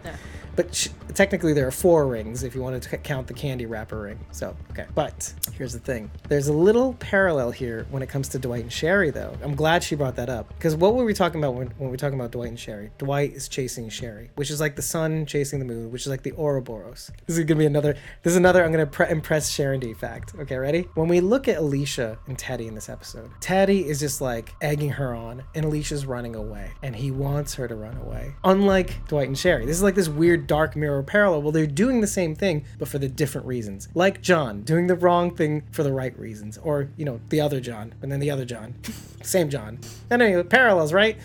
But 0.57 0.75
sh- 0.75 0.89
technically, 1.15 1.53
there 1.53 1.67
are 1.67 1.73
four 1.73 2.07
rings 2.07 2.43
if 2.43 2.55
you 2.55 2.63
wanted 2.63 2.83
to 2.83 2.99
count 2.99 3.27
the 3.27 3.35
candy 3.35 3.67
wrapper 3.67 4.03
ring. 4.03 4.25
So, 4.31 4.57
okay. 4.71 4.87
But 4.95 5.33
here's 5.53 5.73
the 5.73 5.79
thing 5.79 6.11
there's 6.29 6.49
a 6.49 6.53
little 6.53 6.95
parallel 6.95 7.51
here 7.51 7.87
when 7.91 8.03
it 8.03 8.09
comes 8.09 8.29
to 8.31 8.39
Dwight 8.39 8.63
and 8.63 8.73
Sherry, 8.73 9.11
though. 9.11 9.37
I'm 9.43 9.55
glad 9.55 9.83
she 9.83 9.95
brought 9.95 10.17
that 10.17 10.29
up. 10.29 10.49
Because 10.49 10.77
what 10.77 10.95
were 10.95 11.05
we 11.05 11.15
talking 11.15 11.41
about 11.41 11.55
when, 11.55 11.69
when 11.69 11.89
we 11.89 11.93
were 11.93 11.97
talking 11.97 12.19
about 12.19 12.31
Dwight 12.33 12.49
and 12.49 12.59
Sherry? 12.59 12.91
Dwight 12.99 13.33
is 13.33 13.49
chasing 13.49 13.89
Sherry, 13.89 14.31
which 14.35 14.51
is 14.51 14.61
like 14.61 14.77
the 14.77 14.83
sun 14.83 15.27
chasing 15.27 15.59
the 15.59 15.65
moon, 15.65 15.91
which 15.91 16.03
is 16.03 16.09
like 16.09 16.23
the 16.23 16.33
Ouroboros. 16.33 17.11
This 17.27 17.39
is 17.39 17.45
to 17.45 17.55
be 17.55 17.67
another, 17.67 17.95
this 18.23 18.33
is 18.33 18.37
another, 18.37 18.65
I'm 18.65 18.73
to 18.73 18.87
pre- 18.87 19.11
impress 19.11 19.51
Sharon 19.51 19.81
D 19.81 19.95
fact. 19.95 20.35
Okay, 20.39 20.57
ready? 20.57 20.89
When 20.95 21.09
we 21.09 21.21
look 21.21 21.49
at 21.49 21.59
Alicia 21.59 22.19
and 22.27 22.39
Teddy 22.39 22.67
in 22.67 22.75
this 22.75 22.89
episode, 22.89 23.31
Teddy 23.41 23.89
is 23.89 24.01
just 24.01 24.21
like 24.21 24.55
egging 24.61 24.91
her 24.91 25.15
on, 25.15 25.43
and 25.55 25.65
Alicia's 25.65 26.07
running 26.07 26.37
away, 26.37 26.71
and 26.83 26.95
he 26.95 27.11
wants 27.11 27.55
her 27.55 27.69
to 27.69 27.75
run 27.75 27.97
away. 27.99 28.35
Unlike 28.45 29.09
Dwight 29.09 29.29
and 29.29 29.39
Sherry, 29.39 29.67
this 29.67 29.77
is 29.77 29.83
like 29.83 29.95
this 29.95 30.09
weird 30.09 30.47
dark 30.51 30.75
mirror 30.75 31.01
parallel. 31.01 31.43
Well, 31.43 31.53
they're 31.53 31.65
doing 31.65 32.01
the 32.01 32.09
same 32.09 32.35
thing, 32.35 32.65
but 32.77 32.89
for 32.89 32.99
the 32.99 33.07
different 33.07 33.47
reasons. 33.47 33.89
Like 33.95 34.21
John 34.21 34.63
doing 34.63 34.89
the 34.89 34.97
wrong 34.97 35.33
thing 35.33 35.63
for 35.71 35.85
the 35.85 35.93
right 35.93 36.19
reasons, 36.19 36.59
or 36.59 36.89
you 36.97 37.05
know, 37.05 37.21
the 37.29 37.41
other 37.41 37.61
John, 37.61 37.95
and 38.03 38.11
then 38.11 38.19
the 38.19 38.33
other 38.33 38.45
John, 38.45 38.75
same 39.23 39.49
John. 39.49 39.79
And 40.11 40.21
anyway, 40.21 40.43
parallels, 40.43 40.93
right? 40.93 41.17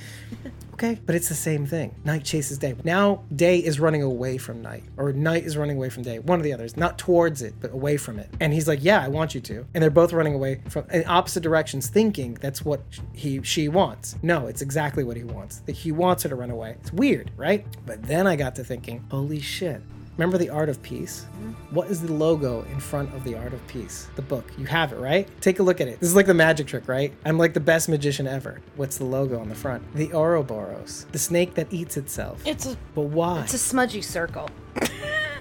Okay, 0.76 1.00
but 1.06 1.16
it's 1.16 1.30
the 1.30 1.36
same 1.36 1.66
thing. 1.66 1.96
Night 2.04 2.26
chases 2.26 2.58
day. 2.58 2.76
Now 2.84 3.24
day 3.34 3.60
is 3.60 3.80
running 3.80 4.02
away 4.02 4.38
from 4.38 4.62
night, 4.62 4.84
or 4.98 5.14
night 5.14 5.46
is 5.46 5.56
running 5.56 5.78
away 5.78 5.90
from 5.90 6.04
day. 6.04 6.20
One 6.20 6.38
of 6.38 6.44
the 6.44 6.52
others, 6.52 6.76
not 6.76 6.98
towards 6.98 7.42
it, 7.42 7.54
but 7.62 7.72
away 7.72 7.96
from 7.96 8.20
it. 8.20 8.30
And 8.42 8.52
he's 8.52 8.68
like, 8.68 8.80
"Yeah, 8.84 9.02
I 9.02 9.08
want 9.08 9.34
you 9.34 9.40
to." 9.40 9.66
And 9.74 9.82
they're 9.82 9.90
both 9.90 10.12
running 10.12 10.34
away 10.34 10.62
from 10.68 10.86
in 10.92 11.06
opposite 11.08 11.44
directions, 11.44 11.88
thinking 11.88 12.38
that's 12.42 12.66
what 12.66 12.82
he 13.14 13.42
she 13.42 13.70
wants. 13.70 14.18
No, 14.22 14.48
it's 14.48 14.62
exactly 14.62 15.06
what 15.06 15.16
he 15.16 15.24
wants. 15.24 15.60
That 15.60 15.78
he 15.78 15.94
wants 15.94 16.24
her 16.24 16.30
to 16.30 16.36
run 16.36 16.52
away. 16.52 16.76
It's 16.82 16.92
weird, 16.92 17.32
right? 17.38 17.66
But 17.86 18.04
then 18.04 18.28
I 18.28 18.36
got 18.36 18.56
to 18.56 18.64
thinking, 18.66 19.06
holy 19.10 19.40
shit. 19.40 19.82
Remember 20.18 20.38
the 20.38 20.50
Art 20.50 20.70
of 20.70 20.82
Peace? 20.82 21.26
Mm-hmm. 21.26 21.76
What 21.76 21.90
is 21.90 22.02
the 22.02 22.12
logo 22.14 22.64
in 22.72 22.80
front 22.80 23.14
of 23.14 23.24
the 23.26 23.36
Art 23.36 23.54
of 23.54 23.66
Peace? 23.68 24.08
The 24.16 24.22
book. 24.22 24.50
You 24.58 24.66
have 24.66 24.94
it, 24.94 24.98
right? 24.98 25.28
Take 25.42 25.60
a 25.60 25.64
look 25.64 25.82
at 25.82 25.90
it. 25.90 26.00
This 26.00 26.10
is 26.10 26.16
like 26.16 26.26
the 26.26 26.34
magic 26.34 26.68
trick, 26.68 26.88
right? 26.88 27.14
I'm 27.26 27.38
like 27.38 27.54
the 27.54 27.60
best 27.60 27.90
magician 27.90 28.26
ever. 28.26 28.62
What's 28.78 28.98
the 28.98 29.04
logo 29.04 29.40
on 29.40 29.50
the 29.50 29.56
front? 29.56 29.84
The 29.94 30.14
Ouroboros, 30.14 31.06
the 31.12 31.20
snake 31.20 31.56
that 31.56 31.72
eats 31.72 31.98
itself. 31.98 32.42
It's 32.46 32.66
a 32.66 32.78
But 32.94 33.04
why? 33.04 33.42
it's 33.42 33.54
a 33.54 33.58
smudgy 33.58 34.02
circle. 34.02 34.50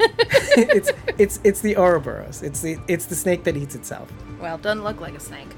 it's 0.57 0.91
it's 1.19 1.41
it's 1.45 1.61
the 1.61 1.77
Ouroboros. 1.77 2.43
It's 2.43 2.61
the 2.61 2.79
it's 2.89 3.07
the 3.07 3.15
snake 3.15 3.45
that 3.45 3.57
eats 3.57 3.75
itself. 3.77 4.13
Well, 4.41 4.59
doesn't 4.59 4.83
look 4.83 5.01
like 5.01 5.15
a 5.15 5.21
snake. 5.21 5.49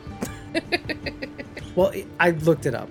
Well, 1.76 1.92
I 2.18 2.30
looked 2.30 2.64
it 2.64 2.74
up. 2.74 2.88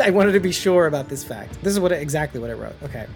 I 0.00 0.10
wanted 0.10 0.32
to 0.32 0.40
be 0.40 0.50
sure 0.50 0.88
about 0.88 1.08
this 1.08 1.22
fact. 1.22 1.62
This 1.62 1.72
is 1.72 1.78
what 1.78 1.92
it, 1.92 2.02
exactly 2.02 2.40
what 2.40 2.50
I 2.50 2.54
wrote. 2.54 2.74
Okay. 2.82 3.06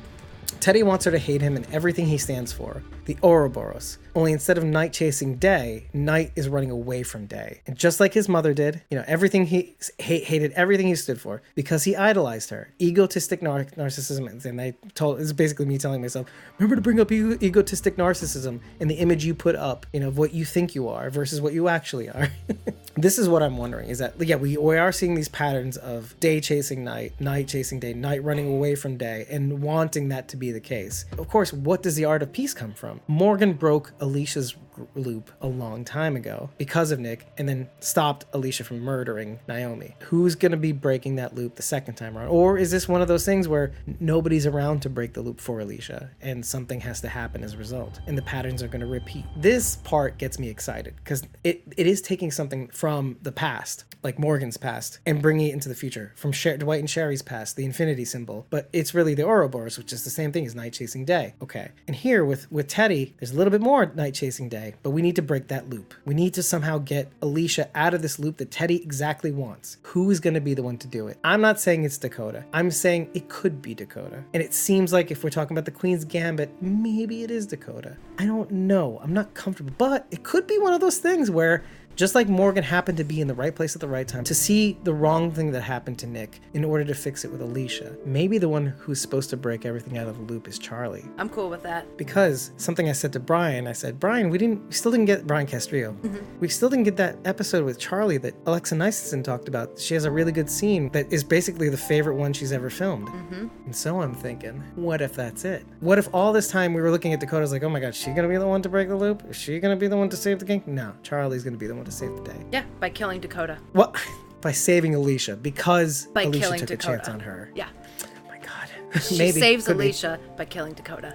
Teddy 0.60 0.82
wants 0.82 1.04
her 1.04 1.10
to 1.10 1.18
hate 1.18 1.42
him 1.42 1.56
and 1.56 1.66
everything 1.72 2.06
he 2.06 2.18
stands 2.18 2.52
for, 2.52 2.82
the 3.04 3.16
Ouroboros. 3.22 3.98
Only 4.16 4.32
instead 4.32 4.56
of 4.56 4.64
night 4.64 4.94
chasing 4.94 5.36
day, 5.36 5.88
night 5.92 6.32
is 6.36 6.48
running 6.48 6.70
away 6.70 7.02
from 7.02 7.26
day. 7.26 7.60
And 7.66 7.76
just 7.76 8.00
like 8.00 8.14
his 8.14 8.30
mother 8.30 8.54
did, 8.54 8.80
you 8.90 8.96
know, 8.96 9.04
everything 9.06 9.44
he 9.44 9.76
hate, 9.98 10.24
hated 10.24 10.52
everything 10.52 10.86
he 10.86 10.94
stood 10.94 11.20
for 11.20 11.42
because 11.54 11.84
he 11.84 11.94
idolized 11.94 12.48
her. 12.48 12.72
Egotistic 12.80 13.42
nar- 13.42 13.66
narcissism. 13.76 14.42
And 14.46 14.58
I 14.58 14.72
told, 14.94 15.20
it's 15.20 15.32
basically 15.32 15.66
me 15.66 15.76
telling 15.76 16.00
myself, 16.00 16.28
remember 16.56 16.76
to 16.76 16.80
bring 16.80 16.98
up 16.98 17.12
e- 17.12 17.36
egotistic 17.42 17.98
narcissism 17.98 18.60
and 18.80 18.90
the 18.90 18.94
image 18.94 19.26
you 19.26 19.34
put 19.34 19.54
up, 19.54 19.84
you 19.92 20.00
know, 20.00 20.08
of 20.08 20.16
what 20.16 20.32
you 20.32 20.46
think 20.46 20.74
you 20.74 20.88
are 20.88 21.10
versus 21.10 21.42
what 21.42 21.52
you 21.52 21.68
actually 21.68 22.08
are. 22.08 22.30
this 22.96 23.18
is 23.18 23.28
what 23.28 23.42
I'm 23.42 23.58
wondering 23.58 23.90
is 23.90 23.98
that, 23.98 24.14
yeah, 24.18 24.36
we, 24.36 24.56
we 24.56 24.78
are 24.78 24.92
seeing 24.92 25.14
these 25.14 25.28
patterns 25.28 25.76
of 25.76 26.18
day 26.20 26.40
chasing 26.40 26.82
night, 26.82 27.12
night 27.20 27.48
chasing 27.48 27.80
day, 27.80 27.92
night 27.92 28.24
running 28.24 28.48
away 28.48 28.76
from 28.76 28.96
day, 28.96 29.26
and 29.28 29.60
wanting 29.60 30.08
that 30.08 30.26
to 30.28 30.38
be 30.38 30.52
the 30.52 30.60
case. 30.60 31.04
Of 31.18 31.28
course, 31.28 31.52
what 31.52 31.82
does 31.82 31.96
the 31.96 32.06
art 32.06 32.22
of 32.22 32.32
peace 32.32 32.54
come 32.54 32.72
from? 32.72 33.02
Morgan 33.06 33.52
broke 33.52 33.92
Alicia's 34.06 34.54
loop 34.94 35.30
a 35.40 35.46
long 35.46 35.84
time 35.84 36.16
ago 36.16 36.50
because 36.58 36.90
of 36.90 36.98
Nick 36.98 37.26
and 37.38 37.48
then 37.48 37.68
stopped 37.80 38.24
Alicia 38.32 38.64
from 38.64 38.80
murdering 38.80 39.38
Naomi. 39.48 39.94
Who's 40.04 40.34
going 40.34 40.52
to 40.52 40.58
be 40.58 40.72
breaking 40.72 41.16
that 41.16 41.34
loop 41.34 41.56
the 41.56 41.62
second 41.62 41.94
time 41.94 42.16
around? 42.16 42.28
Or 42.28 42.58
is 42.58 42.70
this 42.70 42.88
one 42.88 43.02
of 43.02 43.08
those 43.08 43.24
things 43.24 43.48
where 43.48 43.72
nobody's 44.00 44.46
around 44.46 44.80
to 44.82 44.90
break 44.90 45.12
the 45.12 45.22
loop 45.22 45.40
for 45.40 45.60
Alicia 45.60 46.10
and 46.20 46.44
something 46.44 46.80
has 46.80 47.00
to 47.00 47.08
happen 47.08 47.42
as 47.42 47.54
a 47.54 47.58
result 47.58 48.00
and 48.06 48.16
the 48.16 48.22
patterns 48.22 48.62
are 48.62 48.68
going 48.68 48.80
to 48.80 48.86
repeat? 48.86 49.24
This 49.36 49.76
part 49.76 50.18
gets 50.18 50.38
me 50.38 50.48
excited 50.48 50.94
because 50.96 51.22
it, 51.44 51.62
it 51.76 51.86
is 51.86 52.00
taking 52.00 52.30
something 52.30 52.68
from 52.68 53.16
the 53.22 53.32
past, 53.32 53.84
like 54.02 54.18
Morgan's 54.18 54.56
past, 54.56 55.00
and 55.06 55.22
bringing 55.22 55.48
it 55.48 55.52
into 55.52 55.68
the 55.68 55.74
future. 55.74 56.12
From 56.16 56.32
Sher- 56.32 56.56
Dwight 56.56 56.80
and 56.80 56.90
Sherry's 56.90 57.22
past, 57.22 57.56
the 57.56 57.64
infinity 57.64 58.04
symbol, 58.04 58.46
but 58.50 58.68
it's 58.72 58.94
really 58.94 59.14
the 59.14 59.26
Ouroboros, 59.26 59.78
which 59.78 59.92
is 59.92 60.04
the 60.04 60.10
same 60.10 60.32
thing 60.32 60.46
as 60.46 60.54
night 60.54 60.72
chasing 60.72 61.04
day. 61.04 61.34
Okay. 61.42 61.70
And 61.86 61.96
here 61.96 62.24
with, 62.24 62.50
with 62.50 62.68
Teddy, 62.68 63.14
there's 63.18 63.32
a 63.32 63.36
little 63.36 63.50
bit 63.50 63.60
more 63.60 63.86
night 63.94 64.14
chasing 64.14 64.48
day, 64.48 64.65
but 64.82 64.90
we 64.90 65.02
need 65.02 65.16
to 65.16 65.22
break 65.22 65.48
that 65.48 65.70
loop. 65.70 65.94
We 66.04 66.14
need 66.14 66.34
to 66.34 66.42
somehow 66.42 66.78
get 66.78 67.10
Alicia 67.22 67.70
out 67.74 67.94
of 67.94 68.02
this 68.02 68.18
loop 68.18 68.38
that 68.38 68.50
Teddy 68.50 68.82
exactly 68.82 69.30
wants. 69.30 69.78
Who 69.82 70.10
is 70.10 70.20
going 70.20 70.34
to 70.34 70.40
be 70.40 70.54
the 70.54 70.62
one 70.62 70.78
to 70.78 70.88
do 70.88 71.08
it? 71.08 71.18
I'm 71.24 71.40
not 71.40 71.60
saying 71.60 71.84
it's 71.84 71.98
Dakota. 71.98 72.44
I'm 72.52 72.70
saying 72.70 73.10
it 73.14 73.28
could 73.28 73.62
be 73.62 73.74
Dakota. 73.74 74.24
And 74.34 74.42
it 74.42 74.54
seems 74.54 74.92
like 74.92 75.10
if 75.10 75.22
we're 75.22 75.30
talking 75.30 75.56
about 75.56 75.64
the 75.64 75.70
Queen's 75.70 76.04
Gambit, 76.04 76.50
maybe 76.60 77.22
it 77.22 77.30
is 77.30 77.46
Dakota. 77.46 77.96
I 78.18 78.26
don't 78.26 78.50
know. 78.50 79.00
I'm 79.02 79.12
not 79.12 79.34
comfortable, 79.34 79.72
but 79.78 80.06
it 80.10 80.22
could 80.22 80.46
be 80.46 80.58
one 80.58 80.72
of 80.72 80.80
those 80.80 80.98
things 80.98 81.30
where 81.30 81.64
just 81.96 82.14
like 82.14 82.28
Morgan 82.28 82.62
happened 82.62 82.98
to 82.98 83.04
be 83.04 83.20
in 83.20 83.26
the 83.26 83.34
right 83.34 83.54
place 83.54 83.74
at 83.74 83.80
the 83.80 83.88
right 83.88 84.06
time 84.06 84.22
to 84.24 84.34
see 84.34 84.78
the 84.84 84.92
wrong 84.92 85.32
thing 85.32 85.50
that 85.52 85.62
happened 85.62 85.98
to 86.00 86.06
Nick 86.06 86.40
in 86.52 86.64
order 86.64 86.84
to 86.84 86.94
fix 86.94 87.24
it 87.24 87.32
with 87.32 87.40
Alicia, 87.40 87.96
maybe 88.04 88.36
the 88.38 88.48
one 88.48 88.66
who's 88.66 89.00
supposed 89.00 89.30
to 89.30 89.36
break 89.36 89.64
everything 89.64 89.96
out 89.96 90.06
of 90.06 90.16
the 90.16 90.32
loop 90.32 90.46
is 90.46 90.58
Charlie. 90.58 91.04
I'm 91.16 91.30
cool 91.30 91.48
with 91.48 91.62
that. 91.62 91.96
Because 91.96 92.52
something 92.58 92.88
I 92.88 92.92
said 92.92 93.12
to 93.14 93.20
Brian, 93.20 93.66
I 93.66 93.72
said, 93.72 93.98
Brian, 93.98 94.28
we 94.28 94.36
didn't, 94.36 94.66
we 94.66 94.72
still 94.72 94.92
didn't 94.92 95.06
get 95.06 95.26
Brian 95.26 95.46
Castrillo. 95.46 95.98
Mm-hmm. 96.00 96.40
We 96.40 96.48
still 96.48 96.68
didn't 96.68 96.84
get 96.84 96.96
that 96.98 97.16
episode 97.24 97.64
with 97.64 97.78
Charlie 97.78 98.18
that 98.18 98.34
Alexa 98.44 98.74
Nisenson 98.74 99.24
talked 99.24 99.48
about. 99.48 99.78
She 99.78 99.94
has 99.94 100.04
a 100.04 100.10
really 100.10 100.32
good 100.32 100.50
scene 100.50 100.90
that 100.90 101.10
is 101.10 101.24
basically 101.24 101.70
the 101.70 101.78
favorite 101.78 102.16
one 102.16 102.34
she's 102.34 102.52
ever 102.52 102.68
filmed. 102.68 103.08
Mm-hmm. 103.08 103.46
And 103.64 103.74
so 103.74 104.02
I'm 104.02 104.14
thinking, 104.14 104.62
what 104.74 105.00
if 105.00 105.14
that's 105.14 105.46
it? 105.46 105.64
What 105.80 105.98
if 105.98 106.14
all 106.14 106.34
this 106.34 106.48
time 106.48 106.74
we 106.74 106.82
were 106.82 106.90
looking 106.90 107.14
at 107.14 107.20
Dakota's 107.20 107.52
like, 107.52 107.62
oh 107.62 107.70
my 107.70 107.80
God, 107.80 107.88
is 107.88 107.96
she 107.96 108.10
gonna 108.10 108.28
be 108.28 108.36
the 108.36 108.46
one 108.46 108.60
to 108.62 108.68
break 108.68 108.88
the 108.88 108.96
loop? 108.96 109.22
Is 109.30 109.36
she 109.36 109.58
gonna 109.60 109.76
be 109.76 109.88
the 109.88 109.96
one 109.96 110.10
to 110.10 110.16
save 110.16 110.38
the 110.38 110.44
king? 110.44 110.62
No, 110.66 110.92
Charlie's 111.02 111.42
gonna 111.42 111.56
be 111.56 111.66
the 111.66 111.74
one 111.74 111.85
to 111.86 111.92
save 111.92 112.14
the 112.16 112.22
day. 112.22 112.36
Yeah, 112.52 112.64
by 112.80 112.90
killing 112.90 113.20
Dakota. 113.20 113.58
Well, 113.72 113.94
by 114.40 114.52
saving 114.52 114.94
Alicia 114.94 115.36
because 115.36 116.06
By 116.08 116.22
Alicia 116.24 116.50
took 116.58 116.62
a 116.62 116.66
Dakota. 116.76 116.98
check 117.04 117.08
on 117.08 117.20
her. 117.20 117.50
Yeah. 117.54 117.68
Oh 118.02 118.28
my 118.28 118.38
God. 118.38 118.68
She 119.02 119.18
Maybe. 119.18 119.40
saves 119.40 119.66
Could 119.66 119.78
be. 119.78 119.84
Alicia 119.84 120.18
by 120.36 120.44
killing 120.44 120.74
Dakota. 120.74 121.14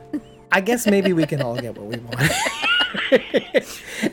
I 0.51 0.59
guess 0.61 0.85
maybe 0.87 1.13
we 1.13 1.25
can 1.25 1.41
all 1.41 1.55
get 1.55 1.77
what 1.77 1.85
we 1.87 1.97
want. 1.99 2.31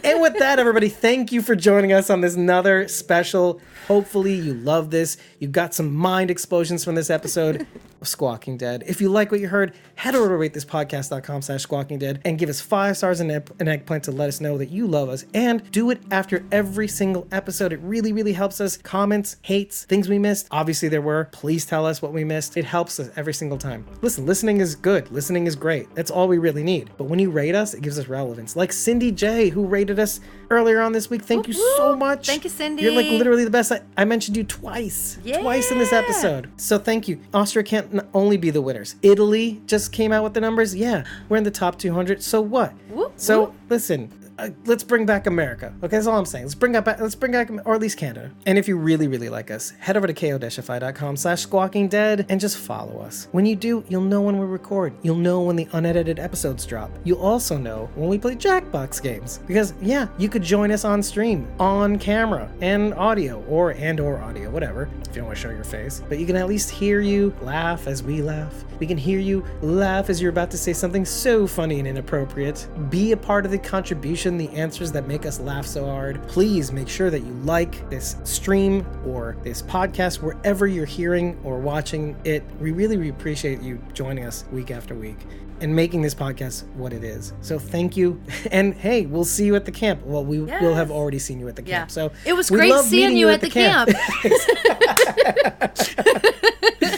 and 0.05 0.21
with 0.21 0.39
that, 0.39 0.59
everybody, 0.59 0.89
thank 0.89 1.33
you 1.33 1.43
for 1.43 1.57
joining 1.57 1.93
us 1.93 2.11
on 2.11 2.21
this 2.21 2.35
another 2.37 2.87
special. 2.89 3.61
Hopefully, 3.89 4.35
you 4.35 4.55
love 4.55 4.91
this. 4.91 5.17
You 5.41 5.49
got 5.49 5.75
some 5.75 5.93
mind 5.95 6.31
explosions 6.31 6.85
from 6.85 6.95
this 6.95 7.11
episode 7.11 7.67
of 8.01 8.09
Squawking 8.09 8.57
Dead. 8.57 8.85
If 8.87 9.01
you 9.01 9.09
like 9.09 9.31
what 9.31 9.41
you 9.41 9.49
heard, 9.49 9.75
head 9.97 10.15
over 10.15 10.29
to 10.29 10.35
ratethispodcast.com 10.51 11.43
slash 11.43 11.63
squawking 11.63 11.99
dead 11.99 12.21
and 12.25 12.39
give 12.39 12.49
us 12.49 12.61
five 12.61 12.97
stars 12.97 13.21
and 13.21 13.31
an 13.31 13.69
eggplant 13.69 14.05
to 14.05 14.13
let 14.13 14.29
us 14.29 14.41
know 14.41 14.59
that 14.59 14.71
you 14.71 14.87
love 14.87 15.09
us. 15.09 15.25
And 15.35 15.69
do 15.71 15.91
it 15.91 16.01
after 16.11 16.45
every 16.53 16.89
single 16.89 17.27
episode. 17.33 17.73
It 17.73 17.81
really, 17.83 18.13
really 18.13 18.33
helps 18.33 18.61
us. 18.61 18.77
Comments, 18.77 19.37
hates, 19.43 19.85
things 19.85 20.09
we 20.09 20.19
missed. 20.19 20.49
Obviously, 20.51 20.89
there 20.89 21.03
were. 21.03 21.29
Please 21.33 21.67
tell 21.67 21.87
us 21.87 22.01
what 22.01 22.13
we 22.13 22.25
missed. 22.25 22.57
It 22.57 22.65
helps 22.65 23.01
us 23.01 23.11
every 23.17 23.35
single 23.35 23.59
time. 23.59 23.87
Listen, 24.03 24.27
listening 24.27 24.61
is 24.61 24.75
good. 24.75 25.11
Listening 25.11 25.47
is 25.47 25.57
great. 25.57 25.95
That's 25.95 26.11
all 26.11 26.29
we 26.29 26.39
really 26.39 26.63
need. 26.63 26.91
But 26.97 27.05
when 27.05 27.19
you 27.19 27.31
rate 27.31 27.55
us, 27.55 27.75
it 27.75 27.83
gives 27.83 27.99
us 27.99 28.09
relevance. 28.09 28.57
Like 28.57 28.73
Cindy 28.73 29.13
J, 29.13 29.49
who 29.49 29.67
rated 29.67 29.99
us 29.99 30.21
earlier 30.51 30.81
on 30.81 30.93
this 30.93 31.11
week. 31.11 31.23
Thank 31.23 31.47
you 31.47 31.55
so 31.55 31.97
much. 31.97 32.27
Thank 32.27 32.45
you, 32.45 32.51
Cindy. 32.51 32.83
You're 32.83 32.93
like 32.93 33.07
literally 33.07 33.45
the 33.45 33.51
best. 33.51 33.73
I, 33.73 33.83
I 33.97 34.05
mentioned 34.05 34.37
you 34.37 34.45
twice. 34.45 35.19
Twice 35.25 35.71
in 35.71 35.79
this 35.79 35.93
episode. 35.93 36.51
So 36.57 36.79
thank 36.79 37.09
you. 37.09 37.21
Austria 37.35 37.65
can't 37.65 37.88
n- 37.93 38.07
only 38.15 38.37
be 38.37 38.51
the 38.51 38.61
winners. 38.63 38.97
Italy 39.03 39.61
just 39.67 39.93
came 39.93 40.13
out 40.13 40.25
with 40.25 40.35
the 40.35 40.41
numbers. 40.41 40.75
Yeah, 40.75 41.05
we're 41.29 41.37
in 41.39 41.45
the 41.45 41.51
top 41.51 41.79
200. 41.79 42.23
So 42.23 42.41
what? 42.41 42.73
Whoop, 42.91 43.13
so 43.17 43.41
whoop. 43.47 43.55
listen. 43.69 44.13
Uh, 44.39 44.51
let's 44.67 44.85
bring 44.85 45.05
back 45.05 45.27
America. 45.27 45.75
Okay, 45.83 45.97
that's 45.97 46.07
all 46.07 46.17
I'm 46.17 46.25
saying. 46.25 46.45
Let's 46.45 46.55
bring 46.55 46.77
up, 46.77 46.87
let's 46.87 47.17
bring 47.17 47.33
back, 47.33 47.51
or 47.65 47.75
at 47.75 47.81
least 47.81 47.99
Canada. 47.99 48.31
And 48.47 48.57
if 48.57 48.69
you 48.69 48.77
really, 48.77 49.09
really 49.09 49.29
like 49.29 49.51
us, 49.51 49.71
head 49.81 49.97
over 49.97 50.07
to 50.07 50.15
ko-fi.com 50.15 51.17
slash 51.17 51.47
and 51.51 52.41
just 52.41 52.57
follow 52.57 53.01
us. 53.01 53.27
When 53.33 53.47
you 53.47 53.57
do, 53.57 53.85
you'll 53.89 54.03
know 54.03 54.21
when 54.21 54.39
we 54.39 54.47
record. 54.47 54.93
You'll 55.03 55.17
know 55.17 55.43
when 55.43 55.57
the 55.57 55.67
unedited 55.73 56.21
episodes 56.21 56.65
drop. 56.67 56.91
You'll 57.03 57.21
also 57.21 57.57
know 57.57 57.91
when 57.97 58.09
we 58.09 58.19
play 58.19 58.37
Jackbox 58.37 59.03
games. 59.03 59.41
Because 59.47 59.75
yeah, 59.81 60.07
you 60.19 60.29
could 60.29 60.43
join 60.43 60.71
us 60.71 60.85
on 60.85 61.03
stream, 61.03 61.49
on 61.59 61.99
camera, 61.99 62.49
and 62.61 62.95
audio, 62.95 63.43
or 63.49 63.73
and 63.73 63.99
or 63.99 64.19
audio, 64.19 64.51
whatever, 64.51 64.89
if 65.01 65.09
you 65.09 65.15
don't 65.15 65.27
want 65.27 65.37
to 65.37 65.43
show 65.43 65.51
your 65.51 65.65
face. 65.65 66.03
But 66.09 66.19
you 66.19 66.27
can 66.27 66.37
at 66.37 66.47
least 66.47 66.71
hear 66.71 67.01
you 67.01 67.35
laugh 67.43 67.89
as 67.89 68.03
we 68.03 68.23
laugh. 68.23 68.65
We 68.79 68.87
can 68.87 68.99
hear 68.99 69.19
you 69.19 69.45
laugh 69.61 70.09
as 70.09 70.23
you're 70.23 70.31
about 70.31 70.51
to 70.53 70.59
say 70.59 70.73
something 70.73 71.05
so 71.05 71.47
funny 71.47 71.81
and 71.81 71.89
inappropriate. 71.89 72.69
Be 72.91 73.11
a 73.13 73.17
part 73.17 73.45
of 73.45 73.51
the 73.51 73.59
contribution, 73.59 74.28
the 74.37 74.49
answers 74.51 74.93
that 74.93 75.07
make 75.07 75.25
us 75.25 75.41
laugh 75.41 75.65
so 75.65 75.87
hard. 75.87 76.27
Please 76.29 76.73
make 76.73 76.89
sure 76.89 77.09
that 77.11 77.21
you 77.21 77.33
like 77.45 77.89
this 77.89 78.17
stream 78.25 78.87
or 79.07 79.37
this 79.43 79.63
podcast 79.63 80.21
wherever 80.21 80.67
you're 80.67 80.85
hearing 80.85 81.39
or 81.45 81.59
watching 81.59 82.17
it. 82.25 82.43
We 82.61 82.73
really, 82.73 82.97
really 82.97 83.09
appreciate 83.11 83.63
you 83.63 83.81
joining 83.95 84.25
us 84.25 84.45
week 84.53 84.71
after 84.71 84.95
week 84.95 85.17
and 85.61 85.75
making 85.75 86.03
this 86.03 86.15
podcast 86.15 86.69
what 86.75 86.93
it 86.93 87.03
is. 87.03 87.33
So 87.41 87.59
thank 87.59 87.97
you. 87.97 88.21
And 88.53 88.75
hey, 88.75 89.07
we'll 89.07 89.25
see 89.25 89.45
you 89.45 89.57
at 89.57 89.65
the 89.65 89.73
camp. 89.73 90.03
Well, 90.05 90.25
we 90.25 90.41
will 90.41 90.75
have 90.75 90.91
already 90.91 91.19
seen 91.19 91.41
you 91.41 91.49
at 91.49 91.57
the 91.57 91.63
Yeah. 91.63 91.79
camp. 91.79 91.91
So 91.91 92.13
It 92.25 92.35
was 92.35 92.51
great 92.51 92.73
seeing 92.85 93.09
meeting 93.11 93.19
you 93.19 93.29
at 93.29 93.41
the 93.41 93.51
camp. 93.51 93.91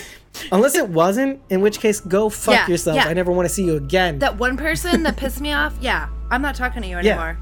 Unless 0.53 0.77
it 0.77 0.89
wasn't, 0.89 1.41
in 1.51 1.61
which 1.61 1.81
case 1.81 2.01
go 2.01 2.29
fuck 2.29 2.55
Yeah, 2.55 2.67
yourself. 2.69 2.97
yeah. 2.97 3.09
I 3.09 3.15
never 3.15 3.33
want 3.33 3.49
to 3.49 3.55
see 3.55 3.65
you 3.65 3.77
again. 3.77 4.19
That 4.21 4.39
one 4.39 4.57
person 4.57 5.03
that 5.05 5.17
pissed 5.17 5.41
me 5.41 5.53
off, 5.53 5.75
yeah, 5.81 6.09
I'm 6.31 6.43
not 6.43 6.55
talking 6.55 6.83
to 6.83 6.89
you 6.89 6.99
anymore. 6.99 7.39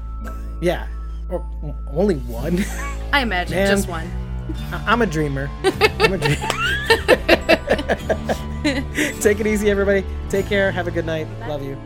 yeah. 0.61 0.87
Or 1.29 1.45
only 1.91 2.15
one. 2.15 2.63
I 3.13 3.21
imagine 3.21 3.55
Man. 3.55 3.67
just 3.75 3.87
one. 3.87 4.09
I- 4.71 4.83
I'm 4.87 5.01
a 5.01 5.05
dreamer. 5.05 5.49
I'm 5.63 6.13
a 6.13 6.17
dreamer. 6.17 6.47
Take 9.21 9.39
it 9.39 9.47
easy, 9.47 9.69
everybody. 9.69 10.03
Take 10.29 10.47
care. 10.47 10.71
Have 10.71 10.87
a 10.87 10.91
good 10.91 11.05
night. 11.05 11.27
Love 11.47 11.63
you. 11.63 11.77